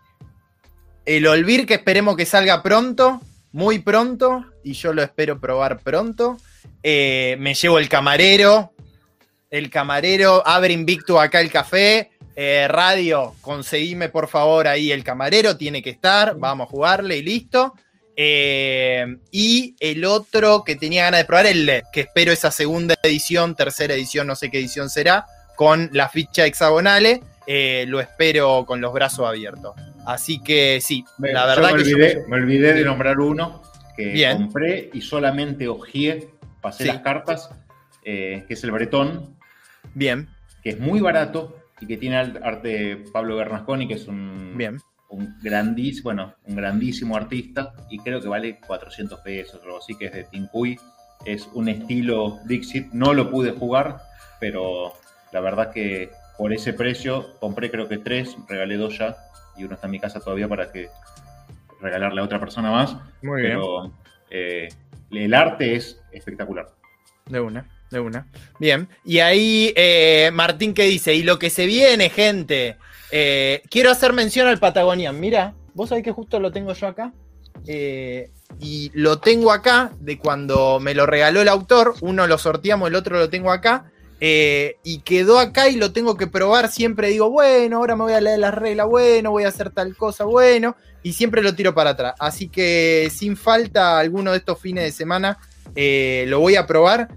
el 1.05 1.27
Olvir 1.27 1.67
que 1.67 1.75
esperemos 1.75 2.17
que 2.17 2.25
salga 2.25 2.63
pronto, 2.63 3.21
muy 3.53 3.79
pronto, 3.79 4.43
y 4.63 4.73
yo 4.73 4.95
lo 4.95 5.03
espero 5.03 5.39
probar 5.39 5.81
pronto. 5.81 6.39
Eh, 6.83 7.37
me 7.41 7.53
llevo 7.53 7.79
el 7.79 7.91
camarero, 7.91 8.73
el 9.57 9.71
camarero, 9.71 10.43
abre 10.47 10.73
invicto 10.73 11.21
acá 11.21 11.41
el 11.41 11.51
café. 11.51 12.11
radio, 12.69 13.35
conseguime 13.41 14.09
por 14.09 14.29
favor 14.29 14.67
ahí 14.67 14.91
el 14.91 15.05
camarero, 15.05 15.57
tiene 15.57 15.83
que 15.83 15.91
estar, 15.91 16.37
vamos 16.37 16.67
a 16.67 16.71
jugarle 16.71 17.19
y 17.19 17.23
listo. 17.23 17.75
Eh, 18.17 19.17
y 19.33 19.75
el 19.81 20.05
otro 20.05 20.63
que 20.65 20.77
tenía 20.77 21.05
ganas 21.05 21.21
de 21.21 21.25
probar, 21.25 21.47
el 21.47 21.67
LED, 21.67 21.83
que 21.93 22.03
espero 22.03 22.33
esa 22.33 22.51
segunda 22.51 22.95
edición, 23.03 23.55
tercera 23.55 23.95
edición, 23.95 24.27
no 24.27 24.37
sé 24.37 24.51
qué 24.51 24.59
edición 24.59 24.89
será, 24.89 25.27
con 25.57 25.91
la 25.93 26.09
ficha 26.09 26.47
hexagonales. 26.47 27.21
Eh, 27.47 27.85
lo 27.89 28.01
espero 28.01 28.65
con 28.67 28.81
los 28.81 28.93
brazos 28.93 29.27
abiertos. 29.27 29.75
Así 30.07 30.41
que 30.41 30.81
sí, 30.81 31.05
la 31.19 31.47
verdad 31.47 31.75
me 31.75 31.83
que 31.83 32.25
me 32.29 32.37
olvidé 32.37 32.75
de 32.75 32.85
nombrar 32.85 33.19
uno 33.21 33.63
que 33.97 34.29
compré 34.37 34.91
y 34.93 35.01
solamente 35.01 35.69
ojeé, 35.69 36.29
pasé 36.61 36.87
las 36.87 36.99
cartas, 37.01 37.51
eh, 38.03 38.45
que 38.47 38.55
es 38.55 38.65
el 38.65 38.71
Bretón. 38.71 39.34
Bien. 39.95 40.29
Que 40.63 40.71
es 40.71 40.81
muy 40.81 41.01
barato 41.01 41.57
y 41.81 41.87
que 41.87 41.97
tiene 41.97 42.17
arte 42.17 42.69
de 42.69 42.97
Pablo 43.13 43.37
Bernasconi, 43.37 43.89
que 43.89 43.95
es 43.95 44.07
un 44.07 44.55
Bien 44.57 44.79
un 45.15 45.37
grandísimo, 45.41 46.05
bueno, 46.05 46.35
un 46.45 46.57
grandísimo 46.57 47.17
artista 47.17 47.73
y 47.89 47.99
creo 47.99 48.21
que 48.21 48.29
vale 48.29 48.59
400 48.67 49.21
pesos 49.21 49.61
o 49.61 49.65
algo 49.65 49.79
así, 49.79 49.97
que 49.97 50.07
es 50.07 50.13
de 50.13 50.25
Tinkuy. 50.25 50.79
Es 51.25 51.49
un 51.55 51.69
estilo 51.69 52.39
Dixit, 52.45 52.93
no 52.93 53.15
lo 53.15 53.31
pude 53.31 53.53
jugar, 53.53 53.99
pero 54.41 54.93
la 55.33 55.41
verdad 55.41 55.73
que 55.73 56.11
por 56.37 56.53
ese 56.53 56.73
precio 56.73 57.39
compré 57.39 57.71
creo 57.71 57.89
que 57.89 57.99
tres, 57.99 58.37
regalé 58.49 58.77
dos 58.77 58.99
ya 58.99 59.17
y 59.57 59.65
uno 59.65 59.75
está 59.75 59.87
en 59.87 59.93
mi 59.93 60.01
casa 60.01 60.21
todavía 60.21 60.49
para 60.49 60.71
que 60.71 60.89
regalarle 61.81 62.21
a 62.21 62.25
otra 62.25 62.41
persona 62.41 62.71
más. 62.71 62.97
Muy 63.23 63.43
pero 63.43 63.93
eh, 64.31 64.69
el 65.11 65.35
arte 65.35 65.77
es 65.77 66.03
espectacular. 66.13 66.67
De 67.27 67.41
una, 67.41 67.67
de 67.91 68.01
una. 68.01 68.27
Bien. 68.59 68.89
Y 69.05 69.21
ahí 69.21 69.73
eh, 69.77 70.31
Martín 70.33 70.75
que 70.75 70.85
dice, 70.85 71.15
y 71.15 71.23
lo 71.23 71.39
que 71.39 71.51
se 71.51 71.67
viene, 71.67 72.11
gente. 72.11 72.77
Eh, 73.11 73.63
quiero 73.71 73.91
hacer 73.91 74.13
mención 74.13 74.49
al 74.49 74.59
Patagonian. 74.59 75.19
Mira, 75.19 75.55
vos 75.75 75.89
sabés 75.89 76.05
que 76.05 76.13
justo 76.13 76.41
lo 76.41 76.53
tengo 76.53 76.73
yo 76.73 76.87
acá. 76.87 77.13
Eh, 77.67 78.31
y 78.61 78.91
lo 78.95 79.19
tengo 79.21 79.53
acá 79.53 79.93
de 80.01 80.19
cuando 80.19 80.81
me 80.81 80.95
lo 80.95 81.07
regaló 81.07 81.41
el 81.41 81.49
autor. 81.49 81.95
Uno 82.01 82.27
lo 82.27 82.39
sorteamos, 82.39 82.89
el 82.89 82.97
otro 82.97 83.19
lo 83.19 83.31
tengo 83.31 83.53
acá. 83.53 83.91
Y 84.21 85.01
quedó 85.05 85.39
acá 85.39 85.69
y 85.69 85.77
lo 85.77 85.93
tengo 85.93 86.17
que 86.17 86.27
probar. 86.27 86.71
Siempre 86.71 87.09
digo, 87.09 87.31
bueno, 87.31 87.77
ahora 87.77 87.95
me 87.95 88.05
voy 88.05 88.15
a 88.15 88.23
leer 88.23 88.39
las 88.39 88.55
reglas, 88.55 88.87
bueno, 88.87 89.31
voy 89.33 89.45
a 89.45 89.49
hacer 89.49 89.71
tal 89.71 89.95
cosa, 89.97 90.25
bueno. 90.25 90.77
Y 91.03 91.13
siempre 91.13 91.43
lo 91.43 91.55
tiro 91.55 91.75
para 91.75 91.91
atrás. 91.91 92.15
Así 92.19 92.49
que 92.49 93.11
sin 93.15 93.37
falta, 93.37 93.99
alguno 93.99 94.33
de 94.33 94.39
estos 94.39 94.59
fines 94.59 94.85
de 94.85 94.93
semana 94.93 95.39
lo 95.77 96.41
voy 96.41 96.57
a 96.57 96.67
probar. 96.67 97.09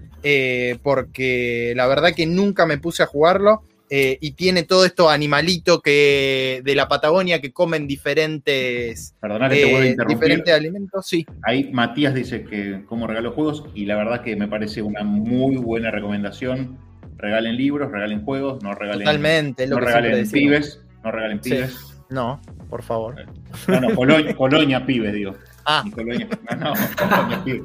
Porque 0.82 1.72
la 1.76 1.86
verdad 1.86 2.14
que 2.14 2.26
nunca 2.26 2.66
me 2.66 2.78
puse 2.78 3.02
a 3.02 3.06
jugarlo. 3.06 3.62
Eh, 3.90 4.18
y 4.20 4.32
tiene 4.32 4.64
todo 4.64 4.84
esto 4.84 5.08
animalito 5.08 5.80
que 5.80 6.60
de 6.62 6.74
la 6.74 6.88
Patagonia 6.88 7.40
que 7.40 7.52
comen 7.52 7.86
diferentes, 7.86 9.14
Perdona 9.18 9.48
que 9.48 9.54
te 9.54 9.88
eh, 9.92 9.96
diferentes 10.06 10.52
alimentos. 10.52 11.06
Sí. 11.06 11.24
Ahí 11.42 11.70
Matías 11.72 12.12
dice 12.12 12.44
que 12.44 12.84
como 12.86 13.06
regalo 13.06 13.32
juegos 13.32 13.64
y 13.74 13.86
la 13.86 13.96
verdad 13.96 14.22
que 14.22 14.36
me 14.36 14.46
parece 14.46 14.82
una 14.82 15.04
muy 15.04 15.56
buena 15.56 15.90
recomendación. 15.90 16.76
Regalen 17.16 17.56
libros, 17.56 17.90
regalen 17.90 18.24
juegos, 18.24 18.62
no 18.62 18.74
regalen, 18.74 19.00
Totalmente, 19.00 19.66
no 19.66 19.80
regalen 19.80 20.30
pibes, 20.30 20.80
no 21.02 21.10
regalen 21.10 21.40
pibes. 21.40 21.76
No, 22.10 22.40
por 22.68 22.82
favor. 22.82 23.26
No, 23.66 23.80
no, 23.80 23.94
Colonia, 23.94 24.36
Colonia 24.36 24.86
pibes, 24.86 25.14
digo. 25.14 25.34
Ah. 25.70 25.82
Ni 25.84 25.90
Colonia, 25.90 26.26
no, 26.58 26.72
no, 26.72 27.44
ni 27.44 27.60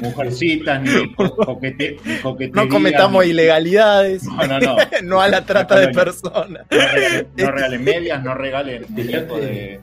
mujercitas, 0.00 0.80
ni, 0.80 1.12
coquete, 1.12 1.98
ni 2.02 2.16
coquetería. 2.16 2.64
No 2.64 2.68
cometamos 2.70 3.26
ilegalidades. 3.26 4.24
No, 4.24 4.46
no, 4.46 4.58
no. 4.58 4.76
no 5.02 5.20
a 5.20 5.28
la 5.28 5.44
trata 5.44 5.78
de 5.78 5.88
personas. 5.88 6.64
No 6.70 6.78
regalen, 6.78 7.28
no 7.36 7.50
regalen 7.50 7.84
medias, 7.84 8.24
no 8.24 8.34
regalen 8.34 8.86
muñecos 8.88 9.38
de 9.42 9.80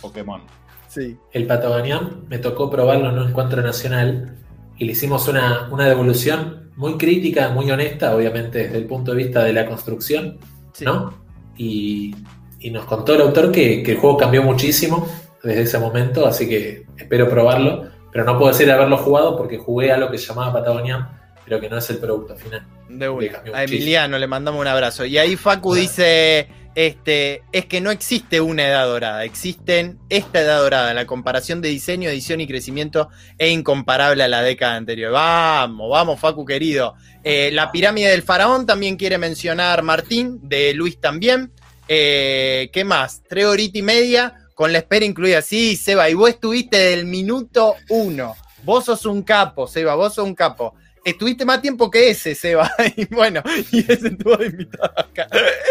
Pokémon. 0.00 0.42
Sí. 0.86 1.16
El 1.32 1.48
Patagonian 1.48 2.26
me 2.28 2.38
tocó 2.38 2.70
probarlo 2.70 3.10
en 3.10 3.18
un 3.18 3.28
encuentro 3.30 3.60
nacional 3.60 4.36
y 4.78 4.84
le 4.84 4.92
hicimos 4.92 5.26
una, 5.26 5.68
una 5.72 5.88
devolución 5.88 6.70
muy 6.76 6.96
crítica, 6.96 7.48
muy 7.48 7.68
honesta, 7.72 8.14
obviamente 8.14 8.58
desde 8.58 8.78
el 8.78 8.86
punto 8.86 9.10
de 9.10 9.16
vista 9.16 9.42
de 9.42 9.52
la 9.52 9.66
construcción, 9.66 10.38
Sí. 10.72 10.84
¿no? 10.84 11.12
Y, 11.56 12.14
y 12.60 12.70
nos 12.70 12.84
contó 12.84 13.16
el 13.16 13.22
autor 13.22 13.50
que, 13.50 13.82
que 13.82 13.92
el 13.92 13.98
juego 13.98 14.16
cambió 14.16 14.44
muchísimo 14.44 15.08
desde 15.44 15.62
ese 15.62 15.78
momento, 15.78 16.26
así 16.26 16.48
que 16.48 16.86
espero 16.96 17.28
probarlo, 17.28 17.90
pero 18.10 18.24
no 18.24 18.38
puedo 18.38 18.52
decir 18.52 18.70
haberlo 18.70 18.96
jugado 18.96 19.36
porque 19.36 19.58
jugué 19.58 19.92
a 19.92 19.98
lo 19.98 20.10
que 20.10 20.18
se 20.18 20.28
llamaba 20.28 20.54
Patagonian, 20.54 21.08
pero 21.44 21.60
que 21.60 21.68
no 21.68 21.78
es 21.78 21.90
el 21.90 21.98
producto 21.98 22.34
final. 22.34 22.66
De 22.88 23.08
una. 23.08 23.42
A. 23.52 23.64
Emiliano 23.64 24.18
le 24.18 24.26
mandamos 24.26 24.60
un 24.60 24.66
abrazo. 24.66 25.04
Y 25.04 25.18
ahí 25.18 25.36
Facu 25.36 25.74
dice: 25.74 26.48
este, 26.74 27.42
es 27.52 27.66
que 27.66 27.80
no 27.80 27.90
existe 27.90 28.40
una 28.40 28.66
edad 28.66 28.86
dorada, 28.86 29.24
existen 29.24 29.98
esta 30.08 30.40
edad 30.40 30.60
dorada. 30.60 30.94
La 30.94 31.06
comparación 31.06 31.60
de 31.60 31.68
diseño, 31.68 32.08
edición 32.08 32.40
y 32.40 32.46
crecimiento 32.46 33.10
es 33.36 33.50
incomparable 33.50 34.22
a 34.22 34.28
la 34.28 34.42
década 34.42 34.76
anterior. 34.76 35.12
Vamos, 35.12 35.90
vamos, 35.90 36.20
Facu 36.20 36.44
querido. 36.44 36.94
Eh, 37.22 37.50
la 37.52 37.70
pirámide 37.70 38.10
del 38.10 38.22
faraón 38.22 38.64
también 38.66 38.96
quiere 38.96 39.18
mencionar 39.18 39.82
Martín, 39.82 40.40
de 40.42 40.72
Luis 40.72 41.00
también. 41.00 41.52
Eh, 41.88 42.70
¿Qué 42.72 42.84
más? 42.84 43.22
Tres 43.28 43.44
horitas 43.44 43.76
y 43.76 43.82
media 43.82 44.43
con 44.54 44.72
la 44.72 44.78
espera 44.78 45.04
incluida. 45.04 45.42
Sí, 45.42 45.76
Seba, 45.76 46.08
y 46.08 46.14
vos 46.14 46.30
estuviste 46.30 46.76
del 46.78 47.04
minuto 47.06 47.74
uno. 47.90 48.34
Vos 48.62 48.84
sos 48.86 49.04
un 49.06 49.22
capo, 49.22 49.66
Seba, 49.66 49.94
vos 49.94 50.14
sos 50.14 50.24
un 50.26 50.34
capo. 50.34 50.74
Estuviste 51.04 51.44
más 51.44 51.60
tiempo 51.60 51.90
que 51.90 52.10
ese, 52.10 52.34
Seba. 52.34 52.70
Y 52.96 53.04
bueno, 53.14 53.42
y 53.72 53.80
ese 53.80 54.08
estuvo 54.08 54.42
invitado 54.42 54.92
acá. 54.96 55.28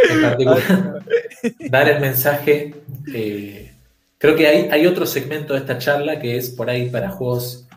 En 0.09 0.21
particular, 0.21 1.03
dar 1.69 1.89
el 1.89 1.99
mensaje. 2.01 2.75
eh, 3.13 3.71
creo 4.19 4.35
que 4.35 4.47
hay, 4.47 4.69
hay 4.71 4.85
otro 4.85 5.05
segmento 5.05 5.53
de 5.53 5.59
esta 5.61 5.77
charla 5.79 6.19
que 6.19 6.37
es 6.37 6.49
por 6.51 6.69
ahí 6.69 6.89
para 6.89 7.09
juegos 7.09 7.67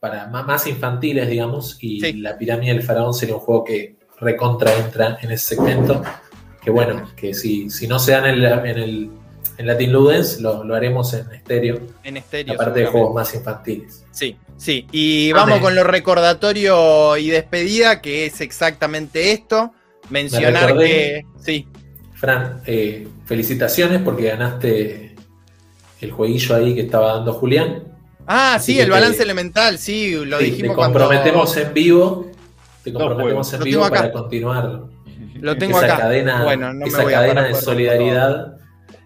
para 0.00 0.26
más 0.26 0.66
infantiles, 0.66 1.28
digamos, 1.28 1.78
y 1.80 1.98
Sí. 2.00 2.12
la 2.14 2.36
pirámide 2.36 2.74
del 2.74 2.82
faraón 2.82 3.14
sería 3.14 3.36
un 3.36 3.40
juego 3.40 3.64
que 3.64 3.96
recontra 4.20 4.72
entra 4.76 5.18
en 5.22 5.30
ese 5.32 5.56
segmento. 5.56 6.02
Que 6.62 6.70
bueno, 6.70 7.10
que 7.16 7.32
si, 7.34 7.70
si 7.70 7.88
no 7.88 7.98
se 7.98 8.12
dan 8.12 8.26
en 8.26 8.78
el 8.78 9.10
en 9.58 9.66
Latin 9.66 9.92
Ludens, 9.92 10.40
lo, 10.40 10.64
lo 10.64 10.74
haremos 10.74 11.12
en 11.14 11.30
estéreo, 11.32 11.80
En 12.02 12.16
estéreo. 12.16 12.54
aparte 12.54 12.80
de 12.80 12.86
juegos 12.86 13.14
más 13.14 13.34
infantiles. 13.34 14.04
Sí, 14.10 14.36
sí. 14.56 14.86
Y 14.92 15.32
vamos 15.32 15.60
con 15.60 15.74
lo 15.74 15.84
recordatorio 15.84 17.16
y 17.16 17.28
despedida, 17.30 18.00
que 18.00 18.26
es 18.26 18.40
exactamente 18.40 19.32
esto. 19.32 19.72
Mencionar 20.10 20.66
recordé. 20.66 20.86
que. 20.86 21.26
Sí, 21.40 21.68
Fran, 22.14 22.60
eh, 22.66 23.06
felicitaciones 23.26 24.00
porque 24.02 24.28
ganaste 24.28 25.14
el 26.00 26.10
jueguillo 26.10 26.54
ahí 26.56 26.74
que 26.74 26.82
estaba 26.82 27.14
dando 27.14 27.32
Julián. 27.32 27.84
Ah, 28.26 28.54
Así 28.54 28.72
sí, 28.74 28.80
el 28.80 28.86
te- 28.86 28.90
balance 28.92 29.22
elemental, 29.22 29.78
sí, 29.78 30.14
lo 30.24 30.38
Sí, 30.38 30.46
dijimos 30.46 30.76
te 30.76 30.82
comprometemos 30.82 31.52
cuando. 31.52 31.68
en 31.68 31.74
vivo. 31.74 32.30
Te 32.82 32.92
comprometemos 32.92 33.52
en 33.54 33.62
vivo 33.62 33.88
para 33.88 34.12
continuar 34.12 34.80
Lo 35.40 35.56
tengo 35.56 35.78
esa 35.78 35.86
acá. 35.94 36.02
cadena, 36.04 36.42
Bueno, 36.44 36.72
no 36.74 36.86
me 36.86 37.02
voy 37.02 37.12
a 37.12 37.16
cadena 37.16 37.42
de 37.44 37.54
solidaridad. 37.54 38.56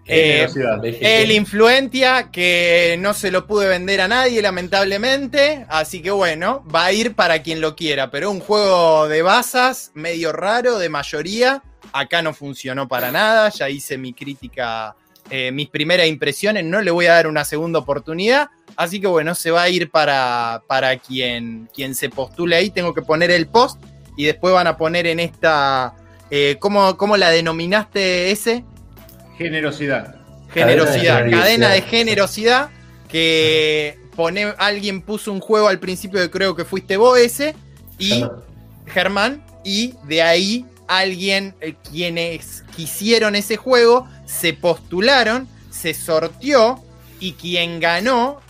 Eh, 0.08 0.48
Generosidad. 0.48 0.78
BGG. 0.80 0.98
El 1.02 1.32
Influentia, 1.32 2.30
que 2.32 2.96
no 2.98 3.12
se 3.12 3.30
lo 3.30 3.46
pude 3.46 3.68
vender 3.68 4.00
a 4.00 4.08
nadie, 4.08 4.40
lamentablemente. 4.40 5.66
Así 5.68 6.00
que 6.00 6.10
bueno, 6.10 6.64
va 6.74 6.86
a 6.86 6.92
ir 6.92 7.14
para 7.14 7.42
quien 7.42 7.60
lo 7.60 7.76
quiera. 7.76 8.10
Pero 8.10 8.30
un 8.30 8.40
juego 8.40 9.06
de 9.08 9.22
basas, 9.22 9.90
medio 9.94 10.32
raro, 10.32 10.78
de 10.78 10.88
mayoría. 10.88 11.62
Acá 11.92 12.22
no 12.22 12.32
funcionó 12.32 12.88
para 12.88 13.12
nada. 13.12 13.50
Ya 13.50 13.68
hice 13.68 13.98
mi 13.98 14.12
crítica, 14.14 14.96
eh, 15.30 15.52
mis 15.52 15.68
primeras 15.68 16.06
impresiones. 16.06 16.64
No 16.64 16.80
le 16.80 16.90
voy 16.90 17.06
a 17.06 17.12
dar 17.12 17.26
una 17.26 17.44
segunda 17.44 17.78
oportunidad. 17.78 18.48
Así 18.76 19.00
que 19.00 19.06
bueno, 19.08 19.34
se 19.34 19.50
va 19.50 19.62
a 19.62 19.68
ir 19.68 19.90
para, 19.90 20.62
para 20.66 20.96
quien, 20.98 21.68
quien 21.74 21.94
se 21.94 22.08
postule 22.08 22.56
ahí. 22.56 22.70
Tengo 22.70 22.94
que 22.94 23.02
poner 23.02 23.30
el 23.30 23.46
post 23.48 23.78
y 24.16 24.24
después 24.24 24.54
van 24.54 24.66
a 24.66 24.76
poner 24.76 25.06
en 25.06 25.20
esta. 25.20 25.94
eh, 26.30 26.56
¿cómo, 26.60 26.96
¿Cómo 26.96 27.16
la 27.16 27.30
denominaste 27.30 28.30
ese? 28.30 28.64
Generosidad. 29.38 30.16
Generosidad, 30.52 31.20
Cadena 31.20 31.24
de 31.24 31.30
cadena 31.30 31.68
de 31.70 31.82
generosidad. 31.82 32.70
que 33.08 33.98
pone, 34.16 34.52
alguien 34.58 35.00
puso 35.00 35.32
un 35.32 35.40
juego 35.40 35.68
al 35.68 35.78
principio 35.78 36.20
que 36.20 36.30
creo 36.30 36.56
que 36.56 36.64
fuiste 36.64 36.96
vos 36.96 37.16
ese 37.18 37.54
y 37.98 38.08
Germán. 38.10 38.42
Germán 38.86 39.46
y 39.64 39.94
de 40.04 40.22
ahí 40.22 40.66
alguien 40.88 41.54
eh, 41.60 41.74
quienes 41.88 42.64
quisieron 42.74 43.36
ese 43.36 43.56
juego 43.56 44.08
se 44.26 44.54
postularon, 44.54 45.46
se 45.70 45.94
sorteó 45.94 46.82
y 47.20 47.32
quien 47.34 47.78
ganó 47.78 48.40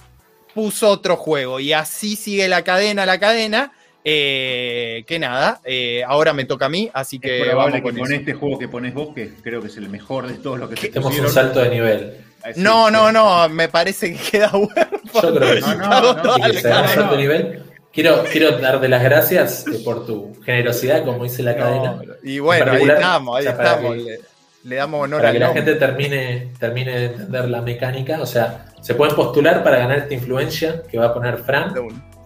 puso 0.55 0.89
otro 0.89 1.17
juego 1.17 1.60
y 1.60 1.73
así 1.73 2.17
sigue 2.17 2.49
la 2.49 2.65
cadena, 2.65 3.05
la 3.05 3.18
cadena. 3.18 3.73
Eh, 4.10 5.04
que 5.06 5.18
nada, 5.18 5.60
eh, 5.64 6.02
ahora 6.06 6.32
me 6.32 6.44
toca 6.46 6.64
a 6.64 6.68
mí, 6.70 6.88
así 6.94 7.18
que 7.18 7.40
es 7.40 7.44
probable 7.48 7.72
vamos 7.72 7.82
con 7.82 7.94
que 7.94 8.00
con 8.00 8.12
este 8.12 8.32
juego 8.32 8.58
que 8.58 8.66
pones 8.68 8.94
vos, 8.94 9.08
que 9.14 9.34
creo 9.42 9.60
que 9.60 9.66
es 9.66 9.76
el 9.76 9.90
mejor 9.90 10.26
de 10.26 10.34
todos 10.38 10.58
los 10.58 10.70
que 10.70 10.76
se 10.76 10.88
Tenemos 10.88 11.18
un 11.18 11.28
salto 11.28 11.60
de 11.60 11.68
nivel. 11.68 12.16
Ah, 12.42 12.48
sí, 12.54 12.60
No, 12.62 12.86
sí. 12.86 12.92
no, 12.94 13.12
no, 13.12 13.48
me 13.50 13.68
parece 13.68 14.14
que 14.14 14.18
queda 14.30 14.50
huérfano. 14.54 14.98
Yo 15.22 15.34
creo 15.34 15.54
que 15.56 15.62
sí. 15.62 15.70
No, 15.78 16.00
no, 16.00 16.22
no, 16.22 16.32
Así 16.32 16.40
que 16.40 16.48
Dale, 16.48 16.60
se 16.62 16.68
da 16.68 16.76
un 16.76 16.82
dale. 16.86 16.94
salto 16.94 17.10
de 17.16 17.18
nivel. 17.22 17.62
Quiero, 17.92 18.24
quiero 18.32 18.58
darte 18.58 18.88
las 18.88 19.02
gracias 19.02 19.66
eh, 19.66 19.80
por 19.84 20.06
tu 20.06 20.34
generosidad, 20.42 21.04
como 21.04 21.24
dice 21.24 21.42
la 21.42 21.54
cadena. 21.56 22.00
Y 22.22 22.38
bueno, 22.38 22.72
En 22.72 22.78
ahí 22.78 22.88
estamos, 22.88 23.36
ahí 23.36 23.42
o 23.42 23.48
sea, 23.48 23.56
para 23.58 23.70
estamos. 23.72 23.94
que- 23.96 24.02
Le, 24.04 24.18
le 24.64 24.76
damos 24.76 25.04
honor 25.04 25.20
para 25.20 25.32
que 25.32 25.38
la 25.38 25.52
gente 25.52 25.74
termine, 25.74 26.52
termine 26.58 26.98
de 26.98 27.04
entender 27.06 27.48
la 27.50 27.60
mecánica. 27.60 28.20
O 28.22 28.26
sea, 28.26 28.66
se 28.80 28.94
pueden 28.94 29.14
postular 29.14 29.62
para 29.62 29.78
ganar 29.78 29.98
esta 29.98 30.14
influencia 30.14 30.82
que 30.90 30.96
va 30.98 31.06
a 31.06 31.14
poner 31.14 31.38
Fran. 31.38 31.74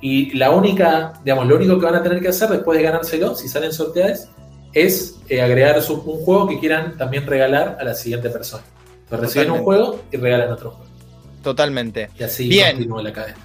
Y 0.02 0.36
la 0.36 0.50
única, 0.50 1.14
digamos, 1.24 1.46
lo 1.46 1.56
único 1.56 1.78
que 1.78 1.86
van 1.86 1.94
a 1.94 2.02
tener 2.02 2.20
que 2.20 2.28
hacer 2.28 2.50
después 2.50 2.76
de 2.76 2.84
ganárselo, 2.84 3.34
si 3.34 3.48
salen 3.48 3.72
sorteadas, 3.72 4.28
es 4.74 5.20
eh, 5.28 5.40
agregar 5.40 5.80
su- 5.80 5.94
un 6.00 6.24
juego 6.24 6.48
que 6.48 6.58
quieran 6.58 6.98
también 6.98 7.26
regalar 7.26 7.78
a 7.80 7.84
la 7.84 7.94
siguiente 7.94 8.28
persona. 8.28 8.64
Entonces 9.04 9.20
reciben 9.28 9.50
un 9.52 9.58
Totalmente. 9.58 9.64
juego 9.86 10.04
y 10.10 10.16
regalan 10.16 10.52
otro 10.52 10.70
juego. 10.72 10.90
Totalmente. 11.42 12.10
Y 12.18 12.22
así 12.24 12.48
Bien. 12.48 12.72
continúa 12.72 13.02
la 13.02 13.12
cadena. 13.12 13.38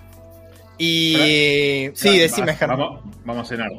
Y 0.78 1.90
sí, 1.96 2.18
decime, 2.18 2.52
va- 2.54 2.58
Germán. 2.58 2.80
Vamos, 2.80 3.02
vamos 3.26 3.46
a 3.46 3.50
cenar. 3.50 3.70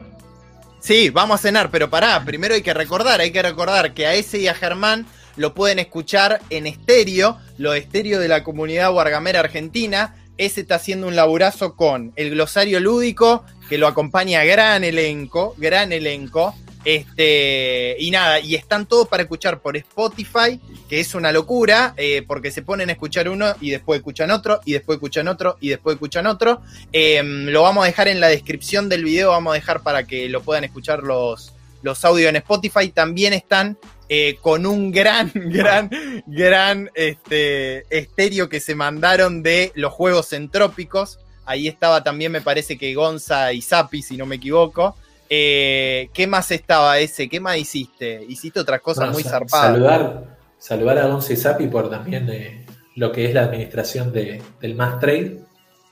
Sí, 0.81 1.11
vamos 1.11 1.35
a 1.41 1.43
cenar, 1.43 1.71
pero 1.71 1.91
pará, 1.91 2.23
primero 2.25 2.55
hay 2.55 2.63
que 2.63 2.75
recordar, 2.75 3.21
hay 3.21 3.31
que 3.33 3.43
recordar 3.43 3.95
que 3.95 4.07
a 4.07 4.15
ese 4.15 4.39
y 4.39 4.47
a 4.49 4.55
Germán 4.55 5.07
lo 5.37 5.55
pueden 5.55 5.79
escuchar 5.79 6.41
en 6.51 6.67
estéreo, 6.67 7.39
lo 7.59 7.75
estéreo 7.75 8.19
de 8.21 8.29
la 8.29 8.43
comunidad 8.45 8.93
Wargamera 8.95 9.41
Argentina. 9.41 10.15
Ese 10.39 10.61
está 10.61 10.77
haciendo 10.77 11.09
un 11.09 11.17
laburazo 11.17 11.75
con 11.75 12.13
el 12.17 12.31
glosario 12.31 12.79
lúdico, 12.79 13.45
que 13.69 13.77
lo 13.77 13.89
acompaña 13.89 14.45
gran 14.45 14.85
elenco, 14.85 15.55
gran 15.59 15.93
elenco. 15.93 16.55
Este, 16.85 17.97
y 17.99 18.11
nada, 18.13 18.39
y 18.41 18.55
están 18.55 18.87
todos 18.87 19.09
para 19.09 19.25
escuchar 19.25 19.61
por 19.61 19.77
Spotify, 19.77 20.61
que 20.89 21.01
es 21.01 21.15
una 21.15 21.33
locura, 21.33 21.93
eh, 21.97 22.23
porque 22.27 22.53
se 22.53 22.63
ponen 22.63 22.89
a 22.89 22.93
escuchar 22.93 23.29
uno 23.29 23.53
y 23.61 23.71
después 23.71 23.99
escuchan 23.99 24.31
otro, 24.31 24.61
y 24.65 24.73
después 24.73 24.97
escuchan 24.97 25.27
otro, 25.29 25.59
y 25.61 25.69
después 25.71 25.95
escuchan 25.95 26.27
otro. 26.27 26.63
Eh, 26.93 27.21
lo 27.25 27.63
vamos 27.63 27.83
a 27.83 27.89
dejar 27.89 28.09
en 28.09 28.21
la 28.21 28.29
descripción 28.29 28.89
del 28.89 29.05
video, 29.05 29.31
vamos 29.31 29.51
a 29.51 29.55
dejar 29.55 29.83
para 29.83 30.07
que 30.07 30.29
lo 30.29 30.41
puedan 30.43 30.65
escuchar 30.65 31.03
los, 31.03 31.53
los 31.83 32.05
audios 32.05 32.31
en 32.31 32.37
Spotify. 32.37 32.89
También 32.89 33.33
están 33.33 33.79
eh, 34.09 34.39
con 34.41 34.65
un 34.67 34.91
gran, 34.91 35.31
gran, 35.35 35.91
gran 36.27 36.91
este, 36.95 37.85
estéreo 37.97 38.49
que 38.49 38.61
se 38.61 38.75
mandaron 38.75 39.43
de 39.43 39.73
los 39.75 39.93
juegos 39.93 40.33
entrópicos. 40.33 41.19
Ahí 41.45 41.69
estaba 41.69 42.03
también, 42.03 42.33
me 42.33 42.41
parece 42.41 42.77
que 42.77 42.95
Gonza 42.95 43.53
y 43.53 43.63
Zapi, 43.63 44.03
si 44.03 44.17
no 44.17 44.27
me 44.27 44.37
equivoco. 44.37 44.97
Eh, 45.31 46.09
¿Qué 46.15 46.27
más 46.27 46.51
estaba 46.51 46.99
ese? 46.99 47.29
¿Qué 47.29 47.41
más 47.41 47.59
hiciste? 47.59 48.25
Hiciste 48.29 48.61
otras 48.61 48.81
cosas 48.81 49.05
Bueno, 49.05 49.13
muy 49.15 49.23
zarpadas. 49.23 49.73
Saludar, 49.73 50.39
saludar 50.59 50.99
a 50.99 51.07
Gonza 51.07 51.33
y 51.33 51.37
Zapi 51.37 51.67
por 51.69 51.91
también 51.91 52.29
eh, 52.31 52.65
lo 52.97 53.13
que 53.13 53.27
es 53.27 53.35
la 53.35 53.43
administración 53.43 54.13
de, 54.13 54.43
del 54.61 54.75
Mass 54.75 55.01
Trade. 55.01 55.41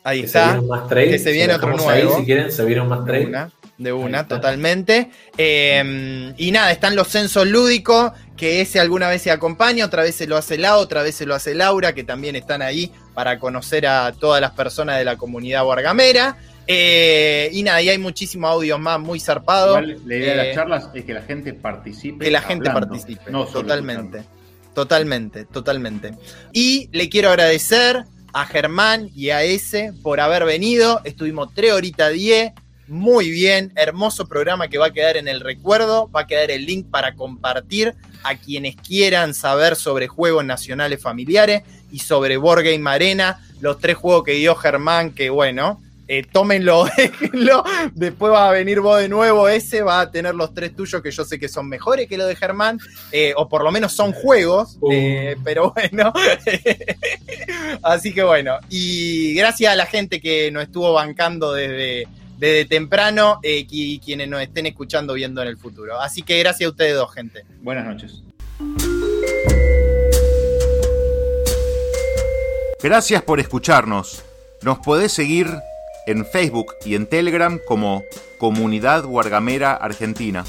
Ahí 0.05 0.23
que 0.23 0.28
se 0.28 0.39
está. 0.39 0.58
un 0.58 0.68
Mass 0.68 0.89
Trade. 0.89 1.10
que 1.10 1.18
se 1.18 1.32
viene 1.32 1.55
otro 1.55 1.68
dejamos 1.68 1.89
ahí, 1.92 2.02
nuevo. 2.05 2.18
si 2.18 2.24
quieren, 2.24 2.52
se 2.52 2.65
viene 2.65 2.81
un 2.81 2.89
Mass 2.89 3.05
De 3.05 3.10
Trade. 3.12 3.26
una, 3.26 3.52
de 3.78 3.92
una, 3.92 4.26
totalmente. 4.26 5.10
Eh, 5.36 6.32
y 6.36 6.50
nada, 6.50 6.72
están 6.72 6.96
los 6.96 7.08
censos 7.08 7.46
lúdicos, 7.46 8.12
que 8.36 8.60
ese 8.60 8.80
alguna 8.80 9.08
vez 9.08 9.22
se 9.22 9.30
acompaña, 9.30 9.84
otra 9.84 10.02
vez 10.02 10.14
se 10.14 10.26
lo 10.26 10.36
hace 10.36 10.58
la 10.58 10.76
otra 10.76 11.02
vez 11.02 11.14
se 11.14 11.26
lo 11.26 11.34
hace 11.34 11.55
Laura, 11.55 11.94
que 11.94 12.05
también 12.05 12.36
están 12.36 12.62
ahí 12.62 12.90
para 13.14 13.38
conocer 13.38 13.86
a 13.86 14.12
todas 14.12 14.40
las 14.40 14.52
personas 14.52 14.98
de 14.98 15.05
la 15.05 15.16
comunidad 15.16 15.66
wargamera. 15.66 16.36
Eh, 16.68 17.48
y 17.52 17.62
nada, 17.62 17.80
y 17.80 17.88
hay 17.90 17.98
muchísimos 17.98 18.50
audios 18.50 18.80
más 18.80 18.98
muy 18.98 19.20
zarpados. 19.20 19.78
Igual, 19.82 20.00
la 20.05 20.16
idea 20.16 20.34
de 20.34 20.40
Eh, 20.42 20.46
las 20.46 20.55
charlas 20.56 20.88
es 20.94 21.05
que 21.05 21.14
la 21.14 21.22
gente 21.22 21.52
participe. 21.55 22.24
que 22.24 22.30
la 22.30 22.40
gente 22.42 22.68
hablando, 22.68 22.88
participe. 22.90 23.30
no 23.30 23.44
totalmente. 23.46 24.18
escuchando. 24.18 24.36
Totalmente, 24.74 25.44
totalmente. 25.46 26.12
Y 26.52 26.88
le 26.92 27.08
quiero 27.08 27.30
agradecer 27.30 28.05
a 28.34 28.44
Germán 28.44 29.08
y 29.14 29.30
a 29.30 29.42
ese 29.42 29.92
por 30.02 30.20
haber 30.20 30.44
venido. 30.44 31.00
Estuvimos 31.05 31.55
3 31.55 31.72
horitas 31.72 32.12
10. 32.12 32.52
Muy 32.89 33.31
bien, 33.31 33.73
hermoso 33.74 34.28
programa 34.28 34.68
que 34.68 34.78
va 34.78 34.86
a 34.86 34.92
quedar 34.92 35.16
en 35.16 35.26
el 35.26 35.40
recuerdo. 35.40 36.08
Va 36.10 36.20
a 36.20 36.26
quedar 36.26 36.50
el 36.52 36.66
link 36.66 36.86
para 36.89 37.15
compartir 37.16 37.94
a 38.23 38.36
quienes 38.36 38.76
quieran 38.76 39.34
saber 39.34 39.74
sobre 39.74 40.06
juegos 40.06 40.44
nacionales 40.44 41.02
familiares 41.02 41.62
y 41.90 41.98
sobre 41.98 42.36
Board 42.36 42.62
Game 42.65 42.89
Arena. 42.89 43.40
Los 43.60 43.81
tres 43.81 43.97
juegos 43.97 44.23
que 44.23 44.32
dio 44.32 44.55
Germán, 44.55 45.12
que 45.12 45.31
bueno, 45.31 45.82
eh, 46.08 46.24
tómenlo, 46.31 46.84
déjenlo. 46.97 47.65
Después 47.94 48.32
va 48.32 48.48
a 48.48 48.52
venir 48.52 48.81
vos 48.81 49.00
de 49.00 49.08
nuevo. 49.08 49.48
Ese 49.48 49.82
va 49.82 50.00
a 50.00 50.10
tener 50.12 50.36
los 50.36 50.55
tres 50.55 50.74
tuyos 50.76 51.02
que 51.02 51.10
yo 51.10 51.24
sé 51.24 51.40
que 51.40 51.48
son 51.48 51.68
mejores 51.68 52.08
que 52.08 52.16
los 52.16 52.28
de 52.28 52.36
Germán, 52.36 52.78
eh, 53.10 53.32
o 53.36 53.48
por 53.48 53.65
lo 53.65 53.73
menos 53.73 53.92
son 53.92 54.12
juegos, 54.12 54.76
Uh. 54.81 54.92
eh, 54.92 55.36
pero 55.42 55.73
bueno. 55.73 56.12
Así 57.82 58.15
que 58.15 58.23
bueno, 58.23 58.58
y 58.68 59.34
gracias 59.34 59.73
a 59.73 59.76
la 59.76 59.86
gente 59.86 60.20
que 60.20 60.52
nos 60.52 60.62
estuvo 60.65 60.92
bancando 60.92 61.52
desde, 61.52 62.06
desde 62.36 62.65
temprano 62.65 63.40
eh, 63.42 63.66
y 63.68 63.98
quienes 63.98 64.28
nos 64.28 64.40
estén 64.40 64.66
escuchando 64.66 65.15
viendo 65.15 65.42
en 65.42 65.48
el 65.48 65.56
futuro. 65.56 66.00
Así 66.00 66.23
que 66.23 66.39
gracias 66.39 66.68
a 66.68 66.70
ustedes 66.70 66.94
dos, 66.94 67.12
gente. 67.12 67.44
Buenas 67.62 67.84
noches. 67.84 68.23
Gracias 72.82 73.23
por 73.23 73.40
escucharnos. 73.40 74.24
Nos 74.62 74.78
podés 74.78 75.12
seguir 75.12 75.48
en 76.06 76.24
Facebook 76.24 76.74
y 76.84 76.94
en 76.94 77.06
Telegram 77.06 77.58
como 77.66 78.02
Comunidad 78.39 79.05
Guargamera 79.05 79.74
Argentina. 79.74 80.44